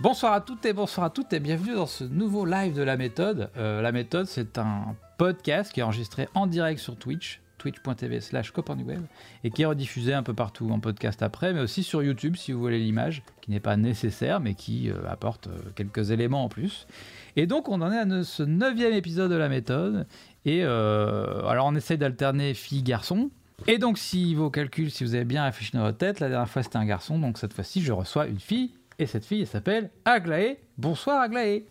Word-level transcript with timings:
Bonsoir 0.00 0.32
à 0.32 0.40
toutes 0.40 0.64
et 0.64 0.72
bonsoir 0.72 1.06
à 1.06 1.10
toutes 1.10 1.32
et 1.32 1.40
bienvenue 1.40 1.74
dans 1.74 1.86
ce 1.86 2.04
nouveau 2.04 2.44
live 2.44 2.72
de 2.72 2.82
la 2.82 2.96
méthode. 2.96 3.50
Euh, 3.56 3.82
la 3.82 3.90
méthode, 3.90 4.26
c'est 4.26 4.56
un 4.56 4.94
podcast 5.16 5.72
qui 5.72 5.80
est 5.80 5.82
enregistré 5.82 6.28
en 6.34 6.46
direct 6.46 6.78
sur 6.78 6.96
Twitch, 6.96 7.40
twitch.tv 7.58 8.20
slash 8.20 8.52
web 8.54 9.00
et 9.42 9.50
qui 9.50 9.62
est 9.62 9.66
rediffusé 9.66 10.14
un 10.14 10.22
peu 10.22 10.34
partout 10.34 10.70
en 10.70 10.78
podcast 10.78 11.20
après, 11.20 11.52
mais 11.52 11.58
aussi 11.58 11.82
sur 11.82 12.00
YouTube 12.00 12.36
si 12.36 12.52
vous 12.52 12.60
voulez 12.60 12.78
l'image, 12.78 13.24
qui 13.40 13.50
n'est 13.50 13.58
pas 13.58 13.76
nécessaire, 13.76 14.38
mais 14.38 14.54
qui 14.54 14.88
euh, 14.88 14.94
apporte 15.08 15.48
euh, 15.48 15.58
quelques 15.74 16.12
éléments 16.12 16.44
en 16.44 16.48
plus. 16.48 16.86
Et 17.34 17.48
donc, 17.48 17.68
on 17.68 17.82
en 17.82 17.90
est 17.90 17.98
à 17.98 18.22
ce 18.22 18.44
neuvième 18.44 18.92
épisode 18.92 19.32
de 19.32 19.36
la 19.36 19.48
méthode. 19.48 20.06
Et 20.44 20.62
alors, 20.62 21.66
on 21.66 21.74
essaye 21.74 21.98
d'alterner 21.98 22.54
filles-garçons. 22.54 23.30
Et 23.66 23.78
donc, 23.78 23.98
si 23.98 24.36
vos 24.36 24.48
calculs, 24.48 24.92
si 24.92 25.02
vous 25.02 25.16
avez 25.16 25.24
bien 25.24 25.42
réfléchi 25.42 25.72
dans 25.72 25.82
votre 25.82 25.98
tête, 25.98 26.20
la 26.20 26.28
dernière 26.28 26.48
fois 26.48 26.62
c'était 26.62 26.76
un 26.76 26.86
garçon, 26.86 27.18
donc 27.18 27.36
cette 27.38 27.52
fois-ci, 27.52 27.82
je 27.82 27.92
reçois 27.92 28.28
une 28.28 28.38
fille 28.38 28.77
et 28.98 29.06
cette 29.06 29.24
fille, 29.24 29.42
elle 29.42 29.46
s'appelle 29.46 29.90
Aglaé. 30.04 30.60
Bonsoir 30.76 31.20
Aglaé. 31.20 31.66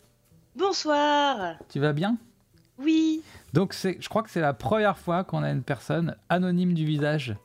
Bonsoir. 0.55 1.57
Tu 1.69 1.79
vas 1.79 1.93
bien? 1.93 2.17
Oui. 2.79 3.21
Donc 3.53 3.73
je 3.73 4.07
crois 4.09 4.23
que 4.23 4.29
c'est 4.29 4.41
la 4.41 4.53
première 4.53 4.97
fois 4.97 5.23
qu'on 5.23 5.43
a 5.43 5.51
une 5.51 5.63
personne 5.63 6.15
anonyme 6.29 6.73
du 6.73 6.85
visage. 6.85 7.35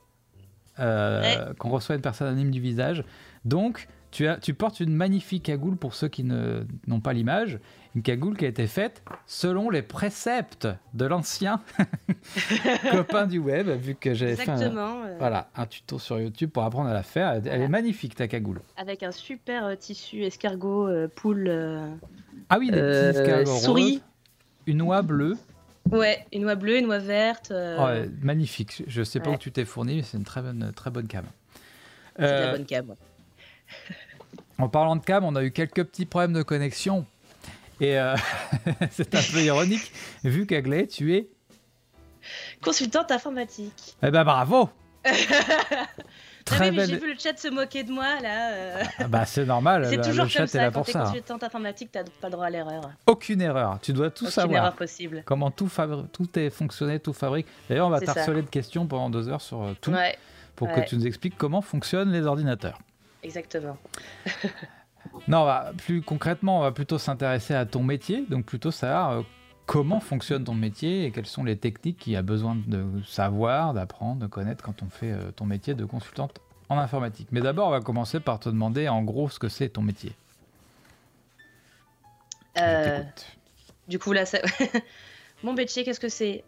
Euh, 0.78 1.52
qu'on 1.54 1.68
reçoit 1.68 1.96
une 1.96 2.00
personne 2.00 2.28
anonyme 2.28 2.50
du 2.50 2.60
visage. 2.60 3.04
Donc 3.44 3.88
tu, 4.12 4.28
as, 4.28 4.36
tu 4.36 4.54
portes 4.54 4.78
une 4.78 4.94
magnifique 4.94 5.42
cagoule 5.42 5.76
pour 5.76 5.94
ceux 5.94 6.08
qui 6.08 6.22
n'ont 6.22 7.00
pas 7.00 7.12
l'image 7.12 7.58
une 7.94 8.02
cagoule 8.02 8.36
qui 8.36 8.44
a 8.44 8.48
été 8.48 8.66
faite 8.66 9.02
selon 9.26 9.68
les 9.68 9.82
préceptes 9.82 10.68
de 10.94 11.04
l'ancien 11.04 11.60
copain 12.90 13.26
du 13.26 13.38
web, 13.38 13.68
vu 13.68 13.94
que 13.94 14.14
j'avais 14.14 14.36
fait 14.36 14.50
un, 14.50 14.76
euh. 14.76 15.16
voilà, 15.18 15.50
un 15.54 15.66
tuto 15.66 15.98
sur 15.98 16.18
YouTube 16.18 16.50
pour 16.50 16.62
apprendre 16.64 16.88
à 16.88 16.94
la 16.94 17.02
faire. 17.02 17.40
Elle, 17.44 17.62
est 17.62 17.68
magnifique, 17.68 18.14
ta 18.14 18.28
cagoule. 18.28 18.60
Avec 18.76 19.02
un 19.02 19.12
super 19.12 19.66
euh, 19.66 19.74
tissu 19.76 20.22
escargot, 20.22 20.88
euh, 20.88 21.08
poule. 21.14 21.50
ah 22.48 22.58
oui, 22.58 22.70
des 22.70 22.80
petits 22.80 23.18
escargots 23.18 23.58
souris. 23.58 24.02
une 24.66 24.78
noix 24.78 25.02
bleue. 25.02 25.36
Ouais, 25.90 26.24
une 26.32 26.42
noix 26.42 26.54
bleue, 26.54 26.78
une 26.78 26.86
noix 26.86 26.98
verte. 26.98 27.52
Oh, 27.52 27.88
magnifique. 28.22 28.84
Je 28.86 29.02
sais 29.02 29.20
pas 29.20 29.30
où 29.30 29.36
tu 29.36 29.52
t'es 29.52 29.64
fourni, 29.64 29.96
mais 29.96 30.02
c'est 30.02 30.16
une 30.16 30.24
très 30.24 30.40
bonne, 30.40 30.72
très 30.74 30.90
bonne 30.90 31.06
cam. 31.06 31.24
C'est 32.16 32.22
la 32.22 32.52
bonne 32.52 32.64
cam. 32.66 32.94
En 34.58 34.68
parlant 34.68 34.96
de 34.96 35.04
cam, 35.04 35.24
on 35.24 35.34
a 35.34 35.42
eu 35.42 35.50
quelques 35.50 35.84
petits 35.84 36.06
problèmes 36.06 36.34
de 36.34 36.42
connexion 36.42 37.04
et 37.80 37.98
euh, 37.98 38.14
c'est 38.90 39.14
un 39.14 39.20
peu 39.32 39.40
ironique, 39.40 39.92
vu 40.22 40.46
qu'Aglé, 40.46 40.86
tu 40.86 41.16
es. 41.16 41.28
Consultante 42.62 43.10
informatique. 43.10 43.96
Eh 44.02 44.10
ben 44.10 44.22
bravo 44.22 44.70
Très 46.44 46.70
belle... 46.70 46.88
J'ai 46.88 46.98
vu 46.98 47.12
le 47.12 47.18
chat 47.18 47.36
se 47.36 47.48
moquer 47.48 47.82
de 47.82 47.92
moi 47.92 48.20
là. 48.20 48.52
Euh. 48.52 48.84
Ah 48.98 49.08
bah 49.08 49.24
c'est 49.26 49.44
normal. 49.44 49.86
C'est 49.88 50.00
toujours 50.00 50.24
le 50.24 50.30
chat 50.30 50.40
comme 50.40 50.46
ça. 50.46 50.58
Est 50.58 50.62
là 50.62 50.70
quand 50.70 50.82
tu 50.82 50.90
es 50.90 50.94
consultante 50.94 51.42
informatique, 51.42 51.90
t'as 51.92 52.04
pas 52.04 52.28
le 52.28 52.30
droit 52.30 52.46
à 52.46 52.50
l'erreur. 52.50 52.90
Aucune 53.06 53.40
erreur. 53.40 53.78
Tu 53.82 53.92
dois 53.92 54.10
tout 54.10 54.24
Aucune 54.24 54.32
savoir. 54.32 54.62
erreur 54.62 54.76
possible. 54.76 55.22
Comment 55.24 55.50
tout, 55.50 55.70
tout 56.12 56.38
est 56.38 56.50
fonctionné, 56.50 57.00
tout 57.00 57.12
fabrique. 57.12 57.46
D'ailleurs, 57.68 57.88
on 57.88 57.90
va 57.90 58.00
t'harceler 58.00 58.42
de 58.42 58.48
questions 58.48 58.86
pendant 58.86 59.10
deux 59.10 59.28
heures 59.28 59.40
sur 59.40 59.62
euh, 59.62 59.76
tout 59.80 59.92
pour 60.54 60.70
que 60.72 60.80
tu 60.80 60.96
nous 60.96 61.06
expliques 61.06 61.36
comment 61.36 61.62
fonctionnent 61.62 62.12
les 62.12 62.26
ordinateurs. 62.26 62.78
Exactement. 63.22 63.76
Non, 65.28 65.46
plus 65.78 66.02
concrètement, 66.02 66.58
on 66.58 66.62
va 66.62 66.72
plutôt 66.72 66.98
s'intéresser 66.98 67.54
à 67.54 67.66
ton 67.66 67.82
métier, 67.82 68.24
donc 68.28 68.44
plutôt 68.44 68.70
savoir 68.70 69.10
euh, 69.10 69.22
comment 69.66 70.00
fonctionne 70.00 70.44
ton 70.44 70.54
métier 70.54 71.04
et 71.04 71.10
quelles 71.10 71.26
sont 71.26 71.44
les 71.44 71.56
techniques 71.56 71.98
qu'il 71.98 72.12
y 72.12 72.16
a 72.16 72.22
besoin 72.22 72.56
de 72.66 72.84
savoir, 73.06 73.74
d'apprendre, 73.74 74.20
de 74.20 74.26
connaître 74.26 74.62
quand 74.64 74.82
on 74.82 74.88
fait 74.88 75.12
euh, 75.12 75.30
ton 75.32 75.44
métier 75.44 75.74
de 75.74 75.84
consultante 75.84 76.40
en 76.68 76.78
informatique. 76.78 77.28
Mais 77.30 77.40
d'abord, 77.40 77.68
on 77.68 77.72
va 77.72 77.80
commencer 77.80 78.20
par 78.20 78.40
te 78.40 78.48
demander 78.48 78.88
en 78.88 79.02
gros 79.02 79.28
ce 79.28 79.38
que 79.38 79.48
c'est 79.48 79.68
ton 79.68 79.82
métier. 79.82 80.12
Euh, 82.58 83.02
du 83.88 83.98
coup, 83.98 84.12
là, 84.12 84.24
mon 85.42 85.52
métier, 85.52 85.84
qu'est-ce 85.84 86.00
que 86.00 86.08
c'est? 86.08 86.44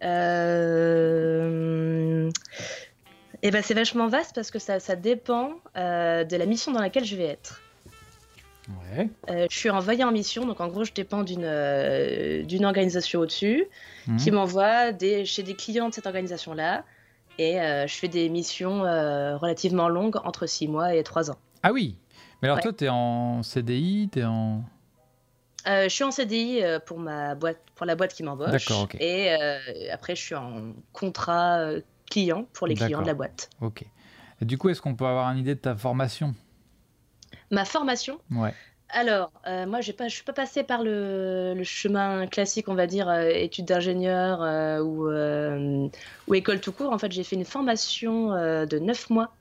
Eh 3.44 3.50
ben, 3.50 3.62
c'est 3.62 3.74
vachement 3.74 4.08
vaste 4.08 4.34
parce 4.34 4.50
que 4.50 4.58
ça, 4.58 4.80
ça 4.80 4.96
dépend 4.96 5.50
de 5.76 6.36
la 6.36 6.46
mission 6.46 6.72
dans 6.72 6.80
laquelle 6.80 7.04
je 7.04 7.14
vais 7.14 7.26
être. 7.26 7.60
Euh, 9.30 9.46
je 9.50 9.56
suis 9.56 9.70
envoyée 9.70 10.04
en 10.04 10.12
mission, 10.12 10.46
donc 10.46 10.60
en 10.60 10.68
gros, 10.68 10.84
je 10.84 10.92
dépends 10.92 11.22
d'une 11.22 11.44
euh, 11.44 12.42
d'une 12.42 12.64
organisation 12.64 13.20
au-dessus 13.20 13.66
mhm. 14.06 14.16
qui 14.16 14.30
m'envoie 14.30 14.92
des, 14.92 15.24
chez 15.24 15.42
des 15.42 15.54
clients 15.54 15.88
de 15.88 15.94
cette 15.94 16.06
organisation-là. 16.06 16.84
Et 17.38 17.60
euh, 17.60 17.86
je 17.86 17.94
fais 17.94 18.08
des 18.08 18.28
missions 18.28 18.82
relativement 18.82 19.88
longues, 19.88 20.16
entre 20.24 20.46
6 20.46 20.68
mois 20.68 20.94
et 20.94 21.02
3 21.02 21.32
ans. 21.32 21.38
Ah 21.62 21.72
oui 21.72 21.96
Mais 22.40 22.48
alors 22.48 22.60
toi, 22.60 22.72
tu 22.72 22.84
es 22.84 22.88
en 22.88 23.42
CDI 23.42 24.08
es 24.16 24.24
en... 24.24 24.62
je 25.66 25.88
suis 25.88 26.04
en 26.04 26.12
CDI 26.12 26.62
pour, 26.86 27.00
ma 27.00 27.34
boîte, 27.34 27.58
pour 27.74 27.86
la 27.86 27.96
boîte 27.96 28.14
qui 28.14 28.22
m'embauche. 28.22 28.52
D'accord, 28.52 28.82
ok. 28.82 28.96
Et 29.00 29.34
après, 29.90 30.14
je 30.14 30.22
suis 30.22 30.36
en 30.36 30.74
contrat 30.92 31.70
client 32.10 32.46
pour 32.52 32.66
les 32.66 32.74
clients 32.74 33.02
de 33.02 33.06
la 33.06 33.14
boîte. 33.14 33.50
Ok. 33.60 33.84
Et 34.40 34.44
du 34.44 34.58
coup, 34.58 34.68
est-ce 34.68 34.80
qu'on 34.80 34.94
peut 34.94 35.06
avoir 35.06 35.30
une 35.30 35.38
idée 35.38 35.54
de 35.54 35.60
ta 35.60 35.76
formation? 35.76 36.34
Ma 37.50 37.64
formation? 37.64 38.18
Ouais. 38.30 38.54
Alors, 38.90 39.32
euh, 39.46 39.66
moi, 39.66 39.80
je 39.80 39.92
ne 39.98 40.08
suis 40.08 40.22
pas 40.22 40.32
passée 40.32 40.62
par 40.62 40.82
le, 40.82 41.60
chemin 41.64 42.26
classique, 42.26 42.68
on 42.68 42.74
va 42.74 42.86
dire, 42.86 43.08
euh, 43.08 43.28
études 43.28 43.64
d'ingénieur 43.64 44.40
euh, 44.42 44.80
ou, 44.80 45.10
ou, 46.28 46.34
école 46.34 46.60
tout 46.60 46.72
court. 46.72 46.92
En 46.92 46.98
fait, 46.98 47.10
j'ai 47.10 47.24
fait 47.24 47.36
une 47.36 47.44
formation 47.44 48.30
de 48.30 48.78
9 48.78 49.10
mois. 49.10 49.34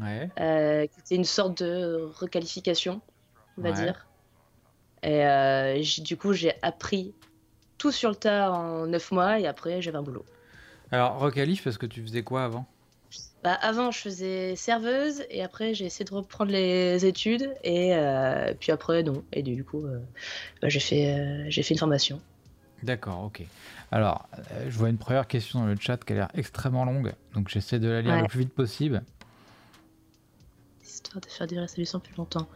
Ouais. 0.00 0.30
C'était 0.96 1.16
une 1.16 1.24
sorte 1.24 1.62
de 1.62 2.08
requalification, 2.14 3.00
on 3.58 3.62
va 3.62 3.72
dire. 3.72 4.06
Et 5.02 5.82
du 6.00 6.16
coup, 6.16 6.32
j'ai 6.32 6.52
appris 6.62 7.14
tout 7.78 7.90
sur 7.90 8.10
le 8.10 8.16
tas 8.16 8.52
en 8.52 8.86
9 8.86 9.12
mois 9.12 9.40
et 9.40 9.46
après, 9.46 9.82
j'avais 9.82 9.98
un 9.98 10.02
boulot. 10.02 10.24
Alors, 10.94 11.18
requalif, 11.18 11.64
parce 11.64 11.76
que 11.76 11.86
tu 11.86 12.00
faisais 12.02 12.22
quoi 12.22 12.44
avant? 12.44 12.66
Bah, 13.42 13.54
avant, 13.54 13.90
je 13.90 13.98
faisais 13.98 14.54
serveuse 14.54 15.24
et 15.28 15.42
après, 15.42 15.74
j'ai 15.74 15.86
essayé 15.86 16.04
de 16.04 16.14
reprendre 16.14 16.52
les 16.52 17.04
études 17.04 17.52
et 17.64 17.96
euh, 17.96 18.54
puis 18.60 18.70
après, 18.70 19.02
non. 19.02 19.24
Et 19.32 19.42
du 19.42 19.64
coup, 19.64 19.84
euh, 19.84 19.98
bah, 20.62 20.68
j'ai 20.68 20.78
fait, 20.78 21.18
euh, 21.18 21.46
j'ai 21.48 21.64
fait 21.64 21.74
une 21.74 21.80
formation. 21.80 22.20
D'accord, 22.84 23.24
ok. 23.24 23.42
Alors, 23.90 24.28
je 24.68 24.78
vois 24.78 24.88
une 24.88 24.98
première 24.98 25.26
question 25.26 25.58
dans 25.58 25.66
le 25.66 25.76
chat 25.80 25.96
qui 25.96 26.12
a 26.12 26.16
l'air 26.16 26.28
extrêmement 26.32 26.84
longue, 26.84 27.12
donc 27.34 27.48
j'essaie 27.48 27.80
de 27.80 27.88
la 27.88 28.00
lire 28.00 28.16
le 28.16 28.28
plus 28.28 28.40
vite 28.40 28.54
possible. 28.54 29.02
Histoire 30.84 31.20
de 31.20 31.26
faire 31.28 31.48
des 31.48 31.58
résolutions 31.58 31.98
plus 31.98 32.14
longtemps. 32.14 32.46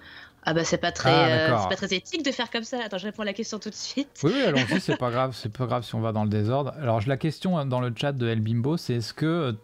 Ah 0.44 0.54
bah 0.54 0.65
c'est 0.65 0.78
pas 0.78 0.93
très, 0.93 1.50
ah, 1.50 1.66
pas 1.69 1.76
très 1.76 1.93
éthique 1.94 2.25
de 2.25 2.31
faire 2.31 2.50
comme 2.50 2.65
ça. 2.65 2.78
Attends, 2.82 2.99
je 2.99 3.04
réponds 3.04 3.22
à 3.22 3.26
la 3.26 3.32
question 3.32 3.59
tout 3.59 3.71
de 3.71 3.75
suite. 3.75 4.09
Oui, 4.22 4.32
oui 4.34 4.43
allons-y, 4.43 4.81
c'est 4.81 4.97
pas 4.99 5.10
grave, 5.10 5.37
c'est 5.37 5.53
pas 5.53 5.66
grave 5.66 5.84
si 5.84 5.94
on 5.94 6.00
va 6.00 6.12
dans 6.12 6.25
le 6.25 6.31
désordre. 6.31 6.72
Alors 6.81 7.00
la 7.06 7.16
question 7.16 7.65
dans 7.66 7.81
le 7.81 7.93
chat 7.94 8.12
de 8.12 8.26
El 8.26 8.41
Bimbo, 8.41 8.77
c'est 8.77 8.94
est-ce 8.94 9.12
que 9.12 9.54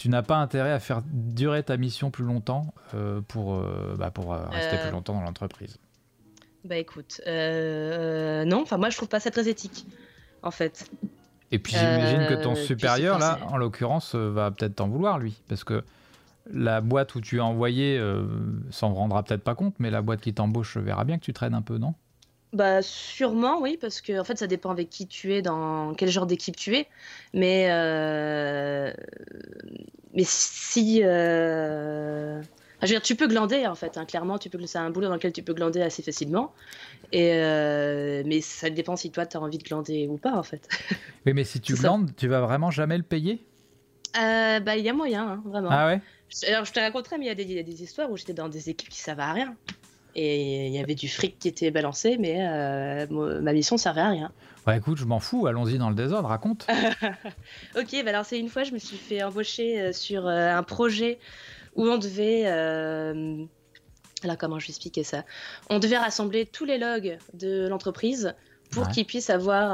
tu 0.00 0.08
n'as 0.08 0.22
pas 0.22 0.36
intérêt 0.36 0.72
à 0.72 0.80
faire 0.80 1.02
durer 1.04 1.62
ta 1.62 1.76
mission 1.76 2.10
plus 2.10 2.24
longtemps 2.24 2.72
euh, 2.94 3.20
pour, 3.20 3.56
euh, 3.56 3.96
bah, 3.98 4.10
pour 4.10 4.32
euh, 4.32 4.46
rester 4.48 4.78
plus 4.78 4.90
longtemps 4.90 5.12
dans 5.12 5.20
l'entreprise? 5.20 5.76
Bah 6.64 6.76
écoute, 6.76 7.20
non, 7.26 8.62
enfin 8.62 8.78
moi 8.78 8.88
je 8.88 8.96
trouve 8.96 9.08
pas 9.08 9.20
ça 9.20 9.30
très 9.30 9.46
éthique, 9.46 9.84
en 10.42 10.50
fait. 10.50 10.90
Et 11.50 11.58
puis 11.58 11.74
j'imagine 11.74 12.26
que 12.28 12.42
ton 12.42 12.54
supérieur, 12.54 13.18
là, 13.18 13.40
en 13.48 13.58
l'occurrence, 13.58 14.14
va 14.14 14.50
peut-être 14.50 14.76
t'en 14.76 14.88
vouloir, 14.88 15.18
lui, 15.18 15.42
parce 15.48 15.64
que 15.64 15.84
la 16.52 16.80
boîte 16.80 17.14
où 17.14 17.20
tu 17.20 17.40
as 17.40 17.44
envoyé 17.44 18.00
s'en 18.70 18.92
rendra 18.94 19.22
peut-être 19.22 19.42
pas 19.42 19.54
compte, 19.54 19.74
mais 19.78 19.90
la 19.90 20.02
boîte 20.02 20.20
qui 20.20 20.34
t'embauche 20.34 20.76
verra 20.76 21.04
bien 21.04 21.18
que 21.18 21.24
tu 21.24 21.32
traînes 21.32 21.54
un 21.54 21.62
peu, 21.62 21.78
non? 21.78 21.94
Bah 22.52 22.82
sûrement 22.82 23.60
oui 23.60 23.78
parce 23.80 24.00
que 24.00 24.18
en 24.18 24.24
fait 24.24 24.36
ça 24.36 24.48
dépend 24.48 24.70
avec 24.70 24.90
qui 24.90 25.06
tu 25.06 25.32
es 25.34 25.40
dans 25.40 25.94
quel 25.94 26.08
genre 26.08 26.26
d'équipe 26.26 26.56
tu 26.56 26.74
es. 26.74 26.88
Mais 27.32 27.68
euh... 27.70 28.92
mais 30.14 30.24
si 30.24 31.02
euh... 31.04 32.42
je 32.42 32.86
veux 32.86 32.88
dire, 32.88 33.02
tu 33.02 33.14
peux 33.14 33.28
glander 33.28 33.68
en 33.68 33.76
fait 33.76 33.96
hein, 33.96 34.04
clairement 34.04 34.36
tu 34.36 34.50
peux 34.50 34.58
c'est 34.66 34.78
un 34.78 34.90
boulot 34.90 35.06
dans 35.06 35.14
lequel 35.14 35.32
tu 35.32 35.44
peux 35.44 35.54
glander 35.54 35.80
assez 35.80 36.02
facilement. 36.02 36.52
Et 37.12 37.34
euh... 37.34 38.24
mais 38.26 38.40
ça 38.40 38.68
dépend 38.68 38.96
si 38.96 39.12
toi 39.12 39.26
tu 39.26 39.36
as 39.36 39.40
envie 39.40 39.58
de 39.58 39.64
glander 39.64 40.08
ou 40.08 40.16
pas 40.16 40.36
en 40.36 40.42
fait. 40.42 40.68
Oui 41.26 41.34
mais 41.34 41.44
si 41.44 41.60
tu 41.60 41.74
glandes 41.76 42.10
tu 42.16 42.26
vas 42.26 42.40
vraiment 42.40 42.72
jamais 42.72 42.96
le 42.96 43.04
payer? 43.04 43.44
Euh, 44.16 44.60
bah 44.60 44.76
il 44.76 44.84
y 44.84 44.88
a 44.88 44.92
moyen 44.92 45.26
hein, 45.26 45.42
vraiment 45.44 45.70
ah 45.70 45.86
ouais 45.86 46.00
alors 46.48 46.64
je 46.64 46.72
te 46.72 46.80
raconterai 46.80 47.18
mais 47.18 47.26
il 47.26 47.28
y 47.28 47.30
a 47.30 47.34
des, 47.34 47.44
y 47.44 47.58
a 47.58 47.62
des 47.62 47.82
histoires 47.82 48.10
où 48.10 48.16
j'étais 48.16 48.32
dans 48.32 48.48
des 48.48 48.70
équipes 48.70 48.88
qui 48.88 48.98
servent 48.98 49.20
à 49.20 49.32
rien 49.32 49.56
et 50.14 50.66
il 50.66 50.72
y 50.72 50.78
avait 50.78 50.94
du 50.94 51.08
fric 51.08 51.38
qui 51.38 51.48
était 51.48 51.70
balancé, 51.70 52.16
mais 52.18 52.36
euh, 52.40 53.40
ma 53.40 53.52
mission 53.52 53.76
servait 53.76 54.00
à 54.00 54.08
rien. 54.08 54.32
Ouais, 54.66 54.76
écoute, 54.76 54.98
je 54.98 55.04
m'en 55.04 55.20
fous, 55.20 55.46
allons-y 55.46 55.78
dans 55.78 55.88
le 55.88 55.94
désordre, 55.94 56.28
raconte. 56.28 56.66
ok, 57.76 58.04
bah 58.04 58.10
alors 58.10 58.24
c'est 58.24 58.38
une 58.38 58.48
fois, 58.48 58.64
je 58.64 58.72
me 58.72 58.78
suis 58.78 58.96
fait 58.96 59.22
embaucher 59.22 59.80
euh, 59.80 59.92
sur 59.92 60.26
euh, 60.26 60.54
un 60.54 60.62
projet 60.62 61.18
où 61.76 61.86
on 61.86 61.98
devait. 61.98 62.46
Alors, 64.22 64.36
comment 64.36 64.58
je 64.58 64.66
vais 64.66 64.70
expliquer 64.70 65.02
ça? 65.02 65.24
On 65.70 65.78
devait 65.78 65.96
rassembler 65.96 66.44
tous 66.44 66.66
les 66.66 66.76
logs 66.76 67.16
de 67.32 67.68
l'entreprise 67.68 68.34
pour 68.70 68.88
qu'ils 68.88 69.06
puissent 69.06 69.30
avoir 69.30 69.72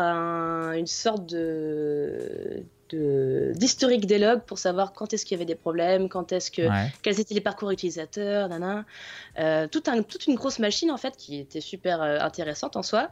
une 0.73 0.87
sorte 0.87 1.27
de 1.27 2.63
d'historique 2.95 4.07
des 4.07 4.19
logs 4.19 4.43
pour 4.43 4.59
savoir 4.59 4.93
quand 4.93 5.13
est-ce 5.13 5.25
qu'il 5.25 5.37
y 5.37 5.39
avait 5.39 5.47
des 5.47 5.55
problèmes, 5.55 6.09
quand 6.09 6.33
est-ce 6.33 6.51
que 6.51 6.63
quels 7.03 7.21
étaient 7.21 7.35
les 7.35 7.41
parcours 7.41 7.71
utilisateurs, 7.71 8.49
euh, 9.39 9.69
tout 9.69 9.83
un, 9.87 10.03
toute 10.03 10.27
une 10.27 10.35
grosse 10.35 10.59
machine 10.59 10.91
en 10.91 10.97
fait 10.97 11.17
qui 11.17 11.39
était 11.39 11.61
super 11.61 12.03
euh, 12.03 12.19
intéressante 12.21 12.77
en 12.77 12.83
soi. 12.83 13.11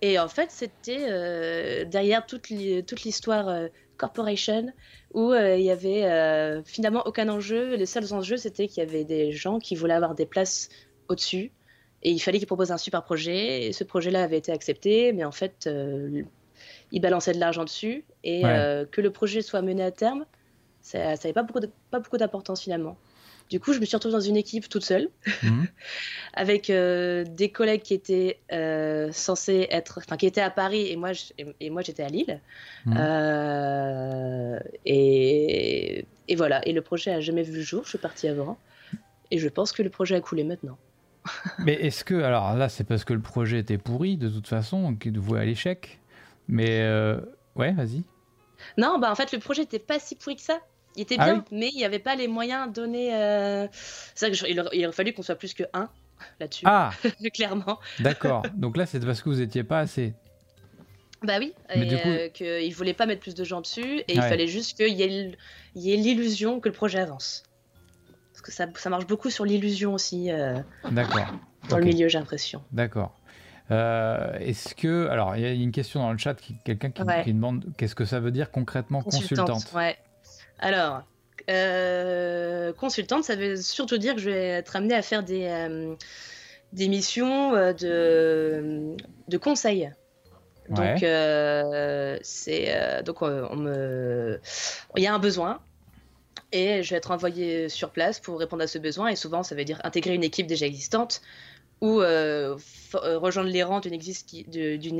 Et 0.00 0.18
en 0.18 0.28
fait, 0.28 0.50
c'était 0.50 1.06
euh, 1.08 1.84
derrière 1.84 2.26
toute 2.26 2.50
l'histoire 2.50 3.68
corporation 3.96 4.72
où 5.14 5.32
il 5.32 5.60
y 5.62 5.70
avait 5.70 6.62
finalement 6.64 7.02
aucun 7.06 7.28
enjeu. 7.28 7.76
Les 7.76 7.86
seuls 7.86 8.12
enjeux, 8.12 8.36
c'était 8.36 8.66
qu'il 8.66 8.82
y 8.82 8.86
avait 8.86 9.04
des 9.04 9.30
gens 9.30 9.58
qui 9.58 9.76
voulaient 9.76 9.94
avoir 9.94 10.14
des 10.14 10.26
places 10.26 10.68
au-dessus 11.08 11.52
et 12.02 12.10
il 12.10 12.18
fallait 12.18 12.38
qu'ils 12.38 12.48
proposent 12.48 12.72
un 12.72 12.78
super 12.78 13.04
projet. 13.04 13.66
Et 13.66 13.72
ce 13.72 13.84
projet-là 13.84 14.24
avait 14.24 14.38
été 14.38 14.50
accepté, 14.50 15.12
mais 15.12 15.24
en 15.24 15.30
fait, 15.30 15.68
il 16.92 17.00
balançait 17.00 17.32
de 17.32 17.40
l'argent 17.40 17.64
dessus 17.64 18.04
et 18.22 18.42
euh, 18.44 18.84
que 18.84 19.00
le 19.00 19.10
projet 19.10 19.42
soit 19.42 19.62
mené 19.62 19.82
à 19.82 19.90
terme, 19.90 20.26
ça 20.82 20.98
n'avait 20.98 21.32
pas 21.32 21.42
beaucoup, 21.42 21.60
pas 21.90 22.00
beaucoup 22.00 22.18
d'importance 22.18 22.62
finalement. 22.62 22.96
Du 23.50 23.60
coup, 23.60 23.72
je 23.72 23.80
me 23.80 23.84
suis 23.84 23.96
retrouvée 23.96 24.14
dans 24.14 24.20
une 24.20 24.36
équipe 24.36 24.68
toute 24.68 24.84
seule, 24.84 25.08
mhm. 25.42 25.66
avec 26.34 26.70
euh, 26.70 27.24
des 27.24 27.50
collègues 27.50 27.82
qui 27.82 27.94
étaient 27.94 28.38
euh, 28.52 29.10
censés 29.10 29.66
être, 29.70 29.98
enfin, 29.98 30.16
qui 30.16 30.26
étaient 30.26 30.40
à 30.40 30.50
Paris 30.50 30.90
et 30.90 30.96
moi, 30.96 31.10
et, 31.60 31.70
moi 31.70 31.82
j'étais 31.82 32.02
à 32.02 32.08
Lille. 32.08 32.40
Mhm. 32.86 34.58
et, 34.84 36.06
et, 36.28 36.36
voilà. 36.36 36.66
Et 36.66 36.72
le 36.72 36.82
projet 36.82 37.12
a 37.12 37.20
jamais 37.20 37.42
vu 37.42 37.54
le 37.54 37.62
jour. 37.62 37.84
Je 37.84 37.90
suis 37.90 37.98
partie 37.98 38.28
avant, 38.28 38.58
et 39.30 39.38
je 39.38 39.48
pense 39.48 39.72
que 39.72 39.82
le 39.82 39.90
projet 39.90 40.14
a 40.14 40.20
coulé 40.20 40.44
maintenant. 40.44 40.78
Mais 41.58 41.74
est-ce 41.74 42.04
que, 42.04 42.14
alors 42.22 42.54
là, 42.54 42.68
c'est 42.68 42.84
parce 42.84 43.04
que 43.04 43.12
le 43.12 43.20
projet 43.20 43.58
était 43.58 43.78
pourri 43.78 44.16
de 44.16 44.28
toute 44.28 44.46
façon, 44.48 44.94
qu'il 44.94 45.18
voué 45.18 45.40
à 45.40 45.44
l'échec? 45.44 46.00
Mais 46.48 46.80
euh, 46.80 47.20
ouais, 47.56 47.72
vas-y. 47.72 48.02
Non, 48.78 48.98
bah 48.98 49.10
en 49.10 49.14
fait, 49.14 49.32
le 49.32 49.38
projet 49.38 49.62
n'était 49.62 49.78
pas 49.78 49.98
si 49.98 50.14
pourri 50.14 50.36
que 50.36 50.42
ça. 50.42 50.60
Il 50.96 51.02
était 51.02 51.16
ah 51.18 51.24
bien, 51.24 51.44
mais 51.50 51.70
il 51.70 51.76
n'y 51.76 51.84
avait 51.84 51.98
pas 51.98 52.14
les 52.14 52.28
moyens 52.28 52.70
donnés. 52.72 53.14
Euh... 53.14 53.66
C'est 54.14 54.28
vrai 54.28 54.36
qu'il 54.36 54.64
il 54.72 54.84
aurait 54.84 54.92
fallu 54.92 55.12
qu'on 55.12 55.22
soit 55.22 55.36
plus 55.36 55.54
que 55.54 55.64
un 55.72 55.88
là-dessus. 56.38 56.64
Ah 56.66 56.90
Clairement. 57.34 57.78
D'accord. 58.00 58.42
Donc 58.54 58.76
là, 58.76 58.86
c'est 58.86 59.00
parce 59.00 59.22
que 59.22 59.30
vous 59.30 59.36
n'étiez 59.36 59.64
pas 59.64 59.80
assez. 59.80 60.14
Bah 61.22 61.34
oui, 61.38 61.54
mais 61.76 61.86
et 61.86 62.06
euh, 62.06 62.28
qu'il 62.30 62.68
ne 62.68 62.74
voulait 62.74 62.94
pas 62.94 63.06
mettre 63.06 63.20
plus 63.20 63.36
de 63.36 63.44
gens 63.44 63.60
dessus, 63.60 64.00
et 64.00 64.14
il 64.14 64.20
fallait 64.20 64.48
juste 64.48 64.76
qu'il 64.76 64.92
y 64.92 65.02
ait 65.02 65.96
l'illusion 65.96 66.58
que 66.58 66.68
le 66.68 66.74
projet 66.74 66.98
avance. 66.98 67.44
Parce 68.32 68.42
que 68.42 68.50
ça, 68.50 68.66
ça 68.74 68.90
marche 68.90 69.06
beaucoup 69.06 69.30
sur 69.30 69.44
l'illusion 69.44 69.94
aussi. 69.94 70.32
Euh, 70.32 70.58
D'accord. 70.90 71.20
Dans 71.68 71.78
le 71.78 71.84
milieu, 71.84 72.08
j'ai 72.08 72.18
l'impression. 72.18 72.62
D'accord. 72.72 73.16
Euh, 73.70 74.38
est-ce 74.38 74.74
que. 74.74 75.08
Alors, 75.08 75.36
il 75.36 75.42
y 75.42 75.46
a 75.46 75.52
une 75.52 75.72
question 75.72 76.00
dans 76.00 76.12
le 76.12 76.18
chat, 76.18 76.34
quelqu'un 76.64 76.90
qui, 76.90 77.32
demande 77.32 77.64
qu'est-ce 77.76 77.94
que 77.94 78.04
ça 78.04 78.20
veut 78.20 78.30
dire 78.30 78.50
concrètement 78.50 79.02
consultante, 79.02 79.72
Ouais. 79.74 79.96
Alors, 80.58 81.02
euh, 81.50 82.72
consultante, 82.72 83.24
ça 83.24 83.36
veut 83.36 83.56
surtout 83.56 83.98
dire 83.98 84.14
que 84.14 84.20
je 84.20 84.30
vais 84.30 84.48
être 84.48 84.76
amenée 84.76 84.94
à 84.94 85.02
faire 85.02 85.22
des, 85.22 85.46
euh, 85.46 85.94
des 86.72 86.88
missions 86.88 87.52
de, 87.52 88.96
de 89.28 89.36
conseil. 89.38 89.90
Donc, 90.68 90.98
c'est 92.22 93.02
donc 93.04 93.22
on 93.22 93.56
me, 93.56 94.40
il 94.96 95.02
y 95.02 95.06
a 95.06 95.14
un 95.14 95.18
besoin 95.18 95.60
et 96.52 96.82
je 96.82 96.90
vais 96.90 96.96
être 96.96 97.10
envoyée 97.10 97.68
sur 97.68 97.90
place 97.90 98.20
pour 98.20 98.38
répondre 98.38 98.62
à 98.62 98.66
ce 98.66 98.78
besoin. 98.78 99.08
Et 99.08 99.16
souvent, 99.16 99.42
ça 99.42 99.54
veut 99.54 99.64
dire 99.64 99.80
intégrer 99.84 100.14
une 100.14 100.24
équipe 100.24 100.46
déjà 100.46 100.66
existante 100.66 101.22
ou 101.82 102.00
euh, 102.00 102.56
euh, 102.94 103.18
rejoindre 103.18 103.50
les 103.50 103.62
rangs 103.64 103.80
d'une 103.80 103.94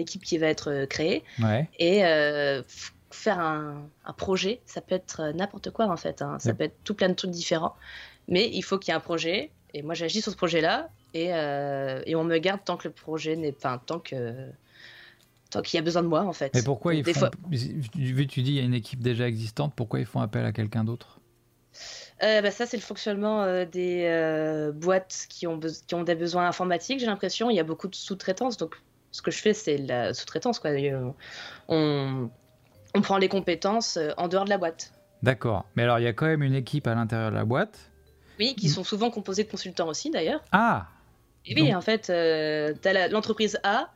équipe 0.00 0.24
qui 0.24 0.38
va 0.38 0.48
être 0.48 0.70
euh, 0.70 0.86
créée 0.86 1.22
et 1.78 2.00
faire 3.10 3.38
un, 3.38 3.88
projet. 4.16 4.60
Ça 4.66 4.80
peut 4.80 4.94
être 4.94 5.32
n'importe 5.34 5.70
quoi 5.70 5.86
en 5.86 5.96
fait, 5.96 6.20
hein. 6.20 6.38
ça 6.38 6.52
peut 6.52 6.64
être 6.64 6.76
tout 6.84 6.94
plein 6.94 7.08
de 7.08 7.14
trucs 7.14 7.30
différents, 7.30 7.76
mais 8.28 8.50
il 8.52 8.62
faut 8.62 8.78
qu'il 8.78 8.92
y 8.92 8.94
ait 8.94 8.96
un 8.96 9.00
projet. 9.00 9.50
Et 9.74 9.82
moi 9.82 9.94
j'agis 9.94 10.20
sur 10.20 10.32
ce 10.32 10.36
projet-là 10.36 10.90
et, 11.14 11.26
et, 11.26 12.14
on 12.16 12.24
me 12.24 12.38
garde 12.38 12.60
tant 12.64 12.76
que 12.76 12.88
le 12.88 12.94
projet 12.94 13.36
n'est 13.36 13.52
pas, 13.52 13.80
tant 13.86 14.00
que 14.00 14.34
tant 15.50 15.62
qu'il 15.62 15.76
y 15.76 15.80
a 15.80 15.82
besoin 15.82 16.02
de 16.02 16.08
moi 16.08 16.22
en 16.22 16.32
fait. 16.32 16.52
Mais 16.54 16.62
pourquoi 16.62 16.94
ils 16.94 17.04
font, 17.04 17.12
fois... 17.12 17.30
tu 17.50 18.42
dis 18.42 18.52
il 18.52 18.54
y 18.54 18.58
a 18.58 18.62
une 18.62 18.74
équipe 18.74 19.00
déjà 19.00 19.28
existante, 19.28 19.72
pourquoi 19.76 20.00
ils 20.00 20.06
font 20.06 20.20
appel 20.20 20.44
à 20.44 20.52
quelqu'un 20.52 20.82
d'autre? 20.82 21.20
Bah, 22.22 22.50
ça, 22.52 22.66
c'est 22.66 22.76
le 22.76 22.82
fonctionnement 22.82 23.42
euh, 23.42 23.64
des 23.64 24.04
euh, 24.06 24.70
boîtes 24.72 25.26
qui 25.28 25.46
ont, 25.46 25.58
qui 25.58 25.94
ont 25.94 26.04
des 26.04 26.14
besoins 26.14 26.46
informatiques, 26.46 27.00
j'ai 27.00 27.06
l'impression. 27.06 27.50
Il 27.50 27.56
y 27.56 27.60
a 27.60 27.64
beaucoup 27.64 27.88
de 27.88 27.96
sous-traitance. 27.96 28.56
Donc, 28.56 28.76
ce 29.10 29.22
que 29.22 29.32
je 29.32 29.38
fais, 29.38 29.54
c'est 29.54 29.76
la 29.76 30.14
sous-traitance. 30.14 30.60
Quoi. 30.60 30.70
On, 31.68 32.30
on 32.94 33.00
prend 33.00 33.18
les 33.18 33.28
compétences 33.28 33.98
en 34.16 34.28
dehors 34.28 34.44
de 34.44 34.50
la 34.50 34.58
boîte. 34.58 34.92
D'accord. 35.22 35.64
Mais 35.74 35.82
alors, 35.82 35.98
il 35.98 36.04
y 36.04 36.08
a 36.08 36.12
quand 36.12 36.26
même 36.26 36.42
une 36.42 36.54
équipe 36.54 36.86
à 36.86 36.94
l'intérieur 36.94 37.30
de 37.30 37.36
la 37.36 37.44
boîte. 37.44 37.90
Oui, 38.38 38.54
qui 38.54 38.68
sont 38.68 38.84
souvent 38.84 39.10
composées 39.10 39.44
de 39.44 39.50
consultants 39.50 39.88
aussi, 39.88 40.10
d'ailleurs. 40.10 40.42
Ah 40.52 40.86
Et 41.44 41.60
oui, 41.60 41.74
en 41.74 41.80
fait, 41.80 42.10
l'entreprise 43.10 43.58
A, 43.64 43.90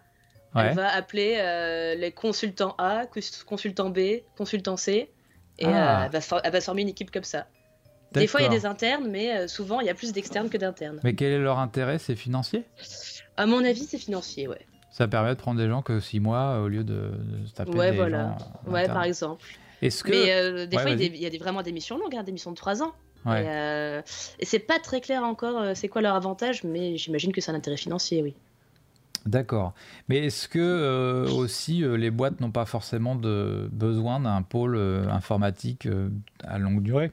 elle 0.55 0.75
va 0.75 0.93
appeler 0.93 1.94
les 1.96 2.12
consultants 2.12 2.75
A, 2.79 3.06
consultant 3.46 3.90
B, 3.90 4.22
consultant 4.37 4.76
C, 4.76 5.11
et 5.58 5.64
ah. 5.64 6.08
elle, 6.12 6.20
va 6.20 6.40
elle 6.44 6.52
va 6.52 6.61
former 6.61 6.82
une 6.82 6.88
équipe 6.88 7.11
comme 7.11 7.25
ça. 7.25 7.46
Des 8.12 8.26
fois, 8.26 8.41
il 8.41 8.44
y 8.44 8.47
a 8.47 8.50
des 8.50 8.67
internes, 8.67 9.08
mais 9.08 9.37
euh, 9.37 9.49
souvent, 9.49 9.81
il 9.81 9.87
y 9.87 9.91
a 9.91 9.94
plus 9.94 10.12
d'externes 10.12 10.49
que 10.49 10.56
d'internes. 10.56 11.00
Mais 11.05 11.14
quel 11.14 11.32
est 11.32 11.38
leur 11.38 11.58
intérêt 11.58 11.99
C'est 11.99 12.17
financier? 12.17 12.64
À 13.37 13.47
mon 13.47 13.64
avis, 13.64 13.85
c'est 13.85 13.99
financier, 13.99 14.49
ouais. 14.49 14.61
Ça 14.91 15.06
permet 15.08 15.31
de 15.31 15.38
prendre 15.38 15.61
des 15.61 15.69
gens 15.69 15.82
que 15.82 16.00
6 16.00 16.20
mois 16.20 16.61
au 16.61 16.69
lieu 16.69 16.82
de, 16.82 17.12
se 17.47 17.53
taper 17.53 17.73
ouais, 17.73 17.91
des 17.91 17.97
voilà. 17.97 18.37
Ouais, 18.67 18.87
par 18.87 19.03
exemple. 19.03 19.44
Est-ce 19.82 20.03
que... 20.03 20.11
Mais 20.11 20.32
euh, 20.32 20.67
des 20.67 20.79
fois, 20.79 20.91
il 20.91 21.17
y 21.17 21.26
a, 21.26 21.31
des, 21.31 21.38
vraiment 21.38 21.62
des 21.62 21.73
missions 21.73 21.99
longues, 21.99 22.17
hein, 22.17 22.23
des 22.23 22.32
missions 22.32 22.50
de 22.50 22.56
3 22.56 22.82
ans. 22.82 22.93
Ouais. 23.26 23.43
Et, 23.43 23.49
euh, 23.49 24.03
et 24.38 24.47
c'est 24.47 24.61
pas 24.61 24.79
très 24.79 25.00
clair 25.00 25.25
encore 25.25 25.75
c'est 25.75 25.88
quoi 25.88 26.00
leur 26.00 26.14
avantage, 26.14 26.64
mais 26.64 26.97
j'imagine 26.97 27.32
que 27.32 27.41
c'est 27.41 27.50
un 27.50 27.56
intérêt 27.56 27.76
financier, 27.76 28.23
oui. 28.23 28.35
D'accord. 29.26 29.75
Mais 30.08 30.26
est-ce 30.26 30.49
que 30.49 31.26
aussi 31.32 31.82
les 31.85 32.12
boîtes 32.12 32.41
n'ont 32.41 32.53
pas 32.53 32.64
forcément 32.64 33.17
de 33.17 33.69
besoin 33.73 34.20
d'un 34.20 34.43
pôle 34.43 34.79
informatique 35.11 35.88
à 36.44 36.58
longue 36.58 36.82
durée? 36.82 37.11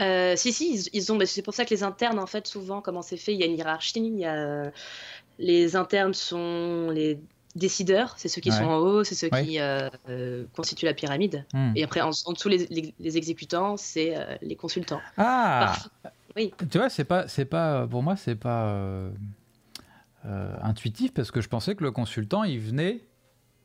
Euh, 0.00 0.36
si, 0.36 0.52
si, 0.52 0.88
ils, 0.92 1.12
ont. 1.12 1.18
C'est 1.24 1.42
pour 1.42 1.54
ça 1.54 1.64
que 1.64 1.70
les 1.70 1.82
internes, 1.82 2.18
en 2.18 2.26
fait, 2.26 2.46
souvent, 2.46 2.80
comment 2.80 3.02
c'est 3.02 3.16
fait, 3.16 3.34
il 3.34 3.40
y 3.40 3.42
a 3.42 3.46
une 3.46 3.56
hiérarchie. 3.56 4.00
Il 4.00 4.18
y 4.18 4.24
a, 4.24 4.70
les 5.38 5.76
internes 5.76 6.14
sont 6.14 6.90
les 6.90 7.18
décideurs, 7.54 8.14
c'est 8.16 8.28
ceux 8.28 8.40
qui 8.40 8.50
sont 8.50 8.64
en 8.64 8.78
haut, 8.78 9.04
c'est 9.04 9.14
ceux 9.14 9.28
qui 9.28 9.60
euh, 9.60 9.90
euh, 10.08 10.44
constituent 10.56 10.86
la 10.86 10.94
pyramide. 10.94 11.44
Hmm. 11.52 11.72
Et 11.76 11.84
après, 11.84 12.00
en, 12.00 12.10
dessous, 12.10 12.48
les, 12.48 13.16
exécutants, 13.16 13.76
c'est 13.76 14.14
les 14.40 14.56
consultants. 14.56 15.00
Ah 15.16 15.76
Oui. 16.36 16.52
Tu 16.70 16.78
vois, 16.78 16.88
c'est 16.88 17.04
pas, 17.04 17.28
c'est 17.28 17.44
pas, 17.44 17.86
pour 17.86 18.02
moi, 18.02 18.16
c'est 18.16 18.36
pas 18.36 18.78
intuitif 20.62 21.12
parce 21.12 21.30
que 21.30 21.40
je 21.40 21.48
pensais 21.48 21.74
que 21.74 21.84
le 21.84 21.90
consultant, 21.90 22.44
il 22.44 22.60
venait 22.60 23.04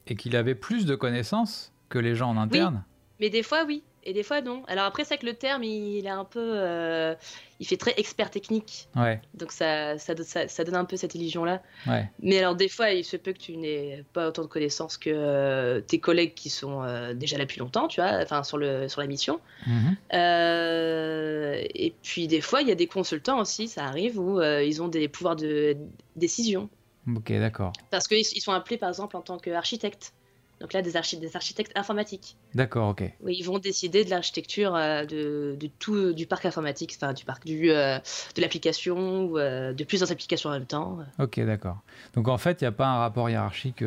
et 0.08 0.16
qu'il 0.16 0.36
avait 0.36 0.56
plus 0.56 0.86
de 0.86 0.96
connaissances 0.96 1.72
que 1.90 2.00
les 2.00 2.16
gens 2.16 2.30
en 2.30 2.38
interne. 2.38 2.84
Mais 3.20 3.30
des 3.30 3.44
fois, 3.44 3.64
oui 3.66 3.84
et 4.04 4.14
des 4.14 4.24
fois 4.24 4.42
non. 4.42 4.64
Alors 4.68 4.86
après, 4.86 5.04
c'est 5.04 5.18
que 5.18 5.26
le 5.26 5.34
terme, 5.34 5.64
il, 5.64 6.06
est 6.06 6.10
un 6.10 6.24
peu. 6.24 6.40
Euh, 6.42 7.14
il 7.60 7.68
fait 7.68 7.78
très 7.78 7.94
expert 7.98 8.30
technique. 8.30 8.88
Ouais. 8.96 9.20
Donc 9.34 9.52
ça, 9.52 9.98
ça, 9.98 10.14
ça, 10.48 10.64
donne 10.64 10.76
un 10.76 10.86
peu 10.86 10.96
cette 10.96 11.16
illusion-là. 11.16 11.62
Ouais. 11.88 12.10
Mais 12.22 12.40
alors, 12.40 12.56
des 12.56 12.70
fois, 12.70 12.92
il 12.92 13.04
se 13.04 13.18
peut 13.18 13.34
que 13.34 13.40
tu 13.40 13.58
n'aies 13.58 14.06
pas 14.14 14.30
autant 14.30 14.44
de 14.44 14.48
connaissances 14.48 14.98
que 14.98 15.10
euh, 15.10 15.82
tes 15.82 16.00
collègues 16.00 16.36
qui 16.36 16.50
sont 16.50 16.84
euh, 16.84 17.14
déjà 17.14 17.38
là 17.38 17.44
depuis 17.44 17.60
longtemps, 17.60 17.88
tu 17.88 18.00
vois, 18.00 18.20
enfin, 18.22 18.44
sur, 18.44 18.58
le, 18.58 18.88
sur 18.88 19.02
la 19.02 19.08
mission. 19.08 19.40
Mhm. 19.66 19.98
et 20.14 21.94
puis, 22.02 22.28
des 22.28 22.42
fois, 22.42 22.62
il 22.62 22.70
y 22.70 22.72
a 22.72 22.76
des 22.76 22.88
consultants 22.88 23.40
aussi, 23.40 23.68
ça 23.68 23.86
arrive, 23.86 24.20
où 24.20 24.42
ils 24.42 24.82
ont 24.82 24.88
des 24.88 25.08
pouvoirs 25.08 25.36
de 25.36 25.76
décision. 26.16 26.70
Ok, 27.16 27.32
d'accord. 27.34 27.74
Parce 27.90 28.08
qu'ils 28.08 28.26
sont 28.26 28.52
appelés, 28.52 28.78
par 28.78 28.90
exemple, 28.90 29.16
en 29.18 29.22
tant 29.22 29.38
qu'architectes. 29.38 30.14
Donc 30.60 30.74
là, 30.74 30.82
des, 30.82 30.92
des 30.92 31.36
architectes 31.36 31.72
informatiques. 31.76 32.36
D'accord, 32.56 32.90
ok. 32.90 33.04
Oui, 33.22 33.36
ils 33.38 33.44
vont 33.44 33.60
décider 33.60 34.04
de 34.04 34.10
l'architecture 34.10 34.76
euh, 34.76 35.06
de, 35.06 35.56
tout 35.80 36.14
du 36.14 36.26
parc 36.26 36.46
informatique, 36.46 36.98
enfin 37.00 37.14
du 37.14 37.26
parc 37.26 37.46
du, 37.46 37.72
euh, 37.72 38.00
de 38.36 38.42
l'application 38.42 39.26
ou 39.26 39.38
euh, 39.38 39.74
de 39.74 39.84
plusieurs 39.84 40.12
applications 40.12 40.50
en 40.50 40.54
même 40.54 40.66
temps. 40.66 40.98
Ok, 41.20 41.40
d'accord. 41.42 41.78
Donc 42.14 42.28
en 42.28 42.38
fait, 42.38 42.62
il 42.62 42.64
n'y 42.64 42.70
a 42.70 42.72
pas 42.72 42.88
un 42.88 42.98
rapport 42.98 43.30
hiérarchique 43.30 43.84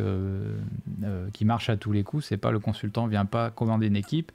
qui 1.32 1.44
marche 1.44 1.70
à 1.70 1.76
tous 1.76 1.92
les 1.92 2.04
coups. 2.04 2.26
C'est 2.26 2.36
pas 2.36 2.52
le 2.52 2.60
consultant 2.60 3.06
vient 3.06 3.24
pas 3.24 3.50
commander 3.50 3.88
une 3.88 3.96
équipe 3.96 4.30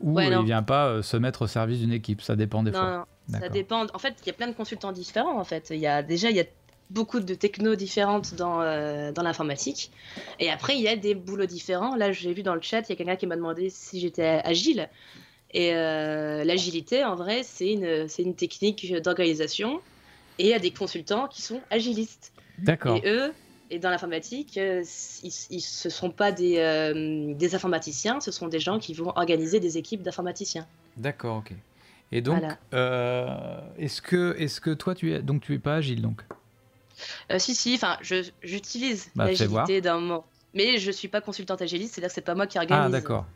ou 0.00 0.18
il 0.20 0.32
il 0.32 0.44
vient 0.44 0.62
pas 0.62 1.02
se 1.02 1.16
mettre 1.16 1.42
au 1.42 1.46
service 1.46 1.80
d'une 1.80 1.92
équipe. 1.92 2.22
Ça 2.22 2.34
dépend 2.34 2.62
des 2.62 2.72
fois. 2.72 3.06
Non, 3.28 3.38
ça 3.38 3.48
dépend. 3.48 3.86
En 3.92 3.98
fait, 3.98 4.14
il 4.22 4.26
y 4.26 4.30
a 4.30 4.32
plein 4.32 4.48
de 4.48 4.54
consultants 4.54 4.92
différents. 4.92 5.38
En 5.38 5.44
fait, 5.44 5.68
il 5.70 5.78
y 5.78 5.86
a 5.86 6.02
déjà 6.02 6.30
il 6.30 6.36
y 6.36 6.40
a 6.40 6.44
beaucoup 6.90 7.20
de 7.20 7.34
techno 7.34 7.74
différentes 7.74 8.34
dans, 8.34 8.60
euh, 8.60 9.12
dans 9.12 9.22
l'informatique. 9.22 9.90
Et 10.40 10.50
après, 10.50 10.76
il 10.76 10.82
y 10.82 10.88
a 10.88 10.96
des 10.96 11.14
boulots 11.14 11.46
différents. 11.46 11.96
Là, 11.96 12.12
j'ai 12.12 12.32
vu 12.32 12.42
dans 12.42 12.54
le 12.54 12.62
chat, 12.62 12.80
il 12.80 12.90
y 12.90 12.92
a 12.92 12.96
quelqu'un 12.96 13.16
qui 13.16 13.26
m'a 13.26 13.36
demandé 13.36 13.70
si 13.70 14.00
j'étais 14.00 14.40
agile. 14.44 14.88
Et 15.52 15.74
euh, 15.74 16.44
l'agilité, 16.44 17.04
en 17.04 17.14
vrai, 17.14 17.42
c'est 17.42 17.72
une, 17.72 18.06
une 18.18 18.34
technique 18.34 18.92
d'organisation. 19.02 19.80
Et 20.38 20.44
il 20.44 20.50
y 20.50 20.54
a 20.54 20.58
des 20.58 20.70
consultants 20.70 21.26
qui 21.28 21.42
sont 21.42 21.60
agilistes. 21.70 22.32
D'accord. 22.58 22.96
Et 22.96 23.08
eux, 23.08 23.32
Et 23.70 23.78
dans 23.78 23.90
l'informatique, 23.90 24.56
ils, 24.56 24.82
ils, 25.22 25.60
ce 25.60 25.88
ne 25.88 25.92
sont 25.92 26.10
pas 26.10 26.32
des, 26.32 27.34
des 27.36 27.54
informaticiens, 27.54 28.20
ce 28.20 28.30
sont 28.30 28.48
des 28.48 28.60
gens 28.60 28.78
qui 28.78 28.94
vont 28.94 29.12
organiser 29.16 29.60
des 29.60 29.76
équipes 29.76 30.02
d'informaticiens. 30.02 30.66
D'accord, 30.96 31.38
ok. 31.38 31.52
Et 32.10 32.22
donc, 32.22 32.42
est-ce 32.72 34.00
que, 34.00 34.34
est 34.38 34.60
que 34.60 34.70
toi, 34.72 34.94
tu 34.94 35.12
es, 35.12 35.20
donc 35.20 35.42
tu 35.42 35.54
es 35.54 35.58
pas 35.58 35.76
agile 35.76 36.00
donc? 36.00 36.22
Si, 37.38 37.54
si, 37.54 37.74
enfin, 37.74 37.96
j'utilise 38.42 39.10
bah, 39.14 39.26
l'agilité 39.26 39.80
d'un 39.80 40.00
moment. 40.00 40.24
Mais 40.54 40.78
je 40.78 40.90
suis 40.90 41.08
pas 41.08 41.20
consultante 41.20 41.62
agiliste, 41.62 41.94
c'est-à-dire 41.94 42.08
que 42.08 42.14
c'est 42.14 42.20
pas 42.20 42.34
moi 42.34 42.46
qui 42.46 42.58
ah, 42.58 42.62
organise. 42.62 42.86
Ah, 42.86 42.88
d'accord. 42.88 43.26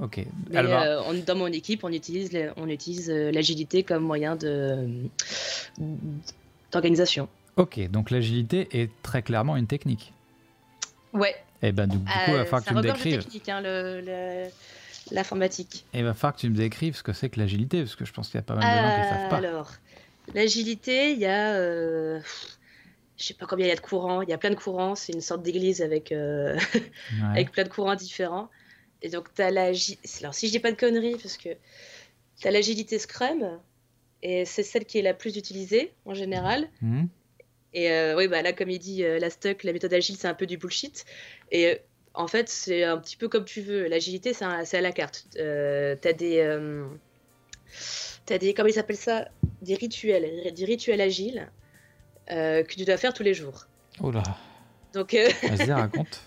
Ok. 0.00 0.24
Mais 0.50 0.58
euh, 0.58 1.20
dans 1.26 1.34
mon 1.34 1.48
équipe, 1.48 1.82
on 1.82 1.92
utilise, 1.92 2.30
on 2.56 2.68
utilise 2.68 3.10
euh, 3.10 3.32
l'agilité 3.32 3.82
comme 3.82 4.04
moyen 4.04 4.36
de 4.36 4.88
d'organisation. 6.70 7.28
Ok, 7.56 7.80
donc 7.90 8.10
l'agilité 8.10 8.68
est 8.72 8.90
très 9.02 9.22
clairement 9.22 9.56
une 9.56 9.66
technique. 9.66 10.12
Ouais. 11.12 11.34
Et 11.62 11.68
eh 11.68 11.72
ben 11.72 11.86
du 11.86 11.98
coup, 11.98 12.04
il 12.28 12.34
va 12.34 12.44
falloir 12.44 12.62
que 12.62 12.68
tu 12.68 12.74
me 12.74 12.80
décrives. 12.80 13.24
technique, 13.24 13.48
hein, 13.48 13.60
l'informatique. 15.10 15.84
Et 15.92 15.98
il 15.98 16.04
va 16.04 16.14
falloir 16.14 16.36
que 16.36 16.40
tu 16.40 16.48
me 16.48 16.56
décrives 16.56 16.96
ce 16.96 17.02
que 17.02 17.12
c'est 17.12 17.28
que 17.28 17.40
l'agilité, 17.40 17.82
parce 17.82 17.96
que 17.96 18.04
je 18.04 18.12
pense 18.12 18.28
qu'il 18.28 18.36
y 18.36 18.38
a 18.38 18.42
pas 18.42 18.54
mal 18.54 18.62
de 18.62 18.82
gens 18.82 18.94
qui 18.94 19.00
ne 19.00 19.18
savent 19.18 19.28
pas. 19.28 19.36
Alors, 19.36 19.70
l'agilité, 20.34 21.12
il 21.12 21.18
y 21.18 21.26
a, 21.26 21.54
euh, 21.54 22.20
je 23.20 23.26
sais 23.26 23.34
pas 23.34 23.46
combien 23.46 23.66
il 23.66 23.68
y 23.68 23.72
a 23.72 23.76
de 23.76 23.80
courants. 23.80 24.22
Il 24.22 24.30
y 24.30 24.32
a 24.32 24.38
plein 24.38 24.50
de 24.50 24.54
courants. 24.54 24.94
C'est 24.94 25.12
une 25.12 25.20
sorte 25.20 25.42
d'église 25.42 25.82
avec 25.82 26.12
avec 27.22 27.52
plein 27.52 27.64
de 27.64 27.68
courants 27.68 27.94
différents. 27.94 28.48
Et 29.02 29.08
donc, 29.08 29.32
tu 29.34 29.42
as 29.42 29.50
l'agilité. 29.50 30.08
Alors, 30.20 30.34
si 30.34 30.46
je 30.46 30.52
dis 30.52 30.60
pas 30.60 30.72
de 30.72 30.76
conneries, 30.76 31.16
parce 31.16 31.36
que 31.36 31.50
tu 32.38 32.48
as 32.48 32.50
l'agilité 32.50 32.98
Scrum, 32.98 33.58
et 34.22 34.44
c'est 34.44 34.62
celle 34.62 34.84
qui 34.84 34.98
est 34.98 35.02
la 35.02 35.14
plus 35.14 35.36
utilisée 35.36 35.92
en 36.04 36.14
général. 36.14 36.68
Mhm. 36.82 37.08
Et 37.72 37.90
euh, 37.92 38.16
oui, 38.16 38.28
bah 38.28 38.42
là, 38.42 38.52
comme 38.52 38.70
il 38.70 38.78
dit, 38.78 39.04
euh, 39.04 39.18
la 39.18 39.30
Stuck, 39.30 39.62
la 39.64 39.72
méthode 39.72 39.94
agile, 39.94 40.16
c'est 40.16 40.28
un 40.28 40.34
peu 40.34 40.46
du 40.46 40.58
bullshit. 40.58 41.04
Et 41.50 41.68
euh, 41.68 41.74
en 42.14 42.26
fait, 42.26 42.48
c'est 42.48 42.82
un 42.82 42.98
petit 42.98 43.16
peu 43.16 43.28
comme 43.28 43.44
tu 43.44 43.60
veux. 43.60 43.86
L'agilité, 43.86 44.34
c'est 44.34 44.44
à 44.44 44.80
la 44.80 44.92
carte. 44.92 45.26
tu 45.32 45.40
as 45.40 46.12
des. 46.12 46.84
T'as 48.26 48.38
des. 48.38 48.52
Comment 48.52 48.68
ils 48.68 48.74
s'appellent 48.74 48.96
ça? 48.96 49.28
Des 49.62 49.76
rituels. 49.76 50.52
Des 50.52 50.64
rituels 50.64 51.00
agiles 51.00 51.48
que 52.30 52.74
tu 52.74 52.84
dois 52.84 52.96
faire 52.96 53.12
tous 53.12 53.22
les 53.22 53.34
jours. 53.34 53.66
Oh 54.02 54.10
là. 54.10 54.22
Donc. 54.94 55.14
Vas-y, 55.14 55.72
raconte. 55.72 56.22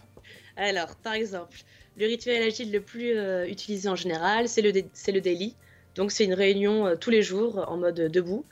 Alors, 0.55 0.95
par 0.97 1.13
exemple, 1.13 1.57
le 1.97 2.07
rituel 2.07 2.41
agile 2.43 2.71
le 2.71 2.81
plus 2.81 3.17
euh, 3.17 3.47
utilisé 3.47 3.89
en 3.89 3.95
général, 3.95 4.47
c'est 4.47 4.61
le, 4.61 4.71
le 4.71 5.21
daily. 5.21 5.55
Donc 5.95 6.11
c'est 6.11 6.25
une 6.25 6.33
réunion 6.33 6.87
euh, 6.87 6.95
tous 6.95 7.11
les 7.11 7.21
jours 7.21 7.65
en 7.67 7.77
mode 7.77 7.95
debout 7.95 8.45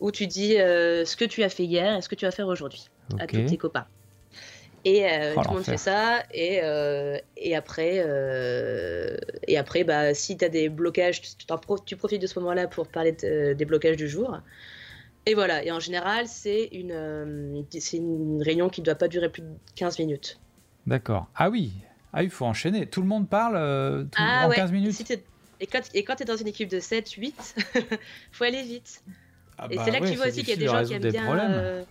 où 0.00 0.10
tu 0.10 0.26
dis 0.26 0.58
euh, 0.58 1.04
ce 1.04 1.16
que 1.16 1.24
tu 1.24 1.42
as 1.44 1.48
fait 1.48 1.64
hier 1.64 1.96
et 1.96 2.02
ce 2.02 2.08
que 2.08 2.16
tu 2.16 2.24
vas 2.24 2.32
faire 2.32 2.48
aujourd'hui 2.48 2.88
à 3.18 3.26
tous 3.26 3.44
tes 3.44 3.56
copains. 3.56 3.86
Et 4.84 5.04
oh, 5.36 5.42
tout 5.42 5.48
le 5.50 5.54
monde 5.56 5.64
fait 5.64 5.76
ça. 5.76 6.22
Et, 6.32 6.60
et 7.36 7.56
après, 7.56 7.96
et 9.48 9.58
après 9.58 9.84
bah, 9.84 10.14
si 10.14 10.36
tu 10.36 10.44
as 10.44 10.48
des 10.48 10.68
blocages, 10.68 11.20
tu, 11.20 11.30
tu, 11.84 11.96
profites 11.96 12.22
de 12.22 12.26
ce 12.26 12.38
moment-là 12.38 12.68
pour 12.68 12.86
parler 12.86 13.12
des 13.12 13.64
blocages 13.64 13.96
du 13.96 14.08
jour. 14.08 14.38
Et 15.28 15.34
voilà. 15.34 15.62
Et 15.62 15.70
en 15.70 15.78
général, 15.78 16.26
c'est 16.26 16.70
une, 16.72 17.66
c'est 17.78 17.98
une 17.98 18.42
réunion 18.42 18.70
qui 18.70 18.80
ne 18.80 18.86
doit 18.86 18.94
pas 18.94 19.08
durer 19.08 19.28
plus 19.28 19.42
de 19.42 19.48
15 19.74 19.98
minutes. 19.98 20.40
D'accord. 20.86 21.26
Ah 21.34 21.50
oui, 21.50 21.72
ah, 22.14 22.22
il 22.22 22.30
faut 22.30 22.46
enchaîner. 22.46 22.86
Tout 22.86 23.02
le 23.02 23.08
monde 23.08 23.28
parle 23.28 23.56
euh, 23.56 24.04
ah 24.16 24.48
en 24.48 24.50
15 24.50 24.72
minutes. 24.72 24.98
et 25.60 25.66
quand, 25.66 25.82
tu 26.16 26.22
es 26.22 26.24
dans 26.24 26.36
une 26.36 26.46
équipe 26.46 26.70
de 26.70 26.80
7, 26.80 27.10
8, 27.10 27.56
faut 28.32 28.44
aller 28.44 28.62
vite. 28.62 29.02
Ah 29.58 29.66
et 29.70 29.76
bah 29.76 29.82
c'est 29.84 29.90
là 29.90 30.00
que 30.00 30.08
tu 30.08 30.14
vois 30.14 30.28
aussi 30.28 30.44
qu'il 30.44 30.48
y 30.48 30.52
a 30.52 30.56
des 30.56 30.66
gens 30.66 30.82
qui 30.82 30.94
aiment 30.94 31.12
bien. 31.12 31.50
Euh, 31.50 31.84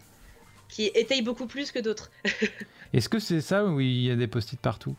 qui 0.68 0.88
étayent 0.88 1.22
beaucoup 1.22 1.46
plus 1.46 1.72
que 1.72 1.78
d'autres. 1.78 2.10
Est-ce 2.94 3.08
que 3.08 3.20
c'est 3.20 3.42
ça 3.42 3.64
où 3.66 3.80
il 3.80 4.02
y 4.02 4.10
a 4.10 4.16
des 4.16 4.28
post-it 4.28 4.60
partout? 4.60 4.96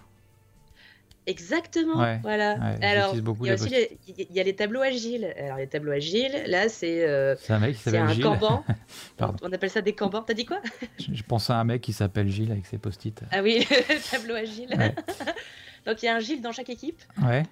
Exactement. 1.28 2.18
voilà. 2.22 2.58
Alors, 2.80 3.14
il 3.14 3.46
y, 3.46 3.50
a 3.50 3.54
aussi 3.54 3.68
les, 3.68 3.98
il 4.08 4.34
y 4.34 4.40
a 4.40 4.42
les 4.42 4.56
tableaux 4.56 4.80
agiles. 4.80 5.34
Alors, 5.38 5.58
les 5.58 5.66
tableaux 5.66 5.92
agiles, 5.92 6.42
là, 6.46 6.70
c'est 6.70 7.06
euh, 7.06 7.36
un 7.50 7.58
mec 7.58 7.76
qui 7.76 8.20
Kanban. 8.20 8.64
On 9.42 9.52
appelle 9.52 9.68
ça 9.68 9.82
des 9.82 9.92
Kanban. 9.92 10.22
T'as 10.22 10.32
dit 10.32 10.46
quoi? 10.46 10.60
Je, 10.98 11.22
pense 11.22 11.50
à 11.50 11.56
un 11.56 11.64
mec 11.64 11.82
qui 11.82 11.92
s'appelle 11.92 12.28
Gilles 12.28 12.50
avec 12.50 12.64
ses 12.64 12.78
post-it. 12.78 13.20
Ah 13.30 13.42
oui, 13.42 13.66
tableau 14.10 14.36
agile. 14.36 14.70
donc, 15.86 16.02
il 16.02 16.06
y 16.06 16.08
a 16.08 16.16
un 16.16 16.20
Gilles 16.20 16.40
dans 16.40 16.52
chaque 16.52 16.70
équipe. 16.70 17.02
Ouais. 17.22 17.42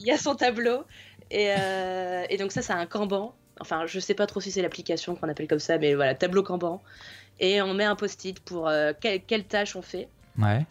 Il 0.00 0.06
y, 0.06 0.10
a 0.10 0.16
son 0.16 0.34
tableau. 0.34 0.84
Et, 1.30 1.52
euh, 1.58 2.24
et 2.30 2.38
donc, 2.38 2.52
ça, 2.52 2.62
c'est 2.62 2.72
un 2.72 2.86
Kanban. 2.86 3.34
Enfin, 3.60 3.84
je 3.86 4.00
sais 4.00 4.14
pas 4.14 4.26
trop 4.26 4.40
si 4.40 4.50
c'est 4.50 4.62
l'application 4.62 5.14
qu'on 5.14 5.28
appelle 5.28 5.48
comme 5.48 5.58
ça, 5.58 5.76
mais 5.76 5.94
voilà, 5.94 6.14
tableau 6.14 6.42
Kanban. 6.42 6.82
Et 7.38 7.60
on 7.60 7.74
met 7.74 7.84
un 7.84 7.96
post-it 7.96 8.40
pour 8.40 8.68
euh, 8.68 8.92
quelle 8.98 9.44
tâche 9.44 9.76
on 9.76 9.82
fait. 9.82 10.08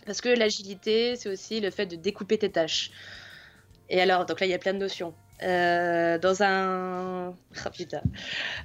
Parce 0.06 0.22
que 0.22 0.30
l'agilité, 0.30 1.16
c'est 1.16 1.30
aussi 1.30 1.60
le 1.60 1.70
fait 1.72 1.86
de 1.86 1.96
découper 1.96 2.38
tes 2.38 2.52
tâches. 2.52 2.92
Et 3.90 4.02
alors, 4.02 4.26
donc 4.26 4.40
là, 4.40 4.46
il 4.46 4.50
y 4.50 4.54
a 4.54 4.60
plein 4.60 4.74
de 4.74 4.80
notions. 4.80 5.14
Euh, 5.44 6.18
dans 6.18 6.44
un. 6.44 7.34
Oh, 7.66 7.70
putain. 7.74 8.02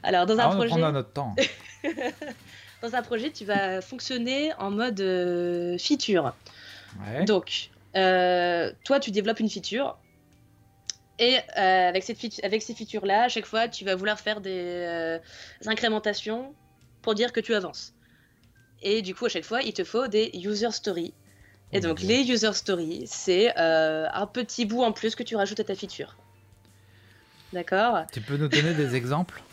Alors, 0.02 0.26
dans 0.26 0.38
un 0.38 0.50
ah, 0.50 0.54
projet. 0.54 0.74
On 0.74 0.92
notre 0.92 1.12
temps. 1.12 1.34
dans 2.82 2.94
un 2.94 3.02
projet, 3.02 3.30
tu 3.30 3.44
vas 3.44 3.80
fonctionner 3.80 4.52
en 4.58 4.70
mode 4.70 5.00
euh, 5.00 5.78
feature. 5.78 6.34
Donc, 7.26 7.70
euh, 7.96 8.72
toi, 8.84 9.00
tu 9.00 9.10
développes 9.10 9.40
une 9.40 9.50
feature. 9.50 9.98
Et 11.18 11.36
avec, 11.54 12.02
cette 12.02 12.18
avec 12.42 12.62
ces 12.62 12.74
features-là, 12.74 13.24
à 13.24 13.28
chaque 13.28 13.44
fois, 13.44 13.68
tu 13.68 13.84
vas 13.84 13.94
vouloir 13.94 14.18
faire 14.18 14.40
des 14.40 15.20
incrémentations 15.66 16.54
pour 17.02 17.14
dire 17.14 17.32
que 17.32 17.40
tu 17.40 17.54
avances. 17.54 17.94
Et 18.82 19.02
du 19.02 19.14
coup, 19.14 19.26
à 19.26 19.28
chaque 19.28 19.44
fois, 19.44 19.62
il 19.62 19.72
te 19.72 19.84
faut 19.84 20.08
des 20.08 20.30
user 20.34 20.70
stories. 20.70 21.12
Et 21.72 21.80
donc, 21.80 22.00
les 22.00 22.22
user 22.22 22.52
stories, 22.52 23.04
c'est 23.06 23.56
euh, 23.58 24.08
un 24.12 24.26
petit 24.26 24.64
bout 24.64 24.82
en 24.82 24.92
plus 24.92 25.14
que 25.14 25.22
tu 25.22 25.36
rajoutes 25.36 25.60
à 25.60 25.64
ta 25.64 25.74
feature. 25.74 26.16
D'accord? 27.52 28.04
Tu 28.12 28.20
peux 28.20 28.36
nous 28.36 28.48
donner 28.48 28.74
des 28.74 28.94
exemples? 28.96 29.42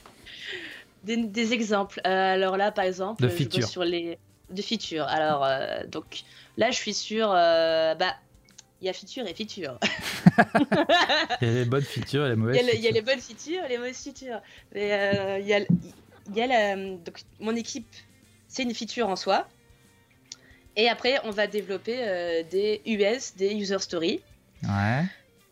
Des, 1.03 1.53
exemples. 1.53 2.01
Euh, 2.05 2.33
alors 2.33 2.57
là, 2.57 2.71
par 2.71 2.83
exemple, 2.83 3.21
de 3.21 3.61
sur 3.61 3.85
les 3.85 4.17
de 4.49 4.61
features. 4.61 5.05
Alors, 5.05 5.45
euh, 5.45 5.85
donc 5.87 6.23
là, 6.57 6.69
je 6.69 6.75
suis 6.75 6.93
sur. 6.93 7.29
bah, 7.29 8.15
il 8.81 8.87
y 8.87 8.89
a 8.89 8.93
feature 8.93 9.25
et 9.25 9.33
feature. 9.33 9.79
il 11.41 11.47
y 11.47 11.51
a 11.51 11.53
les 11.53 11.65
bonnes 11.65 11.81
features 11.81 12.25
et 12.25 12.29
les 12.29 12.35
mauvaises. 12.35 12.57
Il 12.73 12.81
y 12.81 12.87
a, 12.87 12.91
les 12.91 13.01
bonnes 13.01 13.21
features 13.21 13.63
et 13.63 13.69
les 13.69 13.77
mauvaises 13.77 13.99
features. 13.99 14.41
Mais 14.73 15.39
il 15.39 15.47
y 15.47 15.53
a, 15.53 15.59
y 16.35 16.41
a 16.41 16.47
la, 16.47 16.75
donc, 16.75 17.21
mon 17.39 17.55
équipe 17.55 17.87
c'est 18.47 18.63
une 18.63 18.73
feature 18.73 19.09
en 19.09 19.15
soi. 19.15 19.47
Et 20.75 20.89
après, 20.89 21.19
on 21.23 21.31
va 21.31 21.47
développer 21.47 21.97
euh, 21.99 22.43
des 22.43 22.81
US, 22.85 23.35
des 23.35 23.53
user 23.53 23.79
stories. 23.79 24.21
Ouais. 24.63 25.03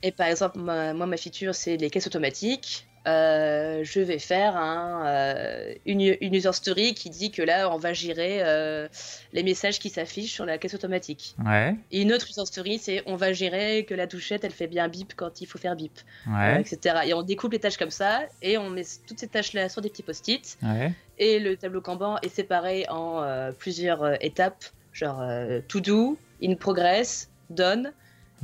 Et 0.04 0.12
par 0.12 0.28
exemple, 0.28 0.60
moi, 0.60 0.94
ma 0.94 1.18
feature, 1.18 1.56
c'est 1.56 1.78
les 1.78 1.90
caisses 1.90 2.08
automatiques. 2.08 2.88
Euh, 3.08 3.82
je 3.84 4.00
vais 4.00 4.18
faire 4.18 4.58
un, 4.58 5.06
euh, 5.06 5.74
une, 5.86 6.02
user 6.02 6.54
story 6.54 6.96
qui 6.96 7.10
dit 7.12 7.30
que 7.32 7.44
là, 7.44 7.72
on 7.72 7.78
va 7.78 7.94
gérer 7.94 8.40
euh, 8.42 8.88
les 9.32 9.44
messages 9.44 9.80
qui 9.80 9.90
s'affichent 9.90 10.34
sur 10.34 10.46
la 10.46 10.58
caisse 10.58 10.74
automatique. 10.74 11.36
Ouais. 11.46 11.76
Et 11.92 12.02
une 12.02 12.12
autre 12.12 12.28
user 12.30 12.46
story, 12.46 12.80
c'est 12.80 13.04
on 13.06 13.16
va 13.16 13.32
gérer 13.32 13.86
que 13.86 13.94
la 13.94 14.08
touchette, 14.08 14.44
elle 14.44 14.52
fait 14.52 14.68
bien 14.68 14.88
bip 14.88 15.14
quand 15.16 15.42
il 15.42 15.46
faut 15.46 15.60
faire 15.60 15.76
bip, 15.76 16.00
ouais. 16.28 16.62
etc. 16.62 17.02
Et 17.06 17.14
on 17.14 17.22
découpe 17.22 17.54
les 17.54 17.60
tâches 17.60 17.78
comme 17.78 17.92
ça 17.92 18.22
et 18.42 18.58
on 18.58 18.72
met 18.72 18.84
toutes 19.08 19.20
ces 19.20 19.28
tâches-là 19.28 19.70
sur 19.70 19.82
des 19.82 19.90
petits 19.90 20.04
post-it. 20.04 20.58
Ouais. 20.64 20.92
Et 21.20 21.40
le 21.40 21.58
tableau 21.58 21.82
Kanban 21.82 22.18
est 22.24 22.30
séparé 22.30 22.86
en 22.90 23.52
plusieurs 23.58 24.22
étapes, 24.24 24.66
genre 24.94 25.24
to 25.68 25.80
do, 25.80 26.18
in 26.44 26.56
progress, 26.56 27.30
done. 27.52 27.94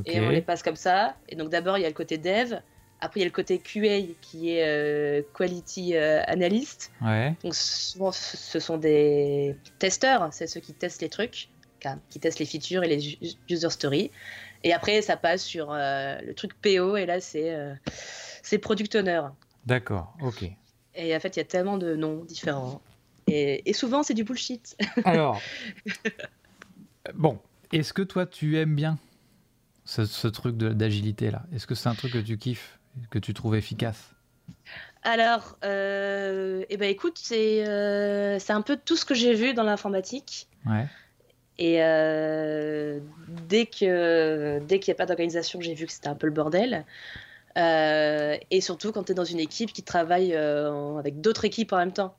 Et 0.06 0.20
on 0.22 0.30
les 0.30 0.42
passe 0.42 0.64
comme 0.64 0.76
ça. 0.76 1.16
Et 1.30 1.36
donc 1.36 1.50
d'abord, 1.50 1.78
il 1.78 1.82
y 1.82 1.86
a 1.86 1.90
le 1.90 1.94
côté 1.94 2.18
dev. 2.18 2.60
Après, 3.04 3.20
il 3.20 3.24
y 3.24 3.26
a 3.26 3.28
le 3.28 3.34
côté 3.34 3.58
QA 3.58 4.14
qui 4.22 4.52
est 4.52 4.64
euh, 4.64 5.24
Quality 5.34 5.96
euh, 5.96 6.22
Analyst. 6.28 6.92
Donc, 7.44 7.56
souvent, 7.56 8.12
ce 8.12 8.60
sont 8.60 8.78
des 8.78 9.58
testeurs, 9.80 10.32
c'est 10.32 10.46
ceux 10.46 10.60
qui 10.60 10.74
testent 10.74 11.02
les 11.02 11.10
trucs, 11.10 11.50
qui 12.10 12.20
testent 12.20 12.38
les 12.38 12.46
features 12.46 12.84
et 12.84 12.88
les 12.88 13.18
user 13.50 13.70
stories. 13.72 14.12
Et 14.64 14.72
après, 14.72 15.02
ça 15.02 15.18
passe 15.18 15.44
sur 15.44 15.72
euh, 15.72 16.20
le 16.22 16.36
truc 16.36 16.54
PO, 16.62 16.96
et 16.96 17.08
là, 17.08 17.20
c'est 17.20 17.58
c'est 18.44 18.60
Product 18.60 18.96
Owner. 18.96 19.22
D'accord, 19.66 20.16
ok. 20.22 20.46
Et 20.94 21.16
en 21.16 21.20
fait, 21.20 21.36
il 21.36 21.40
y 21.40 21.42
a 21.42 21.46
tellement 21.46 21.78
de 21.78 21.96
noms 21.96 22.24
différents. 22.26 22.82
Et, 23.26 23.68
et 23.68 23.74
souvent, 23.74 24.04
c'est 24.04 24.14
du 24.14 24.24
bullshit. 24.24 24.78
Alors, 25.06 25.42
bon, 27.16 27.40
est-ce 27.72 27.94
que 27.94 28.02
toi, 28.02 28.28
tu 28.28 28.60
aimes 28.60 28.76
bien 28.76 29.00
ce, 29.86 30.06
ce 30.06 30.28
truc 30.28 30.58
d'agilité 30.58 31.32
là? 31.32 31.44
Est-ce 31.54 31.66
que 31.66 31.74
c'est 31.74 31.90
un 31.90 31.96
truc 31.96 32.14
que 32.14 32.20
tu 32.20 32.38
kiffes? 32.38 32.80
Que 33.10 33.20
tu 33.20 33.34
trouves 33.34 33.56
efficace 33.56 34.14
Alors, 35.04 35.58
euh, 35.64 36.64
eh 36.70 36.78
ben, 36.78 36.90
écoute, 36.90 37.18
c'est 37.22 37.68
euh, 37.68 38.40
c'est 38.40 38.54
un 38.54 38.62
peu 38.62 38.78
tout 38.78 38.96
ce 38.96 39.06
que 39.06 39.14
j'ai 39.14 39.34
vu 39.34 39.54
dans 39.54 39.64
l'informatique. 39.64 40.48
Ouais. 40.66 40.88
Et 41.58 41.84
euh, 41.84 43.00
dès 43.50 43.66
que 43.66 44.60
dès 44.60 44.80
qu'il 44.80 44.92
n'y 44.92 44.96
a 44.96 44.98
pas 44.98 45.06
d'organisation, 45.06 45.62
j'ai 45.62 45.74
vu 45.74 45.86
que 45.86 45.92
c'était 45.92 46.08
un 46.08 46.16
peu 46.16 46.28
le 46.28 46.34
bordel. 46.34 46.86
et 47.56 48.62
surtout 48.62 48.92
quand 48.92 49.04
tu 49.04 49.12
es 49.12 49.16
dans 49.16 49.26
une 49.26 49.40
équipe 49.40 49.74
qui 49.74 49.84
travaille 49.84 50.36
avec 50.36 51.22
d'autres 51.22 51.46
équipes 51.46 51.74
en 51.74 51.78
même 51.78 51.94
temps. 51.94 52.16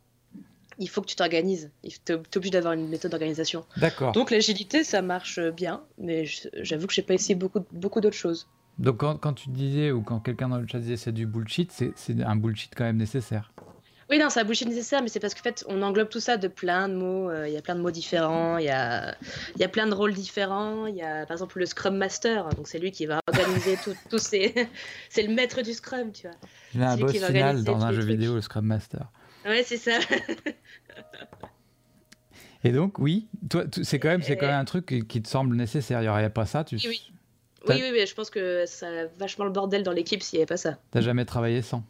Il 0.79 0.85
il 0.85 0.89
faut 0.89 1.03
que 1.03 1.07
tu 1.07 1.17
t'organises. 1.17 1.71
Tu 1.83 2.13
es 2.13 2.37
obligé 2.37 2.51
d'avoir 2.51 2.73
une 2.73 2.89
méthode 2.89 3.11
d'organisation. 3.11 3.65
D'accord. 3.77 4.13
Donc 4.13 4.31
l'agilité, 4.31 4.85
ça 4.85 5.03
marche 5.03 5.39
bien, 5.39 5.83
mais 5.99 6.25
j'avoue 6.61 6.87
que 6.87 6.95
j'ai 6.95 7.03
pas 7.03 7.15
essayé 7.15 7.35
beaucoup, 7.35 7.61
beaucoup 7.73 8.01
d'autres 8.01 8.17
choses. 8.17 8.49
Donc 8.79 8.99
quand, 8.99 9.17
quand, 9.17 9.33
tu 9.35 9.51
disais, 9.51 9.91
ou 9.91 10.03
quand 10.03 10.21
quelqu'un 10.21 10.49
dans 10.49 10.59
le 10.59 10.67
chat 10.67 10.79
disait 10.79 10.97
c'est 10.97 11.13
du 11.13 11.27
bullshit, 11.27 11.73
c'est 11.73 12.21
un 12.23 12.37
bullshit 12.37 12.73
quand 12.75 12.85
même 12.85 12.97
nécessaire. 12.97 13.53
Oui, 14.13 14.19
non, 14.19 14.29
c'est 14.29 14.41
un 14.41 14.45
bullshit 14.45 14.69
nécessaire, 14.69 15.01
mais 15.01 15.09
c'est 15.09 15.21
parce 15.21 15.33
qu'en 15.35 15.43
fait, 15.43 15.65
on 15.69 15.81
englobe 15.81 16.11
tout 16.11 16.21
ça 16.21 16.37
de 16.37 16.47
plein 16.47 16.87
de 16.87 16.95
mots. 16.95 17.31
Euh, 17.31 17.49
il 17.49 17.55
y 17.55 17.57
a 17.57 17.63
plein 17.63 17.75
de 17.75 17.81
mots 17.81 17.91
différents, 17.91 18.59
il 18.59 18.67
y 18.67 18.71
a, 18.71 19.17
y 19.59 19.65
a 19.65 19.69
plein 19.69 19.87
de 19.87 19.95
rôles 19.95 20.13
différents. 20.13 20.87
Il 20.87 20.97
y 20.97 21.03
a 21.03 21.25
par 21.25 21.33
exemple 21.33 21.59
le 21.59 21.65
Scrum 21.65 21.97
Master, 21.97 22.51
donc 22.51 22.69
c'est 22.69 22.79
lui 22.79 22.93
qui 22.93 23.07
va 23.07 23.21
organiser 23.27 23.79
tous 24.11 24.19
ces. 24.19 24.69
c'est 25.09 25.23
le 25.23 25.33
maître 25.35 25.63
du 25.63 25.73
Scrum, 25.73 26.13
tu 26.13 26.27
vois. 26.27 26.37
Il 26.75 26.83
a 26.83 26.91
un 26.91 26.97
boss 26.99 27.13
final 27.13 27.65
dans 27.65 27.83
un 27.83 27.93
jeu 27.93 28.03
vidéo, 28.03 28.35
le 28.35 28.43
Scrum 28.43 28.67
Master. 28.67 29.11
Ouais, 29.47 29.63
c'est 29.65 29.79
ça. 29.79 29.99
Et 32.65 32.71
donc, 32.71 32.99
oui, 32.99 33.29
toi, 33.49 33.65
c'est 33.83 33.99
quand 33.99 34.09
même, 34.09 34.21
c'est 34.23 34.37
quand 34.37 34.47
même 34.47 34.61
un 34.61 34.65
truc 34.67 35.07
qui 35.09 35.23
te 35.23 35.29
semble 35.29 35.57
nécessaire. 35.57 36.01
Il 36.01 36.05
n'y 36.05 36.09
aurait 36.11 36.29
pas 36.29 36.45
ça, 36.45 36.65
tu. 36.65 36.77
Oui, 36.87 37.13
oui. 37.69 37.81
Oui, 37.81 37.91
mais 37.93 38.07
je 38.07 38.15
pense 38.15 38.31
que 38.31 38.65
ça 38.67 38.87
a 38.87 39.07
vachement 39.19 39.45
le 39.45 39.51
bordel 39.51 39.83
dans 39.83 39.93
l'équipe 39.93 40.23
s'il 40.23 40.39
n'y 40.39 40.43
avait 40.43 40.49
pas 40.49 40.57
ça. 40.57 40.79
T'as 40.91 41.01
jamais 41.01 41.25
travaillé 41.25 41.63
sans? 41.63 41.85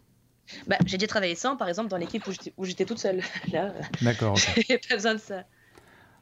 Bah, 0.66 0.76
J'ai 0.86 0.98
déjà 0.98 1.08
travaillé 1.08 1.34
sans, 1.34 1.56
par 1.56 1.68
exemple, 1.68 1.88
dans 1.88 1.96
l'équipe 1.96 2.24
où 2.56 2.64
j'étais 2.64 2.84
toute 2.84 2.98
seule. 2.98 3.22
Là, 3.52 3.72
D'accord. 4.02 4.36
Okay. 4.58 4.78
pas 4.88 4.94
besoin 4.96 5.14
de 5.14 5.20
ça. 5.20 5.44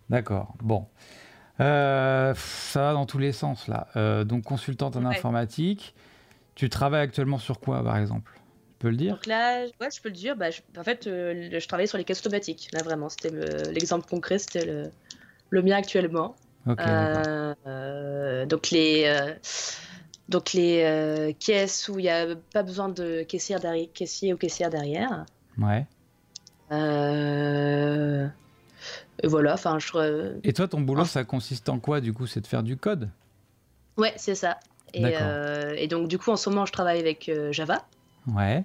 D'accord. 0.08 0.54
Bon. 0.62 0.86
Euh, 1.60 2.34
ça 2.36 2.80
va 2.80 2.92
dans 2.94 3.06
tous 3.06 3.18
les 3.18 3.32
sens, 3.32 3.68
là. 3.68 3.88
Euh, 3.94 4.24
donc, 4.24 4.44
consultante 4.44 4.96
en 4.96 5.04
informatique. 5.04 5.94
Tu 6.54 6.68
travailles 6.70 7.02
actuellement 7.02 7.38
sur 7.38 7.60
quoi, 7.60 7.82
par 7.84 7.96
exemple? 7.98 8.32
Tu 8.34 8.76
peux 8.78 8.90
le 8.90 8.96
dire? 8.96 9.14
Donc 9.14 9.26
là, 9.26 9.64
ouais, 9.80 9.88
je 9.94 10.00
peux 10.00 10.08
le 10.08 10.14
dire. 10.14 10.36
Bah, 10.36 10.46
en 10.78 10.84
fait, 10.84 11.06
euh, 11.06 11.50
je 11.58 11.68
travaillais 11.68 11.86
sur 11.86 11.98
les 11.98 12.04
caisses 12.04 12.20
automatiques. 12.20 12.70
Là, 12.72 12.82
vraiment, 12.82 13.08
c'était 13.08 13.30
l'exemple 13.70 14.08
concret, 14.08 14.38
c'était 14.38 14.64
le... 14.64 14.90
le 15.50 15.62
mien 15.62 15.76
actuellement. 15.76 16.34
Euh, 16.68 18.46
donc 18.46 18.70
les, 18.70 19.04
euh, 19.06 19.34
donc 20.28 20.52
les 20.52 20.82
euh, 20.84 21.32
caisses 21.38 21.88
où 21.88 21.98
il 21.98 22.02
n'y 22.02 22.10
a 22.10 22.26
pas 22.52 22.62
besoin 22.62 22.88
de 22.88 23.22
caissier, 23.22 23.58
derrière, 23.58 23.88
caissier 23.92 24.32
ou 24.34 24.36
caissière 24.36 24.70
derrière. 24.70 25.24
Ouais. 25.58 25.86
et 29.22 29.26
voilà, 29.26 29.54
enfin 29.54 29.78
je... 29.78 30.38
Et 30.44 30.52
toi, 30.52 30.68
ton 30.68 30.80
boulot, 30.80 31.04
ça 31.04 31.24
consiste 31.24 31.68
en 31.68 31.78
quoi 31.78 32.00
du 32.00 32.12
coup 32.12 32.26
C'est 32.26 32.40
de 32.40 32.46
faire 32.46 32.62
du 32.62 32.76
code? 32.76 33.08
Ouais, 33.96 34.14
c'est 34.16 34.34
ça. 34.34 34.58
Et, 34.92 35.14
et, 35.76 35.88
donc 35.88 36.08
du 36.08 36.18
coup, 36.18 36.30
en 36.30 36.36
ce 36.36 36.50
moment, 36.50 36.66
je 36.66 36.72
travaille 36.72 37.00
avec 37.00 37.30
Java. 37.52 37.84
Ouais 38.26 38.64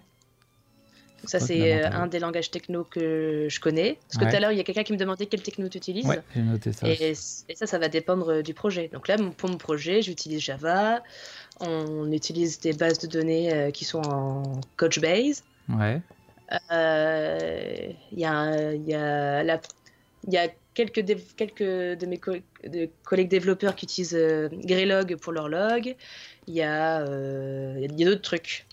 ça, 1.30 1.40
c'est 1.40 1.84
euh, 1.84 1.90
un 1.92 2.08
des 2.08 2.20
langages 2.20 2.52
techno 2.52 2.84
que 2.84 3.48
je 3.50 3.60
connais. 3.60 3.98
Parce 4.08 4.24
que 4.24 4.30
tout 4.30 4.36
à 4.36 4.40
l'heure, 4.40 4.52
il 4.52 4.58
y 4.58 4.62
a 4.62 4.64
quelqu'un 4.64 4.84
qui 4.84 4.94
me 4.94 4.98
demandait 4.98 5.26
quel 5.26 5.42
techno 5.42 5.68
tu 5.70 5.78
utilises. 5.78 6.06
Ouais, 6.06 6.22
j'ai 6.34 6.42
noté 6.42 6.74
ça. 6.74 6.88
Et, 6.88 7.16
ça, 7.16 7.68
ça 7.68 7.80
va 7.80 7.88
dépendre 7.88 8.32
euh, 8.32 8.42
du 8.42 8.54
projet. 8.54 8.90
Donc 8.94 9.08
là, 9.08 9.18
pour 9.38 9.50
mon 9.50 9.58
projet, 9.58 10.02
j'utilise 10.02 10.42
Java. 10.42 11.04
On 11.60 12.12
utilise 12.12 12.60
des 12.60 12.74
bases 12.74 13.00
de 13.00 13.08
données 13.08 13.54
euh, 13.54 13.72
qui 13.72 13.86
sont 13.86 14.02
en 14.02 14.44
Couchbase. 14.78 15.44
Ouais. 15.70 16.02
Il 16.72 18.20
y, 18.20 18.26
a, 18.26 18.74
y, 18.74 18.94
a 18.94 19.44
la, 19.44 19.62
y 20.30 20.38
a 20.38 20.48
quelques, 20.74 21.04
quelques 21.36 21.64
de 21.64 22.06
mes 22.06 22.20
collègues 23.04 23.30
développeurs 23.30 23.76
qui 23.76 23.86
utilisent 23.86 24.18
Greylog 24.64 25.16
pour 25.16 25.34
leur 25.34 25.50
log. 25.50 25.96
Il 26.48 26.54
y 26.54 26.62
a, 26.62 27.04
y 27.80 27.86
a 27.86 28.06
d'autres 28.06 28.22
trucs. 28.22 28.66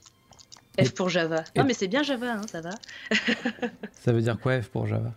F 0.81 0.93
pour 0.93 1.09
Java. 1.09 1.45
Non, 1.57 1.64
mais 1.64 1.75
c'est 1.75 1.88
bien 1.88 2.02
Java, 2.02 2.35
hein, 2.35 2.43
ça 2.50 2.61
va. 2.61 2.71
ça 3.93 4.12
veut 4.12 4.23
dire 4.23 4.38
quoi 4.38 4.61
F 4.61 4.69
pour 4.69 4.87
Java? 4.87 5.12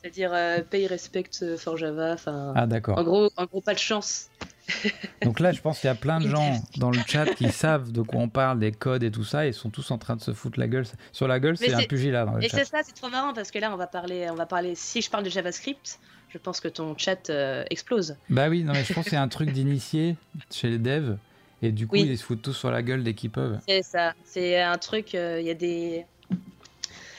C'est-à-dire 0.00 0.30
euh, 0.32 0.60
pay 0.62 0.86
respect 0.86 1.30
for 1.56 1.76
Java. 1.76 2.16
Ah, 2.54 2.66
d'accord. 2.66 2.98
En 2.98 3.04
gros, 3.04 3.30
en 3.36 3.44
gros, 3.46 3.60
pas 3.60 3.74
de 3.74 3.78
chance. 3.78 4.30
Donc 5.22 5.40
là, 5.40 5.52
je 5.52 5.60
pense 5.60 5.80
qu'il 5.80 5.88
y 5.88 5.90
a 5.90 5.94
plein 5.94 6.20
de 6.20 6.28
gens 6.28 6.62
dans 6.76 6.90
le 6.90 6.98
chat 7.06 7.26
qui 7.34 7.50
savent 7.52 7.90
de 7.90 8.02
quoi 8.02 8.20
on 8.20 8.28
parle, 8.28 8.58
des 8.58 8.70
codes 8.70 9.02
et 9.02 9.10
tout 9.10 9.24
ça, 9.24 9.46
et 9.46 9.48
ils 9.48 9.54
sont 9.54 9.70
tous 9.70 9.90
en 9.90 9.98
train 9.98 10.14
de 10.14 10.20
se 10.20 10.32
foutre 10.32 10.60
la 10.60 10.68
gueule. 10.68 10.84
Sur 11.12 11.26
la 11.26 11.40
gueule, 11.40 11.56
c'est 11.56 11.72
un 11.72 11.82
pugilat 11.82 12.26
dans 12.26 12.34
le. 12.34 12.44
Et 12.44 12.48
c'est 12.48 12.64
ça, 12.64 12.78
c'est 12.84 12.94
trop 12.94 13.08
marrant 13.08 13.32
parce 13.32 13.50
que 13.50 13.58
là, 13.58 13.72
on 13.72 13.76
va 13.76 13.86
parler, 13.86 14.28
on 14.30 14.34
va 14.34 14.46
parler. 14.46 14.74
Si 14.74 15.00
je 15.00 15.10
parle 15.10 15.24
de 15.24 15.30
JavaScript, 15.30 15.98
je 16.28 16.38
pense 16.38 16.60
que 16.60 16.68
ton 16.68 16.96
chat 16.96 17.30
euh, 17.30 17.64
explose. 17.70 18.16
Bah 18.28 18.48
oui, 18.48 18.62
non 18.62 18.74
mais 18.74 18.84
je 18.84 18.92
pense 18.92 19.04
que 19.04 19.10
c'est 19.10 19.16
un 19.16 19.28
truc 19.28 19.50
d'initié 19.50 20.16
chez 20.50 20.68
les 20.68 20.78
devs. 20.78 21.16
Et 21.62 21.72
du 21.72 21.86
coup, 21.86 21.96
ils 21.96 22.16
se 22.16 22.24
foutent 22.24 22.42
tous 22.42 22.52
sur 22.52 22.70
la 22.70 22.82
gueule 22.82 23.02
dès 23.02 23.14
qu'ils 23.14 23.30
peuvent. 23.30 23.58
C'est 23.66 23.82
ça. 23.82 24.14
C'est 24.24 24.60
un 24.60 24.78
truc. 24.78 25.14
Euh, 25.14 25.40
il 25.40 25.46
y 25.46 25.50
a 25.50 25.54
des. 25.54 26.04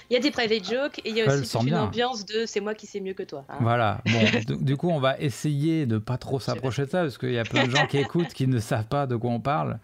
Il 0.10 0.16
y 0.16 0.18
a 0.18 0.20
des 0.20 0.32
private 0.32 0.64
jokes 0.64 1.00
et 1.06 1.10
il 1.10 1.16
y 1.16 1.22
a 1.22 1.32
aussi 1.32 1.58
une 1.68 1.76
ambiance 1.76 2.26
de 2.26 2.48
c'est 2.48 2.62
moi 2.62 2.74
qui 2.74 2.88
sais 2.88 3.00
mieux 3.00 3.14
que 3.14 3.22
toi. 3.22 3.46
Hein. 3.48 3.58
Voilà. 3.62 4.02
Bon, 4.06 4.56
du 4.60 4.76
coup, 4.76 4.90
on 4.90 5.00
va 5.00 5.20
essayer 5.20 5.86
de 5.86 6.00
pas 6.00 6.18
trop 6.18 6.40
s'approcher 6.40 6.86
de 6.86 6.90
ça 6.90 7.04
parce 7.04 7.20
qu'il 7.20 7.32
y 7.32 7.38
a 7.38 7.44
plein 7.44 7.68
de 7.68 7.76
gens 7.76 7.86
qui 7.86 7.98
écoutent 7.98 8.34
qui 8.34 8.48
ne 8.48 8.60
savent 8.60 8.88
pas 8.88 9.06
de 9.06 9.16
quoi 9.16 9.30
on 9.30 9.40
parle. 9.40 9.78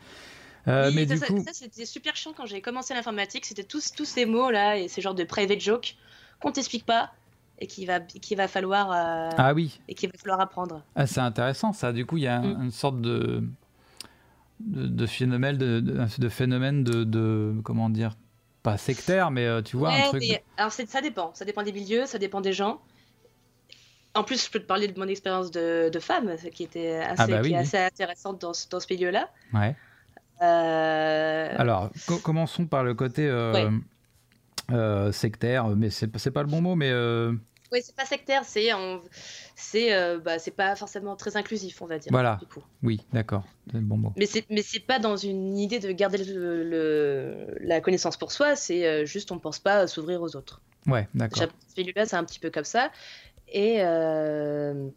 Euh, 0.68 0.90
mais 0.96 1.06
du 1.06 1.20
coup, 1.20 1.44
ça 1.44 1.52
c'était 1.54 1.86
super 1.86 2.16
chiant 2.16 2.34
quand 2.36 2.48
j'ai 2.48 2.60
commencé 2.62 2.96
l'informatique. 2.96 3.46
C'était 3.46 3.64
tous 3.64 3.92
tous 3.92 4.06
ces 4.06 4.26
mots 4.26 4.50
là 4.50 4.80
et 4.80 4.88
ces 4.88 5.00
genres 5.00 5.14
de 5.14 5.24
private 5.24 5.60
jokes 5.60 5.96
qu'on 6.40 6.52
t'explique 6.52 6.88
pas 6.88 7.12
et 7.60 7.68
qu'il 7.68 7.86
va 7.86 8.00
qu'il 8.00 8.38
va 8.38 8.48
falloir. 8.48 8.92
Euh, 8.92 9.30
ah 9.38 9.54
oui. 9.54 9.80
Et 9.88 9.94
qu'il 9.94 10.10
va 10.10 10.18
falloir 10.18 10.40
apprendre. 10.40 10.82
Ah, 10.96 11.06
c'est 11.06 11.20
intéressant 11.20 11.72
ça. 11.72 11.94
Du 11.94 12.06
coup, 12.06 12.18
il 12.18 12.24
y 12.24 12.28
a 12.28 12.40
mm. 12.40 12.64
une 12.64 12.72
sorte 12.72 13.00
de 13.00 13.44
de, 14.60 14.88
de 14.88 15.06
phénomène 15.06 15.58
de, 15.58 15.80
de, 15.80 16.30
phénomène 16.30 16.84
de, 16.84 17.56
comment 17.64 17.90
dire 17.90 18.16
pas 18.64 18.78
sectaire 18.78 19.32
mais 19.32 19.46
euh, 19.46 19.62
tu 19.62 19.78
vois 19.78 19.92
un 19.94 20.02
truc 20.10 20.24
alors 20.58 20.72
ça 20.72 21.02
dépend. 21.02 21.32
Ça 21.34 21.46
dépend 21.46 21.64
des 21.64 21.74
milieux 21.74 22.06
ça 22.06 22.18
dépend 22.18 22.42
des 22.42 22.54
gens. 22.54 22.82
En 24.14 24.24
plus 24.24 24.46
je 24.46 24.50
peux 24.50 24.60
te 24.60 24.66
parler 24.66 24.88
de 24.88 24.98
mon 24.98 25.08
expérience 25.08 25.52
de, 25.52 25.92
femme 26.00 26.36
qui 26.54 26.64
était 26.64 26.96
assez, 26.96 27.34
ah 27.34 27.42
bah 27.42 27.58
assez 27.58 27.78
intéressante 27.78 28.42
dans, 28.42 28.54
dans 28.70 28.80
ce 28.80 28.88
milieu 28.94 29.12
là 29.12 29.30
ouais. 29.54 29.76
Euh, 30.42 31.56
alors 31.58 31.92
commençons 32.24 32.66
par 32.66 32.84
le 32.84 32.94
côté 32.94 33.28
euh, 33.30 35.12
sectaire 35.12 35.68
mais 35.70 35.90
c'est 35.90 36.32
pas 36.32 36.44
le 36.44 36.50
bon 36.50 36.62
mot 36.62 36.76
mais 36.76 36.92
oui, 37.72 37.80
c'est 37.84 37.96
pas 37.96 38.06
sectaire, 38.06 38.44
c'est 38.46 38.70
c'est 39.56 39.94
euh, 39.94 40.20
bah, 40.20 40.40
c'est 40.40 40.52
pas 40.52 40.76
forcément 40.76 41.16
très 41.16 41.38
inclusif, 41.38 41.82
on 41.82 41.88
va 41.88 41.98
dire. 41.98 42.12
Voilà. 42.12 42.40
Oui, 42.84 43.06
d'accord, 43.14 43.44
bon 43.74 43.98
mot. 43.98 44.14
Mais 44.18 44.26
c'est 44.26 44.46
mais 44.50 44.62
c'est 44.62 44.80
pas 44.80 45.00
dans 45.00 45.18
une 45.18 45.58
idée 45.58 45.80
de 45.80 45.92
garder 45.92 46.24
le, 46.24 47.58
la 47.62 47.82
connaissance 47.82 48.18
pour 48.18 48.32
soi, 48.32 48.56
c'est 48.56 48.86
euh, 48.86 49.06
juste 49.06 49.32
on 49.32 49.40
pense 49.40 49.60
pas 49.60 49.88
s'ouvrir 49.88 50.22
aux 50.22 50.36
autres. 50.36 50.62
Ouais, 50.88 51.08
d'accord. 51.16 51.48
Celui-là, 51.76 52.06
c'est 52.06 52.16
un 52.16 52.24
petit 52.24 52.40
peu 52.40 52.52
comme 52.52 52.64
ça. 52.64 52.92
Et 53.48 53.78
euh, 53.80 54.88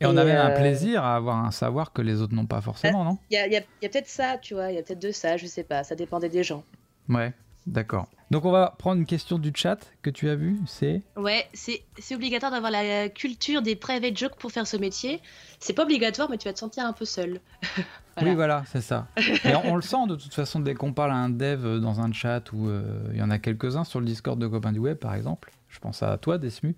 et 0.00 0.06
on 0.06 0.16
a 0.16 0.24
même 0.24 0.38
un 0.38 0.50
plaisir 0.50 1.04
à 1.04 1.16
avoir 1.16 1.44
un 1.44 1.50
savoir 1.50 1.92
que 1.92 2.02
les 2.02 2.20
autres 2.20 2.34
n'ont 2.34 2.46
pas 2.46 2.60
forcément, 2.60 3.04
non? 3.04 3.18
Il 3.30 3.34
y 3.34 3.38
a, 3.38 3.58
a, 3.58 3.60
a 3.60 3.88
peut-être 3.88 4.08
ça, 4.08 4.38
tu 4.38 4.54
vois, 4.54 4.70
il 4.70 4.76
y 4.76 4.78
a 4.78 4.82
peut-être 4.82 5.00
de 5.00 5.12
ça, 5.12 5.36
je 5.36 5.46
sais 5.46 5.64
pas, 5.64 5.84
ça 5.84 5.94
dépendait 5.94 6.28
des 6.28 6.42
gens. 6.42 6.64
Ouais, 7.08 7.32
d'accord. 7.66 8.08
Donc 8.34 8.44
on 8.46 8.50
va 8.50 8.74
prendre 8.76 8.98
une 8.98 9.06
question 9.06 9.38
du 9.38 9.52
chat 9.54 9.78
que 10.02 10.10
tu 10.10 10.28
as 10.28 10.34
vu, 10.34 10.58
c'est 10.66 11.02
Ouais, 11.14 11.46
c'est 11.52 12.14
obligatoire 12.16 12.50
d'avoir 12.50 12.72
la 12.72 13.08
culture 13.08 13.62
des 13.62 13.76
private 13.76 14.18
jokes 14.18 14.34
pour 14.34 14.50
faire 14.50 14.66
ce 14.66 14.76
métier. 14.76 15.22
C'est 15.60 15.72
pas 15.72 15.84
obligatoire, 15.84 16.28
mais 16.28 16.36
tu 16.36 16.48
vas 16.48 16.52
te 16.52 16.58
sentir 16.58 16.84
un 16.84 16.92
peu 16.92 17.04
seul. 17.04 17.40
Oui, 18.22 18.32
voilà, 18.36 18.62
c'est 18.68 18.80
ça. 18.80 19.08
Et 19.16 19.56
on, 19.64 19.74
le 19.74 19.82
sent 19.82 20.06
de 20.08 20.14
toute 20.14 20.34
façon 20.34 20.60
dès 20.60 20.74
qu'on 20.74 20.92
parle 20.92 21.10
à 21.10 21.16
un 21.16 21.30
dev 21.30 21.80
dans 21.80 22.00
un 22.00 22.12
chat 22.12 22.52
où 22.52 22.68
euh, 22.68 23.08
il 23.12 23.18
y 23.18 23.22
en 23.22 23.30
a 23.30 23.40
quelques-uns 23.40 23.82
sur 23.82 23.98
le 23.98 24.06
Discord 24.06 24.38
de 24.38 24.46
Copains 24.46 24.70
du 24.70 24.78
Web, 24.78 24.98
par 24.98 25.14
exemple. 25.14 25.50
Je 25.68 25.80
pense 25.80 26.00
à 26.00 26.16
toi, 26.16 26.38
Desmu. 26.38 26.76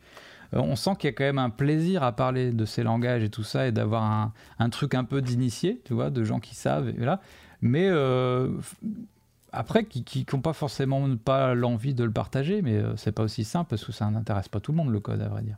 Euh, 0.55 0.61
on 0.61 0.77
sent 0.77 0.93
qu'il 0.99 1.09
y 1.09 1.13
a 1.13 1.13
quand 1.13 1.25
même 1.25 1.39
un 1.39 1.51
plaisir 1.51 2.03
à 2.03 2.13
parler 2.13 2.53
de 2.53 2.65
ces 2.65 2.83
langages 2.83 3.23
et 3.23 3.29
tout 3.29 3.43
ça 3.43 3.67
et 3.67 3.73
d'avoir 3.73 4.03
un, 4.03 4.33
un, 4.59 4.71
truc 4.71 4.95
un 4.95 5.05
peu 5.05 5.21
d'initié, 5.21 5.83
tu 5.85 5.93
vois, 5.93 6.09
de 6.09 6.25
gens 6.25 6.41
qui 6.41 6.55
savent. 6.55 6.89
Et 6.89 6.95
voilà. 6.97 7.21
Mais 7.61 7.87
euh, 7.87 8.49
après, 9.57 9.85
qui 9.85 10.27
n'ont 10.33 10.41
pas 10.41 10.53
forcément 10.53 11.17
pas 11.17 11.55
l'envie 11.55 11.95
de 11.95 12.05
le 12.05 12.11
partager, 12.11 12.61
mais 12.61 12.75
euh, 12.75 12.95
c'est 12.97 13.13
pas 13.13 13.23
aussi 13.23 13.43
simple 13.43 13.71
parce 13.71 13.85
que 13.85 13.93
ça 13.93 14.09
n'intéresse 14.11 14.49
pas 14.49 14.61
tout 14.61 14.71
le 14.73 14.77
monde 14.77 14.91
le 14.91 15.01
code, 15.01 15.23
à 15.23 15.29
vrai 15.29 15.43
dire. 15.43 15.57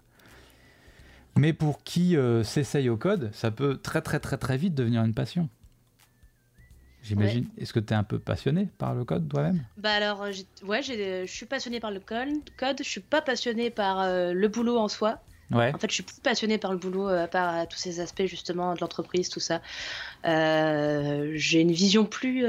Mais 1.37 1.53
pour 1.53 1.83
qui 1.83 2.17
euh, 2.17 2.45
s'essaye 2.45 2.89
au 2.89 2.97
code, 2.97 3.31
ça 3.33 3.51
peut 3.51 3.77
très 3.77 4.01
très 4.01 4.21
très 4.21 4.39
très 4.39 4.57
vite 4.57 4.75
devenir 4.75 5.03
une 5.03 5.15
passion. 5.15 5.49
J'imagine. 7.03 7.47
Est-ce 7.59 7.73
que 7.73 7.81
tu 7.81 7.93
es 7.93 7.97
un 7.97 8.05
peu 8.05 8.19
passionné 8.19 8.69
par 8.79 8.95
le 8.95 9.05
code 9.05 9.29
toi-même? 9.29 9.65
Bah 9.77 9.93
alors, 9.93 10.23
euh, 10.23 10.33
ouais, 10.65 10.83
je 10.83 11.25
suis 11.27 11.47
passionné 11.47 11.81
par 11.81 11.91
le 11.91 12.01
code. 12.01 12.79
Je 12.79 12.89
suis 12.89 13.01
pas 13.01 13.21
passionné 13.21 13.71
par 13.71 14.07
le 14.07 14.49
boulot 14.49 14.79
en 14.79 14.89
soi. 14.89 15.21
Ouais. 15.51 15.73
En 15.75 15.79
fait, 15.79 15.89
je 15.89 15.95
suis 15.95 16.03
plus 16.03 16.21
passionné 16.21 16.59
par 16.59 16.73
le 16.73 16.79
boulot, 16.79 17.09
par 17.29 17.67
tous 17.69 17.79
ces 17.79 18.01
aspects 18.01 18.27
justement 18.27 18.75
de 18.75 18.81
l'entreprise, 18.81 19.29
tout 19.29 19.41
ça. 19.41 19.61
J'ai 20.25 21.61
une 21.61 21.73
vision 21.73 22.05
plus 22.05 22.45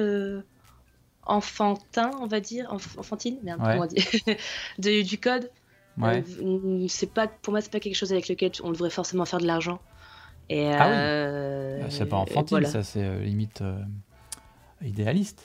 enfantin, 1.30 2.12
on 2.20 2.28
va 2.28 2.40
dire, 2.40 2.72
enfantine, 2.72 3.38
merde, 3.44 3.62
comment 3.64 3.86
dire, 3.86 4.04
de, 4.80 5.04
du 5.04 5.18
code. 5.18 5.50
Ouais. 5.98 6.24
Euh, 6.42 6.86
c'est 6.88 7.14
pas, 7.14 7.28
pour 7.28 7.52
moi, 7.52 7.62
c'est 7.62 7.72
pas 7.72 7.80
quelque 7.80 7.96
chose 7.96 8.12
avec 8.12 8.30
lequel 8.30 8.52
on 8.64 8.72
devrait 8.72 8.90
forcément 8.90 9.26
faire 9.26 9.40
de 9.40 9.48
l'argent. 9.48 9.80
Et 10.50 10.72
ah 10.72 10.88
oui. 10.88 10.94
Euh, 10.96 11.90
c'est 11.90 12.08
pas 12.08 12.18
enfantine, 12.18 12.66
ça, 12.66 12.84
c'est 12.84 13.04
euh, 13.04 13.20
limite 13.20 13.64
idéaliste. 14.82 15.44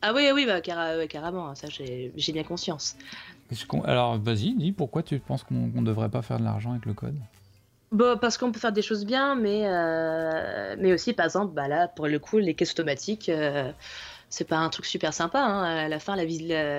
Ah 0.00 0.12
oui, 0.14 0.30
oui, 0.34 0.46
bah, 0.46 0.60
carrément, 0.60 1.48
hein, 1.48 1.54
ça 1.54 1.68
j'ai 1.68 2.32
bien 2.32 2.42
conscience. 2.42 2.96
Alors, 3.84 4.18
vas-y, 4.18 4.54
dis 4.54 4.72
pourquoi 4.72 5.02
tu 5.02 5.18
penses 5.18 5.44
qu'on 5.44 5.54
ne 5.54 5.82
devrait 5.82 6.08
pas 6.08 6.22
faire 6.22 6.38
de 6.38 6.44
l'argent 6.44 6.72
avec 6.72 6.86
le 6.86 6.94
code? 6.94 7.16
Bon, 7.92 8.16
parce 8.16 8.38
qu'on 8.38 8.50
peut 8.50 8.58
faire 8.58 8.72
des 8.72 8.80
choses 8.80 9.04
bien, 9.04 9.34
mais, 9.34 9.64
euh, 9.66 10.76
mais 10.78 10.94
aussi, 10.94 11.12
par 11.12 11.26
exemple, 11.26 11.52
bah 11.52 11.68
là, 11.68 11.88
pour 11.88 12.08
le 12.08 12.18
coup, 12.18 12.38
les 12.38 12.54
caisses 12.54 12.72
automatiques, 12.72 13.28
euh, 13.28 13.70
c'est 14.32 14.48
pas 14.48 14.56
un 14.56 14.70
truc 14.70 14.86
super 14.86 15.12
sympa. 15.12 15.40
Hein. 15.40 15.62
À 15.62 15.88
la 15.88 15.98
fin, 15.98 16.16
la, 16.16 16.24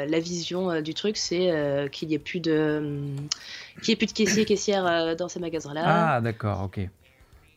la, 0.05 0.19
vision 0.19 0.71
euh, 0.71 0.81
du 0.81 0.95
truc, 0.95 1.17
c'est 1.17 1.89
qu'il 1.91 2.07
n'y 2.07 2.15
ait 2.15 2.19
plus 2.19 2.39
de, 2.39 3.13
qu'il 3.81 3.93
ait 3.93 3.95
plus 3.95 4.07
de 4.07 4.11
caissiers 4.11 4.43
caissières 4.43 5.15
dans 5.15 5.29
ces 5.29 5.39
magasins-là. 5.39 5.83
Ah, 5.85 6.21
d'accord, 6.21 6.63
ok. 6.63 6.81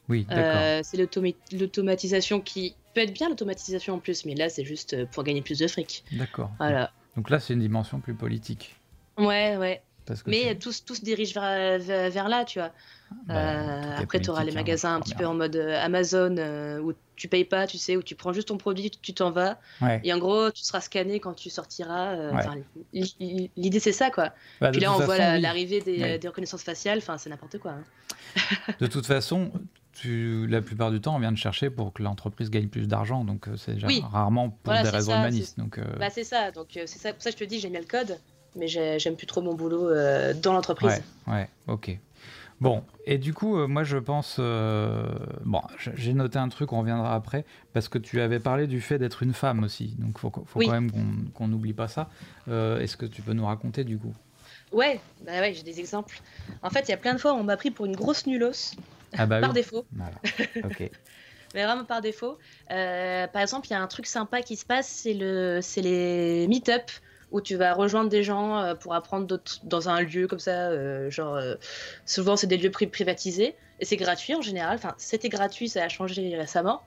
Oui, 0.08 0.24
d'accord. 0.28 0.84
c'est 0.84 0.98
l'automatisation 1.52 2.40
qui 2.40 2.76
peut 2.94 3.00
être 3.00 3.12
bien, 3.12 3.28
l'automatisation 3.28 3.94
en 3.94 3.98
plus, 3.98 4.24
mais 4.26 4.34
là, 4.34 4.48
c'est 4.50 4.64
juste 4.64 5.04
pour 5.06 5.24
gagner 5.24 5.42
plus 5.42 5.58
de 5.58 5.66
fric. 5.66 6.04
D'accord. 6.12 6.50
Voilà. 6.58 6.92
Donc 7.16 7.30
là, 7.30 7.40
c'est 7.40 7.54
une 7.54 7.60
dimension 7.60 7.98
plus 7.98 8.14
politique. 8.14 8.76
Ouais, 9.18 9.56
ouais. 9.56 9.82
Mais 10.26 10.54
tous, 10.56 10.84
tous 10.84 10.96
se 10.96 11.04
dirigent 11.04 11.40
vers, 11.40 12.10
vers, 12.10 12.28
là, 12.28 12.44
tu 12.44 12.58
vois. 12.58 12.72
Bah, 13.26 13.34
euh, 13.34 13.96
après, 13.98 14.20
tu 14.20 14.30
auras 14.30 14.44
les 14.44 14.52
hein, 14.52 14.56
magasins 14.56 14.96
un 14.96 15.00
petit 15.00 15.14
peu 15.14 15.26
en 15.26 15.34
mode 15.34 15.56
euh, 15.56 15.80
Amazon 15.80 16.36
euh, 16.38 16.80
où 16.80 16.92
tu 17.14 17.28
payes 17.28 17.44
pas, 17.44 17.66
tu 17.66 17.78
sais, 17.78 17.96
où 17.96 18.02
tu 18.02 18.14
prends 18.14 18.32
juste 18.32 18.48
ton 18.48 18.58
produit, 18.58 18.90
tu 18.90 19.14
t'en 19.14 19.30
vas. 19.30 19.58
Et 20.02 20.12
en 20.12 20.18
gros, 20.18 20.50
tu 20.50 20.62
seras 20.62 20.80
scanné 20.80 21.20
quand 21.20 21.34
tu 21.34 21.50
sortiras. 21.50 22.32
L'idée, 22.92 23.80
c'est 23.80 23.92
ça, 23.92 24.10
quoi. 24.10 24.32
Bah, 24.60 24.70
Puis 24.70 24.80
là, 24.80 24.92
on 24.92 24.98
voit 24.98 25.38
l'arrivée 25.38 25.80
des, 25.80 26.18
des, 26.18 26.28
reconnaissances 26.28 26.62
faciales, 26.62 26.98
enfin, 26.98 27.18
c'est 27.18 27.30
n'importe 27.30 27.58
quoi. 27.58 27.72
Hein. 27.72 27.84
de 28.80 28.86
toute 28.86 29.06
façon, 29.06 29.50
tu, 29.92 30.46
la 30.46 30.60
plupart 30.60 30.90
du 30.90 31.00
temps, 31.00 31.16
on 31.16 31.18
vient 31.18 31.32
de 31.32 31.38
chercher 31.38 31.70
pour 31.70 31.92
que 31.92 32.02
l'entreprise 32.02 32.50
gagne 32.50 32.68
plus 32.68 32.86
d'argent. 32.86 33.24
Donc, 33.24 33.46
c'est 33.56 33.76
rarement 34.12 34.50
pour 34.50 34.72
des 34.72 34.88
raisons 34.88 35.12
humanistes. 35.12 35.58
Donc, 35.58 35.80
bah, 35.98 36.10
c'est 36.10 36.24
ça. 36.24 36.50
Donc, 36.50 36.68
c'est 36.72 36.86
ça. 36.86 37.12
Pour 37.12 37.22
ça 37.22 37.30
je 37.30 37.36
te 37.36 37.44
dis, 37.44 37.60
j'ai 37.60 37.70
mis 37.70 37.78
le 37.78 37.84
code, 37.84 38.18
mais 38.56 38.68
j'aime 38.68 39.16
plus 39.16 39.26
trop 39.26 39.42
mon 39.42 39.54
boulot 39.54 39.90
dans 40.34 40.52
l'entreprise. 40.52 41.02
Ouais, 41.26 41.34
ouais, 41.34 41.48
ok. 41.68 41.98
Bon, 42.60 42.82
et 43.04 43.18
du 43.18 43.34
coup, 43.34 43.58
euh, 43.58 43.66
moi 43.66 43.84
je 43.84 43.98
pense. 43.98 44.36
Euh, 44.38 45.06
bon, 45.44 45.60
j'ai 45.78 46.14
noté 46.14 46.38
un 46.38 46.48
truc, 46.48 46.72
on 46.72 46.80
reviendra 46.80 47.14
après, 47.14 47.44
parce 47.74 47.88
que 47.88 47.98
tu 47.98 48.20
avais 48.20 48.40
parlé 48.40 48.66
du 48.66 48.80
fait 48.80 48.98
d'être 48.98 49.22
une 49.22 49.34
femme 49.34 49.62
aussi. 49.62 49.94
Donc 49.98 50.12
il 50.16 50.20
faut, 50.20 50.32
faut 50.46 50.60
quand 50.60 50.70
même 50.70 50.90
qu'on 51.34 51.48
n'oublie 51.48 51.74
pas 51.74 51.88
ça. 51.88 52.08
Euh, 52.48 52.80
est-ce 52.80 52.96
que 52.96 53.04
tu 53.04 53.20
peux 53.20 53.34
nous 53.34 53.44
raconter 53.44 53.84
du 53.84 53.98
coup? 53.98 54.14
Ouais, 54.72 55.00
bah 55.24 55.40
ouais, 55.40 55.52
j'ai 55.52 55.62
des 55.62 55.80
exemples. 55.80 56.20
En 56.62 56.70
fait, 56.70 56.88
il 56.88 56.90
y 56.90 56.94
a 56.94 56.96
plein 56.96 57.12
de 57.12 57.18
fois 57.18 57.34
où 57.34 57.36
on 57.36 57.44
m'a 57.44 57.56
pris 57.56 57.70
pour 57.70 57.84
une 57.84 57.94
grosse 57.94 58.26
nulos. 58.26 58.74
Ah 59.16 59.26
bah 59.26 59.40
par 59.40 59.52
défaut. 59.52 59.84
Voilà. 59.92 60.14
Ok. 60.64 60.90
Mais 61.54 61.64
vraiment 61.64 61.84
par 61.84 62.00
défaut. 62.00 62.38
par 62.68 63.42
exemple, 63.42 63.66
il 63.68 63.70
y 63.70 63.74
a 63.74 63.82
un 63.82 63.86
truc 63.86 64.06
sympa 64.06 64.42
qui 64.42 64.56
se 64.56 64.64
passe, 64.64 64.88
c'est 64.88 65.14
le, 65.14 65.60
les 65.76 66.48
meet-up 66.48 66.90
où 67.32 67.40
tu 67.40 67.56
vas 67.56 67.74
rejoindre 67.74 68.08
des 68.08 68.22
gens 68.22 68.58
euh, 68.58 68.74
pour 68.74 68.94
apprendre 68.94 69.40
dans 69.64 69.88
un 69.88 70.00
lieu 70.00 70.26
comme 70.26 70.38
ça. 70.38 70.68
Euh, 70.70 71.10
genre, 71.10 71.34
euh, 71.34 71.54
souvent, 72.04 72.36
c'est 72.36 72.46
des 72.46 72.56
lieux 72.56 72.70
privatisés 72.70 73.56
et 73.80 73.84
c'est 73.84 73.96
gratuit 73.96 74.34
en 74.34 74.42
général. 74.42 74.76
Enfin, 74.76 74.94
c'était 74.98 75.28
gratuit, 75.28 75.68
ça 75.68 75.84
a 75.84 75.88
changé 75.88 76.36
récemment. 76.36 76.82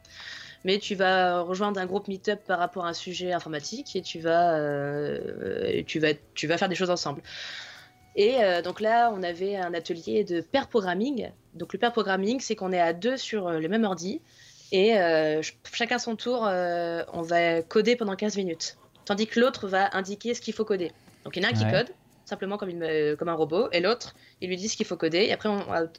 Mais 0.66 0.78
tu 0.78 0.96
vas 0.96 1.42
rejoindre 1.42 1.80
un 1.80 1.86
groupe 1.86 2.08
meet-up 2.08 2.42
par 2.46 2.60
rapport 2.60 2.86
à 2.86 2.90
un 2.90 2.94
sujet 2.94 3.32
informatique 3.32 3.96
et 3.96 4.02
tu 4.02 4.20
vas, 4.20 4.60
tu 5.88 6.00
vas, 6.00 6.10
tu 6.34 6.48
vas 6.48 6.58
faire 6.58 6.68
des 6.68 6.76
choses 6.76 6.90
ensemble. 6.90 7.22
Et 8.18 8.40
donc 8.62 8.82
là, 8.82 9.10
on 9.16 9.24
avait 9.24 9.56
un 9.56 9.74
atelier 9.74 10.26
de 10.26 10.42
pair 10.42 10.68
programming. 10.68 11.32
Donc 11.54 11.72
le 11.72 11.80
pair 11.80 11.94
programming, 11.94 12.42
c'est 12.42 12.58
qu'on 12.58 12.74
est 12.74 12.82
à 12.82 12.92
deux 12.92 13.16
sur 13.16 13.50
le 13.52 13.70
même 13.70 13.86
ordi 13.86 14.22
et 14.74 14.96
chacun 15.72 15.98
son 15.98 16.18
tour, 16.18 16.42
on 16.42 17.22
va 17.22 17.62
coder 17.62 17.96
pendant 17.96 18.18
15 18.18 18.36
minutes 18.36 18.78
tandis 19.10 19.26
que 19.26 19.40
l'autre 19.40 19.68
va 19.68 19.90
indiquer 19.94 20.36
ce 20.36 20.40
qu'il 20.40 20.54
faut 20.54 20.66
coder. 20.66 20.92
Donc 21.26 21.36
il 21.36 21.42
y 21.42 21.46
en 21.46 21.50
a 21.50 21.52
un 21.52 21.56
qui 21.56 21.66
code, 21.66 21.90
simplement 22.26 22.58
comme, 22.58 22.70
une, 22.70 22.84
euh, 22.84 23.16
comme 23.16 23.28
un 23.28 23.34
robot, 23.34 23.68
et 23.72 23.80
l'autre, 23.80 24.14
il 24.40 24.50
lui 24.50 24.56
dit 24.56 24.70
ce 24.70 24.78
qu'il 24.78 24.86
faut 24.86 24.98
coder, 24.98 25.24
et 25.24 25.34
après, 25.34 25.50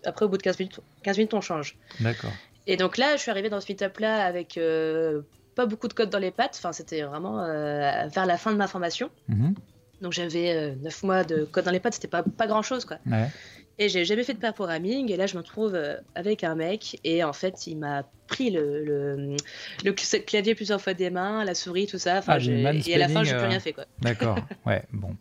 après 0.04 0.24
au 0.24 0.28
bout 0.28 0.38
de 0.38 0.42
15 0.42 0.60
minutes, 0.60 0.78
15 1.02 1.16
minutes 1.16 1.34
on 1.34 1.40
change. 1.40 1.76
D'accord. 1.98 2.30
Et 2.68 2.76
donc 2.76 2.98
là, 2.98 3.16
je 3.16 3.22
suis 3.22 3.30
arrivée 3.32 3.50
dans 3.50 3.60
ce 3.60 3.66
meetup-là 3.68 4.24
avec 4.24 4.56
euh, 4.56 5.22
pas 5.56 5.66
beaucoup 5.66 5.88
de 5.88 5.92
code 5.92 6.08
dans 6.08 6.20
les 6.20 6.30
pattes, 6.30 6.54
enfin 6.56 6.72
c'était 6.72 7.02
vraiment 7.02 7.42
euh, 7.42 8.06
vers 8.06 8.26
la 8.26 8.38
fin 8.38 8.52
de 8.52 8.56
ma 8.56 8.68
formation. 8.68 9.10
Mhm. 9.26 9.54
Donc 10.02 10.12
j'avais 10.12 10.76
9 10.76 11.02
mois 11.02 11.24
de 11.24 11.44
code 11.50 11.64
dans 11.64 11.72
les 11.72 11.80
pattes, 11.80 11.94
c'était 11.94 12.06
pas, 12.06 12.22
pas 12.22 12.46
grand-chose 12.46 12.84
quoi. 12.84 12.98
Ouais. 13.06 13.26
Et 13.80 13.88
j'ai 13.88 14.04
jamais 14.04 14.24
fait 14.24 14.34
de 14.34 14.38
pair 14.38 14.52
programming. 14.52 15.10
Et 15.10 15.16
là, 15.16 15.26
je 15.26 15.38
me 15.38 15.42
trouve 15.42 15.74
euh, 15.74 15.96
avec 16.14 16.44
un 16.44 16.54
mec. 16.54 17.00
Et 17.02 17.24
en 17.24 17.32
fait, 17.32 17.66
il 17.66 17.78
m'a 17.78 18.04
pris 18.26 18.50
le, 18.50 18.84
le, 18.84 19.36
le, 19.82 19.92
clavier 19.92 20.54
plusieurs 20.54 20.82
fois 20.82 20.92
des 20.92 21.08
mains, 21.08 21.44
la 21.44 21.54
souris, 21.54 21.86
tout 21.86 21.98
ça. 21.98 22.18
Enfin, 22.18 22.36
ah, 22.38 22.72
et 22.86 22.94
à 22.94 22.98
la 22.98 23.08
fin, 23.08 23.24
j'ai 23.24 23.34
plus 23.34 23.46
rien 23.46 23.56
euh, 23.56 23.60
fait. 23.60 23.72
quoi. 23.72 23.86
D'accord. 24.00 24.38
Ouais, 24.66 24.84
bon. 24.92 25.16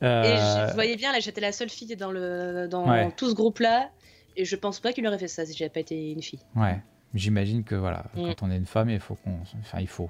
Et 0.00 0.06
euh, 0.06 0.66
vous 0.68 0.74
voyez 0.74 0.96
bien, 0.96 1.12
là, 1.12 1.20
j'étais 1.20 1.42
la 1.42 1.52
seule 1.52 1.68
fille 1.68 1.94
dans, 1.94 2.10
le, 2.10 2.66
dans 2.66 3.10
tout 3.10 3.28
ce 3.28 3.34
groupe-là. 3.34 3.90
Et 4.36 4.46
je 4.46 4.56
pense 4.56 4.80
pas 4.80 4.94
qu'il 4.94 5.06
aurait 5.06 5.18
fait 5.18 5.28
ça 5.28 5.44
si 5.44 5.54
j'avais 5.54 5.68
pas 5.68 5.80
été 5.80 6.12
une 6.12 6.22
fille. 6.22 6.40
Ouais. 6.56 6.80
J'imagine 7.14 7.62
que 7.62 7.74
voilà, 7.74 8.06
mm. 8.14 8.28
quand 8.28 8.46
on 8.46 8.50
est 8.50 8.56
une 8.56 8.64
femme, 8.64 8.88
il 8.88 9.00
faut 9.00 9.16
qu'on. 9.16 9.36
Enfin, 9.60 9.80
il 9.80 9.86
faut. 9.86 10.08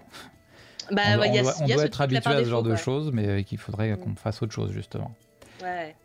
Bah, 0.92 1.02
on, 1.14 1.66
doit, 1.66 1.84
être 1.84 2.00
habitué 2.00 2.30
à 2.30 2.44
ce 2.44 2.48
genre 2.48 2.62
de 2.62 2.76
choses, 2.76 3.10
mais 3.12 3.42
qu'il 3.42 3.58
faudrait 3.58 3.90
mm. 3.90 3.96
qu'on 3.98 4.14
fasse 4.14 4.40
autre 4.40 4.52
chose, 4.52 4.70
justement. 4.70 5.12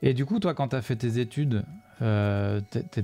Et 0.01 0.13
du 0.13 0.25
coup, 0.25 0.39
toi, 0.39 0.53
quand 0.53 0.69
tu 0.69 0.75
as 0.75 0.81
fait 0.81 0.95
tes 0.95 1.19
études, 1.19 1.63
euh, 2.01 2.61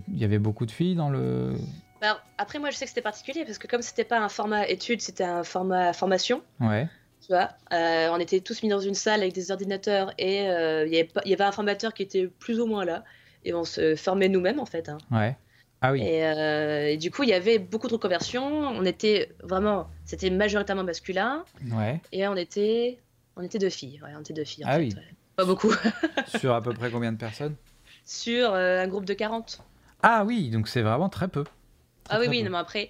il 0.07 0.17
y 0.17 0.23
avait 0.23 0.39
beaucoup 0.39 0.65
de 0.65 0.71
filles 0.71 0.95
dans 0.95 1.09
le. 1.09 1.55
Bah, 2.01 2.21
après, 2.37 2.59
moi, 2.59 2.69
je 2.69 2.75
sais 2.75 2.85
que 2.85 2.89
c'était 2.89 3.01
particulier 3.01 3.45
parce 3.45 3.57
que 3.57 3.67
comme 3.67 3.81
c'était 3.81 4.03
pas 4.03 4.19
un 4.19 4.29
format 4.29 4.67
études, 4.67 5.01
c'était 5.01 5.23
un 5.23 5.43
format 5.43 5.93
formation. 5.93 6.41
Ouais. 6.59 6.87
Tu 7.21 7.27
vois, 7.29 7.49
euh, 7.71 8.09
on 8.11 8.19
était 8.19 8.41
tous 8.41 8.63
mis 8.63 8.69
dans 8.69 8.81
une 8.81 8.95
salle 8.95 9.21
avec 9.21 9.33
des 9.33 9.49
ordinateurs 9.49 10.13
et 10.17 10.49
euh, 10.49 10.85
il 10.85 10.93
y, 10.93 11.29
y, 11.29 11.33
avait 11.33 11.43
un 11.45 11.53
formateur 11.53 11.93
qui 11.93 12.03
était 12.03 12.27
plus 12.27 12.59
ou 12.59 12.65
moins 12.65 12.83
là 12.83 13.05
et 13.45 13.53
on 13.53 13.63
se 13.63 13.95
formait 13.95 14.27
nous-mêmes 14.27 14.59
en 14.59 14.65
fait. 14.65 14.89
Hein. 14.89 14.97
Ouais. 15.09 15.37
Ah 15.79 15.93
oui. 15.93 16.01
Et, 16.01 16.97
du 16.97 17.11
coup, 17.11 17.23
il 17.23 17.29
y 17.29 17.33
avait 17.33 17.59
beaucoup 17.59 17.87
de 17.87 17.93
reconversions. 17.93 18.45
On 18.45 18.85
était 18.85 19.33
vraiment, 19.41 19.87
c'était 20.05 20.29
majoritairement 20.29 20.83
masculin. 20.83 21.43
Ouais. 21.71 22.01
Et 22.11 22.27
on 22.27 22.35
était, 22.35 22.99
on 23.35 23.41
était 23.41 23.59
deux 23.59 23.69
filles. 23.69 24.01
Ouais, 24.03 24.11
on 24.17 24.21
était 24.21 24.33
deux 24.33 24.45
filles. 24.45 24.65
En 24.65 24.69
ah 24.69 24.75
fait, 24.75 24.83
oui. 24.83 24.95
Pas 25.35 25.45
beaucoup. 25.45 25.73
Sur 26.39 26.53
à 26.53 26.61
peu 26.61 26.73
près 26.73 26.91
combien 26.91 27.11
de 27.11 27.17
personnes 27.17 27.55
Sur 28.05 28.53
euh, 28.53 28.81
un 28.81 28.87
groupe 28.87 29.05
de 29.05 29.13
40. 29.13 29.61
Ah 30.01 30.23
oui, 30.25 30.49
donc 30.49 30.67
c'est 30.67 30.81
vraiment 30.81 31.09
très 31.09 31.27
peu. 31.27 31.43
ah 32.09 32.19
oui, 32.19 32.27
oui, 32.29 32.43
non, 32.43 32.51
mais 32.51 32.57
après, 32.57 32.89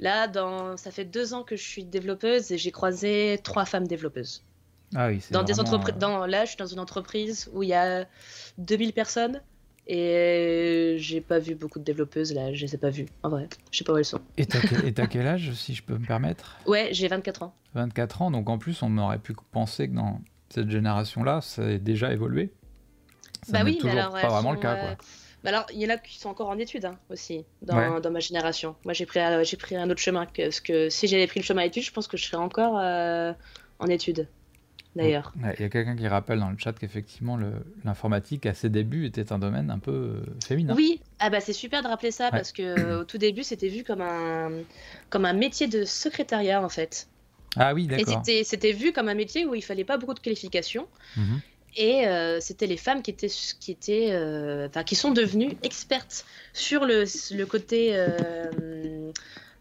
là, 0.00 0.26
dans... 0.26 0.76
ça 0.76 0.90
fait 0.90 1.04
deux 1.04 1.34
ans 1.34 1.42
que 1.42 1.56
je 1.56 1.62
suis 1.62 1.84
développeuse 1.84 2.50
et 2.52 2.58
j'ai 2.58 2.72
croisé 2.72 3.38
trois 3.42 3.64
femmes 3.64 3.86
développeuses. 3.86 4.42
Ah 4.94 5.08
oui, 5.08 5.20
c'est 5.20 5.32
dans 5.32 5.42
des 5.42 5.60
entreprises. 5.60 5.94
Euh, 5.94 5.98
dans... 5.98 6.26
Là, 6.26 6.44
je 6.44 6.50
suis 6.50 6.56
dans 6.56 6.66
une 6.66 6.80
entreprise 6.80 7.50
où 7.52 7.62
il 7.62 7.68
y 7.68 7.74
a 7.74 8.06
2000 8.58 8.92
personnes 8.92 9.40
et 9.86 10.96
j'ai 10.98 11.20
pas 11.20 11.38
vu 11.38 11.54
beaucoup 11.54 11.78
de 11.78 11.84
développeuses 11.84 12.32
là, 12.32 12.54
je 12.54 12.64
les 12.64 12.74
ai 12.74 12.78
pas 12.78 12.90
vues 12.90 13.06
en 13.22 13.28
vrai. 13.28 13.48
Je 13.70 13.78
sais 13.78 13.84
pas 13.84 13.92
où 13.92 13.98
elles 13.98 14.04
sont. 14.04 14.20
Et 14.38 14.46
t'as 14.46 15.06
quel 15.06 15.26
âge, 15.26 15.52
si 15.52 15.74
je 15.74 15.82
peux 15.82 15.98
me 15.98 16.06
permettre? 16.06 16.56
Ouais, 16.66 16.88
j'ai 16.92 17.08
24 17.08 17.42
ans. 17.42 17.54
24 17.74 18.22
ans, 18.22 18.30
donc 18.30 18.48
en 18.48 18.56
plus, 18.56 18.82
on 18.82 18.96
aurait 18.96 19.18
pu 19.18 19.34
penser 19.52 19.88
que 19.88 19.94
dans 19.94 20.20
cette 20.54 20.70
génération-là, 20.70 21.40
ça 21.40 21.64
a 21.64 21.78
déjà 21.78 22.12
évolué. 22.12 22.52
Ça 23.42 23.52
bah 23.52 23.60
oui, 23.64 23.78
mais 23.82 23.90
alors, 23.90 24.12
pas 24.12 24.28
vraiment 24.28 24.52
le 24.52 24.58
cas. 24.58 24.76
Quoi. 24.76 24.88
Euh, 24.90 24.94
bah 25.42 25.50
alors, 25.50 25.66
il 25.72 25.80
y 25.80 25.86
en 25.86 25.90
a 25.90 25.98
qui 25.98 26.18
sont 26.18 26.30
encore 26.30 26.48
en 26.48 26.58
études 26.58 26.86
hein, 26.86 26.96
aussi, 27.10 27.44
dans, 27.60 28.00
dans, 28.00 28.10
ma 28.10 28.20
génération. 28.20 28.76
Moi, 28.84 28.94
j'ai 28.94 29.04
pris, 29.04 29.20
euh, 29.20 29.44
j'ai 29.44 29.56
pris 29.56 29.76
un 29.76 29.90
autre 29.90 30.00
chemin. 30.00 30.26
Parce 30.26 30.60
que 30.60 30.88
si 30.88 31.08
j'avais 31.08 31.26
pris 31.26 31.40
le 31.40 31.44
chemin 31.44 31.62
études, 31.62 31.82
je 31.82 31.92
pense 31.92 32.08
que 32.08 32.16
je 32.16 32.24
serais 32.24 32.42
encore 32.42 32.78
euh, 32.78 33.32
en 33.80 33.86
études, 33.88 34.28
d'ailleurs. 34.96 35.34
Il 35.58 35.62
y 35.62 35.64
a 35.64 35.68
quelqu'un 35.68 35.96
qui 35.96 36.06
rappelle 36.08 36.38
dans 36.38 36.50
le 36.50 36.56
chat 36.56 36.72
qu'effectivement, 36.72 37.38
l'informatique, 37.84 38.46
à 38.46 38.54
ses 38.54 38.70
débuts, 38.70 39.04
était 39.04 39.32
un 39.32 39.38
domaine 39.38 39.70
un 39.70 39.80
peu 39.80 40.22
féminin. 40.46 40.72
Oui, 40.74 41.00
ah 41.18 41.28
bah, 41.28 41.40
c'est 41.40 41.52
super 41.52 41.82
de 41.82 41.88
rappeler 41.88 42.12
ça, 42.12 42.30
parce 42.30 42.52
que 42.52 43.00
au 43.00 43.04
tout 43.04 43.18
début, 43.18 43.42
c'était 43.42 43.68
vu 43.68 43.82
comme 43.82 44.00
un, 44.00 44.50
comme 45.10 45.24
un 45.24 45.34
métier 45.34 45.66
de 45.66 45.84
secrétariat, 45.84 46.64
en 46.64 46.70
fait. 46.70 47.08
Ah 47.56 47.74
oui, 47.74 47.86
d'accord. 47.86 48.22
Et 48.26 48.44
c'était 48.44 48.72
vu 48.72 48.92
comme 48.92 49.08
un 49.08 49.14
métier 49.14 49.46
où 49.46 49.54
il 49.54 49.62
fallait 49.62 49.84
pas 49.84 49.96
beaucoup 49.96 50.14
de 50.14 50.20
qualifications. 50.20 50.88
Mhm. 51.16 51.40
Et 51.76 52.06
euh, 52.06 52.38
c'était 52.40 52.66
les 52.66 52.76
femmes 52.76 53.02
qui 53.02 53.10
étaient, 53.10 53.28
qui 53.60 53.72
étaient, 53.72 54.10
euh, 54.12 54.68
qui 54.86 54.94
sont 54.94 55.10
devenues 55.10 55.56
expertes 55.62 56.24
sur 56.52 56.84
le, 56.84 57.04
le 57.34 57.44
côté 57.46 57.90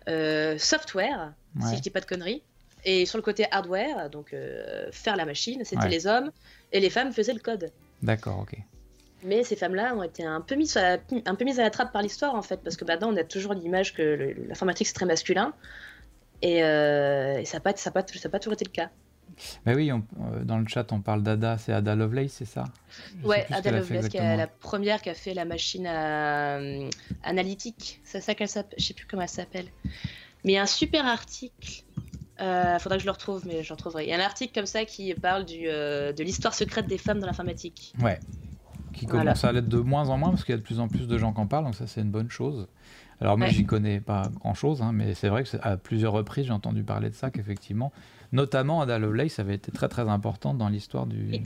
euh, 0.08 0.58
software, 0.60 1.34
si 1.68 1.78
je 1.78 1.82
dis 1.82 1.90
pas 1.90 2.02
de 2.02 2.06
conneries, 2.06 2.44
et 2.86 3.06
sur 3.06 3.18
le 3.18 3.24
côté 3.24 3.46
hardware, 3.52 4.10
donc 4.10 4.36
faire 4.92 5.16
la 5.16 5.26
machine, 5.26 5.64
c'était 5.66 5.90
les 5.90 6.06
hommes, 6.06 6.32
et 6.72 6.80
les 6.80 6.90
femmes 6.90 7.12
faisaient 7.14 7.34
le 7.34 7.40
code. 7.40 7.72
D'accord, 8.04 8.40
ok. 8.40 8.58
Mais 9.24 9.44
ces 9.44 9.56
femmes-là 9.56 9.96
ont 9.96 10.04
été 10.04 10.26
un 10.26 10.42
peu 10.42 10.56
mises 10.56 10.76
à, 10.76 10.98
un 11.26 11.36
peu 11.36 11.46
mises 11.46 11.60
à 11.60 11.64
la 11.64 11.70
trappe 11.70 11.94
par 11.94 12.02
l'histoire 12.02 12.36
en 12.36 12.42
fait, 12.42 12.58
parce 12.58 12.76
que 12.76 12.86
maintenant 12.86 13.12
on 13.14 13.18
a 13.18 13.24
toujours 13.24 13.54
l'image 13.54 13.94
que 13.94 14.36
l'informatique 14.50 14.88
c'est 14.88 14.94
très 14.94 15.06
masculin. 15.06 15.54
Euh, 16.44 17.38
et, 17.38 17.46
ça 17.46 17.58
n'a 17.58 17.62
pas, 17.62 17.76
ça 17.76 17.92
pas, 17.92 18.04
ça 18.06 18.30
pas 18.30 18.40
toujours 18.40 18.54
été 18.54 18.66
le 18.66 18.72
cas. 18.72 18.90
Bah 19.66 19.74
oui, 19.76 19.92
on, 19.92 20.04
euh, 20.22 20.44
dans 20.44 20.60
le 20.60 20.68
chat, 20.68 20.92
on 20.92 21.02
parle 21.02 21.24
d'Ada, 21.24 21.58
c'est 21.58 21.74
Ada 21.74 21.96
Lovelace, 21.96 22.34
c'est 22.34 22.46
ça? 22.46 22.66
Ouais, 23.24 23.46
Ada 23.50 23.72
Lovelace, 23.72 24.10
qui 24.10 24.18
est 24.18 24.38
la 24.38 24.48
première 24.48 25.02
qui 25.02 25.10
a 25.10 25.16
fait 25.16 25.34
la 25.34 25.46
machine 25.46 25.88
euh, 25.88 26.90
analytique. 27.24 28.00
C'est 28.04 28.22
ça 28.22 28.36
qu'elle 28.36 28.50
s'appelle, 28.50 28.78
je 28.78 28.86
sais 28.86 28.94
plus 28.94 29.08
comment 29.08 29.24
elle 29.24 29.30
s'appelle. 29.30 29.68
Mais 30.44 30.58
un 30.58 30.68
super 30.68 31.06
article 31.08 31.84
Euh, 32.42 32.80
faudra 32.80 32.98
que 32.98 33.02
je 33.02 33.06
le 33.06 33.12
retrouve, 33.12 33.46
mais 33.46 33.64
j'en 33.64 33.76
trouverai. 33.76 34.06
Il 34.06 34.10
y 34.10 34.12
a 34.12 34.18
un 34.18 34.26
article 34.26 34.54
comme 34.56 34.66
ça 34.66 34.86
qui 34.86 35.14
parle 35.14 35.46
du, 35.46 35.68
euh, 35.68 36.12
de 36.14 36.24
l'histoire 36.24 36.56
secrète 36.56 36.88
des 36.88 36.98
femmes 36.98 37.20
dans 37.20 37.28
l'informatique. 37.28 37.94
Ouais. 38.02 38.20
Qui 38.92 39.06
commence 39.06 39.44
à 39.44 39.52
l'être 39.52 39.70
de 39.70 39.78
moins 39.78 40.10
en 40.10 40.18
moins 40.18 40.32
parce 40.32 40.44
qu'il 40.44 40.54
y 40.54 40.58
a 40.58 40.58
de 40.58 40.64
plus 40.64 40.80
en 40.80 40.88
plus 40.88 41.08
de 41.08 41.18
gens 41.18 41.32
qui 41.32 41.40
en 41.40 41.48
parlent, 41.48 41.66
donc 41.66 41.76
ça 41.76 41.86
c'est 41.86 42.02
une 42.02 42.12
bonne 42.12 42.32
chose. 42.32 42.68
Alors 43.22 43.38
moi 43.38 43.48
j'y 43.48 43.66
connais 43.66 44.00
pas 44.00 44.30
grand 44.40 44.54
chose, 44.54 44.82
hein, 44.82 44.92
mais 44.94 45.14
c'est 45.14 45.30
vrai 45.30 45.44
que 45.44 45.50
à 45.62 45.78
plusieurs 45.78 46.14
reprises 46.14 46.48
j'ai 46.48 46.52
entendu 46.52 46.84
parler 46.84 47.10
de 47.10 47.16
ça, 47.16 47.32
qu'effectivement 47.32 47.92
Notamment, 48.34 48.82
Ada 48.82 48.98
Lovelace 48.98 49.38
avait 49.38 49.54
été 49.54 49.72
très 49.72 49.88
très 49.88 50.10
importante 50.10 50.58
dans 50.58 50.68
l'histoire 50.68 51.06
du. 51.06 51.36
Et 51.36 51.44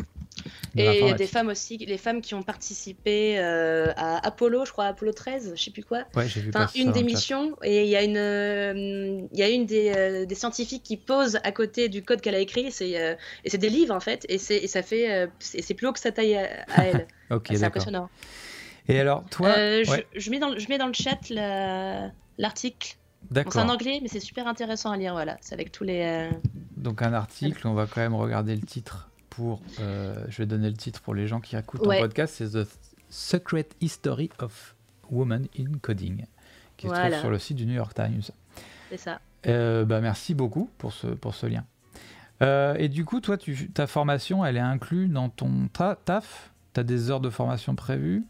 il 1.02 1.06
y 1.06 1.10
a 1.10 1.14
des 1.16 1.28
femmes 1.28 1.50
aussi, 1.50 1.78
les 1.78 1.98
femmes 1.98 2.22
qui 2.22 2.34
ont 2.34 2.44
participé 2.44 3.38
euh, 3.40 3.92
à 3.98 4.26
Apollo, 4.26 4.64
je 4.64 4.72
crois, 4.72 4.86
Apollo 4.86 5.12
13, 5.12 5.52
je 5.54 5.62
sais 5.62 5.72
plus 5.72 5.84
quoi. 5.84 6.06
Ouais, 6.16 6.30
j'ai 6.30 6.40
vu 6.40 6.50
enfin, 6.56 6.70
une 6.76 6.94
des 6.94 7.04
missions, 7.04 7.58
et 7.62 7.84
il 7.84 7.90
y 7.90 7.98
a 7.98 8.04
une, 8.04 8.16
euh, 8.16 9.22
il 9.34 9.38
y 9.38 9.44
a 9.44 9.50
une 9.50 9.66
des, 9.66 9.92
euh, 9.94 10.26
des, 10.26 10.36
scientifiques 10.36 10.84
qui 10.84 10.96
pose 10.96 11.40
à 11.44 11.52
côt 11.52 11.66
du 11.66 12.04
code 12.04 12.22
qu'elle 12.22 12.36
a 12.36 12.40
écrit, 12.40 12.72
c'est, 12.72 12.92
et 12.92 13.50
c'est 13.50 13.58
des 13.58 13.70
livres 13.70 13.94
en 13.94 14.00
fait, 14.00 14.26
et, 14.30 14.36
et 14.36 14.68
ça 14.68 14.82
fait, 14.82 15.30
c'est 15.40 15.74
plus 15.74 15.88
haut 15.88 15.94
que 15.94 16.00
sa 16.00 16.14
taille 16.14 16.38
à, 16.38 16.86
elle. 16.86 17.08
ok, 17.32 17.48
c'est 17.50 17.64
impressionnant. 17.66 18.10
Et 18.88 19.00
alors, 19.00 19.26
toi, 19.30 19.54
je, 19.54 20.02
je, 20.16 20.32
mets 20.32 20.40
dans, 20.40 20.58
je 20.58 20.70
mets 20.70 20.78
dans 20.78 20.88
le 20.88 20.94
chat 20.94 21.20
l'article. 22.38 22.98
D'accord. 23.32 23.52
c'est 23.52 23.60
en 23.60 23.68
anglais, 23.68 24.00
mais 24.02 24.08
c'est 24.08 24.22
super 24.22 24.48
intéressant 24.48 24.92
à 24.92 24.98
lire, 24.98 25.12
voilà. 25.12 25.38
C'est 25.42 25.54
avec 25.54 25.72
tous 25.72 25.84
les 25.84 26.30
donc 26.78 27.02
un 27.02 27.12
article, 27.14 27.68
on 27.68 27.74
va 27.74 27.88
quand 27.88 28.02
même 28.02 28.16
regarder 28.16 28.56
le 28.56 28.62
titre 28.62 29.10
pour. 29.30 29.62
Euh, 29.80 30.24
je 30.30 30.38
vais 30.38 30.46
donner 30.46 30.70
le 30.70 30.78
titre 30.78 31.02
pour 31.02 31.16
les 31.16 31.28
gens 31.28 31.42
qui 31.42 31.56
écoutent 31.56 31.86
le 31.86 32.00
podcast. 32.00 32.36
C'est 32.38 32.52
The 32.52 32.68
Secret 33.10 33.68
History 33.82 34.30
of 34.40 34.76
Women 35.10 35.48
in 35.60 35.78
Coding, 35.82 36.26
qui 36.78 36.88
se 36.88 36.94
trouve 36.94 37.20
sur 37.20 37.30
le 37.30 37.40
site 37.40 37.58
du 37.58 37.66
New 37.66 37.74
York 37.74 37.94
Times. 37.94 38.22
C'est 38.90 38.98
ça. 38.98 39.20
Euh, 39.48 39.86
bah, 39.86 40.02
merci 40.02 40.34
beaucoup 40.34 40.70
pour 40.78 40.94
ce, 40.94 41.08
pour 41.08 41.36
ce 41.36 41.46
lien. 41.48 41.66
Euh, 42.42 42.76
et 42.76 42.90
du 42.90 43.06
coup, 43.06 43.22
toi, 43.22 43.38
tu, 43.38 43.72
ta 43.72 43.88
formation, 43.88 44.46
elle 44.46 44.58
est 44.58 44.62
inclue 44.62 45.08
dans 45.08 45.30
ton 45.30 45.68
taf? 45.68 46.52
Tu 46.74 46.80
as 46.80 46.84
des 46.84 47.10
heures 47.10 47.22
de 47.22 47.30
formation 47.30 47.76
prévues? 47.76 48.24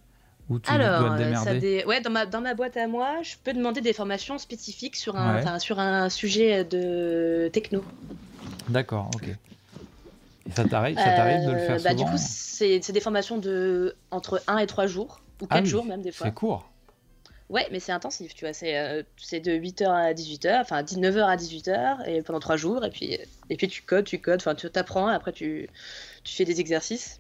Ou 0.50 0.60
tu 0.60 0.72
Alors, 0.72 1.02
dois 1.02 1.18
te 1.18 1.24
démerder 1.24 1.84
ouais, 1.86 2.02
dans, 2.02 2.10
ma, 2.10 2.26
dans 2.26 2.42
ma 2.42 2.54
boîte 2.54 2.78
à 2.78 2.88
moi, 2.88 3.22
je 3.22 3.36
peux 3.44 3.54
demander 3.54 3.82
des 3.82 3.94
formations 3.94 4.38
spécifiques 4.38 4.96
sur 4.96 5.16
un, 5.16 5.60
sur 5.60 5.80
un 5.80 6.10
sujet 6.10 6.64
de 6.64 7.50
techno. 7.52 7.84
D'accord, 8.70 9.10
ok. 9.16 9.30
Et 10.48 10.52
ça 10.52 10.66
t'arrive, 10.66 10.96
de 10.96 11.52
le 11.52 11.58
faire 11.58 11.76
euh, 11.76 11.84
bah, 11.84 11.94
Du 11.94 12.06
coup, 12.06 12.18
c'est 12.18 12.92
des 12.92 13.02
formations 13.02 13.38
de 13.38 13.96
entre 14.12 14.42
1 14.48 14.60
et 14.60 14.68
3 14.68 14.88
jours, 14.88 15.20
ou 15.42 15.48
4 15.48 15.60
ah 15.60 15.66
jours 15.66 15.86
même 15.86 16.02
des 16.02 16.12
fois. 16.12 16.28
C'est 16.28 16.34
court. 16.34 16.70
Ouais, 17.50 17.66
mais 17.72 17.80
c'est 17.80 17.94
intensif, 17.94 18.34
tu 18.34 18.44
vois. 18.46 18.54
C'est 18.54 18.78
euh, 18.78 19.04
de 19.32 19.52
8h 19.52 19.90
à 19.90 20.14
18h, 20.14 20.62
enfin 20.62 20.84
19h 20.84 21.24
à 21.24 21.36
18h, 21.36 22.08
et 22.08 22.22
pendant 22.22 22.40
3 22.40 22.58
jours, 22.58 22.86
et 22.86 22.90
puis, 22.90 23.18
et 23.50 23.58
puis 23.58 23.68
tu 23.68 23.82
codes, 23.84 24.06
tu 24.06 24.20
codes, 24.20 24.42
enfin 24.42 24.56
tu 24.56 24.70
t'apprends, 24.70 25.08
après 25.08 25.32
tu, 25.32 25.70
tu 26.24 26.36
fais 26.36 26.46
des 26.46 26.60
exercices. 26.60 27.20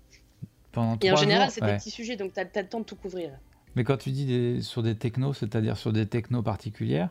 Pendant 0.71 0.97
et 1.01 1.12
en 1.12 1.15
général, 1.15 1.49
c'est 1.51 1.63
des 1.63 1.77
petits 1.77 1.91
sujets, 1.91 2.15
donc 2.15 2.34
tu 2.34 2.39
as, 2.39 2.43
as, 2.43 2.62
le 2.62 2.67
temps 2.67 2.80
de 2.80 2.86
tout 2.86 2.95
couvrir. 2.95 3.32
Mais 3.75 3.84
quand 3.84 3.97
tu 3.97 4.12
dis 4.12 4.25
des, 4.25 4.62
sur 4.62 4.84
des 4.84 4.95
technos, 4.95 5.34
c'est-à-dire 5.34 5.77
sur 5.77 5.93
des 5.93 6.06
technos 6.06 6.41
particulières 6.41 7.10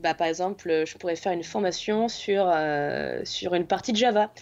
bah, 0.00 0.14
par 0.14 0.26
exemple, 0.26 0.84
je 0.86 0.96
pourrais 0.96 1.16
faire 1.16 1.32
une 1.32 1.42
formation 1.42 2.08
sur, 2.08 2.48
euh, 2.48 3.20
sur 3.24 3.54
une 3.54 3.66
partie 3.66 3.92
de 3.92 3.96
Java. 3.96 4.32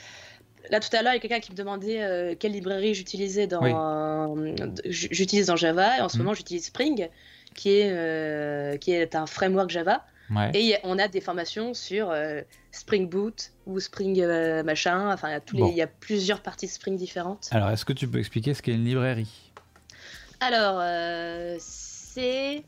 Là, 0.70 0.80
tout 0.80 0.94
à 0.94 1.02
l'heure, 1.02 1.12
il 1.12 1.16
y 1.16 1.18
a 1.18 1.20
quelqu'un 1.20 1.40
qui 1.40 1.52
me 1.52 1.56
demandait 1.56 2.02
euh, 2.02 2.34
quelle 2.38 2.52
librairie 2.52 2.94
j'utilisais 2.94 3.46
dans, 3.46 4.36
j'utilise 4.84 5.46
dans 5.46 5.56
Java. 5.56 5.98
Et 5.98 6.00
en 6.02 6.08
ce 6.08 6.16
mm. 6.16 6.18
moment, 6.18 6.34
j'utilise 6.34 6.66
Spring, 6.66 7.08
qui 7.54 7.70
est, 7.70 7.90
euh, 7.90 8.76
qui 8.76 8.92
est 8.92 9.14
un 9.14 9.26
framework 9.26 9.70
Java. 9.70 10.04
Et 10.54 10.76
on 10.82 10.98
a 10.98 11.08
des 11.08 11.20
formations 11.20 11.72
sur 11.72 12.12
Spring 12.72 13.08
Boot 13.08 13.52
ou 13.66 13.80
Spring 13.80 14.24
machin. 14.64 15.12
Enfin, 15.12 15.40
il 15.52 15.74
y, 15.74 15.82
a 15.82 15.84
y 15.84 15.88
plusieurs 16.00 16.40
parties 16.40 16.66
de 16.66 16.70
Spring 16.70 16.96
différentes. 16.96 17.48
Alors, 17.50 17.70
est-ce 17.70 17.84
que 17.84 17.92
tu 17.92 18.08
peux 18.08 18.18
expliquer 18.18 18.54
ce 18.54 18.62
qu'est 18.62 18.74
une 18.74 18.84
librairie? 18.84 19.52
Alors, 20.40 20.82
c'est 21.58 22.64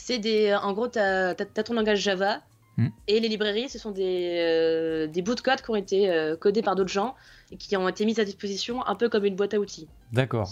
c'est 0.00 0.18
des. 0.18 0.54
En 0.54 0.72
gros, 0.72 0.88
tu 0.88 0.98
as, 0.98 1.34
ton 1.34 1.74
langage 1.74 2.00
Java. 2.00 2.40
Hmm. 2.76 2.88
Et 3.08 3.20
les 3.20 3.28
librairies, 3.28 3.68
ce 3.68 3.78
sont 3.78 3.90
des, 3.90 4.36
euh, 4.38 5.06
des 5.06 5.22
bouts 5.22 5.34
de 5.34 5.40
code 5.40 5.60
qui 5.60 5.70
ont 5.70 5.76
été 5.76 6.10
euh, 6.10 6.36
codés 6.36 6.62
par 6.62 6.76
d'autres 6.76 6.90
gens 6.90 7.14
et 7.50 7.56
qui 7.56 7.76
ont 7.76 7.88
été 7.88 8.06
mis 8.06 8.18
à 8.20 8.24
disposition 8.24 8.86
un 8.86 8.94
peu 8.94 9.08
comme 9.08 9.24
une 9.24 9.36
boîte 9.36 9.54
à 9.54 9.58
outils. 9.58 9.88
D'accord. 10.12 10.48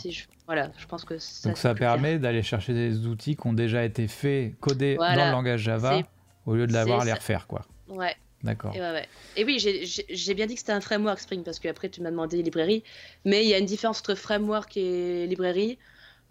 voilà, 0.46 0.70
je 0.76 0.86
pense 0.86 1.04
que 1.04 1.16
ça. 1.18 1.48
Donc 1.48 1.56
ça 1.56 1.74
permet 1.74 2.18
d'aller 2.18 2.42
chercher 2.42 2.74
des 2.74 3.06
outils 3.06 3.36
qui 3.36 3.46
ont 3.46 3.52
déjà 3.52 3.84
été 3.84 4.08
faits, 4.08 4.58
codés 4.60 4.96
dans 4.96 5.14
le 5.14 5.30
langage 5.30 5.60
Java, 5.60 6.00
au 6.44 6.54
lieu 6.54 6.66
de 6.66 6.72
l'avoir 6.72 7.00
à 7.00 7.04
les 7.04 7.12
refaire, 7.12 7.46
quoi. 7.46 7.64
Ouais. 7.88 8.14
D'accord. 8.44 8.74
Et, 8.74 8.80
ouais, 8.80 9.06
et, 9.36 9.44
oui, 9.44 9.58
j'ai 9.58 10.34
bien 10.34 10.46
dit 10.46 10.54
que 10.54 10.60
c'était 10.60 10.72
un 10.72 10.80
framework 10.80 11.18
Spring 11.18 11.42
parce 11.42 11.58
qu'après 11.58 11.88
tu 11.88 12.00
m'as 12.02 12.10
demandé 12.10 12.42
librairie, 12.42 12.84
mais 13.24 13.44
il 13.44 13.48
y 13.48 13.54
a 13.54 13.58
une 13.58 13.66
différence 13.66 13.98
entre 14.00 14.14
framework 14.14 14.76
et 14.76 15.26
librairie. 15.26 15.78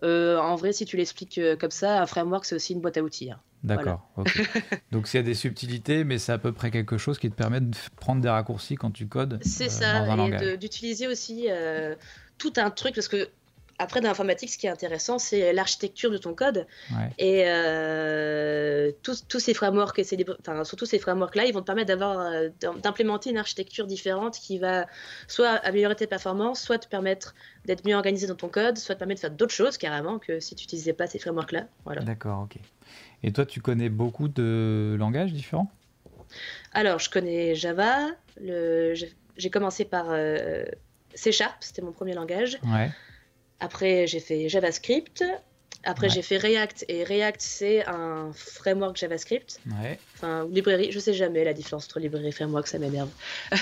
Euh, 0.04 0.38
en 0.38 0.56
vrai, 0.56 0.74
si 0.74 0.86
tu 0.86 0.96
l'expliques 0.96 1.38
euh, 1.38 1.56
comme 1.56 1.72
ça, 1.72 2.02
un 2.02 2.06
framework, 2.06 2.46
c'est 2.46 2.56
aussi 2.56 2.74
une 2.74 2.82
boîte 2.82 2.98
à 2.98 3.02
outils. 3.02 3.32
Hein. 3.32 3.40
D'accord. 3.64 4.08
Donc, 4.92 5.12
il 5.12 5.18
y 5.18 5.20
a 5.20 5.24
des 5.24 5.34
subtilités, 5.34 6.04
mais 6.04 6.20
c'est 6.20 6.32
à 6.32 6.38
peu 6.38 6.52
près 6.52 6.70
quelque 6.70 6.98
chose 6.98 7.18
qui 7.18 7.30
te 7.30 7.36
permet 7.36 7.62
de 7.62 7.76
prendre 7.96 8.22
des 8.22 8.30
raccourcis 8.30 8.76
quand 8.76 8.92
tu 8.92 9.08
codes. 9.08 9.40
C'est 9.42 9.66
euh, 9.66 9.70
ça, 9.70 10.28
et 10.28 10.58
d'utiliser 10.58 11.08
aussi 11.08 11.48
tout 12.38 12.54
un 12.58 12.70
truc, 12.70 12.94
parce 12.94 13.08
que 13.08 13.28
après, 13.80 14.02
dans 14.02 14.08
l'informatique, 14.08 14.50
ce 14.50 14.58
qui 14.58 14.66
est 14.66 14.72
intéressant, 14.72 15.20
c'est 15.20 15.54
l'architecture 15.54 16.10
de 16.10 16.18
ton 16.18 16.34
code. 16.34 16.66
Et 17.20 17.44
euh, 17.46 18.92
tous, 19.04 19.40
ces 19.40 19.54
frameworks, 19.54 20.00
et 20.00 20.04
ces, 20.04 20.18
enfin, 20.40 20.64
surtout 20.64 20.86
ces 20.86 20.98
frameworks-là, 20.98 21.46
ils 21.46 21.54
vont 21.54 21.62
te 21.62 21.66
permettre 21.66 21.90
d'avoir, 21.90 22.20
euh, 22.20 22.50
d'implémenter 22.60 23.30
une 23.30 23.38
architecture 23.38 23.86
différente 23.86 24.40
qui 24.40 24.58
va 24.58 24.88
soit 25.28 25.50
améliorer 25.50 25.96
tes 25.96 26.08
performances, 26.08 26.62
soit 26.62 26.80
te 26.80 26.88
permettre 26.88 27.36
d'être 27.66 27.86
mieux 27.86 27.96
organisé 27.96 28.26
dans 28.26 28.36
ton 28.36 28.50
code, 28.50 28.78
soit 28.78 28.96
te 28.96 29.00
permettre 29.00 29.22
de 29.22 29.28
faire 29.28 29.36
d'autres 29.36 29.54
choses 29.54 29.78
carrément 29.78 30.18
que 30.18 30.40
si 30.40 30.56
tu 30.56 30.64
n'utilisais 30.64 30.94
pas 30.94 31.06
ces 31.06 31.20
frameworks-là. 31.20 31.68
Voilà. 31.86 32.02
D'accord, 32.02 32.44
ok. 32.44 32.58
Et 33.22 33.32
toi, 33.32 33.46
tu 33.46 33.62
connais 33.62 33.90
beaucoup 33.90 34.28
de 34.28 34.96
langages 34.98 35.34
différents? 35.34 35.72
Alors, 36.74 37.00
je 37.00 37.10
connais 37.10 37.54
Java. 37.54 38.08
Le... 38.42 38.96
J'ai 39.38 39.50
commencé 39.52 39.86
par 39.86 40.08
euh, 40.10 40.66
C 41.14 41.32
Sharp, 41.32 41.58
c'était 41.60 41.84
mon 41.84 41.92
premier 41.92 42.14
langage. 42.14 42.58
Ouais. 42.64 42.90
Après, 43.60 44.08
j'ai 44.08 44.20
fait 44.20 44.50
JavaScript. 44.50 45.24
Après, 45.84 46.10
j'ai 46.10 46.22
fait 46.22 46.38
React. 46.38 46.86
Et 46.90 47.04
React, 47.04 47.42
c'est 47.42 47.86
un 47.88 48.32
framework 48.34 48.98
JavaScript. 48.98 49.60
Ouais. 49.82 50.00
Enfin, 50.16 50.48
librairie. 50.52 50.92
Je 50.92 51.00
sais 51.00 51.14
jamais 51.14 51.44
la 51.44 51.54
différence 51.54 51.86
entre 51.86 52.00
librairie 52.00 52.28
et 52.28 52.32
framework, 52.32 52.68
ça 52.68 52.80
m'énerve. 52.80 53.10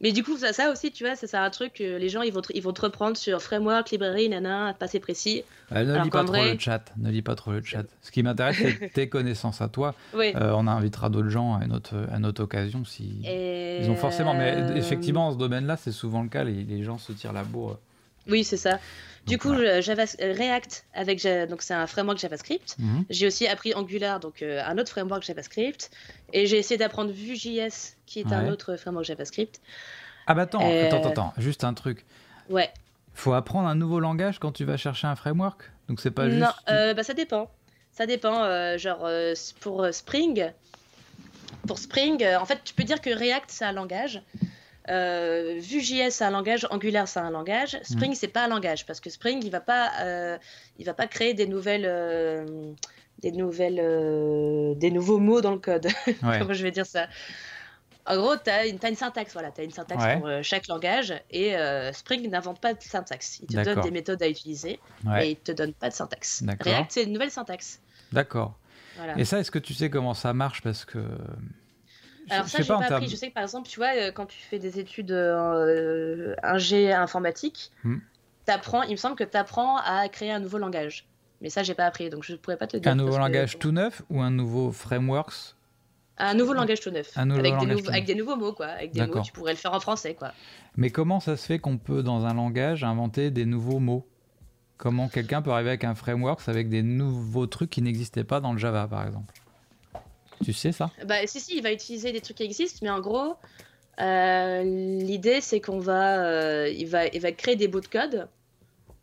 Mais 0.00 0.12
du 0.12 0.22
coup, 0.22 0.36
ça, 0.36 0.52
ça 0.52 0.70
aussi, 0.70 0.92
tu 0.92 1.04
vois, 1.04 1.16
ça 1.16 1.26
c'est 1.26 1.36
un 1.36 1.50
truc, 1.50 1.78
les 1.80 2.08
gens, 2.08 2.22
ils 2.22 2.32
vont, 2.32 2.40
te, 2.40 2.52
ils 2.54 2.62
vont 2.62 2.72
te 2.72 2.82
reprendre 2.82 3.16
sur 3.16 3.42
framework, 3.42 3.90
librairie, 3.90 4.28
nana, 4.28 4.74
pas 4.78 4.84
assez 4.84 5.00
précis. 5.00 5.42
ne 5.72 6.02
lis 6.04 6.10
pas 6.10 6.22
trop 6.22 6.34
le 6.34 6.58
chat, 6.58 6.92
ne 6.98 7.10
lis 7.10 7.22
pas 7.22 7.34
trop 7.34 7.50
le 7.50 7.64
chat. 7.64 7.82
Ce 8.02 8.12
qui 8.12 8.22
m'intéresse, 8.22 8.56
c'est 8.58 8.90
tes 8.94 9.08
connaissances 9.08 9.60
à 9.60 9.68
toi. 9.68 9.94
Oui. 10.14 10.32
Euh, 10.36 10.52
on 10.54 10.68
invitera 10.68 11.10
d'autres 11.10 11.30
gens 11.30 11.56
à 11.56 11.64
une 11.64 11.72
autre, 11.72 11.96
à 12.12 12.16
une 12.16 12.26
occasion 12.26 12.84
si 12.84 13.22
ils 13.24 13.90
ont 13.90 13.96
forcément. 13.96 14.34
Mais 14.34 14.54
euh, 14.54 14.76
effectivement, 14.76 15.28
en 15.28 15.32
ce 15.32 15.38
domaine-là, 15.38 15.76
c'est 15.76 15.92
souvent 15.92 16.22
le 16.22 16.28
cas. 16.28 16.44
Les, 16.44 16.62
les, 16.62 16.84
gens 16.84 16.98
se 16.98 17.10
tirent 17.10 17.32
la 17.32 17.42
bourre 17.42 17.78
oui, 18.28 18.44
c'est 18.44 18.56
ça. 18.56 18.78
Du 19.26 19.36
coup, 19.36 19.54
Java, 19.80 20.04
React, 20.18 20.86
avec, 20.94 21.26
donc 21.48 21.60
c'est 21.62 21.74
un 21.74 21.86
framework 21.86 22.18
JavaScript. 22.18 22.76
Mhm. 22.78 23.04
J'ai 23.10 23.26
aussi 23.26 23.46
appris 23.46 23.74
Angular, 23.74 24.20
donc 24.20 24.42
euh, 24.42 24.62
un 24.64 24.78
autre 24.78 24.90
framework 24.90 25.22
JavaScript. 25.22 25.90
Et 26.32 26.46
j'ai 26.46 26.56
essayé 26.56 26.78
d'apprendre 26.78 27.10
Vue.js, 27.10 27.96
qui 28.06 28.20
est 28.20 28.32
un 28.32 28.48
autre 28.48 28.76
framework 28.76 29.04
JavaScript. 29.04 29.60
Ah 30.26 30.34
bah 30.34 30.42
attends, 30.42 30.60
attends, 30.60 30.96
attends, 30.98 31.08
attends, 31.10 31.34
juste 31.38 31.64
un 31.64 31.74
truc. 31.74 32.04
Ouais. 32.48 32.70
Faut 33.14 33.32
apprendre 33.32 33.68
un 33.68 33.74
nouveau 33.74 34.00
langage 34.00 34.38
quand 34.38 34.52
tu 34.52 34.64
vas 34.64 34.76
chercher 34.76 35.06
un 35.06 35.16
framework? 35.16 35.70
Donc 35.88 36.00
c'est 36.00 36.10
pas 36.10 36.28
juste. 36.28 36.40
Non, 36.40 36.52
euh, 36.70 36.94
bah 36.94 37.02
ça 37.02 37.14
dépend. 37.14 37.50
Ça 37.92 38.06
dépend. 38.06 38.44
Euh, 38.44 38.78
genre, 38.78 39.08
pour 39.60 39.86
Spring, 39.92 40.52
pour 41.66 41.78
Spring, 41.78 42.24
en 42.40 42.46
fait, 42.46 42.60
tu 42.64 42.74
peux 42.74 42.84
dire 42.84 43.00
que 43.00 43.10
React, 43.10 43.50
c'est 43.50 43.64
un 43.64 43.72
langage. 43.72 44.22
Euh, 44.88 45.58
Vue.js 45.58 46.10
c'est 46.10 46.24
un 46.24 46.30
langage, 46.30 46.66
Angular 46.70 47.06
c'est 47.06 47.20
un 47.20 47.30
langage, 47.30 47.78
Spring 47.82 48.12
mm. 48.12 48.14
c'est 48.14 48.28
pas 48.28 48.44
un 48.44 48.48
langage 48.48 48.86
parce 48.86 49.00
que 49.00 49.10
Spring 49.10 49.40
il 49.44 49.50
va 49.50 49.60
pas, 49.60 49.90
euh, 50.00 50.38
il 50.78 50.86
va 50.86 50.94
pas 50.94 51.06
créer 51.06 51.34
des 51.34 51.46
nouvelles, 51.46 51.86
euh, 51.86 52.72
des 53.20 53.32
nouvelles, 53.32 53.80
euh, 53.80 54.74
des 54.76 54.90
nouveaux 54.90 55.18
mots 55.18 55.40
dans 55.40 55.52
le 55.52 55.58
code. 55.58 55.88
Comment 56.20 56.54
je 56.54 56.62
vais 56.62 56.70
dire 56.70 56.86
ça? 56.86 57.06
En 58.06 58.16
gros, 58.16 58.36
tu 58.36 58.48
as, 58.48 58.66
une 58.66 58.78
syntaxe, 58.96 59.34
voilà, 59.34 59.50
tu 59.50 59.60
as 59.60 59.64
une 59.64 59.70
syntaxe 59.70 60.02
pour 60.18 60.30
chaque 60.42 60.66
langage 60.66 61.12
et 61.30 61.54
Spring 61.92 62.30
n'invente 62.30 62.58
pas 62.58 62.72
de 62.72 62.82
syntaxe. 62.82 63.40
Il 63.40 63.54
te 63.54 63.62
donne 63.62 63.82
des 63.82 63.90
méthodes 63.90 64.22
à 64.22 64.28
utiliser 64.28 64.80
et 65.20 65.30
il 65.30 65.36
te 65.36 65.52
donne 65.52 65.74
pas 65.74 65.90
de 65.90 65.94
syntaxe. 65.94 66.42
React 66.60 66.90
c'est 66.90 67.04
une 67.04 67.12
nouvelle 67.12 67.30
syntaxe. 67.30 67.80
D'accord. 68.12 68.54
Et 69.18 69.26
ça, 69.26 69.38
est-ce 69.38 69.50
que 69.50 69.58
tu 69.58 69.74
sais 69.74 69.90
comment 69.90 70.14
ça 70.14 70.32
marche? 70.32 70.62
Parce 70.62 70.86
que 70.86 70.98
alors 72.30 72.48
ça, 72.48 72.58
j'ai 72.62 72.68
pas, 72.68 72.78
pas 72.78 72.94
appris. 72.96 73.08
Je 73.08 73.16
sais 73.16 73.28
que 73.28 73.34
par 73.34 73.42
exemple, 73.42 73.68
tu 73.68 73.78
vois, 73.78 73.94
euh, 73.96 74.12
quand 74.12 74.26
tu 74.26 74.38
fais 74.38 74.58
des 74.58 74.78
études 74.78 75.12
euh, 75.12 76.34
ingé 76.42 76.92
informatique, 76.92 77.72
hmm. 77.84 77.96
apprends, 78.46 78.82
il 78.82 78.92
me 78.92 78.96
semble 78.96 79.16
que 79.16 79.24
tu 79.24 79.36
apprends 79.36 79.78
à 79.78 80.08
créer 80.08 80.32
un 80.32 80.40
nouveau 80.40 80.58
langage. 80.58 81.06
Mais 81.40 81.50
ça, 81.50 81.62
j'ai 81.62 81.74
pas 81.74 81.86
appris, 81.86 82.10
donc 82.10 82.24
je 82.24 82.34
pourrais 82.34 82.56
pas 82.56 82.66
te 82.66 82.76
dire. 82.76 82.90
Un 82.90 82.96
nouveau 82.96 83.18
langage 83.18 83.58
tout 83.58 83.70
neuf 83.70 84.02
ou 84.10 84.20
un 84.20 84.30
nouveau 84.30 84.72
frameworks? 84.72 85.54
Un 86.20 86.34
nouveau 86.34 86.52
langage 86.52 86.80
tout 86.80 86.90
neuf. 86.90 87.16
Avec, 87.16 87.58
des 87.58 87.66
nouveaux, 87.66 87.80
tout 87.80 87.90
avec 87.90 88.04
des 88.04 88.16
nouveaux 88.16 88.36
mots, 88.36 88.52
quoi. 88.52 88.66
Avec 88.66 88.92
des 88.92 89.06
mots, 89.06 89.20
tu 89.22 89.32
pourrais 89.32 89.52
le 89.52 89.58
faire 89.58 89.72
en 89.72 89.80
français, 89.80 90.14
quoi. 90.14 90.32
Mais 90.76 90.90
comment 90.90 91.20
ça 91.20 91.36
se 91.36 91.46
fait 91.46 91.60
qu'on 91.60 91.78
peut, 91.78 92.02
dans 92.02 92.26
un 92.26 92.34
langage, 92.34 92.82
inventer 92.82 93.30
des 93.30 93.44
nouveaux 93.44 93.78
mots? 93.78 94.06
Comment 94.78 95.08
quelqu'un 95.08 95.42
peut 95.42 95.50
arriver 95.50 95.70
avec 95.70 95.84
un 95.84 95.94
framework 95.94 96.40
avec 96.48 96.68
des 96.68 96.82
nouveaux 96.82 97.46
trucs 97.46 97.70
qui 97.70 97.82
n'existaient 97.82 98.24
pas 98.24 98.40
dans 98.40 98.52
le 98.52 98.58
Java, 98.58 98.86
par 98.88 99.06
exemple? 99.06 99.34
Tu 100.44 100.52
sais 100.52 100.72
ça? 100.72 100.90
Bah, 101.06 101.26
si, 101.26 101.40
si, 101.40 101.56
il 101.56 101.62
va 101.62 101.72
utiliser 101.72 102.12
des 102.12 102.20
trucs 102.20 102.36
qui 102.36 102.42
existent, 102.44 102.78
mais 102.82 102.90
en 102.90 103.00
gros, 103.00 103.36
euh, 104.00 104.62
l'idée, 104.62 105.40
c'est 105.40 105.60
qu'on 105.60 105.78
va, 105.80 106.24
euh, 106.24 106.68
il 106.68 106.86
va, 106.86 107.06
il 107.08 107.20
va 107.20 107.32
créer 107.32 107.56
des 107.56 107.68
bouts 107.68 107.80
de 107.80 107.86
code. 107.88 108.28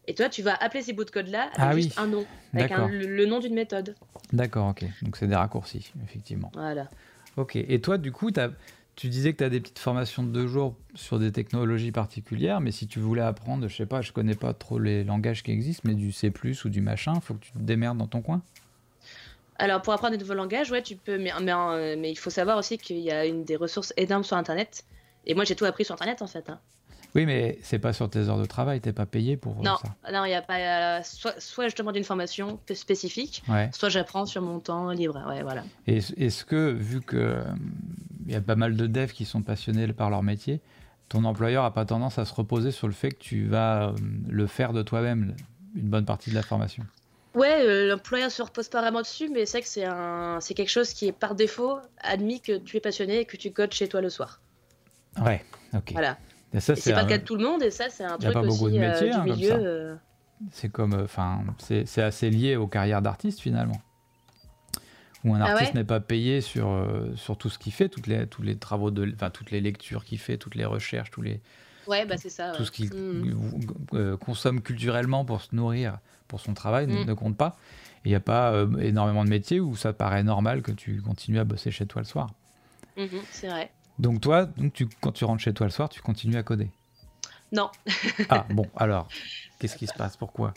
Et 0.08 0.14
toi, 0.14 0.30
tu 0.30 0.42
vas 0.42 0.54
appeler 0.56 0.84
ces 0.84 0.94
bouts 0.94 1.04
de 1.04 1.12
code-là 1.12 1.44
avec 1.44 1.58
Ah 1.58 1.74
oui. 1.74 1.84
juste 1.84 2.00
un 2.00 2.08
nom, 2.08 2.26
avec 2.54 2.72
un- 2.72 2.88
le, 2.90 3.08
le 3.08 3.26
nom 3.26 3.40
d'une 3.40 3.56
méthode. 3.56 3.96
D'accord, 4.34 4.70
ok. 4.70 4.86
Donc 5.02 5.18
c'est 5.18 5.28
des 5.28 5.36
raccourcis, 5.36 5.92
effectivement. 6.04 6.52
Voilà. 6.54 6.90
Ok. 7.38 7.56
Et 7.56 7.82
toi, 7.82 7.98
du 7.98 8.12
coup, 8.12 8.32
t'as- 8.32 8.52
tu 8.96 9.10
disais 9.10 9.34
que 9.34 9.40
tu 9.40 9.44
as 9.44 9.50
des 9.50 9.60
petites 9.60 9.80
formations 9.80 10.24
de 10.24 10.30
deux 10.30 10.48
jours 10.48 10.76
sur 10.94 11.20
des 11.20 11.32
technologies 11.32 11.92
particulières, 11.92 12.62
mais 12.62 12.72
si 12.72 12.88
tu 12.88 13.00
voulais 13.00 13.22
apprendre, 13.24 13.68
je 13.68 13.76
sais 13.76 13.86
pas, 13.86 14.02
je 14.02 14.12
connais 14.14 14.36
pas 14.36 14.54
trop 14.54 14.80
les 14.80 15.04
langages 15.04 15.44
qui 15.44 15.52
existent, 15.52 15.82
mais 15.86 15.96
du 15.96 16.12
C++ 16.14 16.32
ou 16.64 16.70
du 16.70 16.82
machin, 16.82 17.20
faut 17.20 17.34
que 17.34 17.44
tu 17.46 17.52
te 17.52 17.58
démerdes 17.58 17.98
dans 17.98 18.08
ton 18.08 18.22
coin? 18.22 18.42
Alors, 19.58 19.82
pour 19.82 19.94
apprendre 19.94 20.12
des 20.14 20.18
nouveaux 20.22 20.34
langages, 20.34 20.70
ouais, 20.72 20.82
tu 20.82 20.96
peux, 20.96 21.18
mais, 21.18 21.32
mais, 21.42 21.54
euh, 21.54 21.96
mais 21.98 22.12
il 22.12 22.16
faut 22.18 22.30
savoir 22.30 22.58
aussi 22.58 22.78
qu'il 22.78 23.00
y 23.00 23.12
a 23.12 23.26
une 23.26 23.44
des 23.46 23.56
ressources 23.56 23.94
énormes 23.98 24.24
sur 24.24 24.36
Internet. 24.38 24.84
Et 25.26 25.34
moi, 25.34 25.46
j'ai 25.46 25.56
tout 25.56 25.66
appris 25.66 25.86
sur 25.86 25.94
Internet, 25.96 26.22
en 26.22 26.28
fait. 26.28 26.50
hein. 26.50 26.60
Oui, 27.16 27.26
mais 27.26 27.58
c'est 27.62 27.80
pas 27.80 27.94
sur 27.94 28.10
tes 28.10 28.28
heures 28.28 28.38
de 28.38 28.46
travail, 28.46 28.82
t'es 28.82 28.92
pas 28.92 29.06
payé 29.06 29.38
pour 29.38 29.56
Non, 29.64 29.78
ça. 29.78 30.12
non, 30.12 30.26
il 30.26 30.32
y 30.32 30.34
a 30.34 30.42
pas. 30.42 30.98
euh, 30.98 31.00
soit, 31.04 31.40
soit 31.40 31.70
je 31.70 31.76
demande 31.78 31.96
une 31.96 32.04
formation 32.04 32.60
spécifique, 32.74 33.42
Ouais. 33.48 33.70
soit 33.74 33.88
j'apprends 33.88 34.26
sur 34.26 34.42
mon 34.42 34.60
temps 34.60 34.90
libre. 34.92 35.24
Ouais, 35.30 35.42
voilà. 35.42 35.64
Et 35.88 35.98
est- 35.98 36.18
est-ce 36.20 36.44
que, 36.44 36.72
vu 36.74 37.00
que 37.02 37.16
euh, 37.16 37.44
il 38.26 38.34
y 38.34 38.36
a 38.36 38.42
pas 38.42 38.58
mal 38.58 38.76
de 38.76 38.86
devs 38.88 39.14
qui 39.14 39.24
sont 39.24 39.42
passionnés 39.42 39.88
par 39.94 40.10
leur 40.10 40.24
métier, 40.24 40.60
ton 41.08 41.24
employeur 41.24 41.64
a 41.64 41.74
pas 41.74 41.86
tendance 41.86 42.20
à 42.20 42.26
se 42.26 42.34
reposer 42.34 42.72
sur 42.72 42.88
le 42.88 42.94
fait 42.94 43.12
que 43.12 43.20
tu 43.20 43.46
vas 43.46 43.94
le 44.28 44.48
faire 44.48 44.74
de 44.74 44.82
toi-même, 44.84 45.36
une 45.76 45.88
bonne 45.88 46.06
partie 46.06 46.32
de 46.32 46.36
la 46.36 46.44
formation? 46.44 46.84
Ouais, 47.36 47.62
euh, 47.66 47.88
l'employeur 47.90 48.32
se 48.32 48.42
repose 48.42 48.70
pas 48.70 48.82
vraiment 48.82 49.02
dessus, 49.02 49.30
mais 49.30 49.46
c'est 49.46 49.62
que 49.62 49.68
c'est 49.68 49.84
un, 49.86 50.40
c'est 50.40 50.54
quelque 50.54 50.70
chose 50.72 50.94
qui 50.94 51.08
est 51.08 51.12
par 51.12 51.36
défaut 51.36 51.78
admis 52.00 52.40
que 52.42 52.58
tu 52.58 52.78
es 52.78 52.80
passionné 52.80 53.20
et 53.20 53.26
que 53.26 53.36
tu 53.38 53.52
codes 53.52 53.74
chez 53.74 53.88
toi 53.90 54.00
le 54.02 54.10
soir. 54.10 54.42
Ouais, 55.22 55.44
ok. 55.74 55.92
Voilà. 55.92 56.18
Et 56.54 56.60
ça, 56.62 56.76
c'est 56.76 56.94
pas 56.94 57.00
un- 57.02 57.04
le 57.04 57.10
cas 57.10 57.18
de 57.18 57.24
tout 57.24 57.36
le 57.36 57.44
monde, 57.44 57.62
et 57.64 57.72
ça, 57.72 57.90
c'est 57.90 58.06
un 58.06 58.18
truc 58.18 58.34
pas 58.34 58.42
beaucoup 58.42 58.70
de 58.70 58.76
aussi 58.76 58.80
euh, 58.80 58.90
métiers, 58.90 59.10
du 59.10 59.18
hein, 59.18 59.24
milieu. 59.24 59.52
euh, 59.52 59.96
C'est 60.52 60.70
comme, 60.72 60.94
enfin, 60.94 61.44
c'est 61.60 61.86
c'est 61.86 62.02
assez 62.02 62.30
lié 62.30 62.56
aux 62.56 62.68
carrières 62.68 63.02
d'artistes 63.02 63.40
finalement. 63.42 63.82
Où 65.24 65.34
un 65.34 65.42
Ah 65.42 65.50
artiste 65.52 65.74
ouais 65.74 65.80
n'est 65.80 65.86
pas 65.86 66.00
payé 66.00 66.40
sur, 66.40 66.70
euh, 66.70 67.14
sur 67.16 67.38
tout 67.38 67.50
ce 67.50 67.58
qu'il 67.58 67.74
fait, 67.74 67.90
toutes 67.90 68.08
les, 68.08 68.28
tous 68.28 68.44
les 68.44 68.58
travaux 68.58 68.92
de, 68.92 69.12
enfin, 69.16 69.30
toutes 69.32 69.52
les 69.52 69.60
lectures 69.60 70.06
qu'il 70.06 70.20
fait, 70.20 70.38
toutes 70.38 70.56
les 70.56 70.66
recherches, 70.66 71.10
tous 71.12 71.22
les, 71.24 71.42
Ouais, 71.88 72.06
bah 72.06 72.18
c'est 72.18 72.30
ça. 72.30 72.52
tout 72.54 72.60
ouais. 72.60 72.66
ce 72.66 72.72
qu'il 72.72 72.90
Mm. 72.94 73.34
euh, 73.94 74.18
consomme 74.18 74.62
culturellement 74.62 75.26
pour 75.26 75.42
se 75.42 75.56
nourrir, 75.56 76.00
pour 76.28 76.40
son 76.40 76.54
travail, 76.54 76.88
ne, 76.88 77.04
Mm. 77.04 77.06
ne 77.06 77.14
compte 77.14 77.38
pas. 77.38 77.58
Il 78.06 78.10
n'y 78.10 78.16
a 78.16 78.20
pas 78.20 78.52
euh, 78.52 78.78
énormément 78.78 79.24
de 79.24 79.30
métiers 79.30 79.60
où 79.60 79.76
ça 79.76 79.94
paraît 79.94 80.24
normal 80.24 80.62
que 80.62 80.72
tu 80.72 81.02
continues 81.02 81.40
à 81.40 81.44
bosser 81.44 81.72
chez 81.72 81.86
toi 81.86 82.02
le 82.02 82.08
soir. 82.08 82.30
Mhm, 82.98 83.22
c'est 83.32 83.48
vrai. 83.50 83.72
Donc 84.00 84.22
toi, 84.22 84.46
donc 84.46 84.74
tu, 84.74 84.88
quand 85.02 85.12
tu 85.12 85.26
rentres 85.26 85.42
chez 85.42 85.54
toi 85.54 85.66
le 85.68 85.72
soir, 85.72 85.90
tu 85.90 86.02
continues 86.02 86.38
à 86.38 86.44
coder? 86.44 86.70
Non. 87.52 87.70
Ah 88.30 88.46
bon, 88.50 88.68
alors, 88.76 89.10
qu'est-ce 89.60 89.78
qui 89.78 89.88
se 89.88 89.94
passe? 89.94 90.18
Pourquoi? 90.18 90.54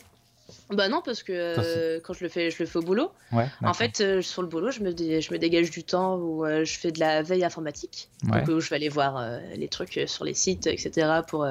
Bah 0.71 0.89
non, 0.89 1.03
parce 1.05 1.23
que 1.23 1.33
euh, 1.33 2.01
quand 2.03 2.13
je 2.15 2.25
le 2.25 2.29
fais, 2.31 2.51
je 2.51 2.57
le 2.63 2.67
fais 2.67 2.79
au 2.79 2.83
boulot. 2.83 3.11
Ouais. 3.33 3.47
En 3.63 3.75
fait, 3.75 4.01
euh, 4.01 4.23
sur 4.23 4.41
le 4.43 4.49
boulot, 4.49 4.71
je 4.71 4.81
me, 4.81 4.93
dé- 4.95 5.21
je 5.21 5.33
me 5.33 5.39
dégage 5.39 5.71
du 5.71 5.85
temps 5.85 6.17
où 6.17 6.45
euh, 6.47 6.65
je 6.65 6.79
fais 6.79 6.91
de 6.91 6.99
la 7.01 7.23
veille 7.23 7.45
informatique. 7.45 8.09
Ouais. 8.25 8.41
Donc, 8.41 8.49
où 8.57 8.61
je 8.61 8.71
vais 8.71 8.77
aller 8.77 8.89
voir 8.89 9.41
les 9.57 9.69
trucs 9.69 10.01
sur 10.07 10.25
les 10.25 10.35
sites, 10.35 10.67
etc. 10.67 11.21
pour 11.29 11.47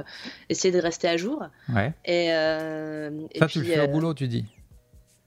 essayer 0.49 0.73
de 0.73 0.81
rester 0.81 1.07
à 1.07 1.17
jour. 1.17 1.43
ouais. 1.73 1.93
Et, 2.05 2.25
et 2.27 3.39
Ça, 3.39 3.45
puis, 3.45 3.53
tu 3.53 3.59
le 3.61 3.65
fais 3.73 3.81
au 3.81 3.87
boulot, 3.87 4.13
tu 4.13 4.27
dis. 4.27 4.45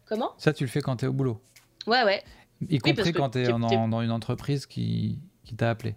Comment? 0.07 0.33
Ça, 0.39 0.53
tu 0.53 0.65
le 0.65 0.71
fais 0.71 0.81
quand 0.81 0.97
tu 0.97 1.05
es 1.05 1.09
au 1.09 1.13
boulot. 1.13 1.41
Ouais, 1.87 2.03
ouais. 2.03 2.23
Y 2.69 2.79
compris 2.79 3.13
quand 3.13 3.31
tu 3.31 3.39
es 3.39 3.45
dans 3.49 4.01
une 4.03 4.11
entreprise 4.11 4.67
qui, 4.67 5.19
qui 5.45 5.55
t'a 5.55 5.71
appelé. 5.71 5.95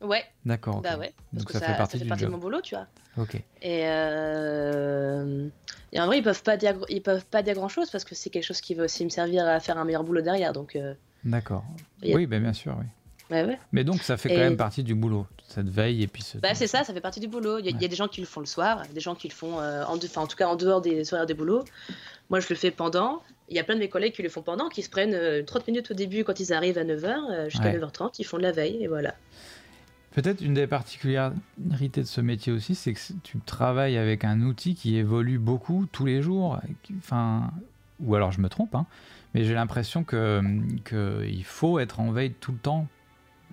Ouais, 0.00 0.24
D'accord. 0.44 0.80
bah 0.80 0.96
ouais. 0.96 1.12
Parce 1.32 1.44
Donc 1.44 1.52
que 1.52 1.58
ça, 1.58 1.66
fait 1.66 1.76
partie 1.76 1.92
ça 1.92 1.98
fait 1.98 2.04
du 2.04 2.08
partie 2.08 2.24
de 2.24 2.28
mon 2.30 2.38
boulot, 2.38 2.60
tu 2.60 2.74
vois. 2.76 2.86
Ok. 3.16 3.34
Et, 3.62 3.82
euh, 3.88 5.48
et 5.92 6.00
en 6.00 6.06
vrai, 6.06 6.18
ils 6.18 6.22
peuvent 6.22 6.42
pas 6.42 6.56
dire, 6.56 6.76
ils 6.88 7.02
peuvent 7.02 7.24
pas 7.26 7.42
dire 7.42 7.54
grand 7.54 7.68
chose 7.68 7.90
parce 7.90 8.04
que 8.04 8.14
c'est 8.14 8.30
quelque 8.30 8.44
chose 8.44 8.60
qui 8.60 8.74
va 8.74 8.84
aussi 8.84 9.04
me 9.04 9.10
servir 9.10 9.46
à 9.46 9.58
faire 9.60 9.78
un 9.78 9.84
meilleur 9.84 10.04
boulot 10.04 10.20
derrière. 10.20 10.52
Donc, 10.52 10.76
euh, 10.76 10.94
D'accord. 11.24 11.64
Oui, 12.02 12.26
ben, 12.26 12.40
bien 12.42 12.52
sûr, 12.52 12.76
oui. 12.78 12.86
ouais, 13.36 13.44
ouais. 13.44 13.58
Mais 13.72 13.82
donc, 13.84 14.02
ça 14.02 14.16
fait 14.16 14.30
Et- 14.30 14.34
quand 14.34 14.40
même 14.40 14.56
partie 14.56 14.84
du 14.84 14.94
boulot, 14.94 15.26
cette 15.48 15.68
veille 15.68 16.02
et 16.02 16.06
puis 16.06 16.22
ce. 16.22 16.38
Bah, 16.38 16.54
c'est 16.54 16.68
ça, 16.68 16.84
ça 16.84 16.94
fait 16.94 17.00
partie 17.00 17.20
du 17.20 17.26
boulot. 17.28 17.58
Il 17.58 17.66
y, 17.66 17.68
a- 17.68 17.72
y 17.84 17.88
des 17.88 17.96
gens 17.96 18.08
qui 18.08 18.20
le 18.20 18.26
font 18.26 18.40
le 18.40 18.46
soir, 18.46 18.82
des 18.94 19.00
gens 19.00 19.14
qui 19.16 19.28
le 19.28 19.34
font, 19.34 19.58
euh, 19.60 19.84
en, 19.84 19.96
de- 19.96 20.06
enfin, 20.06 20.20
en 20.22 20.26
tout 20.28 20.36
cas 20.36 20.46
en 20.46 20.56
dehors 20.56 20.80
des 20.80 21.12
horaires 21.12 21.26
des 21.26 21.34
boulots. 21.34 21.64
Moi, 22.30 22.38
je 22.40 22.46
le 22.48 22.54
fais 22.54 22.70
pendant. 22.70 23.22
Il 23.48 23.56
y 23.56 23.58
a 23.58 23.64
plein 23.64 23.74
de 23.74 23.80
mes 23.80 23.88
collègues 23.88 24.12
qui 24.12 24.22
le 24.22 24.28
font 24.28 24.42
pendant, 24.42 24.68
qui 24.68 24.82
se 24.82 24.90
prennent 24.90 25.14
euh, 25.14 25.42
30 25.42 25.66
minutes 25.66 25.90
au 25.90 25.94
début 25.94 26.22
quand 26.22 26.38
ils 26.38 26.52
arrivent 26.52 26.76
à 26.78 26.84
9h, 26.84 27.48
jusqu'à 27.48 27.64
Ouais. 27.70 27.78
9h30, 27.78 28.14
ils 28.18 28.24
font 28.24 28.36
de 28.36 28.42
la 28.42 28.52
veille, 28.52 28.76
et 28.84 28.86
voilà. 28.86 29.14
Peut-être 30.20 30.40
une 30.40 30.54
des 30.54 30.66
particularités 30.66 32.02
de 32.02 32.06
ce 32.06 32.20
métier 32.20 32.52
aussi, 32.52 32.74
c'est 32.74 32.92
que 32.92 32.98
tu 33.22 33.38
travailles 33.38 33.96
avec 33.96 34.24
un 34.24 34.40
outil 34.40 34.74
qui 34.74 34.96
évolue 34.96 35.38
beaucoup 35.38 35.86
tous 35.92 36.04
les 36.04 36.22
jours. 36.22 36.58
Enfin, 36.98 37.52
ou 38.00 38.16
alors 38.16 38.32
je 38.32 38.40
me 38.40 38.48
trompe, 38.48 38.74
hein, 38.74 38.86
mais 39.32 39.44
j'ai 39.44 39.54
l'impression 39.54 40.02
que 40.02 40.42
qu'il 40.84 41.44
faut 41.44 41.78
être 41.78 42.00
en 42.00 42.10
veille 42.10 42.32
tout 42.32 42.50
le 42.50 42.58
temps 42.58 42.88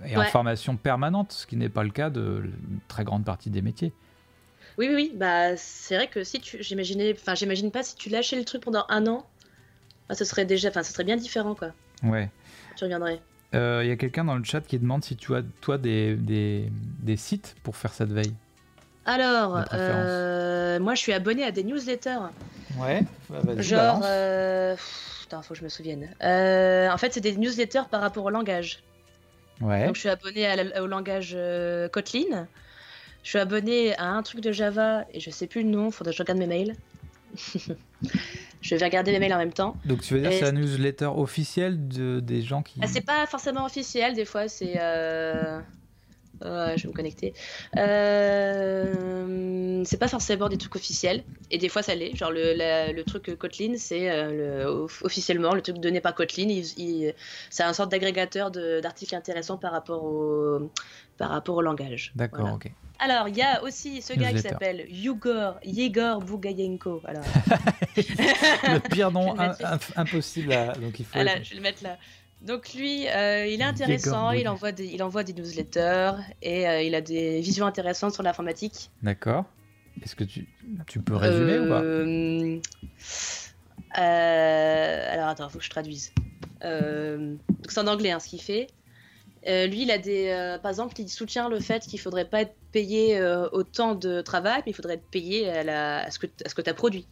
et 0.08 0.18
en 0.18 0.24
formation 0.24 0.76
permanente, 0.76 1.34
ce 1.34 1.46
qui 1.46 1.56
n'est 1.56 1.70
pas 1.70 1.84
le 1.84 1.92
cas 1.92 2.10
de 2.10 2.42
une 2.44 2.80
très 2.88 3.04
grande 3.04 3.26
partie 3.26 3.52
des 3.52 3.62
métiers. 3.62 3.94
Oui, 4.80 4.88
oui, 4.90 4.96
oui. 4.96 5.12
Bah, 5.16 5.56
c'est 5.58 5.96
vrai 5.96 6.08
que 6.08 6.24
si 6.24 6.40
tu, 6.40 6.64
j'imaginais, 6.64 7.14
enfin, 7.16 7.36
j'imagine 7.36 7.70
pas 7.70 7.84
si 7.84 7.96
tu 7.96 8.10
lâchais 8.10 8.38
le 8.38 8.44
truc 8.44 8.64
pendant 8.64 8.86
un 8.90 9.06
an, 9.06 9.30
bah, 10.10 10.16
ce 10.16 10.26
serait 10.26 10.46
déjà, 10.46 10.70
enfin, 10.70 10.82
ce 10.82 10.92
serait 10.92 11.04
bien 11.04 11.16
différent, 11.16 11.54
quoi. 11.54 11.74
Ouais. 12.02 12.32
Tu 12.76 12.86
reviendrais. 12.86 13.22
Euh, 13.54 13.82
Il 13.84 13.88
y 13.90 13.92
a 13.92 13.96
quelqu'un 13.96 14.26
dans 14.26 14.36
le 14.36 14.44
chat 14.44 14.62
qui 14.62 14.80
demande 14.80 15.04
si 15.04 15.16
tu 15.16 15.36
as, 15.36 15.44
toi, 15.62 15.78
des, 15.78 16.16
des, 16.16 16.70
des 17.00 17.18
sites 17.18 17.56
pour 17.64 17.76
faire 17.76 17.94
cette 17.94 18.12
veille. 18.12 18.34
Alors, 19.06 19.64
euh, 19.74 20.80
moi, 20.80 20.96
je 20.96 21.00
suis 21.00 21.14
abonnée 21.14 21.44
à 21.44 21.52
des 21.52 21.64
newsletters. 21.64 22.18
Ouais, 22.80 23.04
Genre, 23.62 24.02
euh, 24.04 24.76
putain, 25.22 25.42
faut 25.44 25.54
que 25.54 25.60
je 25.60 25.64
me 25.64 25.70
souvienne. 25.70 26.10
Euh, 26.24 26.90
en 26.90 26.98
fait, 26.98 27.14
c'est 27.14 27.22
des 27.22 27.38
newsletters 27.38 27.84
par 27.92 28.02
rapport 28.02 28.26
au 28.26 28.30
langage. 28.32 28.80
Ouais, 29.62 29.86
Donc, 29.86 29.96
je 29.96 30.00
suis 30.02 30.10
à 30.10 30.56
la- 30.56 30.82
au 30.84 30.88
langage 30.88 31.34
euh, 31.36 31.88
Kotlin. 31.88 32.48
Je 33.24 33.30
suis 33.30 33.40
abonnée 33.40 33.96
à 33.98 34.06
un 34.10 34.22
truc 34.24 34.42
de 34.42 34.52
Java 34.52 35.06
et 35.14 35.20
je 35.20 35.30
sais 35.30 35.48
plus 35.48 35.64
le 35.64 35.70
nom, 35.70 35.92
faudrait 35.92 36.12
que 36.12 36.18
je 36.18 36.24
regarde 36.24 36.40
mes 36.40 36.48
mails. 36.48 36.76
je 38.68 38.76
vais 38.76 38.86
regarder 38.86 39.12
mes 39.12 39.20
mails 39.20 39.34
en 39.34 39.38
même 39.38 39.54
temps. 39.54 39.76
donc 39.86 40.02
tu 40.02 40.14
veux 40.14 40.20
dire 40.22 40.30
que 40.30 40.36
Et- 40.36 40.40
c'est 40.40 40.46
la 40.46 40.52
newsletter 40.52 41.06
officielle 41.16 41.88
de, 41.88 42.20
des 42.20 42.42
gens 42.42 42.62
qui... 42.64 42.80
Ah, 42.82 42.88
c'est 42.88 43.06
pas 43.06 43.26
forcément 43.28 43.66
officiel, 43.66 44.14
des 44.16 44.26
fois 44.26 44.48
c'est. 44.48 44.74
euh, 44.80 45.60
ouais, 46.42 46.74
je 46.78 46.84
vais 46.84 46.90
me 46.90 46.94
connecter. 46.94 47.34
Euh, 48.46 49.84
C'est 49.86 49.98
pas 50.00 50.08
forcément 50.08 50.50
des 50.50 50.58
trucs 50.58 50.76
officiels, 50.76 51.24
et 51.52 51.58
des 51.60 51.70
fois 51.70 51.84
ça 51.84 51.94
l'est. 51.96 52.16
Genre 52.16 52.32
le, 52.32 52.54
la- 52.54 52.92
le 52.92 53.04
truc 53.04 53.36
Kotlin, 53.38 53.76
c'est 53.78 54.10
euh, 54.10 54.64
le- 54.64 54.66
off- 54.66 55.04
officiellement 55.04 55.54
le 55.54 55.62
truc 55.62 55.78
donné 55.78 56.02
par 56.02 56.16
Kotlin. 56.16 56.48
il- 56.50 56.66
il- 56.78 57.14
c'est 57.52 57.64
un 57.64 57.74
sorte 57.74 57.92
d'agrégateur 57.92 58.50
d'articles 58.52 59.16
intéressants 59.16 59.58
par 59.58 59.72
rapport 59.72 60.04
au, 60.04 60.72
par 61.18 61.30
rapport 61.30 61.56
au 61.56 61.62
langage. 61.62 62.12
D'accord, 62.16 62.42
Voilà. 62.42 62.56
ok. 62.56 62.72
Alors, 63.00 63.28
il 63.28 63.36
y 63.36 63.42
a 63.42 63.62
aussi 63.64 64.02
ce 64.02 64.14
gars 64.14 64.32
qui 64.32 64.40
s'appelle 64.40 64.86
Yegor, 64.90 65.56
Yegor 65.66 66.22
Bugayenko. 66.22 67.02
Alors, 67.06 67.24
Le 67.98 68.80
pire 68.80 69.12
nom 69.12 69.36
impossible 69.98 70.54
à... 70.54 70.74
Donc 70.74 71.00
il 71.00 71.06
faut... 71.06 71.14
Voilà, 71.16 71.36
être- 71.38 71.44
je 71.44 71.50
vais 71.52 71.56
le 71.58 71.62
mettre 71.62 71.84
là. 71.84 71.98
Donc 72.42 72.74
lui, 72.74 73.08
euh, 73.10 73.46
il 73.48 73.60
est 73.60 73.64
intéressant, 73.66 74.32
il 74.32 74.48
envoie, 74.48 74.72
des, 74.72 74.86
il 74.88 75.02
envoie 75.04 75.24
des 75.24 75.34
newsletters 75.34 76.12
et 76.42 76.68
euh, 76.68 76.82
il 76.84 76.94
a 76.96 77.02
des 77.02 77.42
visions 77.42 77.66
intéressantes 77.66 78.14
sur 78.14 78.24
l'informatique. 78.24 78.92
D'accord. 79.04 79.46
Est-ce 80.02 80.16
que 80.16 80.24
tu, 80.26 80.48
tu 80.88 81.00
peux 81.00 81.16
résumer 81.16 81.60
ou 81.60 81.68
pas? 81.70 81.82
Euh, 83.98 85.14
Alors 85.14 85.28
attends, 85.30 85.50
faut 85.50 85.60
que 85.60 85.64
je 85.64 85.70
traduise. 85.70 86.14
Euh, 86.64 87.36
donc 87.50 87.70
c'est 87.72 87.80
en 87.80 87.88
anglais 87.88 88.12
hein, 88.12 88.20
ce 88.20 88.28
qu'il 88.30 88.42
fait. 88.42 88.68
Euh, 89.48 89.68
lui, 89.68 89.84
il 89.84 89.92
a 89.92 89.98
des, 90.00 90.30
euh, 90.30 90.58
par 90.58 90.72
exemple, 90.72 91.00
il 91.00 91.10
soutient 91.10 91.50
le 91.50 91.60
fait 91.60 91.84
qu'il 91.86 92.00
faudrait 92.00 92.28
pas 92.30 92.42
être 92.42 92.56
payé 92.72 93.18
euh, 93.18 93.48
autant 93.52 93.94
de 93.96 94.22
travail, 94.22 94.62
mais 94.66 94.72
il 94.72 94.76
faudrait 94.76 94.96
être 94.96 95.10
payé 95.10 95.50
à, 95.50 95.64
la, 95.64 96.04
à 96.06 96.12
ce 96.12 96.20
que, 96.20 96.28
à 96.44 96.50
ce 96.50 96.56
que 96.56 96.62
tu 96.62 96.70
as 96.70 96.74
produit. 96.74 97.08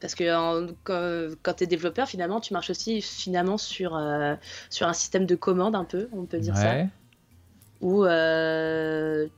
Parce 0.00 0.14
que 0.14 0.24
en- 0.34 0.72
quand, 0.84 1.34
quand 1.42 1.54
tu 1.54 1.64
es 1.64 1.66
développeur, 1.66 2.08
finalement, 2.08 2.40
tu 2.40 2.52
marches 2.52 2.70
aussi 2.70 3.02
finalement 3.02 3.58
sur, 3.58 3.96
euh, 3.96 4.34
sur 4.70 4.86
un 4.86 4.92
système 4.94 5.26
de 5.26 5.34
commande 5.34 5.74
un 5.76 5.84
peu, 5.84 6.08
on 6.12 6.24
peut 6.26 6.38
dire 6.40 6.56
ça 6.56 6.76
Ouais. 6.76 6.88
où 7.80 8.04
euh, 8.04 9.28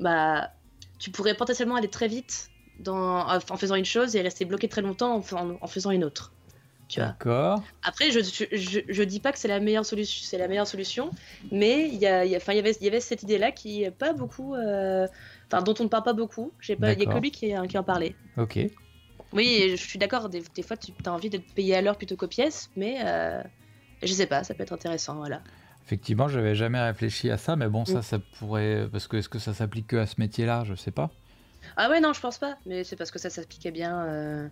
bah, 0.00 0.50
tu 0.98 1.10
pourrais 1.10 1.34
potentiellement 1.34 1.76
aller 1.76 1.90
très 1.90 2.08
vite 2.08 2.50
dans, 2.78 3.26
en 3.26 3.56
faisant 3.56 3.74
une 3.74 3.84
chose 3.84 4.16
et 4.16 4.22
rester 4.22 4.44
bloqué 4.44 4.68
très 4.68 4.82
longtemps 4.82 5.16
en, 5.16 5.22
fa- 5.22 5.36
en- 5.42 5.58
en 5.60 5.66
faisant 5.66 5.90
une 5.90 6.04
autre. 6.04 6.32
D'accord. 6.96 7.62
Après, 7.82 8.10
je, 8.10 8.20
je, 8.20 8.80
je, 8.88 9.02
dis 9.02 9.20
pas 9.20 9.32
que 9.32 9.38
c'est 9.38 9.48
la 9.48 9.60
meilleure 9.60 9.84
solution, 9.84 10.24
c'est 10.24 10.38
la 10.38 10.48
meilleure 10.48 10.66
solution, 10.66 11.10
mais 11.52 11.88
il 11.88 11.96
y 11.96 12.06
a, 12.06 12.24
y, 12.24 12.30
y, 12.30 12.36
avait, 12.36 12.76
y 12.80 12.86
avait 12.88 13.00
cette 13.00 13.22
idée-là 13.22 13.52
qui 13.52 13.84
est 13.84 13.90
pas 13.90 14.12
beaucoup, 14.12 14.54
euh, 14.54 15.06
enfin 15.46 15.62
dont 15.62 15.74
on 15.80 15.84
ne 15.84 15.88
parle 15.88 16.04
pas 16.04 16.12
beaucoup. 16.14 16.52
Il 16.68 16.76
n'y 16.78 16.86
a 16.86 16.94
que 16.94 17.18
lui 17.18 17.30
qui, 17.30 17.52
qui 17.68 17.78
en 17.78 17.82
parlait. 17.82 18.14
Ok. 18.36 18.58
Oui, 19.32 19.66
je 19.70 19.76
suis 19.76 19.98
d'accord. 19.98 20.28
Des, 20.28 20.42
fois, 20.62 20.76
tu 20.76 20.92
as 21.04 21.12
envie 21.12 21.30
d'être 21.30 21.52
payé 21.54 21.76
à 21.76 21.82
l'heure 21.82 21.96
plutôt 21.96 22.16
qu'aux 22.16 22.28
pièces, 22.28 22.70
mais 22.76 22.98
euh, 23.04 23.42
je 24.02 24.12
sais 24.12 24.26
pas, 24.26 24.44
ça 24.44 24.54
peut 24.54 24.62
être 24.62 24.72
intéressant, 24.72 25.16
voilà. 25.16 25.42
Effectivement, 25.84 26.28
j'avais 26.28 26.54
jamais 26.54 26.80
réfléchi 26.80 27.30
à 27.30 27.38
ça, 27.38 27.56
mais 27.56 27.68
bon, 27.68 27.84
ça, 27.84 27.98
mm. 27.98 28.02
ça 28.02 28.18
pourrait, 28.38 28.88
parce 28.90 29.06
que 29.06 29.16
est-ce 29.18 29.28
que 29.28 29.38
ça 29.38 29.54
s'applique 29.54 29.88
que 29.88 29.96
à 29.96 30.06
ce 30.06 30.14
métier-là, 30.18 30.64
je 30.66 30.74
sais 30.74 30.90
pas. 30.90 31.10
Ah 31.76 31.90
ouais, 31.90 32.00
non, 32.00 32.12
je 32.12 32.20
pense 32.20 32.38
pas, 32.38 32.56
mais 32.66 32.84
c'est 32.84 32.96
parce 32.96 33.10
que 33.10 33.18
ça 33.18 33.30
s'appliquait 33.30 33.70
bien. 33.70 34.04
Euh, 34.04 34.48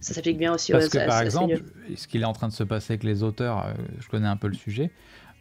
ça 0.00 0.14
s'applique 0.14 0.38
bien 0.38 0.52
aussi. 0.52 0.72
Parce 0.72 0.88
que 0.88 1.06
par 1.06 1.22
exemple, 1.22 1.62
ce 1.94 2.06
qu'il 2.06 2.22
est 2.22 2.26
en 2.26 2.32
train 2.32 2.48
de 2.48 2.52
se 2.52 2.64
passer 2.64 2.94
avec 2.94 3.04
les 3.04 3.22
auteurs, 3.22 3.66
euh, 3.66 3.72
je 4.00 4.08
connais 4.08 4.28
un 4.28 4.36
peu 4.36 4.48
le 4.48 4.54
sujet, 4.54 4.90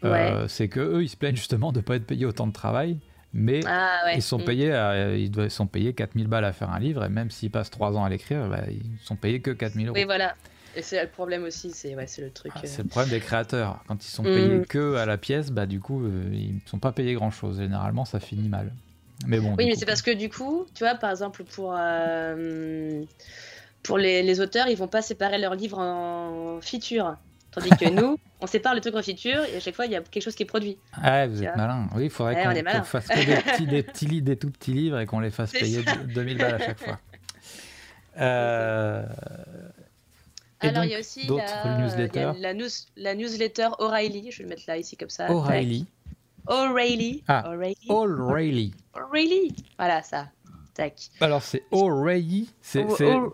euh, 0.03 0.47
c'est 0.47 0.67
que 0.67 0.79
eux, 0.79 1.03
ils 1.03 1.09
se 1.09 1.17
plaignent 1.17 1.35
justement 1.35 1.71
de 1.71 1.79
ne 1.79 1.83
pas 1.83 1.95
être 1.95 2.05
payés 2.05 2.25
autant 2.25 2.47
de 2.47 2.53
travail, 2.53 2.97
mais 3.33 3.61
ah 3.65 4.13
ils 4.15 4.21
sont 4.21 4.39
mm. 4.39 4.45
payés, 4.45 5.17
ils 5.17 5.51
sont 5.51 5.67
payés 5.67 5.93
4000 5.93 6.27
balles 6.27 6.45
à 6.45 6.53
faire 6.53 6.69
un 6.69 6.79
livre, 6.79 7.03
et 7.03 7.09
même 7.09 7.31
s'ils 7.31 7.51
passent 7.51 7.71
3 7.71 7.97
ans 7.97 8.03
à 8.03 8.09
l'écrire, 8.09 8.47
bah, 8.47 8.63
ils 8.69 8.99
sont 9.03 9.15
payés 9.15 9.41
que 9.41 9.51
4000 9.51 9.87
euros. 9.87 9.95
Oui, 9.95 10.05
voilà. 10.05 10.35
Et 10.77 10.81
c'est 10.81 11.01
le 11.01 11.09
problème 11.09 11.43
aussi, 11.43 11.71
c'est 11.71 11.95
ouais, 11.95 12.05
le 12.17 12.29
truc. 12.29 12.51
Ah, 12.55 12.59
c'est 12.65 12.83
le 12.83 12.89
problème 12.89 13.09
des 13.09 13.21
créateurs. 13.21 13.81
Quand 13.87 14.03
ils 14.03 14.09
sont 14.09 14.23
payés 14.23 14.59
mm. 14.59 14.65
que 14.65 14.95
à 14.95 15.05
la 15.05 15.17
pièce, 15.17 15.51
bah 15.51 15.65
du 15.65 15.79
coup, 15.79 16.05
ils 16.31 16.55
ne 16.55 16.59
sont 16.65 16.79
pas 16.79 16.91
payés 16.91 17.13
grand 17.13 17.31
chose. 17.31 17.57
Généralement, 17.57 18.05
ça 18.05 18.19
finit 18.19 18.49
mal. 18.49 18.73
Mais 19.25 19.39
bon. 19.39 19.55
Oui, 19.57 19.65
mais 19.65 19.75
c'est 19.75 19.85
parce 19.85 20.01
que 20.01 20.11
du 20.11 20.29
coup, 20.29 20.65
tu 20.73 20.83
vois, 20.83 20.95
par 20.95 21.09
exemple, 21.09 21.43
pour, 21.43 21.73
euh, 21.77 23.03
pour 23.85 23.97
les, 23.97 24.39
auteurs, 24.39 24.67
ils 24.67 24.77
vont 24.77 24.87
pas 24.87 25.01
séparer 25.01 25.37
leurs 25.37 25.55
livres 25.55 25.79
en 25.79 26.59
features. 26.61 27.15
Tandis 27.51 27.69
que 27.69 27.89
nous, 27.89 28.17
on 28.41 28.47
sépare 28.47 28.75
le 28.75 28.81
truc 28.81 28.95
en 28.95 29.01
feature 29.01 29.43
et 29.45 29.57
à 29.57 29.59
chaque 29.59 29.75
fois, 29.75 29.85
il 29.85 29.91
y 29.91 29.95
a 29.95 30.01
quelque 30.01 30.23
chose 30.23 30.35
qui 30.35 30.43
est 30.43 30.47
produit. 30.47 30.77
Ah, 30.93 31.27
vous 31.27 31.41
êtes 31.41 31.55
malin. 31.55 31.87
Oui, 31.95 32.05
il 32.05 32.09
faudrait 32.09 32.43
qu'on 32.43 32.83
fasse 32.83 33.07
que 33.07 33.25
des, 33.25 33.35
petits, 33.41 33.67
des, 33.67 33.83
petits, 33.83 34.21
des 34.21 34.35
tout 34.35 34.49
petits 34.49 34.73
livres 34.73 34.99
et 34.99 35.05
qu'on 35.05 35.19
les 35.19 35.31
fasse 35.31 35.51
payer 35.51 35.83
2000 36.13 36.37
balles 36.37 36.55
à 36.55 36.59
chaque 36.59 36.79
fois. 36.79 36.99
Euh... 38.17 39.03
Alors, 40.61 40.85
il 40.85 40.91
y 40.91 40.95
a 40.95 40.99
aussi 40.99 41.27
la, 41.27 42.33
la, 42.39 42.53
news, 42.53 42.69
la, 42.95 43.13
newsletter 43.13 43.67
O'Reilly. 43.77 44.31
Je 44.31 44.37
vais 44.37 44.43
le 44.43 44.49
mettre 44.51 44.63
là, 44.67 44.77
ici, 44.77 44.95
comme 44.95 45.09
ça. 45.09 45.29
O'Reilly. 45.29 45.85
O'Reilly. 46.47 47.23
Ah, 47.27 47.51
O'Reilly. 47.51 47.85
O'Reilly. 47.89 49.53
Voilà, 49.77 50.01
ça. 50.01 50.29
Tac. 50.75 51.09
Alors, 51.21 51.41
c'est 51.41 51.63
O'Reilly. 51.71 52.53
C'est 52.61 52.85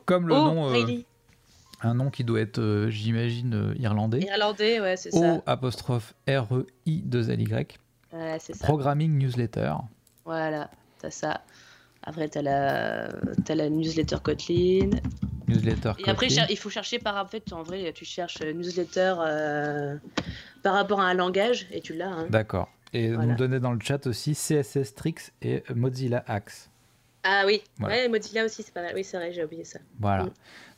comme 0.06 0.28
le 0.28 0.36
nom. 0.36 0.74
Euh, 0.74 0.98
un 1.82 1.96
nom 1.96 2.12
qui 2.12 2.24
doit 2.24 2.40
être, 2.40 2.60
euh, 2.60 2.90
j'imagine, 2.92 3.56
euh, 3.56 3.76
irlandais. 3.80 4.20
Irlandais, 4.20 4.80
ouais, 4.80 4.96
c'est 4.96 5.10
ça. 5.12 5.38
O 5.38 5.44
apostrophe 5.48 6.14
R-E-I-2-L-Y. 6.28 7.80
Ouais, 8.14 8.38
c'est 8.40 8.56
ça. 8.56 8.66
Programming 8.66 9.18
Newsletter. 9.18 9.74
Voilà, 10.24 10.70
t'as 11.00 11.10
ça. 11.10 11.42
Après, 12.04 12.30
t'as 12.30 12.44
la... 12.44 13.08
As 13.50 13.56
la 13.56 13.70
newsletter 13.70 14.18
Kotlin. 14.24 14.92
Newsletter 15.48 15.94
Et 16.00 16.10
après, 16.10 16.28
il 16.28 16.58
faut 16.58 16.70
chercher 16.70 17.00
par 17.00 17.18
en 17.18 17.28
fait, 17.28 17.52
en 17.52 17.64
vrai, 17.64 17.92
tu 17.94 18.06
cherches 18.06 18.42
newsletter 18.42 19.16
par 20.62 20.74
rapport 20.74 21.00
à 21.00 21.06
un 21.06 21.14
langage 21.16 21.68
et 21.72 21.82
tu 21.82 21.96
l'as. 21.96 22.10
Hein. 22.10 22.28
D'accord. 22.30 22.70
Et 22.94 23.12
vous 23.12 23.22
me 23.22 23.36
donnez 23.36 23.60
dans 23.60 23.72
le 23.72 23.80
chat 23.80 24.06
aussi 24.06 24.34
CSS 24.34 24.96
Tricks 24.96 25.32
et 25.42 25.64
Mozilla 25.74 26.24
Axe. 26.28 26.71
Ah 27.24 27.44
oui, 27.46 27.62
ouais, 27.80 28.08
Mozilla 28.08 28.46
aussi, 28.46 28.64
c'est 28.64 28.74
pas 28.74 28.82
mal. 28.82 28.94
Oui, 28.96 29.04
c'est 29.04 29.18
vrai, 29.18 29.32
j'ai 29.32 29.44
oublié 29.44 29.64
ça. 29.64 29.80
Voilà. 30.00 30.24
Mm. 30.24 30.32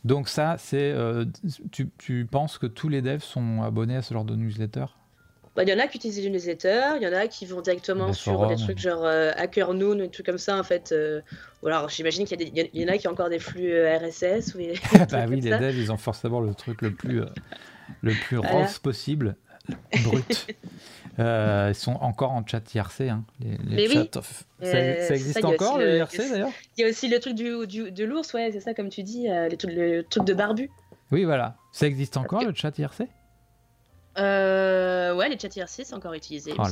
Donc 0.03 0.27
ça, 0.27 0.57
c'est, 0.59 0.91
euh, 0.91 1.25
tu, 1.71 1.89
tu, 1.97 2.27
penses 2.29 2.57
que 2.57 2.65
tous 2.65 2.89
les 2.89 3.01
devs 3.01 3.23
sont 3.23 3.61
abonnés 3.61 3.95
à 3.95 4.01
ce 4.01 4.13
genre 4.13 4.25
de 4.25 4.35
newsletter? 4.35 4.85
Bah, 5.55 5.63
il 5.63 5.69
y 5.69 5.73
en 5.73 5.79
a 5.79 5.87
qui 5.87 5.97
utilisent 5.97 6.21
des 6.21 6.29
newsletters, 6.29 6.97
il 6.97 7.03
y 7.03 7.07
en 7.07 7.13
a 7.13 7.27
qui 7.27 7.45
vont 7.45 7.61
directement 7.61 8.11
sur 8.11 8.47
des 8.47 8.55
trucs 8.55 8.79
genre 8.79 9.05
euh, 9.05 9.31
HackerNoon, 9.35 9.95
des 9.95 10.09
trucs 10.09 10.25
comme 10.25 10.39
ça 10.39 10.57
en 10.57 10.63
fait. 10.63 10.91
Euh, 10.91 11.21
ou 11.61 11.67
alors 11.67 11.89
j'imagine 11.89 12.25
qu'il 12.25 12.41
y, 12.41 12.69
y, 12.73 12.85
en 12.85 12.87
a 12.87 12.97
qui 12.97 13.07
ont 13.07 13.11
encore 13.11 13.29
des 13.29 13.39
flux 13.39 13.71
RSS. 13.85 14.55
Ou 14.55 14.59
bah 15.11 15.25
oui, 15.29 15.41
les 15.41 15.51
devs, 15.51 15.77
ils 15.77 15.91
ont 15.91 15.97
forcément 15.97 16.41
le 16.41 16.55
truc 16.55 16.81
le 16.81 16.91
plus, 16.91 17.21
le 18.01 18.13
plus 18.13 18.39
rose 18.39 18.79
possible, 18.79 19.35
brut. 20.03 20.47
Euh, 21.19 21.67
ils 21.69 21.75
sont 21.75 21.93
encore 21.93 22.31
en 22.31 22.45
chat 22.45 22.73
IRC. 22.73 23.01
Hein, 23.01 23.23
les, 23.39 23.57
Mais 23.63 23.87
oui. 23.87 24.09
ça, 24.13 24.21
euh, 24.63 25.09
existe 25.09 25.45
encore 25.45 25.77
le 25.77 25.97
IRC 25.97 26.17
d'ailleurs? 26.17 26.49
Il 26.77 26.81
y 26.81 26.83
a 26.85 26.89
aussi 26.89 27.07
le 27.07 27.19
truc 27.19 27.35
du, 27.35 27.67
du 27.67 27.91
de 27.91 28.03
l'ours, 28.03 28.33
ouais, 28.33 28.51
c'est 28.51 28.59
ça 28.59 28.73
comme 28.73 28.89
tu 28.89 29.03
dis, 29.03 29.29
euh, 29.29 29.47
les 29.47 29.57
le 29.75 30.01
truc 30.03 30.25
de 30.25 30.33
barbu. 30.33 30.69
Oui, 31.11 31.23
voilà. 31.23 31.55
Ça 31.71 31.85
existe 31.85 32.17
encore 32.17 32.43
le 32.43 32.53
chat 32.53 32.77
IRC 32.77 33.03
euh, 34.17 35.15
Ouais, 35.15 35.29
les 35.29 35.37
chats 35.37 35.49
IRC, 35.55 35.85
c'est 35.85 35.93
encore 35.93 36.13
utilisé. 36.13 36.53
Oh 36.57 36.63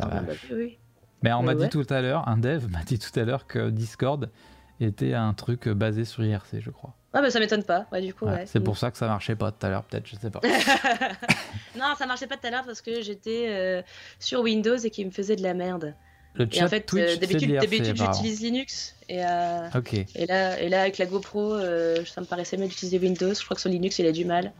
oui. 0.51 0.79
Mais 1.21 1.31
on 1.33 1.43
m'a 1.43 1.53
dit 1.53 1.69
tout 1.69 1.85
à 1.89 2.01
l'heure, 2.01 2.27
un 2.27 2.37
dev 2.37 2.67
m'a 2.69 2.83
dit 2.83 2.97
tout 2.97 3.17
à 3.19 3.23
l'heure 3.23 3.45
que 3.45 3.69
Discord 3.69 4.31
était 4.79 5.13
un 5.13 5.33
truc 5.35 5.69
basé 5.69 6.03
sur 6.03 6.23
IRC, 6.23 6.59
je 6.59 6.71
crois. 6.71 6.95
Ah 7.13 7.21
bah 7.21 7.29
ça 7.29 7.39
m'étonne 7.39 7.63
pas, 7.63 7.87
ouais, 7.91 8.01
du 8.01 8.13
coup. 8.13 8.25
Ouais, 8.25 8.45
c'est 8.45 8.61
pour 8.61 8.77
ça 8.77 8.89
que 8.89 8.97
ça 8.97 9.07
marchait 9.07 9.35
pas 9.35 9.51
tout 9.51 9.65
à 9.65 9.69
l'heure, 9.69 9.83
peut-être, 9.83 10.07
je 10.07 10.15
sais 10.15 10.29
pas. 10.29 10.39
non, 11.77 11.93
ça 11.97 12.05
marchait 12.05 12.27
pas 12.27 12.37
tout 12.37 12.47
à 12.47 12.51
l'heure 12.51 12.63
parce 12.65 12.81
que 12.81 13.01
j'étais 13.01 13.47
euh, 13.49 13.81
sur 14.19 14.41
Windows 14.41 14.77
et 14.77 14.89
qu'il 14.89 15.05
me 15.05 15.11
faisait 15.11 15.35
de 15.35 15.43
la 15.43 15.53
merde. 15.53 15.93
Le 16.35 16.47
chat 16.49 16.61
et 16.61 16.63
en 16.63 16.67
fait, 16.69 16.93
euh, 16.93 17.17
d'habitude, 17.17 17.93
j'utilise 17.95 18.41
Linux 18.41 18.95
et, 19.09 19.25
euh, 19.25 19.67
et, 20.15 20.25
là, 20.25 20.61
et 20.61 20.69
là 20.69 20.81
avec 20.81 20.97
la 20.97 21.05
GoPro, 21.05 21.59
ça 22.05 22.21
me 22.21 22.25
paraissait 22.25 22.55
mieux 22.55 22.67
d'utiliser 22.67 22.97
Windows. 22.97 23.33
Je 23.33 23.43
crois 23.43 23.55
que 23.55 23.61
sur 23.61 23.69
Linux, 23.69 23.99
il 23.99 24.05
a 24.05 24.13
du 24.13 24.23
mal. 24.23 24.53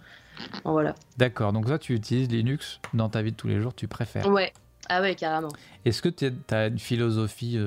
Bon, 0.66 0.74
voilà. 0.74 0.96
D'accord, 1.18 1.54
donc 1.54 1.70
là, 1.70 1.80
tu 1.80 1.94
utilises 1.94 2.28
Linux 2.28 2.82
dans 2.94 3.08
ta 3.08 3.22
vie 3.22 3.32
de 3.32 3.38
tous 3.38 3.48
les 3.48 3.62
jours, 3.62 3.74
tu 3.74 3.88
préfères 3.88 4.28
Ouais, 4.28 4.52
ah 4.90 5.00
ouais, 5.00 5.16
carrément. 5.16 5.54
Est-ce 5.86 6.02
que 6.02 6.10
tu 6.10 6.30
as 6.50 6.68
une 6.68 6.80
philosophie 6.80 7.58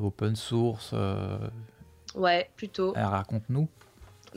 open 0.00 0.34
source 0.34 0.94
Ouais, 2.14 2.48
plutôt. 2.56 2.94
Raconte-nous. 2.96 3.68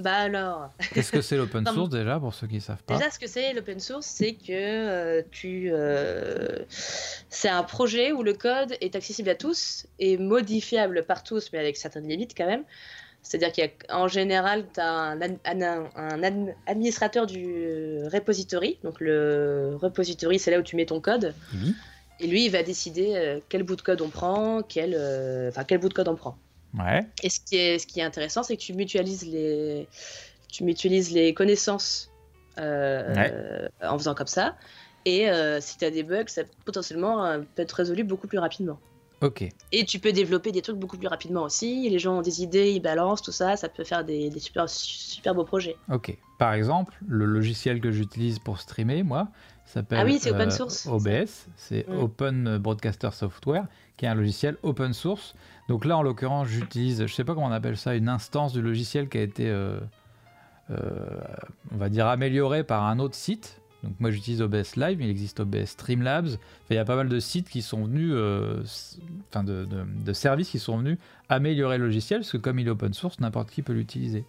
Bah 0.02 0.16
alors. 0.16 0.70
Qu'est-ce 0.94 1.12
que 1.12 1.22
c'est 1.22 1.38
l'open 1.38 1.66
source 1.66 1.90
déjà 1.90 2.20
pour 2.20 2.34
ceux 2.34 2.48
qui 2.48 2.56
ne 2.56 2.60
savent 2.60 2.84
pas 2.84 2.96
Déjà, 2.96 3.10
ce 3.10 3.20
que 3.20 3.28
c'est 3.28 3.54
l'open 3.54 3.80
source, 3.80 4.06
c'est 4.06 4.34
que 4.34 4.50
euh, 4.52 5.22
tu, 5.32 5.70
euh, 5.72 6.60
c'est 7.30 7.50
un 7.50 7.64
projet 7.64 8.12
où 8.12 8.24
le 8.24 8.34
code 8.34 8.76
est 8.82 8.96
accessible 8.96 9.30
à 9.30 9.36
tous 9.36 9.86
et 10.00 10.18
modifiable 10.18 11.04
par 11.04 11.24
tous, 11.24 11.52
mais 11.54 11.60
avec 11.60 11.78
certaines 11.78 12.08
limites 12.08 12.34
quand 12.36 12.48
même. 12.48 12.64
C'est-à-dire 13.22 13.68
qu'en 13.88 14.08
général, 14.08 14.66
tu 14.74 14.80
as 14.80 14.92
un, 14.92 15.20
un, 15.96 16.24
administrateur 16.66 17.28
du 17.28 18.00
repository. 18.12 18.80
Donc 18.84 19.00
le 19.00 19.78
repository, 19.80 20.40
c'est 20.40 20.50
là 20.50 20.58
où 20.58 20.64
tu 20.64 20.76
mets 20.76 20.88
ton 20.88 21.00
code. 21.00 21.36
Et 22.20 22.28
lui, 22.28 22.46
il 22.46 22.52
va 22.52 22.64
décider 22.64 23.14
euh, 23.16 23.40
quel 23.50 23.64
bout 23.64 23.76
de 23.76 23.82
code 23.82 24.02
on 24.02 24.10
prend, 24.10 24.62
quel, 24.64 24.96
enfin 25.50 25.64
quel 25.64 25.80
bout 25.80 25.90
de 25.90 25.94
code 25.94 26.08
on 26.08 26.16
prend. 26.16 26.38
Et 27.24 27.30
ce 27.30 27.40
qui 27.40 27.58
est, 27.58 27.80
ce 27.80 27.88
qui 27.88 28.00
est 28.00 28.04
intéressant, 28.04 28.44
c'est 28.44 28.56
que 28.56 28.62
tu 28.62 28.74
mutualises 28.74 29.26
les, 29.26 29.88
tu 30.48 30.64
mutualises 30.64 31.12
les 31.12 31.34
connaissances 31.34 32.12
euh, 32.60 33.68
en 33.82 33.98
faisant 33.98 34.16
comme 34.16 34.28
ça. 34.28 34.56
Et 35.06 35.30
euh, 35.30 35.60
si 35.62 35.78
tu 35.78 35.86
as 35.86 35.92
des 35.92 36.04
bugs, 36.04 36.28
ça 36.28 36.44
potentiellement 36.66 37.26
euh, 37.26 37.40
peut 37.40 37.64
être 37.64 37.72
résolu 37.72 38.04
beaucoup 38.04 38.28
plus 38.28 38.38
rapidement. 38.38 38.80
Ok. 39.22 39.48
Et 39.72 39.86
tu 39.86 40.00
peux 40.00 40.12
développer 40.12 40.52
des 40.52 40.62
trucs 40.62 40.78
beaucoup 40.78 40.98
plus 40.98 41.08
rapidement 41.08 41.44
aussi. 41.44 41.88
Les 41.90 42.00
gens 42.00 42.18
ont 42.18 42.22
des 42.22 42.42
idées, 42.42 42.72
ils 42.72 42.80
balancent 42.80 43.22
tout 43.22 43.32
ça. 43.32 43.56
Ça 43.56 43.70
peut 43.70 43.84
faire 43.84 44.04
des, 44.04 44.30
des 44.30 44.40
super, 44.40 44.68
super 44.68 45.36
beaux 45.36 45.44
projets. 45.44 45.76
Ok. 45.92 46.18
Par 46.40 46.54
exemple, 46.54 46.96
le 47.08 47.26
logiciel 47.26 47.82
que 47.82 47.92
j'utilise 47.92 48.40
pour 48.40 48.60
streamer, 48.60 49.04
moi, 49.04 49.28
s'appelle 49.66 50.00
ah 50.02 50.06
oui, 50.06 50.18
c'est 50.20 50.32
open 50.32 50.50
source. 50.50 50.88
OBS. 50.88 51.48
C'est 51.56 51.88
mm. 51.88 52.00
Open 52.00 52.58
Broadcaster 52.58 53.10
Software, 53.12 53.68
qui 53.96 54.06
est 54.06 54.08
un 54.08 54.16
logiciel 54.16 54.58
open 54.64 54.94
source 54.94 55.36
donc 55.72 55.86
là, 55.86 55.98
en 55.98 56.02
l'occurrence, 56.02 56.50
j'utilise, 56.50 57.06
je 57.06 57.14
sais 57.14 57.24
pas 57.24 57.34
comment 57.34 57.48
on 57.48 57.52
appelle 57.54 57.78
ça, 57.78 57.96
une 57.96 58.10
instance 58.10 58.52
du 58.52 58.62
logiciel 58.62 59.08
qui 59.08 59.18
a 59.18 59.22
été, 59.22 59.48
euh, 59.48 59.80
euh, 60.70 60.76
on 61.74 61.78
va 61.78 61.88
dire, 61.88 62.08
améliorée 62.08 62.66
par 62.66 62.84
un 62.84 63.00
autre 63.00 63.16
site. 63.16 63.62
Donc 63.82 63.94
moi, 64.02 64.12
j'utilise 64.12 64.42
OBS 64.42 64.76
Live, 64.76 64.98
mais 65.00 65.06
il 65.06 65.10
existe 65.10 65.40
OBS 65.40 65.68
Streamlabs. 65.68 66.28
il 66.70 66.76
y 66.76 66.78
a 66.78 66.84
pas 66.84 66.98
mal 66.98 67.08
de 67.08 67.20
sites 67.22 67.48
qui 67.48 67.62
sont 67.62 67.86
venus, 67.86 68.12
euh, 68.14 68.62
enfin 69.30 69.46
de, 69.46 70.12
services 70.12 70.50
qui 70.50 70.60
sont 70.60 70.78
venus 70.78 70.98
améliorer 71.30 71.78
le 71.78 71.86
logiciel, 71.86 72.20
parce 72.20 72.34
que 72.34 72.38
comme 72.38 72.60
il 72.60 72.68
est 72.68 72.72
open 72.72 72.94
source, 72.94 73.22
n'importe 73.22 73.50
qui 73.50 73.62
peut 73.62 73.72
l'utiliser. 73.72 74.26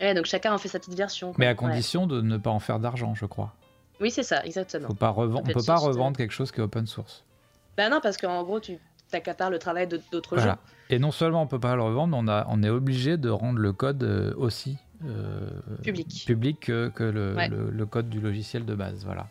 donc 0.00 0.26
chacun 0.26 0.54
en 0.54 0.58
fait 0.58 0.68
sa 0.68 0.78
petite 0.78 0.94
version. 0.94 1.34
Mais 1.36 1.48
à 1.48 1.56
condition 1.56 2.06
de 2.06 2.20
ne 2.20 2.36
pas 2.36 2.50
en 2.50 2.60
faire 2.60 2.78
d'argent, 2.78 3.16
je 3.16 3.26
crois. 3.26 3.52
Oui, 4.00 4.12
c'est 4.12 4.22
ça, 4.22 4.44
exactement. 4.44 4.86
Faut 4.86 4.94
pas 4.94 5.12
on 5.16 5.42
ne 5.42 5.52
peut 5.52 5.64
pas 5.66 5.78
revendre 5.78 6.16
quelque 6.16 6.32
chose 6.32 6.52
qui 6.52 6.60
est 6.60 6.62
open 6.62 6.86
source. 6.86 7.24
Ben 7.76 7.90
non, 7.90 7.98
parce 8.00 8.16
qu'en 8.16 8.44
gros, 8.44 8.60
tu 8.60 8.78
t'accapares 9.16 9.50
le 9.50 9.58
travail 9.58 9.88
d'autres 10.12 10.38
gens. 10.38 10.56
Et 10.90 10.98
non 10.98 11.10
seulement 11.10 11.42
on 11.42 11.46
peut 11.46 11.60
pas 11.60 11.74
le 11.74 11.82
revendre, 11.82 12.16
on, 12.16 12.28
a, 12.28 12.46
on 12.48 12.62
est 12.62 12.68
obligé 12.68 13.16
de 13.16 13.28
rendre 13.28 13.58
le 13.58 13.72
code 13.72 14.02
euh, 14.02 14.32
aussi 14.36 14.78
euh, 15.04 15.48
public, 15.82 16.24
public 16.26 16.60
que, 16.60 16.88
que 16.88 17.04
le, 17.04 17.34
le, 17.70 17.86
code 17.86 18.08
du 18.08 18.20
logiciel 18.20 18.64
de 18.64 18.74
base. 18.74 19.04
Voilà. 19.04 19.26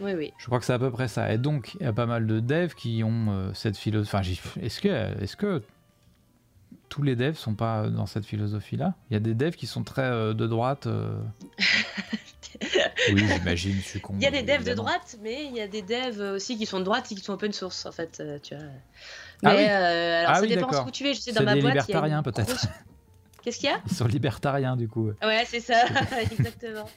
Oui, 0.00 0.12
oui. 0.16 0.32
Je 0.38 0.46
crois 0.46 0.58
que 0.58 0.64
c'est 0.64 0.72
à 0.72 0.78
peu 0.78 0.90
près 0.90 1.08
ça. 1.08 1.32
Et 1.32 1.38
donc, 1.38 1.74
il 1.74 1.84
y 1.84 1.86
a 1.86 1.92
pas 1.92 2.06
mal 2.06 2.26
de 2.26 2.40
devs 2.40 2.74
qui 2.74 3.02
ont 3.04 3.26
euh, 3.28 3.50
cette 3.54 3.76
philosophie. 3.76 4.16
Enfin, 4.16 4.60
est-ce 4.60 4.80
que, 4.80 4.88
est 4.88 5.36
que 5.36 5.62
tous 6.88 7.02
les 7.02 7.14
devs 7.14 7.36
sont 7.36 7.54
pas 7.54 7.88
dans 7.88 8.06
cette 8.06 8.24
philosophie-là? 8.24 8.94
Il 9.10 9.14
y 9.14 9.16
a 9.16 9.20
des 9.20 9.34
devs 9.34 9.54
qui 9.54 9.66
sont 9.66 9.84
très 9.84 10.34
de 10.34 10.46
droite. 10.46 10.88
Oui, 13.12 13.22
j'imagine. 13.26 13.76
Il 14.18 14.22
y 14.22 14.26
a 14.26 14.30
des 14.30 14.42
devs 14.42 14.64
de 14.64 14.74
droite, 14.74 15.16
mais 15.22 15.44
il 15.46 15.56
y 15.56 15.60
a 15.60 15.66
des 15.68 15.82
devs 15.82 16.20
aussi 16.34 16.56
qui 16.58 16.66
sont 16.66 16.78
de 16.78 16.84
droite 16.84 17.10
et 17.10 17.14
qui 17.14 17.22
sont 17.22 17.32
open 17.32 17.52
source, 17.52 17.86
en 17.86 17.92
fait, 17.92 18.22
tu 18.42 18.54
vois. 18.54 18.64
Ah 19.42 19.54
mais 19.54 19.56
oui. 19.56 19.64
alors, 19.64 20.30
Ah 20.30 20.34
ça 20.36 20.40
oui, 20.42 20.48
dépend 20.48 20.66
d'accord. 20.66 20.86
où 20.86 20.90
tu 20.90 21.08
es. 21.08 21.14
Je 21.14 21.20
sais, 21.20 21.32
dans 21.32 21.42
ma 21.42 21.52
boîte. 21.56 21.64
libertariens, 21.74 22.22
peut-être. 22.22 22.46
grosse- 22.48 22.66
Qu'est-ce 23.42 23.58
qu'il 23.58 23.70
y 23.70 23.72
a? 23.72 23.80
Ils 23.90 23.94
sont 23.96 24.04
libertariens, 24.06 24.76
du 24.76 24.86
coup. 24.86 25.12
Ouais, 25.22 25.44
c'est 25.46 25.60
ça, 25.60 25.84
exactement. 26.30 26.90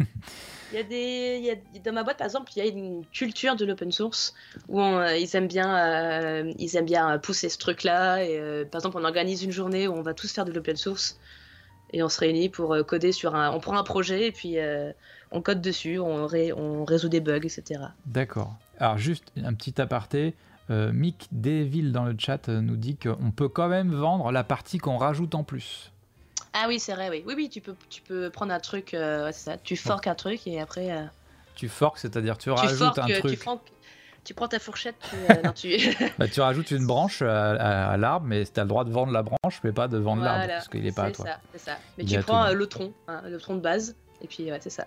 Il 0.72 0.76
y 0.76 0.80
a 0.80 0.84
des, 0.84 1.38
il 1.40 1.46
y 1.46 1.52
a- 1.52 1.80
dans 1.82 1.94
ma 1.94 2.04
boîte, 2.04 2.18
par 2.18 2.26
exemple, 2.26 2.52
il 2.56 2.60
y 2.66 2.68
a 2.68 2.70
une 2.70 3.06
culture 3.14 3.56
de 3.56 3.64
l'open 3.64 3.94
source 3.94 4.34
où 4.68 4.82
on, 4.82 4.98
euh, 5.00 5.16
ils 5.16 5.34
aiment 5.38 5.48
bien, 5.48 5.74
euh, 5.78 6.52
ils 6.60 6.76
aiment 6.76 6.84
bien 6.86 7.18
pousser 7.20 7.48
ce 7.48 7.58
truc-là. 7.60 8.26
Et 8.26 8.38
euh, 8.38 8.66
par 8.66 8.80
exemple, 8.82 8.98
on 9.00 9.06
organise 9.06 9.44
une 9.44 9.52
journée 9.52 9.88
où 9.88 9.94
on 9.94 10.02
va 10.02 10.14
tous 10.14 10.34
faire 10.34 10.44
de 10.44 10.52
l'open 10.52 10.76
source 10.76 11.18
et 11.92 12.04
on 12.04 12.10
se 12.10 12.20
réunit 12.20 12.50
pour 12.50 12.74
euh, 12.74 12.84
coder 12.84 13.12
sur 13.14 13.36
un, 13.36 13.52
on 13.52 13.60
prend 13.62 13.78
un 13.78 13.84
projet 13.84 14.28
et 14.28 14.32
puis 14.34 14.60
euh, 14.60 14.92
on 15.34 15.42
code 15.42 15.62
dessus, 15.62 16.00
on, 16.00 16.26
ré- 16.26 16.54
on 16.54 16.86
résout 16.86 17.10
des 17.10 17.20
bugs, 17.20 17.38
etc. 17.44 17.82
D'accord. 18.06 18.56
Alors, 18.80 18.98
juste 18.98 19.32
un 19.44 19.54
petit 19.54 19.80
aparté. 19.82 20.36
Euh, 20.70 20.94
Mick 20.94 21.28
Deville 21.34 21.92
dans 21.92 22.06
le 22.06 22.16
chat 22.18 22.48
euh, 22.48 22.62
nous 22.62 22.78
dit 22.78 22.96
qu'on 22.96 23.32
peut 23.32 23.50
quand 23.50 23.68
même 23.68 23.94
vendre 23.94 24.32
la 24.32 24.46
partie 24.46 24.78
qu'on 24.78 24.98
rajoute 24.98 25.36
en 25.36 25.44
plus. 25.44 25.92
Ah 26.54 26.66
oui, 26.70 26.80
c'est 26.80 26.94
vrai, 26.94 27.10
oui, 27.10 27.24
oui, 27.28 27.34
oui, 27.36 27.50
tu 27.50 27.60
peux, 27.60 27.76
tu 27.90 28.02
peux 28.02 28.30
prendre 28.30 28.54
un 28.54 28.60
truc, 28.62 28.94
euh, 28.94 29.26
ouais, 29.26 29.34
c'est 29.34 29.52
ça, 29.52 29.58
tu 29.58 29.76
forques 29.76 30.08
un 30.08 30.16
truc 30.16 30.48
et 30.48 30.62
après. 30.62 30.92
euh, 30.92 31.04
Tu 31.56 31.68
forks, 31.68 31.98
c'est-à-dire 31.98 32.38
tu 32.38 32.46
tu 32.46 32.52
rajoutes 32.52 32.78
forques, 32.78 33.00
un 33.00 33.08
truc. 33.20 33.32
tu, 33.32 33.36
forques- 33.44 33.72
tu 34.24 34.34
prends 34.34 34.48
ta 34.48 34.60
fourchette, 34.60 34.96
tu, 35.10 35.16
euh, 35.18 35.42
non, 35.44 35.52
tu... 35.52 35.76
Bah, 36.18 36.28
tu 36.30 36.40
rajoutes 36.40 36.72
une 36.72 36.86
branche 36.88 37.22
à, 37.24 37.52
à- 37.52 37.92
à 37.92 37.98
l'arbre, 37.98 38.26
mais 38.28 38.46
tu 38.46 38.58
as 38.60 38.64
le 38.64 38.70
droit 38.70 38.86
de 38.86 38.92
vendre 38.92 39.12
la 39.12 39.24
branche, 39.24 39.60
mais 39.66 39.74
pas 39.74 39.88
de 39.90 39.98
vendre 39.98 40.22
l'arbre, 40.24 40.38
Voilà, 40.44 40.54
parce 40.54 40.68
qu'il 40.70 40.84
n'est 40.84 40.92
pas 40.94 41.04
à 41.04 41.08
c'est 41.08 41.12
toi. 41.14 41.26
ça, 41.26 41.40
c'est 41.52 41.60
ça. 41.60 41.78
Mais 41.98 42.04
Il 42.06 42.10
tu 42.10 42.20
prends 42.20 42.48
le 42.54 42.68
tronc, 42.68 42.94
hein, 43.10 43.22
le 43.28 43.38
tronc 43.38 43.56
de 43.56 43.62
base, 43.62 43.96
et 44.22 44.28
puis 44.28 44.50
ouais, 44.50 44.60
c'est 44.62 44.70
ça. 44.70 44.86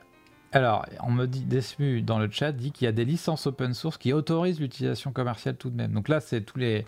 Alors, 0.53 0.87
on 1.03 1.11
me 1.11 1.27
dit, 1.27 1.45
Desmu 1.45 2.03
dans 2.03 2.19
le 2.19 2.31
chat 2.31 2.53
dit 2.53 2.73
qu'il 2.73 2.87
y 2.87 2.89
a 2.89 2.93
des 2.93 3.05
licences 3.05 3.47
open 3.47 3.75
source 3.75 3.99
qui 3.99 4.13
autorisent 4.13 4.61
l'utilisation 4.61 5.13
commerciale 5.13 5.57
tout 5.57 5.71
de 5.71 5.77
même. 5.77 5.93
Donc 5.93 6.09
là, 6.09 6.21
c'est 6.21 6.41
tous 6.43 6.59
les, 6.59 6.87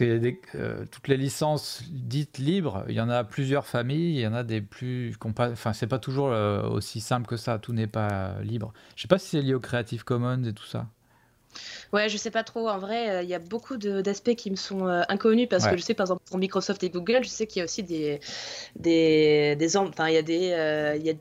des- 0.00 0.40
euh, 0.54 0.84
toutes 0.90 1.08
les 1.08 1.16
licences 1.16 1.82
dites 1.90 2.38
libres. 2.38 2.84
Il 2.88 2.94
y 2.94 3.00
en 3.00 3.08
a 3.10 3.24
plusieurs 3.24 3.66
familles. 3.66 4.14
Il 4.16 4.20
y 4.20 4.26
en 4.26 4.34
a 4.34 4.42
des 4.42 4.60
plus, 4.60 5.14
enfin, 5.24 5.72
c'est 5.72 5.86
pas 5.86 5.98
toujours 5.98 6.28
euh, 6.28 6.62
aussi 6.68 7.00
simple 7.00 7.26
que 7.26 7.36
ça. 7.36 7.58
Tout 7.58 7.72
n'est 7.72 7.86
pas 7.86 8.40
libre. 8.42 8.72
Je 8.96 9.02
sais 9.02 9.08
pas 9.08 9.18
si 9.18 9.28
c'est 9.28 9.42
lié 9.42 9.54
au 9.54 9.60
Creative 9.60 10.04
Commons 10.04 10.44
et 10.44 10.52
tout 10.52 10.66
ça. 10.66 10.86
Ouais, 11.92 12.08
je 12.08 12.16
sais 12.16 12.30
pas 12.30 12.44
trop. 12.44 12.68
En 12.68 12.78
vrai, 12.78 13.10
euh, 13.10 13.22
il 13.22 13.28
y 13.28 13.34
a 13.34 13.38
beaucoup 13.38 13.76
d'aspects 13.76 14.34
qui 14.34 14.50
me 14.50 14.56
sont 14.56 14.86
inconnus 15.08 15.48
parce 15.48 15.64
Ouais. 15.64 15.70
que 15.70 15.76
je 15.76 15.82
sais, 15.82 15.94
par 15.94 16.04
exemple, 16.04 16.22
pour 16.26 16.38
Microsoft 16.38 16.82
et 16.82 16.90
Google, 16.90 17.20
je 17.24 17.28
sais 17.28 17.46
qu'il 17.46 17.60
y 17.60 17.62
a 17.62 17.64
aussi 17.64 17.82
des, 17.82 18.20
des, 18.76 19.56
des, 19.56 19.76
en- 19.76 19.88
enfin, 19.88 20.08
il 20.08 20.14
y 20.14 20.18
a 20.18 20.22
des, 20.22 20.96
il 21.00 21.06
y 21.06 21.10
a, 21.10 21.14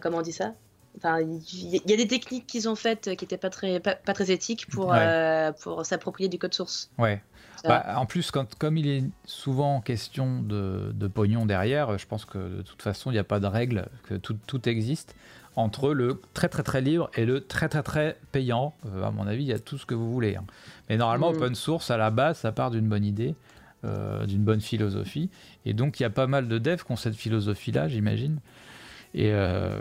comment 0.00 0.18
on 0.18 0.22
dit 0.22 0.32
ça 0.32 0.54
Enfin, 0.96 1.20
il 1.20 1.82
y, 1.86 1.92
a 1.92 1.96
des 1.96 2.08
techniques 2.08 2.46
qu'ils 2.46 2.68
ont 2.68 2.74
faites 2.74 3.08
euh, 3.08 3.14
qui 3.14 3.24
étaient 3.24 3.36
pas 3.36 3.50
très, 3.50 3.78
pas, 3.78 3.94
pas 3.94 4.14
très 4.14 4.32
éthiques 4.32 4.66
pour, 4.68 4.88
Ouais. 4.88 4.98
euh, 5.00 5.52
pour 5.52 5.86
s'approprier 5.86 6.28
du 6.28 6.38
code 6.38 6.54
source. 6.54 6.90
Ouais. 6.98 7.22
Bah, 7.64 7.84
en 7.96 8.06
plus, 8.06 8.30
quand, 8.30 8.54
comme 8.56 8.76
il 8.76 8.88
est 8.88 9.04
souvent 9.24 9.80
question 9.80 10.40
de, 10.42 10.90
de 10.92 11.06
pognon 11.06 11.44
derrière, 11.46 11.98
je 11.98 12.06
pense 12.06 12.24
que 12.24 12.38
de 12.38 12.62
toute 12.62 12.82
façon, 12.82 13.10
il 13.10 13.14
n'y 13.14 13.18
a 13.20 13.24
pas 13.24 13.38
de 13.38 13.46
règle, 13.46 13.86
que 14.04 14.14
tout, 14.14 14.36
tout 14.46 14.68
existe. 14.68 15.14
Entre 15.56 15.92
le 15.92 16.20
très 16.34 16.48
très 16.48 16.62
très 16.62 16.80
libre 16.80 17.10
et 17.14 17.26
le 17.26 17.40
très 17.44 17.68
très 17.68 17.82
très 17.82 18.16
payant, 18.32 18.74
Euh, 18.86 19.04
à 19.04 19.10
mon 19.10 19.26
avis, 19.26 19.42
il 19.44 19.48
y 19.48 19.52
a 19.52 19.58
tout 19.58 19.76
ce 19.78 19.86
que 19.86 19.94
vous 19.94 20.10
voulez. 20.12 20.36
hein. 20.36 20.44
Mais 20.88 20.96
normalement, 20.96 21.32
Mm. 21.32 21.36
open 21.36 21.54
source, 21.54 21.90
à 21.90 21.96
la 21.96 22.10
base, 22.10 22.38
ça 22.38 22.50
part 22.52 22.70
d'une 22.70 22.88
bonne 22.88 23.04
idée, 23.04 23.34
euh, 23.84 24.24
d'une 24.26 24.42
bonne 24.42 24.60
philosophie. 24.60 25.30
Et 25.64 25.74
donc, 25.74 25.98
il 26.00 26.04
y 26.04 26.06
a 26.06 26.10
pas 26.10 26.26
mal 26.28 26.48
de 26.48 26.58
devs 26.58 26.84
qui 26.84 26.92
ont 26.92 26.96
cette 26.96 27.16
philosophie-là, 27.16 27.88
j'imagine. 27.88 28.38
Et 29.18 29.32
euh, 29.32 29.74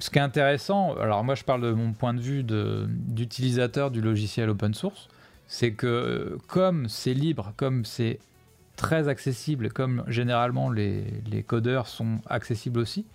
ce 0.00 0.10
qui 0.10 0.18
est 0.18 0.22
intéressant, 0.22 0.96
alors 0.96 1.22
moi 1.22 1.36
je 1.36 1.44
parle 1.44 1.62
de 1.62 1.70
mon 1.70 1.92
point 1.92 2.14
de 2.14 2.20
vue 2.20 2.42
d'utilisateur 2.42 3.92
du 3.92 4.00
logiciel 4.00 4.50
open 4.50 4.74
source, 4.74 5.08
c'est 5.46 5.70
que 5.70 6.36
comme 6.48 6.88
c'est 6.88 7.14
libre, 7.14 7.52
comme 7.56 7.84
c'est 7.84 8.18
très 8.74 9.06
accessible, 9.06 9.70
comme 9.70 10.02
généralement 10.08 10.68
les, 10.68 11.44
codeurs 11.46 11.86
sont 11.86 12.18
accessibles 12.28 12.80
aussi, 12.80 13.06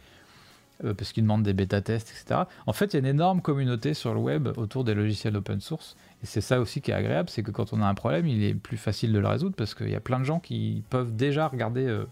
euh, 0.86 0.94
parce 0.94 1.12
qu'ils 1.12 1.24
demandent 1.24 1.44
des 1.44 1.52
bêta-tests, 1.52 2.10
etc. 2.10 2.44
En 2.66 2.72
fait, 2.72 2.86
il 2.86 2.94
y 2.94 2.96
a 2.96 3.00
une 3.00 3.14
énorme 3.14 3.42
communauté 3.42 3.94
sur 3.94 4.14
le 4.14 4.22
web 4.22 4.48
autour 4.56 4.86
des 4.86 4.94
logiciels 4.94 5.36
open 5.36 5.60
source. 5.60 5.98
Et 6.24 6.26
c'est 6.26 6.40
ça 6.40 6.62
aussi 6.62 6.80
qui 6.80 6.92
est 6.92 6.94
agréable, 6.94 7.28
c'est 7.30 7.44
que 7.44 7.52
quand 7.52 7.74
on 7.74 7.82
a 7.82 7.86
un 7.86 7.94
problème, 7.94 8.26
il 8.26 8.42
est 8.42 8.54
plus 8.54 8.78
facile 8.78 9.12
de 9.12 9.20
le 9.20 9.28
résoudre 9.28 9.56
parce 9.58 9.76
qu'il 9.76 9.90
y 9.90 9.96
a 9.96 10.00
plein 10.00 10.20
de 10.20 10.24
gens 10.24 10.40
qui 10.40 10.82
peuvent 10.90 11.14
déjà 11.14 11.50
regarder 11.50 11.86
euh, 11.86 12.06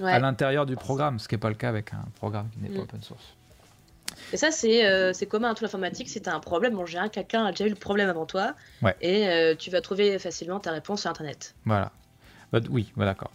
Ouais. 0.00 0.12
à 0.12 0.18
l'intérieur 0.18 0.66
du 0.66 0.76
programme, 0.76 1.18
ce 1.18 1.28
qui 1.28 1.34
n'est 1.34 1.38
pas 1.40 1.48
le 1.50 1.54
cas 1.54 1.68
avec 1.68 1.92
un 1.92 2.04
programme 2.16 2.48
qui 2.50 2.58
n'est 2.60 2.68
pas 2.70 2.80
Mm. 2.80 2.82
open 2.84 3.02
source. 3.02 3.34
Et 4.32 4.36
ça, 4.36 4.50
c'est 4.50 4.86
euh, 4.86 5.12
commun 5.28 5.50
à 5.50 5.54
toute 5.54 5.62
l'informatique. 5.62 6.08
Si 6.08 6.20
tu 6.20 6.28
as 6.28 6.34
un 6.34 6.40
problème, 6.40 6.78
en 6.78 6.86
général, 6.86 7.10
quelqu'un 7.10 7.44
a 7.44 7.50
déjà 7.52 7.66
eu 7.66 7.70
le 7.70 7.74
problème 7.76 8.08
avant 8.08 8.26
toi. 8.26 8.54
Ouais. 8.82 8.96
Et 9.00 9.28
euh, 9.28 9.54
tu 9.56 9.70
vas 9.70 9.80
trouver 9.80 10.18
facilement 10.18 10.58
ta 10.60 10.72
réponse 10.72 11.02
sur 11.02 11.10
Internet. 11.10 11.54
Voilà. 11.64 11.92
Bah, 12.52 12.60
oui, 12.70 12.92
bah, 12.96 13.04
d'accord. 13.04 13.30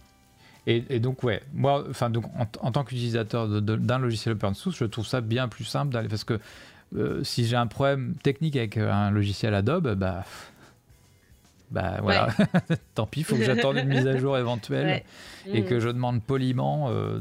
Et, 0.66 0.84
et 0.90 0.98
donc, 1.00 1.22
ouais, 1.22 1.42
moi, 1.54 1.84
enfin, 1.88 2.10
donc, 2.10 2.24
en, 2.38 2.46
en 2.66 2.72
tant 2.72 2.84
qu'utilisateur 2.84 3.48
d'un 3.62 3.98
logiciel 3.98 4.34
open 4.34 4.54
source, 4.54 4.76
je 4.76 4.84
trouve 4.84 5.06
ça 5.06 5.20
bien 5.20 5.48
plus 5.48 5.64
simple 5.64 5.92
d'aller. 5.92 6.08
Parce 6.08 6.24
que 6.24 6.38
euh, 6.96 7.22
si 7.24 7.46
j'ai 7.46 7.56
un 7.56 7.66
problème 7.66 8.14
technique 8.22 8.56
avec 8.56 8.76
un 8.76 9.10
logiciel 9.10 9.54
Adobe, 9.54 9.94
bah. 9.94 10.24
Bah 11.72 11.98
voilà, 12.00 12.28
tant 12.94 13.06
pis, 13.06 13.20
il 13.20 13.24
faut 13.24 13.34
que 13.36 13.42
j'attende 13.42 13.76
une 13.78 13.88
mise 13.88 14.06
à 14.06 14.16
jour 14.18 14.38
éventuelle 14.38 14.86
Ouais. 14.86 15.04
et 15.52 15.62
Mm. 15.62 15.64
que 15.64 15.80
je 15.80 15.88
demande 15.88 16.22
poliment 16.22 16.90
euh, 16.90 17.18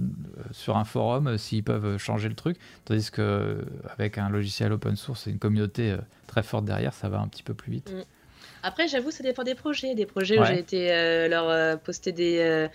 sur 0.52 0.78
un 0.78 0.84
forum 0.86 1.26
euh, 1.28 1.38
s'ils 1.38 1.64
peuvent 1.64 1.98
changer 1.98 2.30
le 2.30 2.36
truc. 2.36 2.58
Tandis 2.86 3.10
que 3.10 3.22
euh, 3.24 3.62
avec 3.98 4.20
un 4.20 4.30
logiciel 4.30 4.72
open 4.72 4.96
source 4.98 5.26
et 5.26 5.32
une 5.32 5.40
communauté 5.40 5.96
très 6.28 6.44
forte 6.44 6.66
derrière, 6.66 6.94
ça 6.94 7.10
va 7.10 7.20
un 7.20 7.28
petit 7.28 7.42
peu 7.42 7.56
plus 7.56 7.72
vite. 7.72 7.92
Mm. 7.92 8.04
Après, 8.62 8.88
j'avoue, 8.88 9.10
ça 9.10 9.24
dépend 9.24 9.44
des 9.44 9.56
projets. 9.56 9.96
Des 9.96 10.06
projets 10.06 10.40
où 10.40 10.46
j'ai 10.46 10.60
été 10.60 11.28
leur 11.28 11.80
poster 11.80 12.12
des, 12.12 12.68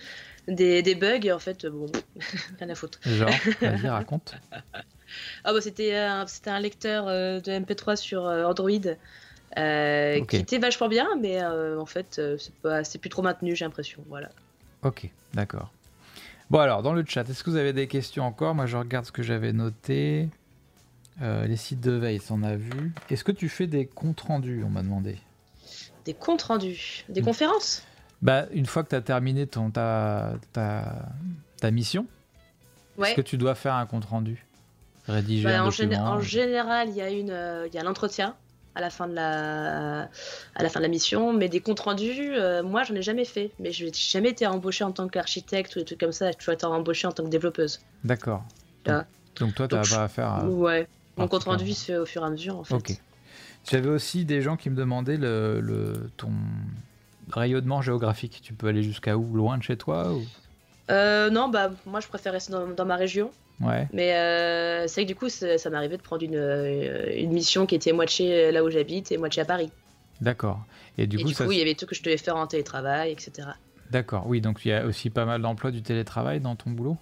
des, 0.49 0.81
des 0.81 0.95
bugs 0.95 1.19
et 1.23 1.31
en 1.31 1.39
fait, 1.39 1.65
bon, 1.65 1.85
rien 2.59 2.69
à 2.69 2.75
foutre. 2.75 2.99
Genre, 3.05 3.29
vas-y, 3.61 3.87
raconte. 3.89 4.35
Ah 5.43 5.51
bah 5.53 5.59
c'était 5.61 5.95
un, 5.95 6.25
un 6.47 6.59
lecteur 6.61 7.05
de 7.07 7.41
MP3 7.59 7.97
sur 7.97 8.23
Android 8.23 8.69
euh, 9.57 10.19
Ok. 10.19 10.27
qui 10.27 10.35
était 10.37 10.57
vachement 10.59 10.87
bien, 10.87 11.07
mais 11.19 11.41
euh, 11.41 11.79
en 11.79 11.85
fait, 11.85 12.17
euh, 12.19 12.37
c'est 12.37 12.53
pas, 12.55 12.83
c'est 12.83 12.97
plus 12.99 13.09
trop 13.09 13.21
maintenu, 13.21 13.55
j'ai 13.55 13.65
l'impression. 13.65 14.03
Voilà. 14.07 14.29
Ok, 14.83 15.09
d'accord. 15.33 15.71
Bon 16.49 16.59
alors, 16.59 16.81
dans 16.83 16.93
le 16.93 17.03
chat, 17.07 17.29
est-ce 17.29 17.43
que 17.43 17.49
vous 17.49 17.55
avez 17.57 17.73
des 17.73 17.87
questions 17.87 18.23
encore? 18.25 18.55
Moi, 18.55 18.65
je 18.65 18.75
regarde 18.77 19.05
ce 19.05 19.11
que 19.11 19.23
j'avais 19.23 19.53
noté. 19.53 20.29
Euh, 21.21 21.45
les 21.45 21.55
sites 21.57 21.81
de 21.81 21.91
veille, 21.91 22.19
on 22.29 22.41
a 22.43 22.55
vu? 22.55 22.91
Est-ce 23.09 23.23
que 23.23 23.31
tu 23.31 23.47
fais 23.49 23.67
des 23.67 23.85
comptes 23.85 24.21
rendus? 24.21 24.63
On 24.65 24.69
m'a 24.69 24.81
demandé. 24.81 25.17
Des 26.05 26.13
comptes 26.13 26.41
rendus, 26.41 27.05
des 27.09 27.21
Mm. 27.21 27.25
conférences? 27.25 27.83
Bah, 28.21 28.45
une 28.51 28.65
fois 28.65 28.83
que 28.83 28.89
tu 28.89 28.95
as 28.95 29.01
terminé 29.01 29.45
ton, 29.47 29.69
ta, 29.71 30.33
ta, 30.53 31.05
ta 31.59 31.71
mission, 31.71 32.05
Ouais. 32.97 33.09
est-ce 33.09 33.15
que 33.17 33.21
tu 33.21 33.37
dois 33.37 33.55
faire 33.55 33.75
un 33.75 33.85
compte 33.85 34.05
rendu? 34.05 34.45
Rédiger 35.07 35.47
Bah, 35.49 35.61
un 35.61 35.65
en, 35.65 35.69
gé- 35.69 35.85
document 35.87 36.05
en 36.11 36.19
général, 36.21 36.89
il 36.89 36.95
y 36.95 37.01
a 37.01 37.09
une, 37.09 37.29
euh, 37.31 37.67
il 37.67 37.73
y 37.73 37.77
a 37.77 37.83
l'entretien 37.83 38.35
à 38.75 38.81
la 38.81 38.89
fin 38.89 39.07
de 39.07 39.13
la, 39.13 40.03
à 40.55 40.63
la 40.63 40.69
fin 40.69 40.79
de 40.79 40.83
la 40.83 40.89
mission, 40.89 41.33
mais 41.33 41.49
des 41.49 41.59
comptes 41.59 41.81
rendus, 41.81 42.31
euh, 42.33 42.63
moi, 42.63 42.83
j'en 42.83 42.95
ai 42.95 43.01
jamais 43.01 43.25
fait. 43.25 43.51
Mais 43.59 43.71
je 43.71 43.85
n'ai 43.85 43.91
jamais 43.93 44.29
été 44.29 44.47
embauchée 44.47 44.83
en 44.83 44.91
tant 44.91 45.07
qu'architecte 45.07 45.75
ou 45.75 45.79
des 45.79 45.85
trucs 45.85 45.99
comme 45.99 46.11
ça. 46.11 46.31
J'ai 46.31 46.37
toujours 46.37 46.53
été 46.53 46.65
embauchée 46.65 47.07
en 47.07 47.11
tant 47.11 47.23
que 47.23 47.29
développeuse. 47.29 47.81
D'accord. 48.03 48.43
Donc, 48.85 49.03
donc 49.39 49.55
toi, 49.55 49.67
tu 49.67 49.75
n'as 49.75 49.81
pas 49.81 50.03
à 50.03 50.07
faire... 50.07 50.45
ouais. 50.47 50.87
Mon 51.17 51.27
compte 51.27 51.43
rendu 51.43 51.71
se 51.73 51.85
fait 51.85 51.97
au 51.97 52.05
fur 52.05 52.21
et 52.23 52.25
à 52.25 52.29
mesure, 52.29 52.57
en 52.57 52.63
fait. 52.63 52.73
Ok. 52.73 52.91
J'avais 53.69 53.89
aussi 53.89 54.25
des 54.25 54.41
gens 54.41 54.55
qui 54.57 54.69
me 54.69 54.75
demandaient 54.75 55.17
le, 55.17 55.59
le- 55.59 56.09
ton 56.17 56.31
rayonnement 57.29 57.81
géographique. 57.81 58.39
Tu 58.41 58.53
peux 58.53 58.67
aller 58.67 58.81
jusqu'à 58.81 59.17
où? 59.17 59.35
Loin 59.35 59.57
de 59.57 59.63
chez 59.63 59.77
toi 59.77 60.13
ou... 60.13 60.23
Euh, 60.89 61.29
non, 61.29 61.47
bah 61.47 61.71
moi, 61.85 61.99
je 61.99 62.07
préfère 62.07 62.33
rester 62.33 62.51
dans, 62.51 62.67
dans 62.67 62.85
ma 62.85 62.95
région. 62.95 63.31
Ouais. 63.61 63.87
Mais 63.93 64.13
euh, 64.13 64.87
c'est 64.87 65.01
vrai 65.01 65.03
que 65.03 65.07
du 65.07 65.15
coup, 65.15 65.29
ça, 65.29 65.57
ça 65.57 65.69
m'arrivait 65.69 65.97
de 65.97 66.01
prendre 66.01 66.23
une, 66.23 66.35
euh, 66.35 67.11
une 67.15 67.31
mission 67.31 67.65
qui 67.65 67.75
était 67.75 67.93
moitié 67.93 68.51
là 68.51 68.63
où 68.63 68.69
j'habite 68.69 69.11
et 69.11 69.17
moitié 69.17 69.43
à 69.43 69.45
Paris. 69.45 69.71
D'accord. 70.19 70.59
Et 70.97 71.07
du 71.07 71.17
et 71.17 71.21
coup, 71.21 71.27
du 71.29 71.33
ça, 71.33 71.45
coup, 71.45 71.51
il 71.51 71.57
y 71.57 71.61
avait 71.61 71.71
des 71.71 71.75
trucs 71.75 71.89
que 71.89 71.95
je 71.95 72.03
devais 72.03 72.17
faire 72.17 72.35
en 72.35 72.47
télétravail, 72.47 73.11
etc. 73.11 73.49
D'accord, 73.89 74.23
oui, 74.27 74.39
donc 74.39 74.61
il 74.63 74.69
y 74.69 74.73
a 74.73 74.85
aussi 74.85 75.09
pas 75.09 75.25
mal 75.25 75.41
d'emplois 75.41 75.71
du 75.71 75.81
télétravail 75.81 76.39
dans 76.39 76.55
ton 76.55 76.69
boulot? 76.69 76.97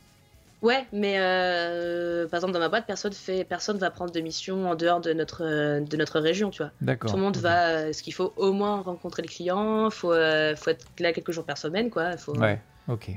Ouais, 0.61 0.85
mais 0.91 1.15
euh, 1.19 2.27
par 2.27 2.39
exemple, 2.39 2.53
dans 2.53 2.59
ma 2.59 2.67
boîte, 2.67 2.85
personne 2.85 3.13
fait, 3.13 3.45
personne 3.45 3.77
va 3.77 3.91
prendre 3.91 4.11
de 4.11 4.19
mission 4.19 4.69
en 4.69 4.75
dehors 4.75 4.99
de 4.99 5.13
notre, 5.13 5.43
euh, 5.45 5.79
de 5.79 5.95
notre 5.95 6.19
région, 6.19 6.49
tu 6.49 6.61
vois. 6.63 6.71
D'accord. 6.81 7.11
Tout 7.11 7.17
le 7.17 7.23
monde 7.23 7.37
ok. 7.37 7.43
va, 7.43 7.67
euh, 7.69 7.93
ce 7.93 8.03
qu'il 8.03 8.13
faut 8.13 8.33
au 8.35 8.51
moins 8.51 8.81
rencontrer 8.81 9.21
le 9.21 9.29
client, 9.29 9.89
faut, 9.89 10.11
euh, 10.11 10.55
faut 10.57 10.71
être 10.71 10.85
là 10.99 11.13
quelques 11.13 11.31
jours 11.31 11.45
par 11.45 11.57
semaine, 11.57 11.89
quoi. 11.89 12.17
Faut 12.17 12.37
Ouais, 12.37 12.59
ok. 12.89 13.11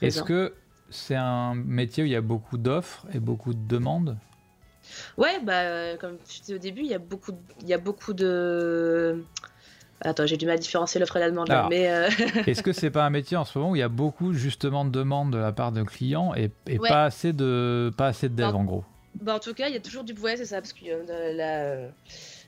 Est-ce 0.00 0.22
que 0.22 0.54
c'est 0.90 1.16
un 1.16 1.54
métier 1.54 2.02
où 2.02 2.06
il 2.06 2.12
y 2.12 2.16
a 2.16 2.20
beaucoup 2.20 2.58
d'offres 2.58 3.06
et 3.12 3.20
beaucoup 3.20 3.54
de 3.54 3.66
demandes 3.68 4.16
Ouais, 5.18 5.38
bah, 5.42 5.60
euh, 5.62 5.96
comme 5.98 6.16
je 6.32 6.40
disais 6.40 6.54
au 6.54 6.58
début, 6.58 6.80
il 6.80 6.86
y 6.86 6.94
a 6.94 6.98
beaucoup, 6.98 7.32
de- 7.32 7.38
il 7.60 7.68
y 7.68 7.74
a 7.74 7.78
beaucoup 7.78 8.14
de. 8.14 9.22
Attends, 10.00 10.26
j'ai 10.26 10.36
du 10.36 10.46
mal 10.46 10.54
à 10.54 10.58
différencier 10.58 10.98
l'offre 11.00 11.16
et 11.16 11.20
la 11.20 11.30
demande 11.30 11.50
Alors. 11.50 11.68
mais 11.68 11.90
euh, 11.90 12.08
Est-ce 12.46 12.62
que 12.62 12.72
c'est 12.72 12.90
pas 12.90 13.04
un 13.04 13.10
métier 13.10 13.36
en 13.36 13.44
ce 13.44 13.58
moment 13.58 13.72
où 13.72 13.76
il 13.76 13.80
y 13.80 13.82
a 13.82 13.88
beaucoup 13.88 14.32
justement 14.32 14.84
de 14.84 14.90
demandes 14.90 15.32
de 15.32 15.38
la 15.38 15.52
part 15.52 15.72
de 15.72 15.82
clients 15.82 16.34
et, 16.34 16.50
et 16.66 16.78
Ouais. 16.78 16.88
pas 16.88 17.04
assez 17.04 17.32
de 17.32 17.90
pas 17.96 18.06
assez 18.06 18.28
de 18.28 18.42
Non. 18.42 18.54
en 18.54 18.64
gros? 18.64 18.84
Bah, 19.20 19.34
en 19.34 19.40
tout 19.40 19.52
cas, 19.54 19.68
il 19.68 19.74
y 19.74 19.76
a 19.76 19.80
toujours 19.80 20.04
du 20.04 20.14
boulot, 20.14 20.34
c'est 20.36 20.44
ça, 20.46 20.60
parce 20.60 20.72
que 20.72 20.84
euh, 20.86 21.88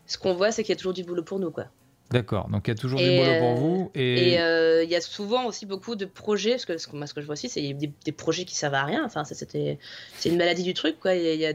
ce 0.07 0.16
qu'on 0.16 0.34
voit, 0.34 0.53
c'est 0.53 0.62
qu'il 0.62 0.70
y 0.72 0.74
a 0.74 0.76
toujours 0.76 0.95
du 0.95 1.03
boulot 1.05 1.24
pour 1.24 1.41
nous, 1.41 1.51
quoi. 1.51 1.64
D'accord, 2.11 2.49
donc 2.49 2.67
il 2.67 2.71
y 2.71 2.73
a 2.73 2.77
toujours 2.77 2.99
du 2.99 3.09
boulot 3.09 3.39
pour 3.39 3.55
vous. 3.55 3.91
Et, 3.95 4.35
il 4.35 4.91
y 4.91 4.97
a 4.97 5.01
souvent 5.01 5.47
aussi 5.47 5.67
beaucoup 5.67 5.95
de 5.95 6.07
projets, 6.07 6.53
parce 6.53 6.65
que 6.65 6.79
ce 6.79 6.89
que, 6.89 7.07
ce 7.07 7.15
que 7.15 7.21
je 7.21 7.27
vois 7.27 7.35
aussi, 7.35 7.49
c'est 7.49 7.73
des, 7.73 7.93
des, 8.05 8.13
projets 8.13 8.45
qui 8.45 8.57
servent 8.57 8.75
à 8.75 8.85
rien. 8.85 9.05
Enfin, 9.05 9.25
c'était, 9.25 9.79
c'est 10.17 10.29
une 10.29 10.37
maladie 10.37 10.65
du 10.65 10.75
truc, 10.75 10.99
quoi. 10.99 11.15
Il 11.15 11.41
y 11.41 11.47
a, 11.47 11.53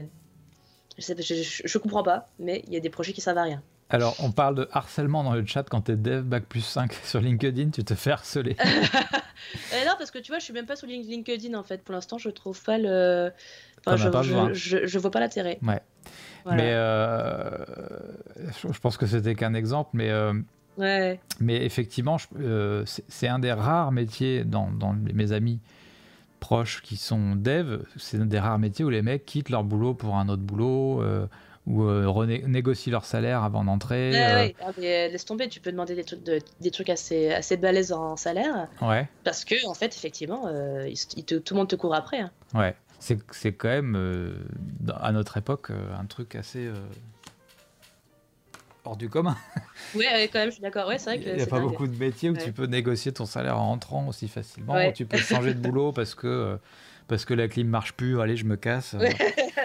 je, 0.98 1.60
je, 1.64 1.78
comprends 1.78 2.02
pas, 2.02 2.28
mais 2.38 2.62
il 2.66 2.72
y 2.72 2.76
a 2.76 2.80
des 2.80 2.90
projets 2.90 3.12
qui 3.12 3.20
servent 3.20 3.38
à 3.38 3.42
rien. 3.42 3.62
Alors, 3.88 4.16
on 4.18 4.32
parle 4.32 4.56
de 4.56 4.68
harcèlement 4.72 5.22
dans 5.22 5.34
le 5.34 5.46
chat 5.46 5.64
quand 5.64 5.82
t'es 5.82 5.96
dev 5.96 6.22
bac 6.22 6.44
plus 6.46 6.62
5 6.64 6.92
sur 7.04 7.20
LinkedIn, 7.20 7.70
tu 7.70 7.84
te 7.84 7.94
fais 7.94 8.10
harceler. 8.10 8.56
euh, 8.62 9.84
non, 9.84 9.92
parce 9.98 10.10
que 10.10 10.18
tu 10.18 10.32
vois, 10.32 10.38
je 10.38 10.44
suis 10.44 10.54
même 10.54 10.66
pas 10.66 10.76
sur 10.76 10.86
LinkedIn 10.86 11.56
en 11.56 11.62
fait. 11.62 11.82
Pour 11.82 11.94
l'instant, 11.94 12.18
je 12.18 12.30
trouve 12.30 12.60
pas 12.62 12.78
le. 12.78 13.30
Enfin, 13.86 13.96
je, 13.96 14.54
je, 14.54 14.86
je, 14.86 14.98
vois 14.98 15.10
pas 15.10 15.20
l'intérêt. 15.20 15.58
Ouais. 15.62 15.80
Mais 16.54 16.72
euh, 16.72 17.64
je 18.60 18.78
pense 18.78 18.96
que 18.96 19.06
c'était 19.06 19.34
qu'un 19.34 19.54
exemple, 19.54 19.90
mais. 19.94 20.10
Euh, 20.10 20.32
ouais. 20.78 21.20
Mais 21.40 21.64
effectivement, 21.64 22.16
euh, 22.40 22.84
c'est 22.86 23.28
un 23.28 23.38
des 23.38 23.52
rares 23.52 23.92
métiers 23.92 24.44
dans, 24.44 24.70
dans 24.70 24.92
mes 24.92 25.32
amis 25.32 25.60
proches 26.40 26.82
qui 26.82 26.96
sont 26.96 27.34
dev, 27.34 27.82
c'est 27.96 28.18
un 28.18 28.26
des 28.26 28.38
rares 28.38 28.58
métiers 28.58 28.84
où 28.84 28.90
les 28.90 29.02
mecs 29.02 29.24
quittent 29.24 29.48
leur 29.48 29.64
boulot 29.64 29.94
pour 29.94 30.16
un 30.16 30.28
autre 30.28 30.42
boulot 30.42 31.02
ou 31.66 31.82
renégocient 32.12 32.92
leur 32.92 33.04
salaire 33.04 33.42
avant 33.42 33.64
d'entrer. 33.64 34.12
Ouais, 34.12 34.54
euh. 34.60 34.64
ah, 34.64 34.80
laisse 34.80 35.24
tomber, 35.24 35.48
tu 35.48 35.58
peux 35.58 35.72
demander 35.72 35.96
des 35.96 36.04
trucs, 36.04 36.20
des 36.22 36.70
trucs 36.70 36.90
assez, 36.90 37.32
assez 37.32 37.56
balèzes 37.56 37.92
en 37.92 38.16
salaire. 38.16 38.68
Ouais. 38.80 39.08
Parce 39.24 39.44
que, 39.44 39.66
en 39.66 39.74
fait, 39.74 39.96
effectivement, 39.96 40.42
tout 40.42 41.42
le 41.50 41.54
monde 41.56 41.68
te 41.68 41.74
court 41.74 41.94
après. 41.94 42.20
Hein. 42.20 42.30
Ouais. 42.54 42.76
C'est 42.98 43.52
quand 43.52 43.68
même, 43.68 44.46
à 45.00 45.12
notre 45.12 45.36
époque, 45.36 45.70
un 45.70 46.04
truc 46.06 46.34
assez 46.34 46.70
hors 48.84 48.96
du 48.96 49.08
commun. 49.08 49.36
Oui, 49.94 50.04
quand 50.32 50.38
même, 50.38 50.48
je 50.48 50.54
suis 50.54 50.62
d'accord. 50.62 50.88
Ouais, 50.88 50.96
Il 51.14 51.34
n'y 51.34 51.42
a 51.42 51.46
pas 51.46 51.60
beaucoup 51.60 51.86
de 51.86 51.96
métiers 51.96 52.30
où 52.30 52.36
tu 52.36 52.52
peux 52.52 52.66
négocier 52.66 53.12
ton 53.12 53.26
salaire 53.26 53.58
en 53.58 53.68
rentrant 53.68 54.06
aussi 54.08 54.28
facilement. 54.28 54.92
Tu 54.92 55.06
peux 55.06 55.18
changer 55.18 55.54
de 55.54 55.60
boulot 55.60 55.92
parce 55.92 56.14
que, 56.14 56.58
parce 57.08 57.24
que 57.24 57.34
la 57.34 57.48
clim 57.48 57.68
marche 57.68 57.92
plus. 57.92 58.20
Allez, 58.20 58.36
je 58.36 58.44
me 58.44 58.56
casse. 58.56 58.96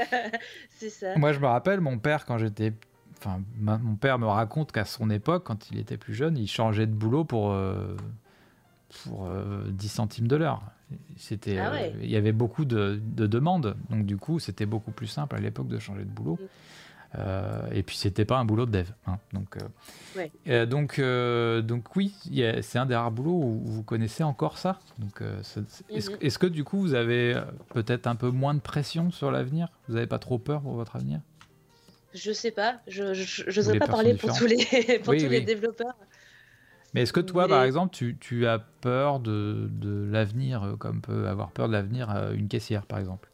c'est 0.69 0.89
ça. 0.89 1.15
Moi, 1.17 1.33
je 1.33 1.39
me 1.39 1.47
rappelle, 1.47 1.81
mon 1.81 1.97
père, 1.97 2.25
quand 2.25 2.37
j'étais. 2.37 2.73
Enfin, 3.19 3.41
mon 3.59 3.95
père 3.95 4.17
me 4.17 4.25
raconte 4.25 4.71
qu'à 4.71 4.83
son 4.85 5.11
époque, 5.11 5.43
quand 5.45 5.69
il 5.69 5.77
était 5.77 5.97
plus 5.97 6.15
jeune, 6.15 6.37
il 6.37 6.47
changeait 6.47 6.87
de 6.87 6.93
boulot 6.93 7.23
pour, 7.23 7.51
euh, 7.51 7.95
pour 9.03 9.29
10 9.69 9.85
euh, 9.85 9.89
centimes 9.89 10.27
de 10.27 10.35
l'heure. 10.35 10.61
C'était, 11.15 11.57
ah 11.57 11.73
euh, 11.73 11.91
il 12.01 12.09
y 12.09 12.17
avait 12.17 12.33
beaucoup 12.33 12.65
de, 12.65 12.99
de, 13.01 13.25
demandes, 13.25 13.77
donc 13.89 14.05
du 14.05 14.17
coup, 14.17 14.39
c'était 14.39 14.65
beaucoup 14.65 14.91
plus 14.91 15.07
simple 15.07 15.35
à 15.35 15.39
l'époque 15.39 15.69
de 15.69 15.79
changer 15.79 16.03
de 16.03 16.09
boulot. 16.09 16.37
Mm. 16.41 16.45
Euh, 17.17 17.67
et 17.73 17.83
puis 17.83 17.97
c'était 17.97 18.23
pas 18.23 18.37
un 18.37 18.45
boulot 18.45 18.65
de 18.65 18.71
dev. 18.71 18.87
Hein, 19.05 19.17
donc, 19.33 19.57
euh, 19.57 20.27
euh, 20.47 20.65
donc, 20.65 21.01
donc 21.67 21.95
oui, 21.95 22.13
c'est 22.61 22.79
un 22.79 22.85
des 22.85 22.95
rares 22.95 23.11
boulots 23.11 23.31
où 23.31 23.61
vous 23.65 23.83
connaissez 23.83 24.23
encore 24.23 24.57
ça. 24.57 24.79
Donc, 24.97 25.21
mhm. 25.21 25.65
est-ce, 25.89 26.39
que 26.39 26.47
du 26.47 26.63
coup 26.63 26.79
vous 26.79 26.93
avez 26.93 27.41
peut-être 27.73 28.07
un 28.07 28.15
peu 28.15 28.29
moins 28.29 28.53
de 28.53 28.61
pression 28.61 29.11
sur 29.11 29.31
l'avenir? 29.31 29.69
Vous 29.87 29.95
n'avez 29.95 30.07
pas 30.07 30.19
trop 30.19 30.39
peur 30.39 30.61
pour 30.61 30.73
votre 30.73 30.95
avenir? 30.95 31.19
Je 32.13 32.31
sais 32.31 32.51
pas. 32.51 32.79
Je 32.87 33.03
n'oserais 33.03 33.79
pas 33.79 33.87
parler 33.87 34.13
pour 34.13 34.33
tous 34.37 34.45
les, 34.45 34.99
pour 35.03 35.15
tous 35.15 35.27
les 35.27 35.41
développeurs. 35.41 35.95
Mais 36.93 37.03
est-ce 37.03 37.13
que 37.13 37.21
toi, 37.21 37.47
par 37.47 37.63
exemple, 37.63 37.93
tu, 37.93 38.17
tu 38.19 38.47
as 38.47 38.59
peur 38.59 39.19
de, 39.19 39.69
de 39.71 40.09
l'avenir, 40.11 40.75
comme 40.77 41.01
peut 41.01 41.27
avoir 41.27 41.51
peur 41.51 41.67
de 41.67 41.73
l'avenir 41.73 42.09
une 42.33 42.47
caissière, 42.47 42.85
par 42.85 42.99
exemple 42.99 43.31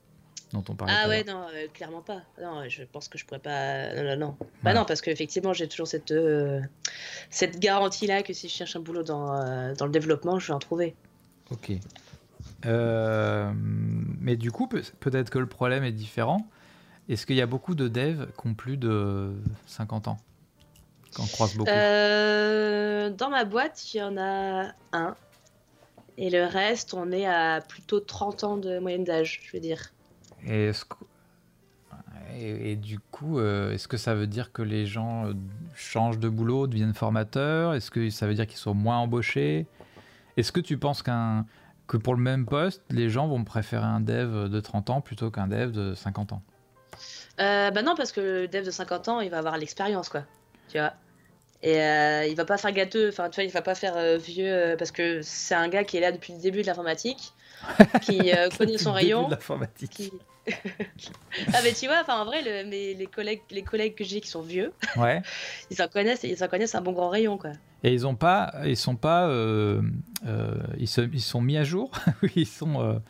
dont 0.53 0.64
on 0.70 0.76
parlait. 0.76 0.93
Ah 0.95 1.08
ouais, 1.08 1.24
non, 1.24 1.45
euh, 1.53 1.68
clairement 1.74 2.01
pas. 2.01 2.22
Non, 2.41 2.68
je 2.68 2.84
pense 2.84 3.08
que 3.08 3.18
je 3.18 3.26
pourrais 3.26 3.39
pas. 3.39 3.93
Non, 3.95 4.03
non, 4.03 4.18
non. 4.18 4.38
Bah 4.64 4.74
non, 4.74 4.86
parce 4.86 5.01
qu'effectivement, 5.01 5.53
j'ai 5.53 5.68
toujours 5.68 5.88
cette, 5.88 6.12
euh, 6.12 6.62
cette 7.30 7.60
garantie-là 7.60 8.24
que 8.24 8.34
si 8.34 8.47
je 8.47 8.53
cherche 8.53 8.76
un 8.76 8.80
boulot 8.80 9.03
dans, 9.03 9.34
euh, 9.34 9.74
dans 9.76 9.86
le 9.86 9.91
développement, 9.91 10.39
je 10.39 10.47
vais 10.47 10.53
en 10.53 10.60
trouver. 10.60 10.95
Ok. 11.51 11.72
mais 12.66 14.36
du 14.36 14.51
coup, 14.51 14.68
peut-être 14.68 15.30
que 15.30 15.39
le 15.39 15.47
problème 15.47 15.84
est 15.84 15.91
différent. 15.91 16.47
Est-ce 17.10 17.26
qu'il 17.26 17.38
y 17.38 17.41
a 17.41 17.45
beaucoup 17.45 17.74
de 17.74 17.88
devs 17.88 18.28
qui 18.39 18.47
ont 18.47 18.53
plus 18.53 18.76
de 18.76 19.32
50 19.66 20.10
ans? 20.10 20.18
Qu'on 21.18 21.26
croise 21.26 21.55
beaucoup 21.55 21.72
Dans 21.72 23.30
ma 23.30 23.43
boîte, 23.43 23.93
il 23.93 23.97
y 23.97 24.03
en 24.03 24.18
a 24.18 24.68
un. 24.93 25.15
Et 26.18 26.30
le 26.30 26.45
reste, 26.45 26.93
on 26.93 27.11
est 27.11 27.26
à 27.26 27.61
plutôt 27.61 27.99
30 27.99 28.43
ans 28.43 28.57
de 28.57 28.80
moyenne 28.80 29.03
d'âge, 29.03 29.41
je 29.43 29.51
veux 29.51 29.59
dire. 29.59 29.91
Et, 30.45 30.72
et, 32.39 32.76
du 32.76 32.99
coup, 32.99 33.39
euh, 33.39 33.72
est-ce 33.72 33.88
que 33.88 33.97
ça 33.97 34.13
veut 34.13 34.28
dire 34.28 34.51
que 34.51 34.61
les 34.61 34.86
gens 34.86 35.26
euh, 35.26 35.34
changent 35.76 36.20
de 36.20 36.30
boulot, 36.30 36.68
deviennent 36.68 36.93
formateurs? 36.93 37.74
Est-ce 37.74 37.89
que 37.89 38.09
ça 38.11 38.28
veut 38.28 38.36
dire 38.36 38.45
qu'ils 38.45 38.57
sont 38.57 38.76
moins 38.76 38.97
embauchés? 38.97 39.65
Est-ce 40.38 40.51
que 40.51 40.59
tu 40.59 40.78
penses 40.78 41.01
qu'un 41.01 41.45
que 41.88 41.97
pour 41.97 42.15
le 42.15 42.22
même 42.22 42.45
poste, 42.45 42.84
les 42.89 43.09
gens 43.09 43.28
vont 43.28 43.43
préférer 43.43 43.86
un 43.86 44.01
dev 44.01 44.49
de 44.49 44.59
30 44.59 44.89
ans 44.89 45.01
plutôt 45.01 45.32
qu'un 45.32 45.47
dev 45.47 45.72
de 45.72 45.95
50 45.95 46.34
ans? 46.34 46.41
Euh, 47.39 47.72
Bah 47.72 47.82
non, 47.82 47.95
parce 47.95 48.11
que 48.11 48.20
le 48.20 48.47
dev 48.47 48.65
de 48.65 48.72
50 48.72 49.07
ans, 49.07 49.20
il 49.22 49.30
va 49.30 49.38
avoir 49.38 49.57
l'expérience, 49.57 50.09
quoi. 50.09 50.24
Tu 50.68 50.78
vois? 50.78 50.93
Et 51.64 51.82
euh, 51.82 52.26
il 52.26 52.36
va 52.36 52.45
pas 52.45 52.58
faire 52.58 52.72
gâteux, 52.72 53.10
enfin 53.10 53.30
tu 53.30 53.36
vois, 53.36 53.43
il 53.43 53.51
va 53.51 53.62
pas 53.62 53.76
faire 53.76 54.18
vieux 54.20 54.76
parce 54.78 54.91
que 54.91 55.22
c'est 55.22 55.55
un 55.55 55.68
gars 55.70 55.84
qui 55.84 55.97
est 55.97 56.01
là 56.01 56.12
depuis 56.12 56.34
le 56.34 56.39
début 56.39 56.62
de 56.62 56.68
l'informatique, 56.68 57.34
qui 58.01 58.32
connaît 58.58 58.78
son 58.78 58.91
rayon. 58.91 59.28
De 59.28 59.32
l'informatique. 59.32 60.12
ah 61.53 61.60
mais 61.64 61.74
tu 61.74 61.88
vois, 61.88 62.01
enfin 62.01 62.22
en 62.22 62.26
vrai, 62.26 62.41
le, 62.43 62.70
les 62.70 63.08
collègues, 63.08 63.41
les 63.51 63.64
collègues 63.64 63.95
que 63.95 64.03
j'ai 64.03 64.22
qui 64.22 64.30
sont 64.30 64.41
vieux, 64.41 64.74
ouais. 64.95 65.22
ils 65.72 65.78
s'en 65.78 65.88
connaissent, 65.88 66.24
ils 66.24 66.38
s'en 66.38 66.47
connaissent 66.47 66.76
un 66.76 66.82
bon 66.82 66.93
grand 66.93 67.10
rayon 67.10 67.38
quoi. 67.38 67.51
Et 67.84 67.93
ils 67.93 68.08
ont 68.08 68.16
pas, 68.16 68.53
ils 68.66 68.78
sont 68.78 68.95
pas, 68.95 69.28
euh, 69.28 69.82
euh, 70.26 70.55
ils, 70.78 70.88
se, 70.88 71.01
ils 71.01 71.22
sont 71.22 71.41
mis 71.41 71.58
à 71.58 71.64
jour, 71.64 71.91
ils 72.36 72.47
sont. 72.47 73.01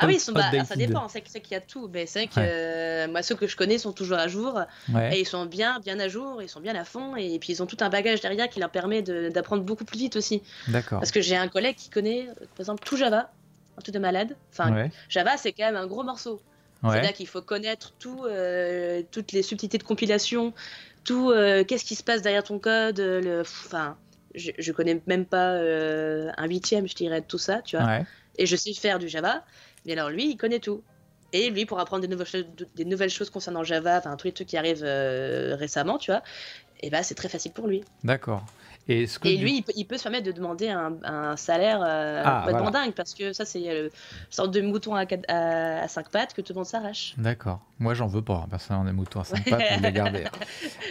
Euh, 0.00 0.04
ah 0.04 0.06
oui, 0.06 0.14
ils 0.14 0.20
sont, 0.20 0.32
bah, 0.32 0.50
ça 0.64 0.76
dépend, 0.76 1.08
c'est 1.08 1.20
qu'il 1.20 1.52
y 1.52 1.54
a 1.54 1.60
tout, 1.60 1.90
mais 1.92 2.06
c'est 2.06 2.26
que 2.26 3.06
moi 3.08 3.22
ceux 3.22 3.34
que 3.34 3.46
je 3.46 3.56
connais 3.56 3.78
sont 3.78 3.92
toujours 3.92 4.18
à 4.18 4.28
jour 4.28 4.60
et 4.94 5.20
ils 5.20 5.26
sont 5.26 5.46
bien, 5.46 5.78
bien 5.80 5.98
à 6.00 6.08
jour, 6.08 6.42
ils 6.42 6.48
sont 6.48 6.60
bien 6.60 6.74
à 6.74 6.84
fond 6.84 7.16
et 7.16 7.38
puis 7.38 7.52
ils 7.52 7.62
ont 7.62 7.66
tout 7.66 7.78
un 7.80 7.90
bagage 7.90 8.20
derrière 8.20 8.48
qui 8.48 8.60
leur 8.60 8.70
permet 8.70 9.02
d'apprendre 9.02 9.62
beaucoup 9.62 9.84
plus 9.84 9.98
vite 9.98 10.16
aussi. 10.16 10.42
D'accord. 10.68 11.00
Parce 11.00 11.10
que 11.10 11.20
j'ai 11.20 11.36
un 11.36 11.48
collègue 11.48 11.76
qui 11.76 11.90
connaît, 11.90 12.26
par 12.26 12.60
exemple, 12.60 12.82
tout 12.84 12.96
Java, 12.96 13.30
un 13.76 13.80
truc 13.82 13.94
de 13.94 14.00
malade. 14.00 14.36
Enfin, 14.52 14.88
Java 15.08 15.36
c'est 15.36 15.52
quand 15.52 15.64
même 15.64 15.76
un 15.76 15.86
gros 15.86 16.02
morceau. 16.02 16.40
C'est-à-dire 16.82 17.12
qu'il 17.12 17.26
faut 17.26 17.42
connaître 17.42 17.92
tout, 17.98 18.24
euh, 18.24 19.02
toutes 19.10 19.32
les 19.32 19.42
subtilités 19.42 19.76
de 19.78 19.82
compilation, 19.82 20.54
tout 21.04 21.30
euh, 21.30 21.62
qu'est-ce 21.64 21.84
qui 21.84 21.94
se 21.94 22.02
passe 22.02 22.22
derrière 22.22 22.42
ton 22.42 22.58
code. 22.58 22.98
Le, 22.98 23.42
enfin, 23.42 23.96
je, 24.34 24.50
je 24.58 24.72
connais 24.72 25.00
même 25.06 25.26
pas 25.26 25.52
euh, 25.52 26.30
un 26.36 26.46
huitième, 26.46 26.88
je 26.88 26.94
dirais, 26.94 27.20
de 27.20 27.26
tout 27.26 27.38
ça, 27.38 27.60
tu 27.62 27.76
vois. 27.76 28.00
Et 28.38 28.46
je 28.46 28.56
sais 28.56 28.72
faire 28.72 28.98
du 28.98 29.08
Java, 29.08 29.44
mais 29.84 29.92
alors 29.92 30.10
lui, 30.10 30.30
il 30.30 30.36
connaît 30.36 30.60
tout. 30.60 30.82
Et 31.32 31.50
lui, 31.50 31.64
pour 31.64 31.78
apprendre 31.78 32.04
des 32.06 32.84
nouvelles 32.84 33.10
choses, 33.10 33.30
concernant 33.30 33.62
Java, 33.62 33.98
enfin, 33.98 34.16
tous 34.16 34.26
les 34.26 34.32
trucs 34.32 34.48
qui 34.48 34.56
arrivent 34.56 34.82
récemment, 34.82 35.96
tu 35.96 36.10
vois, 36.10 36.22
et 36.82 36.86
eh 36.86 36.90
ben, 36.90 37.02
c'est 37.02 37.14
très 37.14 37.28
facile 37.28 37.52
pour 37.52 37.66
lui. 37.66 37.84
D'accord. 38.02 38.44
Et, 38.90 39.36
lui, 39.36 39.64
il, 39.76 39.86
peut, 39.86 39.96
se 39.96 40.02
permettre 40.02 40.26
de 40.26 40.32
demander 40.32 40.68
un, 40.68 41.36
salaire 41.36 41.80
euh, 41.80 42.22
ah, 42.24 42.42
complètement 42.44 42.70
dingue 42.72 42.92
parce 42.92 43.14
que 43.14 43.32
ça, 43.32 43.44
c'est 43.44 43.62
une 43.62 43.90
sorte 44.30 44.50
de 44.50 44.60
mouton 44.62 44.96
à, 44.96 45.04
à, 45.28 45.86
5 45.86 46.08
pattes 46.08 46.34
que 46.34 46.40
tout 46.40 46.52
le 46.52 46.58
monde 46.58 46.66
s'arrache. 46.66 47.14
D'accord. 47.16 47.60
Moi, 47.80 47.94
j'en 47.94 48.08
veux 48.08 48.20
pas. 48.20 48.46
Personnellement, 48.50 48.84
des 48.84 48.92
moutons 48.92 49.20
à 49.20 49.24
5 49.24 49.44
pattes, 49.50 49.62
on 49.78 49.80
les 49.80 49.92
garder. 49.92 50.24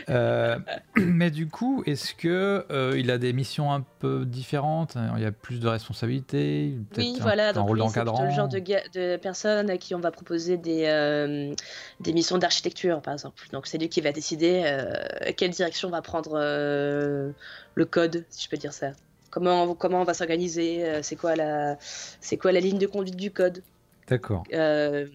Euh, 0.10 0.58
mais 0.96 1.30
du 1.30 1.48
coup, 1.48 1.84
est-ce 1.86 2.16
que 2.16 2.66
euh, 2.72 2.96
il 2.98 3.12
a 3.12 3.20
des 3.20 3.32
missions 3.32 3.72
un 3.72 3.86
peu 4.00 4.26
différentes 4.26 4.98
Il 5.18 5.22
y 5.22 5.26
a 5.26 5.32
plus 5.32 5.60
de 5.60 5.68
responsabilités 5.68 6.74
Oui, 6.98 7.18
voilà. 7.22 7.54
donc, 7.54 7.72
lui, 7.72 7.84
c'est 7.90 8.04
le 8.04 8.32
genre 8.32 8.48
de, 8.48 8.60
de 8.60 9.18
personne 9.18 9.70
à 9.70 9.78
qui 9.78 9.94
on 9.94 10.00
va 10.00 10.10
proposer 10.10 10.58
des, 10.58 10.86
euh, 10.86 11.54
des 12.00 12.14
missions 12.14 12.40
d'architecture, 12.40 13.02
par 13.02 13.14
exemple. 13.14 13.44
Donc, 13.52 13.68
c'est 13.68 13.78
lui 13.78 13.90
qui 13.90 14.02
va 14.02 14.12
décider 14.12 14.64
quelle 15.38 15.52
direction 15.52 15.90
va 15.90 16.02
prendre 16.02 16.40
le 17.80 17.86
code, 17.86 18.26
si 18.30 18.44
je 18.44 18.50
peux 18.50 18.58
dire 18.58 18.74
ça. 18.74 18.92
Comment, 19.32 19.74
comment 19.74 20.02
on 20.02 20.04
va 20.04 20.14
s'organiser 20.14 20.86
euh, 20.86 21.00
C'est 21.02 21.16
quoi, 21.16 21.36
la, 21.36 21.78
c'est 21.80 22.38
quoi 22.38 22.52
la 22.52 22.60
ligne 22.60 22.78
de 22.78 22.88
conduite 22.88 23.16
du 23.16 23.32
code? 23.32 23.64
D'accord. 24.08 24.44
Euh, 24.54 25.06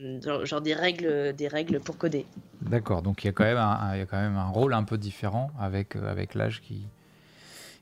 genre, 0.44 0.60
des 0.60 0.72
règles, 0.72 1.34
des 1.34 1.48
règles 1.48 1.80
pour 1.80 1.98
coder. 1.98 2.26
D'accord. 2.62 3.02
Donc 3.02 3.22
il 3.22 3.26
y 3.26 3.30
a 3.30 3.32
quand 3.32 3.44
même 3.44 3.58
un, 3.58 3.94
il 3.94 3.98
y 3.98 4.02
a 4.02 4.06
quand 4.06 4.20
même 4.20 4.36
un 4.36 4.48
rôle 4.48 4.72
un 4.72 4.84
peu 4.84 4.96
différent 4.96 5.50
avec 5.60 5.96
euh, 5.96 6.10
avec 6.10 6.34
l'âge 6.34 6.62
qui 6.62 6.86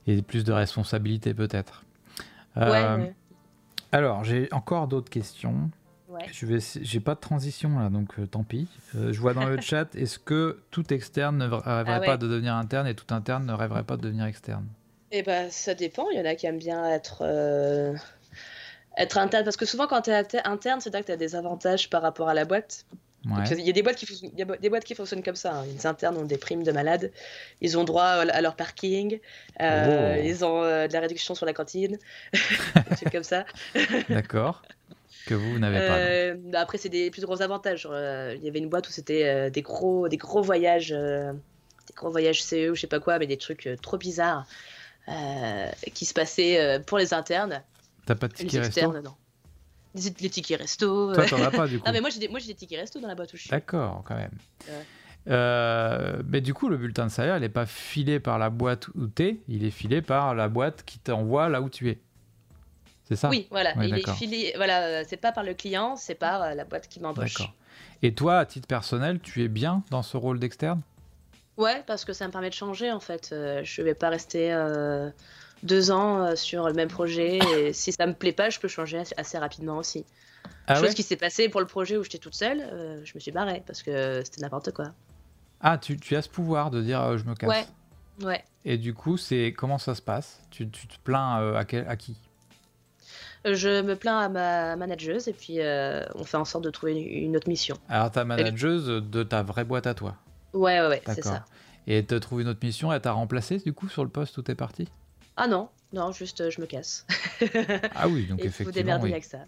et 0.07 0.21
plus 0.23 0.43
de 0.43 0.53
responsabilité 0.53 1.33
peut-être. 1.35 1.85
ouais, 2.57 3.15
Alors 3.93 4.25
j'ai 4.25 4.49
encore 4.53 4.89
d'autres 4.89 5.11
questions. 5.11 5.71
Ouais. 6.13 6.27
Je 6.31 6.47
vais, 6.47 6.59
j'ai 6.61 7.01
pas 7.01 7.15
de 7.15 7.21
transition 7.21 7.79
là, 7.79 7.89
donc 7.89 8.15
tant 8.31 8.45
pis. 8.45 8.69
je 8.95 9.19
vois 9.19 9.33
dans 9.33 9.47
le 9.47 9.61
chat, 9.63 9.95
est-ce 9.95 10.19
que 10.19 10.61
tout 10.71 10.93
externe 10.93 11.39
ne 11.39 11.45
rêverait 11.45 11.95
ah 11.95 12.01
pas 12.01 12.17
de 12.17 12.29
devenir 12.29 12.55
interne 12.55 12.87
et 12.87 12.95
tout 12.95 13.13
interne 13.15 13.47
ne 13.47 13.53
rêverait 13.53 13.85
pas 13.85 13.97
de 13.97 14.03
devenir 14.03 14.27
externe? 14.27 14.67
Eh 15.13 15.23
ben, 15.23 15.51
ça 15.51 15.75
dépend. 15.75 16.09
Il 16.11 16.19
y 16.19 16.21
en 16.21 16.25
a 16.25 16.35
qui 16.35 16.47
aiment 16.47 16.59
bien 16.59 16.91
être, 16.91 17.19
euh, 17.21 17.95
être 18.97 19.19
interne. 19.19 19.45
Parce 19.45 19.59
que 19.59 19.67
souvent, 19.67 19.87
quand 19.87 20.03
tu 20.03 20.11
es 20.11 20.47
interne, 20.47 20.81
c'est 20.81 20.93
là 20.93 21.03
que 21.03 21.07
tu 21.07 21.13
as 21.13 21.17
des 21.17 21.37
avantages 21.37 21.91
par 21.91 22.01
rapport 22.01 22.31
à 22.31 22.35
la 22.35 22.47
boîte. 22.47 22.87
Il 23.25 23.61
y 23.61 23.71
a 23.71 23.73
des 23.73 23.83
boîtes 23.83 23.97
qui, 23.97 24.33
des 24.33 24.69
boîtes 24.69 24.85
qui 24.85 24.97
fonctionnent 24.97 25.23
comme 25.23 25.37
ça. 25.37 25.55
Hein. 25.55 25.65
Les 25.67 25.87
internes 25.87 26.17
ont 26.17 26.25
des 26.25 26.39
primes 26.39 26.65
de 26.65 26.73
malades. 26.73 27.13
Ils 27.61 27.79
ont 27.79 27.85
droit 27.85 28.05
à 28.05 28.41
leur 28.41 28.57
parking. 28.57 29.21
Euh, 29.61 30.17
oh. 30.17 30.23
Ils 30.25 30.45
ont 30.45 30.63
euh, 30.65 30.89
de 30.89 30.93
la 30.93 31.01
réduction 31.01 31.37
sur 31.37 31.47
la 31.47 31.53
cantine. 31.53 31.99
des 32.33 32.97
trucs 32.97 33.13
comme 33.13 33.23
ça. 33.23 33.45
D'accord. 34.09 34.63
Que 35.27 35.35
vous, 35.35 35.59
n'avez 35.59 35.79
pas. 35.79 35.97
Euh, 35.97 36.37
après, 36.55 36.79
c'est 36.79 36.89
des 36.89 37.11
plus 37.11 37.23
gros 37.23 37.43
avantages. 37.43 37.89
Il 37.91 38.45
y 38.45 38.49
avait 38.49 38.59
une 38.59 38.69
boîte 38.69 38.89
où 38.89 38.93
c'était 38.93 39.51
des, 39.51 39.63
gros, 39.63 40.09
des 40.09 40.17
gros 40.17 40.43
voyages. 40.43 40.91
des 40.91 41.95
gros 41.95 42.11
voyages 42.11 42.43
CE 42.43 42.71
ou 42.71 42.75
je 42.75 42.81
sais 42.81 42.87
pas 42.87 43.01
quoi, 43.01 43.19
mais 43.19 43.27
des 43.27 43.37
trucs 43.37 43.69
trop 43.83 43.99
bizarres 43.99 44.47
qui 45.95 46.05
se 46.05 46.15
passaient 46.15 46.81
pour 46.87 46.99
les 46.99 47.15
internes. 47.15 47.63
T'as 48.07 48.15
pas 48.15 48.29
de 48.29 48.35
ticket 48.35 48.61
resto? 48.61 48.93
non 48.93 49.15
les 49.95 50.31
tickets 50.31 50.61
resto. 50.61 51.15
Toi, 51.15 51.27
t'en 51.27 51.43
as 51.43 51.51
pas 51.51 51.67
du 51.67 51.79
coup. 51.79 51.87
Non, 51.87 51.93
mais 51.93 52.01
moi 52.01 52.11
j'ai 52.11 52.19
des, 52.19 52.29
moi, 52.29 52.39
j'ai 52.39 52.49
des 52.49 52.55
tickets 52.55 52.81
resto 52.81 53.01
dans 53.01 53.09
la 53.09 53.15
boîte 53.15 53.33
où 53.33 53.37
je 53.37 53.43
suis. 53.43 53.51
D'accord, 53.51 54.03
quand 54.07 54.17
même. 54.17 54.33
Euh, 55.29 56.21
mais 56.27 56.41
du 56.41 56.55
coup, 56.55 56.69
le 56.69 56.77
bulletin 56.77 57.07
de 57.07 57.11
salaire, 57.11 57.37
il 57.37 57.41
n'est 57.41 57.49
pas 57.49 57.67
filé 57.67 58.19
par 58.19 58.39
la 58.39 58.51
boîte 58.51 58.89
où 58.89 59.07
tu 59.07 59.23
es, 59.23 59.41
il 59.49 59.65
est 59.65 59.71
filé 59.71 60.03
par 60.03 60.35
la 60.35 60.49
boîte 60.49 60.83
qui 60.85 60.99
t'envoie 60.99 61.49
là 61.49 61.61
où 61.61 61.69
tu 61.69 61.91
es. 61.91 61.99
C'est 63.15 63.21
ça 63.21 63.29
Oui, 63.29 63.47
voilà. 63.51 63.75
il 63.83 63.95
est 63.95 64.11
filé, 64.11 64.53
voilà, 64.57 64.83
euh, 64.83 65.05
c'est 65.07 65.17
pas 65.17 65.33
par 65.33 65.45
le 65.45 65.55
client, 65.55 65.97
c'est 65.97 66.15
par 66.15 66.43
euh, 66.43 66.55
la 66.55 66.65
boîte 66.65 66.89
qui 66.89 67.01
m'embauche. 67.01 67.35
D'accord. 67.35 67.55
Et 68.03 68.15
toi, 68.15 68.39
à 68.39 68.47
titre 68.47 68.67
personnel, 68.67 69.21
tu 69.21 69.43
es 69.43 69.49
bien 69.49 69.83
dans 69.91 70.03
ce 70.03 70.17
rôle 70.17 70.39
d'externe? 70.39 70.83
Ouais, 71.57 71.83
parce 71.87 72.05
que 72.05 72.13
ça 72.13 72.27
me 72.27 72.33
permet 72.33 72.49
de 72.49 72.55
changer 72.55 72.91
en 72.91 73.01
fait. 73.01 73.29
je 73.31 73.83
vais 73.83 73.95
pas 73.95 74.09
rester 74.09 74.51
deux 75.63 75.91
ans 75.91 76.19
euh, 76.19 76.37
sur 76.37 76.67
le 76.67 76.75
même 76.75 76.89
projet. 76.89 77.39
Et 77.57 77.73
si 77.73 77.93
ça 77.93 78.07
me 78.07 78.15
plaît 78.15 78.33
pas, 78.33 78.51
je 78.51 78.59
peux 78.59 78.69
changer 78.69 79.03
assez 79.17 79.39
rapidement 79.39 79.79
aussi. 79.79 80.05
Ah 80.67 80.77
Chose 80.77 80.95
qui 80.95 81.03
s'est 81.03 81.17
passée 81.17 81.49
pour 81.49 81.61
le 81.61 81.67
projet 81.67 81.97
où 81.97 82.05
j'étais 82.05 82.19
toute 82.19 82.35
seule, 82.35 82.61
euh, 82.61 83.01
je 83.05 83.13
me 83.15 83.21
suis 83.21 83.33
barrée 83.33 83.63
parce 83.67 83.83
que 83.83 84.23
c'était 84.25 84.41
n'importe 84.41 84.73
quoi. 84.73 84.93
Ah, 85.61 85.79
tu, 85.79 85.97
tu, 85.97 86.17
as 86.17 86.23
ce 86.23 86.29
pouvoir 86.29 86.71
de 86.71 86.83
dire 86.83 87.01
euh, 87.01 87.19
je 87.19 87.25
me 87.25 87.35
casse. 87.35 87.49
Ouais. 87.49 87.65
Ouais. 88.23 88.45
Et 88.65 88.79
du 88.79 88.95
coup, 88.95 89.17
c'est 89.17 89.55
comment 89.57 89.79
ça 89.79 89.95
se 89.95 90.03
passe? 90.03 90.41
Tu, 90.51 90.69
tu, 90.69 90.87
te 90.87 90.99
plains 91.03 91.55
à, 91.57 91.65
quel, 91.65 91.89
à 91.89 91.97
qui? 91.97 92.17
Je 93.45 93.83
me 93.83 93.97
plains 93.97 94.19
à 94.19 94.29
ma 94.29 94.77
manageuse 94.77 95.29
et 95.29 95.33
puis 95.33 95.59
on 96.15 96.25
fait 96.25 96.37
en 96.37 96.45
sorte 96.45 96.65
de 96.65 96.71
trouver 96.71 97.01
une, 97.01 97.37
autre 97.37 97.49
mission. 97.49 97.77
Alors 97.89 98.11
ta 98.11 98.25
manageuse 98.25 98.87
de 98.87 99.23
ta 99.23 99.43
vraie 99.43 99.65
boîte 99.65 99.87
à 99.87 99.95
toi 99.95 100.17
Ouais, 100.53 100.81
ouais, 100.81 100.89
ouais 100.89 101.03
c'est 101.07 101.25
ça. 101.25 101.45
Et 101.87 101.99
elle 101.99 102.07
te 102.07 102.15
trouve 102.15 102.41
une 102.43 102.49
autre 102.49 102.61
mission, 102.63 102.93
elle 102.93 103.01
t'a 103.01 103.13
remplacé 103.13 103.59
du 103.59 103.73
coup 103.73 103.89
sur 103.89 104.05
le 104.05 104.11
poste 104.11 104.39
où 104.39 104.43
t'es 104.43 104.55
parti 104.55 104.89
ah 105.37 105.47
non, 105.47 105.69
non, 105.93 106.13
juste 106.13 106.41
euh, 106.41 106.51
je 106.51 106.61
me 106.61 106.67
casse. 106.67 107.07
ah 107.95 108.09
oui, 108.09 108.27
donc 108.27 108.41
effectivement. 108.41 108.67
Vous 108.67 108.73
démerdez 108.73 109.13
avec 109.13 109.25
ça. 109.25 109.39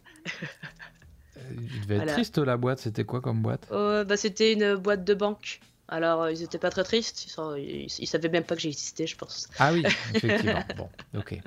Euh, 1.36 1.40
il 1.50 1.80
devait 1.82 1.96
être 1.96 2.12
triste 2.12 2.38
la 2.38 2.56
boîte, 2.56 2.78
c'était 2.78 3.04
quoi 3.04 3.20
comme 3.20 3.42
boîte? 3.42 3.66
Euh, 3.70 4.04
bah, 4.04 4.16
C'était 4.16 4.52
une 4.52 4.76
boîte 4.76 5.04
de 5.04 5.14
banque. 5.14 5.60
Alors 5.88 6.30
ils 6.30 6.42
étaient 6.42 6.58
pas 6.58 6.70
très 6.70 6.84
tristes, 6.84 7.26
ils, 7.58 7.86
ils, 7.98 8.06
savaient 8.06 8.30
même 8.30 8.44
pas 8.44 8.54
que 8.54 8.62
j'existais, 8.62 9.06
je 9.06 9.16
pense. 9.16 9.48
Ah 9.58 9.72
oui, 9.72 9.84
effectivement. 10.14 10.64
bon, 10.78 10.88
ok. 11.14 11.38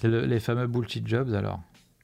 C'est 0.00 0.08
les 0.08 0.40
fameux 0.40 0.66
bullshit 0.66 1.06
jobs 1.06 1.34
alors 1.34 1.60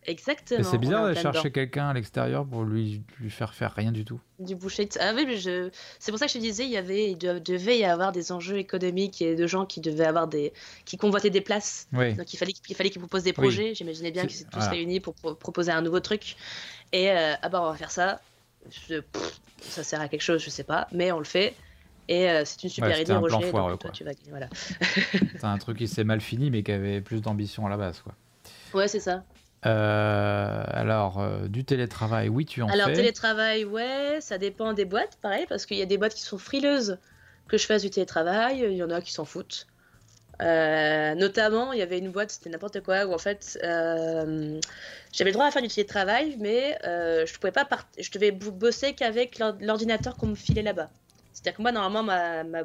Exactement. 0.07 0.63
C'est 0.63 0.79
bizarre 0.79 1.05
d'aller 1.05 1.21
chercher 1.21 1.51
quelqu'un 1.51 1.89
à 1.89 1.93
l'extérieur 1.93 2.47
pour 2.47 2.63
lui, 2.63 3.03
lui 3.21 3.31
faire 3.31 3.55
faire 3.55 3.75
rien 3.75 3.91
du 3.91 4.05
tout. 4.05 4.21
Du 4.39 4.55
boucher. 4.55 4.89
Ah 5.01 5.13
oui, 5.15 5.25
mais 5.27 5.37
je... 5.37 5.71
c'est 5.99 6.13
pour 6.13 6.19
ça 6.19 6.27
que 6.27 6.33
je 6.33 6.39
te 6.39 6.43
disais, 6.43 6.65
il 6.65 6.71
y 6.71 6.77
avait, 6.77 7.11
il 7.11 7.19
devait 7.19 7.79
y 7.79 7.85
avoir 7.85 8.13
des 8.13 8.31
enjeux 8.31 8.59
économiques 8.59 9.21
et 9.21 9.35
de 9.35 9.47
gens 9.47 9.67
qui 9.67 9.81
devaient 9.81 10.07
avoir 10.07 10.29
des, 10.29 10.53
qui 10.85 10.97
convoitaient 10.97 11.31
des 11.31 11.41
places. 11.41 11.89
Donc 11.93 12.33
il 12.33 12.37
fallait, 12.37 12.53
qu'il 12.53 12.77
fallait 12.77 12.91
qu'ils 12.91 13.01
proposent 13.01 13.25
des 13.25 13.33
projets. 13.33 13.75
J'imaginais 13.75 14.13
bien 14.13 14.27
qu'ils 14.27 14.43
étaient 14.43 14.51
tous 14.51 14.69
réunis 14.69 15.01
pour 15.01 15.15
proposer 15.15 15.73
un 15.73 15.83
nouveau 15.83 16.01
truc. 16.01 16.37
Et 16.93 17.11
euh, 17.11 17.35
ah 17.43 17.49
bah 17.49 17.61
on 17.63 17.71
va 17.71 17.77
faire 17.77 17.91
ça. 17.91 18.21
ça 19.61 19.83
sert 19.83 20.01
à 20.01 20.09
quelque 20.09 20.23
chose, 20.23 20.43
je 20.43 20.51
sais 20.51 20.65
pas, 20.65 20.87
mais 20.93 21.11
on 21.11 21.19
le 21.19 21.25
fait. 21.25 21.55
Et 22.09 22.31
euh, 22.31 22.43
c'est 22.45 22.63
une 22.63 22.69
super 22.69 23.01
idée, 23.01 23.13
Roger. 23.15 23.51
Foireux, 23.51 23.79
tu 23.93 24.05
vas... 24.05 24.13
voilà. 24.29 24.49
c'est 25.11 25.45
un 25.45 25.59
truc 25.59 25.79
qui 25.79 25.89
s'est 25.89 26.05
mal 26.05 26.21
fini, 26.21 26.51
mais 26.51 26.63
qui 26.63 26.73
avait 26.73 27.01
plus 27.01 27.21
d'ambition 27.21 27.67
à 27.67 27.71
la 27.71 27.77
base, 27.77 28.01
quoi. 28.01 28.15
Ouais, 28.75 28.89
c'est 28.89 29.01
ça. 29.01 29.25
Euh, 29.65 30.65
alors, 30.69 31.21
euh, 31.21 31.49
du 31.49 31.65
télétravail, 31.65 32.29
oui, 32.29 32.47
tu 32.47 32.63
en 32.63 32.67
alors, 32.67 32.87
fais. 32.87 32.93
Alors, 32.93 32.97
télétravail, 32.97 33.65
ouais, 33.65 34.19
ça 34.21 34.39
dépend 34.39 34.73
des 34.73 34.85
boîtes, 34.85 35.19
pareil, 35.21 35.47
parce 35.49 35.67
qu'il 35.67 35.79
y 35.79 35.83
a 35.83 35.87
des 35.87 35.99
boîtes 35.99 36.15
qui 36.15 36.23
sont 36.23 36.39
frileuses 36.39 36.99
que 37.49 37.59
je 37.59 37.67
fasse 37.67 37.83
du 37.83 37.91
télétravail, 37.91 38.65
il 38.69 38.77
y 38.77 38.83
en 38.83 38.91
a 38.91 39.01
qui 39.01 39.13
s'en 39.13 39.25
foutent. 39.25 39.67
Euh, 40.43 41.15
notamment, 41.15 41.73
il 41.73 41.79
y 41.79 41.83
avait 41.83 41.99
une 41.99 42.11
boîte, 42.11 42.31
c'était 42.31 42.51
n'importe 42.51 42.83
quoi, 42.83 43.07
où 43.07 43.15
en 43.15 43.19
fait, 43.19 43.59
j'avais 43.63 45.31
le 45.31 45.33
droit 45.33 45.47
à 45.47 45.51
faire 45.51 45.63
du 45.63 45.69
télétravail, 45.69 46.37
mais 46.39 46.79
je 46.85 47.39
pouvais 47.39 47.53
pas 47.53 47.67
je 47.99 48.11
devais 48.13 48.31
bosser 48.31 48.93
qu'avec 48.93 49.41
l'ordinateur 49.61 50.17
qu'on 50.17 50.29
me 50.29 50.35
filait 50.37 50.63
là-bas. 50.63 50.91
C'est-à-dire 51.37 51.59
que 51.59 51.63
moi, 51.63 51.73
normalement, 51.73 52.03
ma, 52.03 52.45
ma, 52.45 52.63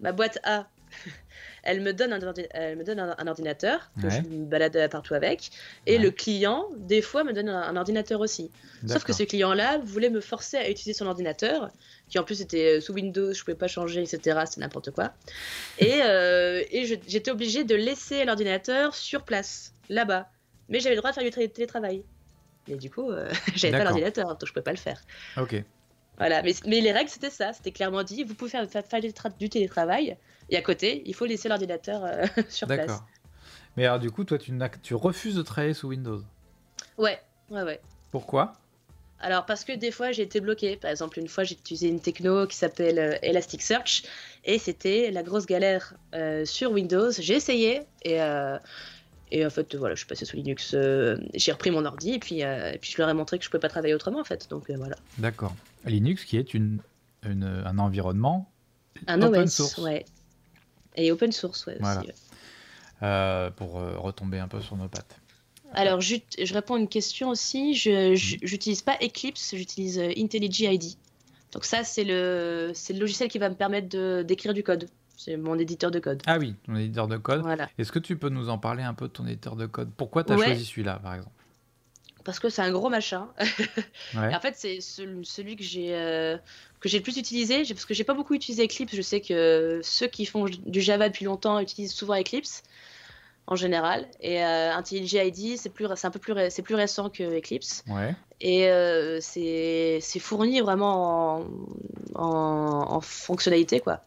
ma 0.00 0.12
boîte 0.12 0.38
A, 0.42 0.66
elle 1.62 1.82
me 1.82 1.92
donne 1.92 2.14
un, 2.14 2.34
elle 2.52 2.78
me 2.78 2.84
donne 2.84 2.98
un, 2.98 3.26
ordinateur 3.26 3.90
que 4.00 4.08
je 4.08 4.20
me 4.22 4.46
balade 4.46 4.88
partout 4.90 5.12
avec, 5.12 5.50
et 5.84 5.98
le 5.98 6.10
client, 6.10 6.68
des 6.78 7.02
fois, 7.02 7.22
me 7.22 7.34
donne 7.34 7.50
un, 7.50 7.76
ordinateur 7.76 8.20
aussi. 8.20 8.50
Sauf 8.86 9.04
que 9.04 9.12
ce 9.12 9.24
client-là 9.24 9.78
voulait 9.84 10.08
me 10.08 10.20
forcer 10.20 10.56
à 10.56 10.70
utiliser 10.70 10.94
son 10.94 11.06
ordinateur, 11.06 11.70
qui 12.08 12.18
en 12.18 12.24
plus 12.24 12.40
était 12.40 12.80
sous 12.80 12.94
Windows, 12.94 13.34
je 13.34 13.44
pouvais 13.44 13.56
pas 13.56 13.68
changer, 13.68 14.00
etc. 14.00 14.40
C'était 14.46 14.62
n'importe 14.62 14.90
quoi. 14.92 15.12
Et, 15.78 16.00
euh, 16.02 16.62
et 16.70 16.86
j'étais 16.86 17.30
obligée 17.30 17.64
de 17.64 17.74
laisser 17.74 18.24
l'ordinateur 18.24 18.94
sur 18.94 19.22
place, 19.24 19.74
là-bas. 19.90 20.30
Mais 20.70 20.80
j'avais 20.80 20.94
le 20.94 21.02
droit 21.02 21.10
de 21.10 21.14
faire 21.20 21.24
du 21.24 21.52
télétravail. 21.52 22.04
Mais 22.68 22.76
du 22.76 22.90
coup, 22.90 23.10
euh, 23.10 23.30
j'avais 23.54 23.76
pas 23.76 23.84
l'ordinateur, 23.84 24.28
donc 24.28 24.46
je 24.46 24.52
pouvais 24.52 24.62
pas 24.62 24.70
le 24.70 24.78
faire. 24.78 25.02
Ok. 25.36 25.62
Voilà, 26.18 26.42
mais, 26.42 26.52
mais 26.66 26.80
les 26.80 26.92
règles 26.92 27.10
c'était 27.10 27.30
ça, 27.30 27.52
c'était 27.52 27.70
clairement 27.70 28.02
dit, 28.02 28.24
vous 28.24 28.34
pouvez 28.34 28.50
faire, 28.50 28.68
faire, 28.68 29.32
du 29.38 29.48
télétravail, 29.48 30.16
et 30.50 30.56
à 30.56 30.62
côté, 30.62 31.02
il 31.06 31.14
faut 31.14 31.26
laisser 31.26 31.48
l'ordinateur 31.48 32.04
euh, 32.04 32.26
sur 32.48 32.66
place. 32.66 32.80
D'accord. 32.80 33.06
Mais 33.76 33.86
alors 33.86 34.00
du 34.00 34.10
coup, 34.10 34.24
toi, 34.24 34.38
tu, 34.38 34.52
tu 34.82 34.94
refuses 34.94 35.36
de 35.36 35.42
travailler 35.42 35.74
sous 35.74 35.88
Windows? 35.88 36.22
Ouais, 36.96 37.20
ouais, 37.50 37.62
ouais. 37.62 37.80
Pourquoi? 38.10 38.54
Alors 39.20 39.46
parce 39.46 39.64
que 39.64 39.72
des 39.72 39.90
fois 39.90 40.12
j'ai 40.12 40.22
été 40.22 40.40
bloqué. 40.40 40.76
Par 40.76 40.92
exemple 40.92 41.18
une 41.18 41.26
fois 41.26 41.42
j'ai 41.42 41.54
utilisé 41.54 41.88
une 41.88 42.00
techno 42.00 42.46
qui 42.46 42.56
s'appelle 42.56 43.00
euh, 43.00 43.18
Elasticsearch 43.22 44.04
et 44.44 44.60
c'était 44.60 45.10
la 45.10 45.24
grosse 45.24 45.44
galère 45.44 45.94
euh, 46.14 46.44
sur 46.44 46.70
Windows. 46.70 47.10
J'ai 47.10 47.34
essayé 47.34 47.80
et, 48.04 48.18
et 49.32 49.44
en 49.44 49.50
fait 49.50 49.74
voilà 49.74 49.96
je 49.96 49.98
suis 49.98 50.06
passé 50.06 50.24
sous 50.24 50.36
Linux. 50.36 50.70
j'ai 51.34 51.50
repris 51.50 51.72
mon 51.72 51.84
ordi 51.84 52.14
et 52.14 52.20
puis, 52.20 52.42
et 52.42 52.78
puis 52.80 52.92
je 52.92 52.98
leur 52.98 53.08
ai 53.08 53.14
montré 53.14 53.40
que 53.40 53.44
je 53.44 53.50
pouvais 53.50 53.60
pas 53.60 53.68
travailler 53.68 53.94
autrement 53.94 54.20
en 54.20 54.24
fait. 54.24 54.48
Donc 54.50 54.70
voilà. 54.70 54.94
D'accord. 55.18 55.52
Linux 55.84 56.24
qui 56.24 56.36
est 56.36 56.54
une, 56.54 56.80
un 57.22 57.78
environnement 57.78 58.50
un 59.06 59.22
open 59.22 59.42
OS, 59.42 59.54
source. 59.54 59.78
ouais. 59.78 60.04
Et 60.96 61.12
open 61.12 61.30
source, 61.30 61.66
ouais, 61.66 61.78
aussi. 61.80 62.10
Euh, 63.02 63.50
pour 63.52 63.78
euh, 63.78 63.96
retomber 63.96 64.40
un 64.40 64.48
peu 64.48 64.60
sur 64.60 64.76
nos 64.76 64.88
pattes. 64.88 65.20
Alors, 65.72 66.00
je, 66.00 66.16
je 66.42 66.52
réponds 66.54 66.74
à 66.74 66.78
une 66.78 66.88
question 66.88 67.28
aussi. 67.28 67.74
Je 67.74 68.12
n'utilise 68.50 68.82
pas 68.82 68.96
Eclipse, 69.00 69.54
j'utilise 69.54 69.98
euh, 69.98 70.10
IntelliJ 70.16 70.60
IDEA. 70.62 70.96
Donc 71.52 71.64
ça, 71.64 71.84
c'est 71.84 72.04
le, 72.04 72.72
le 72.90 72.98
logiciel 72.98 73.28
qui 73.28 73.38
va 73.38 73.48
me 73.50 73.54
permettre 73.54 74.22
d'écrire 74.22 74.52
du 74.54 74.62
code. 74.64 74.88
C'est 75.16 75.36
mon 75.36 75.58
éditeur 75.58 75.90
de 75.90 75.98
code. 75.98 76.22
Ah 76.26 76.38
oui, 76.38 76.54
ton 76.64 76.74
éditeur 76.76 77.06
de 77.08 77.16
code. 77.16 77.42
Voilà. 77.42 77.68
Est-ce 77.78 77.92
que 77.92 77.98
tu 77.98 78.16
peux 78.16 78.28
nous 78.28 78.48
en 78.48 78.58
parler 78.58 78.82
un 78.82 78.94
peu 78.94 79.08
de 79.08 79.12
ton 79.12 79.26
éditeur 79.26 79.56
de 79.56 79.66
code? 79.66 79.90
Pourquoi 79.96 80.24
tu 80.24 80.32
as 80.32 80.36
choisi 80.36 80.64
celui-là, 80.64 80.98
par 81.02 81.14
exemple? 81.14 81.34
Parce 82.24 82.38
que 82.40 82.48
c'est 82.48 82.62
un 82.62 82.70
gros 82.70 82.88
machin. 82.88 83.28
en 84.16 84.40
fait, 84.40 84.54
c'est 84.56 84.80
celui 84.80 85.56
que 85.56 85.62
j'ai 85.62 85.94
euh, 85.94 86.36
que 86.80 86.88
j'ai 86.88 86.98
le 86.98 87.02
plus 87.02 87.16
utilisé, 87.16 87.64
parce 87.64 87.84
que 87.84 87.94
j'ai 87.94 88.04
pas 88.04 88.14
beaucoup 88.14 88.34
utilisé 88.34 88.64
Eclipse. 88.64 88.94
Je 88.94 89.02
sais 89.02 89.20
que 89.20 89.80
ceux 89.82 90.06
qui 90.06 90.26
font 90.26 90.44
du 90.44 90.80
Java 90.80 91.08
depuis 91.08 91.24
longtemps 91.24 91.58
utilisent 91.60 91.94
souvent 91.94 92.18
Eclipse 92.18 92.62
en 93.46 93.56
général. 93.56 94.06
Et 94.20 94.44
euh, 94.44 94.74
IntelliJ 94.74 95.14
IDEA, 95.14 95.56
c'est 95.56 95.70
plus, 95.70 95.86
c'est 95.96 96.06
un 96.06 96.10
peu 96.10 96.18
plus, 96.18 96.34
c'est 96.50 96.62
plus 96.62 96.74
récent 96.74 97.08
que 97.08 97.38
Eclipse. 97.38 97.82
Et 98.40 98.68
euh, 98.68 99.18
c'est, 99.20 100.00
fourni 100.20 100.60
vraiment 100.60 101.44
en, 102.14 102.94
en, 102.94 103.00
fonctionnalité 103.00 103.80
quoi. 103.80 104.04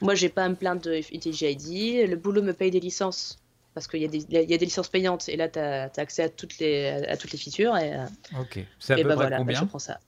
Moi, 0.00 0.14
j'ai 0.14 0.28
pas 0.28 0.44
à 0.44 0.48
me 0.48 0.54
plaindre 0.54 0.80
de 0.80 1.00
IntelliJ 1.12 1.42
IDEA. 1.42 2.06
Le 2.06 2.16
boulot 2.16 2.40
me 2.40 2.52
paye 2.52 2.70
des 2.70 2.78
licences 2.78 3.40
parce 3.78 3.86
qu'il 3.86 4.02
y, 4.02 4.04
a 4.04 4.08
des, 4.08 4.26
y 4.28 4.54
a 4.54 4.58
des 4.58 4.64
licences 4.64 4.88
payantes 4.88 5.28
et 5.28 5.36
là, 5.36 5.48
tu 5.48 5.60
as, 5.60 5.88
accès 5.98 6.24
à 6.24 6.28
toutes 6.28 6.58
les, 6.58 6.88
à 6.88 7.16
toutes 7.16 7.30
les 7.30 7.38
features. 7.38 7.76
Et, 7.76 7.94
euh, 7.94 8.06
ok. 8.40 8.58
C'est 8.80 8.94
à 8.94 8.96
peu 8.96 9.04
bah 9.04 9.14
près 9.14 9.14
voilà, 9.14 9.36
combien 9.36 9.60
Je 9.60 9.64
prends 9.66 9.78
ça. 9.78 10.00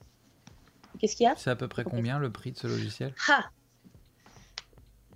Qu'est-ce 0.98 1.14
qu'il 1.14 1.22
y 1.22 1.28
a? 1.28 1.34
C'est 1.36 1.50
à 1.50 1.54
peu 1.54 1.68
près 1.68 1.84
combien 1.84 2.18
le 2.18 2.30
prix 2.30 2.50
de 2.50 2.58
ce 2.58 2.66
logiciel? 2.66 3.14
Ah 3.28 3.48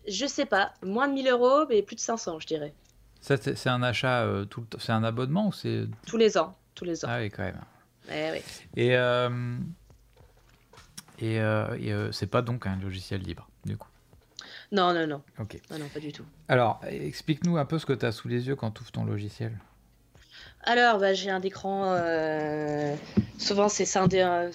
Je 0.06 0.24
sais 0.26 0.46
pas. 0.46 0.72
Moins 0.84 1.08
de 1.08 1.14
1000 1.14 1.26
euros, 1.30 1.66
mais 1.68 1.82
plus 1.82 1.96
de 1.96 2.00
500, 2.00 2.38
je 2.38 2.46
dirais. 2.46 2.72
Ça, 3.20 3.36
c'est 3.36 3.68
un 3.68 3.82
achat, 3.82 4.22
euh, 4.22 4.44
tout, 4.44 4.64
c'est 4.78 4.92
un 4.92 5.02
abonnement 5.02 5.48
ou 5.48 5.52
c'est 5.52 5.86
Tous 6.06 6.16
les 6.16 6.38
ans. 6.38 6.56
Tous 6.76 6.84
les 6.84 7.04
ans. 7.04 7.08
Ah 7.10 7.18
oui, 7.18 7.30
quand 7.30 7.42
même. 7.42 7.60
Eh 8.08 8.30
oui. 8.30 8.42
Et, 8.76 8.96
euh, 8.96 9.58
et, 11.18 11.38
et 11.38 12.08
c'est 12.12 12.28
pas 12.28 12.42
donc 12.42 12.68
un 12.68 12.76
logiciel 12.76 13.20
libre, 13.20 13.48
non, 14.74 14.92
non, 14.92 15.06
non. 15.06 15.22
Ok. 15.38 15.60
non, 15.70 15.88
pas 15.88 16.00
du 16.00 16.12
tout. 16.12 16.24
Alors, 16.48 16.80
explique-nous 16.88 17.56
un 17.56 17.64
peu 17.64 17.78
ce 17.78 17.86
que 17.86 17.92
tu 17.92 18.04
as 18.04 18.10
sous 18.10 18.26
les 18.26 18.48
yeux 18.48 18.56
quand 18.56 18.72
tu 18.72 18.82
ouvres 18.82 18.90
ton 18.90 19.04
logiciel. 19.04 19.56
Alors, 20.64 20.98
bah, 20.98 21.14
j'ai 21.14 21.30
un 21.30 21.40
écran. 21.42 21.94
Euh, 21.94 22.96
souvent, 23.38 23.68
c'est 23.68 23.84
scindé, 23.84 24.48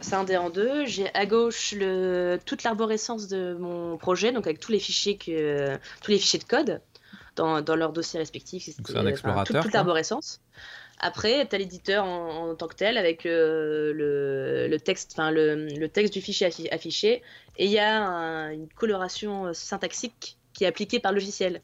scindé 0.00 0.36
en 0.36 0.50
deux. 0.50 0.86
J'ai 0.86 1.14
à 1.14 1.24
gauche 1.24 1.72
le, 1.72 2.40
toute 2.44 2.64
l'arborescence 2.64 3.28
de 3.28 3.56
mon 3.60 3.96
projet, 3.96 4.32
donc 4.32 4.46
avec 4.46 4.58
tous 4.58 4.72
les 4.72 4.80
fichiers, 4.80 5.16
que, 5.16 5.78
tous 6.02 6.10
les 6.10 6.18
fichiers 6.18 6.40
de 6.40 6.44
code 6.44 6.80
dans, 7.36 7.60
dans 7.62 7.76
leurs 7.76 7.92
dossiers 7.92 8.18
respectifs. 8.18 8.64
C'est 8.64 8.96
un 8.96 9.06
explorateur. 9.06 9.62
toute, 9.62 9.72
l'arborescence. 9.72 10.40
Après, 11.04 11.46
tu 11.46 11.54
as 11.54 11.58
l'éditeur 11.58 12.06
en, 12.06 12.54
tant 12.54 12.66
que 12.66 12.76
tel 12.76 12.96
avec 12.96 13.26
euh, 13.26 13.92
le, 13.92 14.68
le, 14.68 14.80
texte, 14.80 15.18
le, 15.18 15.66
le, 15.66 15.88
texte 15.90 16.14
du 16.14 16.22
fichier 16.22 16.48
affiché 16.72 17.22
et 17.58 17.66
il 17.66 17.70
y 17.70 17.78
a 17.78 18.00
une 18.54 18.68
coloration 18.68 19.52
syntaxique 19.52 20.38
qui 20.54 20.64
est 20.64 20.66
appliquée 20.66 21.00
par 21.00 21.12
logiciel 21.12 21.60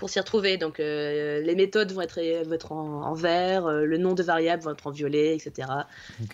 pour 0.00 0.10
s'y 0.10 0.18
retrouver. 0.18 0.56
Donc 0.56 0.80
euh, 0.80 1.40
les 1.42 1.54
méthodes 1.54 1.92
vont 1.92 2.00
être, 2.00 2.20
vont 2.44 2.52
être 2.52 2.72
en, 2.72 3.14
vert, 3.14 3.66
euh, 3.66 3.84
le 3.84 3.98
nom 3.98 4.14
de 4.14 4.22
variable 4.24 4.64
va 4.64 4.72
être 4.72 4.88
en 4.88 4.90
violet, 4.90 5.36
etc. 5.36 5.68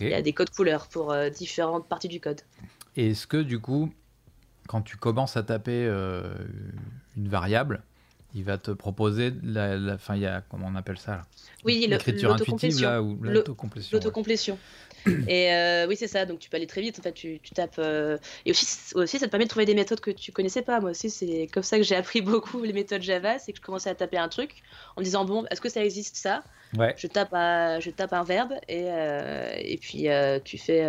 Il 0.00 0.08
y 0.08 0.14
a 0.14 0.22
des 0.22 0.32
codes 0.32 0.48
couleurs 0.48 0.88
pour 0.88 1.14
différentes 1.28 1.86
parties 1.86 2.08
du 2.08 2.18
code. 2.18 2.40
Et 2.96 3.10
est-ce 3.10 3.26
que 3.26 3.36
du 3.36 3.60
coup, 3.60 3.92
quand 4.68 4.80
tu 4.80 4.96
commences 4.96 5.36
à 5.36 5.42
taper 5.42 5.84
une 5.84 7.28
variable, 7.28 7.82
il 8.38 8.44
va 8.44 8.56
te 8.56 8.70
proposer 8.70 9.32
la, 9.42 9.98
fin 9.98 10.14
il 10.14 10.22
y 10.22 10.26
a 10.26 10.42
comment 10.48 10.66
on 10.68 10.76
appelle 10.76 10.98
ça 10.98 11.16
là 11.16 11.22
oui 11.64 11.86
l'écriture 11.88 12.32
intuitive 12.32 12.80
là 12.80 13.02
ou 13.02 13.18
l'autocomplétion 13.20 13.96
l'autocomplétion 13.96 14.58
et 15.28 15.52
euh, 15.52 15.86
oui 15.88 15.96
c'est 15.96 16.08
ça 16.08 16.24
donc 16.24 16.38
tu 16.38 16.50
peux 16.50 16.56
aller 16.56 16.66
très 16.66 16.80
vite 16.80 16.98
en 16.98 17.02
fait 17.02 17.12
tu, 17.12 17.40
tu 17.42 17.52
tapes 17.52 17.78
euh, 17.78 18.18
et 18.44 18.50
aussi 18.50 18.66
aussi 18.94 19.18
ça 19.18 19.26
te 19.26 19.30
permet 19.30 19.44
de 19.44 19.50
trouver 19.50 19.66
des 19.66 19.74
méthodes 19.74 20.00
que 20.00 20.10
tu 20.10 20.32
connaissais 20.32 20.62
pas. 20.62 20.80
Moi 20.80 20.90
aussi 20.90 21.10
c'est 21.10 21.48
comme 21.52 21.62
ça 21.62 21.76
que 21.76 21.82
j'ai 21.82 21.96
appris 21.96 22.20
beaucoup 22.22 22.62
les 22.62 22.72
méthodes 22.72 23.02
Java 23.02 23.38
c'est 23.38 23.52
que 23.52 23.58
je 23.58 23.62
commençais 23.62 23.90
à 23.90 23.94
taper 23.94 24.18
un 24.18 24.28
truc 24.28 24.62
en 24.96 25.00
me 25.00 25.04
disant 25.04 25.24
bon 25.24 25.44
est-ce 25.50 25.60
que 25.60 25.68
ça 25.68 25.84
existe 25.84 26.16
ça? 26.16 26.42
Ouais. 26.76 26.94
je 26.98 27.06
tape 27.06 27.32
je 27.32 27.90
tape 27.90 28.12
un 28.12 28.24
verbe 28.24 28.52
et 28.68 28.84
euh, 28.88 29.52
et 29.56 29.78
puis 29.78 30.06
tu 30.44 30.58
fais 30.58 30.82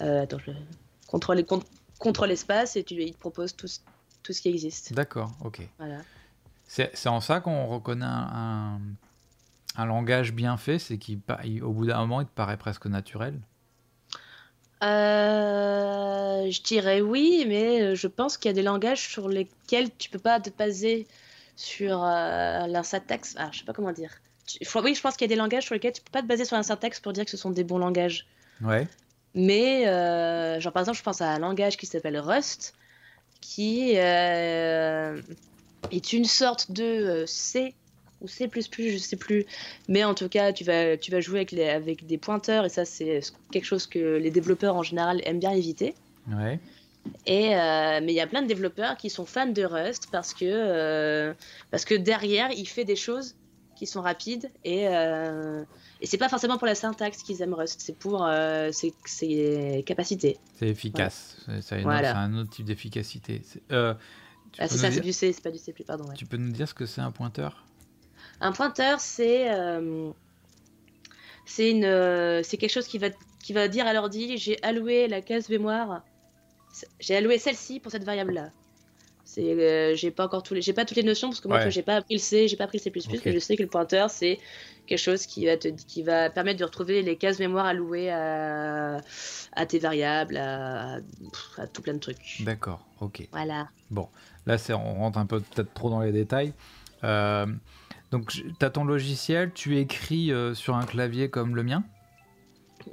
attends 0.00 0.38
je 0.38 0.52
contrôle 1.06 1.44
contrôle 1.98 2.30
espace 2.30 2.76
et 2.76 2.84
tu 2.84 2.94
il 2.94 3.12
te 3.12 3.18
propose 3.18 3.54
tout 3.56 3.68
tout 4.22 4.32
ce 4.32 4.42
qui 4.42 4.48
existe. 4.48 4.92
D'accord 4.92 5.30
ok. 5.44 5.60
Voilà 5.78 5.98
c'est 6.68 7.08
en 7.08 7.20
ça 7.20 7.40
qu'on 7.40 7.66
reconnaît 7.66 8.06
un, 8.06 8.78
un, 9.76 9.86
langage 9.86 10.32
bien 10.32 10.56
fait, 10.56 10.78
c'est 10.78 10.98
qu'au 10.98 11.72
bout 11.72 11.86
d'un 11.86 11.98
moment, 11.98 12.20
il 12.20 12.26
te 12.26 12.34
paraît 12.34 12.56
presque 12.56 12.86
naturel. 12.86 13.34
Euh, 14.84 16.48
je 16.48 16.62
dirais 16.62 17.00
oui, 17.00 17.44
mais 17.48 17.96
je 17.96 18.06
pense 18.06 18.36
qu'il 18.36 18.50
y 18.50 18.52
a 18.52 18.54
des 18.54 18.62
langages 18.62 19.08
sur 19.08 19.28
lesquels 19.28 19.88
tu 19.98 20.08
peux 20.10 20.20
pas 20.20 20.38
te 20.38 20.50
baser 20.50 21.08
sur 21.58 22.04
euh, 22.04 22.66
la 22.66 22.82
syntaxe. 22.84 23.34
Ah, 23.36 23.50
je 23.52 23.58
sais 23.58 23.64
pas 23.64 23.72
comment 23.72 23.92
dire. 23.92 24.12
oui, 24.76 24.94
je 24.94 25.00
pense 25.00 25.16
qu'il 25.16 25.28
y 25.28 25.30
a 25.30 25.34
des 25.34 25.38
langages 25.40 25.64
sur 25.64 25.74
lesquels 25.74 25.92
tu 25.92 26.00
peux 26.00 26.12
pas 26.12 26.22
te 26.22 26.26
baser 26.26 26.44
sur 26.44 26.56
la 26.56 26.62
syntaxe 26.62 27.00
pour 27.00 27.12
dire 27.12 27.24
que 27.24 27.30
ce 27.30 27.36
sont 27.36 27.50
des 27.50 27.64
bons 27.64 27.78
langages. 27.78 28.26
Ouais. 28.62 28.86
Mais, 29.34 29.86
euh, 29.88 30.60
genre 30.60 30.72
par 30.72 30.82
exemple, 30.82 30.98
je 30.98 31.02
pense 31.02 31.20
à 31.20 31.30
un 31.30 31.38
langage 31.40 31.76
qui 31.76 31.86
s'appelle 31.86 32.18
Rust, 32.18 32.74
qui 33.40 33.94
euh, 33.96 35.20
est 35.90 36.12
une 36.12 36.24
sorte 36.24 36.70
de 36.70 36.82
euh, 36.82 37.26
C 37.26 37.74
ou 38.20 38.28
C++, 38.28 38.50
je 38.52 38.98
sais 38.98 39.16
plus. 39.16 39.46
Mais 39.88 40.02
en 40.04 40.14
tout 40.14 40.28
cas, 40.28 40.52
tu 40.52 40.64
vas, 40.64 40.96
tu 40.96 41.10
vas 41.10 41.20
jouer 41.20 41.38
avec, 41.38 41.52
les, 41.52 41.68
avec 41.68 42.06
des 42.06 42.18
pointeurs 42.18 42.64
et 42.64 42.68
ça, 42.68 42.84
c'est 42.84 43.20
quelque 43.52 43.64
chose 43.64 43.86
que 43.86 44.16
les 44.16 44.30
développeurs 44.30 44.74
en 44.74 44.82
général 44.82 45.20
aiment 45.24 45.38
bien 45.38 45.52
éviter. 45.52 45.94
Ouais. 46.28 46.58
Et 47.26 47.54
euh, 47.54 48.00
mais 48.02 48.12
il 48.12 48.16
y 48.16 48.20
a 48.20 48.26
plein 48.26 48.42
de 48.42 48.48
développeurs 48.48 48.96
qui 48.96 49.08
sont 49.08 49.24
fans 49.24 49.46
de 49.46 49.64
Rust 49.64 50.08
parce 50.10 50.34
que, 50.34 50.44
euh, 50.44 51.32
parce 51.70 51.84
que 51.84 51.94
derrière, 51.94 52.50
il 52.50 52.66
fait 52.66 52.84
des 52.84 52.96
choses 52.96 53.36
qui 53.76 53.86
sont 53.86 54.02
rapides 54.02 54.50
et, 54.64 54.82
et 54.82 56.06
c'est 56.06 56.18
pas 56.18 56.28
forcément 56.28 56.58
pour 56.58 56.66
la 56.66 56.74
syntaxe 56.74 57.22
qu'ils 57.22 57.40
aiment 57.40 57.54
Rust, 57.54 57.80
c'est 57.80 57.96
pour 57.96 58.28
ses, 58.72 59.84
capacités. 59.86 60.36
C'est 60.56 60.66
efficace, 60.66 61.46
c'est 61.60 61.84
un, 61.84 62.36
autre 62.36 62.50
type 62.50 62.66
d'efficacité. 62.66 63.40
Ah, 64.58 64.68
c'est 64.68 64.78
ça, 64.78 64.90
c'est 64.90 65.00
du 65.00 65.12
C, 65.12 65.32
c'est 65.32 65.42
pas 65.42 65.50
du 65.50 65.58
C++, 65.58 65.72
pardon. 65.86 66.04
Tu 66.14 66.26
peux 66.26 66.36
nous 66.36 66.50
dire 66.52 66.68
ce 66.68 66.74
que 66.74 66.86
c'est 66.86 67.00
un 67.00 67.12
pointeur? 67.12 67.64
Un 68.40 68.52
pointeur, 68.52 69.00
c'est 69.00 69.50
euh, 69.52 70.10
c'est 71.46 71.70
une 71.70 71.84
euh, 71.84 72.42
c'est 72.42 72.56
quelque 72.56 72.72
chose 72.72 72.86
qui 72.86 72.98
va 72.98 73.08
qui 73.42 73.52
va 73.52 73.68
dire 73.68 73.86
à 73.86 73.92
l'ordi 73.92 74.36
j'ai 74.36 74.62
alloué 74.62 75.08
la 75.08 75.22
case 75.22 75.48
mémoire, 75.48 76.02
j'ai 77.00 77.16
alloué 77.16 77.38
celle-ci 77.38 77.80
pour 77.80 77.90
cette 77.90 78.04
variable 78.04 78.34
là. 78.34 78.50
C'est 79.24 79.42
euh, 79.42 79.94
j'ai 79.94 80.10
pas 80.10 80.24
encore 80.24 80.42
tous 80.42 80.54
les 80.54 80.62
j'ai 80.62 80.72
pas 80.72 80.84
toutes 80.84 80.96
les 80.96 81.02
notions 81.02 81.28
parce 81.28 81.40
que 81.40 81.48
moi 81.48 81.68
j'ai 81.68 81.82
pas 81.82 81.96
appris 81.96 82.14
le 82.14 82.20
C, 82.20 82.48
j'ai 82.48 82.56
pas 82.56 82.64
appris 82.64 82.78
le 82.78 82.82
C++, 82.82 82.92
mais 83.24 83.32
je 83.32 83.38
sais 83.38 83.56
que 83.56 83.62
le 83.62 83.68
pointeur 83.68 84.08
c'est 84.08 84.38
quelque 84.86 84.98
chose 84.98 85.26
qui 85.26 85.46
va 85.46 85.56
te 85.56 85.68
qui 85.68 86.02
va 86.02 86.30
permettre 86.30 86.58
de 86.60 86.64
retrouver 86.64 87.02
les 87.02 87.16
cases 87.16 87.38
mémoire 87.38 87.66
allouées 87.66 88.10
à, 88.10 89.00
à 89.52 89.66
tes 89.66 89.78
variables, 89.78 90.36
à, 90.36 91.00
à 91.58 91.66
tout 91.66 91.82
plein 91.82 91.94
de 91.94 91.98
trucs. 91.98 92.40
D'accord, 92.40 92.86
ok. 93.00 93.28
Voilà. 93.32 93.68
Bon, 93.90 94.08
Là, 94.48 94.56
on 94.70 94.94
rentre 94.94 95.18
un 95.18 95.26
peu 95.26 95.40
peut-être 95.40 95.74
trop 95.74 95.90
dans 95.90 96.00
les 96.00 96.10
détails. 96.10 96.54
Euh, 97.04 97.46
donc, 98.10 98.30
tu 98.30 98.64
as 98.64 98.70
ton 98.70 98.84
logiciel, 98.84 99.52
tu 99.52 99.76
écris 99.76 100.32
euh, 100.32 100.54
sur 100.54 100.74
un 100.74 100.86
clavier 100.86 101.28
comme 101.28 101.54
le 101.54 101.62
mien? 101.62 101.84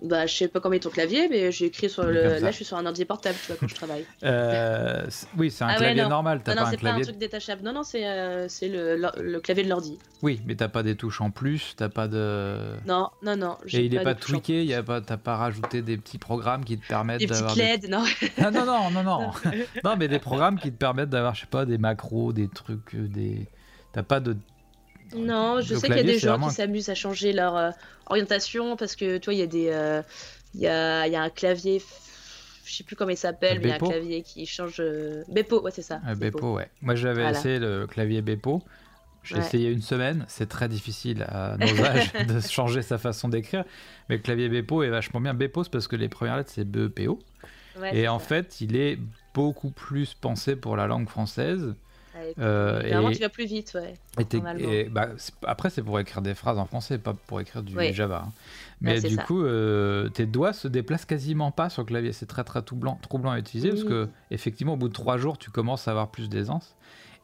Bah, 0.01 0.25
je 0.25 0.35
sais 0.35 0.47
pas 0.47 0.59
comment 0.59 0.75
est 0.75 0.79
ton 0.79 0.89
clavier, 0.89 1.27
mais 1.29 1.51
j'ai 1.51 1.65
écrit 1.65 1.89
sur 1.89 2.03
le. 2.03 2.39
Là, 2.39 2.51
je 2.51 2.55
suis 2.55 2.65
sur 2.65 2.77
un 2.77 2.85
ordi 2.85 3.05
portable, 3.05 3.37
tu 3.41 3.47
vois, 3.47 3.57
quand 3.59 3.67
je 3.67 3.75
travaille. 3.75 4.05
Euh, 4.23 5.05
oui, 5.37 5.51
c'est 5.51 5.63
un 5.63 5.67
ah 5.67 5.75
clavier 5.75 6.03
normal. 6.03 6.41
non, 6.47 6.55
non, 6.55 6.63
c'est 6.69 6.79
pas 6.79 6.91
un 6.91 7.01
truc 7.01 7.17
détachable. 7.17 7.63
Non, 7.63 7.73
non, 7.73 7.83
c'est 7.83 8.01
le, 8.01 8.95
le, 8.97 9.39
clavier 9.39 9.63
de 9.63 9.69
l'ordi. 9.69 9.97
Oui, 10.21 10.41
mais 10.45 10.55
t'as 10.55 10.67
pas 10.67 10.83
des 10.83 10.95
touches 10.95 11.21
en 11.21 11.31
plus, 11.31 11.73
t'as 11.75 11.89
pas 11.89 12.07
de. 12.07 12.57
Non, 12.85 13.09
non, 13.23 13.35
non. 13.35 13.57
Et 13.71 13.85
il 13.85 13.95
est 13.95 14.03
pas 14.03 14.15
tweaké, 14.15 14.65
y 14.65 14.73
a 14.73 14.83
pas, 14.83 15.01
t'as 15.01 15.17
pas 15.17 15.35
rajouté 15.35 15.81
des 15.81 15.97
petits 15.97 16.17
programmes 16.17 16.63
qui 16.63 16.77
te 16.77 16.87
permettent 16.87 17.25
d'avoir. 17.25 17.55
Des 17.55 17.61
petites 17.61 17.83
LED, 17.83 17.91
non. 17.91 18.03
Ah, 18.37 18.51
non, 18.51 18.65
non, 18.65 18.91
non, 18.91 19.03
non. 19.03 19.31
non, 19.83 19.95
mais 19.97 20.07
des 20.07 20.19
programmes 20.19 20.59
qui 20.59 20.71
te 20.71 20.77
permettent 20.77 21.09
d'avoir, 21.09 21.35
je 21.35 21.41
sais 21.41 21.47
pas, 21.47 21.65
des 21.65 21.77
macros, 21.77 22.33
des 22.33 22.47
trucs, 22.47 22.95
des. 22.95 23.47
T'as 23.93 24.03
pas 24.03 24.19
de 24.19 24.35
non, 25.13 25.61
je 25.61 25.75
sais 25.75 25.87
qu'il 25.87 25.97
y 25.97 25.99
a 25.99 26.03
des 26.03 26.19
gens 26.19 26.39
qui 26.39 26.53
s'amusent 26.53 26.89
à 26.89 26.95
changer 26.95 27.33
leur 27.33 27.55
euh, 27.55 27.71
orientation 28.07 28.75
parce 28.75 28.95
que 28.95 29.17
toi, 29.17 29.33
il 29.33 29.39
y 29.39 29.43
a 29.43 29.47
des, 29.47 29.69
euh, 29.69 30.01
il 30.53 30.61
y, 30.61 30.67
a, 30.67 31.07
y, 31.07 31.15
a, 31.15 31.21
un 31.21 31.29
clavier, 31.29 31.81
je 32.65 32.73
sais 32.73 32.83
plus 32.83 32.95
comment 32.95 33.11
il 33.11 33.17
s'appelle, 33.17 33.59
mais 33.59 33.65
il 33.65 33.69
y 33.69 33.71
a 33.71 33.75
un 33.75 33.79
clavier 33.79 34.21
qui 34.23 34.45
change. 34.45 34.77
Euh, 34.79 35.23
Bepo, 35.27 35.61
ouais, 35.61 35.71
c'est 35.71 35.81
ça. 35.81 35.99
Bepo, 36.15 36.55
ouais. 36.55 36.69
Moi, 36.81 36.95
j'avais 36.95 37.29
essayé 37.29 37.59
le 37.59 37.87
clavier 37.87 38.21
Bepo. 38.21 38.63
J'ai 39.23 39.37
essayé 39.37 39.71
une 39.71 39.81
semaine, 39.81 40.23
c'est 40.27 40.47
très 40.47 40.69
difficile 40.69 41.25
à 41.27 41.57
nos 41.57 41.83
âges 41.83 42.13
de 42.27 42.39
changer 42.41 42.83
sa 42.83 42.99
façon 42.99 43.27
d'écrire, 43.27 43.65
mais 44.07 44.17
le 44.17 44.21
clavier 44.21 44.49
Bepo 44.49 44.83
est 44.83 44.89
vachement 44.89 45.19
bien. 45.19 45.33
Bepo, 45.33 45.63
c'est 45.63 45.71
parce 45.71 45.87
que 45.87 45.95
les 45.95 46.09
premières 46.09 46.37
lettres, 46.37 46.51
c'est 46.53 46.63
BEPO. 46.63 47.19
Ouais, 47.79 47.97
et 47.97 48.07
en 48.07 48.19
fait, 48.19 48.61
il 48.61 48.75
est 48.75 48.99
beaucoup 49.33 49.71
plus 49.71 50.13
pensé 50.13 50.55
pour 50.55 50.77
la 50.77 50.85
langue 50.85 51.09
française 51.09 51.75
euh, 52.39 52.81
et, 52.81 53.15
tu 53.15 53.21
vas 53.21 53.29
plus 53.29 53.45
vite, 53.45 53.75
ouais. 53.75 53.93
Et 54.59 54.85
bah, 54.85 55.09
après, 55.45 55.69
c'est 55.69 55.81
pour 55.81 55.99
écrire 55.99 56.21
des 56.21 56.33
phrases 56.33 56.57
en 56.57 56.65
français, 56.65 56.97
pas 56.97 57.13
pour 57.13 57.39
écrire 57.41 57.63
du 57.63 57.75
Java. 57.93 58.25
Hein. 58.27 58.31
Mais 58.81 58.99
du 58.99 59.17
coup, 59.17 59.43
euh, 59.43 60.09
tes 60.09 60.25
doigts 60.25 60.53
se 60.53 60.67
déplacent 60.67 61.05
quasiment 61.05 61.51
pas 61.51 61.69
sur 61.69 61.81
le 61.81 61.87
clavier. 61.87 62.11
C'est 62.11 62.25
très 62.25 62.43
très 62.43 62.61
troublant, 62.61 62.99
troublant 63.01 63.31
à 63.31 63.39
utiliser 63.39 63.69
parce 63.69 63.83
que 63.83 64.09
effectivement, 64.31 64.73
au 64.73 64.77
bout 64.77 64.89
de 64.89 64.93
trois 64.93 65.17
jours, 65.17 65.37
tu 65.37 65.49
commences 65.49 65.87
à 65.87 65.91
avoir 65.91 66.11
plus 66.11 66.29
d'aisance. 66.29 66.75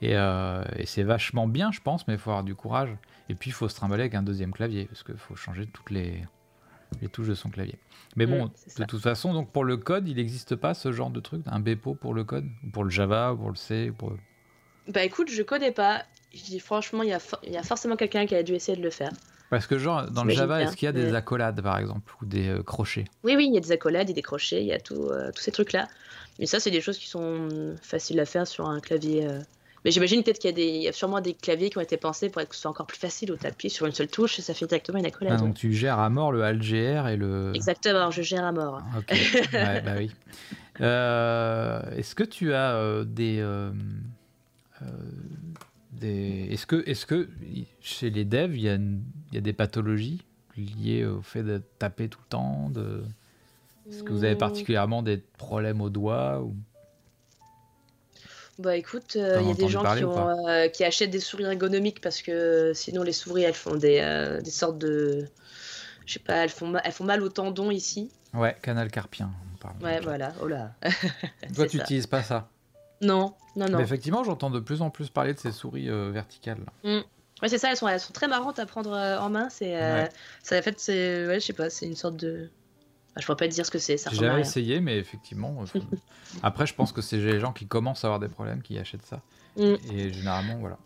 Et, 0.01 0.15
euh, 0.15 0.63
et 0.77 0.87
c'est 0.87 1.03
vachement 1.03 1.47
bien, 1.47 1.71
je 1.71 1.79
pense, 1.79 2.07
mais 2.07 2.15
il 2.15 2.19
faut 2.19 2.31
avoir 2.31 2.43
du 2.43 2.55
courage. 2.55 2.89
Et 3.29 3.35
puis, 3.35 3.51
il 3.51 3.53
faut 3.53 3.69
se 3.69 3.75
trimballer 3.75 4.03
avec 4.03 4.15
un 4.15 4.23
deuxième 4.23 4.51
clavier 4.51 4.85
parce 4.85 5.03
qu'il 5.03 5.17
faut 5.17 5.35
changer 5.35 5.67
toutes 5.67 5.91
les, 5.91 6.23
les 7.01 7.07
touches 7.07 7.27
de 7.27 7.35
son 7.35 7.49
clavier. 7.49 7.77
Mais 8.15 8.25
bon, 8.25 8.51
de 8.77 8.83
toute 8.83 9.01
façon, 9.01 9.33
donc 9.33 9.51
pour 9.51 9.63
le 9.63 9.77
code, 9.77 10.07
il 10.09 10.17
n'existe 10.17 10.55
pas 10.55 10.73
ce 10.73 10.91
genre 10.91 11.11
de 11.11 11.19
truc, 11.19 11.43
un 11.45 11.59
Bepo 11.59 11.95
pour 11.95 12.13
le 12.13 12.23
code, 12.23 12.45
pour 12.73 12.83
le 12.83 12.89
Java, 12.89 13.33
pour 13.37 13.49
le 13.49 13.55
C, 13.55 13.91
pour 13.97 14.11
bah 14.87 15.03
écoute, 15.03 15.29
je 15.29 15.43
connais 15.43 15.71
pas. 15.71 16.03
Je 16.33 16.43
dis 16.43 16.59
franchement, 16.59 17.03
il 17.03 17.09
y 17.09 17.13
a, 17.13 17.19
y 17.43 17.57
a 17.57 17.63
forcément 17.63 17.95
quelqu'un 17.95 18.25
qui 18.25 18.35
a 18.35 18.43
dû 18.43 18.53
essayer 18.53 18.77
de 18.77 18.83
le 18.83 18.89
faire. 18.89 19.11
Parce 19.51 19.67
que 19.67 19.77
genre, 19.77 20.09
dans 20.09 20.23
le 20.23 20.33
Java, 20.33 20.61
est-ce 20.61 20.77
qu'il 20.77 20.85
y 20.85 20.89
a 20.89 20.93
des 20.93 21.13
accolades, 21.13 21.61
par 21.61 21.77
exemple, 21.77 22.13
ou 22.21 22.25
des 22.25 22.47
euh, 22.47 22.63
crochets? 22.63 23.03
Oui, 23.25 23.35
oui, 23.35 23.47
il 23.47 23.53
y 23.53 23.57
a 23.57 23.59
des 23.59 23.73
accolades, 23.73 24.07
il 24.07 24.11
y 24.11 24.13
a 24.13 24.15
des 24.15 24.21
crochets, 24.21 24.61
il 24.61 24.67
y 24.67 24.71
a 24.71 24.79
tout, 24.79 25.09
euh, 25.09 25.29
tous 25.35 25.41
ces 25.41 25.51
trucs-là. 25.51 25.89
Mais 26.39 26.45
ça, 26.45 26.61
c'est 26.61 26.71
des 26.71 26.79
choses 26.79 26.97
qui 26.97 27.09
sont 27.09 27.75
faciles 27.81 28.21
à 28.21 28.25
faire 28.25 28.47
sur 28.47 28.69
un 28.69 28.79
clavier. 28.79 29.27
Euh. 29.27 29.41
Mais 29.83 29.91
j'imagine 29.91 30.23
peut-être 30.23 30.39
qu'il 30.39 30.49
y, 30.49 30.53
a 30.53 30.55
des, 30.55 30.67
il 30.67 30.83
y 30.83 30.87
a 30.87 30.93
sûrement 30.93 31.19
des 31.19 31.33
claviers 31.33 31.69
qui 31.69 31.77
ont 31.77 31.81
été 31.81 31.97
pensés 31.97 32.29
pour 32.29 32.41
que 32.47 32.55
ce 32.55 32.61
soit 32.61 32.71
encore 32.71 32.85
plus 32.85 32.97
facile, 32.97 33.33
où 33.33 33.35
tu 33.35 33.45
appuies 33.45 33.69
sur 33.69 33.85
une 33.87 33.91
seule 33.91 34.07
touche 34.07 34.39
et 34.39 34.41
ça 34.41 34.53
fait 34.53 34.65
directement 34.67 34.99
une 34.99 35.05
accolade. 35.05 35.33
Ah, 35.35 35.41
donc 35.41 35.55
tu 35.55 35.73
gères 35.73 35.99
à 35.99 36.09
mort 36.09 36.31
le 36.31 36.43
ALGR 36.43 37.09
et 37.09 37.17
le... 37.17 37.51
Exactement, 37.53 38.09
je 38.09 38.21
gère 38.21 38.45
à 38.45 38.53
mort. 38.53 38.81
Ok, 38.97 39.11
ouais, 39.51 39.81
bah 39.81 39.95
oui. 39.97 40.11
Est-ce 40.79 42.15
que 42.15 42.23
tu 42.23 42.53
as 42.53 43.03
des 43.03 43.43
est-ce 46.01 46.65
que, 46.65 46.83
est 46.87 47.05
que 47.05 47.29
chez 47.81 48.09
les 48.09 48.25
devs, 48.25 48.55
il 48.55 48.61
y, 48.61 48.69
a 48.69 48.77
y 49.33 49.37
a 49.37 49.41
des 49.41 49.53
pathologies 49.53 50.23
liées 50.57 51.05
au 51.05 51.21
fait 51.21 51.43
de 51.43 51.61
taper 51.79 52.09
tout 52.09 52.19
le 52.23 52.29
temps 52.29 52.69
de... 52.69 53.03
Est-ce 53.89 54.03
que 54.03 54.11
vous 54.11 54.23
avez 54.23 54.35
hmm. 54.35 54.39
particulièrement 54.39 55.01
des 55.01 55.17
problèmes 55.17 55.81
aux 55.81 55.89
doigts 55.89 56.41
ou... 56.41 56.55
Bah 58.59 58.75
écoute, 58.75 59.15
euh, 59.15 59.39
il 59.41 59.47
y 59.47 59.51
a 59.51 59.55
des 59.55 59.69
gens 59.69 59.81
qui, 59.81 60.03
euh, 60.03 60.67
qui, 60.67 60.83
achètent 60.83 61.09
des 61.09 61.19
souris 61.19 61.45
ergonomiques 61.45 61.99
parce 61.99 62.21
que 62.21 62.73
sinon 62.75 63.01
les 63.01 63.13
souris 63.13 63.41
elles 63.41 63.55
font 63.55 63.75
des, 63.75 63.99
euh, 64.01 64.39
des 64.39 64.51
sortes 64.51 64.77
de 64.77 65.27
Je 66.05 66.13
sais 66.13 66.19
pas, 66.19 66.43
elles 66.43 66.49
font, 66.49 66.71
elles 66.83 66.91
font 66.91 67.05
mal 67.05 67.23
au 67.23 67.29
tendon 67.29 67.71
ici. 67.71 68.11
Ouais, 68.33 68.55
canal 68.61 68.91
carpien. 68.91 69.31
ouais, 69.81 69.99
voilà, 70.01 70.33
oh 70.41 70.47
là. 70.47 70.73
Toi, 71.55 71.65
tu 71.65 71.77
n'utilises 71.77 72.07
pas 72.07 72.21
ça? 72.21 72.49
Non, 73.01 73.33
non, 73.55 73.67
non. 73.67 73.77
Mais 73.77 73.83
effectivement, 73.83 74.23
j'entends 74.23 74.49
de 74.49 74.59
plus 74.59 74.81
en 74.81 74.89
plus 74.89 75.09
parler 75.09 75.33
de 75.33 75.39
ces 75.39 75.51
souris 75.51 75.89
euh, 75.89 76.11
verticales. 76.11 76.65
Mm. 76.83 76.99
Ouais, 77.41 77.49
c'est 77.49 77.57
ça, 77.57 77.71
elles 77.71 77.77
sont, 77.77 77.87
elles 77.87 77.99
sont 77.99 78.13
très 78.13 78.27
marrantes 78.27 78.59
à 78.59 78.65
prendre 78.65 78.91
euh, 78.93 79.19
en 79.19 79.29
main. 79.29 79.49
C'est, 79.49 79.75
euh, 79.81 80.05
ça, 80.43 80.59
en 80.59 80.61
fait, 80.61 80.79
c'est, 80.79 81.25
ouais, 81.25 81.39
je 81.39 81.45
sais 81.47 81.53
pas, 81.53 81.69
c'est 81.69 81.87
une 81.87 81.95
sorte 81.95 82.15
de. 82.15 82.49
je 83.17 83.25
pourrais 83.25 83.37
pas 83.37 83.47
te 83.47 83.53
dire 83.53 83.65
ce 83.65 83.71
que 83.71 83.79
c'est. 83.79 83.97
J'ai 83.97 84.15
jamais 84.15 84.41
essayé, 84.41 84.79
mais 84.79 84.97
effectivement. 84.97 85.63
Après, 86.43 86.67
je 86.67 86.75
pense 86.75 86.91
que 86.91 87.01
c'est 87.01 87.17
les 87.17 87.39
gens 87.39 87.51
qui 87.51 87.67
commencent 87.67 88.05
à 88.05 88.07
avoir 88.07 88.19
des 88.19 88.29
problèmes 88.29 88.61
qui 88.61 88.77
achètent 88.77 89.05
ça. 89.05 89.21
Mm. 89.57 89.75
Et 89.91 90.13
généralement, 90.13 90.57
voilà. 90.59 90.77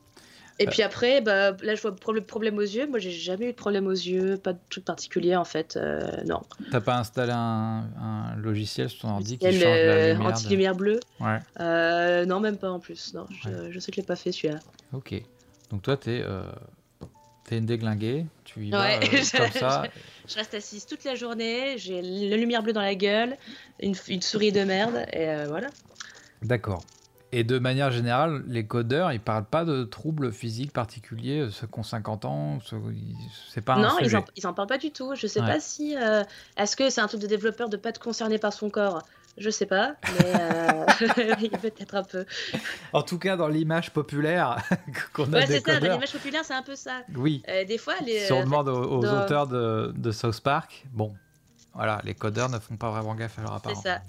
Et 0.60 0.68
puis 0.68 0.82
après, 0.82 1.22
bah, 1.22 1.52
là, 1.64 1.76
je 1.76 1.82
vois 1.82 1.96
le 2.14 2.22
problème 2.22 2.58
aux 2.58 2.62
yeux. 2.62 2.88
Moi, 2.88 3.00
j'ai 3.00 3.12
jamais 3.12 3.48
eu 3.48 3.52
de 3.52 3.58
problème 3.58 3.88
aux 3.88 3.92
yeux, 3.92 4.38
pas 4.38 4.54
de 4.54 4.60
truc 4.70 4.86
particulier 4.86 5.36
en 5.36 5.44
fait. 5.44 5.76
Euh, 5.76 6.24
non. 6.26 6.42
T'as 6.72 6.82
pas 6.82 6.98
installé 6.98 7.34
un, 7.34 8.36
logiciel 8.38 8.90
sur 8.90 9.02
ton 9.02 9.10
ordi 9.10 9.38
qui 9.38 9.46
change 9.46 9.62
la 9.62 9.70
euh, 9.70 10.14
lumière 10.14 10.28
Anti-lumière 10.28 10.76
bleue 10.76 11.00
Ouais. 11.20 11.40
Euh, 11.60 12.26
non, 12.26 12.40
même 12.40 12.58
pas 12.58 12.70
en 12.70 12.80
plus. 12.80 13.14
Non, 13.14 13.26
je, 13.44 13.80
sais 13.80 13.92
que 13.92 13.96
je 13.96 14.02
l'ai 14.02 14.08
pas 14.08 14.16
fait 14.16 14.32
celui-là. 14.32 14.60
Ok. 14.94 15.14
Donc 15.72 15.82
toi, 15.82 15.98
t'es 15.98 16.22
euh, 16.24 16.44
es 17.52 17.58
une 17.58 17.66
déglinguée. 17.66 18.26
Tu 18.46 18.68
y 18.68 18.72
vas 18.72 19.00
comme 19.00 19.52
ça. 19.52 19.84
Je, 20.28 20.36
reste 20.36 20.54
assise 20.54 20.86
toute 20.86 21.04
la 21.04 21.16
journée. 21.16 21.78
J'ai 21.78 22.02
la 22.02 22.38
lumière 22.38 22.64
bleue 22.64 22.74
dans 22.74 22.82
la 22.82 22.96
gueule, 22.96 23.36
une, 23.82 23.96
une 24.08 24.22
souris 24.22 24.54
de 24.54 24.64
merde, 24.64 25.06
et 25.12 25.46
voilà. 25.50 25.68
D'accord. 26.42 26.84
Et 27.36 27.44
de 27.44 27.60
manière 27.60 27.92
générale, 27.92 28.46
les 28.48 28.66
codeurs, 28.66 29.12
ils 29.12 29.20
parlent 29.20 29.44
pas 29.44 29.66
de 29.66 29.84
troubles 29.84 30.32
physiques 30.32 30.72
particuliers, 30.72 31.42
euh, 31.42 31.52
ceux 31.52 31.68
qui 31.68 31.80
ont 31.80 31.84
50 31.84 32.24
ans, 32.24 32.60
c'est 33.50 33.60
pas 33.60 33.76
non, 33.76 33.90
un 33.90 33.98
sujet. 33.98 34.24
ils 34.38 34.48
en, 34.48 34.54
parlent 34.54 34.70
pas 34.70 34.78
du 34.78 34.92
tout. 34.92 35.16
Je 35.16 35.28
sais 35.28 35.42
pas 35.42 35.60
si 35.60 35.98
euh, 35.98 36.24
est-ce 36.56 36.78
que 36.78 36.90
c'est 36.90 37.02
un 37.02 37.08
truc 37.08 37.20
de 37.20 37.28
développeur 37.28 37.68
de 37.68 37.76
pas 37.76 37.90
être 37.90 38.00
concerné 38.00 38.38
par 38.38 38.54
son 38.54 38.70
corps? 38.70 39.02
Je 39.38 39.50
sais 39.50 39.66
pas, 39.66 39.96
mais 40.18 40.34
euh, 40.34 40.86
peut-être 41.62 41.96
un 41.96 42.04
peu. 42.04 42.26
En 42.94 43.02
tout 43.02 43.20
cas, 43.20 43.36
dans 43.36 43.50
l'image 43.50 43.92
populaire 43.92 44.56
qu'on 45.14 45.26
a 45.34 45.40
ouais, 45.40 45.46
c'est 45.46 45.60
ça. 45.60 45.82
Dans 45.82 45.92
l'image 45.92 46.14
populaire, 46.14 46.46
c'est 46.46 46.54
un 46.54 46.64
peu 46.64 46.78
ça. 46.78 47.02
Oui. 47.18 47.44
des 47.68 47.78
fois, 47.78 47.96
les, 48.06 48.28
si 48.28 48.32
on 48.32 48.46
demande 48.46 48.70
aux, 48.70 49.04
auteurs 49.04 49.48
de, 49.48 49.92
de, 49.94 50.12
South 50.12 50.40
Park, 50.40 50.86
bon, 50.94 51.14
voilà, 51.74 52.00
les 52.06 52.14
codeurs 52.14 52.48
ne 52.48 52.60
font 52.60 52.78
pas 52.78 52.92
vraiment 52.92 53.14
gaffe 53.14 53.38
à 53.40 53.42
leur 53.42 53.54
apparence. 53.56 53.84
C'est 53.84 53.90
ça. 53.90 54.00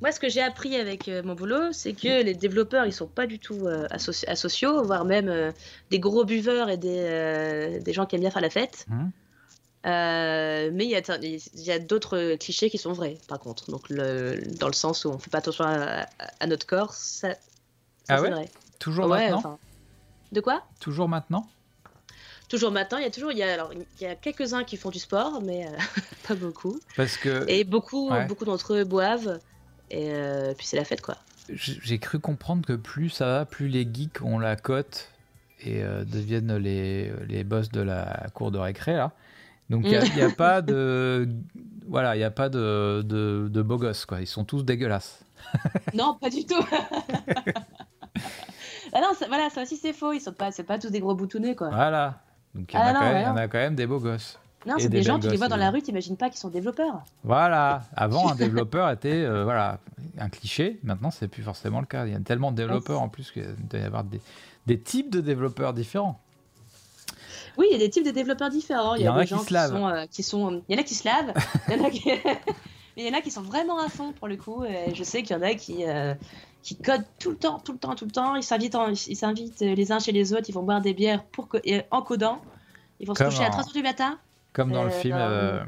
Moi, 0.00 0.12
ce 0.12 0.20
que 0.20 0.28
j'ai 0.28 0.42
appris 0.42 0.76
avec 0.76 1.08
euh, 1.08 1.22
mon 1.24 1.34
boulot, 1.34 1.72
c'est 1.72 1.92
que 1.92 2.22
les 2.22 2.34
développeurs, 2.34 2.86
ils 2.86 2.92
sont 2.92 3.08
pas 3.08 3.26
du 3.26 3.38
tout 3.38 3.66
euh, 3.66 3.88
asociaux, 3.90 4.82
voire 4.84 5.04
même 5.04 5.28
euh, 5.28 5.50
des 5.90 5.98
gros 5.98 6.24
buveurs 6.24 6.70
et 6.70 6.76
des, 6.76 7.80
des, 7.82 7.92
gens 7.92 8.06
qui 8.06 8.14
aiment 8.14 8.22
bien 8.22 8.30
faire 8.30 8.42
la 8.42 8.50
fête. 8.50 8.86
Mmh. 8.88 9.08
mais 9.84 10.84
il 10.84 10.90
y 10.90 10.94
a, 10.94 11.18
y 11.54 11.70
a 11.72 11.78
d'autres 11.80 12.36
clichés 12.36 12.70
qui 12.70 12.78
sont 12.78 12.92
vrais, 12.92 13.18
par 13.26 13.40
contre. 13.40 13.70
Donc, 13.70 13.88
le, 13.90 14.40
dans 14.58 14.68
le 14.68 14.72
sens 14.72 15.04
où 15.04 15.08
on 15.08 15.18
fait 15.18 15.30
pas 15.30 15.38
attention 15.38 15.64
à, 15.64 16.46
notre 16.46 16.66
corps, 16.66 16.94
ça, 16.94 17.34
ah 18.08 18.22
ouais 18.22 18.30
vrai. 18.30 18.48
Toujours 18.78 19.08
maintenant 19.08 19.58
De 20.30 20.40
quoi? 20.40 20.62
Toujours 20.78 21.08
maintenant? 21.08 21.48
Toujours 22.48 22.70
maintenant. 22.70 22.98
Il 22.98 23.02
y 23.02 23.06
a 23.06 23.10
toujours, 23.10 23.32
il 23.32 23.38
y 23.38 23.42
a, 23.42 23.52
alors, 23.52 23.72
il 23.72 24.02
y 24.02 24.06
a 24.06 24.14
quelques-uns 24.14 24.62
qui 24.62 24.76
font 24.76 24.90
du 24.90 25.00
sport, 25.00 25.42
mais 25.42 25.66
pas 26.28 26.36
beaucoup. 26.36 26.78
Parce 26.96 27.16
que 27.16 27.44
et 27.48 27.64
beaucoup, 27.64 28.10
beaucoup 28.28 28.44
d'entre 28.44 28.74
eux 28.74 28.84
boivent. 28.84 29.40
Et 29.90 30.10
euh, 30.10 30.54
puis 30.56 30.66
c'est 30.66 30.76
la 30.76 30.84
fête, 30.84 31.00
quoi. 31.00 31.16
J'ai 31.50 31.98
cru 31.98 32.18
comprendre 32.18 32.66
que 32.66 32.74
plus 32.74 33.08
ça 33.08 33.26
va, 33.26 33.44
plus 33.46 33.68
les 33.68 33.88
geeks 33.90 34.20
ont 34.22 34.38
la 34.38 34.54
cote 34.56 35.08
et 35.62 35.82
euh, 35.82 36.04
deviennent 36.04 36.56
les, 36.56 37.10
les 37.26 37.42
boss 37.42 37.70
de 37.70 37.80
la 37.80 38.26
cour 38.34 38.50
de 38.50 38.58
récré, 38.58 38.94
là. 38.94 39.12
Donc 39.70 39.84
il 39.84 39.90
n'y 39.90 40.22
a, 40.22 40.30
pas 40.36 40.62
de 40.62 41.28
voilà, 41.86 42.16
il 42.16 42.20
y 42.20 42.24
a 42.24 42.30
pas 42.30 42.48
de, 42.48 43.02
de, 43.02 43.48
de, 43.50 43.62
beaux 43.62 43.78
gosses 43.78 44.06
quoi. 44.06 44.20
Ils 44.20 44.26
sont 44.26 44.44
tous 44.44 44.62
dégueulasses. 44.64 45.20
non, 45.94 46.16
pas 46.20 46.30
du 46.30 46.44
tout. 46.44 46.54
ah 48.92 49.00
non, 49.00 49.14
ça, 49.14 49.26
voilà, 49.28 49.50
ça 49.50 49.62
aussi 49.62 49.76
c'est 49.76 49.92
faux. 49.92 50.12
Ils 50.12 50.20
sont 50.20 50.32
pas, 50.32 50.50
c'est 50.52 50.64
pas 50.64 50.78
tous 50.78 50.90
des 50.90 51.00
gros 51.00 51.14
boutonnés 51.14 51.54
quoi. 51.54 51.68
Voilà. 51.68 52.20
Donc 52.54 52.72
il 52.72 52.76
y, 52.76 52.78
en 52.78 52.82
a 52.82 53.34
ah 53.36 53.48
quand 53.48 53.58
même 53.58 53.74
des 53.74 53.86
beaux 53.86 54.00
gosses. 54.00 54.38
Non, 54.66 54.74
c'est 54.78 54.88
des, 54.88 55.02
gens, 55.02 55.20
qui 55.20 55.28
les 55.28 55.36
voient 55.36 55.48
dans 55.48 55.56
la 55.56 55.70
rue, 55.70 55.82
t'imagines 55.82 56.16
pas 56.16 56.30
qu'ils 56.30 56.38
sont 56.38 56.48
développeurs. 56.48 57.02
Voilà. 57.22 57.82
Avant, 57.96 58.30
un 58.30 58.34
développeur 58.34 58.90
était 58.90 59.22
euh, 59.22 59.44
voilà, 59.44 59.78
un 60.18 60.28
cliché. 60.28 60.80
Maintenant, 60.82 61.10
c'est 61.10 61.28
plus 61.28 61.42
forcément 61.42 61.80
le 61.80 61.86
cas. 61.86 62.06
Il 62.06 62.12
y 62.12 62.16
a 62.16 62.20
tellement 62.20 62.50
de 62.50 62.56
développeurs 62.56 63.00
en 63.00 63.08
plus 63.08 63.30
qu'il 63.30 63.54
doit 63.70 63.80
y 63.80 63.84
avoir 63.84 64.04
des, 64.04 64.20
des, 64.66 64.80
types 64.80 65.10
de 65.10 65.20
développeurs 65.20 65.72
différents. 65.74 66.20
Oui, 67.56 67.66
il 67.70 67.72
y 67.72 67.76
a 67.76 67.78
des 67.78 67.90
types 67.90 68.04
de 68.04 68.10
développeurs 68.10 68.50
différents. 68.50 68.96
Il 68.96 69.02
y, 69.02 69.06
a 69.06 69.16
des 69.16 69.26
gens 69.26 69.44
qui, 69.44 69.54
sont, 69.54 69.86
euh, 69.86 70.06
qui 70.10 70.22
sont. 70.22 70.62
Il 70.68 70.74
y 70.74 70.78
en 70.78 70.80
a 70.80 70.84
qui 70.84 70.94
se 70.94 71.06
lavent. 71.06 71.34
il 71.68 71.76
y 71.76 71.80
en 71.80 71.84
a 71.84 71.90
qui... 71.90 72.08
Mais 72.96 73.04
il 73.04 73.06
y 73.06 73.14
en 73.14 73.18
a 73.18 73.20
qui 73.20 73.30
sont 73.30 73.42
vraiment 73.42 73.78
à 73.78 73.88
fond 73.88 74.12
pour 74.12 74.26
le 74.26 74.36
coup. 74.36 74.64
Et 74.64 74.92
je 74.92 75.04
sais 75.04 75.22
qu'il 75.22 75.36
y 75.36 75.38
en 75.38 75.42
a 75.42 75.54
qui, 75.54 75.84
euh, 75.86 76.14
qui 76.62 76.76
codent 76.76 77.06
tout 77.20 77.30
le 77.30 77.36
temps, 77.36 77.60
tout 77.60 77.72
le 77.72 77.78
temps, 77.78 77.94
tout 77.94 78.06
le 78.06 78.10
temps. 78.10 78.34
Ils 78.34 78.42
s'invitent, 78.42 78.76
ils 79.06 79.14
s'invitent 79.14 79.60
les 79.60 79.92
uns 79.92 80.00
chez 80.00 80.10
les 80.10 80.32
autres. 80.32 80.46
Ils 80.48 80.52
vont 80.52 80.64
boire 80.64 80.80
des 80.80 80.94
bières 80.94 81.22
pour 81.26 81.48
en 81.92 82.02
codant. 82.02 82.42
Ils 82.98 83.06
vont 83.06 83.14
se 83.14 83.22
coucher 83.22 83.44
à 83.44 83.50
3h 83.50 83.72
du 83.72 83.82
matin. 83.82 84.18
Comme 84.58 84.72
dans 84.72 84.82
le 84.82 84.90
euh, 84.90 84.92
film 84.92 85.16
euh, 85.16 85.60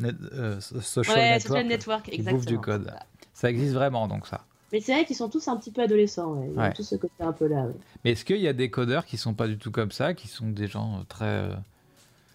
euh, 0.00 0.60
Social 0.60 1.66
Network, 1.66 2.08
qui 2.08 2.22
bouffe 2.22 2.46
du 2.46 2.56
code. 2.60 2.94
Ça 3.34 3.50
existe 3.50 3.74
vraiment, 3.74 4.06
donc 4.06 4.28
ça. 4.28 4.44
Mais 4.72 4.80
c'est 4.80 4.92
vrai 4.92 5.04
qu'ils 5.04 5.16
sont 5.16 5.28
tous 5.28 5.48
un 5.48 5.56
petit 5.56 5.72
peu 5.72 5.82
adolescents, 5.82 6.34
ouais. 6.34 6.50
Ils 6.54 6.60
ont 6.60 6.70
tous 6.70 6.84
ce 6.84 6.94
côté 6.94 7.14
un 7.18 7.32
peu 7.32 7.48
là. 7.48 7.66
Mais 8.04 8.12
est-ce 8.12 8.24
qu'il 8.24 8.36
y 8.36 8.46
a 8.46 8.52
des 8.52 8.70
codeurs 8.70 9.04
qui 9.04 9.16
sont 9.16 9.34
pas 9.34 9.48
du 9.48 9.58
tout 9.58 9.72
comme 9.72 9.90
ça, 9.90 10.14
qui 10.14 10.28
sont 10.28 10.46
des 10.50 10.68
gens 10.68 11.04
très 11.08 11.48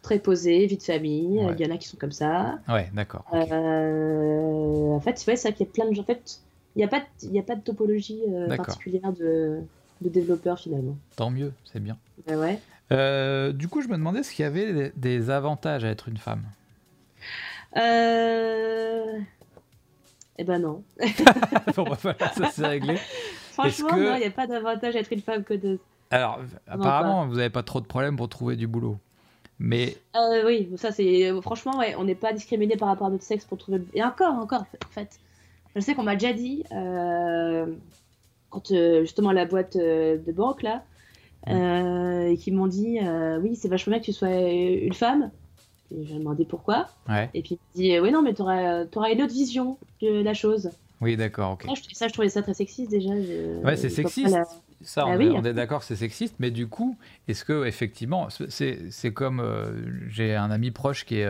très 0.01 0.19
posés, 0.19 0.65
vie 0.65 0.75
de 0.75 0.83
famille. 0.83 1.39
Il 1.57 1.65
y 1.65 1.65
en 1.65 1.73
a 1.73 1.77
qui 1.77 1.87
sont 1.87 1.95
comme 1.97 2.11
ça. 2.11 2.59
Ouais, 2.67 2.91
d'accord. 2.93 3.23
en 3.31 4.99
fait, 4.99 5.17
c'est 5.17 5.37
ça 5.37 5.53
qu'il 5.53 5.65
y 5.65 5.69
a 5.69 5.71
plein 5.71 5.89
de 5.89 5.95
gens. 5.95 6.01
En 6.01 6.05
fait, 6.05 6.41
il 6.75 6.79
n'y 6.79 6.83
a 6.83 6.89
pas, 6.89 6.99
de, 6.99 7.05
il 7.21 7.39
a 7.39 7.43
pas 7.43 7.55
de 7.55 7.61
topologie 7.61 8.19
particulière 8.57 9.13
de, 9.13 9.61
de 10.01 10.09
développeurs 10.09 10.59
finalement. 10.59 10.97
Tant 11.15 11.29
mieux, 11.29 11.53
c'est 11.63 11.79
bien. 11.79 11.97
ouais. 12.27 12.59
Euh, 12.91 13.51
du 13.51 13.67
coup, 13.67 13.81
je 13.81 13.87
me 13.87 13.93
demandais 13.93 14.23
s'il 14.23 14.43
y 14.43 14.47
avait 14.47 14.91
des 14.95 15.29
avantages 15.29 15.83
à 15.83 15.89
être 15.89 16.07
une 16.07 16.17
femme. 16.17 16.43
Euh... 17.77 19.19
Eh 20.37 20.43
ben 20.43 20.59
non. 20.59 20.83
bon, 21.75 21.83
bah, 21.83 21.97
voilà, 22.01 22.29
ça 22.33 22.49
c'est 22.51 22.67
réglé. 22.67 22.97
Franchement, 23.51 23.95
il 23.95 24.19
n'y 24.19 24.25
a 24.25 24.31
pas 24.31 24.47
d'avantage 24.47 24.95
à 24.95 24.99
être 24.99 25.11
une 25.11 25.21
femme 25.21 25.43
que 25.43 25.53
de. 25.53 25.79
Alors, 26.11 26.39
apparemment, 26.67 27.25
vous 27.25 27.35
n'avez 27.35 27.49
pas 27.49 27.63
trop 27.63 27.79
de 27.79 27.85
problèmes 27.85 28.17
pour 28.17 28.29
trouver 28.29 28.55
du 28.55 28.67
boulot. 28.67 28.97
Mais. 29.59 29.95
Euh, 30.15 30.45
oui, 30.45 30.69
ça 30.75 30.91
c'est. 30.91 31.31
Franchement, 31.41 31.77
ouais, 31.77 31.95
on 31.97 32.03
n'est 32.03 32.15
pas 32.15 32.33
discriminé 32.33 32.75
par 32.75 32.89
rapport 32.89 33.07
à 33.07 33.09
notre 33.09 33.23
sexe 33.23 33.45
pour 33.45 33.57
trouver. 33.57 33.81
Et 33.93 34.03
encore, 34.03 34.33
encore, 34.33 34.65
en 34.85 34.91
fait. 34.91 35.19
Je 35.75 35.81
sais 35.81 35.95
qu'on 35.95 36.03
m'a 36.03 36.15
déjà 36.15 36.33
dit, 36.33 36.63
euh, 36.71 37.65
quand 38.49 38.67
justement 39.01 39.31
la 39.31 39.45
boîte 39.45 39.75
de 39.75 40.31
banque 40.31 40.61
là, 40.61 40.83
euh, 41.47 42.29
et 42.29 42.37
qui 42.37 42.51
m'ont 42.51 42.67
dit 42.67 42.99
euh, 42.99 43.39
oui 43.39 43.55
c'est 43.55 43.67
vachement 43.67 43.91
bien 43.91 43.99
que 43.99 44.05
tu 44.05 44.13
sois 44.13 44.29
une 44.29 44.93
femme. 44.93 45.31
Et 45.91 46.05
j'ai 46.05 46.17
demandé 46.17 46.45
pourquoi. 46.45 46.87
Et 47.33 47.41
puis 47.41 47.59
il 47.75 47.81
dit 47.81 47.99
oui 47.99 48.11
non 48.11 48.21
mais 48.21 48.33
tu 48.33 48.41
auras, 48.41 48.85
une 48.85 49.21
autre 49.21 49.33
vision 49.33 49.77
de 50.01 50.23
la 50.23 50.33
chose. 50.33 50.71
Oui 51.01 51.17
d'accord 51.17 51.53
ok. 51.53 51.65
Ça 51.93 52.07
je, 52.07 52.13
trouvais 52.13 52.29
ça 52.29 52.41
très 52.41 52.53
sexiste 52.53 52.89
déjà 52.89 53.11
ouais 53.11 53.75
c'est 53.75 53.89
sexiste. 53.89 54.35
ça, 54.81 55.05
ah 55.07 55.17
on, 55.17 55.43
est, 55.43 55.53
d'accord 55.53 55.83
c'est 55.83 55.95
sexiste, 55.95 56.35
mais 56.39 56.51
du 56.51 56.67
coup, 56.67 56.97
est-ce 57.27 57.45
que 57.45 57.65
effectivement, 57.65 58.27
c'est 58.49 59.13
comme 59.13 59.39
euh, 59.39 59.73
j'ai 60.09 60.35
un 60.35 60.51
ami 60.51 60.71
proche 60.71 61.05
qui 61.05 61.19
est 61.19 61.29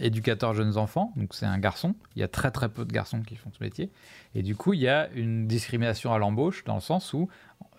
éducateur 0.00 0.52
jeunes 0.54 0.76
enfants, 0.76 1.12
donc 1.16 1.34
c'est 1.34 1.46
un 1.46 1.58
garçon. 1.58 1.94
Il 2.16 2.20
y 2.20 2.22
a 2.22 2.28
très 2.28 2.50
très 2.50 2.68
peu 2.68 2.84
de 2.84 2.92
garçons 2.92 3.22
qui 3.22 3.36
font 3.36 3.50
ce 3.56 3.62
métier, 3.62 3.90
et 4.34 4.42
du 4.42 4.54
coup, 4.54 4.74
il 4.74 4.80
y 4.80 4.88
a 4.88 5.08
une 5.14 5.46
discrimination 5.46 6.12
à 6.12 6.18
l'embauche 6.18 6.64
dans 6.64 6.74
le 6.74 6.80
sens 6.80 7.12
où 7.14 7.28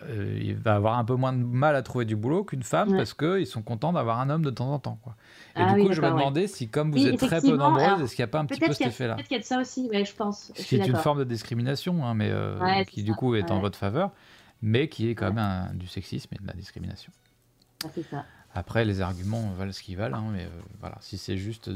euh, 0.04 0.40
il 0.42 0.56
va 0.56 0.76
avoir 0.76 0.98
un 0.98 1.04
peu 1.04 1.16
moins 1.16 1.34
de 1.34 1.44
mal 1.44 1.76
à 1.76 1.82
trouver 1.82 2.06
du 2.06 2.16
boulot 2.16 2.44
qu'une 2.44 2.64
femme 2.64 2.96
parce 2.96 3.14
qu'ils 3.14 3.46
sont 3.46 3.62
contents 3.62 3.92
d'avoir 3.92 4.20
un 4.20 4.30
homme 4.30 4.44
de 4.44 4.50
temps 4.50 4.72
en 4.72 4.80
temps. 4.80 4.98
Quoi. 5.04 5.16
Et 5.56 5.62
ah 5.62 5.74
du 5.74 5.84
coup, 5.84 5.92
je 5.92 6.02
me 6.02 6.08
demandais 6.08 6.48
si, 6.48 6.70
comme 6.70 6.92
vous 6.92 7.06
êtes 7.06 7.20
très 7.20 7.42
peu 7.42 7.58
nombreuses, 7.58 8.02
est-ce 8.02 8.16
qu'il 8.16 8.24
n'y 8.24 8.30
a 8.30 8.32
pas 8.32 8.40
un 8.40 8.46
petit 8.46 8.60
peu 8.60 8.72
cet 8.72 8.88
effet-là? 8.88 9.16
Peut-être 9.16 9.28
qu'il 9.28 9.36
y 9.36 9.40
a 9.40 9.42
de 9.42 9.48
ça 9.48 9.60
aussi, 9.60 9.90
ouais, 9.90 10.06
je 10.06 10.16
pense. 10.16 10.54
Ce 10.56 10.64
qui 10.64 10.76
est 10.78 10.88
une 10.88 10.96
forme 10.96 11.20
de 11.20 11.24
discrimination, 11.26 12.06
hein, 12.06 12.14
mais 12.14 12.30
euh, 12.32 12.84
qui 12.86 13.04
du 13.04 13.14
coup 13.14 13.36
est 13.36 13.52
en 13.52 13.60
votre 13.60 13.78
faveur, 13.78 14.12
mais 14.62 14.88
qui 14.88 15.10
est 15.10 15.16
quand 15.16 15.34
même 15.34 15.72
du 15.78 15.88
sexisme 15.88 16.34
et 16.34 16.42
de 16.42 16.48
la 16.48 16.54
discrimination. 16.54 17.12
Ah, 17.84 17.90
c'est 17.94 18.04
ça. 18.04 18.26
Après, 18.56 18.86
les 18.86 19.02
arguments 19.02 19.52
valent 19.58 19.72
ce 19.72 19.84
qu'ils 19.84 19.98
valent, 19.98 20.18
hein, 20.18 20.32
mais 20.32 20.44
euh, 20.44 20.62
voilà, 20.80 20.98
si 21.02 21.18
c'est 21.18 21.38
juste 21.38 21.70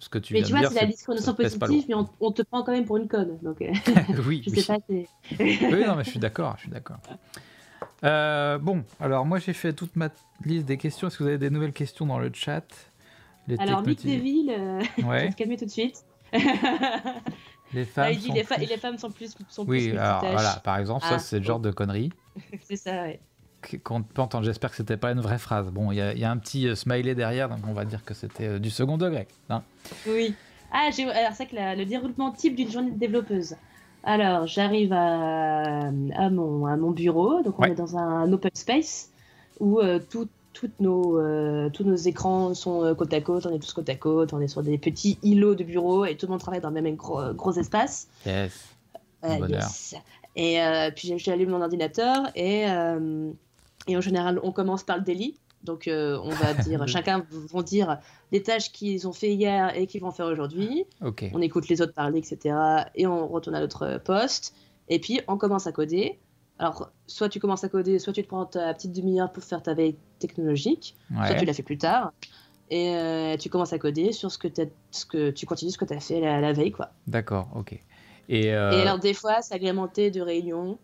ce 0.00 0.08
que 0.08 0.18
tu 0.18 0.32
mais 0.32 0.42
tu 0.42 0.52
vois, 0.52 0.66
c'est 0.68 0.80
la 0.80 0.86
discrimination 0.86 1.34
positive, 1.34 1.84
mais 1.88 1.94
on, 2.20 2.32
te 2.32 2.42
prend 2.42 2.62
quand 2.62 2.72
même 2.72 2.86
pour 2.86 2.96
une 2.96 3.06
conne. 3.06 3.38
Donc, 3.42 3.60
euh, 3.60 3.70
oui, 4.26 4.42
je 4.46 4.60
sais 4.60 4.66
pas. 4.66 4.78
oui, 4.88 5.84
non, 5.86 5.94
mais 5.94 6.04
je 6.04 6.10
suis 6.10 6.18
d'accord, 6.18 6.54
je 6.56 6.62
suis 6.62 6.70
d'accord. 6.70 6.98
Euh, 8.02 8.56
bon, 8.56 8.82
alors 8.98 9.26
moi 9.26 9.38
j'ai 9.38 9.52
fait 9.52 9.74
toute 9.74 9.94
ma 9.96 10.08
liste 10.44 10.64
des 10.64 10.78
questions. 10.78 11.08
Est-ce 11.08 11.18
que 11.18 11.22
vous 11.22 11.28
avez 11.28 11.38
des 11.38 11.50
nouvelles 11.50 11.74
questions 11.74 12.06
dans 12.06 12.18
le 12.18 12.30
chat? 12.32 12.64
Les 13.46 13.58
Alors, 13.58 13.82
Mick 13.82 14.04
Deville, 14.04 14.50
euh, 14.50 14.78
ouais. 15.04 15.20
je 15.20 15.26
vais 15.26 15.32
calmer 15.32 15.56
tout 15.58 15.66
de 15.66 15.70
suite. 15.70 16.04
les 17.74 17.84
femmes, 17.84 18.14
dit, 18.14 18.32
les, 18.32 18.66
les, 18.66 18.76
femmes 18.78 18.96
sont 18.96 19.10
plus. 19.10 19.36
Sont 19.48 19.66
oui, 19.66 19.90
alors 19.90 20.20
voilà, 20.20 20.60
par 20.64 20.78
exemple, 20.78 21.04
ça 21.04 21.18
c'est 21.18 21.40
le 21.40 21.44
genre 21.44 21.60
de 21.60 21.70
conneries. 21.70 22.10
c'est 22.62 22.76
ça, 22.76 23.02
ouais. 23.02 23.20
Qu'on 23.84 24.02
peut 24.02 24.22
entendre. 24.22 24.44
J'espère 24.44 24.70
que 24.70 24.76
c'était 24.76 24.96
pas 24.96 25.12
une 25.12 25.20
vraie 25.20 25.38
phrase. 25.38 25.70
Bon, 25.70 25.92
il 25.92 25.96
y, 25.98 26.24
a 26.24 26.30
un 26.30 26.36
petit 26.36 26.68
euh, 26.68 26.74
smiley 26.74 27.14
derrière, 27.14 27.48
donc 27.48 27.60
on 27.66 27.72
va 27.72 27.84
dire 27.84 28.04
que 28.04 28.14
c'était 28.14 28.46
euh, 28.46 28.58
du 28.58 28.70
second 28.70 28.96
degré. 28.96 29.26
Hein. 29.48 29.62
oui. 30.06 30.34
Ah, 30.72 30.88
alors 30.94 31.32
c'est 31.34 31.46
que 31.46 31.56
le 31.56 31.84
déroulement 31.84 32.30
type 32.30 32.54
d'une 32.54 32.70
journée 32.70 32.92
de 32.92 32.98
développeuse. 32.98 33.56
Alors, 34.04 34.46
j'arrive 34.46 34.92
à, 34.92 35.88
à, 35.88 36.30
mon, 36.30 36.66
à 36.66 36.76
mon 36.76 36.92
bureau, 36.92 37.42
donc 37.42 37.58
on 37.58 37.64
est 37.64 37.74
dans 37.74 37.96
un 37.96 38.32
open 38.32 38.52
space 38.54 39.10
où 39.58 39.80
euh, 39.80 39.98
toutes 39.98 40.30
nos, 40.78 41.18
tous 41.70 41.82
nos 41.82 41.96
écrans 41.96 42.54
sont 42.54 42.94
côte 42.94 43.12
à 43.12 43.20
côte, 43.20 43.46
on 43.46 43.52
est 43.52 43.58
tous 43.58 43.72
côte 43.72 43.88
à 43.88 43.96
côte, 43.96 44.32
on 44.32 44.40
est 44.40 44.46
sur 44.46 44.62
des 44.62 44.78
petits 44.78 45.18
îlots 45.24 45.56
de 45.56 45.64
bureau 45.64 46.04
et 46.04 46.16
tout 46.16 46.26
le 46.26 46.30
monde 46.30 46.40
travaille 46.40 46.60
dans 46.60 46.70
le 46.70 46.80
même 46.80 46.94
gros, 46.94 47.20
gros 47.34 47.52
espace. 47.52 48.06
Yes. 48.24 48.68
yes. 49.24 49.96
Et 50.36 50.60
puis 50.94 51.18
j'allume 51.18 51.50
mon 51.50 51.62
ordinateur 51.62 52.30
et 52.36 52.66
et 53.86 53.96
en 53.96 54.00
général, 54.00 54.40
on 54.42 54.52
commence 54.52 54.82
par 54.82 54.96
le 54.96 55.02
délit. 55.02 55.38
Donc, 55.62 55.88
euh, 55.88 56.18
on 56.22 56.30
va 56.30 56.54
dire, 56.62 56.86
chacun 56.88 57.26
vont 57.30 57.62
dire 57.62 57.98
des 58.32 58.42
tâches 58.42 58.72
qu'ils 58.72 59.06
ont 59.06 59.12
fait 59.12 59.34
hier 59.34 59.76
et 59.76 59.86
qu'ils 59.86 60.00
vont 60.00 60.10
faire 60.10 60.26
aujourd'hui. 60.26 60.84
On 61.00 61.40
écoute 61.40 61.68
les 61.68 61.82
autres 61.82 61.94
parler, 61.94 62.18
etc. 62.18 62.56
Et 62.94 63.06
on 63.06 63.28
retourne 63.28 63.56
à 63.56 63.60
notre 63.60 63.98
poste. 63.98 64.54
Et 64.88 64.98
puis, 64.98 65.20
on 65.28 65.36
commence 65.36 65.66
à 65.66 65.72
coder. 65.72 66.18
Alors, 66.58 66.90
soit 67.06 67.28
tu 67.28 67.40
commences 67.40 67.64
à 67.64 67.68
coder, 67.68 67.98
soit 67.98 68.12
tu 68.12 68.22
te 68.22 68.28
prends 68.28 68.44
ta 68.44 68.74
petite 68.74 68.92
demi-heure 68.92 69.32
pour 69.32 69.42
faire 69.42 69.62
ta 69.62 69.72
veille 69.72 69.96
technologique, 70.18 70.94
soit 71.26 71.34
tu 71.34 71.46
l'as 71.46 71.54
fait 71.54 71.62
plus 71.62 71.78
tard. 71.78 72.12
Et 72.68 72.94
euh, 72.94 73.36
tu 73.36 73.48
commences 73.48 73.72
à 73.72 73.78
coder 73.78 74.12
sur 74.12 74.30
ce 74.30 74.38
que, 74.38 74.48
ce 74.90 75.04
que 75.04 75.30
tu 75.30 75.44
continues 75.44 75.72
ce 75.72 75.78
que 75.78 75.84
tu 75.84 75.94
as 75.94 76.00
fait 76.00 76.20
la, 76.20 76.52
veille. 76.52 76.70
quoi. 76.70 76.90
D'accord, 77.06 77.48
ok. 77.56 77.72
Et, 78.28 78.54
euh, 78.54 78.70
et, 78.70 78.82
alors, 78.82 78.98
des 78.98 79.14
fois, 79.14 79.42
c'est 79.42 79.54
agrémenté 79.54 80.10
de 80.10 80.20
réunions. 80.20 80.78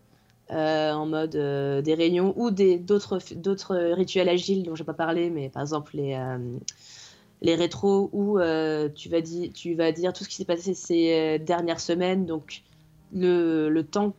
Euh, 0.49 0.93
en 0.93 1.05
mode 1.05 1.35
euh, 1.35 1.81
des 1.81 1.93
réunions 1.93 2.33
ou 2.37 2.51
d'autres 2.51 3.75
rituels 3.93 4.29
agiles 4.29 4.63
dont 4.63 4.75
je 4.75 4.83
n'ai 4.83 4.85
pas 4.85 4.93
parlé, 4.93 5.29
mais 5.29 5.49
par 5.49 5.61
exemple 5.61 5.97
les, 5.97 6.13
euh, 6.13 6.37
les 7.41 7.55
rétros 7.55 8.09
où 8.13 8.39
tu, 8.95 9.09
vas 9.09 9.21
tu 9.21 9.73
vas 9.73 9.91
dire 9.91 10.13
tout 10.13 10.23
ce 10.23 10.29
qui 10.29 10.35
s'est 10.37 10.45
passé 10.45 10.73
ces 10.73 11.37
dernières 11.39 11.81
semaines, 11.81 12.25
donc 12.25 12.63
le, 13.13 13.67
le 13.67 13.83
temps 13.83 14.13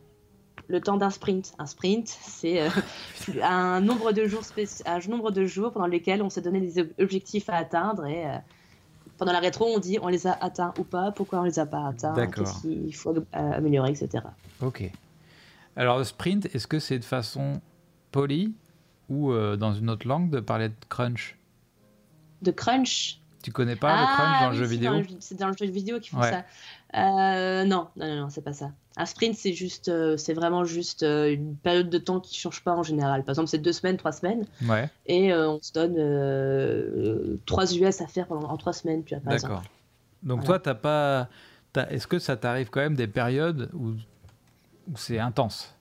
le 0.67 0.79
temps 0.79 0.97
d'un 0.97 1.09
sprint. 1.09 1.53
Un 1.57 1.65
sprint, 1.65 2.07
c'est 2.07 2.61
un 3.41 3.81
nombre 3.81 4.11
de 4.11 4.27
jours 4.27 4.43
un 4.85 4.99
nombre 5.09 5.31
de 5.31 5.45
jours 5.45 5.71
pendant 5.71 5.87
lesquels 5.87 6.21
on 6.21 6.29
s'est 6.29 6.41
donné 6.41 6.59
des 6.61 6.79
objectifs 6.99 7.49
à 7.49 7.55
atteindre 7.55 8.05
et 8.05 8.25
pendant 9.17 9.31
la 9.31 9.39
rétro, 9.39 9.65
on 9.65 9.79
dit 9.79 9.97
on 9.99 10.09
les 10.09 10.27
a 10.27 10.33
atteints 10.33 10.75
ou 10.77 10.83
pas, 10.83 11.11
pourquoi 11.11 11.39
on 11.39 11.43
les 11.43 11.57
a 11.57 11.65
pas 11.65 11.87
atteints, 11.87 12.27
qu'est-ce 12.27 12.61
qu'il 12.61 12.95
faut 12.95 13.15
améliorer, 13.33 13.89
etc. 13.89 14.25
Ok. 14.61 14.91
Alors, 15.79 15.97
le 15.97 16.03
sprint, 16.03 16.53
est-ce 16.53 16.67
que 16.67 16.77
c'est 16.77 16.99
de 16.99 17.05
façon 17.05 17.61
polie 18.11 18.53
ou 19.07 19.31
euh, 19.31 19.55
dans 19.55 19.73
une 19.73 19.89
autre 19.89 20.05
langue 20.05 20.29
de 20.29 20.41
parler 20.41 20.67
de 20.67 20.75
crunch? 20.89 21.37
De 22.41 22.51
crunch? 22.51 23.21
Tu 23.41 23.53
connais 23.53 23.77
pas 23.77 24.01
le 24.01 24.05
crunch 24.05 24.41
dans 24.41 24.49
le 24.49 24.55
jeu 24.57 24.65
vidéo? 24.65 24.91
C'est 25.21 25.39
dans 25.39 25.47
le 25.47 25.55
jeu 25.57 25.67
vidéo 25.67 26.01
qu'ils 26.01 26.17
font 26.17 26.21
ça. 26.21 26.43
Euh, 26.95 27.63
non, 27.63 27.87
non, 27.95 28.07
non, 28.07 28.15
non 28.23 28.29
c'est 28.29 28.41
pas 28.41 28.51
ça. 28.51 28.73
Un 28.97 29.05
sprint, 29.05 29.35
c'est 29.35 29.53
juste, 29.53 29.87
euh, 29.87 30.17
c'est 30.17 30.33
vraiment 30.33 30.65
juste 30.65 31.03
une 31.03 31.55
période 31.55 31.89
de 31.89 31.97
temps 31.97 32.19
qui 32.19 32.37
change 32.37 32.61
pas 32.61 32.73
en 32.73 32.83
général. 32.83 33.23
Par 33.23 33.29
exemple, 33.29 33.47
c'est 33.47 33.59
deux 33.59 33.71
semaines, 33.71 33.95
trois 33.95 34.11
semaines, 34.11 34.45
ouais. 34.67 34.89
et 35.05 35.33
on 35.33 35.61
se 35.61 35.71
donne 35.71 37.39
trois 37.45 37.73
US 37.73 38.01
à 38.01 38.07
faire 38.07 38.27
pendant 38.27 38.49
en 38.49 38.57
trois 38.57 38.73
semaines, 38.73 39.05
tu 39.05 39.15
vois, 39.15 39.37
D'accord. 39.37 39.63
Donc 40.23 40.43
toi, 40.43 40.59
t'as 40.59 40.75
pas, 40.75 41.29
est-ce 41.89 42.05
que 42.05 42.19
ça 42.19 42.35
t'arrive 42.35 42.69
quand 42.69 42.81
même 42.81 42.95
des 42.95 43.07
périodes 43.07 43.69
où 43.73 43.93
c'est 44.95 45.19
intense 45.19 45.75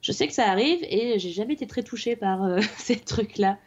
Je 0.00 0.12
sais 0.12 0.26
que 0.26 0.32
ça 0.32 0.48
arrive 0.48 0.78
et 0.82 1.18
j'ai 1.18 1.30
jamais 1.30 1.54
été 1.54 1.66
très 1.66 1.82
touchée 1.82 2.16
par 2.16 2.44
euh, 2.44 2.60
ces 2.76 2.96
trucs-là. 2.96 3.58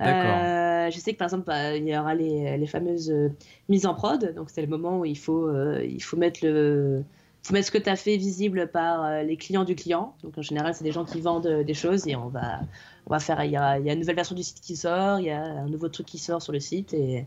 Euh, 0.00 0.90
je 0.90 0.98
sais 0.98 1.12
que 1.12 1.18
par 1.18 1.26
exemple, 1.26 1.44
bah, 1.46 1.74
il 1.74 1.88
y 1.88 1.98
aura 1.98 2.14
les, 2.14 2.56
les 2.56 2.66
fameuses 2.66 3.10
euh, 3.10 3.30
mises 3.68 3.84
en 3.84 3.94
prod, 3.94 4.32
donc 4.34 4.48
c'est 4.50 4.62
le 4.62 4.68
moment 4.68 5.00
où 5.00 5.04
il 5.04 5.18
faut, 5.18 5.52
il 5.80 6.00
faut 6.00 6.16
mettre 6.16 6.40
le, 6.44 7.02
faut 7.42 7.52
mettre 7.52 7.66
ce 7.66 7.72
que 7.72 7.78
tu 7.78 7.88
as 7.88 7.96
fait 7.96 8.16
visible 8.16 8.70
par 8.70 9.24
les 9.24 9.36
clients 9.36 9.64
du 9.64 9.74
client. 9.74 10.14
Donc 10.22 10.38
en 10.38 10.42
général, 10.42 10.74
c'est 10.74 10.84
des 10.84 10.92
gens 10.92 11.04
qui 11.04 11.20
vendent 11.20 11.64
des 11.64 11.74
choses 11.74 12.06
et 12.06 12.14
on 12.14 12.28
va, 12.28 12.60
on 13.06 13.10
va 13.10 13.18
faire. 13.18 13.42
Il 13.42 13.50
y, 13.50 13.56
a, 13.56 13.80
il 13.80 13.86
y, 13.86 13.90
a, 13.90 13.94
une 13.94 13.98
nouvelle 13.98 14.14
version 14.14 14.36
du 14.36 14.44
site 14.44 14.60
qui 14.60 14.76
sort, 14.76 15.18
il 15.18 15.26
y 15.26 15.30
a 15.30 15.42
un 15.42 15.68
nouveau 15.68 15.88
truc 15.88 16.06
qui 16.06 16.18
sort 16.18 16.42
sur 16.42 16.52
le 16.52 16.60
site 16.60 16.94
et, 16.94 17.26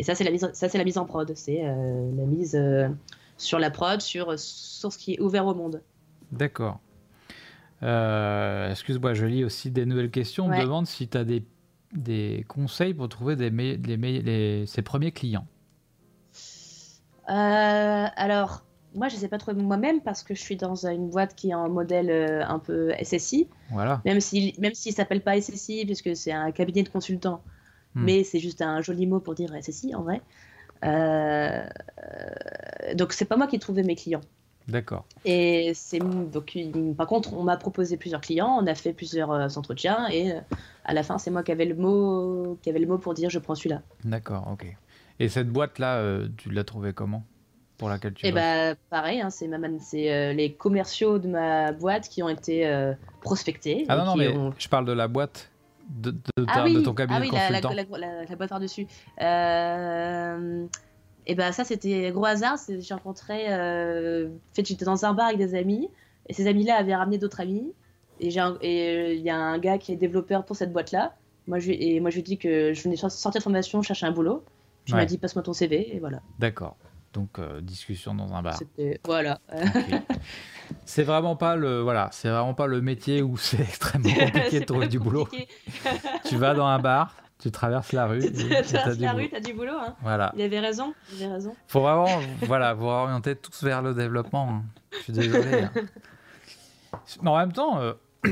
et 0.00 0.02
ça 0.02 0.16
c'est 0.16 0.24
la 0.24 0.32
mise, 0.32 0.50
ça 0.52 0.68
c'est 0.68 0.78
la 0.78 0.84
mise 0.84 0.98
en 0.98 1.04
prod, 1.04 1.30
c'est 1.36 1.62
la 1.62 2.24
mise 2.24 2.60
sur 3.40 3.58
la 3.58 3.70
prod, 3.70 4.00
sur, 4.00 4.38
sur 4.38 4.92
ce 4.92 4.98
qui 4.98 5.14
est 5.14 5.20
ouvert 5.20 5.46
au 5.46 5.54
monde. 5.54 5.80
D'accord. 6.32 6.80
Euh, 7.82 8.70
excuse-moi, 8.70 9.14
je 9.14 9.26
lis 9.26 9.44
aussi 9.44 9.70
des 9.70 9.86
nouvelles 9.86 10.10
questions. 10.10 10.46
On 10.46 10.48
me 10.48 10.62
demande 10.62 10.86
si 10.86 11.08
tu 11.08 11.16
as 11.16 11.24
des, 11.24 11.44
des, 11.92 12.44
conseils 12.48 12.94
pour 12.94 13.08
trouver 13.08 13.36
des 13.36 13.50
les, 13.50 14.64
ses 14.66 14.82
premiers 14.82 15.12
clients. 15.12 15.46
Euh, 17.28 18.06
alors, 18.16 18.64
moi, 18.94 19.08
je 19.08 19.14
ne 19.14 19.20
sais 19.20 19.28
pas 19.28 19.38
trouver 19.38 19.62
moi-même 19.62 20.00
parce 20.02 20.22
que 20.22 20.34
je 20.34 20.40
suis 20.40 20.56
dans 20.56 20.86
une 20.86 21.10
boîte 21.10 21.34
qui 21.34 21.50
est 21.50 21.54
en 21.54 21.68
modèle 21.68 22.10
euh, 22.10 22.44
un 22.46 22.58
peu 22.58 22.92
SSI. 23.02 23.48
Voilà. 23.70 24.02
Même 24.04 24.20
s'il 24.20 24.58
même 24.60 24.74
s'il 24.74 24.92
s'appelle 24.92 25.22
pas 25.22 25.40
SSI, 25.40 25.84
puisque 25.86 26.14
c'est 26.16 26.32
un 26.32 26.50
cabinet 26.50 26.82
de 26.82 26.88
consultants, 26.88 27.42
hmm. 27.94 28.04
mais 28.04 28.24
c'est 28.24 28.40
juste 28.40 28.62
un 28.62 28.82
joli 28.82 29.06
mot 29.06 29.20
pour 29.20 29.34
dire 29.34 29.50
SSI 29.62 29.94
en 29.94 30.02
vrai. 30.02 30.20
donc, 32.94 33.12
c'est 33.12 33.24
pas 33.24 33.36
moi 33.36 33.46
qui 33.46 33.58
trouvais 33.58 33.84
mes 33.84 33.94
clients. 33.94 34.22
D'accord. 34.68 35.04
Et 35.24 35.72
c'est 35.74 35.98
donc 35.98 36.56
par 36.96 37.06
contre, 37.06 37.34
on 37.34 37.42
m'a 37.42 37.56
proposé 37.56 37.96
plusieurs 37.96 38.20
clients, 38.20 38.58
on 38.60 38.66
a 38.66 38.74
fait 38.74 38.92
plusieurs 38.92 39.32
euh, 39.32 39.48
entretiens 39.56 40.08
et 40.08 40.32
euh, 40.32 40.40
à 40.84 40.94
la 40.94 41.02
fin, 41.02 41.18
c'est 41.18 41.30
moi 41.30 41.42
qui 41.42 41.52
avais 41.52 41.64
le 41.64 41.74
mot, 41.74 42.58
qui 42.62 42.70
avait 42.70 42.78
le 42.78 42.86
mot 42.86 42.98
pour 42.98 43.14
dire 43.14 43.30
je 43.30 43.38
prends 43.38 43.54
celui-là. 43.54 43.82
D'accord, 44.04 44.48
ok. 44.52 44.66
Et 45.18 45.28
cette 45.28 45.48
boîte 45.48 45.78
là, 45.78 45.96
euh, 45.96 46.28
tu 46.36 46.50
l'as 46.50 46.64
trouvée 46.64 46.92
comment? 46.92 47.24
Pour 47.78 47.88
laquelle 47.88 48.12
tu 48.12 48.26
Eh 48.26 48.32
bah 48.32 48.74
pareil, 48.90 49.22
hein, 49.22 49.30
c'est 49.30 49.48
c'est 49.80 50.34
les 50.34 50.52
commerciaux 50.52 51.18
de 51.18 51.28
ma 51.28 51.72
boîte 51.72 52.08
qui 52.10 52.22
ont 52.22 52.28
été 52.28 52.92
prospectés. 53.22 53.86
Ah 53.88 53.96
non 53.96 54.04
non 54.04 54.16
mais 54.16 54.34
je 54.58 54.68
parle 54.68 54.84
de 54.84 54.92
la 54.92 55.08
boîte 55.08 55.50
de, 55.88 56.10
de, 56.10 56.18
ah 56.46 56.64
ton 56.84 56.94
cabinet 56.94 57.18
ah 57.18 57.22
oui, 57.22 57.30
consultant. 57.30 57.70
La, 57.70 57.98
la, 57.98 58.24
la, 58.28 58.36
boîte 58.36 58.50
par 58.50 58.60
dessus. 58.60 58.86
Euh 59.20 60.66
et 61.30 61.36
ben 61.36 61.52
ça, 61.52 61.62
c'était 61.62 62.10
gros 62.10 62.24
hasard. 62.24 62.58
J'ai 62.80 62.92
rencontré. 62.92 63.44
Euh... 63.50 64.26
En 64.26 64.54
fait, 64.56 64.66
j'étais 64.66 64.84
dans 64.84 65.04
un 65.04 65.14
bar 65.14 65.26
avec 65.26 65.38
des 65.38 65.54
amis. 65.54 65.88
Et 66.26 66.32
ces 66.32 66.48
amis-là 66.48 66.74
avaient 66.74 66.96
ramené 66.96 67.18
d'autres 67.18 67.40
amis. 67.40 67.72
Et 68.18 68.36
euh, 68.36 69.14
il 69.14 69.20
y 69.20 69.30
a 69.30 69.36
un 69.36 69.58
gars 69.60 69.78
qui 69.78 69.92
est 69.92 69.96
développeur 69.96 70.44
pour 70.44 70.56
cette 70.56 70.72
boîte-là. 70.72 71.14
Moi, 71.46 71.60
je, 71.60 71.70
et 71.70 72.00
moi, 72.00 72.10
je 72.10 72.16
lui 72.16 72.20
ai 72.22 72.24
dit 72.24 72.36
que 72.36 72.74
je 72.74 72.82
venais 72.82 72.96
sortir 72.96 73.30
de 73.30 73.38
formation, 73.38 73.80
chercher 73.80 74.06
un 74.06 74.10
boulot. 74.10 74.42
Puis 74.84 74.92
il 74.92 74.96
m'a 74.96 75.04
dit 75.04 75.18
passe-moi 75.18 75.44
ton 75.44 75.52
CV. 75.52 75.94
Et 75.94 76.00
voilà. 76.00 76.20
D'accord. 76.40 76.76
Donc, 77.12 77.38
euh, 77.38 77.60
discussion 77.60 78.12
dans 78.12 78.34
un 78.34 78.42
bar. 78.42 78.58
Voilà. 79.04 79.38
c'est 80.84 81.04
vraiment 81.04 81.36
pas 81.36 81.54
le 81.54 81.80
voilà, 81.80 82.08
c'est 82.10 82.28
vraiment 82.28 82.54
pas 82.54 82.66
le 82.66 82.80
métier 82.80 83.22
où 83.22 83.36
c'est 83.36 83.60
extrêmement 83.60 84.12
compliqué 84.18 84.58
de 84.58 84.64
trouver 84.64 84.88
du 84.88 84.98
boulot. 84.98 85.28
tu 86.24 86.36
vas 86.38 86.54
dans 86.54 86.66
un 86.66 86.80
bar, 86.80 87.14
tu 87.40 87.50
traverses 87.50 87.92
la 87.92 88.06
rue. 88.06 88.20
tu 88.20 88.32
traverses 88.32 88.98
la 88.98 89.12
rue, 89.12 89.28
tu 89.28 89.36
as 89.36 89.40
du 89.40 89.54
boulot. 89.54 89.76
Hein. 89.78 89.96
Voilà. 90.02 90.32
Il 90.36 90.42
avait 90.42 90.60
raison. 90.60 90.94
Il 91.14 91.24
avait 91.24 91.34
raison. 91.34 91.56
Faut 91.66 91.80
vraiment 91.80 92.06
voilà, 92.42 92.74
vous 92.74 92.86
orienter 92.86 93.34
tous 93.34 93.64
vers 93.64 93.82
le 93.82 93.94
développement. 93.94 94.48
Hein. 94.50 94.62
Je 94.92 94.98
suis 94.98 95.12
désolé. 95.12 95.62
Hein. 95.62 95.70
Mais 97.22 97.30
en 97.30 97.38
même 97.38 97.52
temps, 97.52 97.80
euh, 97.80 97.94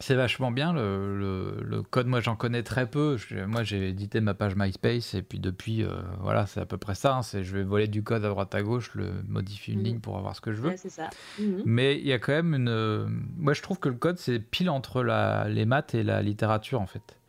c'est 0.00 0.14
vachement 0.14 0.50
bien 0.50 0.72
le, 0.72 1.60
le, 1.62 1.82
code. 1.82 2.06
Moi, 2.06 2.20
j'en 2.20 2.34
connais 2.34 2.64
très 2.64 2.86
peu. 2.86 3.16
moi, 3.46 3.62
j'ai 3.62 3.90
édité 3.90 4.20
ma 4.20 4.34
page 4.34 4.56
MySpace 4.56 5.14
et 5.14 5.22
puis 5.22 5.38
depuis, 5.38 5.84
euh, 5.84 5.90
voilà, 6.20 6.46
c'est 6.46 6.60
à 6.60 6.66
peu 6.66 6.78
près 6.78 6.96
ça. 6.96 7.20
C'est 7.22 7.44
je 7.44 7.56
vais 7.56 7.62
voler 7.62 7.86
du 7.86 8.02
code 8.02 8.24
à 8.24 8.28
droite 8.28 8.54
à 8.54 8.62
gauche, 8.62 8.90
le 8.94 9.22
modifier 9.28 9.74
une 9.74 9.80
mhm. 9.80 9.86
ligne 9.86 10.00
pour 10.00 10.18
avoir 10.18 10.34
ce 10.34 10.40
que 10.40 10.52
je 10.52 10.60
veux. 10.60 10.74
c'est 10.76 10.90
ça. 10.90 11.10
Mhm. 11.38 11.62
Mais 11.64 11.96
il 11.96 12.06
y 12.06 12.12
a 12.12 12.18
quand 12.18 12.32
même 12.32 12.54
une. 12.54 12.68
Euh, 12.68 13.06
moi, 13.36 13.52
je 13.52 13.62
trouve 13.62 13.78
que 13.78 13.88
le 13.88 13.96
code, 13.96 14.18
c'est 14.18 14.40
pile 14.40 14.70
entre 14.70 15.04
la, 15.04 15.48
les 15.48 15.64
maths 15.64 15.94
et 15.94 16.02
la 16.02 16.22
littérature, 16.22 16.80
en 16.80 16.86
fait 16.86 17.19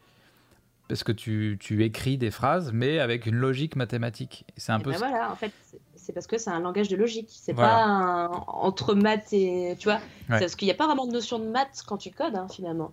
parce 0.91 1.05
que 1.05 1.13
tu, 1.13 1.57
tu, 1.57 1.85
écris 1.85 2.17
des 2.17 2.31
phrases, 2.31 2.73
mais 2.73 2.99
avec 2.99 3.25
une 3.25 3.35
logique 3.35 3.77
mathématique. 3.77 4.43
C'est 4.57 4.73
un 4.73 4.79
et 4.79 4.83
peu. 4.83 4.91
Ben 4.91 4.97
voilà, 4.97 5.31
en 5.31 5.37
fait, 5.37 5.53
c'est 5.95 6.11
parce 6.11 6.27
que 6.27 6.37
c'est 6.37 6.49
un 6.49 6.59
langage 6.59 6.89
de 6.89 6.97
logique. 6.97 7.29
C'est 7.29 7.53
pas 7.53 8.29
entre 8.47 8.93
maths 8.93 9.31
et. 9.31 9.77
Tu 9.79 9.85
vois 9.85 10.01
Parce 10.27 10.55
qu'il 10.55 10.65
n'y 10.65 10.73
a 10.73 10.75
pas 10.75 10.87
vraiment 10.87 11.07
de 11.07 11.13
notion 11.13 11.39
de 11.39 11.45
maths 11.45 11.81
quand 11.87 11.95
tu 11.95 12.11
codes, 12.11 12.35
hein, 12.35 12.47
finalement. 12.53 12.91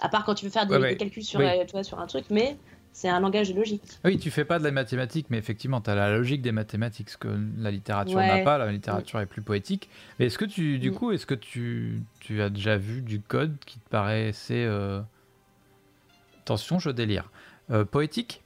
À 0.00 0.08
part 0.08 0.24
quand 0.24 0.34
tu 0.34 0.46
veux 0.46 0.50
faire 0.50 0.66
des, 0.66 0.96
calculs 0.96 1.24
sur, 1.24 1.40
euh, 1.40 1.82
sur 1.82 2.00
un 2.00 2.06
truc, 2.06 2.24
mais 2.30 2.56
c'est 2.92 3.10
un 3.10 3.20
langage 3.20 3.50
de 3.50 3.54
logique. 3.58 3.82
Oui, 4.02 4.16
tu 4.16 4.30
fais 4.30 4.46
pas 4.46 4.58
de 4.58 4.64
la 4.64 4.70
mathématique, 4.70 5.26
mais 5.28 5.36
effectivement, 5.36 5.82
tu 5.82 5.90
as 5.90 5.94
la 5.94 6.16
logique 6.16 6.40
des 6.40 6.52
mathématiques, 6.52 7.10
ce 7.10 7.18
que 7.18 7.28
la 7.58 7.70
littérature 7.70 8.18
n'a 8.18 8.38
pas. 8.44 8.56
La 8.56 8.72
littérature 8.72 9.20
est 9.20 9.26
plus 9.26 9.42
poétique. 9.42 9.90
Mais 10.18 10.26
est-ce 10.26 10.38
que 10.38 10.46
tu, 10.46 10.78
du 10.78 10.90
coup, 10.92 11.12
est-ce 11.12 11.26
que 11.26 11.34
tu, 11.34 12.00
tu, 12.20 12.40
as 12.40 12.48
déjà 12.48 12.78
vu 12.78 13.02
du 13.02 13.20
code 13.20 13.58
qui 13.66 13.78
te 13.78 13.90
paraissait. 13.90 14.64
Euh, 14.64 15.02
Attention, 16.46 16.78
je 16.78 16.90
délire. 16.90 17.28
Euh, 17.72 17.84
poétique 17.84 18.40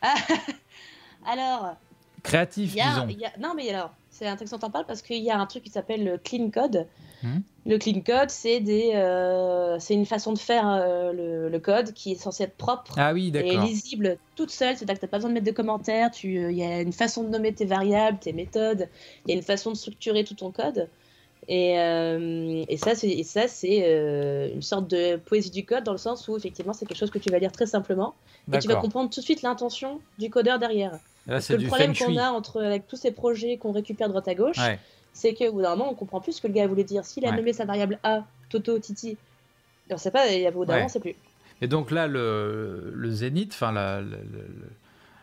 Alors. 1.26 1.74
Créatif, 2.22 2.74
disons. 2.74 3.08
non, 3.40 3.54
mais 3.56 3.68
alors, 3.70 3.92
c'est 4.08 4.28
intéressant 4.28 4.54
que 4.54 4.60
t'en 4.60 4.70
parles 4.70 4.86
parce 4.86 5.02
qu'il 5.02 5.24
y 5.24 5.28
a 5.28 5.36
un 5.36 5.46
truc 5.46 5.64
qui 5.64 5.70
s'appelle 5.70 6.04
le 6.04 6.16
clean 6.16 6.50
code. 6.50 6.86
Hmm. 7.24 7.38
Le 7.66 7.76
clean 7.76 8.02
code, 8.02 8.30
c'est 8.30 8.60
des, 8.60 8.92
euh, 8.94 9.80
c'est 9.80 9.94
une 9.94 10.06
façon 10.06 10.32
de 10.32 10.38
faire 10.38 10.68
euh, 10.68 11.48
le, 11.50 11.58
code 11.58 11.92
qui 11.92 12.12
est 12.12 12.14
censé 12.22 12.44
être 12.44 12.56
propre 12.56 12.94
ah 12.96 13.12
oui, 13.12 13.32
et 13.34 13.56
lisible 13.56 14.18
toute 14.36 14.52
seule. 14.52 14.76
C'est-à-dire 14.76 14.94
que 14.94 15.00
tu 15.00 15.06
n'as 15.06 15.10
pas 15.10 15.16
besoin 15.16 15.30
de 15.30 15.34
mettre 15.34 15.46
de 15.46 15.50
commentaires. 15.50 16.10
Il 16.22 16.52
y 16.52 16.62
a 16.62 16.80
une 16.80 16.92
façon 16.92 17.24
de 17.24 17.30
nommer 17.30 17.52
tes 17.52 17.64
variables, 17.64 18.20
tes 18.20 18.32
méthodes. 18.32 18.88
Il 19.26 19.30
y 19.30 19.34
a 19.34 19.36
une 19.36 19.42
façon 19.42 19.72
de 19.72 19.76
structurer 19.76 20.22
tout 20.22 20.34
ton 20.34 20.52
code. 20.52 20.88
Et, 21.50 21.72
et 22.68 22.76
ça, 22.76 22.94
c'est, 22.94 23.22
c'est 23.22 24.50
une 24.54 24.62
sorte 24.62 24.88
de 24.88 25.16
poésie 25.16 25.50
du 25.50 25.64
code 25.64 25.84
dans 25.84 25.92
le 25.92 25.98
sens 25.98 26.28
où 26.28 26.36
effectivement, 26.36 26.74
c'est 26.74 26.84
quelque 26.84 26.98
chose 26.98 27.10
que 27.10 27.18
tu 27.18 27.30
vas 27.30 27.38
lire 27.38 27.52
très 27.52 27.66
simplement 27.66 28.14
et 28.52 28.58
tu 28.58 28.68
vas 28.68 28.76
comprendre 28.76 29.10
tout 29.10 29.20
de 29.20 29.24
suite 29.24 29.42
l'intention 29.42 30.00
du 30.18 30.28
codeur 30.30 30.58
derrière. 30.58 30.98
Parce 31.26 31.48
que 31.48 31.54
le 31.54 31.66
problème 31.66 31.96
qu'on 31.96 32.16
a 32.16 32.30
entre, 32.30 32.62
avec 32.62 32.86
tous 32.86 32.96
ces 32.96 33.12
projets 33.12 33.56
qu'on 33.56 33.72
récupère 33.72 34.08
droite 34.08 34.28
à 34.28 34.34
gauche, 34.34 34.58
c'est 35.12 35.34
qu'au 35.34 35.52
bout 35.52 35.62
d'un 35.62 35.70
moment, 35.70 35.90
on 35.90 35.94
comprend 35.94 36.20
plus 36.20 36.32
ce 36.32 36.40
que 36.40 36.46
le 36.46 36.52
gars 36.52 36.66
voulait 36.66 36.84
dire. 36.84 37.04
S'il 37.04 37.24
a 37.26 37.32
nommé 37.32 37.52
sa 37.52 37.64
variable 37.64 37.98
A, 38.02 38.24
Toto, 38.50 38.78
Titi, 38.78 39.16
on 39.90 39.96
sait 39.96 40.10
pas, 40.10 40.30
et 40.30 40.46
au 40.48 40.52
bout 40.52 40.64
d'un 40.64 40.76
moment, 40.76 40.88
c'est 40.88 41.00
plus. 41.00 41.16
Et 41.60 41.66
donc 41.66 41.90
là, 41.90 42.06
le, 42.06 42.92
le 42.94 43.10
zénith, 43.10 43.52
enfin, 43.52 43.72
la, 43.72 44.00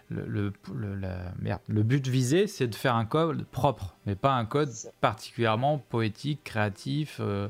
le, 0.10 0.54
la, 1.00 1.18
merde, 1.40 1.62
le 1.68 1.84
but 1.84 2.08
visé, 2.08 2.48
c'est 2.48 2.68
de 2.68 2.76
faire 2.76 2.96
un 2.96 3.06
code 3.06 3.46
propre, 3.46 3.96
mais 4.06 4.16
pas 4.16 4.34
un 4.34 4.46
code 4.46 4.72
particulièrement 5.02 5.78
poétique, 5.78 6.44
créatif. 6.44 7.18
Euh, 7.20 7.48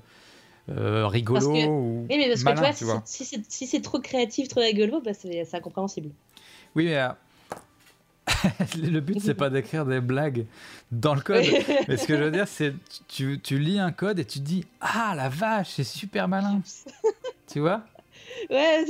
euh, 0.68 1.06
rigolo 1.06 1.48
ou 1.68 2.08
oui, 2.10 2.18
mais 2.18 2.28
parce 2.28 2.44
que 2.44 2.78
tu 2.80 2.86
vois, 2.86 3.04
si 3.06 3.68
c'est 3.68 3.82
trop 3.82 4.00
créatif, 4.00 4.48
trop 4.48 4.62
rigolo, 4.62 5.00
bah 5.00 5.12
c'est 5.14 5.54
incompréhensible. 5.54 6.10
Oui, 6.76 6.86
mais 6.86 7.08
le 8.82 9.00
but, 9.00 9.20
c'est 9.20 9.34
pas 9.34 9.50
d'écrire 9.50 9.86
des 9.86 10.02
blagues 10.02 10.46
dans 10.92 11.16
le 11.16 11.22
code. 11.22 11.44
mais 11.88 11.98
ce 11.98 12.08
que 12.08 12.18
je 12.18 12.24
veux 12.24 12.32
dire, 12.32 12.48
c'est 12.48 12.74
tu, 13.08 13.40
tu 13.42 13.60
lis 13.60 13.80
un 13.80 13.92
code 13.92 14.20
et 14.20 14.26
tu 14.26 14.40
dis 14.40 14.66
Ah 14.82 15.14
la 15.16 15.30
vache, 15.30 15.70
c'est 15.70 15.84
super 15.84 16.28
malin. 16.28 16.62
tu 17.48 17.60
vois? 17.60 17.84
Ouais, 18.50 18.86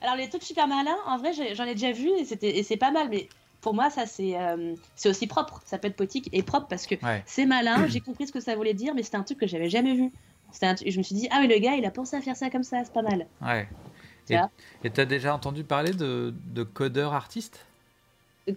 alors 0.00 0.16
les 0.16 0.28
trucs 0.28 0.42
super 0.42 0.66
malins, 0.66 0.96
en 1.06 1.18
vrai, 1.18 1.32
j'en 1.54 1.64
ai 1.64 1.74
déjà 1.74 1.92
vu 1.92 2.10
et 2.42 2.62
c'est 2.62 2.76
pas 2.76 2.90
mal, 2.90 3.08
mais 3.10 3.28
pour 3.60 3.74
moi, 3.74 3.90
ça 3.90 4.06
c'est 4.06 4.38
euh, 4.38 4.74
c'est 4.96 5.08
aussi 5.08 5.26
propre. 5.26 5.60
Ça 5.64 5.78
peut 5.78 5.88
être 5.88 5.96
poétique 5.96 6.28
et 6.32 6.42
propre 6.42 6.66
parce 6.68 6.86
que 6.86 6.94
c'est 7.26 7.46
malin, 7.46 7.86
j'ai 7.88 8.00
compris 8.00 8.26
ce 8.26 8.32
que 8.32 8.40
ça 8.40 8.56
voulait 8.56 8.74
dire, 8.74 8.94
mais 8.94 9.02
c'était 9.02 9.16
un 9.16 9.22
truc 9.22 9.38
que 9.38 9.46
j'avais 9.46 9.68
jamais 9.68 9.94
vu. 9.94 10.10
Un... 10.62 10.74
Je 10.84 10.98
me 10.98 11.02
suis 11.02 11.14
dit, 11.14 11.28
ah, 11.30 11.40
mais 11.40 11.46
le 11.46 11.60
gars, 11.60 11.76
il 11.76 11.84
a 11.84 11.90
pensé 11.90 12.16
à 12.16 12.20
faire 12.20 12.36
ça 12.36 12.50
comme 12.50 12.64
ça, 12.64 12.82
c'est 12.84 12.92
pas 12.92 13.02
mal. 13.02 13.26
Ouais. 13.40 13.68
Et 14.84 14.90
tu 14.90 15.00
as 15.00 15.06
déjà 15.06 15.34
entendu 15.34 15.64
parler 15.64 15.92
de, 15.92 16.34
de 16.52 16.62
codeur 16.62 17.14
artiste? 17.14 17.66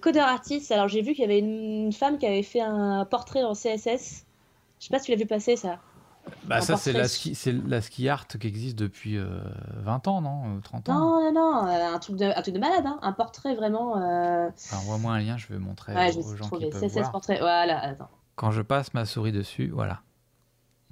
Codeur 0.01 0.27
artiste, 0.27 0.71
alors 0.71 0.87
j'ai 0.87 1.01
vu 1.01 1.13
qu'il 1.13 1.21
y 1.21 1.25
avait 1.25 1.39
une, 1.39 1.91
femme 1.93 2.17
qui 2.17 2.25
avait 2.25 2.43
fait 2.43 2.61
un 2.61 3.05
portrait 3.05 3.43
en 3.43 3.53
CSS. 3.53 4.25
Je 4.79 4.85
sais 4.85 4.89
pas 4.89 4.99
si 4.99 5.05
tu 5.05 5.11
l'as 5.11 5.17
vu 5.17 5.25
passer 5.25 5.55
ça. 5.55 5.79
Bah 6.45 6.61
ça 6.61 6.77
c'est 6.77 6.93
la, 6.93 7.07
ski, 7.07 7.37
la 7.67 7.81
ski 7.81 8.09
art 8.09 8.27
qui 8.27 8.47
existe 8.47 8.77
depuis 8.77 9.17
20 9.17 9.25
euh, 9.25 10.09
ans, 10.09 10.21
non 10.21 10.59
30 10.61 10.89
euh, 10.89 10.91
ans 10.91 10.99
Non, 10.99 11.31
non, 11.31 11.33
non, 11.33 11.67
euh, 11.67 11.93
un, 11.93 11.99
truc 11.99 12.17
de, 12.17 12.25
un 12.25 12.41
truc 12.41 12.53
de 12.53 12.59
malade, 12.59 12.85
hein. 12.85 12.99
un 13.01 13.13
portrait 13.13 13.55
vraiment... 13.55 13.97
Euh... 13.97 14.49
Envoie-moi 14.73 15.13
un 15.13 15.19
lien, 15.19 15.37
je 15.37 15.47
vais 15.47 15.59
montrer 15.59 15.93
ouais, 15.93 16.17
aux, 16.17 16.35
gens 16.35 16.49
qui 16.49 16.69
peuvent 16.69 16.81
CSS 16.81 17.09
portrait, 17.11 17.39
voilà, 17.39 17.79
attends. 17.79 18.09
Quand 18.35 18.51
je 18.51 18.61
passe 18.61 18.93
ma 18.93 19.05
souris 19.05 19.31
dessus, 19.31 19.69
voilà. 19.69 20.01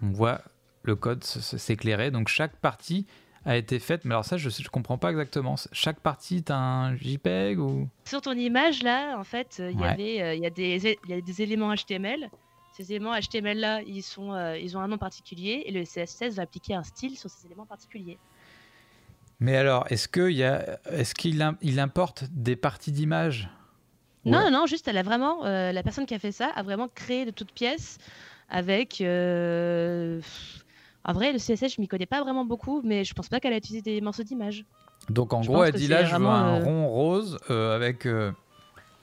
On 0.02 0.12
voit 0.12 0.42
le 0.84 0.96
code 0.96 1.24
s'éclairer. 1.24 2.12
Donc 2.12 2.28
chaque 2.28 2.56
partie 2.58 3.06
a 3.46 3.58
été 3.58 3.80
faite, 3.80 4.06
mais 4.06 4.14
alors 4.14 4.26
ça 4.26 4.38
je 4.38 4.48
ne 4.48 4.68
comprends 4.70 4.98
pas 4.98 5.12
exactement. 5.12 5.56
Chaque 5.72 6.00
partie 6.00 6.38
est 6.38 6.52
un 6.52 6.96
JPEG 6.96 7.60
ou? 7.60 7.88
Sur 8.06 8.22
ton 8.22 8.34
image 8.34 8.84
là, 8.84 9.18
en 9.18 9.24
fait, 9.24 9.62
il 9.72 9.80
y 9.80 9.84
avait, 9.84 10.22
euh, 10.22 10.34
il 10.36 10.44
y, 10.44 10.46
a 10.46 10.50
des, 10.50 10.98
y 11.08 11.14
a 11.14 11.22
des 11.22 11.42
éléments 11.42 11.74
HTML. 11.74 12.30
Ces 12.72 12.92
éléments 12.92 13.14
HTML 13.20 13.60
là, 13.60 13.82
ils 13.82 14.02
sont, 14.02 14.34
euh, 14.34 14.58
ils 14.58 14.78
ont 14.78 14.80
un 14.80 14.88
nom 14.88 14.98
particulier 14.98 15.64
et 15.66 15.72
le 15.72 15.84
CSS 15.84 16.36
va 16.36 16.44
appliquer 16.44 16.74
un 16.74 16.84
style 16.84 17.18
sur 17.18 17.30
ces 17.30 17.46
éléments 17.46 17.66
particuliers. 17.66 18.18
Mais 19.40 19.58
alors, 19.58 19.86
est-ce 19.90 20.08
qu'il 20.08 20.42
est 20.42 21.14
qu'il 21.18 21.56
il 21.62 21.80
importe 21.80 22.26
des 22.32 22.56
parties 22.56 22.92
d'image 22.92 23.50
Non, 24.24 24.52
non, 24.52 24.68
juste 24.68 24.88
elle 24.88 24.98
a 24.98 25.04
vraiment, 25.04 25.46
euh, 25.46 25.72
la 25.72 25.84
personne 25.84 26.06
qui 26.06 26.14
a 26.14 26.20
fait 26.20 26.32
ça 26.32 26.50
a 26.56 26.64
vraiment 26.64 26.88
créé 26.88 27.26
de 27.26 27.32
toutes 27.32 27.52
pièces 27.52 27.98
avec 28.50 29.02
en 31.04 31.14
vrai, 31.14 31.34
le 31.34 31.40
CSS, 31.40 31.76
je 31.76 31.82
m'y 31.82 31.88
connais 31.88 32.06
pas 32.06 32.22
vraiment 32.22 32.46
beaucoup, 32.46 32.82
mais 32.84 33.04
je 33.04 33.14
pense 33.14 33.28
pas 33.28 33.40
qu'elle 33.40 33.54
a 33.54 33.58
utilisé 33.58 33.82
des 33.82 34.02
morceaux 34.02 34.24
d'image. 34.24 34.66
Donc 35.10 35.34
en 35.34 35.42
gros, 35.42 35.64
elle 35.64 35.74
dit 35.74 35.88
là, 35.88 36.06
je 36.06 36.16
veux 36.16 36.28
un 36.28 36.60
euh, 36.60 36.64
rond 36.64 36.88
rose 36.88 37.40
euh, 37.50 37.76
avec 37.76 38.06
euh, 38.06 38.32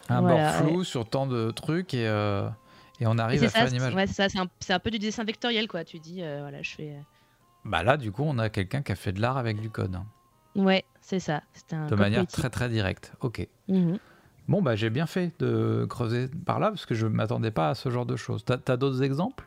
un 0.08 0.22
bord 0.22 0.50
flou 0.54 0.84
sur 0.84 1.08
tant 1.08 1.26
de 1.26 1.50
trucs 1.50 1.94
et, 1.94 2.06
et 3.00 3.06
on 3.06 3.18
arrive 3.18 3.44
à 3.44 3.48
faire 3.48 3.68
une 3.68 3.74
image. 3.74 3.94
Ouais, 3.94 4.06
c'est 4.06 4.28
ça, 4.28 4.40
un, 4.74 4.78
peu 4.78 4.90
du 4.90 4.98
dessin 4.98 5.24
vectoriel, 5.24 5.68
quoi. 5.68 5.84
Tu 5.84 5.98
dis, 5.98 6.20
voilà, 6.20 6.62
je 6.62 6.74
fais. 6.74 6.96
Bah 7.64 7.82
là, 7.82 7.96
du 7.96 8.12
coup, 8.12 8.22
on 8.24 8.38
a 8.38 8.48
quelqu'un 8.48 8.82
qui 8.82 8.92
a 8.92 8.96
fait 8.96 9.12
de 9.12 9.20
l'art 9.20 9.36
avec 9.36 9.60
du 9.60 9.70
code. 9.70 9.94
Hein. 9.94 10.06
Ouais, 10.54 10.84
c'est 11.00 11.20
ça. 11.20 11.42
Un 11.72 11.86
de 11.86 11.94
manière 11.94 12.26
très 12.26 12.50
très 12.50 12.68
directe. 12.68 13.12
Ok. 13.20 13.46
Mhm. 13.68 13.98
Bon, 14.48 14.62
bah 14.62 14.76
j'ai 14.76 14.88
bien 14.88 15.06
fait 15.06 15.32
de 15.40 15.86
creuser 15.88 16.28
par 16.46 16.58
là 16.58 16.70
parce 16.70 16.86
que 16.86 16.94
je 16.94 17.06
m'attendais 17.06 17.50
pas 17.50 17.68
à 17.70 17.74
ce 17.74 17.90
genre 17.90 18.06
de 18.06 18.16
choses. 18.16 18.44
T'as 18.44 18.56
as, 18.66 18.76
d'autres 18.76 19.02
exemples? 19.02 19.46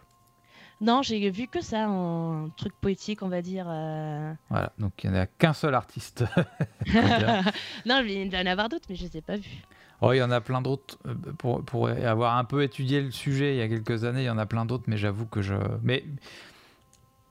Non, 0.79 1.01
j'ai 1.01 1.29
vu 1.29 1.47
que 1.47 1.61
ça, 1.61 1.85
un 1.87 2.49
truc 2.57 2.73
poétique, 2.79 3.23
on 3.23 3.29
va 3.29 3.41
dire. 3.41 3.65
Euh. 3.67 4.33
Voilà, 4.49 4.71
donc 4.77 5.03
il 5.03 5.09
n'y 5.11 5.17
en 5.17 5.21
a 5.21 5.25
qu'un 5.25 5.53
seul 5.53 5.75
artiste. 5.75 6.23
non, 7.85 8.03
il 8.05 8.29
doit 8.29 8.39
y 8.39 8.43
en 8.43 8.51
avoir 8.51 8.69
d'autres, 8.69 8.85
mais 8.89 8.95
je 8.95 9.03
ne 9.03 9.09
les 9.09 9.17
ai 9.17 9.21
pas 9.21 9.37
vus. 9.37 9.63
Oh, 10.01 10.13
il 10.13 10.17
y 10.17 10.23
en 10.23 10.31
a 10.31 10.41
plein 10.41 10.61
d'autres. 10.61 10.97
Euh, 11.07 11.13
pour, 11.37 11.63
pour, 11.63 11.89
avoir 11.89 12.37
un 12.37 12.43
peu 12.43 12.63
étudié 12.63 13.01
le 13.01 13.11
sujet 13.11 13.55
il 13.55 13.57
y 13.57 13.61
a 13.61 13.67
quelques 13.67 14.03
années, 14.03 14.23
il 14.23 14.25
y 14.25 14.29
en 14.29 14.37
a 14.37 14.45
plein 14.45 14.65
d'autres, 14.65 14.85
mais 14.87 14.97
j'avoue 14.97 15.25
que 15.25 15.41
je. 15.41 15.55
Mais. 15.83 16.03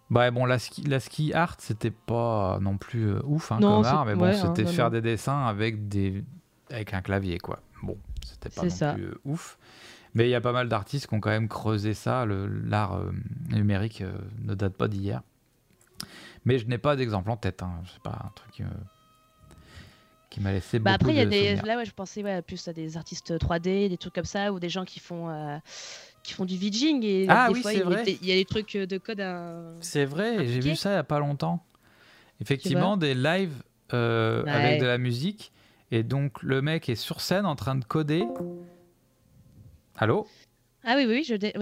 Bah 0.08 0.30
bon, 0.32 0.44
la 0.44 0.58
ski, 0.58 0.82
la 0.82 0.98
ski 0.98 1.32
art, 1.32 1.54
c'était 1.58 1.92
pas 1.92 2.58
non 2.60 2.78
plus 2.78 3.10
euh, 3.10 3.20
ouf 3.24 3.52
hein, 3.52 3.58
comme 3.60 3.84
art, 3.84 4.04
mais 4.06 4.16
bon, 4.16 4.24
hein, 4.24 4.32
c'était 4.32 4.66
faire 4.66 4.90
des 4.90 5.00
dessins 5.00 5.46
avec, 5.46 5.88
des... 5.88 6.24
avec 6.68 6.94
un 6.94 7.00
clavier, 7.00 7.38
quoi. 7.38 7.60
Bon, 7.80 7.96
c'était 8.24 8.48
pas 8.48 8.62
non 8.62 8.94
plus 8.94 9.14
ouf. 9.24 9.56
Mais 10.14 10.26
il 10.26 10.30
y 10.30 10.34
a 10.34 10.40
pas 10.40 10.52
mal 10.52 10.68
d'artistes 10.68 11.06
qui 11.06 11.14
ont 11.14 11.20
quand 11.20 11.30
même 11.30 11.48
creusé 11.48 11.94
ça. 11.94 12.26
L'art 12.26 12.96
euh, 12.96 13.12
numérique 13.50 14.00
euh, 14.00 14.12
ne 14.42 14.54
date 14.54 14.74
pas 14.74 14.88
d'hier. 14.88 15.22
Mais 16.44 16.58
je 16.58 16.66
n'ai 16.66 16.78
pas 16.78 16.96
d'exemple 16.96 17.30
en 17.30 17.36
tête. 17.36 17.62
Hein. 17.62 17.82
C'est 17.92 18.02
pas 18.02 18.18
un 18.24 18.30
truc 18.34 18.60
euh, 18.60 18.64
qui 20.30 20.40
m'a 20.40 20.52
laissé 20.52 20.78
bah 20.78 20.92
après, 20.92 21.12
il 21.12 21.16
y 21.16 21.20
a 21.20 21.26
des 21.26 21.56
là 21.56 21.76
ouais, 21.76 21.84
je 21.84 21.92
pensais 21.92 22.22
ouais, 22.22 22.40
plus 22.42 22.68
à 22.68 22.72
des 22.72 22.96
artistes 22.96 23.32
3D, 23.32 23.88
des 23.88 23.98
trucs 23.98 24.14
comme 24.14 24.24
ça, 24.24 24.52
ou 24.52 24.60
des 24.60 24.68
gens 24.68 24.84
qui 24.84 25.00
font 25.00 25.60
qui 26.22 26.34
font 26.34 26.44
du 26.44 26.56
vidging 26.56 27.02
et 27.02 27.26
ah, 27.28 27.48
des 27.48 27.54
oui, 27.54 27.62
fois, 27.62 27.72
il, 27.72 28.18
il 28.22 28.28
y 28.28 28.32
a 28.32 28.36
des 28.36 28.44
trucs 28.44 28.76
de 28.76 28.98
code. 28.98 29.22
C'est 29.80 30.04
vrai, 30.04 30.46
j'ai 30.46 30.60
vu 30.60 30.76
ça 30.76 30.92
il 30.92 30.94
y 30.94 30.96
a 30.96 31.04
pas 31.04 31.18
longtemps. 31.18 31.64
Effectivement, 32.40 32.96
des 32.96 33.14
lives 33.14 33.62
avec 33.90 34.80
de 34.80 34.86
la 34.86 34.98
musique 34.98 35.52
et 35.90 36.02
donc 36.02 36.42
le 36.42 36.62
mec 36.62 36.88
est 36.88 36.94
sur 36.94 37.20
scène 37.20 37.46
en 37.46 37.56
train 37.56 37.74
de 37.74 37.84
coder 37.84 38.24
Allô? 40.00 40.26
Ah 40.82 40.94
oui, 40.96 41.04
oui, 41.06 41.24
je. 41.24 41.34
Dé... 41.34 41.52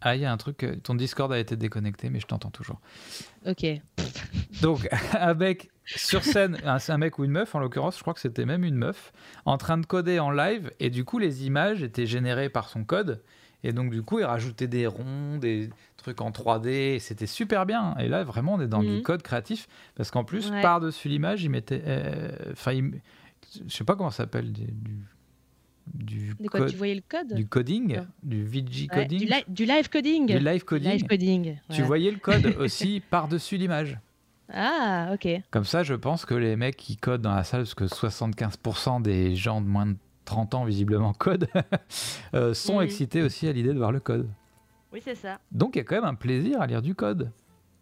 Ah, 0.00 0.14
il 0.14 0.22
y 0.22 0.24
a 0.24 0.30
un 0.30 0.36
truc. 0.36 0.62
Euh, 0.62 0.76
ton 0.76 0.94
Discord 0.94 1.32
a 1.32 1.38
été 1.40 1.56
déconnecté, 1.56 2.10
mais 2.10 2.20
je 2.20 2.26
t'entends 2.26 2.52
toujours. 2.52 2.80
Ok. 3.44 3.66
Donc, 4.62 4.88
mec 5.36 5.68
sur 5.96 6.22
scène, 6.22 6.58
c'est 6.78 6.92
un 6.92 6.98
mec 6.98 7.18
ou 7.18 7.24
une 7.24 7.30
meuf, 7.30 7.54
en 7.54 7.58
l'occurrence, 7.58 7.96
je 7.96 8.02
crois 8.02 8.14
que 8.14 8.20
c'était 8.20 8.44
même 8.44 8.64
une 8.64 8.76
meuf, 8.76 9.12
en 9.44 9.56
train 9.58 9.78
de 9.78 9.86
coder 9.86 10.18
en 10.18 10.30
live, 10.30 10.70
et 10.80 10.90
du 10.90 11.04
coup, 11.04 11.18
les 11.18 11.46
images 11.46 11.82
étaient 11.82 12.06
générées 12.06 12.48
par 12.48 12.68
son 12.68 12.84
code. 12.84 13.22
Et 13.64 13.72
donc, 13.72 13.90
du 13.90 14.02
coup, 14.02 14.20
il 14.20 14.24
rajoutait 14.24 14.68
des 14.68 14.86
ronds, 14.86 15.36
des 15.38 15.70
trucs 15.96 16.20
en 16.20 16.30
3D, 16.30 17.00
c'était 17.00 17.26
super 17.26 17.66
bien. 17.66 17.96
Et 17.98 18.08
là, 18.08 18.22
vraiment, 18.22 18.54
on 18.54 18.60
est 18.60 18.68
dans 18.68 18.82
du 18.82 18.98
mhm. 18.98 19.02
code 19.02 19.22
créatif, 19.22 19.66
parce 19.96 20.10
qu'en 20.10 20.24
plus, 20.24 20.50
par-dessus 20.62 21.08
l'image, 21.08 21.42
il 21.42 21.50
mettait. 21.50 21.82
Euh, 21.84 22.30
enfin, 22.52 22.78
je 23.66 23.74
sais 23.74 23.84
pas 23.84 23.96
comment 23.96 24.10
ça 24.10 24.24
s'appelle, 24.24 24.52
du 24.52 24.66
du 25.94 26.36
tu 26.68 26.76
voyais 26.76 26.94
le 26.94 27.02
code 27.08 27.34
Du 27.34 27.46
coding, 27.46 28.00
du 28.22 28.44
VG 28.44 28.88
coding. 28.88 29.20
du, 29.48 29.64
live 29.64 29.88
coding. 29.88 30.26
Du 30.26 30.38
live 30.38 30.64
coding. 30.64 31.56
Tu 31.72 31.82
voyais 31.82 32.10
le 32.10 32.18
code 32.18 32.46
aussi 32.58 33.02
par-dessus 33.10 33.56
l'image. 33.56 33.98
Ah, 34.52 35.10
ok. 35.12 35.28
Comme 35.50 35.64
ça, 35.64 35.82
je 35.82 35.94
pense 35.94 36.24
que 36.24 36.34
les 36.34 36.56
mecs 36.56 36.76
qui 36.76 36.96
codent 36.96 37.22
dans 37.22 37.34
la 37.34 37.44
salle, 37.44 37.60
parce 37.60 37.74
que 37.74 37.84
75% 37.84 39.02
des 39.02 39.36
gens 39.36 39.60
de 39.60 39.66
moins 39.66 39.86
de 39.86 39.96
30 40.24 40.54
ans 40.54 40.64
visiblement 40.64 41.12
codent, 41.18 41.48
euh, 42.34 42.54
sont 42.54 42.80
excités 42.80 43.22
aussi 43.22 43.48
à 43.48 43.52
l'idée 43.52 43.72
de 43.72 43.78
voir 43.78 43.92
le 43.92 44.00
code. 44.00 44.28
Oui, 44.92 45.00
c'est 45.04 45.14
ça. 45.14 45.38
Donc 45.52 45.76
il 45.76 45.78
y 45.78 45.80
a 45.82 45.84
quand 45.84 45.96
même 45.96 46.04
un 46.04 46.14
plaisir 46.14 46.60
à 46.60 46.66
lire 46.66 46.82
du 46.82 46.94
code. 46.94 47.30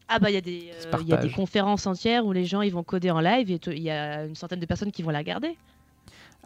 Ah 0.08 0.20
bah 0.20 0.30
il 0.30 0.34
y, 0.34 0.36
a 0.36 0.40
des, 0.40 0.70
euh, 0.94 1.02
y 1.02 1.12
a 1.12 1.16
des 1.16 1.30
conférences 1.30 1.84
entières 1.86 2.24
où 2.24 2.32
les 2.32 2.44
gens 2.44 2.62
ils 2.62 2.72
vont 2.72 2.84
coder 2.84 3.10
en 3.10 3.18
live 3.18 3.50
et 3.50 3.58
il 3.66 3.82
y 3.82 3.90
a 3.90 4.24
une 4.24 4.36
centaine 4.36 4.60
de 4.60 4.66
personnes 4.66 4.92
qui 4.92 5.02
vont 5.02 5.10
la 5.10 5.18
regarder. 5.18 5.58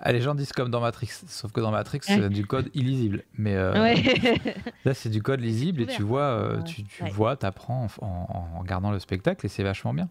Ah, 0.03 0.13
les 0.13 0.23
gens 0.23 0.35
disent 0.35 0.53
comme 0.53 0.71
dans 0.71 0.81
Matrix, 0.81 1.11
sauf 1.27 1.53
que 1.53 1.61
dans 1.61 1.71
Matrix, 1.71 2.01
c'est 2.03 2.31
du 2.31 2.47
code 2.47 2.71
illisible. 2.73 3.23
Mais 3.35 3.55
euh, 3.55 3.95
là, 4.85 4.95
c'est 4.95 5.11
du 5.11 5.23
code 5.23 5.41
lisible 5.41 5.83
et 5.83 5.87
tu 5.87 6.03
vois, 6.03 6.23
euh, 6.23 6.63
tu, 6.63 6.85
tu 6.85 7.05
vois, 7.11 7.37
t'apprends 7.37 7.87
en, 8.01 8.07
en, 8.07 8.61
regardant 8.61 8.93
le 8.93 8.99
spectacle 8.99 9.45
et 9.45 9.49
c'est 9.51 9.63
vachement 9.63 9.93
bien. 9.93 10.09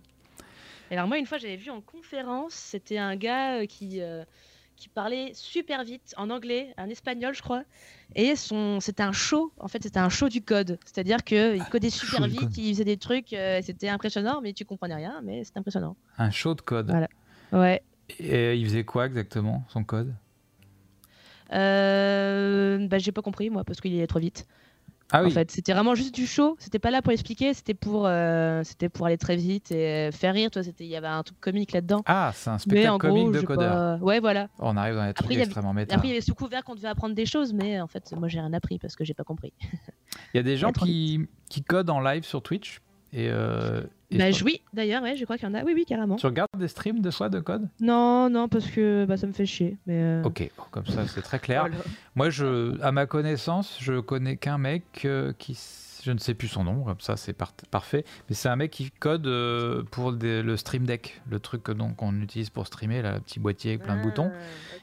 Alors 0.92 1.08
moi, 1.08 1.18
une 1.18 1.26
fois, 1.26 1.40
j'avais 1.40 1.56
vu 1.56 1.72
en 1.72 1.82
conférence, 1.82 2.54
c'était 2.54 3.00
un 3.00 3.16
gars 3.16 3.62
euh, 3.62 3.66
qui 3.66 4.02
qui 4.76 4.88
parlait 4.88 5.32
super 5.34 5.84
vite 5.84 6.14
en 6.16 6.30
anglais, 6.30 6.74
en 6.78 6.88
espagnol, 6.88 7.36
je 7.36 7.42
crois. 7.42 7.64
Et 8.16 8.38
son, 8.38 8.80
c'était 8.80 9.04
un 9.04 9.12
show, 9.12 9.52
en 9.60 9.68
fait, 9.68 9.84
c'était 9.84 10.00
un 10.00 10.08
show 10.08 10.30
du 10.30 10.42
code. 10.42 10.80
C'est-à-dire 10.86 11.22
qu'il 11.26 11.60
ah, 11.60 11.68
codait 11.70 11.90
super 11.90 12.26
vite, 12.28 12.58
il 12.58 12.74
faisait 12.74 12.86
des 12.86 12.96
trucs, 12.96 13.36
c'était 13.62 13.90
impressionnant, 13.90 14.40
mais 14.42 14.54
tu 14.54 14.64
comprenais 14.64 14.96
rien, 14.96 15.20
mais 15.22 15.44
c'était 15.44 15.60
impressionnant. 15.60 15.98
Un 16.18 16.32
show 16.32 16.54
de 16.54 16.62
code. 16.62 16.92
Voilà. 16.92 17.10
Ouais. 17.52 17.82
Et 18.20 18.56
il 18.56 18.66
faisait 18.66 18.84
quoi 18.84 19.06
exactement, 19.06 19.66
son 19.70 19.84
code? 19.84 20.14
Euh, 21.54 22.88
bah, 22.88 22.98
J'ai 22.98 23.12
pas 23.12 23.22
compris, 23.22 23.50
moi, 23.50 23.64
parce 23.64 23.82
qu'il 23.82 23.94
allait 23.94 24.08
trop 24.08 24.20
vite. 24.20 24.48
Ah 25.12 25.26
en 25.26 25.30
fait, 25.32 25.50
c'était 25.50 25.74
vraiment 25.74 25.96
juste 25.96 26.14
du 26.14 26.28
show. 26.28 26.56
C'était 26.60 26.78
pas 26.78 26.92
là 26.92 27.02
pour 27.02 27.12
expliquer, 27.12 27.56
c'était 27.56 27.74
pour, 27.74 28.06
euh, 28.06 28.62
c'était 28.64 28.90
pour 28.90 29.08
aller 29.08 29.18
très 29.18 29.36
vite 29.36 29.72
et 29.72 30.12
faire 30.12 30.36
rire. 30.36 30.52
Toi, 30.52 30.62
c'était, 30.62 30.84
il 30.84 30.90
y 30.90 30.96
avait 30.96 31.08
un 31.08 31.24
truc 31.24 31.40
comique 31.40 31.72
là-dedans. 31.72 32.04
Ah, 32.06 32.32
c'est 32.36 32.52
un 32.52 32.60
spectacle 32.60 33.00
comique 33.00 33.32
de 33.32 33.42
codeur. 33.42 34.04
Ouais, 34.04 34.20
voilà. 34.20 34.50
On 34.60 34.78
arrive 34.78 34.96
dans 34.96 35.08
des 35.08 35.14
trucs 35.14 35.32
extrêmement 35.32 35.74
méta. 35.74 35.96
Après, 35.96 36.10
il 36.10 36.12
y 36.12 36.14
avait 36.14 36.22
sous 36.22 36.36
couvert 36.36 36.64
qu'on 36.64 36.76
devait 36.76 36.90
apprendre 36.90 37.16
des 37.16 37.26
choses, 37.26 37.54
mais 37.54 37.82
en 37.82 37.88
fait, 37.88 38.14
moi, 38.16 38.28
j'ai 38.28 38.40
rien 38.40 38.54
appris 38.54 38.78
parce 38.78 38.96
que 38.96 39.04
j'ai 39.04 39.16
pas 39.16 39.24
compris. 39.24 39.52
Il 40.34 40.38
y 40.38 40.40
a 40.40 40.44
des 40.44 40.58
gens 40.58 40.72
qui, 40.72 41.28
qui 41.50 41.64
codent 41.64 41.90
en 41.90 42.02
live 42.02 42.24
sur 42.24 42.44
Twitch 42.44 42.82
et, 43.12 43.30
euh, 43.32 43.82
bah, 44.12 44.26
oui, 44.44 44.62
d'ailleurs, 44.74 45.04
ouais, 45.04 45.16
je 45.16 45.24
crois 45.24 45.38
qu'il 45.38 45.48
y 45.48 45.52
en 45.52 45.54
a. 45.54 45.64
Oui, 45.64 45.74
oui, 45.76 45.86
carrément. 45.86 46.16
Tu 46.16 46.26
regardes 46.26 46.50
des 46.58 46.68
streams 46.68 47.02
de 47.02 47.12
soi 47.12 47.30
de 47.30 47.40
code? 47.40 47.68
Non, 47.80 48.30
non, 48.30 48.48
parce 48.48 48.66
que 48.66 49.06
bah, 49.06 49.18
ça 49.18 49.28
me 49.28 49.34
fait 49.34 49.46
chier. 49.46 49.78
Mais 49.86 50.02
euh. 50.02 50.24
Ok, 50.24 50.50
comme 50.72 50.86
ça, 50.86 51.06
c'est 51.08 51.22
très 51.22 51.40
clair. 51.40 51.68
Moi, 52.16 52.30
je, 52.30 52.80
à 52.82 52.92
ma 52.92 53.06
connaissance, 53.06 53.78
je 53.80 54.00
connais 54.00 54.38
qu'un 54.38 54.58
mec 54.58 54.84
euh, 55.06 55.34
qui. 55.38 55.58
Je 56.02 56.14
ne 56.14 56.18
sais 56.18 56.34
plus 56.34 56.48
son 56.48 56.64
nom, 56.64 56.86
comme 56.86 57.02
ça, 57.02 57.18
c'est 57.18 57.36
parfait. 57.70 58.06
Mais 58.30 58.36
c'est 58.36 58.48
un 58.48 58.56
mec 58.56 58.72
qui 58.72 58.90
code 58.90 59.28
euh, 59.28 59.84
pour 59.92 60.14
le 60.14 60.56
Stream 60.56 60.86
Deck, 60.86 61.22
le 61.30 61.42
truc 61.42 61.64
qu'on 61.64 62.22
utilise 62.22 62.50
pour 62.50 62.66
streamer, 62.66 63.02
là, 63.02 63.16
le 63.16 63.20
petit 63.20 63.42
boîtier 63.42 63.72
avec 63.72 63.84
plein 63.84 63.96
de 63.96 64.00
ah, 64.00 64.04
boutons. 64.06 64.32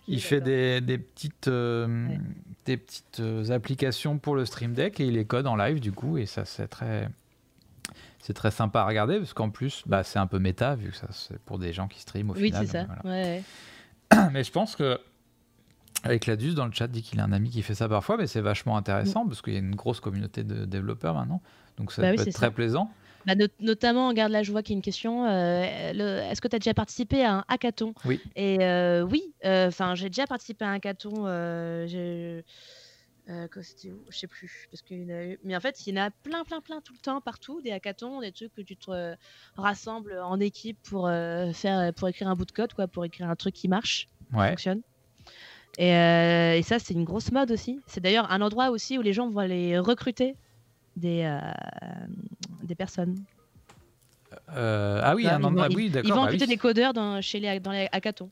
il 0.08 0.20
fait 0.20 0.42
des, 0.42 0.82
des 0.82 0.98
petites, 0.98 1.48
des 1.48 2.76
petites 2.76 3.22
applications 3.48 4.18
pour 4.18 4.36
le 4.36 4.44
Stream 4.44 4.74
Deck 4.74 5.00
et 5.00 5.06
il 5.06 5.14
les 5.14 5.24
code 5.24 5.46
en 5.46 5.56
live, 5.56 5.80
du 5.80 5.90
coup, 5.90 6.18
et 6.18 6.26
ça, 6.26 6.44
c'est 6.44 6.68
très 6.68 7.08
c'est 8.26 8.32
très 8.32 8.50
sympa 8.50 8.80
à 8.80 8.86
regarder 8.86 9.18
parce 9.18 9.34
qu'en 9.34 9.50
plus, 9.50 9.84
bah, 9.86 10.02
c'est 10.02 10.18
un 10.18 10.26
peu 10.26 10.40
méta 10.40 10.74
vu 10.74 10.90
que 10.90 10.96
ça 10.96 11.06
c'est 11.12 11.38
pour 11.38 11.60
des 11.60 11.72
gens 11.72 11.86
qui 11.86 12.00
streament 12.00 12.30
au 12.30 12.34
final. 12.34 12.60
Oui, 12.60 12.66
c'est 12.66 12.72
ça. 12.72 14.30
Mais 14.32 14.42
je 14.42 14.50
pense 14.50 14.74
que 14.74 14.98
avec 16.02 16.26
Ladus 16.26 16.54
dans 16.54 16.66
le 16.66 16.72
chat 16.72 16.88
dit 16.88 17.02
qu'il 17.02 17.20
a 17.20 17.24
un 17.24 17.32
ami 17.32 17.50
qui 17.50 17.62
fait 17.62 17.76
ça 17.76 17.88
parfois, 17.88 18.16
mais 18.16 18.26
c'est 18.26 18.40
vachement 18.40 18.76
intéressant 18.76 19.24
mm. 19.24 19.28
parce 19.28 19.42
qu'il 19.42 19.54
y 19.54 19.56
a 19.56 19.60
une 19.60 19.74
grosse 19.74 19.98
communauté 19.98 20.44
de 20.44 20.64
développeurs 20.64 21.14
maintenant, 21.14 21.40
donc 21.78 21.90
ça 21.90 22.02
bah 22.02 22.14
peut 22.14 22.22
être 22.22 22.34
très 22.34 22.50
plaisant. 22.50 22.90
Bah, 23.26 23.34
notamment, 23.58 24.08
regarde 24.08 24.30
là, 24.30 24.44
je 24.44 24.52
vois 24.52 24.62
qu'il 24.62 24.74
y 24.74 24.76
a 24.76 24.78
une 24.78 24.82
question. 24.82 25.26
Euh, 25.26 26.30
est-ce 26.30 26.40
que 26.40 26.46
tu 26.46 26.54
as 26.54 26.60
déjà 26.60 26.74
participé 26.74 27.24
à 27.24 27.38
un 27.38 27.44
hackathon? 27.48 27.92
Oui. 28.04 28.20
Et 28.36 28.58
euh, 28.60 29.02
oui, 29.02 29.34
euh, 29.44 29.66
enfin, 29.66 29.96
j'ai 29.96 30.08
déjà 30.08 30.28
participé 30.28 30.64
à 30.64 30.68
un 30.68 30.74
hackathon. 30.74 31.26
Euh, 33.28 33.48
Je 33.52 34.16
sais 34.16 34.26
plus. 34.28 34.68
Parce 34.70 34.82
qu'il 34.82 35.10
a 35.10 35.26
eu... 35.26 35.38
Mais 35.42 35.56
en 35.56 35.60
fait, 35.60 35.86
il 35.86 35.94
y 35.94 35.98
en 35.98 36.04
a 36.04 36.10
plein, 36.10 36.44
plein, 36.44 36.60
plein 36.60 36.80
tout 36.80 36.92
le 36.92 36.98
temps, 36.98 37.20
partout, 37.20 37.60
des 37.60 37.72
hackathons, 37.72 38.20
des 38.20 38.30
trucs 38.30 38.54
que 38.54 38.62
tu 38.62 38.76
te 38.76 38.90
euh, 38.90 39.14
rassembles 39.56 40.18
en 40.20 40.38
équipe 40.38 40.78
pour, 40.84 41.08
euh, 41.08 41.52
faire, 41.52 41.92
pour 41.94 42.08
écrire 42.08 42.28
un 42.28 42.36
bout 42.36 42.44
de 42.44 42.52
code, 42.52 42.72
quoi, 42.72 42.86
pour 42.86 43.04
écrire 43.04 43.28
un 43.28 43.34
truc 43.34 43.54
qui 43.54 43.68
marche, 43.68 44.08
qui 44.30 44.36
fonctionne. 44.36 44.82
Et, 45.78 45.92
euh, 45.92 46.56
et 46.56 46.62
ça, 46.62 46.78
c'est 46.78 46.94
une 46.94 47.04
grosse 47.04 47.32
mode 47.32 47.50
aussi. 47.50 47.80
C'est 47.86 48.00
d'ailleurs 48.00 48.30
un 48.30 48.40
endroit 48.40 48.70
aussi 48.70 48.96
où 48.96 49.02
les 49.02 49.12
gens 49.12 49.28
vont 49.28 49.40
aller 49.40 49.78
recruter 49.78 50.36
des, 50.94 51.28
des 52.62 52.74
personnes. 52.76 53.16
ah 54.48 55.14
oui, 55.16 55.26
un 55.26 55.42
endroit, 55.42 55.68
oui, 55.74 55.90
d'accord. 55.90 56.08
Ils 56.08 56.14
vont 56.14 56.20
bah 56.20 56.26
recruter 56.26 56.46
des 56.46 56.56
codeurs 56.56 56.92
dans, 56.94 57.20
chez 57.20 57.40
les, 57.40 57.58
dans 57.60 57.72
les 57.72 57.88
hackathons. 57.90 58.30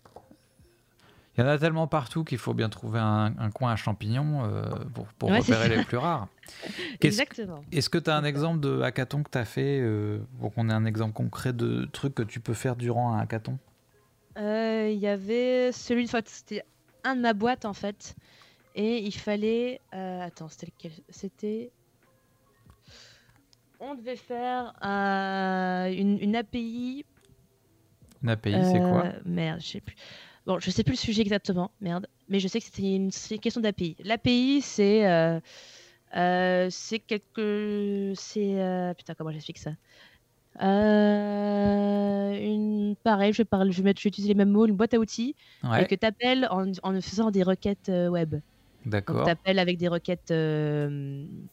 Il 1.37 1.41
y 1.41 1.45
en 1.45 1.49
a 1.49 1.59
tellement 1.59 1.89
partout 1.89 2.23
qu'il 2.23 2.39
faut 2.39 2.55
bien 2.55 2.69
trouver 2.69 3.01
un, 3.01 3.51
coin 3.53 3.73
à 3.73 3.77
champignons 3.77 4.45
euh, 4.45 4.69
pour, 4.95 5.07
pour 5.19 5.31
repérer 5.31 5.69
les 5.69 5.85
plus 5.85 5.97
rares. 5.97 6.29
Exactement. 7.01 7.65
Est-ce 7.73 7.91
que 7.91 7.99
tu 7.99 8.09
as 8.09 8.17
un 8.17 8.25
exemple 8.25 8.61
de 8.61 8.83
hackathon 8.83 9.25
que 9.25 9.31
tu 9.31 9.39
as 9.39 9.45
fait 9.45 9.81
euh, 9.81 10.21
pour 10.39 10.55
qu'on 10.55 10.69
ait 10.71 10.75
un 10.75 10.85
exemple 10.85 11.13
concret 11.13 11.53
de 11.53 11.87
trucs 11.87 12.15
que 12.15 12.23
tu 12.23 12.39
peux 12.39 12.55
faire 12.55 12.77
durant 12.77 13.15
un 13.15 13.19
hackathon? 13.19 13.59
Euh, 14.39 14.91
Il 14.93 14.99
y 14.99 15.09
avait 15.09 15.73
celui 15.73 16.07
de 16.07 16.11
c'était 16.27 16.65
un 17.03 17.17
de 17.17 17.21
ma 17.21 17.33
boîte 17.33 17.65
en 17.65 17.75
fait. 17.75 18.15
Et 18.77 18.99
il 18.99 19.15
fallait. 19.15 19.81
attends, 19.91 20.49
c'était 20.49 20.67
lequel? 20.67 20.93
C'était. 21.09 21.73
On 23.81 23.97
devait 23.97 24.17
faire 24.17 24.73
une, 24.83 26.19
une 26.21 26.37
API. 26.37 27.05
Une 28.23 28.31
API, 28.31 28.53
c'est 28.53 28.79
quoi? 28.79 29.07
Merde, 29.25 29.61
je 29.61 29.67
sais 29.67 29.81
plus. 29.81 29.97
Bon, 30.47 30.59
je 30.59 30.71
sais 30.71 30.85
plus 30.85 30.93
le 30.93 30.99
sujet 30.99 31.23
exactement, 31.23 31.71
merde, 31.81 32.07
mais 32.29 32.39
je 32.39 32.49
sais 32.49 32.61
que 32.61 32.67
c'était 32.67 32.95
une, 32.95 33.11
question 33.11 33.63
d'API. 33.63 33.97
L'API, 34.05 34.61
c'est 34.61 35.09
euh, 35.09 35.41
euh, 36.17 36.69
c'est 36.71 36.99
quelque, 36.99 38.13
c'est 38.15 38.61
euh, 38.61 38.93
putain 38.93 39.15
comment 39.15 39.31
j'explique 39.31 39.59
ça? 39.59 39.71
Une 40.61 41.25
pareil, 43.03 43.33
je 43.33 43.39
vais 43.39 43.47
parler, 43.47 43.73
je 43.73 43.79
vais, 43.79 43.85
mettre, 43.85 44.01
je 44.01 44.05
vais 44.05 44.11
utiliser 44.11 44.35
les 44.35 44.39
mêmes 44.39 44.51
mots, 44.51 44.67
une 44.67 44.77
boîte 44.77 44.93
à 44.95 44.99
outils 44.99 45.35
et 45.79 45.87
que 45.87 45.95
tu 45.95 46.07
appelles 46.07 46.47
en, 46.51 46.71
en, 46.83 47.01
faisant 47.01 47.31
des 47.31 47.43
requêtes 47.43 47.89
web. 47.89 48.37
D'accord. 48.85 49.25
Tu 49.25 49.31
appelles 49.31 49.59
avec 49.59 49.79
des 49.79 49.89
requêtes 49.89 50.33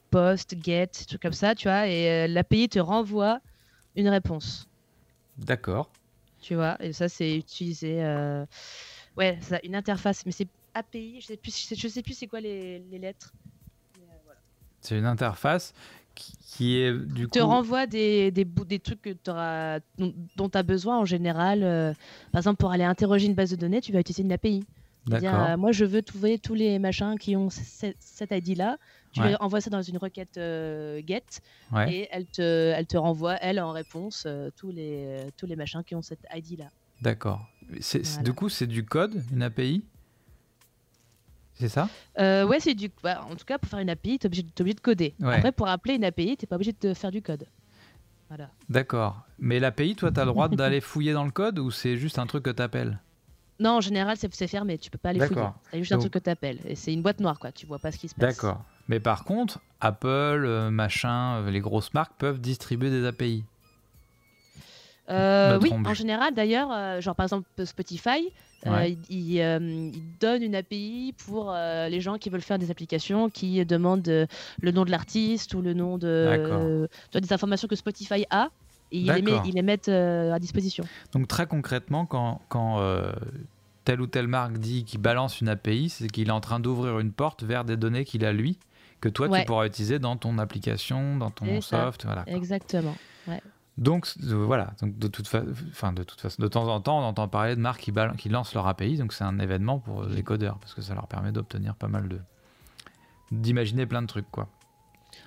post, 0.10 0.56
get, 0.62 0.88
trucs 1.08 1.22
comme 1.22 1.32
ça, 1.32 1.56
tu 1.56 1.70
vois, 1.70 1.88
et 1.88 2.28
l'API 2.28 2.68
te 2.68 2.80
renvoie 2.80 3.40
une 3.96 4.10
réponse. 4.10 4.68
D'accord 5.38 5.90
tu 6.42 6.56
vois. 6.56 6.82
Et 6.84 6.94
ça, 6.94 7.08
c'est 7.08 7.36
utilisé. 7.36 8.04
Euh... 8.04 8.46
Ouais, 9.18 9.38
ça, 9.42 9.60
une 9.64 9.76
interface, 9.76 10.26
mais 10.26 10.32
c'est 10.32 10.48
API. 10.74 11.22
Je 11.22 11.28
sais 11.28 11.38
plus, 11.38 11.74
je 11.76 11.88
sais 11.88 12.02
plus 12.02 12.14
c'est 12.14 12.28
quoi 12.28 12.42
les, 12.42 12.80
les 12.92 13.00
lettres. 13.00 13.34
Euh, 13.98 14.34
c'est 14.82 14.98
une 14.98 15.06
interface 15.06 15.74
qui, 16.16 16.78
est 16.78 16.94
du 16.94 17.28
te 17.30 17.40
renvoie 17.40 17.88
des, 17.88 18.32
des, 18.32 18.46
des 18.46 18.80
trucs 18.80 19.02
que 19.02 19.16
auras, 19.30 19.80
dont 20.36 20.50
tu 20.50 20.58
as 20.58 20.64
besoin 20.64 21.00
en 21.00 21.06
général. 21.06 21.64
Euh, 21.64 21.94
par 22.32 22.40
exemple, 22.40 22.58
pour 22.58 22.72
aller 22.72 22.84
interroger 22.84 23.28
une 23.28 23.36
base 23.36 23.52
de 23.52 23.56
données, 23.56 23.82
tu 23.82 23.92
vas 23.92 24.00
utiliser 24.00 24.24
une 24.24 24.32
API. 24.32 24.66
Dire, 25.08 25.34
euh, 25.34 25.58
moi, 25.58 25.72
je 25.72 25.84
veux 25.84 26.04
trouver 26.04 26.38
tous 26.38 26.54
les 26.54 26.78
machins 26.78 27.18
qui 27.18 27.36
ont 27.36 27.50
cette, 27.50 27.98
cette 28.00 28.32
ID-là. 28.32 28.78
Tu 29.12 29.22
envoies 29.40 29.62
ça 29.62 29.70
dans 29.70 29.82
une 29.82 29.98
requête 29.98 30.38
euh, 30.38 31.02
GET 31.06 31.42
et 31.88 32.08
elle 32.12 32.26
te, 32.26 32.42
elle 32.42 32.88
te 32.88 32.98
renvoie, 32.98 33.36
elle, 33.36 33.60
en 33.60 33.72
réponse, 33.72 34.24
euh, 34.26 34.50
tous, 34.56 34.72
les, 34.72 35.28
tous 35.38 35.46
les 35.46 35.56
machins 35.56 35.84
qui 35.84 35.96
ont 35.96 36.02
cette 36.02 36.26
ID-là. 36.34 36.70
D'accord. 37.02 37.46
Du 38.24 38.34
coup, 38.34 38.50
c'est 38.50 38.68
du 38.68 38.86
code, 38.86 39.24
une 39.32 39.44
API 39.44 39.84
c'est 41.56 41.70
ça? 41.70 41.90
Euh, 42.18 42.48
Ouais, 42.48 42.60
c'est 42.60 42.74
du. 42.74 42.90
Bah, 43.04 43.24
en 43.30 43.36
tout 43.36 43.46
cas, 43.46 43.60
pour 43.60 43.70
faire 43.70 43.80
une 43.80 43.90
API, 43.92 44.18
tu 44.18 44.26
es, 44.26 44.28
obligé 44.28 44.74
de 44.74 44.80
coder. 44.80 45.14
Après, 45.22 45.52
pour 45.52 45.68
appeler 45.68 45.94
une 45.94 46.04
API, 46.04 46.36
tu 46.36 46.48
pas 46.48 46.56
obligé 46.56 46.74
de 46.80 46.94
faire 46.96 47.12
du 47.12 47.22
code. 47.22 47.46
Voilà. 48.30 48.50
D'accord. 48.68 49.22
Mais 49.38 49.60
l'API, 49.60 49.96
toi, 49.96 50.12
tu 50.12 50.20
as 50.20 50.26
le 50.26 50.32
droit 50.32 50.48
d'aller 50.48 50.82
fouiller 50.82 51.14
dans 51.14 51.26
le 51.26 51.32
code 51.32 51.60
ou 51.60 51.70
c'est 51.70 51.98
juste 51.98 52.18
un 52.18 52.26
truc 52.26 52.44
que 52.44 52.50
tu 52.50 52.62
appelles 52.62 53.00
non, 53.60 53.78
en 53.78 53.82
général, 53.82 54.18
c'est 54.18 54.48
fermé. 54.48 54.80
Tu 54.80 54.90
peux 54.90 54.98
pas 54.98 55.10
aller 55.10 55.20
fouiller. 55.20 55.46
C'est 55.70 55.78
juste 55.78 55.92
un 55.92 56.00
truc 56.00 56.14
que 56.14 56.18
tu 56.18 56.32
appelles. 56.32 56.58
Et 56.66 56.74
c'est 56.76 56.92
une 56.92 57.04
boîte 57.04 57.20
noire, 57.20 57.38
quoi. 57.38 57.52
Tu 57.52 57.68
vois 57.68 57.78
pas 57.78 57.92
ce 57.92 58.00
qui 58.00 58.08
se 58.08 58.16
passe. 58.16 58.36
D'accord. 58.36 58.64
Mais 58.88 59.00
par 59.00 59.24
contre, 59.24 59.60
Apple, 59.80 60.08
euh, 60.46 60.70
machin, 60.70 61.38
euh, 61.38 61.52
les 61.52 61.60
grosses 61.60 61.94
marques 61.94 62.14
peuvent 62.18 62.40
distribuer 62.40 62.90
des 62.90 63.06
API. 63.06 63.44
Euh, 65.10 65.60
oui, 65.62 65.74
en 65.74 65.94
général, 65.94 66.34
d'ailleurs, 66.34 67.02
genre 67.02 67.16
par 67.16 67.26
exemple 67.26 67.48
Spotify, 67.66 68.32
il, 69.10 69.92
donne 70.22 70.44
une 70.44 70.56
API 70.56 71.14
pour 71.26 71.52
les 71.54 72.00
gens 72.00 72.18
qui 72.18 72.30
veulent 72.30 72.40
faire 72.40 72.60
des 72.60 72.72
applications 72.72 73.30
qui 73.30 73.66
demandent 73.66 74.08
le 74.08 74.72
nom 74.72 74.86
de 74.86 74.92
l'artiste 74.92 75.54
ou 75.54 75.62
le 75.62 75.74
nom 75.74 75.98
de 75.98 76.88
des 77.14 77.34
informations 77.34 77.68
que 77.68 77.76
Spotify 77.76 78.26
a 78.30 78.52
et 78.94 79.00
il 79.00 79.12
les, 79.12 79.22
met, 79.22 79.42
les 79.54 79.62
met 79.62 79.90
à 79.90 80.40
disposition. 80.40 80.86
Donc 81.12 81.28
très 81.28 81.46
concrètement, 81.46 82.06
quand, 82.06 82.40
quand 82.48 82.80
telle 83.84 84.00
ou 84.00 84.08
telle 84.08 84.28
marque 84.28 84.60
dit 84.60 84.86
qu'il 84.86 85.02
balance 85.02 85.42
une 85.42 85.50
API, 85.50 85.90
c'est 85.90 86.08
qu'il 86.08 86.30
est 86.30 86.32
en 86.32 86.42
train 86.42 86.60
d'ouvrir 86.60 87.00
une 87.00 87.12
porte 87.12 87.44
vers 87.44 87.66
des 87.66 87.76
données 87.76 88.06
qu'il 88.06 88.24
a 88.24 88.32
lui, 88.32 88.58
que 89.02 89.10
toi 89.10 89.28
tu 89.28 89.46
pourras 89.46 89.66
utiliser 89.66 90.00
dans 90.00 90.16
ton 90.16 90.38
application, 90.38 91.18
dans 91.18 91.32
ton 91.32 91.60
soft. 91.62 92.06
Voilà, 92.06 92.24
Exactement. 92.28 92.96
Donc 93.78 94.08
voilà, 94.20 94.74
donc 94.82 94.98
de 95.00 95.08
toute, 95.08 95.28
enfin, 95.70 95.94
de 95.94 96.04
toute 96.04 96.20
façon, 96.20 96.42
de 96.42 96.48
temps 96.48 96.68
en 96.68 96.82
temps, 96.82 97.00
on 97.00 97.04
entend 97.04 97.28
parler 97.28 97.56
de 97.56 97.62
marques 97.62 97.82
qui, 97.82 97.94
qui 98.18 98.30
lancent 98.30 98.54
leur 98.54 98.68
API, 98.68 98.98
donc 98.98 99.14
c'est 99.14 99.24
un 99.24 99.40
événement 99.40 99.80
pour 99.80 100.04
les 100.04 100.24
codeurs 100.24 100.60
parce 100.60 100.74
que 100.74 100.82
ça 100.82 100.94
leur 100.94 101.08
permet 101.08 101.32
d'obtenir 101.32 101.76
pas 101.76 101.88
mal 101.88 102.08
de, 102.10 102.20
d'imaginer 103.32 103.86
plein 103.86 104.02
de 104.02 104.08
trucs 104.08 104.30
quoi. 104.30 104.50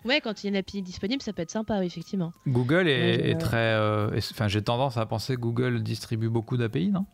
Ouais, 0.05 0.21
quand 0.21 0.43
il 0.43 0.47
y 0.47 0.49
a 0.49 0.51
une 0.51 0.57
API 0.57 0.83
disponible, 0.83 1.23
ça 1.23 1.33
peut 1.33 1.43
être 1.43 1.51
sympa, 1.51 1.83
effectivement. 1.85 2.33
Google 2.47 2.89
est, 2.89 3.39
très, 3.41 3.75
euh, 3.75 4.11
enfin, 4.17 4.49
j'ai 4.49 4.63
tendance 4.63 4.97
à 4.97 5.07
penser 5.07 5.35
que 5.37 5.41
Google 5.41 5.83
distribue 5.83 6.29
beaucoup 6.29 6.57
d'API, 6.57 6.91
non? 6.91 7.07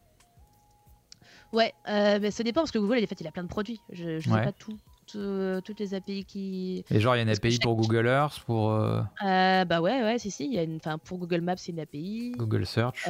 Ouais, 1.53 1.73
euh, 1.89 2.19
mais 2.21 2.31
ça 2.31 2.43
dépend 2.43 2.61
parce 2.61 2.71
que 2.71 2.79
Google, 2.79 2.99
en 3.03 3.07
fait, 3.07 3.21
il 3.21 3.27
a 3.27 3.33
plein 3.33 3.43
de 3.43 3.49
produits. 3.49 3.81
Je 3.93 4.11
ne 4.17 4.21
sais 4.21 4.31
pas 4.31 4.53
tout. 4.53 4.77
Toutes 5.13 5.81
les 5.81 5.95
API 5.95 6.25
qui. 6.25 6.85
Et 6.91 7.01
genre, 7.01 7.15
il 7.15 7.19
y 7.19 7.21
a 7.21 7.23
une 7.23 7.29
API 7.29 7.59
pour 7.59 7.77
Google 7.77 8.07
Earth, 8.07 8.41
pour. 8.41 8.71
Euh, 8.73 9.03
bah 9.21 9.81
ouais, 9.81 10.03
ouais, 10.03 10.19
si, 10.19 10.31
si. 10.31 10.49
Y 10.49 10.59
a 10.59 10.63
une... 10.63 10.77
enfin, 10.77 10.99
pour 10.99 11.19
Google 11.19 11.41
Maps, 11.41 11.57
c'est 11.57 11.73
une 11.73 11.81
API. 11.81 12.33
Google 12.37 12.67
Search. 12.67 13.09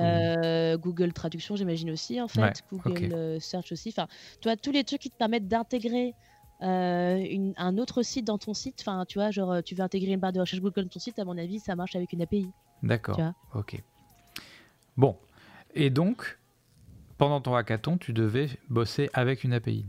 Google 0.78 1.12
Traduction, 1.12 1.56
j'imagine 1.56 1.90
aussi, 1.90 2.20
en 2.20 2.28
fait. 2.28 2.64
Google 2.72 3.40
Search 3.40 3.72
aussi. 3.72 3.90
Enfin, 3.90 4.08
tu 4.40 4.48
vois, 4.48 4.56
tous 4.56 4.72
les 4.72 4.84
trucs 4.84 5.00
qui 5.00 5.10
te 5.10 5.16
permettent 5.16 5.48
d'intégrer. 5.48 6.14
un 6.60 7.78
autre 7.78 8.02
site 8.02 8.26
dans 8.26 8.38
ton 8.38 8.54
site, 8.54 8.76
enfin 8.80 9.04
tu 9.06 9.18
vois, 9.18 9.30
genre 9.30 9.62
tu 9.62 9.74
veux 9.74 9.82
intégrer 9.82 10.12
une 10.12 10.20
barre 10.20 10.32
de 10.32 10.40
recherche 10.40 10.60
Google 10.60 10.82
dans 10.84 10.88
ton 10.88 10.98
site, 10.98 11.18
à 11.18 11.24
mon 11.24 11.38
avis, 11.38 11.58
ça 11.58 11.74
marche 11.74 11.96
avec 11.96 12.12
une 12.12 12.22
API. 12.22 12.50
D'accord. 12.82 13.18
Ok. 13.54 13.82
Bon. 14.96 15.16
Et 15.74 15.88
donc, 15.88 16.38
pendant 17.16 17.40
ton 17.40 17.54
hackathon, 17.54 17.96
tu 17.96 18.12
devais 18.12 18.48
bosser 18.68 19.08
avec 19.12 19.44
une 19.44 19.52
API. 19.52 19.86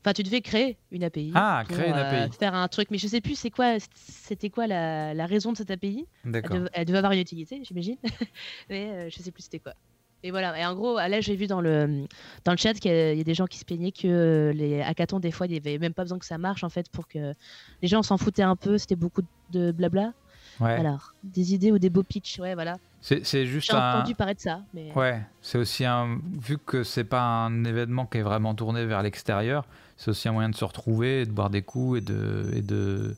Enfin, 0.00 0.12
tu 0.12 0.22
devais 0.22 0.40
créer 0.40 0.76
une 0.90 1.04
API. 1.04 1.32
Ah, 1.34 1.64
créer 1.68 1.88
une 1.88 1.94
API. 1.94 2.16
Euh, 2.16 2.28
faire 2.30 2.54
un 2.54 2.68
truc, 2.68 2.90
mais 2.90 2.98
je 2.98 3.06
sais 3.06 3.20
plus 3.20 3.36
c'est 3.36 3.50
quoi, 3.50 3.76
c'était 3.94 4.50
quoi 4.50 4.66
la, 4.66 5.26
raison 5.26 5.52
de 5.52 5.56
cette 5.56 5.70
API. 5.70 6.06
D'accord. 6.24 6.68
Elle, 6.72 6.84
devait 6.84 6.98
avoir 6.98 7.12
une 7.12 7.20
utilité, 7.20 7.60
j'imagine, 7.64 7.96
mais 8.70 8.90
euh, 8.90 9.08
je 9.10 9.22
sais 9.22 9.30
plus 9.30 9.42
c'était 9.42 9.58
quoi. 9.58 9.74
Et 10.22 10.30
voilà. 10.30 10.58
Et 10.58 10.64
en 10.64 10.74
gros, 10.74 10.96
là, 10.96 11.20
j'ai 11.20 11.36
vu 11.36 11.46
dans 11.46 11.60
le 11.60 12.06
dans 12.44 12.52
le 12.52 12.56
chat 12.56 12.72
qu'il 12.72 12.90
y, 12.90 13.20
a 13.20 13.24
des 13.24 13.34
gens 13.34 13.46
qui 13.46 13.58
se 13.58 13.64
plaignaient 13.66 13.92
que 13.92 14.52
les 14.54 14.80
hackathons 14.80 15.20
des 15.20 15.30
fois, 15.30 15.46
il 15.46 15.50
n'y 15.50 15.58
avait 15.58 15.78
même 15.78 15.92
pas 15.92 16.02
besoin 16.02 16.18
que 16.18 16.24
ça 16.24 16.38
marche 16.38 16.64
en 16.64 16.70
fait 16.70 16.88
pour 16.88 17.08
que 17.08 17.34
les 17.82 17.88
gens 17.88 18.02
s'en 18.02 18.16
foutaient 18.16 18.42
un 18.42 18.56
peu. 18.56 18.78
C'était 18.78 18.96
beaucoup 18.96 19.20
de 19.50 19.70
blabla. 19.70 20.14
Alors, 20.60 21.14
des 21.22 21.54
idées 21.54 21.72
ou 21.72 21.78
des 21.78 21.90
beaux 21.90 22.02
pitchs, 22.02 22.38
ouais, 22.38 22.54
voilà. 22.54 22.78
C'est 23.06 23.44
juste 23.44 23.70
J'ai 23.70 23.76
entendu 23.76 24.14
parler 24.14 24.32
de 24.32 24.40
ça. 24.40 24.62
Mais... 24.72 24.90
Ouais, 24.94 25.20
c'est 25.42 25.58
aussi 25.58 25.84
un. 25.84 26.18
Vu 26.40 26.56
que 26.56 26.82
c'est 26.84 27.04
pas 27.04 27.20
un 27.20 27.64
événement 27.64 28.06
qui 28.06 28.16
est 28.16 28.22
vraiment 28.22 28.54
tourné 28.54 28.86
vers 28.86 29.02
l'extérieur, 29.02 29.66
c'est 29.98 30.10
aussi 30.10 30.26
un 30.26 30.32
moyen 30.32 30.48
de 30.48 30.54
se 30.54 30.64
retrouver, 30.64 31.26
de 31.26 31.30
boire 31.30 31.50
des 31.50 31.60
coups 31.60 31.98
et 31.98 32.00
de. 32.00 32.50
Et 32.54 32.62
de, 32.62 33.14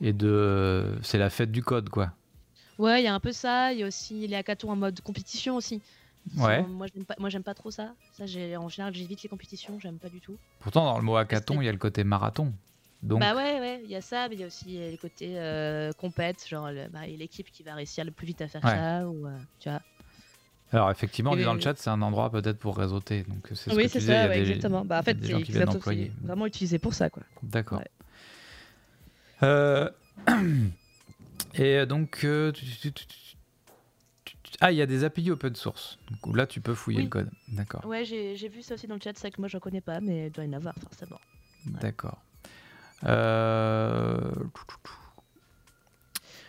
et 0.00 0.14
de 0.14 0.98
c'est 1.02 1.18
la 1.18 1.28
fête 1.28 1.52
du 1.52 1.62
code, 1.62 1.90
quoi. 1.90 2.12
Ouais, 2.78 3.02
il 3.02 3.04
y 3.04 3.06
a 3.06 3.14
un 3.14 3.20
peu 3.20 3.32
ça. 3.32 3.74
Il 3.74 3.80
y 3.80 3.82
a 3.82 3.86
aussi 3.86 4.26
les 4.26 4.36
hackathons 4.36 4.70
en 4.70 4.76
mode 4.76 4.98
compétition 5.02 5.56
aussi. 5.56 5.82
Ouais. 6.38 6.62
Moi, 6.62 6.86
j'aime 6.92 7.04
pas, 7.04 7.14
moi, 7.18 7.28
j'aime 7.28 7.42
pas 7.42 7.54
trop 7.54 7.70
ça. 7.70 7.92
Ça, 8.14 8.24
en 8.24 8.68
général, 8.70 8.94
j'évite 8.94 9.22
les 9.22 9.28
compétitions. 9.28 9.78
J'aime 9.80 9.98
pas 9.98 10.08
du 10.08 10.20
tout. 10.20 10.38
Pourtant, 10.60 10.86
dans 10.86 10.96
le 10.96 11.04
mot 11.04 11.16
hackathon, 11.16 11.60
il 11.60 11.66
y 11.66 11.68
a 11.68 11.72
le 11.72 11.78
côté 11.78 12.04
marathon. 12.04 12.54
Bah 13.04 13.34
ouais, 13.34 13.60
ouais, 13.60 13.80
il 13.84 13.90
y 13.90 13.96
a 13.96 14.00
ça, 14.00 14.28
mais 14.28 14.34
il 14.34 14.40
y 14.40 14.44
a 14.44 14.46
aussi 14.46 14.78
euh, 14.78 14.90
les 14.90 14.96
côtés 14.96 15.34
euh, 15.38 15.92
compètes, 15.92 16.46
genre 16.48 16.70
bah, 16.90 17.06
l'équipe 17.06 17.50
qui 17.50 17.62
va 17.62 17.74
réussir 17.74 18.04
le 18.04 18.10
plus 18.10 18.26
vite 18.26 18.40
à 18.40 18.48
faire 18.48 18.62
ça, 18.62 19.06
ou 19.06 19.26
euh, 19.26 19.36
tu 19.60 19.68
vois. 19.68 19.80
Alors 20.72 20.90
effectivement, 20.90 21.32
on 21.32 21.38
est 21.38 21.44
dans 21.44 21.54
le 21.54 21.60
chat, 21.60 21.76
c'est 21.76 21.90
un 21.90 22.02
endroit 22.02 22.30
peut-être 22.30 22.58
pour 22.58 22.76
réseauter. 22.76 23.24
Donc 23.24 23.50
c'est 23.54 23.72
oui, 23.74 23.88
c'est 23.88 24.00
ça, 24.00 24.34
exactement. 24.34 24.84
Bah, 24.84 25.00
en 25.00 25.02
fait, 25.02 25.18
c'est 25.22 26.10
vraiment 26.22 26.46
utilisé 26.46 26.78
pour 26.78 26.94
ça, 26.94 27.10
quoi. 27.10 27.22
D'accord. 27.42 27.82
Euh... 29.42 29.90
Et 31.56 31.86
donc, 31.86 32.26
ah, 34.60 34.72
il 34.72 34.76
y 34.76 34.82
a 34.82 34.86
des 34.86 35.04
API 35.04 35.30
open 35.30 35.54
source. 35.54 35.98
Donc 36.10 36.36
là, 36.36 36.46
tu 36.46 36.60
peux 36.60 36.74
fouiller 36.74 37.02
le 37.02 37.08
code. 37.08 37.30
D'accord. 37.48 37.84
Ouais, 37.86 38.04
j'ai 38.04 38.48
vu 38.48 38.62
ça 38.62 38.74
aussi 38.74 38.86
dans 38.86 38.94
le 38.94 39.00
chat. 39.00 39.12
C'est 39.14 39.30
que 39.30 39.40
moi, 39.40 39.48
je 39.48 39.58
connais 39.58 39.80
pas, 39.80 40.00
mais 40.00 40.26
il 40.26 40.32
doit 40.32 40.44
y 40.44 40.48
en 40.48 40.54
avoir 40.54 40.74
forcément. 40.74 41.20
D'accord. 41.66 42.18
Euh, 43.06 44.20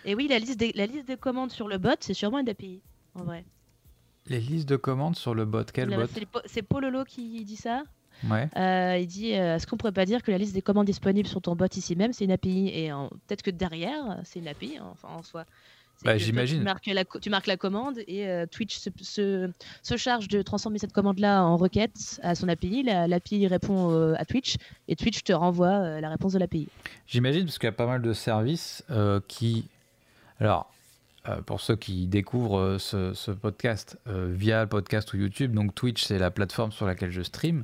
Et 0.06 0.16
oui, 0.16 0.28
la 0.28 0.40
liste, 0.40 0.60
des, 0.60 0.72
la 0.74 0.86
liste 0.86 1.08
de 1.08 1.16
commandes 1.16 1.52
sur 1.52 1.68
le 1.68 1.78
bot, 1.78 1.96
c'est 2.00 2.14
sûrement 2.14 2.40
une 2.40 2.50
API, 2.50 2.82
en 3.16 3.24
vrai. 3.24 3.46
Les 4.28 4.40
listes 4.40 4.68
de 4.68 4.76
commandes 4.76 5.16
sur 5.16 5.36
le 5.36 5.46
bot, 5.46 5.64
quel 5.72 5.90
bot 5.90 6.42
C'est 6.46 6.62
Pololo 6.64 7.04
qui 7.04 7.44
dit 7.44 7.56
ça. 7.58 7.84
Ouais. 8.30 8.50
Euh, 8.56 8.98
il 8.98 9.08
dit 9.08 9.34
euh, 9.34 9.56
est-ce 9.56 9.68
qu'on 9.68 9.76
pourrait 9.76 9.92
pas 9.92 10.06
dire 10.06 10.24
que 10.24 10.32
la 10.32 10.38
liste 10.38 10.54
des 10.54 10.62
commandes 10.62 10.86
disponibles 10.86 11.28
sur 11.28 11.42
ton 11.42 11.56
bot 11.56 11.66
ici 11.76 11.96
même, 11.96 12.14
c'est 12.14 12.24
une 12.24 12.32
API? 12.32 12.70
Et 12.70 12.90
peut-être 13.28 13.42
que 13.44 13.52
derrière, 13.52 14.20
c'est 14.24 14.40
une 14.40 14.48
API 14.48 14.80
enfin, 14.80 15.10
en 15.10 15.22
soi. 15.22 15.46
Bah, 16.06 16.18
j'imagine. 16.18 16.60
Tu, 16.60 16.64
marques 16.64 16.86
la, 16.86 17.04
tu 17.04 17.30
marques 17.30 17.48
la 17.48 17.58
commande 17.58 17.98
et 18.08 18.28
euh, 18.28 18.46
Twitch 18.46 18.78
se, 18.78 18.90
se, 19.82 19.98
charge 19.98 20.28
de 20.28 20.42
transformer 20.44 20.78
cette 20.78 20.94
commande-là 20.94 21.44
en 21.44 21.58
requête 21.58 22.20
à 22.22 22.36
son 22.36 22.48
API. 22.48 22.84
L'API 22.84 23.48
répond 23.48 23.92
euh, 23.92 24.14
à 24.18 24.26
Twitch 24.26 24.56
et 24.88 24.96
Twitch 24.96 25.24
te 25.24 25.34
renvoie 25.34 25.68
euh, 25.68 26.02
la 26.02 26.10
réponse 26.10 26.34
de 26.34 26.40
l'API. 26.40 26.68
J'imagine 27.08 27.46
parce 27.46 27.58
qu'il 27.58 27.68
y 27.68 27.70
a 27.70 27.74
pas 27.74 27.88
mal 27.88 28.02
de 28.02 28.14
services 28.14 28.84
qui. 29.28 29.68
Alors, 30.40 30.72
pour 31.46 31.62
ceux 31.62 31.76
qui 31.76 32.08
découvrent 32.08 32.78
ce, 32.78 33.14
ce 33.14 33.32
podcast 33.32 33.98
via 34.06 34.64
le 34.64 34.70
podcast 34.70 35.14
ou 35.14 35.18
YouTube, 35.18 35.54
donc 35.54 35.74
Twitch, 35.74 36.04
c'est 36.04 36.20
la 36.20 36.30
plateforme 36.30 36.72
sur 36.72 36.86
laquelle 36.86 37.12
je 37.12 37.22
stream. 37.22 37.64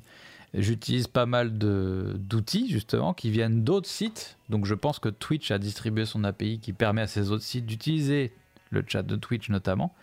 J'utilise 0.54 1.08
pas 1.08 1.26
mal 1.26 1.58
d'outils 1.58 2.70
justement 2.70 3.14
qui 3.14 3.32
viennent 3.32 3.64
d'autres 3.64 3.88
sites. 3.88 4.38
Donc 4.50 4.66
je 4.66 4.76
pense 4.76 5.00
que 5.00 5.08
Twitch 5.08 5.50
a 5.52 5.58
distribué 5.58 6.06
son 6.06 6.26
API 6.26 6.60
qui 6.60 6.74
permet 6.74 7.02
à 7.02 7.08
ces 7.08 7.32
autres 7.32 7.44
sites 7.44 7.66
d'utiliser 7.66 8.34
le 8.70 8.84
chat 8.86 9.04
de 9.04 9.16
Twitch 9.16 9.50
notamment 9.50 9.94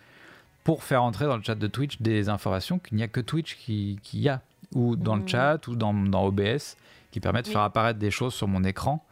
pour 0.63 0.83
faire 0.83 1.03
entrer 1.03 1.25
dans 1.25 1.37
le 1.37 1.43
chat 1.43 1.55
de 1.55 1.67
Twitch 1.67 2.01
des 2.01 2.29
informations 2.29 2.79
qu'il 2.79 2.97
n'y 2.97 3.03
a 3.03 3.07
que 3.07 3.21
Twitch 3.21 3.57
qui, 3.57 3.99
qui 4.01 4.27
a 4.27 4.41
ou 4.73 4.95
dans 4.95 5.15
le 5.15 5.23
mmh. 5.23 5.27
chat 5.27 5.67
ou 5.67 5.75
dans, 5.75 5.93
dans, 5.93 6.25
OBS 6.25 6.77
qui 7.11 7.19
permet 7.19 7.41
de 7.41 7.47
faire 7.47 7.61
apparaître 7.61 7.99
des 7.99 8.11
choses 8.11 8.33
sur 8.33 8.47
mon 8.47 8.63
écran 8.63 9.03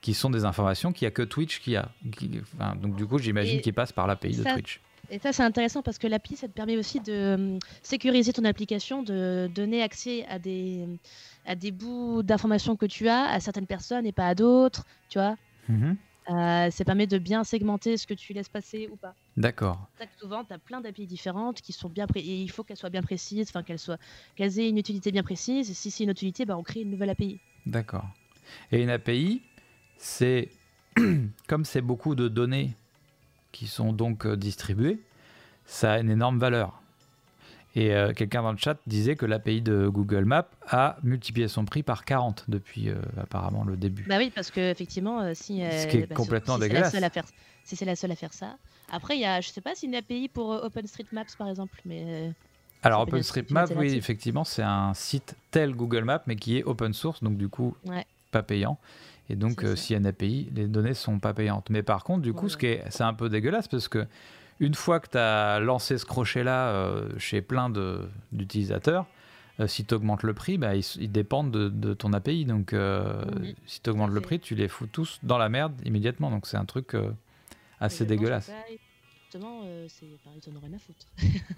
qui 0.00 0.14
sont 0.14 0.30
des 0.30 0.44
informations 0.44 0.92
qu'il 0.92 1.06
n'y 1.06 1.08
a 1.08 1.12
que 1.12 1.22
Twitch 1.22 1.60
qui 1.60 1.76
a. 1.76 1.90
donc 2.76 2.96
du 2.96 3.06
coup 3.06 3.18
j'imagine 3.18 3.60
qu'il 3.60 3.72
passe 3.72 3.92
par 3.92 4.06
l'API 4.08 4.36
de 4.36 4.42
Twitch. 4.42 4.80
Et 5.10 5.18
ça, 5.18 5.32
c'est 5.32 5.42
intéressant 5.42 5.82
parce 5.82 5.98
que 5.98 6.06
l'API, 6.06 6.36
ça 6.36 6.48
te 6.48 6.52
permet 6.52 6.76
aussi 6.76 7.00
de 7.00 7.12
euh, 7.12 7.58
sécuriser 7.82 8.32
ton 8.32 8.44
application, 8.44 9.02
de 9.02 9.50
donner 9.54 9.82
accès 9.82 10.24
à 10.26 10.38
des, 10.38 10.86
à 11.44 11.54
des 11.54 11.70
bouts 11.70 12.22
d'informations 12.22 12.76
que 12.76 12.86
tu 12.86 13.08
as 13.08 13.24
à 13.24 13.40
certaines 13.40 13.66
personnes 13.66 14.06
et 14.06 14.12
pas 14.12 14.28
à 14.28 14.34
d'autres, 14.34 14.84
tu 15.08 15.18
vois. 15.18 15.36
Euh, 16.30 16.70
ça 16.70 16.84
permet 16.84 17.08
de 17.08 17.18
bien 17.18 17.42
segmenter 17.42 17.96
ce 17.96 18.06
que 18.06 18.14
tu 18.14 18.32
laisses 18.32 18.48
passer 18.48 18.88
ou 18.92 18.96
pas. 18.96 19.14
D'accord. 19.36 19.88
Souvent, 20.18 20.44
tu 20.44 20.52
as 20.52 20.58
plein 20.58 20.80
d'API 20.80 21.06
différentes 21.06 21.60
qui 21.60 21.72
sont 21.72 21.88
bien 21.88 22.06
et 22.14 22.42
il 22.42 22.50
faut 22.50 22.62
qu'elles 22.62 22.76
soient 22.76 22.90
bien 22.90 23.02
précises, 23.02 23.48
enfin 23.48 23.62
qu'elles 23.62 23.80
soient 23.80 23.98
qu'elles 24.36 24.60
aient 24.60 24.68
une 24.68 24.78
utilité 24.78 25.10
bien 25.10 25.24
précise. 25.24 25.70
Et 25.70 25.74
si 25.74 25.90
c'est 25.90 26.04
une 26.04 26.10
utilité, 26.10 26.44
bah, 26.44 26.56
on 26.56 26.62
crée 26.62 26.82
une 26.82 26.90
nouvelle 26.90 27.10
API. 27.10 27.40
D'accord. 27.66 28.06
Et 28.70 28.82
une 28.82 28.90
API, 28.90 29.42
c'est 29.96 30.50
comme 31.48 31.64
c'est 31.64 31.80
beaucoup 31.80 32.14
de 32.14 32.28
données 32.28 32.76
qui 33.52 33.66
sont 33.66 33.92
donc 33.92 34.26
euh, 34.26 34.36
distribués, 34.36 35.00
ça 35.64 35.92
a 35.92 35.98
une 36.00 36.10
énorme 36.10 36.38
valeur. 36.38 36.80
Et 37.74 37.94
euh, 37.94 38.12
quelqu'un 38.12 38.42
dans 38.42 38.52
le 38.52 38.58
chat 38.58 38.76
disait 38.86 39.16
que 39.16 39.24
l'API 39.24 39.62
de 39.62 39.88
Google 39.88 40.24
Maps 40.24 40.48
a 40.68 40.96
multiplié 41.02 41.48
son 41.48 41.64
prix 41.64 41.82
par 41.82 42.04
40 42.04 42.44
depuis 42.48 42.90
euh, 42.90 42.96
apparemment 43.18 43.64
le 43.64 43.76
début. 43.76 44.04
Bah 44.06 44.16
oui, 44.18 44.30
parce 44.34 44.50
que 44.50 44.60
effectivement, 44.70 45.34
si 45.34 45.60
ce 45.60 45.86
qui 45.86 45.98
est 45.98 46.06
bah, 46.06 46.14
complètement 46.14 46.58
dégueulasse. 46.58 46.90
si 47.64 47.76
c'est 47.76 47.84
la 47.86 47.96
seule 47.96 48.12
à 48.12 48.16
faire 48.16 48.34
ça. 48.34 48.56
Après, 48.90 49.16
il 49.16 49.20
y 49.20 49.24
a, 49.24 49.40
je 49.40 49.48
sais 49.48 49.62
pas, 49.62 49.74
si 49.74 49.86
une 49.86 49.94
API 49.94 50.28
pour 50.28 50.50
OpenStreetMaps 50.50 51.36
par 51.36 51.48
exemple, 51.48 51.80
mais. 51.86 52.32
Alors 52.82 53.02
OpenStreetMap, 53.02 53.70
oui, 53.76 53.94
effectivement, 53.94 54.44
c'est 54.44 54.62
un 54.62 54.92
site 54.92 55.36
tel 55.50 55.74
Google 55.74 56.04
Maps, 56.04 56.22
mais 56.26 56.36
qui 56.36 56.58
est 56.58 56.64
open 56.64 56.92
source, 56.92 57.22
donc 57.22 57.38
du 57.38 57.48
coup 57.48 57.74
pas 58.32 58.42
payant. 58.42 58.78
Et 59.32 59.36
donc, 59.36 59.64
euh, 59.64 59.76
s'il 59.76 59.94
y 59.94 59.96
a 59.96 59.98
une 59.98 60.06
API, 60.06 60.50
les 60.54 60.66
données 60.66 60.92
sont 60.92 61.18
pas 61.18 61.32
payantes. 61.32 61.70
Mais 61.70 61.82
par 61.82 62.04
contre, 62.04 62.20
du 62.20 62.34
coup, 62.34 62.50
ce 62.50 62.58
qui 62.58 62.66
est, 62.66 62.84
c'est 62.90 63.02
un 63.02 63.14
peu 63.14 63.30
dégueulasse 63.30 63.66
parce 63.66 63.88
que 63.88 64.06
une 64.60 64.74
fois 64.74 65.00
que 65.00 65.08
tu 65.08 65.16
as 65.16 65.58
lancé 65.58 65.96
ce 65.96 66.04
crochet-là 66.04 66.68
euh, 66.68 67.08
chez 67.18 67.40
plein 67.40 67.70
d'utilisateurs, 68.30 69.06
euh, 69.58 69.66
si 69.66 69.86
tu 69.86 69.94
augmentes 69.94 70.22
le 70.22 70.34
prix, 70.34 70.58
bah, 70.58 70.74
ils, 70.76 71.10
dépendent 71.10 71.50
de, 71.50 71.94
ton 71.94 72.12
API. 72.12 72.44
Donc, 72.44 72.76
si 73.64 73.80
tu 73.80 73.88
augmentes 73.88 74.10
le 74.10 74.20
prix, 74.20 74.38
tu 74.38 74.54
les 74.54 74.68
fous 74.68 74.86
tous 74.86 75.18
dans 75.22 75.38
la 75.38 75.48
merde 75.48 75.72
immédiatement. 75.86 76.30
Donc, 76.30 76.46
c'est 76.46 76.58
un 76.58 76.66
truc 76.66 76.94
assez 77.80 78.04
dégueulasse. 78.04 78.52
Justement, 79.24 79.62
ils 79.64 80.52
en 80.52 80.56
ont 80.56 80.60
rien 80.60 80.74
à 80.74 80.78
foutre. 80.78 81.06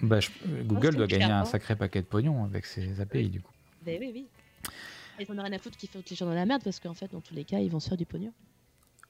bah, 0.01 0.21
Google 0.63 0.95
doit 0.95 1.09
gagner 1.09 1.25
un 1.25 1.45
sacré 1.45 1.75
paquet 1.75 2.03
de 2.03 2.07
pognon 2.07 2.45
avec 2.45 2.67
ses 2.67 3.01
API, 3.01 3.31
du 3.31 3.41
coup. 3.41 3.53
Ben 3.85 3.99
oui, 4.01 4.13
oui. 4.15 4.27
Ils 5.21 5.31
en 5.31 5.39
ont 5.39 5.43
rien 5.43 5.53
à 5.53 5.59
foutre 5.59 5.77
qui 5.77 5.87
fait 5.87 5.99
les 6.11 6.17
gens 6.17 6.27
dans 6.27 6.35
la 6.35 6.47
merde 6.47 6.63
parce 6.63 6.81
qu'en 6.81 6.95
fait, 6.95 7.11
dans 7.13 7.21
tous 7.21 7.35
les 7.35 7.45
cas, 7.45 7.59
ils 7.59 7.71
vont 7.71 7.81
se 7.81 7.89
faire 7.89 7.99
du 7.99 8.07
pognon. 8.07 8.33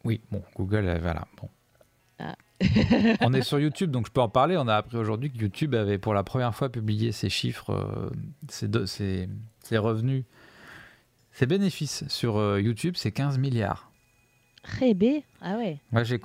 Oui, 0.04 0.20
bon, 0.30 0.42
Google, 0.56 0.86
euh, 0.86 0.98
voilà. 1.00 1.26
Bon. 1.40 1.48
Ah. 2.18 2.36
on 3.20 3.32
est 3.32 3.42
sur 3.42 3.58
YouTube, 3.58 3.90
donc 3.90 4.06
je 4.06 4.12
peux 4.12 4.20
en 4.20 4.28
parler. 4.28 4.56
On 4.56 4.68
a 4.68 4.76
appris 4.76 4.96
aujourd'hui 4.96 5.30
que 5.30 5.38
YouTube 5.38 5.74
avait 5.74 5.98
pour 5.98 6.14
la 6.14 6.22
première 6.22 6.54
fois 6.54 6.68
publié 6.68 7.12
ses 7.12 7.28
chiffres, 7.28 7.70
euh, 7.70 8.10
ses, 8.48 8.68
ses, 9.62 9.78
revenus, 9.78 10.24
ses 11.32 11.46
bénéfices 11.46 12.06
sur 12.08 12.36
euh, 12.36 12.60
YouTube, 12.60 12.94
c'est 12.96 13.12
15 13.12 13.38
milliards. 13.38 13.90
Rébé 14.62 15.24
Ah 15.42 15.56
ouais. 15.56 15.80
Moi, 15.92 16.04
j'ai, 16.04 16.20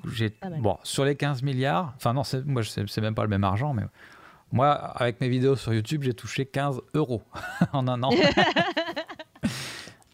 bon, 0.60 0.78
sur 0.84 1.04
les 1.04 1.16
15 1.16 1.44
milliards, 1.44 1.94
enfin 1.98 2.14
non, 2.14 2.24
moi, 2.46 2.64
c'est 2.64 3.02
même 3.02 3.16
pas 3.16 3.24
le 3.24 3.30
même 3.30 3.44
argent, 3.44 3.74
mais 3.74 3.84
moi, 4.52 4.72
avec 4.72 5.20
mes 5.22 5.30
vidéos 5.30 5.56
sur 5.56 5.74
YouTube, 5.74 6.04
j'ai 6.04 6.14
touché 6.14 6.46
15 6.46 6.82
euros 6.94 7.22
en 7.74 7.88
un 7.88 8.02
an. 8.04 8.12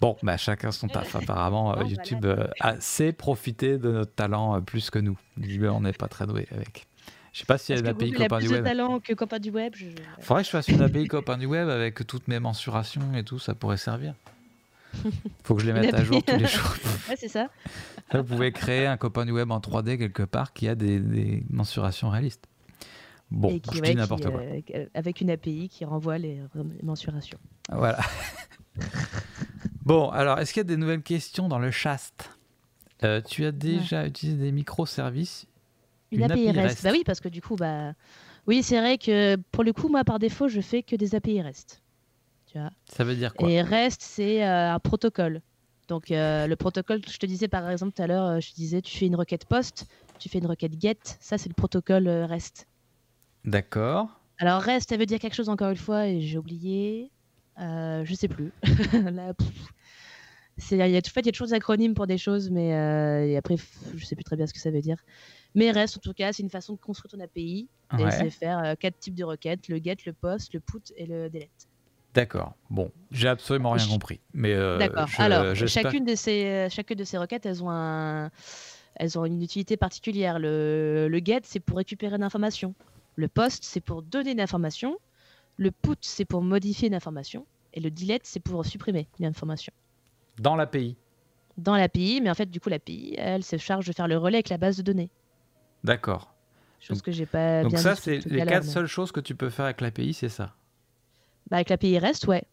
Bon, 0.02 0.18
bah, 0.24 0.38
chacun 0.38 0.72
son 0.72 0.88
taf. 0.88 1.16
Apparemment, 1.16 1.78
euh, 1.78 1.84
YouTube 1.84 2.26
euh, 2.26 2.48
a 2.60 2.80
sait 2.80 3.14
profiter 3.14 3.78
de 3.78 3.92
notre 3.92 4.14
talent 4.14 4.56
euh, 4.56 4.60
plus 4.60 4.90
que 4.90 5.00
nous. 5.00 5.18
On 5.38 5.82
n'est 5.82 5.94
pas 5.94 6.08
très 6.08 6.28
doué 6.28 6.48
avec. 6.52 6.88
Je 7.34 7.40
sais 7.40 7.46
pas 7.46 7.58
s'il 7.58 7.76
y 7.76 7.78
a 7.78 7.82
une 7.82 7.88
API 7.88 8.12
copain 8.12 8.40
du 8.40 8.48
web. 8.48 8.60
de 8.60 8.64
talent 8.64 9.00
que 9.00 9.14
copain 9.14 9.40
du 9.40 9.50
web. 9.50 9.74
Faudrait 10.22 10.44
que 10.44 10.48
je 10.48 10.52
fasse 10.52 10.70
une 10.70 10.82
API 10.82 11.08
copain 11.08 11.38
du 11.38 11.46
web 11.46 11.68
avec 11.68 12.08
toutes 12.08 12.28
mes 12.30 12.40
mensurations 12.40 13.14
et 13.14 13.24
tout, 13.24 13.40
ça 13.40 13.54
pourrait 13.54 13.78
servir. 13.78 14.14
Faut 15.44 15.56
que 15.56 15.62
je 15.62 15.68
les 15.68 15.74
mette 15.82 15.94
à 15.94 16.04
jour 16.04 16.24
tous 16.24 16.38
les 16.38 16.48
jours. 16.48 16.76
ouais, 17.10 17.16
c'est 17.18 17.28
ça. 17.28 17.50
vous 18.14 18.24
pouvez 18.24 18.54
créer 18.54 18.88
un 18.88 18.96
copain 18.96 19.26
du 19.26 19.32
web 19.32 19.52
en 19.52 19.60
3D 19.60 19.98
quelque 19.98 20.24
part 20.24 20.54
qui 20.54 20.70
a 20.70 20.76
des, 20.76 21.44
mensurations 21.50 22.10
réalistes. 22.10 22.46
Bon, 23.32 23.60
je 23.74 23.82
dis 23.82 23.96
n'importe 23.96 24.30
quoi. 24.30 24.40
Euh, 24.40 24.86
avec 24.94 25.20
une 25.20 25.32
API 25.32 25.68
qui 25.68 25.84
renvoie 25.84 26.18
les, 26.18 26.40
mensurations. 26.84 27.40
Voilà. 27.70 28.00
Bon, 29.86 30.10
alors, 30.10 30.40
est-ce 30.40 30.54
qu'il 30.54 30.60
y 30.60 30.66
a 30.66 30.66
des 30.66 30.78
nouvelles 30.78 31.04
questions 31.04 31.48
dans 31.48 31.60
le 31.60 31.72
chast? 31.72 32.30
Euh, 33.04 33.22
Tu 33.22 33.46
as 33.46 33.52
déjà 33.52 34.06
utilisé 34.06 34.38
des 34.38 34.52
microservices 34.52 35.46
Une, 36.12 36.24
API, 36.24 36.52
REST. 36.52 36.84
Bah 36.84 36.92
oui, 36.92 37.04
parce 37.06 37.20
que 37.20 37.30
du 37.30 37.42
coup, 37.42 37.56
bah... 37.56 37.94
oui, 38.48 38.64
c'est 38.64 38.80
vrai 38.80 38.98
que 38.98 39.36
pour 39.52 39.64
le 39.64 39.74
coup, 39.74 39.88
moi, 39.90 40.04
par 40.04 40.20
défaut, 40.20 40.48
je 40.48 40.62
fais 40.62 40.84
que 40.84 40.96
des 40.96 41.16
API 41.16 41.42
REST. 41.42 41.82
Ça 42.88 43.04
veut 43.04 43.16
dire 43.16 43.34
quoi? 43.34 43.50
Et 43.50 43.62
REST, 43.62 44.02
c'est 44.02 44.46
euh, 44.46 44.74
un 44.74 44.80
protocole. 44.80 45.42
Donc 45.88 46.10
euh, 46.10 46.48
le 46.48 46.56
protocole, 46.56 47.02
je 47.08 47.18
te 47.18 47.26
disais 47.26 47.48
par 47.48 47.70
exemple 47.70 47.94
tout 47.94 48.02
à 48.02 48.08
l'heure, 48.08 48.42
je 48.42 48.52
te 48.52 48.56
disais, 48.56 48.82
tu 48.82 48.98
fais 48.98 49.06
une 49.06 49.16
requête 49.16 49.46
POST, 49.46 49.86
tu 50.18 50.30
fais 50.30 50.40
une 50.40 50.48
requête 50.48 50.72
GET, 50.80 50.98
ça 51.20 51.38
c'est 51.38 51.50
le 51.50 51.54
protocole 51.54 52.08
REST. 52.08 52.68
D'accord. 53.44 54.08
Alors 54.40 54.62
REST, 54.62 54.90
ça 54.90 54.98
veut 54.98 55.06
dire 55.06 55.20
quelque 55.20 55.36
chose 55.36 55.50
encore 55.50 55.70
une 55.70 55.76
fois, 55.76 56.08
et 56.08 56.22
j'ai 56.22 56.38
oublié, 56.38 57.12
je 57.58 58.14
sais 58.14 58.28
plus. 58.28 58.52
Là, 58.94 59.34
il 60.72 60.78
y 60.78 60.98
a, 60.98 61.02
fait, 61.02 61.20
il 61.20 61.26
y 61.26 61.30
a 61.30 61.32
toujours 61.32 61.48
des 61.48 61.54
acronymes 61.54 61.94
pour 61.96 62.08
des 62.08 62.18
choses, 62.18 62.50
mais 62.50 62.70
et 63.30 63.38
après, 63.38 63.56
je 63.96 64.06
sais 64.06 64.16
plus 64.16 64.24
très 64.24 64.36
bien 64.36 64.48
ce 64.48 64.54
que 64.54 64.60
ça 64.60 64.72
veut 64.72 64.82
dire. 64.82 64.98
Mais 65.54 65.72
REST, 65.72 65.98
en 65.98 66.00
tout 66.02 66.14
cas, 66.14 66.34
c'est 66.34 66.44
une 66.44 66.50
façon 66.50 66.74
de 66.74 66.80
construire 66.80 67.12
ton 67.12 67.20
API, 67.20 67.68
et 68.00 68.12
c'est 68.12 68.30
faire 68.30 68.76
quatre 68.80 68.98
types 69.00 69.16
de 69.16 69.24
requêtes, 69.24 69.68
le 69.68 69.78
GET, 69.78 69.98
le 70.06 70.14
POST, 70.14 70.54
le 70.54 70.60
PUT 70.60 70.82
et 70.96 71.06
le 71.06 71.30
DELETE. 71.30 71.68
D'accord. 72.16 72.54
Bon, 72.70 72.92
j'ai 73.12 73.28
absolument 73.28 73.72
rien 73.72 73.86
compris. 73.88 74.22
Mais 74.34 74.54
euh, 74.54 74.78
D'accord. 74.78 75.10
Alors, 75.18 75.54
chacune 75.54 76.06
de 76.06 76.16
ces 76.16 76.68
chacune 76.72 76.98
de 76.98 77.04
ces 77.04 77.18
requêtes, 77.18 77.46
elles 77.46 77.62
ont 77.62 77.70
un, 77.70 78.32
elles 78.96 79.20
ont 79.20 79.26
une 79.26 79.42
utilité 79.42 79.76
particulière. 79.76 80.40
Le, 80.40 81.08
le 81.10 81.22
get, 81.24 81.42
c'est 81.44 81.60
pour 81.60 81.78
récupérer 81.78 82.16
une 82.16 82.24
information. 82.24 82.74
Le 83.16 83.28
post, 83.28 83.66
c'est 83.66 83.82
pour 83.82 84.02
donner 84.02 84.32
une 84.32 84.40
information. 84.40 84.98
Le 85.58 85.72
put, 85.72 85.98
c'est 86.02 86.26
pour 86.26 86.42
modifier 86.42 86.88
une 86.88 86.96
information. 86.96 87.46
Et 87.74 87.80
le 87.80 87.92
delete, 87.92 88.26
c'est 88.26 88.40
pour 88.40 88.66
supprimer 88.66 89.08
une 89.20 89.26
information. 89.26 89.74
Dans 90.40 90.56
l'API. 90.56 90.98
Dans 91.58 91.76
l'API, 91.76 92.22
mais 92.22 92.30
en 92.30 92.34
fait, 92.34 92.50
du 92.50 92.60
coup, 92.60 92.70
l'API, 92.70 93.16
elle 93.18 93.44
se 93.44 93.58
charge 93.58 93.88
de 93.88 93.94
faire 93.94 94.08
le 94.08 94.18
relais 94.18 94.38
avec 94.38 94.50
la 94.50 94.58
base 94.58 94.78
de 94.78 94.82
données. 94.82 95.10
D'accord. 95.84 96.34
Chose 96.80 97.02
que 97.02 97.12
j'ai 97.12 97.26
pas. 97.26 97.64
Donc 97.64 97.78
ça, 97.78 97.96
c'est 97.96 98.26
les 98.26 98.46
quatre 98.46 98.66
seules 98.66 98.88
choses 98.88 99.12
que 99.12 99.20
tu 99.20 99.36
peux 99.36 99.50
faire 99.50 99.66
avec 99.66 99.82
l'API, 99.82 100.14
c'est 100.14 100.30
ça? 100.30 100.54
Bah, 101.50 101.58
avec 101.58 101.70
l'API 101.70 102.00
REST, 102.00 102.28
ouais. 102.28 102.44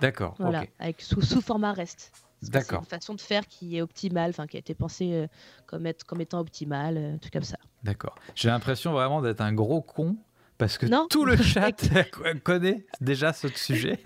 D'accord. 0.00 0.34
Voilà, 0.38 0.64
avec 0.78 1.00
sous, 1.02 1.20
sous 1.20 1.40
format 1.40 1.72
REST. 1.72 2.12
D'accord. 2.42 2.80
C'est 2.82 2.94
une 2.94 3.00
façon 3.00 3.14
de 3.14 3.20
faire 3.20 3.46
qui 3.46 3.76
est 3.76 3.82
optimale, 3.82 4.30
enfin 4.30 4.46
qui 4.46 4.56
a 4.56 4.60
été 4.60 4.74
pensée 4.74 5.12
euh, 5.12 5.26
comme, 5.66 5.86
être, 5.86 6.04
comme 6.04 6.22
étant 6.22 6.40
optimale, 6.40 6.96
euh, 6.96 7.16
tout 7.18 7.28
comme 7.30 7.42
ça. 7.42 7.58
D'accord. 7.82 8.14
J'ai 8.34 8.48
l'impression 8.48 8.92
vraiment 8.92 9.20
d'être 9.20 9.42
un 9.42 9.52
gros 9.52 9.82
con 9.82 10.16
parce 10.60 10.76
que 10.76 10.86
tout 11.08 11.24
le 11.24 11.36
chat 11.42 11.72
connaît 12.44 12.84
déjà 13.00 13.32
ce 13.32 13.48
sujet. 13.48 13.98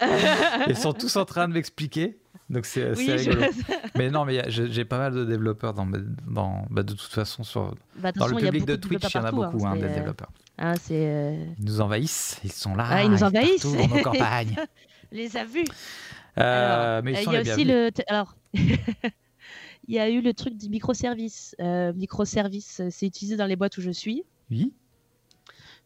Ils 0.68 0.76
sont 0.76 0.92
tous 0.92 1.16
en 1.16 1.24
train 1.24 1.48
de 1.48 1.54
m'expliquer. 1.54 2.18
Donc 2.50 2.66
c'est 2.66 2.92
rigolo. 2.92 3.42
Mais 3.94 4.10
non, 4.10 4.24
mais 4.24 4.42
j'ai 4.48 4.84
pas 4.84 4.98
mal 4.98 5.14
de 5.14 5.24
développeurs 5.24 5.72
dans, 5.72 5.86
dans 6.26 6.66
bah, 6.68 6.82
de 6.82 6.92
toute 6.92 7.12
façon 7.12 7.44
sur 7.44 7.74
bah, 7.96 8.12
dans 8.12 8.26
le 8.26 8.36
public 8.36 8.66
de 8.66 8.76
Twitch, 8.76 9.14
il 9.14 9.16
y 9.16 9.20
en 9.20 9.24
a 9.24 9.30
beaucoup 9.30 9.64
hein, 9.64 9.72
hein 9.72 9.76
des 9.76 9.84
euh, 9.84 9.94
développeurs. 9.94 10.30
Hein, 10.58 10.74
euh, 10.90 11.46
ils 11.58 11.64
nous 11.64 11.80
envahissent, 11.80 12.40
ils 12.44 12.52
sont 12.52 12.74
là. 12.74 12.86
Ah, 12.90 13.04
ils 13.04 13.10
nous 13.10 13.22
envahissent. 13.22 13.62
Partout, 13.62 13.76
dans 13.76 13.96
nos 13.96 14.02
campagnes. 14.02 14.56
les 15.12 15.36
a 15.36 15.44
vus. 15.44 15.64
Euh, 16.38 17.00
mais 17.04 17.12
ils 17.12 17.24
sont 17.24 17.30
il 17.30 17.34
y 17.34 17.36
a 17.36 17.40
aussi 17.40 17.64
le. 17.64 17.90
Alors, 18.08 18.36
il 18.52 19.94
y 19.94 19.98
a 19.98 20.10
eu 20.10 20.20
le 20.20 20.34
truc 20.34 20.56
du 20.56 20.68
microservice. 20.68 21.54
Euh, 21.60 21.92
microservice, 21.92 22.82
c'est 22.90 23.06
utilisé 23.06 23.36
dans 23.36 23.46
les 23.46 23.56
boîtes 23.56 23.78
où 23.78 23.80
je 23.80 23.90
suis. 23.90 24.24
Oui. 24.50 24.72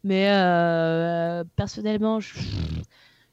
Mais 0.05 0.31
euh, 0.31 1.45
personnellement, 1.57 2.21
je, 2.21 2.39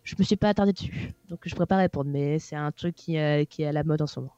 je 0.04 0.16
me 0.18 0.24
suis 0.24 0.36
pas 0.36 0.50
attardé 0.50 0.74
dessus, 0.74 1.14
donc 1.30 1.40
je 1.46 1.54
pourrais 1.54 1.68
pas 1.68 1.78
répondre. 1.78 2.10
Mais 2.10 2.40
c'est 2.40 2.56
un 2.56 2.72
truc 2.72 2.96
qui, 2.96 3.18
qui 3.50 3.64
est 3.64 3.68
à 3.68 3.72
la 3.72 3.84
mode 3.84 4.02
en 4.02 4.08
ce 4.08 4.20
moment. 4.20 4.34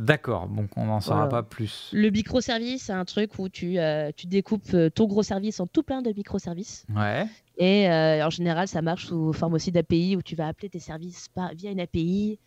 D'accord, 0.00 0.48
donc 0.48 0.70
on 0.76 0.86
n'en 0.86 1.00
saura 1.00 1.28
pas 1.28 1.42
plus. 1.42 1.90
Le 1.92 2.08
microservice, 2.08 2.84
c'est 2.84 2.92
un 2.92 3.04
truc 3.04 3.38
où 3.38 3.50
tu, 3.50 3.78
euh, 3.78 4.10
tu 4.16 4.26
découpes 4.26 4.72
euh, 4.72 4.88
ton 4.88 5.06
gros 5.06 5.22
service 5.22 5.60
en 5.60 5.66
tout 5.66 5.82
plein 5.82 6.00
de 6.00 6.10
microservices. 6.10 6.86
Ouais. 6.96 7.26
Et 7.58 7.90
euh, 7.90 8.26
en 8.26 8.30
général, 8.30 8.66
ça 8.66 8.80
marche 8.80 9.08
sous 9.08 9.34
forme 9.34 9.52
aussi 9.54 9.72
d'API 9.72 10.16
où 10.16 10.22
tu 10.22 10.36
vas 10.36 10.46
appeler 10.46 10.70
tes 10.70 10.78
services 10.78 11.28
par, 11.28 11.52
via 11.54 11.70
une 11.70 11.80
API. 11.80 12.38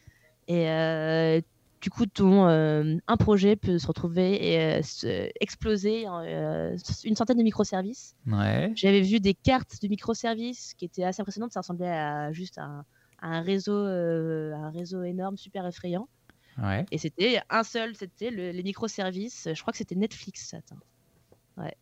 Et 0.48 0.66
du 1.84 1.90
coup, 1.90 2.06
ton, 2.06 2.48
un 2.48 3.18
projet 3.18 3.58
peut 3.58 3.78
se 3.78 3.86
retrouver 3.88 4.54
et 4.54 4.82
exploser 5.42 6.08
en 6.08 6.24
une 7.04 7.16
centaine 7.18 7.38
de 7.38 7.44
microservices. 7.44 8.16
Ouais. 8.26 8.72
J'avais 8.74 9.02
vu 9.02 9.20
des 9.20 9.34
cartes 9.34 9.82
de 9.82 9.90
microservices 9.90 10.76
qui 10.76 10.86
étaient 10.86 11.04
assez 11.04 11.22
impressionnantes. 11.22 11.52
Ça 11.52 11.60
ressemblait 11.60 11.92
à 11.92 12.32
juste 12.32 12.58
un, 12.58 12.86
un 13.22 13.42
réseau, 13.42 13.76
un 13.76 14.70
réseau 14.70 15.04
énorme, 15.04 15.36
super 15.36 15.68
effrayant. 15.68 16.08
Et 16.90 16.98
c'était 16.98 17.42
un 17.50 17.64
seul, 17.64 17.98
c'était 17.98 18.30
le, 18.30 18.52
les 18.52 18.64
microservices. 18.64 19.50
Je 19.54 19.62
crois 19.62 19.74
que 19.74 19.78
c'était 19.78 19.96
Netflix, 19.96 20.52
ça. 20.52 20.58
Ouais. 21.58 21.76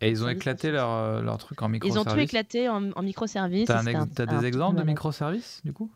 Et 0.00 0.08
ils 0.08 0.24
ont 0.24 0.28
éclaté 0.28 0.70
leur, 0.70 0.90
euh, 0.90 1.20
leur 1.20 1.36
truc 1.36 1.60
en 1.60 1.68
microservices 1.68 2.02
Ils 2.04 2.10
ont 2.10 2.14
tout 2.14 2.20
éclaté 2.20 2.68
en, 2.70 2.90
en 2.92 3.02
microservices. 3.02 3.68
T'as, 3.68 3.82
des 3.82 4.46
exemples 4.46 4.78
de 4.78 4.84
microservices, 4.84 5.60
du 5.62 5.74
coup? 5.74 5.90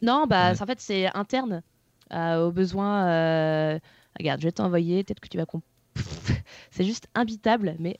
Non, 0.00 0.26
bah, 0.26 0.52
en 0.58 0.66
fait, 0.66 0.80
c'est 0.80 1.14
interne 1.14 1.62
euh, 2.12 2.46
aux 2.46 2.52
besoins. 2.52 3.06
Euh, 3.08 3.78
regarde, 4.18 4.40
je 4.40 4.46
vais 4.46 4.52
t'envoyer, 4.52 5.04
peut-être 5.04 5.20
que 5.20 5.28
tu 5.28 5.38
vas 5.38 5.46
c'est 6.70 6.84
juste 6.84 7.08
imbitable, 7.14 7.76
mais 7.78 7.98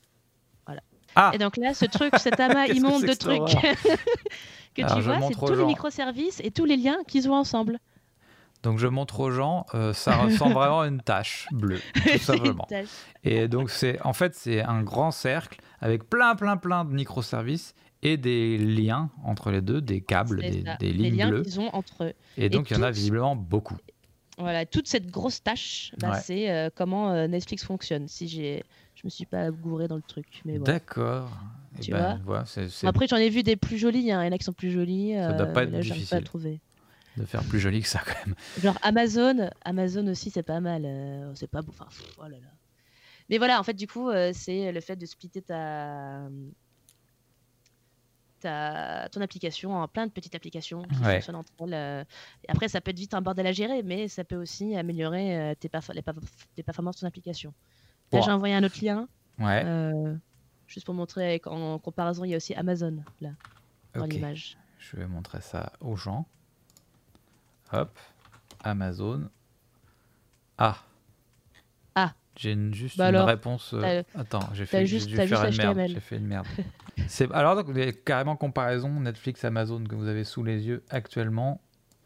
voilà. 0.65 0.81
Ah 1.15 1.31
Et 1.33 1.37
donc 1.37 1.57
là, 1.57 1.73
ce 1.73 1.85
truc, 1.85 2.13
cet 2.17 2.39
amas 2.39 2.67
immonde 2.67 3.03
de 3.03 3.13
trucs 3.13 3.41
que 4.75 4.93
tu 4.95 5.01
vois, 5.01 5.21
c'est 5.21 5.35
tous 5.35 5.55
les 5.55 5.65
microservices 5.65 6.41
et 6.43 6.51
tous 6.51 6.65
les 6.65 6.77
liens 6.77 6.97
qu'ils 7.07 7.29
ont 7.29 7.35
ensemble. 7.35 7.79
Donc 8.63 8.77
je 8.77 8.87
montre 8.87 9.19
aux 9.21 9.31
gens, 9.31 9.65
euh, 9.73 9.91
ça 9.91 10.17
ressemble 10.17 10.53
vraiment 10.53 10.81
à 10.81 10.87
une 10.87 11.01
tache 11.01 11.47
bleue, 11.51 11.81
tout 11.95 12.19
simplement. 12.19 12.67
Et 13.23 13.47
donc 13.47 13.71
c'est, 13.71 13.99
en 14.03 14.13
fait, 14.13 14.35
c'est 14.35 14.61
un 14.61 14.83
grand 14.83 15.09
cercle 15.09 15.59
avec 15.79 16.07
plein, 16.07 16.35
plein, 16.35 16.57
plein 16.57 16.85
de 16.85 16.93
microservices 16.93 17.73
et 18.03 18.17
des 18.17 18.57
liens 18.57 19.09
entre 19.23 19.51
les 19.51 19.61
deux, 19.61 19.81
des 19.81 20.01
câbles, 20.01 20.41
des, 20.41 20.63
des, 20.79 20.93
lignes 20.93 21.17
liens 21.17 21.29
bleues. 21.29 21.41
qu'ils 21.41 21.59
ont 21.59 21.73
entre 21.73 22.03
eux. 22.03 22.13
Et 22.37 22.49
donc 22.49 22.69
il 22.69 22.77
y 22.77 22.79
en 22.79 22.83
a 22.83 22.91
visiblement 22.91 23.35
beaucoup. 23.35 23.77
Voilà, 24.41 24.65
toute 24.65 24.87
cette 24.87 25.09
grosse 25.09 25.41
tâche, 25.41 25.93
bah, 25.99 26.19
c'est 26.19 26.51
euh, 26.51 26.69
comment 26.73 27.11
euh, 27.11 27.27
Netflix 27.27 27.63
fonctionne. 27.63 28.07
Si 28.07 28.27
j'ai, 28.27 28.63
je 28.95 29.01
me 29.05 29.09
suis 29.09 29.25
pas 29.25 29.51
gouré 29.51 29.87
dans 29.87 29.95
le 29.95 30.01
truc, 30.01 30.41
mais 30.45 30.59
D'accord. 30.59 31.29
Eh 31.77 31.81
tu 31.81 31.91
ben, 31.91 32.19
vois? 32.25 32.43
Après 32.83 33.07
j'en 33.07 33.17
ai 33.17 33.29
vu 33.29 33.43
des 33.43 33.55
plus 33.55 33.77
jolis, 33.77 34.11
hein. 34.11 34.23
il 34.23 34.25
y 34.25 34.29
en 34.29 34.31
a 34.33 34.37
qui 34.37 34.43
sont 34.43 34.53
plus 34.53 34.71
jolis. 34.71 35.13
Ça 35.13 35.33
doit 35.33 35.45
pas 35.47 35.63
être 35.63 35.71
là, 35.71 35.79
difficile. 35.79 36.09
Pas 36.09 36.15
à 36.17 36.21
trouver 36.21 36.59
de 37.17 37.25
faire 37.25 37.43
plus 37.43 37.59
joli 37.59 37.81
que 37.81 37.87
ça 37.87 38.01
quand 38.05 38.25
même. 38.25 38.35
Genre 38.61 38.77
Amazon, 38.81 39.49
Amazon 39.63 40.07
aussi 40.07 40.29
c'est 40.29 40.43
pas 40.43 40.59
mal. 40.59 40.83
Euh, 40.85 41.31
c'est 41.35 41.49
pas 41.49 41.61
beau. 41.61 41.73
Enfin, 41.77 41.87
oh 42.17 42.23
là 42.23 42.29
là. 42.29 42.51
Mais 43.29 43.37
voilà, 43.37 43.59
en 43.59 43.63
fait, 43.63 43.73
du 43.73 43.87
coup, 43.87 44.09
euh, 44.09 44.31
c'est 44.33 44.73
le 44.73 44.81
fait 44.81 44.97
de 44.97 45.05
splitter 45.05 45.41
ta, 45.41 46.27
ta, 48.41 49.07
ton 49.09 49.21
application 49.21 49.73
en 49.73 49.87
plein 49.87 50.07
de 50.07 50.11
petites 50.11 50.35
applications 50.35 50.83
qui 50.83 50.95
fonctionnent 50.95 51.35
entre 51.35 51.51
elles. 51.61 51.73
Euh. 51.73 52.03
Après, 52.47 52.67
ça 52.67 52.81
peut 52.81 52.91
être 52.91 52.99
vite 52.99 53.13
un 53.13 53.21
bordel 53.21 53.47
à 53.47 53.51
gérer, 53.51 53.83
mais 53.83 54.07
ça 54.07 54.23
peut 54.23 54.35
aussi 54.35 54.75
améliorer 54.75 55.55
tes, 55.59 55.69
les, 55.93 56.63
performances 56.63 56.95
de 56.97 57.01
ton 57.01 57.07
application. 57.07 57.53
Là, 58.11 58.21
j'ai 58.21 58.31
envoyé 58.31 58.53
un 58.55 58.63
autre 58.63 58.83
lien. 58.83 59.07
Ouais. 59.39 59.65
juste 60.67 60.85
pour 60.85 60.93
montrer 60.93 61.39
qu'en 61.39 61.79
comparaison, 61.79 62.23
il 62.25 62.31
y 62.31 62.33
a 62.33 62.37
aussi 62.37 62.53
Amazon 62.55 63.03
là, 63.21 63.31
dans 63.93 64.05
l'image. 64.05 64.57
Je 64.77 64.97
vais 64.97 65.07
montrer 65.07 65.41
ça 65.41 65.71
aux 65.79 65.95
gens. 65.95 66.25
Hop, 67.71 67.97
Amazon. 68.63 69.29
Ah. 70.57 70.77
J'ai 72.41 72.57
juste 72.71 72.97
bah 72.97 73.09
une 73.09 73.17
réponse. 73.17 73.75
Euh, 73.75 74.01
attends, 74.15 74.49
j'ai 74.53 74.65
fait, 74.65 74.87
juste, 74.87 75.07
dû 75.07 75.15
faire 75.15 75.45
une 75.45 75.57
merde. 75.57 75.81
J'ai 75.89 75.99
fait 75.99 76.17
une 76.17 76.25
merde. 76.25 76.47
alors 77.33 77.55
donc 77.55 78.03
carrément 78.03 78.35
comparaison 78.35 78.89
Netflix 78.99 79.45
Amazon 79.45 79.83
que 79.83 79.93
vous 79.93 80.07
avez 80.07 80.23
sous 80.23 80.43
les 80.43 80.65
yeux 80.65 80.83
actuellement. 80.89 81.61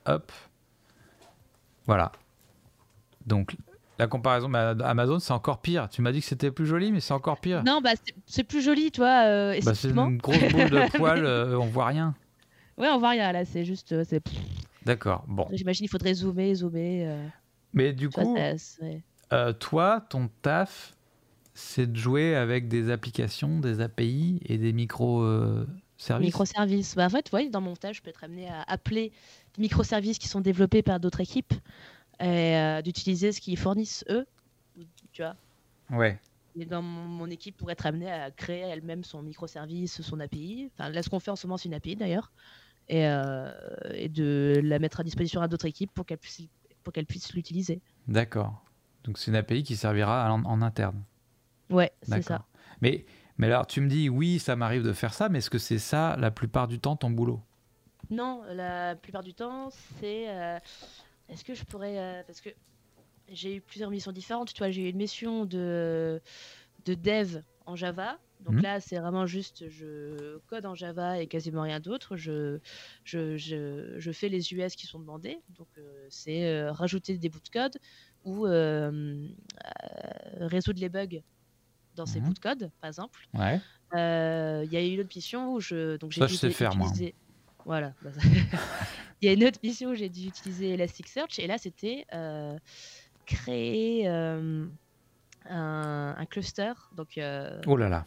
Hop. 0.05 0.33
Voilà. 1.85 2.11
Donc 3.25 3.55
la 3.97 4.07
comparaison 4.07 4.49
bah, 4.49 4.75
Amazon 4.83 5.19
c'est 5.19 5.31
encore 5.31 5.61
pire. 5.61 5.87
Tu 5.87 6.01
m'as 6.01 6.11
dit 6.11 6.19
que 6.19 6.25
c'était 6.25 6.51
plus 6.51 6.65
joli 6.65 6.91
mais 6.91 6.99
c'est 6.99 7.13
encore 7.13 7.39
pire. 7.39 7.63
Non 7.63 7.79
bah 7.79 7.91
c'est 8.25 8.43
plus 8.43 8.61
joli 8.61 8.91
toi. 8.91 9.23
Euh, 9.27 9.57
bah, 9.63 9.73
c'est 9.73 9.89
une 9.89 10.17
grosse 10.17 10.51
boule 10.51 10.69
de 10.69 10.91
poils, 10.97 11.25
euh, 11.25 11.57
on 11.57 11.67
voit 11.67 11.85
rien. 11.85 12.13
Ouais 12.77 12.89
on 12.89 12.99
voit 12.99 13.11
rien 13.11 13.31
là 13.31 13.45
c'est 13.45 13.63
juste 13.63 13.93
euh, 13.93 14.03
c'est 14.05 14.21
D'accord, 14.85 15.23
bon. 15.29 15.47
J'imagine 15.53 15.85
il 15.85 15.87
faudrait 15.87 16.13
zoomer, 16.13 16.53
zoomer. 16.55 17.05
Euh. 17.07 17.27
Mais 17.73 17.93
du 17.93 18.09
coup, 18.09 18.35
euh, 19.33 19.53
toi, 19.53 20.05
ton 20.09 20.29
taf, 20.41 20.95
c'est 21.53 21.91
de 21.91 21.97
jouer 21.97 22.35
avec 22.35 22.67
des 22.67 22.89
applications, 22.91 23.59
des 23.59 23.81
API 23.81 24.39
et 24.45 24.57
des 24.57 24.73
micro, 24.73 25.21
euh, 25.21 25.65
services 25.97 26.27
Microservices. 26.27 26.95
Bah, 26.95 27.05
en 27.05 27.09
fait, 27.09 27.31
ouais, 27.31 27.49
dans 27.49 27.61
mon 27.61 27.75
tâche, 27.75 27.97
je 27.97 28.01
peux 28.01 28.09
être 28.09 28.23
amené 28.23 28.49
à 28.49 28.63
appeler 28.67 29.11
des 29.55 29.61
microservices 29.61 30.19
qui 30.19 30.27
sont 30.27 30.41
développés 30.41 30.81
par 30.81 30.99
d'autres 30.99 31.21
équipes 31.21 31.53
et 32.19 32.55
euh, 32.55 32.81
d'utiliser 32.81 33.31
ce 33.31 33.41
qu'ils 33.41 33.57
fournissent 33.57 34.05
eux. 34.09 34.25
Tu 35.11 35.21
vois 35.21 35.35
Ouais. 35.91 36.19
Et 36.57 36.65
dans 36.65 36.81
mon, 36.81 37.29
équipe 37.29 37.57
pourrait 37.57 37.73
être 37.73 37.85
amenée 37.85 38.11
à 38.11 38.31
créer 38.31 38.61
elle-même 38.61 39.03
son 39.03 39.21
microservice, 39.21 40.01
son 40.01 40.19
API. 40.19 40.69
Enfin, 40.73 40.89
là, 40.89 41.03
ce 41.03 41.09
qu'on 41.09 41.19
fait 41.19 41.31
en 41.31 41.35
ce 41.35 41.47
moment, 41.47 41.57
c'est 41.57 41.67
une 41.67 41.73
API 41.73 41.95
d'ailleurs. 41.95 42.31
Et, 42.87 43.07
euh, 43.07 43.51
et, 43.93 44.09
de 44.09 44.59
la 44.63 44.79
mettre 44.79 44.99
à 44.99 45.03
disposition 45.03 45.41
à 45.41 45.47
d'autres 45.47 45.65
équipes 45.65 45.91
pour 45.93 46.05
qu'elles 46.05 46.19
puissent, 46.19 46.47
pour 46.83 46.93
qu'elles 46.93 47.07
puissent 47.07 47.33
l'utiliser. 47.33 47.81
D'accord. 48.07 48.64
Donc 49.05 49.17
c'est 49.17 49.31
une 49.31 49.37
API 49.37 49.63
qui 49.63 49.75
servira 49.75 50.31
en, 50.33 50.61
interne. 50.61 51.03
Ouais, 51.69 51.91
c'est 52.01 52.21
ça. 52.21 52.45
Mais, 52.81 53.05
mais 53.37 53.47
alors, 53.47 53.67
tu 53.67 53.81
me 53.81 53.87
dis, 53.87 54.09
oui, 54.09 54.39
ça 54.39 54.55
m'arrive 54.55 54.83
de 54.83 54.93
faire 54.93 55.13
ça, 55.13 55.29
mais 55.29 55.37
est-ce 55.37 55.49
que 55.49 55.57
c'est 55.57 55.79
ça 55.79 56.15
la 56.17 56.31
plupart 56.31 56.67
du 56.67 56.79
temps 56.79 56.95
ton 56.95 57.09
boulot? 57.09 57.41
Non, 58.09 58.41
la 58.49 58.95
plupart 58.95 59.23
du 59.23 59.33
temps, 59.33 59.69
c'est. 59.99 60.29
Euh, 60.29 60.59
est-ce 61.29 61.43
que 61.43 61.53
je 61.53 61.63
pourrais. 61.63 61.97
Euh, 61.97 62.23
parce 62.25 62.41
que 62.41 62.49
j'ai 63.29 63.55
eu 63.55 63.61
plusieurs 63.61 63.89
missions 63.89 64.11
différentes. 64.11 64.53
Tu 64.53 64.59
vois, 64.59 64.69
j'ai 64.69 64.83
eu 64.83 64.89
une 64.89 64.97
mission 64.97 65.45
de, 65.45 66.21
de 66.85 66.93
dev 66.93 67.41
en 67.65 67.75
Java. 67.75 68.17
Donc 68.41 68.55
mhm. 68.55 68.61
là, 68.61 68.79
c'est 68.79 68.99
vraiment 68.99 69.25
juste, 69.25 69.69
je 69.69 70.37
code 70.47 70.65
en 70.65 70.75
Java 70.75 71.19
et 71.19 71.27
quasiment 71.27 71.63
rien 71.63 71.79
d'autre. 71.79 72.15
Je, 72.15 72.59
je, 73.03 73.37
je, 73.37 74.11
fais 74.11 74.29
les 74.29 74.53
US 74.53 74.75
qui 74.75 74.85
sont 74.85 74.99
demandés. 74.99 75.39
Donc 75.57 75.67
euh, 75.77 76.05
c'est 76.09 76.45
euh, 76.45 76.71
rajouter 76.71 77.17
des 77.17 77.29
bouts 77.29 77.39
de 77.39 77.49
code 77.49 77.77
ou 78.25 78.45
euh, 78.45 79.27
résoudre 80.39 80.79
les 80.81 80.89
bugs 80.89 81.21
dans 81.95 82.05
ces 82.05 82.19
mhm. 82.19 82.27
bouts 82.27 82.33
de 82.33 82.39
code, 82.39 82.71
par 82.81 82.89
exemple. 82.89 83.27
Ouais. 83.33 83.61
Il 83.93 84.73
y 84.73 84.77
a 84.77 84.83
eu 84.83 84.93
une 84.93 84.99
autre 84.99 85.15
mission 85.15 85.53
où 85.53 85.61
je, 85.61 85.95
donc 85.97 86.11
j'ai 86.11 86.21
Ça, 86.21 86.27
je 86.27 86.35
sais 86.35 86.51
faire, 86.51 86.75
moi. 86.75 86.91
Voilà. 87.63 87.93
Il 89.21 89.27
y 89.27 89.29
a 89.29 89.33
une 89.33 89.45
autre 89.45 89.59
mission 89.63 89.91
où 89.91 89.95
j'ai 89.95 90.09
dû 90.09 90.27
utiliser 90.27 90.71
Elasticsearch 90.71 91.39
et 91.39 91.47
là, 91.47 91.57
c'était 91.57 92.05
créer 93.25 94.07
euh, 94.07 94.65
un, 95.49 96.25
cluster. 96.29 96.73
Donc, 96.95 97.17
euh, 97.17 97.59
oh 97.67 97.75
là 97.75 97.89
là. 97.89 98.05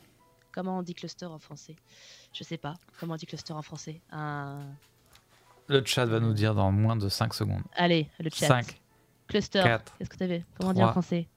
Comment 0.52 0.78
on 0.78 0.82
dit 0.82 0.94
cluster 0.94 1.26
en 1.26 1.38
français? 1.38 1.76
Je 2.32 2.42
sais 2.42 2.56
pas. 2.56 2.74
Comment 2.98 3.14
on 3.14 3.16
dit 3.16 3.26
cluster 3.26 3.52
en 3.52 3.62
français? 3.62 4.00
Un... 4.10 4.60
Le 5.68 5.84
chat 5.84 6.06
va 6.06 6.20
nous 6.20 6.32
dire 6.32 6.54
dans 6.54 6.72
moins 6.72 6.96
de 6.96 7.08
5 7.08 7.34
secondes. 7.34 7.62
Allez, 7.76 8.08
le 8.18 8.30
chat. 8.30 8.46
5. 8.46 8.80
Cluster. 9.28 9.62
Qu'est-ce 9.98 10.10
que 10.10 10.16
tu 10.16 10.24
avais 10.24 10.44
Comment 10.58 10.70
on 10.70 10.74
dit 10.74 10.82
en 10.82 10.90
français 10.90 11.28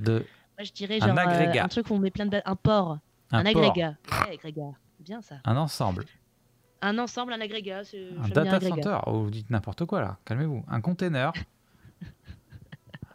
2. 0.00 0.14
Moi, 0.14 0.64
je 0.64 0.72
dirais 0.72 1.00
genre 1.00 1.10
un, 1.10 1.16
euh, 1.16 1.20
agrégat. 1.20 1.64
un 1.64 1.68
truc 1.68 1.90
où 1.90 1.94
on 1.94 1.98
met 1.98 2.10
plein 2.10 2.26
de. 2.26 2.40
Un 2.44 2.56
port. 2.56 2.98
Un, 3.30 3.44
agrégat. 3.44 3.96
Ouais, 4.10 4.34
agrégat. 4.34 4.72
Bien 5.00 5.20
ça. 5.20 5.36
Un 5.44 5.56
ensemble. 5.56 6.04
Un 6.80 6.98
ensemble, 6.98 7.32
un 7.32 7.40
agrégat. 7.40 7.82
Un 8.22 8.28
data 8.28 8.60
center. 8.60 8.98
Oh, 9.06 9.22
vous 9.22 9.30
dites 9.30 9.50
n'importe 9.50 9.84
quoi 9.84 10.00
là. 10.00 10.18
Calmez-vous. 10.24 10.64
Un 10.68 10.80
container. 10.80 11.32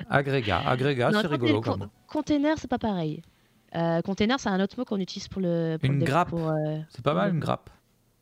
Agrégat, 0.09 0.61
agrégat, 0.65 1.11
c'est 1.11 1.27
rigolo. 1.27 1.61
Con 1.61 1.89
container, 2.07 2.57
c'est 2.57 2.67
pas 2.67 2.79
pareil. 2.79 3.21
Euh, 3.75 4.01
container, 4.01 4.39
c'est 4.39 4.49
un 4.49 4.59
autre 4.59 4.77
mot 4.77 4.85
qu'on 4.85 4.99
utilise 4.99 5.27
pour 5.27 5.41
le. 5.41 5.77
une 5.81 6.03
grappe. 6.03 6.33
Euh, 6.33 6.79
c'est 6.89 7.03
pas 7.03 7.13
mal, 7.13 7.33
une 7.33 7.39
grappe. 7.39 7.69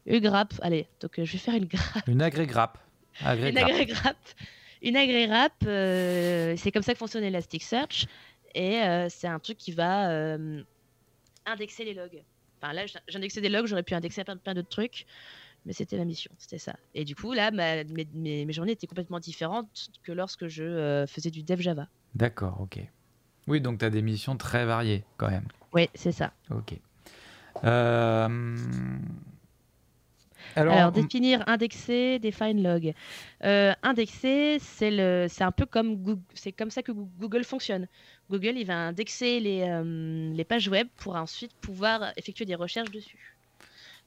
Une 0.06 0.20
grappe, 0.20 0.54
allez, 0.62 0.88
donc 1.00 1.20
euh, 1.20 1.26
je 1.26 1.34
vais 1.34 1.38
faire 1.38 1.56
une 1.56 1.66
grappe. 1.66 2.08
Une 2.08 2.22
agrégrappe. 2.22 2.78
Agré 3.24 3.50
une 3.52 3.58
agrégrappe. 3.58 4.16
Une 4.82 4.96
agrégrappe, 4.96 5.64
euh, 5.66 6.56
c'est 6.58 6.72
comme 6.72 6.82
ça 6.84 6.94
que 6.94 7.00
fonctionne 7.00 7.24
Elasticsearch. 7.24 8.08
Et 8.54 8.82
c'est 9.10 9.28
un 9.28 9.40
truc 9.40 9.58
qui 9.58 9.72
va 9.72 10.36
indexer 11.46 11.86
les 11.86 11.94
logs. 11.94 12.22
Enfin 12.62 12.74
là, 12.74 12.84
j'indexais 13.08 13.40
des 13.40 13.48
logs, 13.48 13.66
j'aurais 13.66 13.84
pu 13.84 13.94
indexer 13.94 14.26
plein, 14.26 14.36
plein 14.36 14.54
d'autres 14.54 14.70
trucs 14.70 15.06
mais 15.66 15.74
c'était 15.74 15.98
la 15.98 16.06
mission, 16.06 16.32
c'était 16.38 16.58
ça. 16.58 16.76
Et 16.94 17.06
du 17.06 17.16
coup, 17.16 17.34
là, 17.34 17.52
mes, 17.52 17.86
mes, 18.14 18.54
journées 18.54 18.72
étaient 18.72 18.88
complètement 18.88 19.20
différentes 19.20 19.90
que 20.04 20.12
lorsque 20.12 20.48
je 20.48 20.64
euh, 20.64 21.08
faisais 21.08 21.32
du 21.32 21.44
dev 21.44 21.60
Java. 21.60 21.88
D'accord, 22.16 22.60
ok. 22.62 22.80
Oui, 23.48 23.62
donc 23.62 23.80
tu 23.80 23.86
as 23.86 23.90
des 23.90 24.02
missions 24.02 24.38
très 24.38 24.66
variées 24.66 25.04
quand 25.18 25.30
même. 25.30 25.48
Oui, 25.74 25.90
c'est 25.94 26.12
ça. 26.12 26.34
Ok. 26.50 26.74
Euh, 27.64 28.58
alors, 30.56 30.92
définir, 30.92 31.44
indexer, 31.48 32.20
define 32.20 32.62
log. 32.62 32.94
Euh, 33.44 33.74
indexer, 33.84 34.60
c'est 34.60 35.42
un 35.42 35.52
peu 35.52 35.66
comme 35.66 36.22
c'est 36.34 36.52
comme 36.52 36.72
ça 36.72 36.82
que 36.82 36.92
Google 36.92 37.44
fonctionne. 37.44 37.88
Google, 38.30 38.58
il 38.58 38.66
va 38.66 38.76
indexer 38.76 39.40
les, 39.40 39.82
les 40.34 40.44
pages 40.44 40.68
web 40.68 40.88
pour 40.98 41.16
ensuite 41.16 41.54
pouvoir 41.56 42.14
effectuer 42.18 42.46
des 42.46 42.56
recherches 42.56 42.92
dessus. 42.92 43.36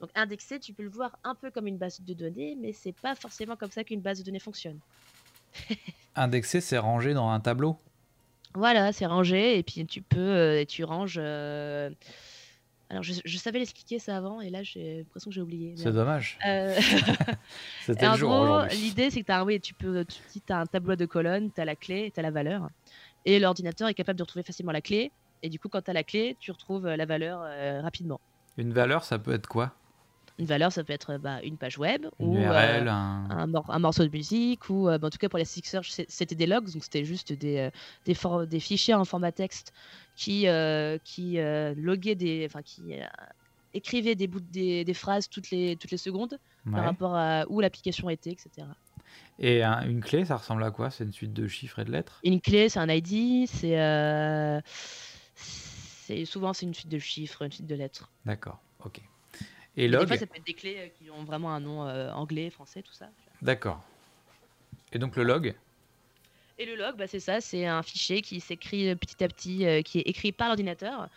Donc 0.00 0.10
indexer, 0.14 0.58
tu 0.58 0.72
peux 0.72 0.82
le 0.82 0.90
voir 0.90 1.18
un 1.24 1.34
peu 1.34 1.50
comme 1.50 1.66
une 1.66 1.78
base 1.78 2.00
de 2.00 2.14
données, 2.14 2.56
mais 2.60 2.72
c'est 2.72 2.92
pas 2.92 3.14
forcément 3.14 3.56
comme 3.56 3.70
ça 3.70 3.84
qu'une 3.84 4.00
base 4.00 4.18
de 4.18 4.24
données 4.24 4.38
fonctionne. 4.38 4.78
indexer, 6.16 6.60
c'est 6.60 6.78
rangé 6.78 7.14
dans 7.14 7.28
un 7.28 7.40
tableau? 7.40 7.78
Voilà, 8.54 8.92
c'est 8.92 9.06
rangé 9.06 9.58
et 9.58 9.62
puis 9.62 9.84
tu 9.86 10.00
peux 10.00 10.18
euh, 10.20 10.64
tu 10.64 10.84
ranges. 10.84 11.18
Euh, 11.20 11.90
alors 12.90 13.02
je, 13.02 13.38
savais 13.38 13.58
l'expliquer 13.58 13.98
ça 13.98 14.16
avant 14.16 14.40
et 14.40 14.50
là 14.50 14.62
j'ai 14.62 14.98
l'impression 14.98 15.30
que 15.30 15.34
j'ai 15.34 15.40
oublié. 15.40 15.74
C'est 15.76 15.92
dommage. 15.92 16.38
Euh, 16.46 16.78
C'était 17.86 18.08
le 18.08 18.16
jour 18.16 18.64
L'idée 18.72 19.10
c'est 19.10 19.22
que 19.22 19.32
as, 19.32 19.44
oui, 19.44 19.60
tu 19.60 19.74
peux 19.74 20.04
tu 20.04 20.40
as 20.50 20.58
un 20.58 20.66
tableau 20.66 20.94
de 20.94 21.06
colonnes, 21.06 21.50
tu 21.52 21.60
as 21.60 21.64
la 21.64 21.76
clé, 21.76 22.10
tu 22.12 22.20
as 22.20 22.22
la 22.22 22.30
valeur 22.30 22.68
et 23.24 23.38
l'ordinateur 23.38 23.88
est 23.88 23.94
capable 23.94 24.18
de 24.18 24.22
retrouver 24.22 24.42
facilement 24.42 24.72
la 24.72 24.82
clé 24.82 25.10
et 25.42 25.48
du 25.48 25.58
coup 25.58 25.68
quand 25.68 25.82
tu 25.82 25.90
as 25.90 25.94
la 25.94 26.04
clé, 26.04 26.36
tu 26.38 26.50
retrouves 26.50 26.86
la 26.86 27.06
valeur 27.06 27.40
rapidement. 27.82 28.20
Une 28.56 28.72
valeur, 28.72 29.04
ça 29.04 29.18
peut 29.18 29.32
être 29.32 29.48
quoi? 29.48 29.72
Une 30.38 30.46
valeur, 30.46 30.72
ça 30.72 30.82
peut 30.82 30.92
être 30.92 31.16
bah, 31.18 31.40
une 31.42 31.56
page 31.56 31.78
web 31.78 32.06
ou 32.18 32.36
euh, 32.36 32.88
un... 32.88 33.48
Un, 33.68 33.78
morceau 33.78 34.04
de 34.04 34.10
musique 34.10 34.68
ou 34.68 34.88
euh, 34.88 34.98
bah, 34.98 35.06
en 35.06 35.10
tout 35.10 35.18
cas 35.18 35.28
pour 35.28 35.38
les 35.38 35.44
Search 35.44 35.90
c'était 36.08 36.34
des 36.34 36.46
logs 36.46 36.72
donc 36.72 36.82
c'était 36.82 37.04
juste 37.04 37.32
des, 37.32 37.58
euh, 37.58 37.70
des, 38.04 38.16
des, 38.46 38.60
fichiers 38.60 38.94
en 38.94 39.04
format 39.04 39.30
texte 39.30 39.72
qui 40.16 40.46
qui 41.04 41.38
loguaient 41.76 42.14
des 42.16 42.46
enfin 42.46 42.62
qui 42.62 42.82
écrivaient 43.74 44.14
des 44.16 44.26
bouts 44.26 44.40
des, 44.40 44.84
des, 44.84 44.94
phrases 44.94 45.28
toutes 45.28 45.50
les 45.50 45.76
toutes 45.76 45.90
les 45.92 45.98
secondes 45.98 46.38
par 46.70 46.84
rapport 46.84 47.14
à 47.14 47.44
où 47.48 47.60
l'application 47.60 48.10
était 48.10 48.30
etc. 48.30 48.66
Et 49.38 49.62
une 49.62 50.00
clé, 50.00 50.24
ça 50.24 50.36
ressemble 50.36 50.64
à 50.64 50.70
quoi? 50.70 50.90
C'est 50.90 51.04
une 51.04 51.12
suite 51.12 51.32
de 51.32 51.46
chiffres 51.46 51.78
et 51.80 51.84
de 51.84 51.92
lettres? 51.92 52.20
Une 52.24 52.40
clé, 52.40 52.68
c'est 52.68 52.80
un 52.80 52.88
ID, 52.88 53.46
c'est 53.48 53.76
c'est 55.36 56.24
souvent 56.24 56.52
c'est 56.52 56.66
une 56.66 56.74
suite 56.74 56.88
de 56.88 56.98
chiffres, 56.98 57.42
une 57.42 57.52
suite 57.52 57.66
de 57.66 57.74
lettres. 57.74 58.10
D'accord, 58.24 58.60
ok. 58.84 59.00
Et 59.76 59.88
log. 59.88 60.02
Des 60.02 60.06
fois, 60.06 60.16
ça 60.16 60.26
peut 60.26 60.36
être 60.36 60.46
des 60.46 60.54
clés 60.54 60.76
euh, 60.78 60.88
qui 60.98 61.10
ont 61.10 61.24
vraiment 61.24 61.52
un 61.52 61.60
nom 61.60 61.86
euh, 61.86 62.10
anglais, 62.12 62.50
français, 62.50 62.82
tout 62.82 62.92
ça. 62.92 63.08
D'accord. 63.42 63.82
Et 64.92 64.98
donc 64.98 65.16
le 65.16 65.24
log 65.24 65.54
Et 66.58 66.66
le 66.66 66.76
log, 66.76 66.96
bah, 66.96 67.06
c'est 67.06 67.20
ça, 67.20 67.40
c'est 67.40 67.66
un 67.66 67.82
fichier 67.82 68.22
qui 68.22 68.40
s'écrit 68.40 68.88
euh, 68.88 68.94
petit 68.94 69.22
à 69.24 69.28
petit, 69.28 69.66
qui 69.84 69.98
est 69.98 70.08
écrit 70.08 70.32
par 70.32 70.48
l'ordinateur. 70.48 71.08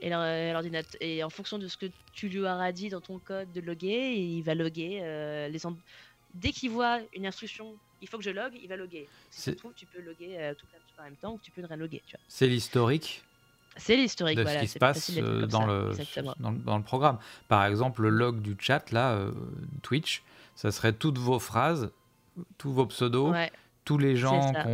Et, 0.00 0.10
l'ordinateur, 0.10 0.96
et 1.00 1.24
en 1.24 1.30
fonction 1.30 1.58
de 1.58 1.66
ce 1.66 1.76
que 1.76 1.86
tu 2.12 2.28
lui 2.28 2.38
auras 2.40 2.70
dit 2.70 2.88
dans 2.88 3.00
ton 3.00 3.18
code 3.18 3.52
de 3.52 3.60
loguer, 3.60 4.14
il 4.14 4.42
va 4.42 4.54
loguer 4.54 5.00
les 5.50 5.58
Dès 6.34 6.52
qu'il 6.52 6.70
voit 6.70 7.00
une 7.14 7.26
instruction, 7.26 7.74
il 8.00 8.06
faut 8.06 8.16
que 8.16 8.22
je 8.22 8.30
log, 8.30 8.52
il 8.62 8.68
va 8.68 8.76
loguer. 8.76 9.08
Si 9.30 9.50
tu 9.50 9.56
trouves, 9.56 9.74
tu 9.74 9.86
peux 9.86 10.00
loguer 10.00 10.52
tout 10.56 10.66
en 11.00 11.02
même 11.02 11.16
temps 11.16 11.32
ou 11.32 11.40
tu 11.42 11.50
peux 11.50 11.62
le 11.62 11.66
reloguer. 11.66 12.00
C'est 12.28 12.46
l'historique 12.46 13.24
c'est 13.78 13.96
l'historique 13.96 14.38
de 14.38 14.44
ce 14.44 14.58
qui 14.58 14.68
se 14.68 14.78
passe 14.78 15.10
euh, 15.16 15.46
dans 15.46 15.66
le, 15.66 15.92
dans, 16.38 16.76
le 16.76 16.82
programme. 16.82 17.18
Par 17.48 17.64
exemple, 17.64 18.02
le 18.02 18.10
log 18.10 18.40
du 18.40 18.56
chat, 18.58 18.90
là, 18.90 19.12
euh, 19.12 19.32
Twitch, 19.82 20.22
ça 20.54 20.70
serait 20.70 20.92
toutes 20.92 21.18
vos 21.18 21.38
phrases, 21.38 21.90
tous 22.58 22.72
vos 22.72 22.86
pseudos, 22.86 23.34
tous 23.84 23.98
les 23.98 24.16
gens 24.16 24.52
qui 24.52 24.68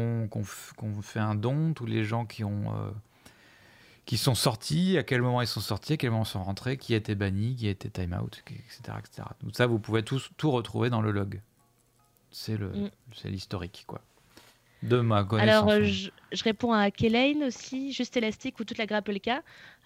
ont, 0.84 1.02
fait 1.02 1.20
un 1.20 1.34
don, 1.34 1.72
tous 1.72 1.86
les 1.86 2.04
gens 2.04 2.24
qui 2.24 2.44
ont... 2.44 2.72
Euh, 2.72 2.90
qui 4.06 4.18
sont 4.18 4.34
sortis, 4.34 4.98
à 4.98 5.02
quel 5.02 5.22
moment 5.22 5.40
ils 5.40 5.46
sont 5.46 5.62
sortis, 5.62 5.94
à 5.94 5.96
quel 5.96 6.10
moment 6.10 6.24
ils 6.24 6.28
sont 6.28 6.42
rentrés, 6.42 6.76
qui 6.76 6.92
a 6.92 6.98
été 6.98 7.14
banni, 7.14 7.56
qui 7.56 7.68
a 7.68 7.70
été 7.70 7.88
time 7.88 8.12
out, 8.12 8.44
etc. 8.50 8.98
etc. 8.98 9.28
Donc 9.42 9.56
ça, 9.56 9.66
vous 9.66 9.78
pouvez 9.78 10.02
tout, 10.02 10.20
tout 10.36 10.50
retrouver 10.50 10.90
dans 10.90 11.00
le 11.00 11.10
log. 11.10 11.40
C'est 12.30 12.58
mm. 12.58 12.90
l'historique, 13.24 13.84
quoi 13.86 14.02
de 14.84 15.00
ma 15.00 15.24
connaissance. 15.24 15.50
Alors, 15.50 15.70
euh, 15.70 15.84
je, 15.84 16.44
réponds 16.44 16.72
à 16.72 16.90
Kelaine 16.90 17.44
aussi, 17.44 17.92
juste 17.92 18.16
élastique 18.16 18.60
ou 18.60 18.64
toute 18.64 18.78
la 18.78 18.86
grappe 18.86 19.08
LK. 19.08 19.30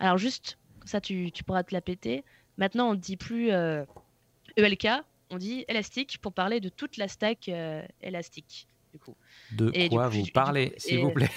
Alors, 0.01 0.19
juste, 0.19 0.59
ça, 0.85 1.01
tu, 1.01 1.31
tu 1.33 1.45
pourras 1.45 1.63
te 1.63 1.73
la 1.73 1.81
péter. 1.81 2.25
Maintenant, 2.57 2.91
on 2.91 2.95
ne 2.95 2.99
dit 2.99 3.17
plus 3.17 3.49
ELK, 3.49 3.53
euh, 3.53 3.85
e 4.57 5.03
on 5.31 5.39
dit 5.39 5.65
élastique 5.69 6.19
pour 6.21 6.33
parler 6.33 6.61
de 6.61 6.69
toute 6.69 6.97
la 6.97 7.09
stack 7.09 7.49
euh, 7.49 7.83
élastique. 8.03 8.67
Du 8.93 8.99
coup. 8.99 9.15
De 9.53 9.89
quoi 9.89 10.09
vous 10.09 10.25
parlez, 10.33 10.73
s'il 10.79 11.01
vous 11.01 11.11
plaît? 11.11 11.31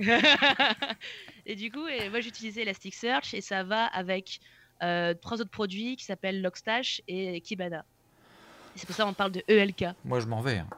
Et 1.46 1.54
du 1.54 1.70
coup, 1.70 1.86
et 1.86 2.10
moi 2.10 2.20
j'utilisais 2.20 2.60
Elasticsearch 2.62 3.32
et 3.32 3.40
ça 3.40 3.62
va 3.62 3.86
avec 3.86 4.40
trois 4.80 5.40
autres 5.40 5.48
produits 5.48 5.96
qui 5.96 6.04
s'appellent 6.04 6.42
Logstash 6.42 7.00
et 7.08 7.40
Kibana. 7.40 7.86
C'est 8.74 8.84
pour 8.84 8.94
ça 8.94 9.04
qu'on 9.04 9.14
parle 9.14 9.32
de 9.32 9.42
ELK. 9.48 9.86
Moi 10.04 10.20
je 10.20 10.26
m'en 10.26 10.42
vais. 10.42 10.58
Hein. 10.58 10.68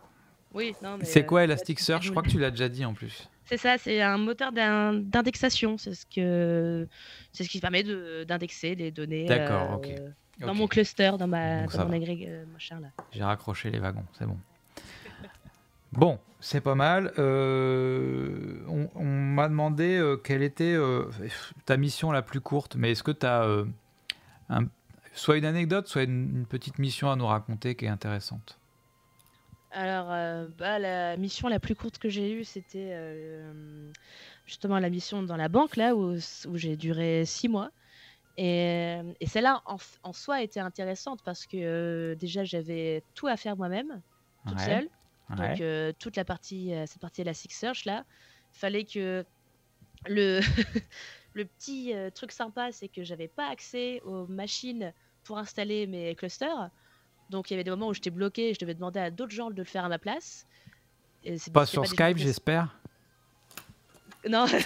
Oui, 0.52 0.74
non, 0.82 0.96
mais. 0.98 1.04
C'est 1.04 1.24
quoi 1.24 1.40
euh, 1.40 1.44
Elasticsearch 1.44 2.02
Je 2.02 2.10
crois 2.10 2.22
que 2.22 2.28
tu 2.28 2.38
l'as 2.38 2.50
déjà 2.50 2.68
dit 2.68 2.84
en 2.84 2.94
plus. 2.94 3.28
C'est 3.46 3.56
ça, 3.56 3.78
c'est 3.78 4.00
un 4.00 4.18
moteur 4.18 4.52
d'indexation. 4.52 5.76
C'est 5.78 5.94
ce 5.94 6.06
que 6.06 6.86
c'est 7.32 7.44
ce 7.44 7.48
qui 7.48 7.60
permet 7.60 7.84
d'indexer 8.24 8.74
les 8.74 8.90
données. 8.90 9.26
D'accord, 9.26 9.80
Dans 10.38 10.54
mon 10.54 10.66
cluster, 10.66 11.12
dans, 11.18 11.26
ma, 11.26 11.66
dans 11.66 11.86
mon 11.86 11.92
agrég, 11.92 12.28
machin 12.52 12.80
là. 12.80 12.88
J'ai 13.12 13.22
raccroché 13.22 13.70
les 13.70 13.78
wagons, 13.78 14.04
c'est 14.18 14.26
bon. 14.26 14.38
Bon, 15.92 16.20
c'est 16.40 16.60
pas 16.60 16.74
mal. 16.74 17.12
Euh, 17.18 18.60
on, 18.94 19.04
m'a 19.04 19.48
demandé 19.48 19.96
euh, 19.98 20.16
quelle 20.16 20.42
était 20.42 20.74
euh, 20.74 21.10
ta 21.66 21.76
mission 21.76 22.12
la 22.12 22.22
plus 22.22 22.40
courte, 22.40 22.76
mais 22.76 22.92
est-ce 22.92 23.02
que 23.02 23.10
tu 23.10 23.26
as 23.26 23.64
soit 25.12 25.36
une 25.36 25.44
anecdote, 25.44 25.88
soit 25.88 26.04
une, 26.04 26.46
petite 26.48 26.78
mission 26.78 27.10
à 27.10 27.16
nous 27.16 27.26
raconter 27.26 27.74
qui 27.74 27.86
est 27.86 27.88
intéressante? 27.88 28.59
Alors, 29.72 30.48
bah, 30.58 30.78
la 30.78 31.16
mission 31.16 31.48
la 31.48 31.60
plus 31.60 31.76
courte 31.76 31.98
que 31.98 32.08
j'ai 32.08 32.32
eue, 32.32 32.44
c'était 32.44 32.96
justement 34.46 34.78
la 34.78 34.90
mission 34.90 35.22
dans 35.22 35.36
la 35.36 35.48
banque, 35.48 35.76
là, 35.76 35.94
où, 35.94 36.16
j'ai 36.54 36.76
duré 36.76 37.24
six 37.24 37.48
mois. 37.48 37.70
Et, 38.36 39.00
celle-là, 39.26 39.62
en, 40.02 40.12
soi, 40.12 40.42
était 40.42 40.60
intéressante 40.60 41.20
parce 41.24 41.46
que 41.46 42.16
déjà, 42.18 42.42
j'avais 42.44 43.04
tout 43.14 43.28
à 43.28 43.36
faire 43.36 43.56
moi-même, 43.56 44.02
toute 44.46 44.58
seule. 44.58 44.88
Donc 45.36 45.60
euh, 45.60 45.92
toute 45.98 46.16
la 46.16 46.24
partie, 46.24 46.74
euh, 46.74 46.86
cette 46.86 47.00
partie 47.00 47.20
Elasticsearch 47.20 47.84
là, 47.84 48.04
fallait 48.52 48.84
que 48.84 49.24
le 50.06 50.40
le 51.34 51.44
petit 51.44 51.94
euh, 51.94 52.10
truc 52.10 52.32
sympa, 52.32 52.72
c'est 52.72 52.88
que 52.88 53.04
j'avais 53.04 53.28
pas 53.28 53.48
accès 53.48 54.00
aux 54.02 54.26
machines 54.26 54.92
pour 55.22 55.38
installer 55.38 55.86
mes 55.86 56.14
clusters. 56.14 56.70
Donc 57.30 57.50
il 57.50 57.54
y 57.54 57.56
avait 57.56 57.64
des 57.64 57.70
moments 57.70 57.88
où 57.88 57.94
j'étais 57.94 58.10
bloqué 58.10 58.50
et 58.50 58.54
je 58.54 58.58
devais 58.58 58.74
demander 58.74 59.00
à 59.00 59.10
d'autres 59.10 59.32
gens 59.32 59.50
de 59.50 59.56
le 59.56 59.64
faire 59.64 59.84
à 59.84 59.88
ma 59.88 59.98
place. 59.98 60.46
Et 61.24 61.36
pas 61.52 61.66
sur 61.66 61.86
Skype, 61.86 62.18
j'espère. 62.18 62.76
Non. 64.28 64.46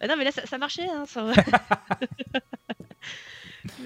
Bah 0.00 0.08
non, 0.08 0.16
mais 0.18 0.24
là 0.24 0.30
ça, 0.32 0.58
marchait. 0.58 0.88
Hein, 0.88 1.04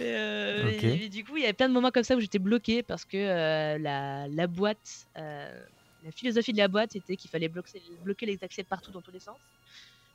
Euh, 0.01 0.73
mais, 0.83 1.09
du 1.09 1.25
coup, 1.25 1.37
il 1.37 1.43
y 1.43 1.45
avait 1.45 1.53
plein 1.53 1.69
de 1.69 1.73
moments 1.73 1.91
comme 1.91 2.03
ça 2.03 2.17
où 2.17 2.21
j'étais 2.21 2.41
bloquée 2.41 2.83
parce 2.83 3.05
que 3.05 3.17
euh, 3.17 3.79
la, 3.79 4.27
la, 4.29 4.47
boîte, 4.47 5.07
euh, 5.17 5.65
la 6.05 6.11
philosophie 6.11 6.53
de 6.53 6.59
la 6.59 6.69
boîte 6.69 6.97
était 6.97 7.17
qu'il 7.17 7.31
fallait 7.31 7.49
bloquer, 7.49 7.81
bloquer 8.03 8.27
les 8.27 8.43
accès 8.43 8.65
partout 8.65 8.91
dans 8.91 9.01
tous 9.01 9.13
les 9.13 9.21
sens. 9.21 9.37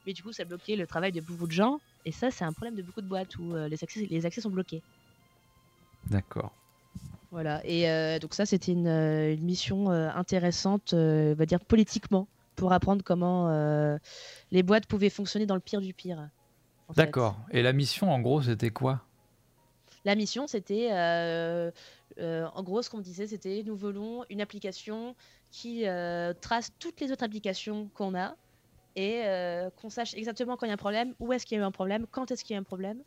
Mais 0.06 0.14
du 0.14 0.22
coup, 0.22 0.34
ça 0.34 0.44
bloquait 0.44 0.76
le 0.76 0.86
travail 0.86 1.12
de 1.12 1.22
beaucoup 1.22 1.48
de 1.48 1.54
gens. 1.54 1.80
Et 2.06 2.12
ça, 2.12 2.30
c'est 2.30 2.44
un 2.44 2.52
problème 2.52 2.76
de 2.76 2.82
beaucoup 2.82 3.02
de 3.02 3.08
boîtes 3.08 3.38
où 3.38 3.56
les, 3.56 3.84
accès, 3.84 4.06
les 4.10 4.26
accès 4.26 4.42
sont 4.42 4.50
bloqués. 4.50 4.82
D'accord. 6.10 6.52
Voilà. 7.32 7.62
Et 7.66 8.20
donc 8.20 8.34
ça, 8.36 8.46
c'était 8.46 8.72
une, 8.72 8.88
une, 8.88 9.44
mission 9.44 9.90
intéressante, 9.90 10.94
on 10.94 11.34
va 11.34 11.46
dire 11.48 11.60
politiquement, 11.60 12.28
pour 12.56 12.74
apprendre 12.74 13.04
comment 13.04 13.50
les 14.52 14.64
boîtes 14.64 14.86
pouvaient 14.86 15.10
fonctionner 15.10 15.48
dans 15.48 15.56
le 15.56 15.62
pire 15.62 15.82
du 15.82 15.94
pire. 15.94 16.30
D'accord. 16.96 17.38
Et 17.52 17.62
la 17.62 17.74
mission, 17.74 18.12
en 18.12 18.20
gros, 18.20 18.42
c'était 18.42 18.70
quoi? 18.70 19.02
La 20.06 20.16
mission, 20.16 20.48
c'était, 20.48 20.90
euh, 20.92 21.72
euh, 22.20 22.48
en 22.54 22.64
gros, 22.64 22.82
ce 22.82 22.90
qu'on 22.90 23.00
disait, 23.00 23.28
c'était 23.28 23.64
nous 23.66 23.76
voulons 23.76 24.26
une 24.30 24.42
application 24.42 25.16
qui 25.50 25.88
euh, 25.88 26.34
trace 26.34 26.72
toutes 26.80 27.00
les 27.00 27.12
autres 27.12 27.24
applications 27.24 27.90
qu'on 27.94 28.16
a 28.16 28.36
et 28.96 29.24
qu'on 29.78 29.90
sache 29.90 30.14
exactement 30.14 30.56
quand 30.56 30.68
il 30.68 30.70
y 30.70 30.72
a 30.72 30.76
un 30.76 30.78
problème, 30.78 31.16
où 31.20 31.34
est-ce 31.34 31.48
qu'il 31.48 31.58
y 31.58 31.60
a 31.60 31.64
eu 31.64 31.66
un 31.66 31.72
problème, 31.72 32.06
quand 32.12 32.30
est-ce 32.30 32.44
qu'il 32.44 32.54
y 32.54 32.58
a 32.58 32.60
eu 32.60 32.62
un 32.62 32.64
problème, 32.64 33.02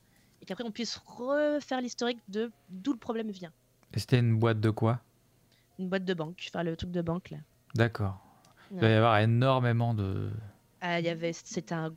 et 0.47 0.49
qu'après 0.49 0.65
on 0.65 0.71
puisse 0.71 0.97
refaire 0.97 1.81
l'historique 1.81 2.21
de 2.29 2.53
d'où 2.69 2.93
le 2.93 2.99
problème 2.99 3.31
vient. 3.31 3.53
Et 3.95 3.99
c'était 3.99 4.21
une 4.21 4.39
boîte 4.39 4.61
de 4.61 4.71
quoi? 4.71 5.01
Une 5.79 5.89
boîte 5.89 6.05
de 6.05 6.15
banque, 6.15 6.47
enfin 6.49 6.63
le 6.63 6.77
truc 6.77 6.93
de 6.93 7.03
banque 7.03 7.31
là. 7.31 7.39
D'accord. 7.75 8.23
Il 8.71 8.81
va 8.81 8.89
y 8.89 8.95
avoir 8.95 9.19
énormément 9.19 9.93
de. 9.95 10.31
Ah, 10.81 11.01
il 11.01 11.07
y 11.07 11.09
avait, 11.09 11.33
c'était 11.33 11.75
un 11.75 11.93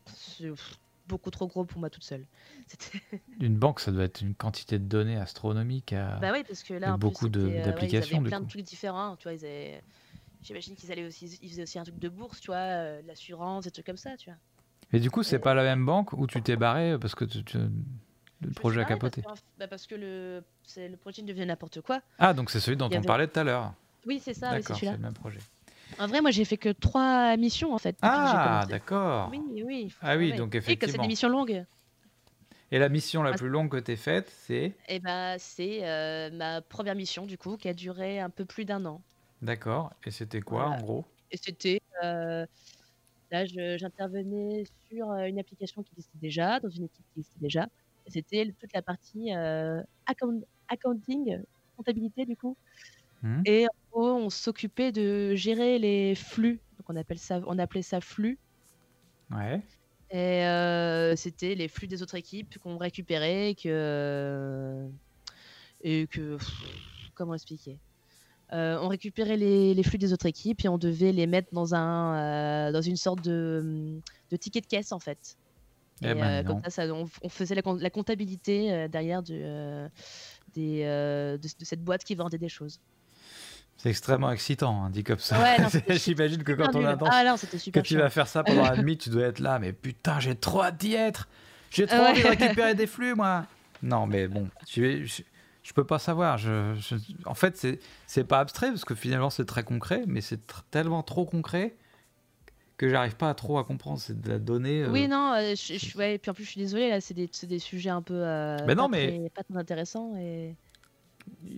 beaucoup 1.08 1.32
trop 1.32 1.48
gros 1.48 1.66
pour 1.66 1.80
moi 1.80 1.90
toute 1.90 2.04
seule. 2.04 2.26
Une 3.40 3.58
banque, 3.58 3.80
ça 3.80 3.92
doit 3.92 4.04
être 4.04 4.22
une 4.22 4.36
quantité 4.36 4.78
de 4.78 4.86
données 4.86 5.18
astronomiques. 5.18 5.94
À... 5.94 6.18
Bah 6.20 6.30
oui, 6.32 6.44
parce 6.48 6.62
que 6.62 6.76
là, 6.76 6.96
beaucoup 6.98 7.26
euh, 7.26 7.66
d'applications. 7.66 8.20
Ouais, 8.20 8.30
plein 8.30 8.42
de 8.42 8.48
trucs 8.48 8.62
différents. 8.62 9.16
Tu 9.16 9.28
vois, 9.28 9.38
J'imagine 10.42 10.76
qu'ils 10.76 10.92
allaient 10.92 11.06
aussi, 11.06 11.38
ils 11.42 11.50
faisaient 11.50 11.64
aussi 11.64 11.80
un 11.80 11.84
truc 11.84 12.00
de 12.00 12.08
bourse, 12.08 12.40
tu 12.40 12.48
vois, 12.48 12.58
euh, 12.58 13.02
l'assurance, 13.06 13.66
des 13.66 13.72
trucs 13.72 13.86
comme 13.86 13.98
ça, 13.98 14.16
tu 14.16 14.30
vois. 14.30 14.40
Et 14.94 15.00
du 15.00 15.12
coup, 15.12 15.22
c'est 15.22 15.40
pas 15.40 15.54
la 15.54 15.64
même 15.64 15.86
banque 15.86 16.14
où 16.14 16.28
tu 16.28 16.42
t'es 16.42 16.56
barré 16.56 16.98
parce 17.00 17.14
que 17.14 17.26
tu, 17.26 17.44
le 18.41 18.52
projet 18.52 18.82
a 18.82 18.86
capoté. 18.86 19.22
Parce, 19.22 19.44
bah 19.57 19.68
parce 19.68 19.86
que 19.88 19.95
le, 19.95 20.44
le 20.78 20.95
projet 20.95 21.22
devient 21.22 21.45
n'importe 21.45 21.82
quoi. 21.82 22.02
Ah, 22.18 22.34
donc 22.34 22.49
c'est 22.49 22.60
celui 22.60 22.78
dont 22.78 22.90
on 22.91 23.02
parlait 23.02 23.28
tout 23.28 23.40
à 23.40 23.44
l'heure. 23.44 23.74
Oui, 24.06 24.22
c'est 24.24 24.34
ça. 24.34 24.61
c'est 24.61 24.86
le 24.91 24.98
même 24.98 25.14
projet. 25.14 25.40
En 25.98 26.07
vrai, 26.07 26.22
moi, 26.22 26.32
j'ai 26.32 26.45
fait 26.45 26.57
que 26.57 26.70
trois 26.70 27.36
missions 27.38 27.74
en 27.74 27.80
fait. 27.80 27.98
Ah, 28.02 28.66
d'accord. 28.70 29.30
Oui, 29.32 29.64
oui. 29.66 29.94
Ah 30.02 30.18
oui, 30.18 30.34
donc 30.34 30.56
effectivement. 30.56 30.90
Et 30.90 30.91
c'est 30.91 31.02
des 31.02 31.07
missions 31.07 31.30
longues. 31.30 31.66
Et 32.72 32.78
la 32.78 32.90
mission 32.90 33.24
la 33.24 33.34
plus 33.34 33.49
longue 33.49 33.72
que 33.72 33.78
tu 33.78 33.91
as 33.94 33.95
faite, 33.95 34.30
c'est 34.30 34.74
Eh 34.88 34.99
ben, 34.99 35.38
c'est 35.40 35.80
euh, 35.88 36.30
ma 36.32 36.61
première 36.61 36.94
mission 36.94 37.26
du 37.26 37.38
coup, 37.38 37.57
qui 37.57 37.68
a 37.68 37.74
duré 37.74 38.20
un 38.20 38.30
peu 38.30 38.45
plus 38.45 38.64
d'un 38.64 38.86
an. 38.86 39.02
D'accord. 39.41 39.91
Et 40.06 40.11
c'était 40.11 40.41
quoi 40.41 40.68
en 40.68 40.80
gros? 40.80 41.06
Et 41.32 41.38
c'était 41.38 41.82
euh, 42.03 42.45
là, 43.32 43.45
j'intervenais 43.45 44.66
sur 44.88 45.10
euh, 45.10 45.26
une 45.26 45.40
application 45.40 45.82
qui 45.82 45.94
existait 45.94 46.20
déjà, 46.22 46.60
dans 46.60 46.70
une 46.70 46.86
équipe 46.86 47.06
qui 47.14 47.22
existait 47.22 47.40
déjà. 47.41 47.68
C'était 48.10 48.53
toute 48.60 48.73
la 48.73 48.81
partie 48.81 49.31
accounting, 50.68 51.41
comptabilité 51.77 52.26
du 52.26 52.36
coup. 52.36 52.57
Mmh. 53.22 53.41
Et 53.45 53.65
en 53.65 53.91
gros, 53.91 54.11
on 54.14 54.30
s'occupait 54.30 54.91
de 54.91 55.36
gérer 55.36 55.80
les 55.80 56.15
flux. 56.15 56.61
Donc 56.77 56.90
on 56.90 56.95
appelle 56.95 57.19
ça, 57.19 57.41
on 57.45 57.60
appelait 57.60 57.81
ça 57.81 58.02
flux. 58.02 58.38
Ouais. 59.31 59.61
Et 60.11 60.45
euh, 60.45 61.15
c'était 61.15 61.53
les 61.53 61.68
flux 61.68 61.88
des 61.88 62.02
autres 62.02 62.15
équipes 62.15 62.57
qu'on 62.60 62.77
récupérait 62.77 63.56
que 63.61 64.88
et 65.81 66.07
que 66.07 66.38
comment 67.14 67.36
expliquer? 67.36 67.77
Euh, 68.52 68.80
on 68.81 68.88
récupérait 68.88 69.38
les, 69.38 69.84
flux 69.84 69.99
des 69.99 70.11
autres 70.11 70.26
équipes 70.26 70.65
et 70.65 70.68
on 70.68 70.80
devait 70.80 71.11
les 71.11 71.27
mettre 71.27 71.49
dans 71.53 71.76
un 71.76 72.15
euh, 72.15 72.72
dans 72.72 72.81
une 72.81 72.95
sorte 72.95 73.22
de, 73.22 73.99
de, 74.31 74.36
ticket 74.38 74.61
de 74.61 74.65
caisse 74.65 74.91
en 74.91 74.99
fait. 74.99 75.38
Eh 76.02 76.14
ben, 76.14 76.46
comme 76.46 76.62
ça, 76.68 76.86
on, 76.94 77.30
faisait 77.30 77.56
la, 77.56 77.62
la 77.78 77.90
comptabilité 77.90 78.88
derrière 78.88 79.22
des, 79.22 79.40
de, 80.56 81.38
de, 81.38 81.66
cette 81.66 81.84
boîte 81.84 82.04
qui 82.04 82.16
vendait 82.16 82.38
des 82.38 82.50
choses. 82.50 82.80
C'est 83.80 83.90
extrêmement 83.90 84.30
excitant, 84.32 84.84
hein, 84.84 84.90
dit 84.90 85.06
comme 85.06 85.20
ça. 85.20 85.38
J'imagine 85.90 86.44
que 86.44 86.52
quand 86.52 86.76
on 86.76 86.86
a 86.86 86.98
ah, 87.02 87.36
que 87.72 87.80
tu 87.80 87.98
vas 87.98 88.10
faire 88.10 88.28
ça 88.28 88.44
pendant 88.44 88.64
la 88.64 88.76
nuit, 88.84 88.98
tu 88.98 89.10
dois 89.10 89.28
être 89.28 89.40
là, 89.40 89.58
mais 89.58 89.72
putain, 89.72 90.20
j'ai 90.20 90.36
trop 90.36 90.64
hâte 90.64 90.78
d'y 90.78 90.96
être. 90.96 91.30
J'ai 91.72 91.88
trop 91.88 91.98
envie 91.98 92.22
de 92.22 92.28
récupérer 92.28 92.76
des 92.76 92.88
flux, 92.88 93.16
moi. 93.16 93.46
Non, 93.82 94.06
mais 94.06 94.28
bon, 94.28 94.50
je, 94.70 95.06
je, 95.06 95.74
peux 95.74 95.86
pas 95.86 95.98
savoir. 95.98 96.38
Je, 96.38 96.74
en 97.26 97.36
fait, 97.36 97.66
c'est 98.06 98.24
pas 98.26 98.42
abstrait 98.42 98.68
parce 98.68 98.84
que 98.84 98.96
finalement, 98.96 99.30
c'est 99.30 99.46
très 99.46 99.64
concret, 99.64 100.04
mais 100.08 100.20
c'est 100.20 100.42
tellement 100.72 101.02
trop 101.02 101.26
concret 101.26 101.74
que 102.80 102.88
j'arrive 102.88 103.18
pas 103.18 103.30
à 103.30 103.34
trop 103.34 103.60
à 103.60 103.65
comprendre. 103.65 103.99
C'est 103.99 104.19
de 104.19 104.30
la 104.30 104.39
donnée. 104.39 104.84
Euh, 104.84 104.89
oui, 104.89 105.10
non, 105.10 105.34
euh, 105.34 105.53
je, 105.53 105.97
ouais, 105.97 106.18
puis 106.18 106.31
en 106.31 106.34
plus, 106.34 106.45
je 106.45 106.51
suis 106.51 106.61
désolée, 106.61 106.89
là, 106.89 107.01
c'est 107.01 107.14
des, 107.14 107.30
des, 107.43 107.60
sujets 107.60 107.89
un 107.89 108.01
peu. 108.01 108.15
Euh, 108.15 108.57
mais 108.65 108.73
non, 108.73 108.89
pas 108.89 108.97
mais. 108.97 109.07
Très, 109.07 109.30
pas 109.30 109.43
très 109.43 109.60
intéressants 109.60 110.15
et. 110.18 110.56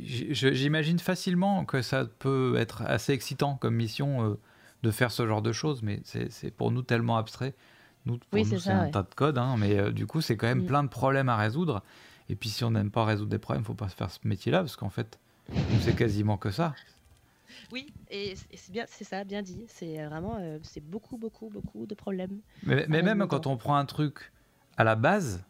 J'imagine 0.02 1.00
facilement 1.00 1.64
que 1.64 1.82
ça 1.82 2.06
peut 2.20 2.56
être 2.58 2.82
assez 2.82 3.14
excitant 3.14 3.56
comme 3.56 3.76
mission 3.76 4.26
euh, 4.26 4.40
de 4.84 4.92
faire 4.92 5.12
ce 5.12 5.26
genre 5.26 5.42
de 5.42 5.54
choses, 5.54 5.82
mais 5.82 6.02
c'est 6.04 6.52
pour 6.52 6.72
nous 6.72 6.82
tellement 6.82 7.18
abstrait. 7.18 7.54
Nous, 8.06 8.18
pour 8.18 8.40
nous, 8.40 8.60
c'est 8.60 8.70
un 8.70 8.90
tas 8.90 9.04
de 9.04 9.14
code, 9.16 9.38
hein, 9.38 9.56
mais 9.58 9.78
euh, 9.78 9.92
du 9.92 10.08
coup, 10.08 10.20
c'est 10.20 10.36
quand 10.36 10.48
même 10.48 10.64
mm. 10.64 10.66
plein 10.66 10.84
de 10.84 10.90
problèmes 10.90 11.30
à 11.30 11.38
résoudre. 11.38 11.84
Et 12.28 12.36
puis, 12.36 12.50
si 12.50 12.66
on 12.66 12.72
n'aime 12.72 12.92
pas 12.92 13.06
résoudre 13.06 13.30
des 13.30 13.38
problèmes, 13.38 13.64
faut 13.64 13.76
pas 13.76 13.88
se 13.88 13.96
faire 13.96 14.10
ce 14.10 14.20
métier-là, 14.26 14.60
parce 14.60 14.76
qu'en 14.76 14.90
fait, 14.90 15.20
c'est 15.82 15.96
quasiment 15.96 16.38
que 16.38 16.50
ça. 16.50 16.74
Oui, 17.72 17.94
et 18.10 18.36
c'est 18.54 18.72
bien, 18.72 18.86
c'est 18.88 19.04
ça, 19.04 19.24
bien 19.24 19.42
dit. 19.42 19.66
C'est 19.68 20.04
vraiment, 20.06 20.38
euh, 20.40 20.58
c'est 20.64 20.84
beaucoup, 20.84 21.18
beaucoup, 21.18 21.50
beaucoup 21.50 21.86
de 21.86 21.96
problèmes. 21.96 22.40
Mais, 22.64 22.86
mais 22.88 23.02
même 23.02 23.28
quand 23.28 23.48
on 23.48 23.58
prend 23.58 23.76
un 23.76 23.86
truc 23.86 24.32
à 24.78 24.84
la 24.84 24.96
base, 24.96 25.44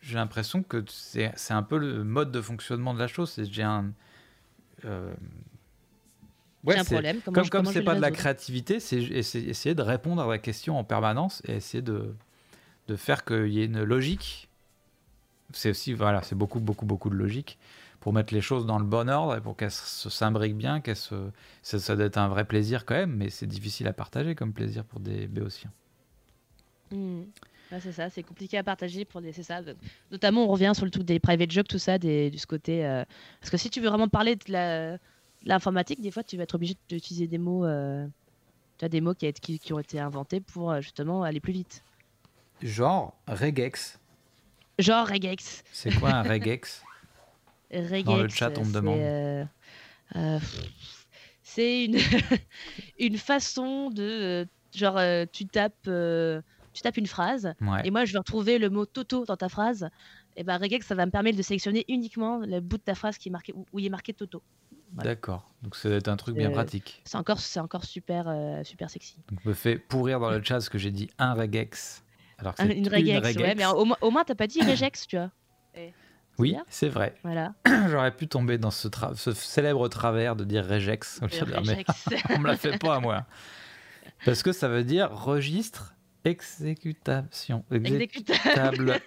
j'ai 0.00 0.16
l'impression 0.16 0.62
que 0.62 0.84
c'est 0.88 1.32
un 1.50 1.62
peu 1.62 1.78
le 1.78 2.04
mode 2.04 2.30
de 2.30 2.40
fonctionnement 2.40 2.94
de 2.94 2.98
la 2.98 3.08
chose. 3.08 3.30
C'est 3.30 3.44
j'ai 3.50 3.62
un. 3.62 3.92
Euh... 4.84 5.14
Ouais, 6.62 6.78
un 6.78 6.84
problème. 6.84 7.20
comme 7.20 7.48
comme 7.48 7.66
c'est 7.66 7.82
pas 7.82 7.94
de 7.94 8.00
la 8.00 8.10
créativité, 8.10 8.80
c'est 8.80 9.02
essayer 9.02 9.74
de 9.74 9.82
répondre 9.82 10.22
à 10.22 10.26
la 10.26 10.38
question 10.38 10.78
en 10.78 10.84
permanence 10.84 11.42
et 11.46 11.56
essayer 11.56 11.82
de, 11.82 12.14
de 12.88 12.96
faire 12.96 13.24
qu'il 13.24 13.48
y 13.48 13.60
ait 13.60 13.66
une 13.66 13.82
logique. 13.82 14.48
C'est 15.52 15.70
aussi 15.70 15.92
voilà, 15.92 16.22
c'est 16.22 16.34
beaucoup 16.34 16.60
beaucoup 16.60 16.86
beaucoup 16.86 17.10
de 17.10 17.16
logique 17.16 17.58
pour 18.04 18.12
mettre 18.12 18.34
les 18.34 18.42
choses 18.42 18.66
dans 18.66 18.78
le 18.78 18.84
bon 18.84 19.08
ordre 19.08 19.34
et 19.34 19.40
pour 19.40 19.56
qu'elles 19.56 19.70
se 19.70 20.10
s'imbriquent 20.10 20.58
bien, 20.58 20.82
qu'elles 20.82 20.94
se 20.94 21.30
ça, 21.62 21.78
ça, 21.78 21.96
doit 21.96 22.04
être 22.04 22.18
un 22.18 22.28
vrai 22.28 22.44
plaisir 22.44 22.84
quand 22.84 22.96
même, 22.96 23.16
mais 23.16 23.30
c'est 23.30 23.46
difficile 23.46 23.86
à 23.86 23.94
partager 23.94 24.34
comme 24.34 24.52
plaisir 24.52 24.84
pour 24.84 25.00
des 25.00 25.26
béotiens. 25.26 25.72
Mmh 26.92 27.22
c'est 27.80 27.92
ça, 27.92 28.10
c'est 28.10 28.22
compliqué 28.22 28.58
à 28.58 28.62
partager 28.62 29.06
pour 29.06 29.22
des. 29.22 29.32
C'est 29.32 29.42
ça. 29.42 29.62
Notamment, 30.12 30.44
on 30.44 30.48
revient 30.48 30.72
sur 30.74 30.84
le 30.84 30.90
truc 30.90 31.04
des 31.04 31.18
private 31.18 31.50
jokes, 31.50 31.66
tout 31.66 31.78
ça, 31.78 31.98
des, 31.98 32.30
du 32.30 32.38
ce 32.38 32.46
côté. 32.46 32.84
Euh, 32.84 33.04
parce 33.40 33.50
que 33.50 33.56
si 33.56 33.68
tu 33.70 33.80
veux 33.80 33.88
vraiment 33.88 34.06
parler 34.06 34.36
de 34.36 34.98
l'informatique, 35.44 36.00
des 36.00 36.12
fois, 36.12 36.22
tu 36.22 36.36
vas 36.36 36.44
être 36.44 36.54
obligé 36.54 36.76
d'utiliser 36.88 37.26
des 37.26 37.38
mots. 37.38 37.64
Euh, 37.64 38.06
Tu 38.78 38.84
as 38.84 38.88
des 38.88 39.00
mots 39.00 39.14
qui, 39.14 39.32
qui, 39.32 39.58
qui 39.58 39.72
ont 39.72 39.80
été 39.80 39.98
inventés 39.98 40.40
pour 40.40 40.70
euh, 40.70 40.82
justement 40.82 41.24
aller 41.24 41.40
plus 41.40 41.54
vite. 41.54 41.82
Genre 42.62 43.12
regex. 43.26 43.98
Genre 44.78 45.08
regex. 45.08 45.64
C'est 45.72 45.98
quoi 45.98 46.10
un 46.10 46.22
regex? 46.22 46.84
Regex. 47.80 48.04
Dans 48.04 48.16
le 48.16 48.28
chat, 48.28 48.56
on 48.58 48.64
me 48.64 48.72
demande. 48.72 48.98
euh, 48.98 49.44
euh, 50.16 50.38
C'est 51.42 51.84
une, 51.84 51.96
une 52.98 53.18
façon 53.18 53.90
de. 53.90 54.02
euh, 54.02 54.44
Genre, 54.74 54.98
tu 55.32 55.46
tapes, 55.46 55.84
tu 55.84 56.82
tapes 56.82 56.96
une 56.96 57.06
phrase, 57.06 57.54
Ouais. 57.60 57.82
et 57.84 57.92
moi 57.92 58.04
je 58.04 58.12
vais 58.12 58.18
retrouver 58.18 58.58
le 58.58 58.70
mot 58.70 58.86
Toto 58.86 59.24
dans 59.24 59.36
ta 59.36 59.48
phrase. 59.48 59.88
Et 60.36 60.42
ben 60.42 60.56
regex, 60.58 60.84
ça 60.84 60.96
va 60.96 61.06
me 61.06 61.12
permettre 61.12 61.38
de 61.38 61.42
sélectionner 61.42 61.84
uniquement 61.86 62.38
le 62.38 62.58
bout 62.58 62.78
de 62.78 62.82
ta 62.82 62.96
phrase 62.96 63.16
qui 63.16 63.28
est 63.28 63.30
marqué, 63.30 63.52
où 63.54 63.64
où 63.72 63.78
il 63.78 63.86
est 63.86 63.90
marqué 63.90 64.12
Toto. 64.12 64.42
voilà. 64.94 65.10
D'accord. 65.10 65.48
Donc 65.62 65.76
ça 65.76 65.88
doit 65.88 65.98
être 65.98 66.08
un 66.08 66.16
truc 66.16 66.34
bien 66.36 66.48
Euh, 66.50 66.52
pratique. 66.52 67.02
C'est 67.04 67.16
encore, 67.16 67.38
c'est 67.38 67.60
encore 67.60 67.84
super, 67.84 68.24
euh, 68.26 68.64
super 68.64 68.90
sexy. 68.90 69.14
Donc 69.30 69.44
me 69.44 69.52
fait 69.54 69.76
pourrir 69.78 70.18
dans 70.18 70.30
le 70.32 70.42
chat 70.42 70.60
ce 70.60 70.68
que 70.68 70.78
j'ai 70.78 70.90
dit 70.90 71.08
un 71.18 71.34
regex. 71.34 72.02
Alors 72.38 72.56
que 72.56 72.62
Un- 72.62 72.70
une 72.70 72.88
regex, 72.88 73.36
ouais, 73.36 73.54
mais 73.54 73.64
au, 73.66 73.84
moins- 73.84 73.98
au 74.00 74.10
moins 74.10 74.24
t'as 74.24 74.34
pas 74.34 74.48
dit 74.48 74.60
regex, 74.60 75.06
tu 75.06 75.16
vois. 75.16 75.30
Oui, 76.38 76.56
c'est 76.68 76.88
vrai. 76.88 77.14
Voilà. 77.22 77.54
J'aurais 77.90 78.10
pu 78.14 78.26
tomber 78.28 78.58
dans 78.58 78.70
ce, 78.70 78.88
tra- 78.88 79.14
ce 79.14 79.32
célèbre 79.32 79.88
travers 79.88 80.34
de 80.36 80.44
dire 80.44 80.66
regex. 80.66 81.20
au 81.22 81.26
lieu 81.26 81.40
de 81.40 81.44
dire, 81.46 81.62
mais 81.64 81.72
Regex. 81.74 82.24
on 82.30 82.38
me 82.40 82.46
la 82.48 82.56
fait 82.56 82.78
pas 82.78 82.96
à 82.96 83.00
moi. 83.00 83.26
Parce 84.24 84.42
que 84.42 84.52
ça 84.52 84.68
veut 84.68 84.84
dire 84.84 85.10
registre, 85.10 85.94
exécutation, 86.24 87.64
Exécutable. 87.70 89.00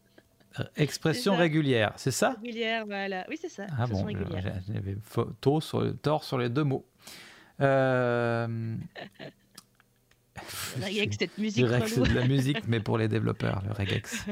euh, 0.60 0.64
expression 0.76 1.36
régulière. 1.36 1.92
C'est 1.96 2.10
ça? 2.10 2.36
Régulière, 2.42 2.84
voilà. 2.86 3.26
Oui, 3.28 3.38
c'est 3.40 3.48
ça. 3.48 3.66
Ah 3.78 3.86
bon, 3.86 4.06
j'avais 4.68 4.96
tort 5.40 5.62
sur, 5.62 5.96
tort 6.00 6.24
sur 6.24 6.38
les 6.38 6.48
deux 6.48 6.64
mots. 6.64 6.86
Euh... 7.60 8.76
Regex, 10.82 11.16
cette 11.18 11.38
musique 11.38 11.66
que 11.66 11.86
c'est 11.86 12.00
de 12.00 12.14
la 12.14 12.26
musique, 12.26 12.66
mais 12.66 12.80
pour 12.80 12.98
les 12.98 13.06
développeurs, 13.08 13.62
le 13.66 13.72
regex. 13.72 14.26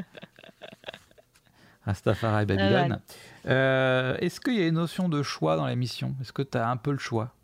Rastafari 1.90 2.46
Babylone. 2.46 3.00
Euh, 3.46 4.16
Est-ce 4.18 4.40
qu'il 4.40 4.54
y 4.54 4.62
a 4.62 4.66
une 4.66 4.74
notion 4.74 5.08
de 5.08 5.22
choix 5.22 5.56
dans 5.56 5.66
l'émission 5.66 6.14
Est-ce 6.20 6.32
que 6.32 6.42
tu 6.42 6.56
as 6.58 6.68
un 6.70 6.76
peu 6.76 6.92
le 6.92 6.98
choix? 6.98 7.34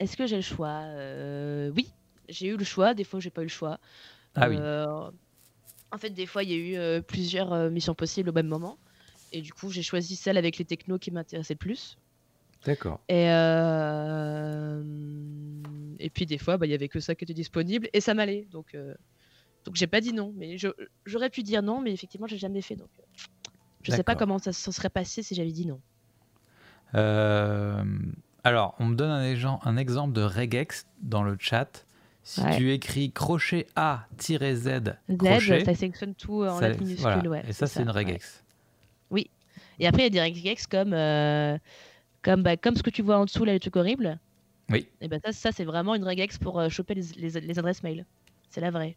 Est-ce 0.00 0.16
que 0.16 0.26
j'ai 0.26 0.36
le 0.36 0.42
choix? 0.42 0.80
Euh, 0.84 1.70
Oui, 1.76 1.90
j'ai 2.28 2.48
eu 2.48 2.56
le 2.56 2.64
choix. 2.64 2.94
Des 2.94 3.04
fois, 3.04 3.20
j'ai 3.20 3.30
pas 3.30 3.42
eu 3.42 3.46
le 3.46 3.50
choix. 3.50 3.78
Ah 4.34 4.48
oui. 4.48 4.56
Euh, 4.58 5.10
En 5.92 5.98
fait, 5.98 6.10
des 6.10 6.26
fois, 6.26 6.42
il 6.42 6.50
y 6.50 6.54
a 6.54 6.98
eu 6.98 7.02
plusieurs 7.02 7.70
missions 7.70 7.94
possibles 7.94 8.30
au 8.30 8.32
même 8.32 8.48
moment. 8.48 8.78
Et 9.32 9.40
du 9.42 9.52
coup, 9.52 9.70
j'ai 9.70 9.82
choisi 9.82 10.16
celle 10.16 10.36
avec 10.38 10.58
les 10.58 10.64
technos 10.64 10.98
qui 10.98 11.10
m'intéressaient 11.10 11.54
le 11.54 11.58
plus. 11.58 11.96
D'accord. 12.64 13.00
Et, 13.08 13.30
euh, 13.30 14.82
et 15.98 16.10
puis, 16.10 16.26
des 16.26 16.38
fois, 16.38 16.56
bah, 16.56 16.66
il 16.66 16.70
y 16.70 16.74
avait 16.74 16.88
que 16.88 17.00
ça 17.00 17.14
qui 17.14 17.24
était 17.24 17.34
disponible. 17.34 17.88
Et 17.92 18.00
ça 18.00 18.14
m'allait. 18.14 18.46
Donc, 18.50 18.74
euh, 18.74 18.94
donc 19.64 19.76
j'ai 19.76 19.86
pas 19.86 20.00
dit 20.00 20.12
non. 20.12 20.32
Mais 20.36 20.56
j'aurais 21.06 21.30
pu 21.30 21.42
dire 21.42 21.62
non, 21.62 21.80
mais 21.80 21.92
effectivement, 21.92 22.26
j'ai 22.26 22.38
jamais 22.38 22.62
fait. 22.62 22.76
Donc, 22.76 22.88
euh, 22.98 23.02
je 23.82 23.92
sais 23.92 24.02
pas 24.02 24.14
comment 24.14 24.38
ça 24.38 24.52
se 24.52 24.70
serait 24.72 24.90
passé 24.90 25.22
si 25.22 25.34
j'avais 25.34 25.52
dit 25.52 25.66
non. 25.66 25.80
Euh, 26.94 27.82
alors, 28.44 28.74
on 28.78 28.86
me 28.86 28.94
donne 28.94 29.10
un, 29.10 29.76
exemple 29.76 30.12
de 30.12 30.22
regex 30.22 30.86
dans 31.00 31.22
le 31.22 31.36
chat. 31.38 31.84
Si 32.26 32.40
Ouais. 32.40 32.56
tu 32.56 32.72
écris 32.72 33.12
crochet 33.12 33.66
A-Z, 33.76 34.38
Z, 34.54 34.96
crochet, 35.18 35.64
ça 35.64 35.74
sélectionne 35.74 36.14
tout 36.14 36.42
euh, 36.42 36.48
en 36.48 36.60
lettres 36.60 36.80
minuscules. 36.80 37.02
voilà. 37.02 37.28
ouais, 37.28 37.44
et 37.46 37.52
ça, 37.52 37.66
c'est 37.66 37.82
une 37.82 37.90
ouais. 37.90 38.04
regex. 38.04 38.42
Et 39.78 39.86
après, 39.86 40.06
il 40.06 40.14
y 40.14 40.18
a 40.18 40.24
des 40.24 40.32
regex 40.32 40.66
comme, 40.66 40.92
euh, 40.92 41.58
comme, 42.22 42.42
bah, 42.42 42.56
comme 42.56 42.76
ce 42.76 42.82
que 42.82 42.90
tu 42.90 43.02
vois 43.02 43.18
en 43.18 43.24
dessous, 43.24 43.44
là, 43.44 43.52
les 43.52 43.60
trucs 43.60 43.76
horribles. 43.76 44.18
Oui. 44.70 44.88
Et 45.00 45.08
ben 45.08 45.20
ça, 45.22 45.32
ça 45.32 45.52
c'est 45.52 45.64
vraiment 45.64 45.94
une 45.94 46.04
regex 46.04 46.38
pour 46.38 46.58
euh, 46.58 46.68
choper 46.68 46.94
les, 46.94 47.02
les- 47.16 47.40
les 47.40 47.58
adresses 47.58 47.82
mail. 47.82 48.06
C'est 48.48 48.60
la 48.60 48.70
vraie. 48.70 48.96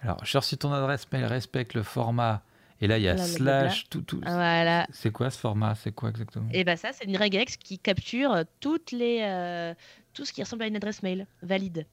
Alors, 0.00 0.24
cher, 0.24 0.44
si 0.44 0.56
ton 0.56 0.72
adresse 0.72 1.10
mail 1.12 1.24
respecte 1.24 1.74
le 1.74 1.82
format, 1.82 2.42
et 2.80 2.86
là, 2.86 2.98
il 2.98 3.02
y 3.02 3.08
a 3.08 3.16
slash, 3.16 3.88
tout, 3.90 4.02
tout. 4.02 4.20
Voilà. 4.22 4.86
C'est 4.92 5.10
quoi 5.10 5.30
ce 5.30 5.38
format? 5.38 5.74
C'est 5.74 5.90
quoi 5.92 6.10
exactement? 6.10 6.48
Et 6.52 6.62
ben 6.62 6.76
ça, 6.76 6.90
c'est 6.92 7.04
une 7.06 7.16
regex 7.16 7.56
qui 7.56 7.78
capture 7.78 8.32
euh, 8.32 8.44
toutes 8.60 8.92
les, 8.92 9.20
euh, 9.22 9.74
tout 10.14 10.24
ce 10.24 10.32
qui 10.32 10.42
ressemble 10.42 10.62
à 10.62 10.66
une 10.68 10.76
adresse 10.76 11.02
mail 11.02 11.26
valide. 11.42 11.86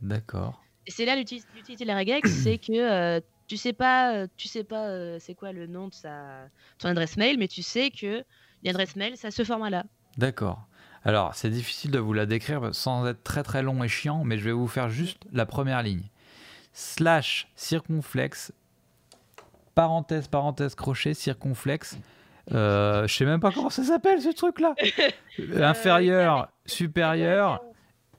D'accord. 0.00 0.62
Et 0.86 0.90
c'est 0.90 1.04
là 1.06 1.16
l'uti- 1.16 1.44
l'utilité 1.54 1.84
de 1.84 1.88
la 1.88 1.96
regex, 1.98 2.30
c'est 2.42 2.58
que 2.58 2.72
euh, 2.72 3.20
tu 3.46 3.56
sais 3.56 3.72
pas, 3.72 4.26
tu 4.36 4.48
sais 4.48 4.64
pas 4.64 4.88
euh, 4.88 5.16
c'est 5.18 5.34
quoi 5.34 5.52
le 5.52 5.66
nom 5.66 5.88
de 5.88 5.94
sa, 5.94 6.48
ton 6.78 6.88
adresse 6.88 7.16
mail, 7.16 7.38
mais 7.38 7.48
tu 7.48 7.62
sais 7.62 7.90
que 7.90 8.22
l'adresse 8.62 8.96
mail, 8.96 9.14
c'est 9.16 9.28
à 9.28 9.30
ce 9.30 9.44
format-là. 9.44 9.84
D'accord. 10.18 10.66
Alors, 11.04 11.34
c'est 11.34 11.48
difficile 11.48 11.90
de 11.90 11.98
vous 11.98 12.12
la 12.12 12.26
décrire 12.26 12.74
sans 12.74 13.06
être 13.06 13.22
très 13.22 13.42
très 13.42 13.62
long 13.62 13.82
et 13.82 13.88
chiant, 13.88 14.24
mais 14.24 14.36
je 14.36 14.44
vais 14.44 14.52
vous 14.52 14.68
faire 14.68 14.90
juste 14.90 15.22
la 15.32 15.46
première 15.46 15.82
ligne. 15.82 16.02
Slash 16.80 17.48
circonflexe, 17.56 18.52
parenthèse, 19.74 20.28
parenthèse, 20.28 20.76
crochet, 20.76 21.12
circonflexe. 21.12 21.98
Euh, 22.52 23.04
je 23.08 23.16
sais 23.16 23.24
même 23.24 23.40
pas 23.40 23.50
comment 23.50 23.68
ça 23.68 23.82
s'appelle 23.82 24.22
ce 24.22 24.28
truc-là. 24.28 24.76
Inférieur, 25.56 26.48
supérieur. 26.66 27.60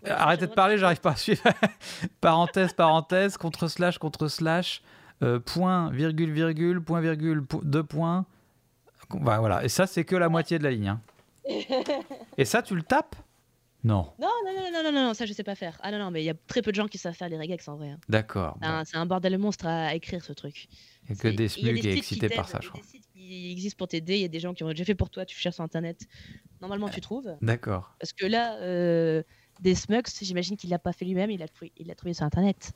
Arrêtez 0.05 0.47
de 0.47 0.51
parler, 0.53 0.77
j'arrive 0.77 0.99
pas 0.99 1.11
à 1.11 1.15
suivre. 1.15 1.41
parenthèse, 2.21 2.73
parenthèse, 2.73 3.37
contre 3.37 3.69
slash, 3.69 3.97
contre 3.97 4.27
slash, 4.27 4.81
euh, 5.23 5.39
point, 5.39 5.89
virgule, 5.91 6.31
virgule, 6.33 6.81
point, 6.81 6.99
virgule, 6.99 7.45
po- 7.45 7.61
deux 7.63 7.83
points. 7.83 8.25
Bah, 9.09 9.39
voilà. 9.39 9.63
Et 9.63 9.69
ça, 9.69 9.87
c'est 9.87 10.03
que 10.03 10.17
la 10.17 10.27
moitié 10.27 10.59
de 10.59 10.65
la 10.65 10.71
ligne. 10.71 10.89
hein. 10.89 11.01
Et 12.37 12.43
ça, 12.43 12.61
tu 12.61 12.75
le 12.75 12.83
tapes? 12.83 13.15
Non. 13.83 14.11
Non, 14.19 14.27
non, 14.45 14.53
non, 14.53 14.83
non, 14.83 14.91
non, 14.91 15.03
non, 15.07 15.13
ça 15.13 15.25
je 15.25 15.31
sais 15.33 15.43
pas 15.43 15.55
faire. 15.55 15.77
Ah 15.81 15.91
non, 15.91 15.99
non, 15.99 16.11
mais 16.11 16.21
il 16.21 16.25
y 16.25 16.29
a 16.29 16.33
très 16.47 16.61
peu 16.61 16.71
de 16.71 16.75
gens 16.75 16.87
qui 16.87 16.97
savent 16.97 17.13
faire 17.15 17.29
les 17.29 17.37
regex 17.37 17.67
en 17.69 17.77
vrai. 17.77 17.89
hein. 17.91 17.99
D'accord. 18.09 18.57
C'est 18.61 18.67
un- 18.67 18.83
C'est 18.85 18.97
un 18.97 19.05
bordel 19.05 19.37
monstre 19.37 19.67
à, 19.67 19.95
écrire 19.95 20.23
ce 20.23 20.33
truc. 20.33 20.67
Il 21.07 21.13
a 21.13 21.15
que 21.15 21.27
des 21.29 21.33
il 21.57 21.65
y 21.65 21.69
a 21.69 21.71
SMU 21.73 21.79
qui 21.79 21.87
est 21.89 21.97
excité 21.97 22.29
par 22.29 22.49
ça, 22.49 22.59
il 22.61 22.63
y 22.63 22.65
je 22.65 22.67
a 22.67 22.71
crois. 22.71 22.81
des 22.81 22.87
sites 22.87 23.05
qui 23.13 23.51
existent 23.51 23.77
pour 23.77 23.87
t'aider, 23.87 24.15
il 24.15 24.21
y 24.21 24.25
a 24.25 24.27
des 24.27 24.39
gens 24.41 24.53
qui 24.53 24.63
ont 24.63 24.69
déjà 24.69 24.83
fait 24.83 24.95
pour 24.95 25.09
toi, 25.09 25.25
tu 25.25 25.37
cherches 25.37 25.55
sur 25.55 25.63
internet. 25.63 26.07
Normalement, 26.61 26.89
tu 26.89 26.99
trouves. 26.99 27.33
D'accord. 27.41 27.95
Parce 27.99 28.11
que 28.11 28.25
là, 28.25 28.57
euh, 28.57 29.23
des 29.61 29.75
smugs, 29.75 30.03
j'imagine 30.21 30.57
qu'il 30.57 30.69
l'a 30.69 30.79
pas 30.79 30.91
fait 30.93 31.05
lui-même, 31.05 31.31
il 31.31 31.39
l'a 31.39 31.47
trouvé, 31.47 31.71
il 31.77 31.87
l'a 31.87 31.95
trouvé 31.95 32.13
sur 32.13 32.25
internet. 32.25 32.73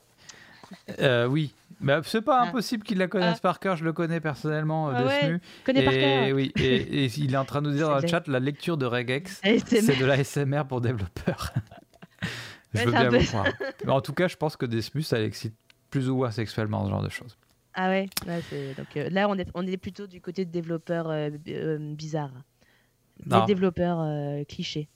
Euh, 0.99 1.25
oui. 1.27 1.53
Mais 1.81 1.95
c'est 2.03 2.21
pas 2.21 2.41
Ah. 2.41 2.47
impossible 2.47 2.83
qu'il 2.83 2.97
la 2.97 3.07
connaisse 3.07 3.37
Ah. 3.39 3.41
par 3.41 3.59
cœur. 3.59 3.75
Je 3.75 3.83
le 3.83 3.93
connais 3.93 4.19
personnellement, 4.19 4.89
euh, 4.89 4.93
Ah 4.95 5.05
ouais. 5.05 5.39
Connais 5.65 5.83
par 5.83 5.93
cœur. 5.93 6.33
oui. 6.35 6.51
Et, 6.57 6.75
et 6.75 7.05
il 7.05 7.33
est 7.33 7.37
en 7.37 7.45
train 7.45 7.61
de 7.61 7.69
nous 7.69 7.75
dire 7.75 7.89
dans 7.89 7.99
le 7.99 8.07
chat 8.07 8.27
la 8.27 8.39
lecture 8.39 8.77
de 8.77 8.85
Regex. 8.85 9.41
C'est 9.43 9.99
de 9.99 10.05
la 10.05 10.23
SMR 10.23 10.63
pour 10.67 10.81
développeurs. 10.81 11.53
je 12.73 12.79
Ouais, 12.79 12.85
veux 12.85 12.91
bien 12.91 13.09
peu 13.09 13.17
vous 13.17 13.25
croire. 13.27 13.45
Mais 13.85 13.91
en 13.91 14.01
tout 14.01 14.13
cas, 14.13 14.27
je 14.27 14.35
pense 14.35 14.55
que 14.55 14.65
des 14.65 14.81
SMU, 14.81 15.01
ça 15.03 15.17
l'excite 15.19 15.53
plus 15.89 16.09
ou 16.09 16.15
moins 16.15 16.31
sexuellement, 16.31 16.85
ce 16.85 16.89
genre 16.89 17.03
de 17.03 17.09
choses. 17.09 17.37
Ah 17.75 17.89
ouais, 17.89 18.07
ouais, 18.27 18.41
c'est- 18.49 18.75
donc 18.77 18.85
euh, 18.97 19.09
là 19.09 19.27
on 19.27 19.35
est, 19.37 19.47
on 19.55 19.65
est 19.65 19.77
plutôt 19.77 20.05
du 20.05 20.21
côté 20.21 20.45
de 20.45 20.51
développeurs 20.51 21.07
euh, 21.09 21.29
bizarres. 21.95 22.31
Des 23.25 23.35
Non. 23.35 23.45
développeurs 23.45 24.45
clichés. 24.47 24.89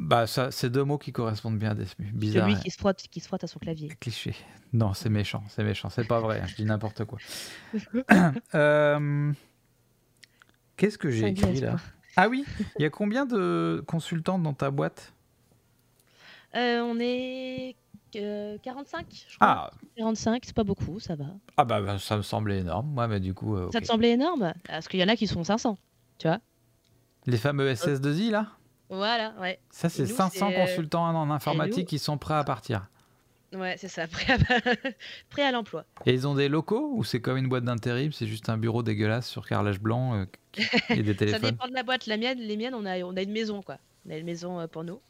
Bah, 0.00 0.26
ça, 0.26 0.50
c'est 0.50 0.70
deux 0.70 0.82
mots 0.82 0.96
qui 0.96 1.12
correspondent 1.12 1.58
bien 1.58 1.72
à 1.72 1.74
des 1.74 1.84
SMU. 1.84 2.10
Bizarre. 2.12 2.48
Celui 2.48 2.58
qui 2.60 2.70
se, 2.70 2.78
frotte, 2.78 3.02
qui 3.10 3.20
se 3.20 3.26
frotte 3.26 3.44
à 3.44 3.46
son 3.46 3.58
clavier. 3.58 3.88
Cliché. 4.00 4.34
Non, 4.72 4.94
c'est 4.94 5.10
méchant, 5.10 5.44
c'est 5.48 5.62
méchant, 5.62 5.90
c'est 5.90 6.06
pas 6.06 6.20
vrai, 6.20 6.40
hein, 6.40 6.46
je 6.46 6.54
dis 6.56 6.64
n'importe 6.64 7.04
quoi. 7.04 7.18
Euh, 8.54 9.32
Qu'est-ce 10.76 10.96
que 10.96 11.10
j'ai 11.10 11.28
écrit 11.28 11.60
là. 11.60 11.76
Ah 12.16 12.28
oui, 12.28 12.46
il 12.78 12.82
y 12.82 12.86
a 12.86 12.90
combien 12.90 13.26
de 13.26 13.84
consultantes 13.86 14.42
dans 14.42 14.54
ta 14.54 14.70
boîte? 14.70 15.12
Euh, 16.56 16.80
on 16.80 16.98
est 16.98 17.76
euh, 18.16 18.56
45, 18.62 19.06
je 19.28 19.36
crois. 19.36 19.48
ah, 19.48 19.70
45, 19.96 20.42
c'est 20.44 20.56
pas 20.56 20.64
beaucoup, 20.64 20.98
ça 20.98 21.14
va. 21.14 21.26
ah 21.58 21.64
bah, 21.66 21.82
bah, 21.82 21.98
ça 21.98 22.16
me 22.16 22.22
semblait 22.22 22.60
énorme, 22.60 22.88
moi, 22.88 23.06
mais 23.06 23.20
du 23.20 23.34
coup, 23.34 23.54
euh, 23.54 23.68
Ça 23.72 23.80
te 23.80 23.86
semblait 23.86 24.12
énorme? 24.12 24.54
Parce 24.66 24.88
qu'il 24.88 24.98
y 24.98 25.04
en 25.04 25.08
a 25.08 25.16
qui 25.16 25.26
sont 25.26 25.44
500, 25.44 25.78
tu 26.18 26.26
vois 26.26 26.40
les 27.26 27.36
fameux 27.36 27.70
SS2I 27.70 28.30
là? 28.30 28.46
Voilà, 28.90 29.34
ouais. 29.40 29.58
Ça, 29.70 29.88
c'est 29.88 30.02
nous, 30.02 30.08
500 30.14 30.30
c'est, 30.30 30.56
euh, 30.56 30.66
consultants 30.66 31.06
en 31.08 31.30
informatique 31.30 31.88
qui 31.88 31.98
sont 31.98 32.18
prêts 32.18 32.34
à 32.34 32.44
partir. 32.44 32.88
Ouais, 33.54 33.76
c'est 33.78 33.88
ça, 33.88 34.06
prêt 34.08 34.32
à, 34.32 34.38
prêt 35.30 35.42
à 35.42 35.52
l'emploi. 35.52 35.84
Et 36.06 36.12
ils 36.12 36.26
ont 36.26 36.34
des 36.34 36.48
locaux 36.48 36.92
ou 36.94 37.04
c'est 37.04 37.20
comme 37.20 37.36
une 37.36 37.48
boîte 37.48 37.64
d'intérim, 37.64 38.12
c'est 38.12 38.26
juste 38.26 38.48
un 38.48 38.56
bureau 38.58 38.82
dégueulasse 38.82 39.28
sur 39.28 39.46
carrelage 39.46 39.80
blanc 39.80 40.14
euh, 40.14 40.24
et 40.90 41.02
des 41.02 41.12
Ça 41.12 41.18
téléphones? 41.18 41.50
dépend 41.50 41.68
de 41.68 41.74
la 41.74 41.82
boîte. 41.82 42.06
La 42.06 42.16
mienne, 42.16 42.38
les 42.38 42.56
miennes, 42.56 42.74
on 42.74 42.84
a, 42.86 42.98
on 43.00 43.16
a 43.16 43.22
une 43.22 43.32
maison, 43.32 43.62
quoi. 43.62 43.78
On 44.06 44.10
a 44.10 44.16
une 44.16 44.26
maison 44.26 44.60
euh, 44.60 44.66
pour 44.66 44.84
nous. 44.84 45.00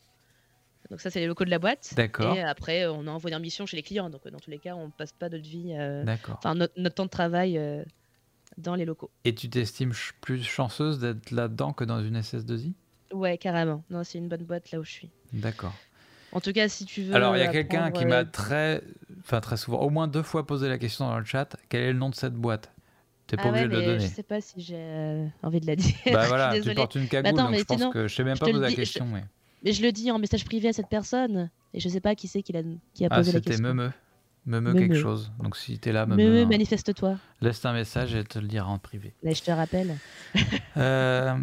Donc 0.90 1.00
ça, 1.00 1.10
c'est 1.10 1.20
les 1.20 1.26
locaux 1.26 1.44
de 1.44 1.50
la 1.50 1.58
boîte. 1.58 1.92
D'accord. 1.94 2.34
Et 2.34 2.42
après, 2.42 2.86
on 2.86 3.06
a 3.06 3.10
envoyé 3.10 3.36
en 3.36 3.40
mission 3.40 3.64
chez 3.66 3.76
les 3.76 3.82
clients. 3.82 4.10
Donc 4.10 4.26
dans 4.26 4.40
tous 4.40 4.50
les 4.50 4.58
cas, 4.58 4.74
on 4.74 4.90
passe 4.90 5.12
pas 5.12 5.28
notre 5.28 5.48
vie, 5.48 5.74
euh, 5.78 6.04
D'accord. 6.04 6.36
enfin 6.38 6.54
notre, 6.54 6.72
notre 6.78 6.96
temps 6.96 7.04
de 7.04 7.10
travail 7.10 7.60
dans 8.58 8.74
les 8.74 8.84
locaux. 8.84 9.10
Et 9.24 9.34
tu 9.34 9.48
t'estimes 9.48 9.92
plus 10.20 10.42
chanceuse 10.42 10.98
d'être 10.98 11.30
là-dedans 11.30 11.72
que 11.72 11.84
dans 11.84 12.02
une 12.02 12.18
SS2I 12.18 12.72
Ouais, 13.12 13.38
carrément. 13.38 13.82
Non, 13.90 14.04
c'est 14.04 14.18
une 14.18 14.28
bonne 14.28 14.44
boîte 14.44 14.70
là 14.70 14.78
où 14.80 14.84
je 14.84 14.90
suis. 14.90 15.10
D'accord. 15.32 15.74
En 16.32 16.40
tout 16.40 16.52
cas, 16.52 16.68
si 16.68 16.84
tu 16.84 17.02
veux. 17.02 17.14
Alors, 17.14 17.36
il 17.36 17.40
y 17.40 17.42
a 17.42 17.48
euh, 17.48 17.52
quelqu'un 17.52 17.90
qui 17.90 18.04
euh, 18.04 18.08
m'a 18.08 18.24
très, 18.24 18.82
enfin 19.20 19.40
très 19.40 19.56
souvent, 19.56 19.78
au 19.80 19.90
moins 19.90 20.06
deux 20.06 20.22
fois 20.22 20.46
posé 20.46 20.68
la 20.68 20.78
question 20.78 21.06
dans 21.08 21.18
le 21.18 21.24
chat. 21.24 21.56
Quel 21.68 21.82
est 21.82 21.92
le 21.92 21.98
nom 21.98 22.08
de 22.08 22.14
cette 22.14 22.34
boîte? 22.34 22.72
T'es 23.26 23.36
pas 23.36 23.44
Ah 23.46 23.52
ouais, 23.52 23.64
obligé 23.64 23.68
de 23.68 23.74
le 23.80 23.86
donner. 23.94 24.06
je 24.08 24.12
sais 24.14 24.22
pas 24.22 24.40
si 24.40 24.60
j'ai 24.60 24.76
euh, 24.76 25.26
envie 25.42 25.60
de 25.60 25.66
la 25.66 25.76
dire. 25.76 25.94
Bah 26.12 26.24
voilà, 26.28 26.60
tu 26.60 26.74
portes 26.74 26.94
une 26.94 27.08
cagoule, 27.08 27.28
attends, 27.38 27.50
donc 27.50 27.58
je 27.58 27.64
pense 27.64 27.78
sinon, 27.78 27.90
que 27.90 28.06
je 28.08 28.14
sais 28.14 28.24
même 28.24 28.38
pas 28.38 28.46
poser 28.46 28.58
la 28.60 28.68
dis- 28.68 28.74
je- 28.74 28.80
question. 28.80 29.06
Mais... 29.06 29.24
Mais 29.64 29.72
je 29.72 29.82
le 29.82 29.92
dis 29.92 30.10
en 30.10 30.18
message 30.18 30.44
privé 30.44 30.68
à 30.68 30.72
cette 30.72 30.88
personne. 30.88 31.50
Et 31.74 31.80
je 31.80 31.88
sais 31.88 32.00
pas 32.00 32.14
qui 32.14 32.26
c'est 32.28 32.42
qui, 32.42 32.56
a, 32.56 32.62
qui 32.94 33.04
a 33.04 33.08
ah, 33.10 33.16
posé 33.16 33.32
la 33.32 33.40
question. 33.40 33.52
C'était 33.52 33.62
Meumeu. 33.62 33.92
Meumeu 34.46 34.74
quelque 34.74 34.96
chose. 34.96 35.30
Donc 35.40 35.56
si 35.56 35.78
t'es 35.78 35.92
là, 35.92 36.06
Meumeu. 36.06 36.42
Hein. 36.42 36.46
manifeste-toi. 36.46 37.18
Laisse 37.40 37.64
un 37.64 37.72
message 37.72 38.14
et 38.14 38.24
te 38.24 38.38
le 38.38 38.48
dira 38.48 38.68
en 38.68 38.78
privé. 38.78 39.14
Là, 39.22 39.32
je 39.32 39.42
te 39.42 39.50
rappelle. 39.50 39.96
euh... 40.76 41.34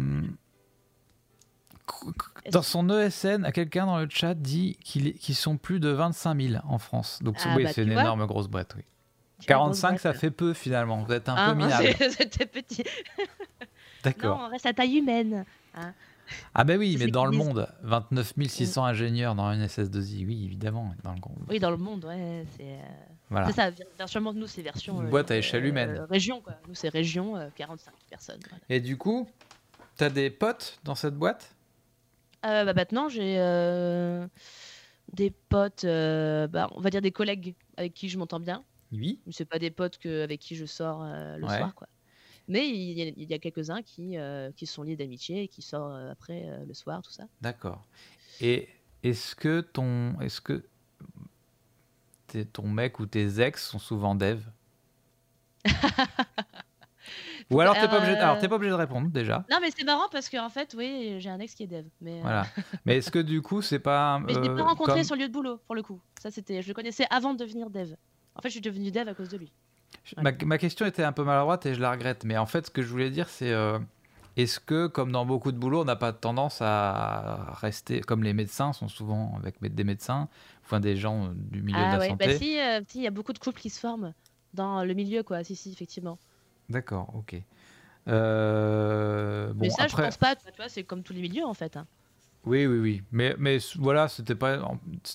Dans 2.50 2.62
son 2.62 2.88
ESN, 2.88 3.44
à 3.44 3.52
quelqu'un 3.52 3.86
dans 3.86 3.98
le 3.98 4.08
chat 4.10 4.34
dit 4.34 4.76
qu'ils 4.82 5.34
sont 5.34 5.56
plus 5.56 5.80
de 5.80 5.90
25 5.90 6.40
000 6.40 6.62
en 6.66 6.78
France. 6.78 7.18
Donc 7.22 7.36
ah, 7.44 7.54
oui, 7.56 7.64
bah, 7.64 7.72
c'est 7.72 7.82
une 7.82 7.92
énorme 7.92 8.26
grosse 8.26 8.48
boîte, 8.48 8.74
oui. 8.76 8.84
45, 9.46 10.00
ça 10.00 10.14
fait 10.14 10.30
peu 10.30 10.52
finalement. 10.52 11.02
Vous 11.02 11.12
êtes 11.12 11.28
un 11.28 11.34
peu 11.34 11.40
ah, 11.40 11.54
minable. 11.54 11.94
C'était 12.10 12.46
petit. 12.46 12.82
D'accord. 14.04 14.40
On 14.42 14.48
reste 14.48 14.66
à 14.66 14.72
taille 14.72 14.98
humaine. 14.98 15.44
Hein. 15.74 15.92
Ah 16.54 16.64
ben 16.64 16.78
oui, 16.78 16.96
mais 16.98 17.06
dans 17.06 17.24
le 17.24 17.36
monde, 17.36 17.68
29 17.82 18.34
600 18.46 18.84
ingénieurs 18.84 19.34
dans 19.34 19.50
une 19.52 19.64
SS2I, 19.64 20.26
oui, 20.26 20.44
évidemment. 20.44 20.92
Dans 21.02 21.12
le... 21.12 21.18
Oui, 21.48 21.58
dans 21.58 21.70
le 21.70 21.76
monde, 21.76 22.04
ouais. 22.04 22.44
C'est 22.56 22.64
euh, 22.64 22.78
voilà. 23.30 23.50
ça, 23.52 23.70
version 23.96 24.20
nous, 24.32 24.46
c'est 24.46 24.62
version... 24.62 25.00
Une 25.00 25.08
boîte 25.08 25.30
à 25.30 25.34
euh, 25.34 25.38
échelle 25.38 25.64
humaine. 25.64 25.90
Euh, 25.90 26.04
région, 26.04 26.40
quoi. 26.40 26.54
Nous, 26.68 26.74
c'est 26.74 26.90
région, 26.90 27.34
45 27.56 27.92
personnes. 28.10 28.40
Et 28.68 28.80
du 28.80 28.98
coup, 28.98 29.28
t'as 29.96 30.10
des 30.10 30.30
potes 30.30 30.78
dans 30.84 30.94
cette 30.94 31.14
boîte? 31.14 31.54
Euh, 32.44 32.64
bah, 32.64 32.74
Maintenant, 32.74 33.08
j'ai 33.08 33.38
euh, 33.38 34.26
des 35.12 35.30
potes, 35.30 35.84
euh, 35.84 36.46
bah, 36.46 36.68
on 36.72 36.80
va 36.80 36.90
dire 36.90 37.02
des 37.02 37.12
collègues 37.12 37.54
avec 37.76 37.94
qui 37.94 38.08
je 38.08 38.18
m'entends 38.18 38.40
bien. 38.40 38.64
Oui. 38.92 39.20
C'est 39.30 39.44
pas 39.44 39.58
des 39.58 39.70
potes 39.70 39.98
que, 39.98 40.22
avec 40.22 40.40
qui 40.40 40.56
je 40.56 40.64
sors 40.64 41.04
le 41.04 41.46
soir, 41.46 41.74
quoi. 41.74 41.88
Mais 42.50 42.66
il 42.66 43.28
y 43.28 43.34
a, 43.34 43.38
quelques-uns 43.38 43.82
qui, 43.82 44.16
qui 44.56 44.66
sont 44.66 44.82
liés 44.82 44.96
d'amitié 44.96 45.42
et 45.42 45.48
qui 45.48 45.60
sortent 45.60 46.10
après 46.10 46.64
le 46.66 46.72
soir, 46.72 47.02
tout 47.02 47.10
ça. 47.10 47.24
D'accord. 47.42 47.84
Et 48.40 48.70
est-ce 49.02 49.34
que 49.34 49.60
ton, 49.60 50.18
est-ce 50.20 50.40
que 50.40 50.64
ton 52.52 52.68
mec 52.68 53.00
ou 53.00 53.06
tes 53.06 53.40
ex 53.40 53.68
sont 53.68 53.78
souvent 53.78 54.14
dev? 54.14 54.42
Ou 57.50 57.60
alors, 57.60 57.74
t'es 57.74 57.88
pas, 57.88 57.98
obligé... 57.98 58.16
alors, 58.16 58.38
pas 58.38 58.54
obligé 58.54 58.70
de 58.70 58.76
répondre 58.76 59.08
déjà. 59.08 59.44
Non, 59.50 59.58
mais 59.62 59.70
c'est 59.74 59.84
marrant 59.84 60.08
parce 60.12 60.28
qu'en 60.28 60.50
fait, 60.50 60.74
oui, 60.76 61.16
j'ai 61.18 61.30
un 61.30 61.38
ex 61.38 61.54
qui 61.54 61.62
est 61.62 61.66
dev. 61.66 61.84
Mais, 62.00 62.18
euh, 62.18 62.22
voilà. 62.22 62.46
mais 62.84 62.98
est-ce 62.98 63.10
que 63.10 63.18
du 63.18 63.40
coup, 63.40 63.62
c'est 63.62 63.78
pas. 63.78 64.18
Mais 64.18 64.34
je 64.34 64.40
l'ai 64.40 64.48
pas 64.48 64.60
euh, 64.60 64.64
rencontré 64.64 65.02
sur 65.02 65.16
le 65.16 65.22
lieu 65.22 65.28
de 65.28 65.32
boulot, 65.32 65.58
pour 65.66 65.74
le 65.74 65.82
coup. 65.82 66.00
Ça, 66.20 66.30
c'était... 66.30 66.60
Je 66.60 66.68
le 66.68 66.74
connaissais 66.74 67.06
avant 67.10 67.32
de 67.32 67.38
devenir 67.38 67.70
dev. 67.70 67.94
En 68.34 68.42
fait, 68.42 68.48
je 68.48 68.52
suis 68.52 68.60
devenu 68.60 68.90
dev 68.90 69.08
à 69.08 69.14
cause 69.14 69.30
de 69.30 69.38
lui. 69.38 69.52
Ma, 70.18 70.32
ma, 70.44 70.58
question 70.58 70.84
était 70.84 71.02
un 71.02 71.12
peu 71.12 71.24
maladroite 71.24 71.64
et 71.64 71.74
je 71.74 71.80
la 71.80 71.90
regrette. 71.90 72.24
Mais 72.24 72.36
en 72.36 72.46
fait, 72.46 72.66
ce 72.66 72.70
que 72.70 72.82
je 72.82 72.88
voulais 72.88 73.10
dire, 73.10 73.28
c'est. 73.28 73.52
Euh, 73.52 73.78
est-ce 74.36 74.60
que, 74.60 74.86
comme 74.86 75.10
dans 75.10 75.26
beaucoup 75.26 75.50
de 75.50 75.56
boulot, 75.56 75.80
on 75.80 75.84
n'a 75.84 75.96
pas 75.96 76.12
tendance 76.12 76.58
à 76.60 77.54
rester, 77.60 78.02
comme 78.02 78.22
les 78.22 78.34
médecins 78.34 78.72
sont 78.72 78.86
souvent 78.86 79.36
avec 79.36 79.56
des 79.60 79.82
médecins, 79.82 80.28
enfin 80.64 80.78
des 80.78 80.96
gens 80.96 81.32
du 81.34 81.60
milieu 81.60 81.76
de 81.76 81.82
la 81.82 81.98
ouais. 81.98 82.08
santé 82.10 82.26
bah, 82.26 82.36
si, 82.36 82.56
il 82.98 83.02
y 83.02 83.06
a 83.08 83.10
beaucoup 83.10 83.32
de 83.32 83.40
couples 83.40 83.60
qui 83.60 83.68
se 83.68 83.80
forment 83.80 84.14
dans 84.54 84.84
le 84.84 84.94
milieu, 84.94 85.24
quoi. 85.24 85.42
Si, 85.42 85.56
si, 85.56 85.72
effectivement. 85.72 86.18
D'accord, 86.68 87.12
ok. 87.14 87.36
Euh, 88.08 89.48
bon, 89.48 89.54
mais 89.60 89.70
ça, 89.70 89.86
je 89.86 89.96
pense 89.96 90.16
pas. 90.16 90.34
Tu 90.36 90.42
vois, 90.56 90.68
c'est 90.68 90.84
comme 90.84 91.02
tous 91.02 91.12
les 91.12 91.20
milieux 91.20 91.44
en 91.44 91.54
fait. 91.54 91.76
Hein. 91.76 91.86
Oui, 92.44 92.66
oui, 92.66 92.78
oui. 92.78 93.02
Mais, 93.12 93.34
mais 93.38 93.58
voilà, 93.76 94.08
c'était 94.08 94.34
pas. 94.34 94.58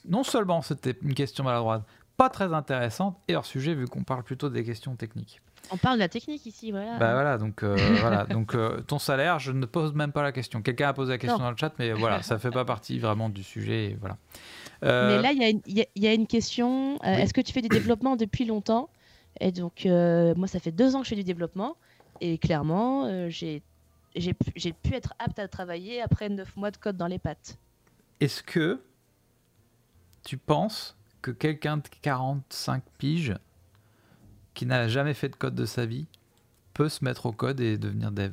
Non 0.07 0.23
seulement 0.23 0.61
c'était 0.61 0.95
une 1.01 1.13
question 1.13 1.43
maladroite, 1.43 1.83
pas 2.17 2.29
très 2.29 2.53
intéressante, 2.53 3.17
et 3.27 3.35
hors 3.35 3.45
sujet 3.45 3.73
vu 3.73 3.87
qu'on 3.87 4.03
parle 4.03 4.23
plutôt 4.23 4.49
des 4.49 4.63
questions 4.63 4.95
techniques. 4.95 5.41
On 5.71 5.77
parle 5.77 5.95
de 5.95 6.01
la 6.01 6.09
technique 6.09 6.45
ici, 6.45 6.71
voilà. 6.71 6.97
Bah 6.97 7.13
voilà, 7.13 7.37
donc 7.37 7.63
euh, 7.63 7.75
voilà, 8.01 8.25
donc 8.25 8.53
euh, 8.53 8.81
ton 8.81 8.99
salaire, 8.99 9.39
je 9.39 9.51
ne 9.51 9.65
pose 9.65 9.93
même 9.93 10.11
pas 10.11 10.21
la 10.21 10.33
question. 10.33 10.61
Quelqu'un 10.61 10.89
a 10.89 10.93
posé 10.93 11.11
la 11.11 11.17
question 11.17 11.39
dans 11.39 11.51
le 11.51 11.57
chat, 11.57 11.73
mais 11.79 11.93
voilà, 11.93 12.21
ça 12.21 12.37
fait 12.37 12.51
pas 12.51 12.65
partie 12.65 12.99
vraiment 12.99 13.29
du 13.29 13.43
sujet, 13.43 13.97
voilà. 13.99 14.17
Mais 14.81 15.21
là, 15.21 15.31
il 15.31 15.61
y, 15.65 15.87
y, 15.95 16.07
a 16.07 16.13
une 16.13 16.27
question. 16.27 17.01
Est-ce 17.01 17.33
que 17.33 17.39
tu 17.39 17.53
fais 17.53 17.61
du 17.61 17.69
développement 17.69 18.17
depuis 18.17 18.43
longtemps? 18.43 18.89
Et 19.39 19.51
donc, 19.51 19.85
moi, 19.85 20.47
ça 20.47 20.59
fait 20.59 20.71
deux 20.71 20.95
ans 20.95 20.99
que 20.99 21.05
je 21.05 21.09
fais 21.09 21.15
du 21.15 21.23
développement. 21.23 21.75
Et 22.21 22.37
clairement, 22.37 23.05
euh, 23.05 23.29
j'ai 23.29 23.61
pu 24.13 24.93
être 24.93 25.13
apte 25.19 25.39
à 25.39 25.47
travailler 25.47 26.01
après 26.01 26.29
9 26.29 26.55
mois 26.55 26.71
de 26.71 26.77
code 26.77 26.97
dans 26.97 27.07
les 27.07 27.19
pattes. 27.19 27.57
Est-ce 28.19 28.43
que 28.43 28.81
tu 30.23 30.37
penses 30.37 30.95
que 31.21 31.31
quelqu'un 31.31 31.77
de 31.77 31.83
45 32.01 32.83
piges 32.97 33.35
qui 34.53 34.65
n'a 34.65 34.87
jamais 34.87 35.13
fait 35.13 35.29
de 35.29 35.35
code 35.35 35.55
de 35.55 35.65
sa 35.65 35.85
vie 35.85 36.05
peut 36.73 36.89
se 36.89 37.03
mettre 37.03 37.25
au 37.25 37.31
code 37.31 37.59
et 37.59 37.77
devenir 37.77 38.11
dev? 38.11 38.31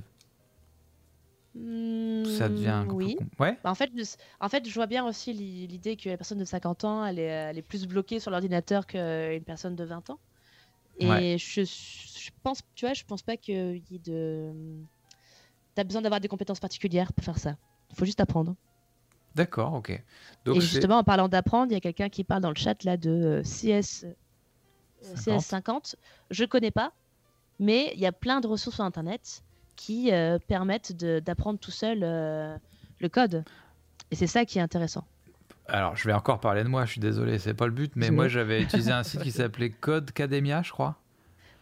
Ça 1.53 2.49
devient 2.49 2.85
oui. 2.89 3.19
Ouais. 3.41 3.59
Bah, 3.65 3.71
en, 3.71 3.75
fait, 3.75 3.91
je, 3.97 4.05
en 4.39 4.49
fait, 4.49 4.69
je 4.69 4.73
vois 4.73 4.87
bien 4.87 5.05
aussi 5.05 5.33
l'idée 5.33 5.97
que 5.97 6.09
la 6.09 6.17
personne 6.17 6.39
de 6.39 6.45
50 6.45 6.85
ans, 6.85 7.05
elle 7.05 7.19
est, 7.19 7.23
elle 7.23 7.59
est 7.59 7.63
plus 7.63 7.87
bloquée 7.89 8.21
sur 8.21 8.31
l'ordinateur 8.31 8.87
qu'une 8.87 9.43
personne 9.45 9.75
de 9.75 9.83
20 9.83 10.11
ans. 10.11 10.21
Et 11.01 11.39
je, 11.39 11.63
je, 11.63 12.31
pense, 12.43 12.61
tu 12.75 12.85
vois, 12.85 12.95
je 12.95 13.05
pense 13.05 13.23
pas 13.23 13.37
qu'il 13.37 13.83
y 13.91 13.95
ait 13.95 13.99
de. 13.99 14.53
T'as 15.75 15.85
besoin 15.85 16.03
d'avoir 16.03 16.21
des 16.21 16.29
compétences 16.29 16.61
particulières 16.61 17.13
pour 17.13 17.25
faire 17.25 17.39
ça. 17.39 17.57
Il 17.91 17.97
faut 17.97 18.05
juste 18.05 18.21
apprendre. 18.21 18.55
D'accord, 19.35 19.75
ok. 19.75 20.03
Donc 20.45 20.57
et 20.57 20.61
justement, 20.61 20.99
en 20.99 21.05
parlant 21.05 21.29
d'apprendre, 21.29 21.71
il 21.71 21.75
y 21.75 21.79
a 21.79 21.81
quelqu'un 21.81 22.09
qui 22.09 22.25
parle 22.25 22.43
dans 22.43 22.51
le 22.51 22.57
chat 22.57 22.83
là 22.85 22.97
de 22.97 23.43
CS, 23.45 24.05
CS 25.15 25.41
50. 25.41 25.97
Je 26.31 26.45
connais 26.45 26.73
pas, 26.73 26.93
mais 27.59 27.93
il 27.95 28.01
y 28.01 28.07
a 28.07 28.13
plein 28.13 28.41
de 28.41 28.47
ressources 28.47 28.77
sur 28.77 28.85
Internet 28.85 29.43
qui 29.77 30.13
euh, 30.13 30.39
permettent 30.39 30.93
d'apprendre 30.93 31.59
tout 31.59 31.71
seul 31.71 32.01
euh, 32.03 32.57
le 32.99 33.09
code. 33.09 33.45
Et 34.11 34.17
c'est 34.17 34.27
ça 34.27 34.45
qui 34.45 34.59
est 34.59 34.63
intéressant 34.63 35.05
alors 35.71 35.97
je 35.97 36.07
vais 36.07 36.13
encore 36.13 36.41
parler 36.41 36.65
de 36.65 36.69
moi, 36.69 36.85
je 36.85 36.93
suis 36.93 37.01
désolé, 37.01 37.39
c'est 37.39 37.55
pas 37.55 37.67
le 37.67 37.73
but, 37.73 37.93
mais 37.97 38.11
moi 38.11 38.29
j'avais 38.29 38.63
utilisé 38.63 38.93
un 38.93 39.03
site 39.03 39.23
qui 39.23 39.31
s'appelait 39.33 39.71
Code 39.71 40.11
Academia, 40.11 40.63
je 40.63 40.71
crois. 40.71 40.97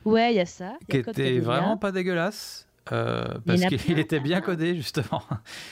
Ouais, 0.04 0.32
il 0.32 0.36
y 0.36 0.40
a 0.40 0.46
ça. 0.46 0.74
qui 0.88 0.98
était 0.98 1.38
vraiment 1.38 1.76
pas 1.76 1.92
dégueulasse. 1.92 2.64
Euh, 2.90 3.26
parce 3.46 3.66
qu'il 3.66 3.98
était 3.98 4.20
bien 4.20 4.40
codé 4.40 4.74
justement. 4.74 5.22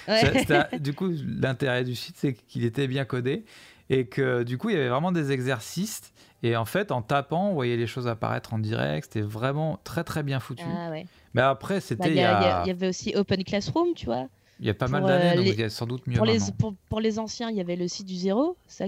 du 0.81 0.93
coup, 0.93 1.11
l'intérêt 1.25 1.83
du 1.83 1.95
site, 1.95 2.17
c'est 2.19 2.35
qu'il 2.35 2.65
était 2.65 2.87
bien 2.87 3.07
codé 3.07 3.45
et 3.89 4.07
que 4.07 4.43
du 4.43 4.59
coup, 4.59 4.71
il 4.71 4.77
y 4.77 4.79
avait 4.79 4.89
vraiment 4.89 5.13
des 5.13 5.33
exercices. 5.33 6.13
Et 6.43 6.57
en 6.57 6.65
fait, 6.65 6.93
en 6.93 7.03
tapant, 7.03 7.51
on 7.51 7.55
voyait 7.55 7.77
les 7.77 7.87
choses 7.87 8.07
apparaître 8.07 8.53
en 8.53 8.59
direct. 8.59 9.09
C'était 9.11 9.27
vraiment 9.27 9.81
très 9.85 10.05
très 10.05 10.23
bien 10.23 10.41
foutu. 10.41 10.65
Ah, 10.67 10.91
ouais. 10.91 11.07
Mais 11.35 11.43
après, 11.43 11.81
c'était. 11.81 12.15
Bah, 12.15 12.63
il 12.65 12.69
y, 12.69 12.71
avait 12.71 12.89
aussi 12.89 13.15
Open 13.17 13.43
Classroom, 13.45 13.95
tu 13.95 14.07
vois. 14.07 14.29
Il 14.61 14.67
y 14.67 14.71
a 14.71 14.75
pas 14.75 14.89
mal 14.89 15.05
d'années, 15.05 15.33
euh, 15.33 15.37
donc 15.37 15.47
il 15.47 15.61
y 15.61 15.63
a 15.63 15.69
sans 15.69 15.87
doute 15.87 16.07
mieux. 16.07 16.17
Pour 16.17 16.25
les, 16.25 16.39
pour, 16.89 17.01
les, 17.01 17.19
anciens, 17.19 17.51
il 17.51 17.57
y 17.57 17.61
avait 17.61 17.77
le 17.77 17.89
site 17.89 18.07
du 18.07 18.17
zéro. 18.17 18.57
Ça, 18.67 18.87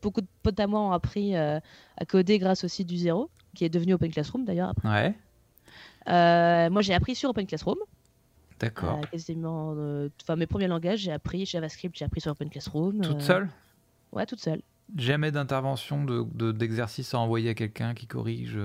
beaucoup 0.00 0.22
de 0.22 0.26
potes 0.42 0.58
à 0.58 0.66
moi 0.66 0.80
ont 0.80 0.92
appris 0.92 1.36
euh, 1.36 1.60
à 1.98 2.04
coder 2.06 2.38
grâce 2.38 2.64
au 2.64 2.68
site 2.68 2.86
du 2.86 2.96
zéro, 2.96 3.30
qui 3.54 3.64
est 3.64 3.68
devenu 3.68 3.94
Open 3.94 4.10
Classroom 4.10 4.44
d'ailleurs. 4.44 4.72
Ouais. 4.82 5.14
Euh, 6.08 6.70
moi, 6.70 6.80
j'ai 6.80 6.94
appris 6.94 7.14
sur 7.14 7.30
Open 7.30 7.46
Classroom. 7.46 7.76
D'accord. 8.58 9.00
quasiment. 9.10 9.74
Enfin, 10.22 10.36
mes 10.36 10.46
premiers 10.46 10.68
langages, 10.68 11.00
j'ai 11.00 11.12
appris 11.12 11.44
JavaScript, 11.44 11.96
j'ai 11.96 12.04
appris 12.04 12.22
sur 12.22 12.32
Open 12.32 12.48
Classroom. 12.48 13.00
Toute 13.02 13.22
seule? 13.22 13.48
Ouais, 14.12 14.24
toute 14.26 14.40
seule. 14.40 14.62
Jamais 14.96 15.30
d'intervention 15.30 16.04
d'exercice 16.04 17.12
de, 17.12 17.16
à 17.16 17.20
envoyer 17.20 17.50
à 17.50 17.54
quelqu'un 17.54 17.94
qui 17.94 18.06
corrige 18.06 18.58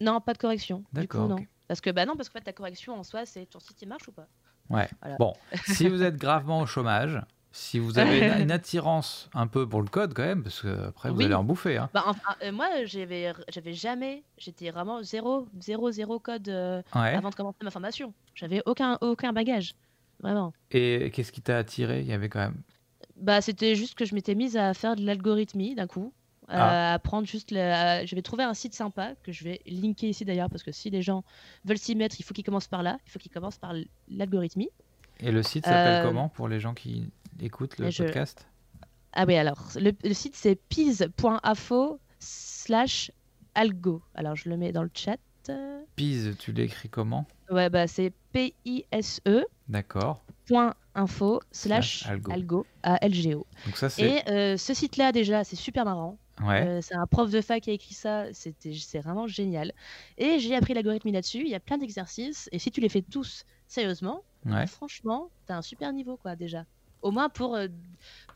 Non, 0.00 0.20
pas 0.20 0.32
de 0.32 0.38
correction. 0.38 0.82
D'accord. 0.92 1.28
non. 1.28 1.36
Parce 1.68 1.80
que, 1.80 1.90
bah 1.90 2.04
non, 2.04 2.16
parce 2.16 2.28
que 2.28 2.38
en 2.38 2.40
fait, 2.40 2.44
ta 2.44 2.52
correction 2.52 2.94
en 2.94 3.02
soi, 3.02 3.24
c'est 3.24 3.46
ton 3.46 3.58
site 3.58 3.80
il 3.80 3.88
marche 3.88 4.08
ou 4.08 4.12
pas? 4.12 4.28
Ouais. 4.70 4.88
Bon, 5.18 5.34
si 5.66 5.88
vous 5.88 6.02
êtes 6.02 6.16
gravement 6.16 6.60
au 6.60 6.66
chômage, 6.66 7.20
si 7.52 7.78
vous 7.78 7.98
avez 7.98 8.42
une, 8.42 8.50
attirance 8.50 9.30
un 9.32 9.46
peu 9.46 9.68
pour 9.68 9.80
le 9.80 9.88
code 9.88 10.12
quand 10.12 10.24
même, 10.24 10.42
parce 10.42 10.60
que 10.60 10.88
après 10.88 11.10
vous 11.10 11.20
allez 11.20 11.34
en 11.34 11.44
bouffer. 11.44 11.76
Hein. 11.76 11.88
Bah, 11.94 12.04
euh, 12.42 12.50
moi, 12.50 12.66
j'avais, 12.84 13.32
j'avais 13.48 13.74
jamais, 13.74 14.24
j'étais 14.38 14.70
vraiment 14.70 15.02
zéro, 15.04 15.46
zéro, 15.60 15.92
zéro 15.92 16.18
code 16.18 16.48
euh, 16.48 16.82
avant 16.92 17.30
de 17.30 17.34
commencer 17.36 17.58
ma 17.62 17.70
formation. 17.70 18.12
J'avais 18.34 18.60
aucun, 18.66 18.98
aucun 19.02 19.32
bagage, 19.32 19.74
vraiment. 20.20 20.52
Et 20.72 21.12
qu'est-ce 21.14 21.30
qui 21.30 21.42
t'a 21.42 21.58
attiré? 21.58 22.00
Il 22.00 22.08
y 22.08 22.12
avait 22.12 22.28
quand 22.28 22.40
même. 22.40 22.60
Bah, 23.16 23.40
c'était 23.40 23.76
juste 23.76 23.94
que 23.94 24.04
je 24.04 24.16
m'étais 24.16 24.34
mise 24.34 24.56
à 24.56 24.74
faire 24.74 24.96
de 24.96 25.06
l'algorithmie 25.06 25.76
d'un 25.76 25.86
coup. 25.86 26.12
Ah. 26.48 26.94
à 26.94 26.98
prendre 26.98 27.26
juste. 27.26 27.50
Je 27.50 28.14
vais 28.14 28.22
trouver 28.22 28.44
un 28.44 28.54
site 28.54 28.74
sympa 28.74 29.14
que 29.22 29.32
je 29.32 29.44
vais 29.44 29.60
linker 29.66 30.08
ici 30.08 30.24
d'ailleurs 30.24 30.50
parce 30.50 30.62
que 30.62 30.72
si 30.72 30.90
les 30.90 31.02
gens 31.02 31.24
veulent 31.64 31.78
s'y 31.78 31.94
mettre, 31.94 32.16
il 32.18 32.22
faut 32.22 32.34
qu'ils 32.34 32.44
commencent 32.44 32.68
par 32.68 32.82
là. 32.82 32.98
Il 33.06 33.10
faut 33.10 33.18
qu'ils 33.18 33.32
commencent 33.32 33.58
par 33.58 33.74
l'algorithmie. 34.08 34.70
Et 35.20 35.30
le 35.30 35.42
site 35.42 35.64
s'appelle 35.64 36.02
euh, 36.02 36.06
comment 36.06 36.28
pour 36.28 36.48
les 36.48 36.60
gens 36.60 36.74
qui 36.74 37.10
écoutent 37.40 37.78
le 37.78 37.90
podcast? 37.90 38.46
Ah 39.12 39.24
oui, 39.26 39.36
alors 39.36 39.68
le, 39.76 39.92
site 40.12 40.34
c'est 40.34 40.56
pise.info 40.56 42.00
slash 42.18 43.12
algo. 43.54 44.02
Alors 44.14 44.34
je 44.34 44.48
le 44.48 44.56
mets 44.56 44.72
dans 44.72 44.82
le 44.82 44.90
chat. 44.92 45.18
Pise, 45.96 46.36
tu 46.38 46.52
l'écris 46.52 46.88
comment? 46.88 47.26
Ouais, 47.50 47.68
bah 47.68 47.86
c'est 47.86 48.12
P-I-S-E. 48.32 49.44
D'accord. 49.68 50.24
Point 50.46 50.74
info 50.94 51.40
slash 51.52 52.06
algo. 52.30 52.66
A-L-G-O. 52.82 53.46
Donc 53.66 53.76
ça, 53.76 53.88
Et 53.98 54.22
euh, 54.28 54.56
ce 54.56 54.74
site-là, 54.74 55.12
déjà, 55.12 55.44
c'est 55.44 55.56
super 55.56 55.84
marrant. 55.84 56.18
Euh, 56.42 56.80
c'est 56.82 56.94
un 56.94 57.06
prof 57.06 57.30
de 57.30 57.40
fac 57.40 57.62
qui 57.62 57.70
a 57.70 57.72
écrit 57.72 57.94
ça, 57.94 58.24
c'est 58.32 58.98
vraiment 59.00 59.26
génial. 59.26 59.72
Et 60.18 60.38
j'ai 60.40 60.56
appris 60.56 60.74
l'algorithme 60.74 61.12
là-dessus, 61.12 61.40
il 61.40 61.48
y 61.48 61.54
a 61.54 61.60
plein 61.60 61.78
d'exercices, 61.78 62.48
et 62.52 62.58
si 62.58 62.70
tu 62.70 62.80
les 62.80 62.88
fais 62.88 63.02
tous 63.02 63.44
sérieusement, 63.68 64.22
franchement, 64.66 65.30
t'as 65.46 65.56
un 65.56 65.62
super 65.62 65.92
niveau, 65.92 66.16
quoi, 66.16 66.36
déjà. 66.36 66.64
au 67.04 67.10
moins 67.10 67.28
pour, 67.28 67.56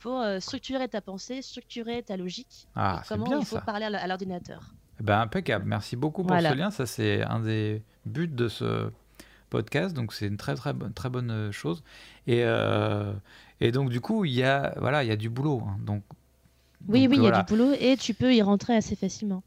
pour 0.01 0.23
structurer 0.41 0.89
ta 0.89 1.01
pensée, 1.01 1.43
structurer 1.43 2.03
ta 2.03 2.16
logique. 2.16 2.69
Ah, 2.77 3.03
comment 3.09 3.25
bien, 3.25 3.41
il 3.41 3.47
faut 3.47 3.57
ça. 3.57 3.62
parler 3.62 3.87
à 3.87 4.07
l'ordinateur. 4.07 4.75
Eh 5.01 5.03
ben, 5.03 5.20
impeccable. 5.20 5.65
Merci 5.66 5.97
beaucoup 5.97 6.23
pour 6.23 6.37
ce 6.39 6.55
lien. 6.55 6.70
Ça, 6.70 6.85
c'est 6.87 7.23
un 7.23 7.41
des 7.41 7.83
buts 8.05 8.29
de 8.29 8.49
ce 8.49 8.91
podcast. 9.49 9.95
Donc, 9.95 10.12
c'est 10.12 10.27
une 10.27 10.37
très, 10.37 10.55
très, 10.55 10.75
bonne, 10.75 10.93
très 10.93 11.09
bonne 11.09 11.51
chose. 11.51 11.83
Et, 12.27 12.45
et 13.61 13.73
donc, 13.73 13.89
du 13.89 14.01
coup, 14.03 14.27
il 14.27 14.33
y 14.33 14.43
a, 14.43 14.75
voilà, 14.79 15.03
il 15.03 15.09
y 15.09 15.12
a 15.12 15.16
du 15.16 15.31
boulot. 15.31 15.62
Hein. 15.66 15.79
Donc, 15.81 16.03
oui, 16.87 17.09
oui, 17.09 17.17
il 17.19 17.25
y 17.25 17.29
a 17.29 17.43
du 17.43 17.47
boulot 17.49 17.73
et 17.79 17.97
tu 17.97 18.15
peux 18.15 18.35
y 18.35 18.43
rentrer 18.43 18.77
assez 18.77 18.95
facilement. 18.95 19.43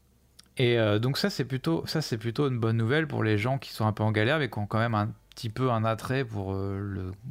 Et 0.58 0.78
euh, 0.78 0.98
donc 0.98 1.16
ça 1.16 1.30
c'est 1.30 1.44
plutôt 1.44 1.84
ça 1.86 2.02
c'est 2.02 2.18
plutôt 2.18 2.48
une 2.48 2.58
bonne 2.58 2.76
nouvelle 2.76 3.06
pour 3.06 3.24
les 3.24 3.38
gens 3.38 3.58
qui 3.58 3.72
sont 3.72 3.86
un 3.86 3.92
peu 3.92 4.02
en 4.02 4.12
galère 4.12 4.38
mais 4.38 4.50
qui 4.50 4.58
ont 4.58 4.66
quand 4.66 4.78
même 4.78 4.94
un 4.94 5.10
petit 5.34 5.48
peu 5.48 5.70
un 5.70 5.84
attrait 5.84 6.24
pour 6.24 6.52
euh, 6.52 6.78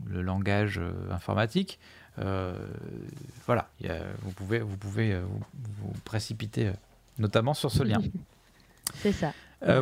le, 0.10 0.22
langage 0.24 0.80
euh, 0.80 0.92
informatique. 1.12 1.80
voilà, 3.46 3.70
vous 4.24 4.32
pouvez 4.32 4.60
vous 4.60 4.76
pouvez 4.76 5.20
vous, 5.20 5.94
précipiter 6.04 6.72
notamment 7.20 7.54
sur 7.54 7.72
ce 7.72 7.84
lien. 7.84 8.00
c'est 8.96 9.12
ça. 9.12 9.34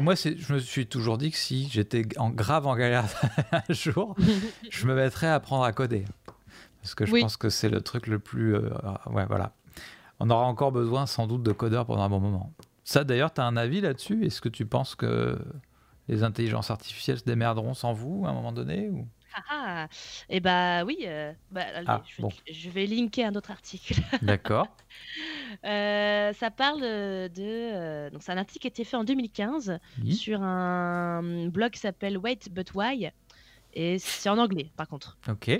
moi, 0.02 0.16
je 0.16 0.54
me 0.54 0.60
suis 0.60 0.86
toujours 0.86 1.18
dit 1.18 1.32
que 1.32 1.38
si 1.38 1.70
j'étais 1.70 2.06
en 2.18 2.30
grave 2.30 2.68
en 2.68 2.76
galère 2.76 3.06
un 3.52 3.74
jour, 3.74 4.18
je 4.70 4.86
me 4.86 4.96
mettrais 4.96 5.28
à 5.28 5.36
apprendre 5.36 5.64
à 5.64 5.72
coder. 5.72 6.04
Parce 6.82 6.96
que 6.96 7.06
je 7.06 7.12
pense 7.12 7.38
que 7.38 7.50
c'est 7.50 7.70
le 7.70 7.82
truc 7.82 8.08
le 8.08 8.20
plus. 8.20 8.56
ouais, 8.56 9.26
voilà. 9.28 9.54
On 10.20 10.30
aura 10.30 10.46
encore 10.46 10.72
besoin 10.72 11.06
sans 11.06 11.28
doute 11.28 11.44
de 11.44 11.52
codeurs 11.52 11.86
pendant 11.86 12.04
un 12.04 12.10
bon 12.10 12.20
moment. 12.20 12.54
Ça, 12.84 13.04
d'ailleurs, 13.04 13.34
tu 13.34 13.42
as 13.42 13.46
un 13.46 13.56
avis 13.56 13.82
là-dessus? 13.82 14.26
Est-ce 14.26 14.42
que 14.42 14.50
tu 14.50 14.66
penses 14.66 14.96
que 14.96 15.38
les 16.08 16.24
intelligences 16.24 16.72
artificielles 16.72 17.20
se 17.20 17.24
démerderont 17.24 17.74
sans 17.74 17.94
vous 17.94 18.24
à 18.26 18.30
un 18.30 18.34
moment 18.34 18.52
donné 18.52 18.90
ou... 18.90 19.08
Ah, 19.36 19.44
ah 19.50 19.88
Eh 20.28 20.40
bah 20.40 20.84
oui, 20.84 20.98
euh, 21.04 21.32
bah, 21.52 21.66
ah, 21.86 22.02
je, 22.48 22.70
vais 22.70 22.88
linker 22.88 23.28
un 23.28 23.36
autre 23.36 23.52
article. 23.52 23.94
D'accord. 24.24 24.68
Euh, 25.66 26.34
ça 26.34 26.50
parle 26.50 26.82
de. 26.82 27.30
Euh, 27.38 28.10
donc, 28.10 28.24
c'est 28.24 28.32
un 28.32 28.38
article 28.38 28.62
qui 28.62 28.68
a 28.68 28.70
été 28.70 28.84
fait 28.84 28.98
en 28.98 29.04
2015 29.04 29.78
sur 30.10 30.42
un 30.42 31.48
blog 31.48 31.72
qui 31.72 31.80
s'appelle 31.80 32.18
Wait 32.18 32.50
But 32.50 32.74
Why? 32.74 33.12
Et 33.74 34.00
c'est 34.00 34.30
en 34.30 34.40
anglais, 34.40 34.72
par 34.76 34.88
contre. 34.88 35.18
Ok. 35.30 35.56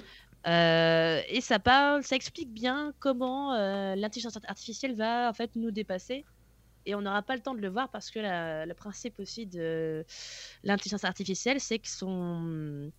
Et 0.46 1.42
ça 1.42 1.60
parle, 1.60 2.04
ça 2.04 2.16
explique 2.16 2.52
bien 2.54 2.94
comment 3.00 3.54
l'intelligence 3.96 4.38
artificielle 4.48 4.96
va 4.96 5.30
en 5.30 5.34
fait 5.34 5.56
nous 5.56 5.72
dépasser 5.72 6.26
et 6.86 6.96
on 6.96 7.02
n'aura 7.02 7.22
pas 7.22 7.36
le 7.36 7.42
temps 7.42 7.54
de 7.54 7.60
le 7.60 7.70
voir 7.70 7.90
parce 7.90 8.10
que 8.10 8.20
le 8.20 8.74
principe 8.74 9.20
aussi 9.20 9.46
de 9.46 10.06
l'intelligence 10.64 11.04
artificielle, 11.04 11.60
c'est 11.60 11.80
que 11.80 11.90
son 11.90 12.92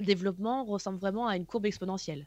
développement 0.00 0.64
ressemble 0.64 0.98
vraiment 0.98 1.26
à 1.26 1.36
une 1.36 1.46
courbe 1.46 1.66
exponentielle. 1.66 2.26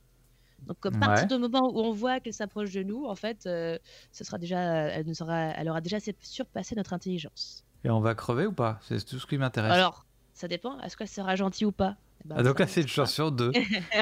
Donc, 0.68 0.78
à 0.86 0.92
partir 0.92 1.28
du 1.28 1.38
moment 1.38 1.72
où 1.74 1.80
on 1.80 1.92
voit 1.92 2.20
qu'elle 2.20 2.34
s'approche 2.34 2.72
de 2.72 2.84
nous, 2.84 3.06
en 3.06 3.16
fait, 3.16 3.46
euh, 3.46 3.78
ce 4.12 4.24
sera 4.24 4.38
déjà, 4.38 4.60
elle, 4.60 5.06
nous 5.06 5.22
aura, 5.22 5.38
elle 5.38 5.70
aura 5.70 5.82
déjà 5.82 5.98
surpassé 6.22 6.76
notre 6.76 6.94
intelligence. 6.94 7.66
Et 7.84 7.90
on 7.90 8.02
va 8.02 8.14
crever 8.14 8.46
ou 8.46 8.52
pas? 8.52 8.78
C'est 8.82 9.04
tout 9.06 9.20
ce 9.20 9.26
qui 9.26 9.38
m'intéresse. 9.38 9.72
Alors, 9.72 10.06
ça 10.34 10.48
dépend. 10.48 10.80
Est-ce 10.82 10.98
qu'elle 10.98 11.08
sera 11.08 11.36
gentille 11.36 11.66
ou 11.66 11.72
pas? 11.72 11.96
Ben, 12.26 12.36
ah, 12.38 12.44
donc 12.44 12.60
là, 12.60 12.68
c'est 12.68 12.82
une 12.82 12.88
chance 12.88 13.14
sur 13.14 13.32
deux. 13.32 13.52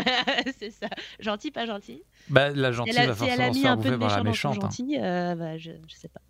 c'est 0.60 0.72
ça. 0.72 0.88
Gentil, 1.20 1.52
pas 1.52 1.66
gentil. 1.66 2.02
Bah, 2.30 2.50
la 2.50 2.72
gentille 2.72 2.94
va 2.94 3.14
forcément 3.14 3.54
se 3.54 3.60
faire 3.60 3.78
bouffer 3.78 3.98
par 3.98 4.18
la 4.18 4.24
méchante. 4.24 4.58
Hein. 4.58 4.62
Gentil, 4.62 4.98
euh, 5.00 5.36
bah, 5.36 5.58
je, 5.58 5.72
je 5.88 5.96
sais 5.96 6.10
pas. 6.10 6.22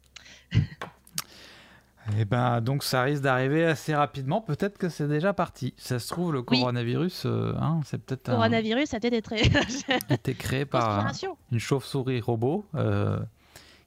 Et 2.11 2.21
eh 2.21 2.25
ben 2.25 2.61
donc 2.61 2.83
ça 2.83 3.01
risque 3.01 3.21
d'arriver 3.21 3.65
assez 3.65 3.93
rapidement. 3.93 4.39
Peut-être 4.39 4.77
que 4.77 4.87
c'est 4.87 5.09
déjà 5.09 5.33
parti. 5.33 5.73
Ça 5.75 5.99
se 5.99 6.07
trouve 6.07 6.31
le 6.31 6.41
coronavirus, 6.41 7.23
euh, 7.25 7.53
hein, 7.59 7.81
c'est 7.83 7.97
peut-être. 7.97 8.29
Le 8.29 8.35
coronavirus 8.35 8.93
a 8.93 8.97
été, 8.97 9.21
très... 9.21 9.41
été 10.09 10.33
créé 10.33 10.65
par 10.65 11.11
une 11.51 11.59
chauve-souris 11.59 12.21
robot 12.21 12.65
euh, 12.75 13.19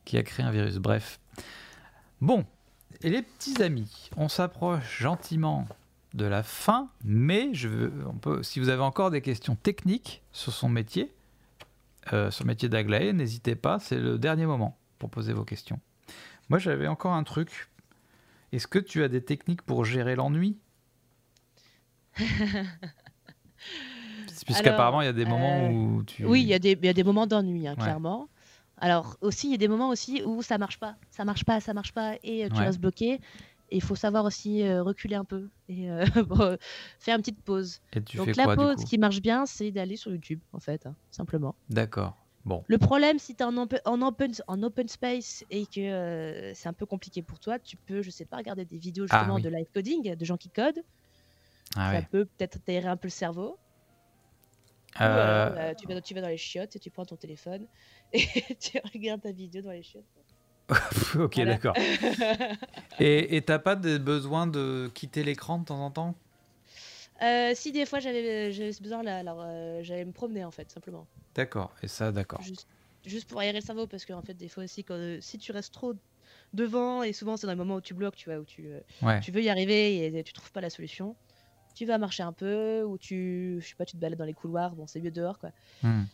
qui 0.05 0.19
a 0.19 0.23
créé 0.23 0.45
un 0.45 0.51
virus. 0.51 0.77
Bref. 0.77 1.19
Bon, 2.21 2.45
et 3.01 3.09
les 3.09 3.23
petits 3.23 3.63
amis, 3.63 4.11
on 4.19 4.29
s'approche 4.29 5.01
gentiment 5.01 5.67
de 6.15 6.25
la 6.25 6.43
fin, 6.43 6.89
mais 7.05 7.51
je 7.55 7.69
veux, 7.69 7.93
on 8.07 8.15
peut, 8.15 8.43
si 8.43 8.59
vous 8.61 8.69
avez 8.69 8.83
encore 8.83 9.11
des 9.11 9.21
questions 9.21 9.55
techniques 9.55 10.23
sur 10.33 10.53
son 10.53 10.69
métier, 10.69 11.13
euh, 12.13 12.31
sur 12.31 12.45
le 12.45 12.49
métier 12.49 12.69
d'Aglaé, 12.69 13.13
n'hésitez 13.13 13.55
pas, 13.55 13.79
c'est 13.79 13.99
le 13.99 14.19
dernier 14.19 14.47
moment 14.47 14.77
pour 14.99 15.11
poser 15.11 15.33
vos 15.33 15.45
questions. 15.45 15.79
Moi, 16.49 16.59
j'avais 16.59 16.89
encore 16.89 17.13
un 17.13 17.23
truc. 17.23 17.69
Est-ce 18.53 18.67
que 18.67 18.81
tu 18.81 19.05
as 19.05 19.09
des 19.09 19.23
techniques 19.23 19.63
pour 19.63 19.85
gérer 19.85 20.17
l'ennui? 20.17 20.59
Puisqu'apparemment, 24.47 25.03
il 25.03 25.05
y 25.05 25.09
a 25.09 25.13
des 25.13 25.25
moments 25.25 25.67
euh, 25.67 25.71
où 25.71 26.03
tu. 26.03 26.25
Oui, 26.25 26.43
il 26.43 26.49
y, 26.49 26.55
a 26.55 26.59
des, 26.59 26.77
y 26.83 26.89
a 26.89 26.93
des 26.93 27.05
moments 27.05 27.27
d'ennui, 27.27 27.69
hein, 27.69 27.77
clairement. 27.77 28.29
Alors, 28.79 29.17
aussi, 29.21 29.49
il 29.49 29.51
y 29.53 29.55
a 29.55 29.59
des 29.59 29.69
moments 29.69 29.91
aussi 29.91 30.23
où 30.25 30.43
ça 30.43 30.59
marche 30.59 30.79
pas. 30.79 30.97
Ça 31.11 31.25
marche 31.25 31.45
pas, 31.45 31.61
ça 31.61 31.75
marche 31.75 31.93
pas, 31.93 32.15
et 32.25 32.45
euh, 32.45 32.49
tu 32.49 32.61
restes 32.61 32.81
bloqué. 32.81 33.21
Et 33.71 33.77
il 33.77 33.83
faut 33.83 33.95
savoir 33.95 34.25
aussi 34.25 34.63
euh, 34.63 34.83
reculer 34.83 35.15
un 35.15 35.25
peu 35.25 35.49
et 35.69 35.89
faire 36.99 37.17
une 37.17 37.23
petite 37.23 37.43
pause. 37.43 37.81
Et 37.93 38.03
tu 38.03 38.17
Donc, 38.17 38.27
fais 38.27 38.33
la 38.33 38.45
quoi, 38.45 38.57
pause 38.57 38.85
qui 38.85 38.99
marche 38.99 39.23
bien, 39.23 39.47
c'est 39.47 39.71
d'aller 39.71 39.97
sur 39.97 40.11
YouTube, 40.11 40.41
en 40.53 40.59
fait, 40.61 40.87
hein, 40.87 40.97
simplement. 41.11 41.55
D'accord. 41.69 42.17
Le 42.67 42.79
problème, 42.79 43.19
si 43.19 43.35
tu 43.35 43.43
es 43.43 43.47
en, 43.47 43.57
en, 43.57 44.03
open, 44.03 44.33
en 44.47 44.63
open 44.63 44.89
space 44.89 45.45
et 45.51 45.67
que 45.67 45.81
euh, 45.81 46.55
c'est 46.55 46.69
un 46.69 46.73
peu 46.73 46.87
compliqué 46.87 47.23
pour 47.23 47.39
toi, 47.39 47.59
tu 47.59 47.77
peux, 47.77 48.03
je 48.03 48.11
sais 48.11 48.25
pas, 48.25 48.39
regarder 48.39 48.65
des 48.65 48.79
vidéos 48.79 49.07
ah 49.11 49.19
justement 49.19 49.39
de 49.39 49.49
live 49.49 49.67
coding, 49.75 50.15
de 50.15 50.25
gens 50.25 50.37
qui 50.37 50.49
codent. 50.49 50.83
Ah 51.77 51.93
ça 51.93 52.03
peut 52.03 52.25
peut-être 52.25 52.59
t'aérer 52.65 52.89
un 52.89 52.97
peu 52.97 53.07
le 53.07 53.13
cerveau. 53.13 53.59
Euh... 55.01 55.05
euh 55.05 55.75
tu, 55.75 55.87
vas, 55.87 56.01
tu, 56.01 56.15
vas, 56.15 56.21
dans 56.21 56.29
les 56.29 56.37
chiottes 56.37 56.75
et 56.75 56.79
tu 56.81 56.91
prends 56.91 57.05
ton 57.05 57.17
téléphone 57.17 57.67
et 58.13 58.25
tu 58.61 58.81
regardes 58.93 59.21
ta 59.21 59.33
vidéo 59.33 59.63
dans 59.63 59.71
les 59.71 59.83
chiottes. 59.83 60.05
ok, 61.19 61.41
d'accord. 61.45 61.75
et 63.01 63.43
t'as 63.45 63.59
pas 63.59 63.77
besoin 63.77 64.47
de 64.47 64.91
quitter 64.95 65.25
l'écran 65.25 65.59
de 65.59 65.65
temps 65.65 65.85
en 65.85 65.91
temps? 65.91 66.15
Euh, 67.23 67.53
si 67.55 67.73
des 67.73 67.85
fois 67.85 68.01
j'avais 68.01 68.51
besoin, 68.81 69.05
alors 69.07 69.43
euh, 69.43 69.81
j'allais 69.83 70.05
me 70.05 70.13
promener 70.13 70.45
en 70.45 70.51
fait, 70.51 70.71
simplement. 70.71 71.07
D'accord, 71.35 71.75
et 71.83 71.89
ça, 71.89 72.13
d'accord. 72.13 72.41
Juste, 73.05 73.29
pour 73.29 73.41
aérer 73.41 73.59
le 73.59 73.65
cerveau, 73.65 73.87
parce 73.87 74.05
qu'en 74.05 74.21
fait, 74.21 74.35
des 74.35 74.49
fois 74.49 74.65
aussi, 74.65 74.85
quand, 74.85 74.95
euh, 74.95 75.19
si 75.21 75.39
tu 75.39 75.53
restes 75.53 75.73
trop 75.73 75.95
devant, 76.53 77.03
et 77.03 77.13
souvent 77.13 77.37
c'est 77.37 77.47
dans 77.47 77.53
le 77.55 77.59
moment 77.59 77.77
où 77.77 77.81
tu 77.81 77.95
bloques, 77.95 78.17
tu 78.17 78.29
vois, 78.29 78.39
où 78.39 78.45
tu, 78.45 78.71
tu 79.23 79.33
veux 79.33 79.43
y 79.43 79.49
arriver 79.49 80.05
et 80.05 80.25
tu 80.25 80.33
trouves 80.33 80.53
pas 80.53 80.61
la 80.61 80.71
solution, 80.71 81.17
tu 81.75 81.87
vas 81.87 81.99
marcher 81.99 82.23
un 82.23 82.33
peu, 82.33 82.83
ou 82.83 82.99
tu, 82.99 83.59
je 83.61 83.69
sais 83.69 83.75
pas, 83.77 83.87
tu 83.87 83.97
te 83.97 84.01
balades 84.01 84.19
dans 84.19 84.25
les 84.25 84.35
couloirs, 84.35 84.75
bon, 84.75 84.87
c'est 84.87 85.01
mieux 85.01 85.11
dehors, 85.11 85.39
quoi. 85.39 85.51
Hmm. 85.83 86.05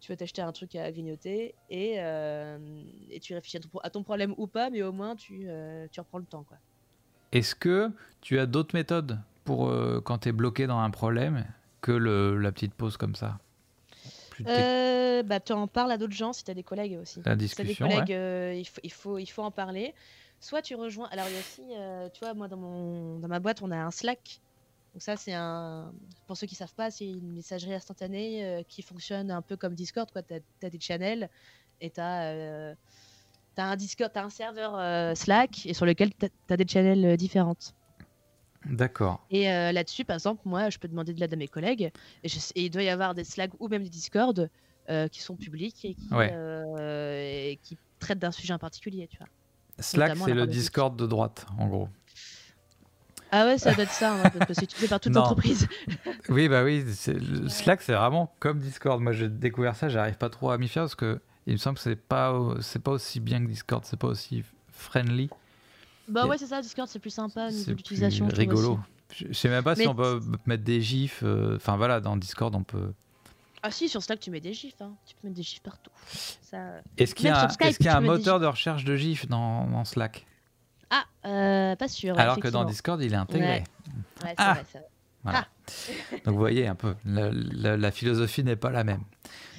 Tu 0.00 0.10
vas 0.10 0.16
t'acheter 0.16 0.42
un 0.42 0.52
truc 0.52 0.74
à 0.76 0.90
grignoter 0.90 1.54
et, 1.68 1.96
et 1.96 3.20
tu 3.20 3.34
réfléchis 3.34 3.58
à 3.82 3.90
ton, 3.90 4.02
problème 4.02 4.34
ou 4.38 4.46
pas, 4.46 4.70
mais 4.70 4.82
au 4.82 4.92
moins 4.92 5.14
tu, 5.14 5.46
tu 5.92 6.00
reprends 6.00 6.18
le 6.18 6.24
temps, 6.24 6.44
quoi. 6.44 6.56
Est-ce 7.32 7.54
que 7.54 7.90
tu 8.20 8.38
as 8.38 8.46
d'autres 8.46 8.74
méthodes 8.74 9.18
pour 9.44 9.68
euh, 9.68 10.00
quand 10.00 10.18
tu 10.18 10.28
es 10.28 10.32
bloqué 10.32 10.66
dans 10.66 10.78
un 10.78 10.90
problème 10.90 11.46
que 11.80 11.92
le, 11.92 12.36
la 12.38 12.50
petite 12.52 12.74
pause 12.74 12.96
comme 12.96 13.14
ça? 13.14 13.38
Euh, 14.46 15.22
bah, 15.22 15.38
Tu 15.38 15.52
en 15.52 15.66
parles 15.68 15.92
à 15.92 15.98
d'autres 15.98 16.14
gens 16.14 16.32
si 16.32 16.44
tu 16.44 16.50
as 16.50 16.54
des 16.54 16.62
collègues 16.62 16.98
aussi. 17.00 17.20
La 17.24 17.36
discussion. 17.36 17.86
Si 17.86 17.90
des 17.90 17.96
collègues, 17.96 18.12
euh, 18.12 18.54
il, 18.56 18.66
faut, 18.66 18.80
il, 18.82 18.92
faut, 18.92 19.18
il 19.18 19.26
faut 19.26 19.42
en 19.42 19.50
parler. 19.50 19.94
Soit 20.40 20.62
tu 20.62 20.74
rejoins. 20.74 21.08
Alors, 21.10 21.26
il 21.28 21.34
y 21.34 21.36
a 21.36 21.40
aussi, 21.40 21.62
euh, 21.76 22.08
tu 22.12 22.20
vois, 22.24 22.34
moi 22.34 22.48
dans, 22.48 22.56
mon, 22.56 23.18
dans 23.18 23.28
ma 23.28 23.38
boîte, 23.38 23.62
on 23.62 23.70
a 23.70 23.76
un 23.76 23.90
Slack. 23.90 24.40
Donc, 24.92 25.02
ça, 25.02 25.16
c'est 25.16 25.34
un. 25.34 25.92
Pour 26.26 26.36
ceux 26.36 26.46
qui 26.46 26.54
savent 26.54 26.74
pas, 26.74 26.90
c'est 26.90 27.08
une 27.08 27.32
messagerie 27.32 27.74
instantanée 27.74 28.64
qui 28.68 28.82
fonctionne 28.82 29.30
un 29.30 29.42
peu 29.42 29.56
comme 29.56 29.74
Discord. 29.74 30.08
Tu 30.12 30.34
as, 30.34 30.66
as, 30.66 30.70
des 30.70 30.80
channels 30.80 31.30
et 31.80 31.90
tu 31.90 32.00
as. 32.00 32.74
T'as 33.54 33.64
un 33.64 33.76
Discord, 33.76 34.10
as 34.14 34.24
un 34.24 34.30
serveur 34.30 35.16
Slack 35.16 35.66
et 35.66 35.74
sur 35.74 35.86
lequel 35.86 36.12
tu 36.14 36.26
as, 36.48 36.56
des 36.56 36.66
channels 36.66 37.16
différentes. 37.16 37.74
D'accord. 38.66 39.24
Et 39.30 39.50
euh, 39.50 39.72
là-dessus, 39.72 40.04
par 40.04 40.14
exemple, 40.14 40.42
moi, 40.44 40.70
je 40.70 40.78
peux 40.78 40.88
demander 40.88 41.14
de 41.14 41.20
l'aide 41.20 41.32
à 41.32 41.36
mes 41.36 41.48
collègues. 41.48 41.90
Et, 42.22 42.28
il 42.56 42.70
doit 42.70 42.82
y 42.82 42.88
avoir 42.88 43.14
des 43.14 43.24
Slack 43.24 43.52
ou 43.58 43.68
même 43.68 43.82
des 43.82 43.88
Discord 43.88 44.50
euh, 44.88 45.08
qui 45.08 45.20
sont 45.22 45.36
publics 45.36 45.84
et 45.84 45.94
qui, 45.94 46.08
euh, 46.12 47.54
qui 47.62 47.78
traitent 47.98 48.18
d'un 48.18 48.30
sujet 48.30 48.52
en 48.52 48.58
particulier. 48.58 49.08
Tu 49.08 49.18
vois. 49.18 49.28
Slack, 49.78 50.16
c'est 50.24 50.34
le 50.34 50.46
Discord 50.46 50.94
de 50.94 51.06
droite, 51.06 51.46
en 51.58 51.68
gros. 51.68 51.88
Ah 53.32 53.46
ouais, 53.46 53.58
ça 53.58 53.74
doit 53.74 53.84
être 53.84 53.92
ça, 53.92 54.14
hein, 54.14 54.30
parce 54.30 54.46
que 54.46 54.54
c'est 54.54 54.64
utilisé 54.64 54.88
par 54.88 55.00
toute 55.00 55.14
l'entreprise. 55.14 55.68
oui, 56.28 56.48
bah 56.48 56.64
oui. 56.64 56.84
Slack, 57.48 57.82
c'est 57.82 57.94
vraiment 57.94 58.34
comme 58.40 58.58
Discord. 58.58 59.00
Moi, 59.00 59.12
j'ai 59.12 59.28
découvert 59.28 59.76
ça, 59.76 59.88
j'arrive 59.88 60.16
pas 60.16 60.30
trop 60.30 60.50
à 60.50 60.58
m'y 60.58 60.68
faire 60.68 60.82
parce 60.84 60.94
que 60.94 61.20
il 61.46 61.54
me 61.54 61.58
semble 61.58 61.76
que 61.76 61.82
c'est 61.82 61.96
pas, 61.96 62.38
c'est 62.60 62.82
pas 62.82 62.92
aussi 62.92 63.20
bien 63.20 63.40
que 63.40 63.48
Discord, 63.48 63.84
c'est 63.84 63.98
pas 63.98 64.08
aussi 64.08 64.44
friendly. 64.72 65.30
Bah 66.08 66.26
ouais, 66.26 66.38
c'est 66.38 66.46
ça, 66.46 66.60
Discord, 66.60 66.88
c'est 66.88 66.98
plus 66.98 67.10
sympa 67.10 67.50
d'utilisation. 67.50 68.28
C'est 68.28 68.36
rigolo. 68.36 68.78
Je 69.14 69.32
sais 69.32 69.48
même 69.48 69.64
pas 69.64 69.74
si 69.74 69.86
on 69.86 69.94
peut 69.94 70.20
mettre 70.46 70.64
des 70.64 70.80
gifs. 70.80 71.22
Euh, 71.22 71.56
enfin 71.56 71.76
voilà, 71.76 72.00
dans 72.00 72.16
Discord, 72.16 72.54
on 72.54 72.62
peut. 72.62 72.92
Ah 73.62 73.70
si, 73.70 73.88
sur 73.88 74.02
Slack, 74.02 74.20
tu 74.20 74.30
mets 74.30 74.40
des 74.40 74.54
gifs. 74.54 74.80
Hein. 74.80 74.92
Tu 75.06 75.14
peux 75.14 75.28
mettre 75.28 75.36
des 75.36 75.42
gifs 75.42 75.60
partout. 75.60 75.90
Est-ce 76.96 77.14
qu'il 77.14 77.26
y 77.26 77.30
a, 77.30 77.48
est 77.60 77.76
qu'il 77.76 77.86
y 77.86 77.88
a 77.88 77.96
un 77.96 78.00
moteur 78.00 78.40
de 78.40 78.46
recherche 78.46 78.84
de 78.84 78.96
gifs 78.96 79.28
dans, 79.28 79.84
Slack? 79.84 80.26
Ah, 80.90 81.04
euh, 81.24 81.76
pas 81.76 81.88
sûr. 81.88 82.18
Alors 82.18 82.38
que 82.38 82.48
dans 82.48 82.64
Discord, 82.64 83.00
il 83.00 83.12
est 83.12 83.16
intégré. 83.16 83.62
Ouais, 84.24 84.34
ah. 84.36 84.54
vrai, 84.54 84.82
Voilà. 85.22 85.46
Ah. 85.46 86.16
Donc 86.24 86.34
vous 86.34 86.40
voyez 86.40 86.66
un 86.66 86.74
peu, 86.74 86.94
la, 87.04 87.76
la 87.76 87.90
philosophie 87.90 88.42
n'est 88.42 88.56
pas 88.56 88.70
la 88.70 88.84
même. 88.84 89.04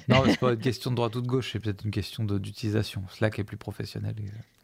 Non, 0.08 0.22
c'est 0.26 0.38
pas 0.38 0.52
une 0.52 0.58
question 0.58 0.90
de 0.90 0.96
droite 0.96 1.16
ou 1.16 1.20
de 1.20 1.26
gauche, 1.26 1.52
c'est 1.52 1.60
peut-être 1.60 1.84
une 1.84 1.90
question 1.90 2.24
d'utilisation. 2.24 3.02
Slack 3.10 3.38
est 3.38 3.44
plus 3.44 3.56
professionnel. 3.56 4.14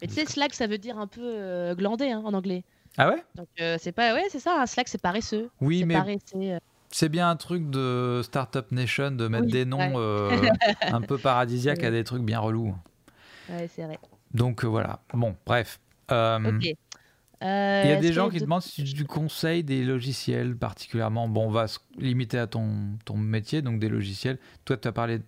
Mais 0.01 0.07
tu 0.07 0.13
sais, 0.13 0.25
Slack, 0.25 0.53
ça 0.53 0.67
veut 0.67 0.77
dire 0.77 0.97
un 0.97 1.07
peu 1.07 1.21
euh, 1.23 1.75
glandé 1.75 2.11
hein, 2.11 2.21
en 2.25 2.33
anglais. 2.33 2.63
Ah 2.97 3.09
ouais? 3.09 3.23
Donc 3.35 3.47
euh, 3.61 3.77
c'est 3.79 3.91
pas, 3.91 4.13
ouais, 4.13 4.25
c'est 4.29 4.39
ça. 4.39 4.63
Slack, 4.65 4.87
c'est 4.87 5.01
paresseux. 5.01 5.49
Oui, 5.61 5.85
mais 5.85 5.97
c'est 6.91 7.09
bien 7.09 7.29
un 7.29 7.35
truc 7.35 7.69
de 7.69 8.21
Startup 8.23 8.71
Nation 8.71 9.11
de 9.11 9.27
mettre 9.27 9.47
des 9.47 9.65
noms 9.65 9.97
un 10.81 11.01
peu 11.01 11.17
paradisiaques 11.17 11.83
à 11.83 11.91
des 11.91 12.03
trucs 12.03 12.23
bien 12.23 12.39
relous. 12.39 12.75
Ouais, 13.49 13.69
c'est 13.73 13.83
vrai. 13.83 13.99
Donc 14.33 14.63
voilà. 14.65 15.01
Bon, 15.13 15.35
bref. 15.45 15.79
Ok. 16.11 16.75
Euh, 17.41 17.81
Il 17.85 17.89
y 17.89 17.93
a 17.93 17.99
des 18.01 18.11
gens 18.11 18.29
qui 18.29 18.39
demandent 18.39 18.61
si 18.61 18.83
tu 18.83 19.05
conseilles 19.05 19.63
des 19.63 19.83
logiciels 19.83 20.57
particulièrement. 20.57 21.27
Bon, 21.29 21.47
on 21.47 21.51
va 21.51 21.67
se 21.67 21.79
limiter 21.97 22.37
à 22.37 22.47
ton, 22.47 22.97
ton 23.05 23.15
métier, 23.15 23.61
donc 23.61 23.79
des 23.79 23.89
logiciels. 23.89 24.37
Toi, 24.65 24.77
tu 24.77 24.87
as 24.87 24.91
parlé 24.91 25.21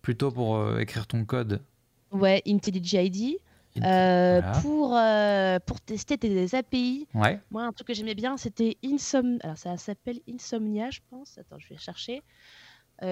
plutôt 0.00 0.30
pour 0.30 0.56
euh, 0.56 0.78
écrire 0.78 1.06
ton 1.06 1.24
code. 1.24 1.60
Ouais, 2.10 2.42
IntelliJ 2.46 3.36
euh, 3.84 4.40
pour, 4.62 4.98
pour 5.66 5.80
tester 5.82 6.16
tes 6.16 6.54
API. 6.56 7.06
Ouais. 7.14 7.38
Moi, 7.50 7.64
un 7.64 7.72
truc 7.72 7.88
que 7.88 7.94
j'aimais 7.94 8.14
bien, 8.14 8.36
c'était 8.38 8.78
Insomnia. 8.82 9.38
Alors, 9.44 9.58
ça 9.58 9.76
s'appelle 9.76 10.20
Insomnia, 10.28 10.90
je 10.90 11.00
pense. 11.10 11.36
Attends, 11.38 11.58
je 11.58 11.68
vais 11.68 11.76
chercher. 11.76 12.22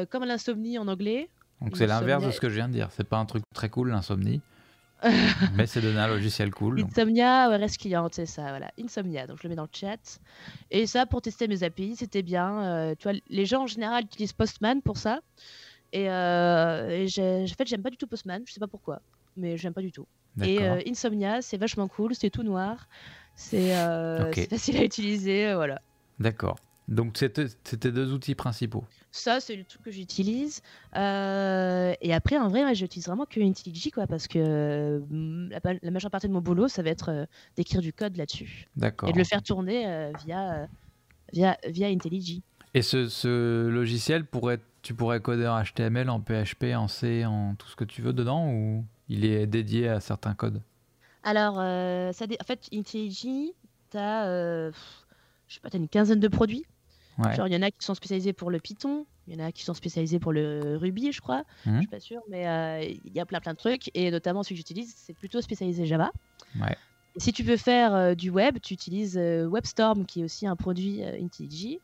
comme 0.08 0.24
l'insomnie 0.24 0.78
en 0.78 0.88
anglais. 0.88 1.28
Donc, 1.60 1.76
c'est 1.76 1.86
l'inverse 1.86 2.24
de 2.24 2.30
ce 2.30 2.40
que 2.40 2.48
je 2.48 2.54
viens 2.54 2.68
de 2.68 2.72
dire. 2.72 2.88
C'est 2.90 3.06
pas 3.06 3.18
un 3.18 3.26
truc 3.26 3.44
très 3.54 3.68
cool, 3.68 3.90
l'insomnie. 3.90 4.40
Mais 5.54 5.66
c'est 5.66 5.80
donné 5.80 5.98
un 5.98 6.08
logiciel 6.08 6.50
cool. 6.50 6.80
Insomnia, 6.80 7.48
ouais, 7.48 7.56
reste 7.56 7.78
client, 7.78 8.08
c'est 8.10 8.26
ça, 8.26 8.48
voilà. 8.48 8.70
Insomnia, 8.80 9.26
donc 9.26 9.38
je 9.38 9.42
le 9.44 9.50
mets 9.50 9.56
dans 9.56 9.64
le 9.64 9.68
chat. 9.72 10.20
Et 10.70 10.86
ça, 10.86 11.06
pour 11.06 11.22
tester 11.22 11.48
mes 11.48 11.62
API, 11.62 11.96
c'était 11.96 12.22
bien. 12.22 12.64
Euh, 12.64 12.94
tu 12.98 13.08
vois, 13.08 13.18
les 13.28 13.44
gens 13.44 13.62
en 13.62 13.66
général 13.66 14.04
utilisent 14.04 14.32
Postman 14.32 14.80
pour 14.82 14.96
ça. 14.96 15.20
Et, 15.92 16.10
euh, 16.10 17.06
en 17.06 17.54
fait, 17.56 17.66
j'aime 17.66 17.82
pas 17.82 17.90
du 17.90 17.96
tout 17.96 18.06
Postman, 18.06 18.42
je 18.46 18.52
sais 18.52 18.60
pas 18.60 18.66
pourquoi, 18.66 19.00
mais 19.36 19.56
j'aime 19.56 19.72
pas 19.72 19.82
du 19.82 19.92
tout. 19.92 20.06
Et 20.42 20.60
euh, 20.60 20.82
Insomnia, 20.86 21.40
c'est 21.40 21.56
vachement 21.56 21.88
cool, 21.88 22.14
c'est 22.14 22.28
tout 22.28 22.42
noir, 22.42 22.88
c'est 23.34 23.72
facile 24.50 24.76
à 24.78 24.84
utiliser, 24.84 25.54
voilà. 25.54 25.80
D'accord. 26.18 26.58
Donc 26.88 27.16
c'était 27.18 27.90
deux 27.90 28.12
outils 28.12 28.34
principaux. 28.34 28.84
Ça, 29.16 29.40
c'est 29.40 29.56
le 29.56 29.64
truc 29.64 29.82
que 29.82 29.90
j'utilise. 29.90 30.60
Euh, 30.94 31.94
et 32.02 32.12
après, 32.12 32.36
en 32.36 32.48
vrai, 32.48 32.62
moi, 32.62 32.74
j'utilise 32.74 33.06
vraiment 33.06 33.24
que 33.24 33.40
IntelliJ, 33.40 33.90
quoi, 33.90 34.06
parce 34.06 34.28
que 34.28 34.98
mm, 35.08 35.50
la, 35.82 35.90
majeure 35.90 36.10
partie 36.10 36.28
de 36.28 36.34
mon 36.34 36.42
boulot, 36.42 36.68
ça 36.68 36.82
va 36.82 36.90
être 36.90 37.10
euh, 37.10 37.24
d'écrire 37.56 37.80
du 37.80 37.94
code 37.94 38.16
là-dessus. 38.16 38.68
D'accord. 38.76 39.08
Et 39.08 39.12
de 39.12 39.18
le 39.18 39.24
faire 39.24 39.42
tourner 39.42 39.86
euh, 39.86 40.12
via, 40.24 40.68
via, 41.32 41.56
via 41.66 41.88
IntelliJ. 41.88 42.40
Et 42.74 42.82
ce, 42.82 43.08
ce, 43.08 43.66
logiciel, 43.68 44.26
pourrait, 44.26 44.60
tu 44.82 44.92
pourrais 44.92 45.20
coder 45.20 45.48
en 45.48 45.62
HTML, 45.62 46.10
en 46.10 46.20
PHP, 46.20 46.74
en 46.76 46.86
C, 46.86 47.24
en 47.24 47.54
tout 47.54 47.68
ce 47.68 47.74
que 47.76 47.84
tu 47.84 48.02
veux 48.02 48.12
dedans, 48.12 48.50
ou 48.50 48.84
il 49.08 49.24
est 49.24 49.46
dédié 49.46 49.88
à 49.88 50.00
certains 50.00 50.34
codes? 50.34 50.60
Alors, 51.22 51.54
ça 51.54 52.26
en 52.26 52.44
fait, 52.44 52.68
IntelliJ, 52.72 53.52
tu 53.90 53.96
as, 53.96 54.70
je 55.48 55.54
sais 55.54 55.60
pas, 55.60 55.70
as 55.72 55.76
une 55.78 55.88
quinzaine 55.88 56.20
de 56.20 56.28
produits. 56.28 56.66
Genre, 57.18 57.46
il 57.46 57.54
y 57.54 57.56
en 57.56 57.62
a 57.62 57.70
qui 57.70 57.84
sont 57.84 57.94
spécialisés 57.94 58.32
pour 58.32 58.50
le 58.50 58.58
Python, 58.58 59.06
il 59.26 59.34
y 59.34 59.42
en 59.42 59.46
a 59.46 59.52
qui 59.52 59.64
sont 59.64 59.74
spécialisés 59.74 60.18
pour 60.18 60.32
le 60.32 60.76
Ruby, 60.76 61.12
je 61.12 61.20
crois. 61.20 61.44
Je 61.64 61.70
mhm. 61.70 61.76
Je 61.76 61.80
suis 61.80 61.88
pas 61.88 62.00
sûr, 62.00 62.20
mais 62.28 62.46
euh, 62.46 62.94
il 63.04 63.12
y 63.12 63.20
a 63.20 63.26
plein 63.26 63.40
plein 63.40 63.52
de 63.52 63.58
trucs. 63.58 63.90
Et 63.94 64.10
notamment 64.10 64.42
celui 64.42 64.56
que 64.56 64.58
j'utilise, 64.58 64.94
c'est 64.96 65.14
plutôt 65.14 65.40
spécialisé 65.40 65.86
Java. 65.86 66.10
Ouais. 66.60 66.76
si 67.16 67.32
tu 67.32 67.42
veux 67.42 67.56
faire 67.56 67.94
euh, 67.94 68.14
du 68.14 68.30
web, 68.30 68.58
tu 68.62 68.74
utilises 68.74 69.16
euh, 69.18 69.48
WebStorm, 69.48 70.04
qui 70.04 70.20
est 70.20 70.24
aussi 70.24 70.46
un 70.46 70.56
produit 70.56 71.02
IntelliJ. 71.02 71.78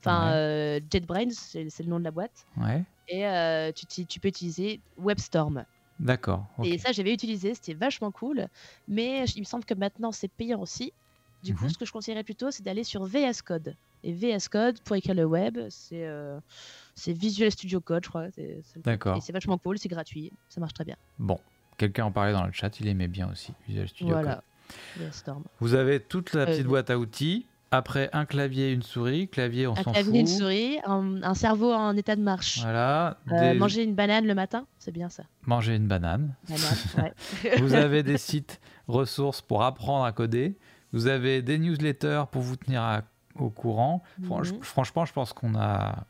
Enfin, 0.00 0.78
JetBrains, 0.90 1.30
c'est 1.30 1.80
le 1.80 1.88
nom 1.88 1.98
de 1.98 2.04
la 2.04 2.12
boîte. 2.12 2.46
Ouais. 2.56 2.84
Et 3.08 3.72
tu, 3.74 4.06
tu, 4.06 4.20
peux 4.20 4.28
utiliser 4.28 4.80
WebStorm. 4.96 5.64
D'accord. 5.98 6.46
Et 6.62 6.78
ça, 6.78 6.92
j'avais 6.92 7.12
utilisé, 7.12 7.54
c'était 7.54 7.74
vachement 7.74 8.12
cool. 8.12 8.46
Mais 8.86 9.24
il 9.34 9.40
me 9.40 9.44
semble 9.44 9.64
que 9.64 9.74
maintenant, 9.74 10.12
c'est 10.12 10.28
payant 10.28 10.60
aussi. 10.60 10.92
Du 11.42 11.54
coup, 11.54 11.64
mhm. 11.64 11.70
ce 11.70 11.78
que 11.78 11.84
je 11.84 11.92
conseillerais 11.92 12.24
plutôt, 12.24 12.50
c'est 12.50 12.62
d'aller 12.62 12.84
sur 12.84 13.04
VS 13.04 13.42
Code. 13.44 13.76
Et 14.04 14.12
VS 14.12 14.48
Code, 14.50 14.80
pour 14.80 14.96
écrire 14.96 15.14
le 15.14 15.24
web, 15.24 15.58
c'est 15.70 16.06
euh, 16.06 16.38
Visual 17.06 17.50
Studio 17.50 17.80
Code, 17.80 18.04
je 18.04 18.08
crois. 18.08 18.26
D'accord. 18.76 19.16
Et 19.16 19.20
c'est 19.20 19.32
vachement 19.32 19.58
cool, 19.58 19.78
c'est 19.78 19.88
gratuit, 19.88 20.32
ça 20.48 20.60
marche 20.60 20.74
très 20.74 20.84
bien. 20.84 20.96
Bon, 21.18 21.38
quelqu'un 21.76 22.04
en 22.04 22.12
parlait 22.12 22.32
dans 22.32 22.44
le 22.44 22.52
chat, 22.52 22.78
il 22.80 22.88
aimait 22.88 23.08
bien 23.08 23.30
aussi 23.30 23.52
Visual 23.66 23.88
Studio 23.88 24.14
voilà. 24.14 24.34
Code. 24.34 24.42
Storm. 25.12 25.44
Vous 25.60 25.74
avez 25.74 25.98
toute 25.98 26.34
la 26.34 26.44
petite 26.44 26.66
euh, 26.66 26.68
boîte 26.68 26.90
à 26.90 26.98
outils. 26.98 27.46
Après, 27.70 28.08
un 28.12 28.24
clavier, 28.24 28.72
une 28.72 28.82
souris. 28.82 29.28
Clavier, 29.28 29.66
on 29.66 29.74
s'en 29.74 29.82
fout. 29.82 29.88
Un 29.88 29.92
clavier, 29.92 30.20
une 30.20 30.26
souris. 30.26 30.78
Un, 30.84 31.34
cerveau 31.34 31.72
en 31.72 31.96
état 31.96 32.16
de 32.16 32.22
marche. 32.22 32.60
Voilà. 32.62 33.18
Euh, 33.30 33.54
manger 33.54 33.82
une 33.82 33.94
banane 33.94 34.26
le 34.26 34.34
matin, 34.34 34.66
c'est 34.78 34.92
bien 34.92 35.10
ça. 35.10 35.24
Manger 35.46 35.76
une 35.76 35.86
banane. 35.86 36.34
banane 36.48 36.76
ouais. 37.44 37.56
Vous 37.58 37.74
avez 37.74 38.02
des 38.02 38.16
sites 38.16 38.60
ressources 38.86 39.42
pour 39.42 39.62
apprendre 39.62 40.04
à 40.04 40.12
coder. 40.12 40.56
Vous 40.92 41.06
avez 41.08 41.42
des 41.42 41.58
newsletters 41.58 42.24
pour 42.30 42.40
vous 42.40 42.56
tenir 42.56 42.82
à 42.82 43.02
au 43.40 43.50
courant. 43.50 44.02
Mhm. 44.18 44.62
Franchement, 44.62 45.04
je 45.04 45.12
pense 45.12 45.32
qu'on 45.32 45.54
a. 45.54 46.04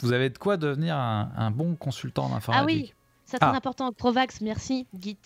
Vous 0.00 0.12
avez 0.12 0.30
de 0.30 0.38
quoi 0.38 0.56
devenir 0.56 0.96
un, 0.96 1.50
bon 1.50 1.74
consultant 1.74 2.24
en 2.24 2.34
informatique. 2.34 2.62
Ah 2.62 2.64
oui, 2.64 2.94
c'est 3.26 3.38
très 3.38 3.50
ah. 3.50 3.54
important. 3.54 3.92
Provax, 3.92 4.40
merci. 4.40 4.86
Git. 4.98 5.18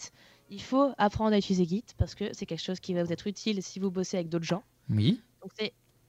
Il 0.51 0.61
faut 0.61 0.93
apprendre 0.99 1.33
à 1.33 1.39
utiliser 1.39 1.65
Git 1.65 1.85
parce 1.97 2.15
que 2.15 2.33
c'est 2.33 2.47
quelque 2.47 2.63
chose 2.63 2.81
qui 2.81 2.93
va 2.95 3.03
vous 3.03 3.13
être 3.13 3.27
utile 3.27 3.63
si 3.63 3.79
vous 3.79 3.91
bossez 3.91 4.17
avec 4.17 4.29
d'autres 4.29 4.45
gens. 4.45 4.63
Oui. 4.91 5.21
Donc 5.43 5.53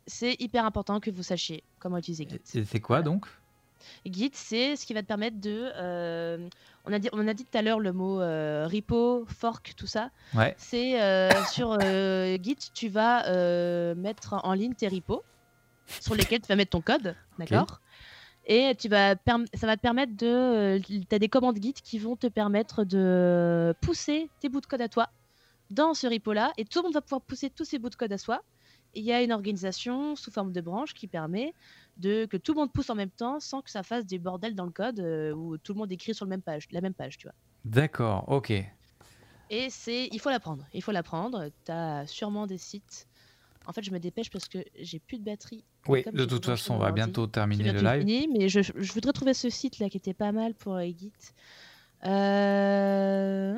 c'est 0.08 0.36
hyper 0.40 0.66
important 0.66 1.00
que 1.00 1.10
vous 1.10 1.24
sachiez 1.24 1.64
comment 1.80 1.98
utiliser 1.98 2.28
Git. 2.28 2.66
C'est 2.66 2.80
quoi 2.80 3.02
donc? 3.02 3.28
Git, 4.06 4.32
c'est 4.34 4.76
ce 4.76 4.86
qui 4.86 4.94
va 4.94 5.02
te 5.02 5.08
permettre 5.08 5.40
de. 5.40 5.72
Euh, 5.76 6.50
on, 6.86 6.94
a 6.94 7.00
dit, 7.00 7.10
on 7.14 7.28
a 7.28 7.34
dit 7.34 7.46
tout 7.46 7.58
à 7.58 7.62
l'heure 7.62 7.80
le 7.80 7.94
mot 7.94 8.20
euh, 8.20 8.68
repo, 8.68 9.26
fork, 9.28 9.74
tout 9.78 9.88
ça. 9.88 10.10
Ouais. 10.34 10.56
C'est 10.58 11.02
euh, 11.02 11.30
sur 11.46 11.80
Git, 11.80 12.58
tu 12.74 12.90
vas 12.90 13.24
mettre 13.96 14.40
en 14.44 14.54
ligne 14.54 14.74
tes 14.74 14.88
repos 14.88 15.24
sur 15.88 16.16
lesquels 16.16 16.42
tu 16.42 16.48
vas 16.48 16.56
mettre 16.56 16.72
ton 16.72 16.82
code, 16.82 17.16
d'accord? 17.38 17.82
Et 18.48 18.76
tu 18.78 18.90
vas 18.90 19.16
ça 19.54 19.68
va 19.68 19.76
te 19.76 19.82
permettre 19.82 20.16
de. 20.16 20.80
tu 20.80 21.16
as 21.16 21.20
des 21.20 21.30
commandes 21.30 21.62
Git 21.62 21.74
qui 21.74 21.98
vont 21.98 22.16
te 22.16 22.28
permettre 22.28 22.84
de 22.84 23.74
pousser 23.82 24.30
tes 24.40 24.50
bouts 24.50 24.62
de 24.62 24.68
code 24.68 24.82
à 24.82 24.90
toi 24.90 25.10
dans 25.72 25.94
ce 25.94 26.08
repo-là, 26.08 26.54
et 26.58 26.66
tout 26.66 26.80
le 26.80 26.84
monde 26.84 26.94
va 26.94 27.02
pouvoir 27.02 27.22
pousser 27.22 27.50
tous 27.50 27.66
ces 27.66 27.80
bouts 27.80 27.90
de 27.90 27.96
code 27.96 28.12
à 28.12 28.18
soi. 28.18 28.44
il 28.94 29.04
y 29.04 29.12
a 29.12 29.24
une 29.24 29.32
organisation 29.32 30.16
sous 30.16 30.32
forme 30.32 30.52
de 30.52 30.62
branche 30.62 30.94
qui 30.94 31.08
permet 31.08 31.54
de 31.98 32.26
que 32.26 32.38
tout 32.38 32.54
le 32.54 32.60
monde 32.60 32.72
pousse 32.72 32.90
en 32.90 32.96
même 32.96 33.10
temps 33.10 33.40
sans 33.40 33.62
que 33.62 33.70
ça 33.72 33.84
fasse 33.84 34.06
des 34.06 34.20
bordels 34.20 34.56
dans 34.56 34.66
le 34.66 34.72
code 34.72 35.00
euh, 35.00 35.34
où 35.34 35.58
tout 35.58 35.74
le 35.74 35.80
monde 35.80 35.92
écrit 35.92 36.14
sur 36.14 36.26
le 36.26 36.30
même 36.30 36.42
page, 36.42 36.68
la 36.72 36.82
même 36.82 36.94
page, 36.94 37.18
tu 37.18 37.28
vois. 37.28 37.36
D'accord, 37.64 38.26
ok. 38.28 38.52
Et 39.50 39.70
c'est, 39.70 40.08
il 40.12 40.20
faut 40.20 40.30
l'apprendre, 40.30 40.66
il 40.74 40.82
faut 40.82 40.92
l'apprendre. 40.92 41.50
Tu 41.66 41.72
as 41.72 42.06
sûrement 42.08 42.48
des 42.48 42.58
sites 42.58 43.08
en 43.68 43.74
fait, 43.74 43.84
je 43.84 43.92
me 43.92 44.00
dépêche 44.00 44.30
parce 44.30 44.48
que 44.48 44.60
j'ai 44.80 45.00
plus 45.00 45.18
de 45.18 45.24
batterie. 45.24 45.64
Oui, 45.88 46.04
de 46.12 46.26
toute 46.26 46.46
façon, 46.46 46.76
on 46.76 46.80
va 46.80 46.92
bientôt 46.92 47.28
terminer 47.28 47.72
le 47.72 47.82
live. 47.82 48.00
Fini, 48.02 48.28
mais 48.28 48.50
je, 48.50 48.62
voudrais 48.94 49.14
trouver 49.14 49.34
ce 49.34 49.50
site 49.50 49.80
là 49.80 49.90
qui 49.90 49.98
était 49.98 50.14
pas 50.14 50.32
mal 50.32 50.54
pour 50.54 50.80
Git. 50.82 51.12
Euh... 52.06 53.56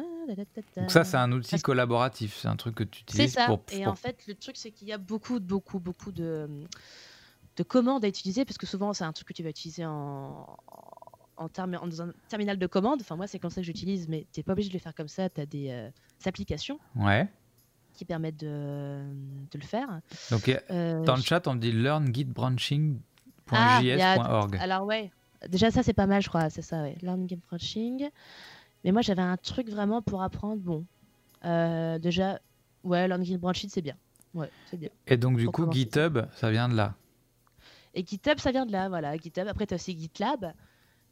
Donc 0.76 0.92
ça, 0.92 1.04
c'est 1.04 1.18
un 1.18 1.32
outil 1.32 1.60
collaboratif, 1.60 2.38
c'est 2.38 2.48
un 2.48 2.56
truc 2.56 2.76
que 2.76 2.84
tu 2.84 3.02
utilises 3.02 3.34
ça. 3.34 3.46
pour. 3.46 3.62
Et 3.72 3.86
en 3.86 3.96
fait, 3.96 4.26
le 4.28 4.36
truc, 4.36 4.58
c'est 4.58 4.72
qu'il 4.72 4.88
y 4.88 4.94
a 4.94 4.98
beaucoup, 4.98 5.40
beaucoup, 5.40 5.80
beaucoup 5.80 6.12
de, 6.12 6.50
de 7.56 7.64
commandes 7.64 8.04
à 8.04 8.08
utiliser, 8.08 8.46
parce 8.46 8.58
que 8.58 8.66
souvent, 8.66 8.94
c'est 8.94 9.06
un 9.06 9.14
truc 9.14 9.28
que 9.28 9.34
tu 9.34 9.44
vas 9.44 9.50
utiliser 9.50 9.86
en, 9.86 10.58
en, 11.38 11.48
dans 11.48 12.02
un 12.02 12.14
terminal 12.30 12.58
de 12.58 12.68
commande. 12.68 13.02
Enfin, 13.02 13.16
moi, 13.16 13.28
c'est 13.28 13.40
comme 13.40 13.52
ça 13.52 13.62
que 13.62 13.66
j'utilise, 13.66 14.08
mais 14.08 14.28
tu 14.34 14.40
n'es 14.40 14.44
pas 14.44 14.54
obligé 14.54 14.70
de 14.70 14.74
le 14.74 14.80
faire 14.80 14.96
comme 14.96 15.08
ça. 15.08 15.30
Tu 15.30 15.42
as 15.42 15.46
des, 15.46 15.70
euh, 15.70 15.90
applications. 16.26 16.80
Ouais 16.96 17.28
qui 17.98 18.06
permettent 18.06 18.40
de, 18.40 19.02
de 19.52 19.57
le 19.57 19.65
faire. 19.65 19.99
Donc, 20.32 20.49
euh, 20.49 21.03
dans 21.03 21.15
le 21.15 21.22
chat, 21.22 21.45
on 21.48 21.56
dit 21.56 21.74
learngitbranching.js.org. 21.74 24.57
Ah, 24.60 24.64
alors, 24.64 24.86
ouais, 24.86 25.11
déjà, 25.49 25.72
ça, 25.72 25.82
c'est 25.84 25.94
pas 25.94 26.06
mal, 26.06 26.22
je 26.22 26.30
crois, 26.30 26.49
c'est 26.49 26.61
ça, 26.61 26.84
ouais. 26.84 26.95
Learngitbranching. 27.02 28.10
Mais 28.86 28.91
moi, 28.91 29.02
j'avais 29.02 29.24
un 29.24 29.38
truc 29.38 29.69
vraiment 29.69 30.02
pour 30.02 30.22
apprendre. 30.22 30.61
Bon, 30.61 30.86
euh, 31.44 31.99
déjà, 31.99 32.40
ouais, 32.84 33.07
learngitbranching, 33.07 33.69
c'est 33.69 33.82
bien. 33.82 33.95
Ouais, 34.34 34.49
c'est 34.69 34.78
bien. 34.78 34.90
Et 35.07 35.18
donc, 35.18 35.38
du 35.38 35.49
coup, 35.49 35.69
GitHub, 35.72 36.19
ça 36.36 36.52
vient 36.52 36.69
de 36.69 36.76
là 36.76 36.94
Et 37.94 38.06
GitHub, 38.06 38.40
ça 38.40 38.52
vient 38.52 38.65
de 38.65 38.72
là, 38.72 38.88
voilà. 38.88 39.18
GitHub, 39.18 39.48
après, 39.48 39.65
tu 39.65 39.74
as 39.74 39.76
aussi 39.76 39.98
GitLab. 39.98 40.53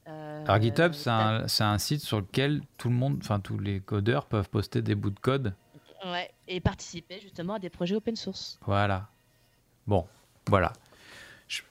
Euh, 0.08 0.44
Alors 0.46 0.62
GitHub, 0.62 0.94
c'est 0.94 1.10
un, 1.10 1.48
un, 1.60 1.78
site 1.80 2.02
sur 2.02 2.22
lequel 2.22 2.62
tout 2.78 2.90
le 2.90 2.96
monde, 2.96 3.18
enfin 3.24 3.40
tous 3.40 3.58
les 3.58 3.80
codeurs 3.80 4.28
peuvent 4.28 4.50
poster 4.50 4.84
des 4.84 4.94
bouts 4.94 5.10
de 5.10 5.20
code 5.20 5.56
Ouais, 6.04 6.32
et 6.48 6.60
participer 6.60 7.20
justement 7.20 7.56
à 7.56 7.60
des 7.60 7.70
projets 7.70 7.96
open 7.96 8.16
source. 8.16 8.60
Voilà. 8.66 9.08
Bon, 9.88 10.06
voilà. 10.48 10.74
Je, 11.48 11.62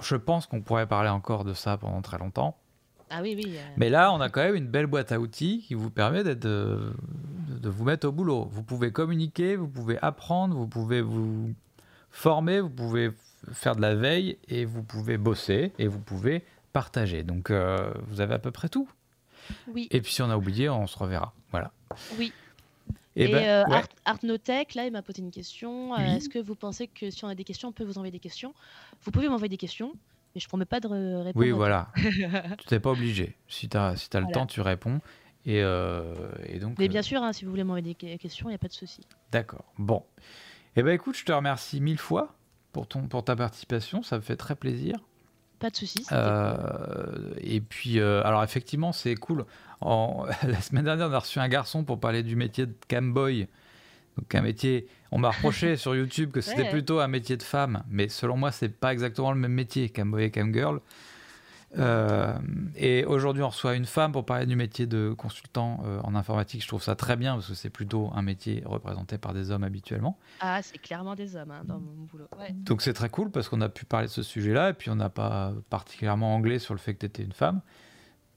je, 0.00 0.16
pense 0.16 0.46
qu'on 0.46 0.60
pourrait 0.60 0.86
parler 0.86 1.08
encore 1.08 1.44
de 1.44 1.52
ça 1.52 1.76
pendant 1.76 2.00
très 2.02 2.18
longtemps. 2.18 2.56
Ah 3.10 3.20
oui, 3.22 3.34
oui. 3.36 3.56
Euh. 3.56 3.60
Mais 3.76 3.90
là, 3.90 4.12
on 4.12 4.20
a 4.20 4.28
quand 4.28 4.42
même 4.42 4.54
une 4.54 4.68
belle 4.68 4.86
boîte 4.86 5.12
à 5.12 5.18
outils 5.18 5.64
qui 5.66 5.74
vous 5.74 5.90
permet 5.90 6.22
de, 6.22 6.34
de 6.34 7.68
vous 7.68 7.84
mettre 7.84 8.06
au 8.08 8.12
boulot. 8.12 8.48
Vous 8.50 8.62
pouvez 8.62 8.92
communiquer, 8.92 9.56
vous 9.56 9.68
pouvez 9.68 9.98
apprendre, 10.00 10.54
vous 10.56 10.68
pouvez 10.68 11.02
vous 11.02 11.52
former, 12.10 12.60
vous 12.60 12.70
pouvez 12.70 13.10
faire 13.52 13.74
de 13.76 13.80
la 13.80 13.94
veille 13.94 14.38
et 14.48 14.64
vous 14.64 14.82
pouvez 14.82 15.18
bosser 15.18 15.72
et 15.78 15.88
vous 15.88 15.98
pouvez 15.98 16.44
partager. 16.72 17.22
Donc, 17.22 17.50
euh, 17.50 17.92
vous 18.08 18.20
avez 18.20 18.34
à 18.34 18.38
peu 18.38 18.50
près 18.50 18.68
tout. 18.68 18.88
Oui. 19.68 19.88
Et 19.90 20.00
puis 20.00 20.12
si 20.12 20.22
on 20.22 20.30
a 20.30 20.36
oublié, 20.36 20.68
on 20.68 20.86
se 20.86 20.98
reverra. 20.98 21.34
Voilà. 21.50 21.72
Oui. 22.18 22.32
Eh 23.16 23.24
Et, 23.24 23.28
ben, 23.32 23.42
euh, 23.44 23.64
ouais. 23.68 23.76
Art, 23.76 23.88
Artnotech, 24.06 24.74
là, 24.74 24.86
il 24.86 24.92
m'a 24.92 25.02
posé 25.02 25.20
une 25.22 25.30
question. 25.30 25.94
Euh, 25.94 25.98
Oui. 25.98 26.16
Est-ce 26.16 26.28
que 26.28 26.38
vous 26.38 26.54
pensez 26.54 26.86
que 26.88 27.10
si 27.10 27.24
on 27.24 27.28
a 27.28 27.34
des 27.34 27.44
questions, 27.44 27.68
on 27.68 27.72
peut 27.72 27.84
vous 27.84 27.98
envoyer 27.98 28.10
des 28.12 28.18
questions? 28.18 28.54
Vous 29.02 29.10
pouvez 29.10 29.28
m'envoyer 29.28 29.50
des 29.50 29.56
questions, 29.58 29.92
mais 30.34 30.40
je 30.40 30.48
promets 30.48 30.64
pas 30.64 30.80
de 30.80 30.88
re- 30.88 31.22
répondre. 31.24 31.44
Oui, 31.44 31.50
voilà. 31.50 31.88
tu 31.96 32.72
n'es 32.74 32.80
pas 32.80 32.90
obligé. 32.90 33.36
Si 33.48 33.68
tu 33.68 33.76
as, 33.76 33.96
si 33.96 34.08
as 34.14 34.20
le 34.20 34.32
temps, 34.32 34.46
tu 34.46 34.60
réponds. 34.62 35.00
Et, 35.44 35.60
euh, 35.62 36.14
et 36.46 36.58
donc. 36.58 36.78
Mais 36.78 36.88
bien 36.88 37.02
sûr, 37.02 37.22
hein, 37.22 37.32
si 37.32 37.44
vous 37.44 37.50
voulez 37.50 37.64
m'envoyer 37.64 37.82
des 37.82 37.94
que- 37.94 38.16
questions, 38.16 38.46
il 38.48 38.52
n'y 38.52 38.54
a 38.54 38.58
pas 38.58 38.68
de 38.68 38.72
souci. 38.72 39.06
D'accord. 39.32 39.64
Bon. 39.76 40.04
Eh 40.76 40.82
ben 40.82 40.92
écoute, 40.94 41.16
je 41.16 41.24
te 41.24 41.32
remercie 41.32 41.80
mille 41.80 41.98
fois 41.98 42.34
pour, 42.72 42.86
ton, 42.86 43.08
pour 43.08 43.24
ta 43.24 43.36
participation. 43.36 44.02
Ça 44.02 44.16
me 44.16 44.22
fait 44.22 44.36
très 44.36 44.54
plaisir. 44.56 44.94
Pas 45.62 45.70
de 45.70 45.76
souci. 45.76 46.02
c'était 46.02 46.14
Euh, 46.16 47.34
et 47.40 47.60
puis, 47.60 48.00
euh, 48.00 48.22
alors 48.24 48.42
effectivement, 48.44 48.92
c'est 48.92 49.14
cool. 49.14 49.46
En, 49.80 50.26
la 50.46 50.60
semaine 50.60 50.84
dernière, 50.84 51.08
on 51.08 51.12
a 51.12 51.18
reçu 51.20 51.38
un 51.38 51.48
garçon 51.48 51.84
pour 51.84 52.00
parler 52.00 52.22
du 52.22 52.36
métier 52.36 52.66
de 52.66 52.74
camboy. 52.90 53.46
Donc 54.18 54.34
un 54.34 54.42
métier, 54.42 54.86
on 55.10 55.18
m'a 55.18 55.30
reproché 55.30 55.76
sur 55.82 55.94
YouTube 55.94 56.32
que 56.32 56.40
c'était 56.42 56.62
Ouais. 56.62 56.70
plutôt 56.70 57.00
un 57.00 57.08
métier 57.08 57.36
de 57.38 57.42
femme, 57.42 57.82
mais 57.88 58.08
selon 58.08 58.36
moi, 58.36 58.50
c'est 58.52 58.68
pas 58.68 58.92
exactement 58.92 59.32
le 59.32 59.38
même 59.38 59.52
métier, 59.52 59.88
camboy 59.88 60.24
et 60.24 60.30
camgirl. 60.30 60.80
Euh, 61.78 62.36
et 62.76 63.04
aujourd'hui, 63.06 63.42
on 63.42 63.48
reçoit 63.48 63.74
une 63.74 63.86
femme 63.86 64.12
pour 64.12 64.26
parler 64.26 64.44
du 64.46 64.56
métier 64.56 64.86
de 64.86 65.14
consultant 65.16 65.82
euh, 65.86 66.00
en 66.02 66.14
informatique. 66.14 66.62
Je 66.62 66.68
trouve 66.68 66.82
ça 66.82 66.94
très 66.96 67.16
bien 67.16 67.34
parce 67.34 67.48
que 67.48 67.54
c'est 67.54 67.70
plutôt 67.70 68.10
un 68.14 68.20
métier 68.22 68.62
représenté 68.66 69.16
par 69.18 69.32
des 69.32 69.50
hommes 69.50 69.64
habituellement. 69.64 70.18
Ah, 70.40 70.60
c'est 70.62 70.78
clairement 70.78 71.14
des 71.14 71.34
hommes 71.36 71.50
hein, 71.50 71.62
dans 71.64 71.78
mon 71.78 71.92
boulot. 72.04 72.28
Ouais. 72.38 72.50
Donc 72.52 72.82
c'est 72.82 72.92
très 72.92 73.08
cool 73.08 73.30
parce 73.30 73.48
qu'on 73.48 73.60
a 73.62 73.68
pu 73.70 73.84
parler 73.86 74.06
de 74.08 74.12
ce 74.12 74.22
sujet-là 74.22 74.70
et 74.70 74.74
puis 74.74 74.90
on 74.90 74.96
n'a 74.96 75.08
pas 75.08 75.52
particulièrement 75.70 76.34
anglais 76.34 76.58
sur 76.58 76.74
le 76.74 76.78
fait 76.78 76.92
que 76.94 77.00
tu 77.00 77.06
étais 77.06 77.22
une 77.22 77.32
femme 77.32 77.60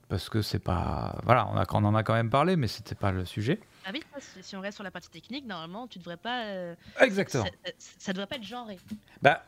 parce 0.08 0.28
que 0.28 0.40
c'est 0.40 0.60
pas 0.60 1.18
voilà 1.24 1.48
on, 1.48 1.56
a, 1.56 1.64
on 1.72 1.84
en 1.84 1.94
a 1.96 2.04
quand 2.04 2.14
même 2.14 2.30
parlé 2.30 2.54
mais 2.56 2.68
c'était 2.68 2.94
pas 2.94 3.10
le 3.12 3.24
sujet. 3.24 3.60
Ah 3.84 3.90
oui, 3.92 4.00
si 4.18 4.42
si 4.42 4.56
on 4.56 4.60
reste 4.60 4.76
sur 4.76 4.84
la 4.84 4.90
partie 4.90 5.10
technique, 5.10 5.46
normalement, 5.46 5.86
tu 5.88 5.98
devrais 5.98 6.16
pas. 6.16 6.44
euh, 6.46 6.74
Exactement. 7.00 7.44
Ça, 7.44 7.50
ça- 7.98 8.12
devrait 8.12 8.26
pas 8.26 8.36
être 8.36 8.42
genré. 8.44 8.78
Bah 9.22 9.44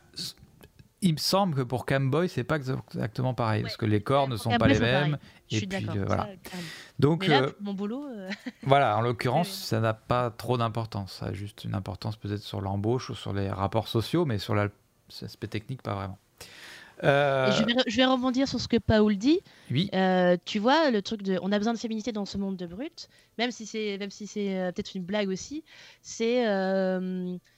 il 1.01 1.13
me 1.13 1.17
semble 1.17 1.55
que 1.55 1.61
pour 1.61 1.85
Camboy 1.85 2.27
c'est 2.29 2.43
pas 2.43 2.57
exactement 2.57 3.33
pareil 3.33 3.59
Ouais. 3.59 3.63
parce 3.63 3.77
que 3.77 3.85
les 3.85 4.01
corps 4.01 4.27
ne 4.27 4.35
sont 4.37 4.49
Camboy, 4.49 4.59
pas 4.59 4.73
les 4.73 4.79
mêmes. 4.79 5.17
Je 5.49 5.55
Et 5.55 5.59
suis 5.59 5.67
puis, 5.67 5.85
euh, 5.95 6.03
voilà. 6.05 6.27
Donc 6.99 7.25
là, 7.25 7.43
euh, 7.43 7.51
mon 7.61 7.73
boulot, 7.73 8.05
euh, 8.07 8.29
voilà 8.63 8.97
en 8.97 9.01
l'occurrence 9.01 9.49
ça 9.49 9.79
n'a 9.79 9.93
pas 9.93 10.29
trop 10.29 10.57
d'importance. 10.57 11.13
Ça 11.13 11.27
a 11.27 11.33
juste 11.33 11.63
une 11.63 11.73
importance 11.75 12.17
peut-être 12.17 12.41
sur 12.43 12.61
l'embauche 12.61 13.09
ou 13.09 13.15
sur 13.15 13.33
les 13.33 13.49
rapports 13.49 13.87
sociaux 13.87 14.25
mais 14.25 14.37
sur 14.39 14.55
la- 14.55 14.67
l'aspect 15.21 15.47
technique 15.47 15.81
pas 15.81 15.95
vraiment. 15.95 16.17
Euh, 17.03 17.51
je, 17.53 17.63
vais, 17.63 17.73
re- 17.73 17.83
je 17.87 17.95
vais 17.97 18.05
rebondir 18.05 18.47
sur 18.47 18.59
ce 18.59 18.67
que 18.67 18.75
Paul 18.77 19.15
dit. 19.17 19.39
oui. 19.71 19.89
Euh, 19.93 20.35
tu 20.43 20.59
vois, 20.59 20.91
le 20.91 21.01
truc 21.01 21.21
de, 21.23 21.39
on 21.41 21.51
a 21.51 21.57
besoin 21.57 21.73
de 21.73 21.77
féminité 21.79 22.11
dans 22.11 22.25
ce 22.25 22.37
monde 22.37 22.57
de 22.57 22.65
brut, 22.67 23.07
même 23.37 23.51
si 23.51 23.65
c'est, 23.65 23.97
même 23.97 24.09
si 24.11 24.27
c'est 24.27 24.57
euh, 24.59 24.71
peut-être 24.73 24.95
une 24.95 25.03
blague 25.03 25.29
aussi. 25.29 25.63
C'est, 26.01 26.43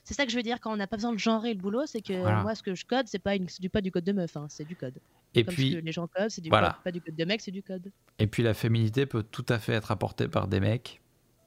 c'est 0.03 0.13
ça 0.13 0.25
que 0.25 0.31
je 0.31 0.37
veux 0.37 0.43
dire 0.43 0.59
quand 0.59 0.71
on 0.71 0.77
n'a 0.77 0.87
pas 0.87 0.97
besoin 0.97 1.11
de 1.13 1.17
genrer 1.19 1.53
le 1.53 1.59
boulot, 1.59 1.85
c'est 1.85 2.01
que 2.01 2.13
Voilà. 2.13 2.41
moi, 2.43 2.55
ce 2.55 2.63
que 2.63 2.75
je 2.75 2.85
code, 2.85 3.07
c'est 3.07 3.19
pas, 3.19 3.35
une, 3.35 3.47
du, 3.59 3.69
pas 3.69 3.81
du 3.81 3.91
code 3.91 4.03
de 4.03 4.11
meuf, 4.11 4.35
hein, 4.37 4.45
c'est 4.49 4.65
du 4.67 4.75
code. 4.75 4.99
Et 5.33 5.43
Comme 5.43 5.53
puis 5.55 5.71
ce 5.71 5.77
que 5.77 5.85
les 5.85 5.91
gens 5.91 6.07
codent, 6.07 6.29
c'est 6.29 6.41
du 6.41 6.49
voilà. 6.49 6.73
code, 6.73 6.83
pas 6.83 6.91
du 6.91 7.01
code 7.01 7.15
de 7.15 7.25
mec, 7.25 7.41
c'est 7.41 7.51
du 7.51 7.63
code. 7.63 7.91
Et 8.19 8.27
puis 8.27 8.43
la 8.43 8.53
féminité 8.53 9.05
peut 9.05 9.23
tout 9.23 9.45
à 9.49 9.59
fait 9.59 9.73
être 9.73 9.91
apportée 9.91 10.27
par 10.27 10.47
des 10.47 10.59
mecs. 10.59 11.01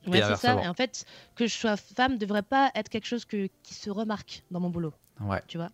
Ouais, 0.06 0.20
c'est 0.20 0.36
ça. 0.36 0.62
Et 0.62 0.68
en 0.68 0.74
fait, 0.74 1.04
que 1.34 1.46
je 1.46 1.54
sois 1.54 1.76
femme 1.76 2.18
devrait 2.18 2.42
pas 2.42 2.70
être 2.74 2.88
quelque 2.90 3.06
chose 3.06 3.24
que, 3.24 3.48
qui 3.62 3.74
se 3.74 3.88
remarque 3.90 4.42
dans 4.50 4.60
mon 4.60 4.68
boulot, 4.70 4.92
Ouais. 5.20 5.42
tu 5.48 5.56
vois? 5.58 5.70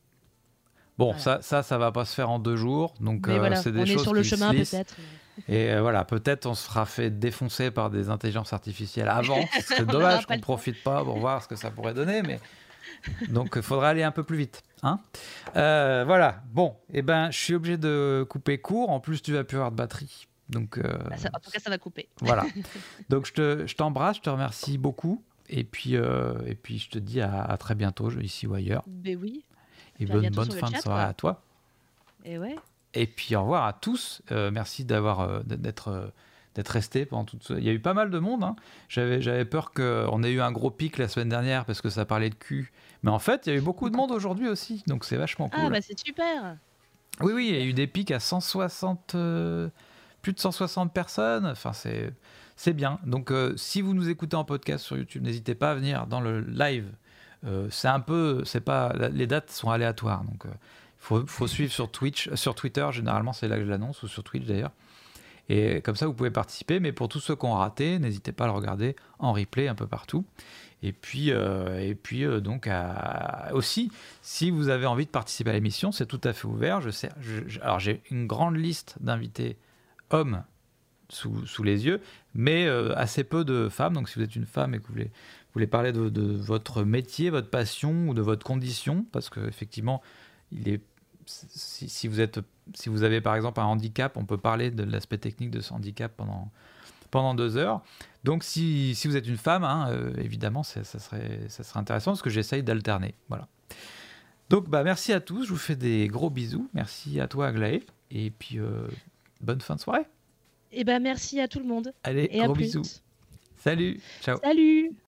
Bon, 1.01 1.07
Voilà. 1.13 1.19
ça, 1.19 1.39
ça, 1.43 1.63
ça 1.63 1.79
va 1.79 1.93
pas 1.93 2.05
se 2.05 2.15
faire 2.15 2.29
en 2.31 2.39
deux 2.39 2.57
jours. 2.57 2.93
Donc, 3.01 3.27
euh, 3.27 3.39
voilà, 3.39 3.57
c'est 3.57 3.73
des 3.73 3.81
on 3.81 3.87
choses 3.87 4.01
est 4.01 4.03
sur 4.05 4.13
le 4.15 4.21
qui 4.23 4.29
chemin 4.29 4.51
peut-être. 4.53 4.97
Et 5.49 5.71
euh, 5.73 5.81
voilà, 5.81 6.05
peut-être 6.05 6.45
on 6.45 6.53
se 6.55 6.67
fera 6.67 6.85
fait 6.85 7.09
défoncer 7.11 7.71
par 7.71 7.89
des 7.89 8.11
intelligences 8.11 8.53
artificielles 8.53 9.09
avant. 9.09 9.41
C'est 9.65 9.87
dommage 9.87 10.27
qu'on 10.27 10.35
le 10.35 10.41
profite 10.41 10.83
pas 10.83 11.03
pour 11.03 11.19
voir 11.19 11.43
ce 11.43 11.49
que 11.49 11.57
ça 11.57 11.71
pourrait 11.71 11.95
donner, 11.95 12.21
mais 12.21 12.39
donc 13.31 13.55
il 13.57 13.63
faudra 13.63 13.89
aller 13.89 14.03
un 14.03 14.11
peu 14.11 14.23
plus 14.25 14.37
vite. 14.37 14.63
Hein 14.83 15.01
Euh, 15.57 16.05
voilà. 16.07 16.43
Bon, 16.53 16.77
et 16.93 17.01
ben, 17.01 17.31
je 17.31 17.39
suis 17.39 17.55
obligé 17.55 17.79
de 17.79 18.27
couper 18.29 18.59
court. 18.59 18.91
En 18.91 19.01
plus, 19.01 19.23
tu 19.23 19.33
vas 19.33 19.43
plus 19.45 19.57
avoir 19.57 19.71
de 19.71 19.77
batterie. 19.77 20.27
Donc 20.51 20.77
euh, 20.77 20.83
Bah, 21.09 21.17
ça- 21.17 21.31
en 21.33 21.39
tout 21.41 21.51
cas, 21.51 21.61
ça 21.61 21.71
va 21.71 21.79
couper. 21.79 22.09
voilà. 22.21 22.45
Donc 23.09 23.25
je 23.27 23.33
te, 23.33 23.67
je 23.67 23.75
t'embrasse, 23.75 24.17
je 24.17 24.23
te 24.23 24.29
remercie 24.31 24.77
beaucoup. 24.77 25.25
Et 25.49 25.65
puis, 25.65 25.95
et 25.95 26.55
puis 26.63 26.79
je 26.79 26.91
te 26.91 26.99
dis 26.99 27.21
à, 27.21 27.43
à 27.43 27.57
très 27.57 27.75
bientôt, 27.75 28.11
ici 28.21 28.47
ou 28.47 28.55
ailleurs. 28.55 28.85
Mais 29.03 29.17
oui. 29.17 29.43
Et 30.01 30.11
à 30.11 30.31
bonne, 30.31 30.51
fin 30.51 30.71
de 30.71 30.77
soirée 30.77 30.83
quoi. 30.83 31.03
à 31.03 31.15
toi. 31.15 31.43
Et 32.25 32.39
ouais. 32.39 32.57
Et 32.95 33.07
puis 33.07 33.37
au 33.37 33.43
revoir 33.43 33.65
à 33.67 33.73
tous. 33.73 34.23
Euh, 34.33 34.51
merci 34.51 34.85
d'avoir 34.85 35.21
euh, 35.21 35.41
d'être 35.45 35.89
euh, 35.89 36.07
d'être 36.55 36.69
resté 36.69 37.07
pendant 37.07 37.25
toute. 37.25 37.51
Il 37.51 37.63
y 37.65 37.69
a 37.69 37.73
eu 37.73 37.81
pas 37.81 37.95
mal 37.95 38.11
de 38.11 38.19
monde. 38.19 38.43
hein. 38.43 38.57
J'avais 38.89 39.23
j'avais 39.23 39.45
peur 39.45 39.73
qu'on 39.73 40.23
ait 40.23 40.33
eu 40.33 40.41
un 40.41 40.53
gros 40.53 40.71
pic 40.71 40.99
la 40.99 41.09
semaine 41.09 41.29
dernière 41.29 41.65
parce 41.65 41.81
que 41.81 41.91
ça 41.91 42.05
parlait 42.05 42.31
de 42.31 42.35
cul. 42.35 42.73
Mais 43.03 43.11
en 43.11 43.19
fait, 43.19 43.47
il 43.47 43.53
y 43.53 43.57
a 43.57 43.59
eu 43.59 43.63
beaucoup 43.63 43.89
de 43.89 43.97
monde 43.97 44.11
aujourd'hui 44.11 44.49
aussi. 44.49 44.83
Donc 44.87 45.05
c'est 45.05 45.17
vachement 45.17 45.49
cool. 45.49 45.61
Ah 45.67 45.71
bah 45.71 45.81
c'est 45.81 45.99
super. 45.99 46.57
Oui, 47.21 47.33
oui, 47.35 47.49
il 47.51 47.55
y 47.55 47.61
a 47.61 47.65
eu 47.65 47.73
des 47.75 47.87
pics 47.87 48.11
à 48.13 48.21
160, 48.21 49.15
euh, 49.15 49.69
plus 50.23 50.33
de 50.33 50.41
160 50.41 50.93
personnes. 50.93 51.45
Enfin, 51.47 51.73
c'est, 51.75 52.15
c'est 52.57 52.73
bien. 52.73 52.99
Donc, 53.05 53.31
si 53.57 53.83
vous 53.83 53.93
nous 53.93 54.09
écoutez 54.09 54.37
en 54.37 54.45
podcast 54.45 54.85
sur 54.85 54.97
YouTube, 54.97 55.23
n'hésitez 55.23 55.55
pas 55.55 55.73
à 55.73 55.75
venir 55.75 56.07
dans 56.07 56.21
le 56.21 56.41
live. 56.41 56.87
Euh, 57.47 57.69
c'est 57.71 57.89
un 57.89 58.01
peu, 58.01 58.43
c'est 58.45 58.61
pas, 58.61 58.93
les 59.13 59.27
dates 59.27 59.51
sont 59.51 59.71
aléatoires. 59.71 60.25
Donc, 60.25 60.45
il 60.45 60.51
faut, 60.99 61.27
faut 61.27 61.47
suivre 61.47 61.73
sur 61.73 61.91
Twitch, 61.91 62.29
euh, 62.29 62.37
sur 62.37 62.55
Twitter. 62.55 62.87
Généralement, 62.93 63.33
c'est 63.33 63.49
là 63.49 63.57
que 63.57 63.65
je 63.65 63.71
l'annonce 63.71 64.03
ou 64.03 64.09
sur 64.09 64.23
Twitch 64.23 64.45
d'ailleurs. 64.45 64.73
Et 65.49 65.81
comme 65.81 65.97
ça, 65.97 66.07
vous 66.07 66.15
pouvez 66.15 66.31
participer. 66.31 66.81
Mais 66.81 66.93
pour 66.93 67.09
tous 67.09 67.21
ceux 67.21 67.35
qui 67.35 67.47
ont 67.47 67.55
raté, 67.55 67.99
n'hésitez 67.99 68.33
pas 68.33 68.45
à 68.45 68.47
le 68.49 68.53
regarder 68.53 68.95
en 69.19 69.33
replay 69.33 69.69
un 69.69 69.75
peu 69.75 69.87
partout. 69.87 70.25
Et 70.83 70.93
puis, 70.93 71.31
euh, 71.31 71.79
et 71.79 71.95
puis 71.95 72.25
euh, 72.25 72.41
donc 72.41 72.69
aussi, 73.53 73.93
si 74.23 74.51
vous 74.51 74.69
avez 74.71 74.87
envie 74.87 75.05
de 75.05 75.11
participer 75.11 75.51
à 75.51 75.53
l'émission, 75.53 75.93
c'est 75.93 76.07
tout 76.07 76.21
à 76.25 76.33
fait 76.33 76.47
ouvert. 76.47 76.81
Je 76.81 76.91
sais, 76.91 77.11
alors 77.61 77.81
j'ai 77.81 78.01
une 78.11 78.27
grande 78.27 78.57
liste 78.57 78.97
d'invités 79.01 79.59
hommes 80.11 80.43
sous, 81.11 81.63
les 81.63 81.87
yeux, 81.87 82.01
mais 82.35 82.67
euh, 82.67 82.97
assez 82.97 83.25
peu 83.25 83.45
de 83.45 83.69
femmes. 83.69 83.95
Donc 83.95 84.09
si 84.09 84.19
vous 84.19 84.25
êtes 84.25 84.37
une 84.37 84.47
femme 84.47 84.75
et 84.75 84.79
que 84.79 84.87
vous 84.87 84.93
voulez, 84.95 85.11
vous 85.51 85.55
voulez 85.55 85.67
parler 85.67 85.93
de, 85.93 86.09
de 86.09 86.23
votre 86.23 86.85
métier, 86.85 87.31
votre 87.31 87.51
passion 87.51 88.09
ou 88.09 88.15
de 88.15 88.23
votre 88.23 88.47
condition, 88.47 89.05
parce 89.11 89.29
que 89.31 89.41
effectivement, 89.49 90.01
il 90.53 90.69
est 90.69 90.81
si, 91.27 91.89
si 91.89 92.09
vous 92.09 92.21
êtes 92.21 92.41
si 92.75 92.89
vous 92.89 93.03
avez 93.03 93.21
par 93.21 93.35
exemple 93.35 93.61
un 93.61 93.65
handicap, 93.65 94.17
on 94.17 94.25
peut 94.25 94.39
parler 94.39 94.71
de 94.71 94.85
l'aspect 94.85 95.19
technique 95.19 95.51
de 95.51 95.61
ce 95.61 95.73
handicap 95.73 96.13
pendant 96.17 96.51
pendant 97.11 97.35
deux 97.35 97.57
heures. 97.57 97.83
Donc 98.23 98.45
si, 98.45 98.95
si 98.95 99.09
vous 99.09 99.17
êtes 99.17 99.27
une 99.27 99.37
femme, 99.37 99.65
hein, 99.65 99.89
euh, 99.91 100.13
évidemment, 100.19 100.63
ça, 100.63 100.85
serait, 100.85 101.41
ça 101.49 101.65
serait 101.65 101.81
intéressant 101.81 102.13
parce 102.13 102.23
que 102.23 102.31
j'essaye 102.31 102.63
d'alterner. 102.63 103.15
Voilà. 103.29 103.49
Donc 104.49 104.69
bah, 104.69 104.85
merci 104.85 105.13
à 105.13 105.21
tous, 105.21 105.45
je 105.45 105.51
vous 105.51 105.57
fais 105.57 105.77
des 105.77 106.07
gros 106.07 106.31
bisous. 106.31 106.69
Merci 106.75 107.21
à 107.21 107.27
toi 107.27 107.49
Aglaé. 107.49 107.83
Et 108.11 108.31
puis 108.31 108.59
euh, 108.59 108.87
bonne 109.41 109.61
fin 109.61 109.77
de 109.77 109.81
soirée. 109.81 110.07
Et 110.73 110.85
ben 110.85 111.03
merci 111.03 111.41
à 111.41 111.49
tout 111.49 111.59
le 111.59 111.67
monde. 111.67 111.93
Allez, 112.05 112.29
Et 112.31 112.41
à 112.41 112.45
gros 112.45 112.55
plus. 112.55 112.65
bisous. 112.65 112.83
Salut, 113.57 114.01
ciao. 114.23 114.39
Salut 114.41 114.93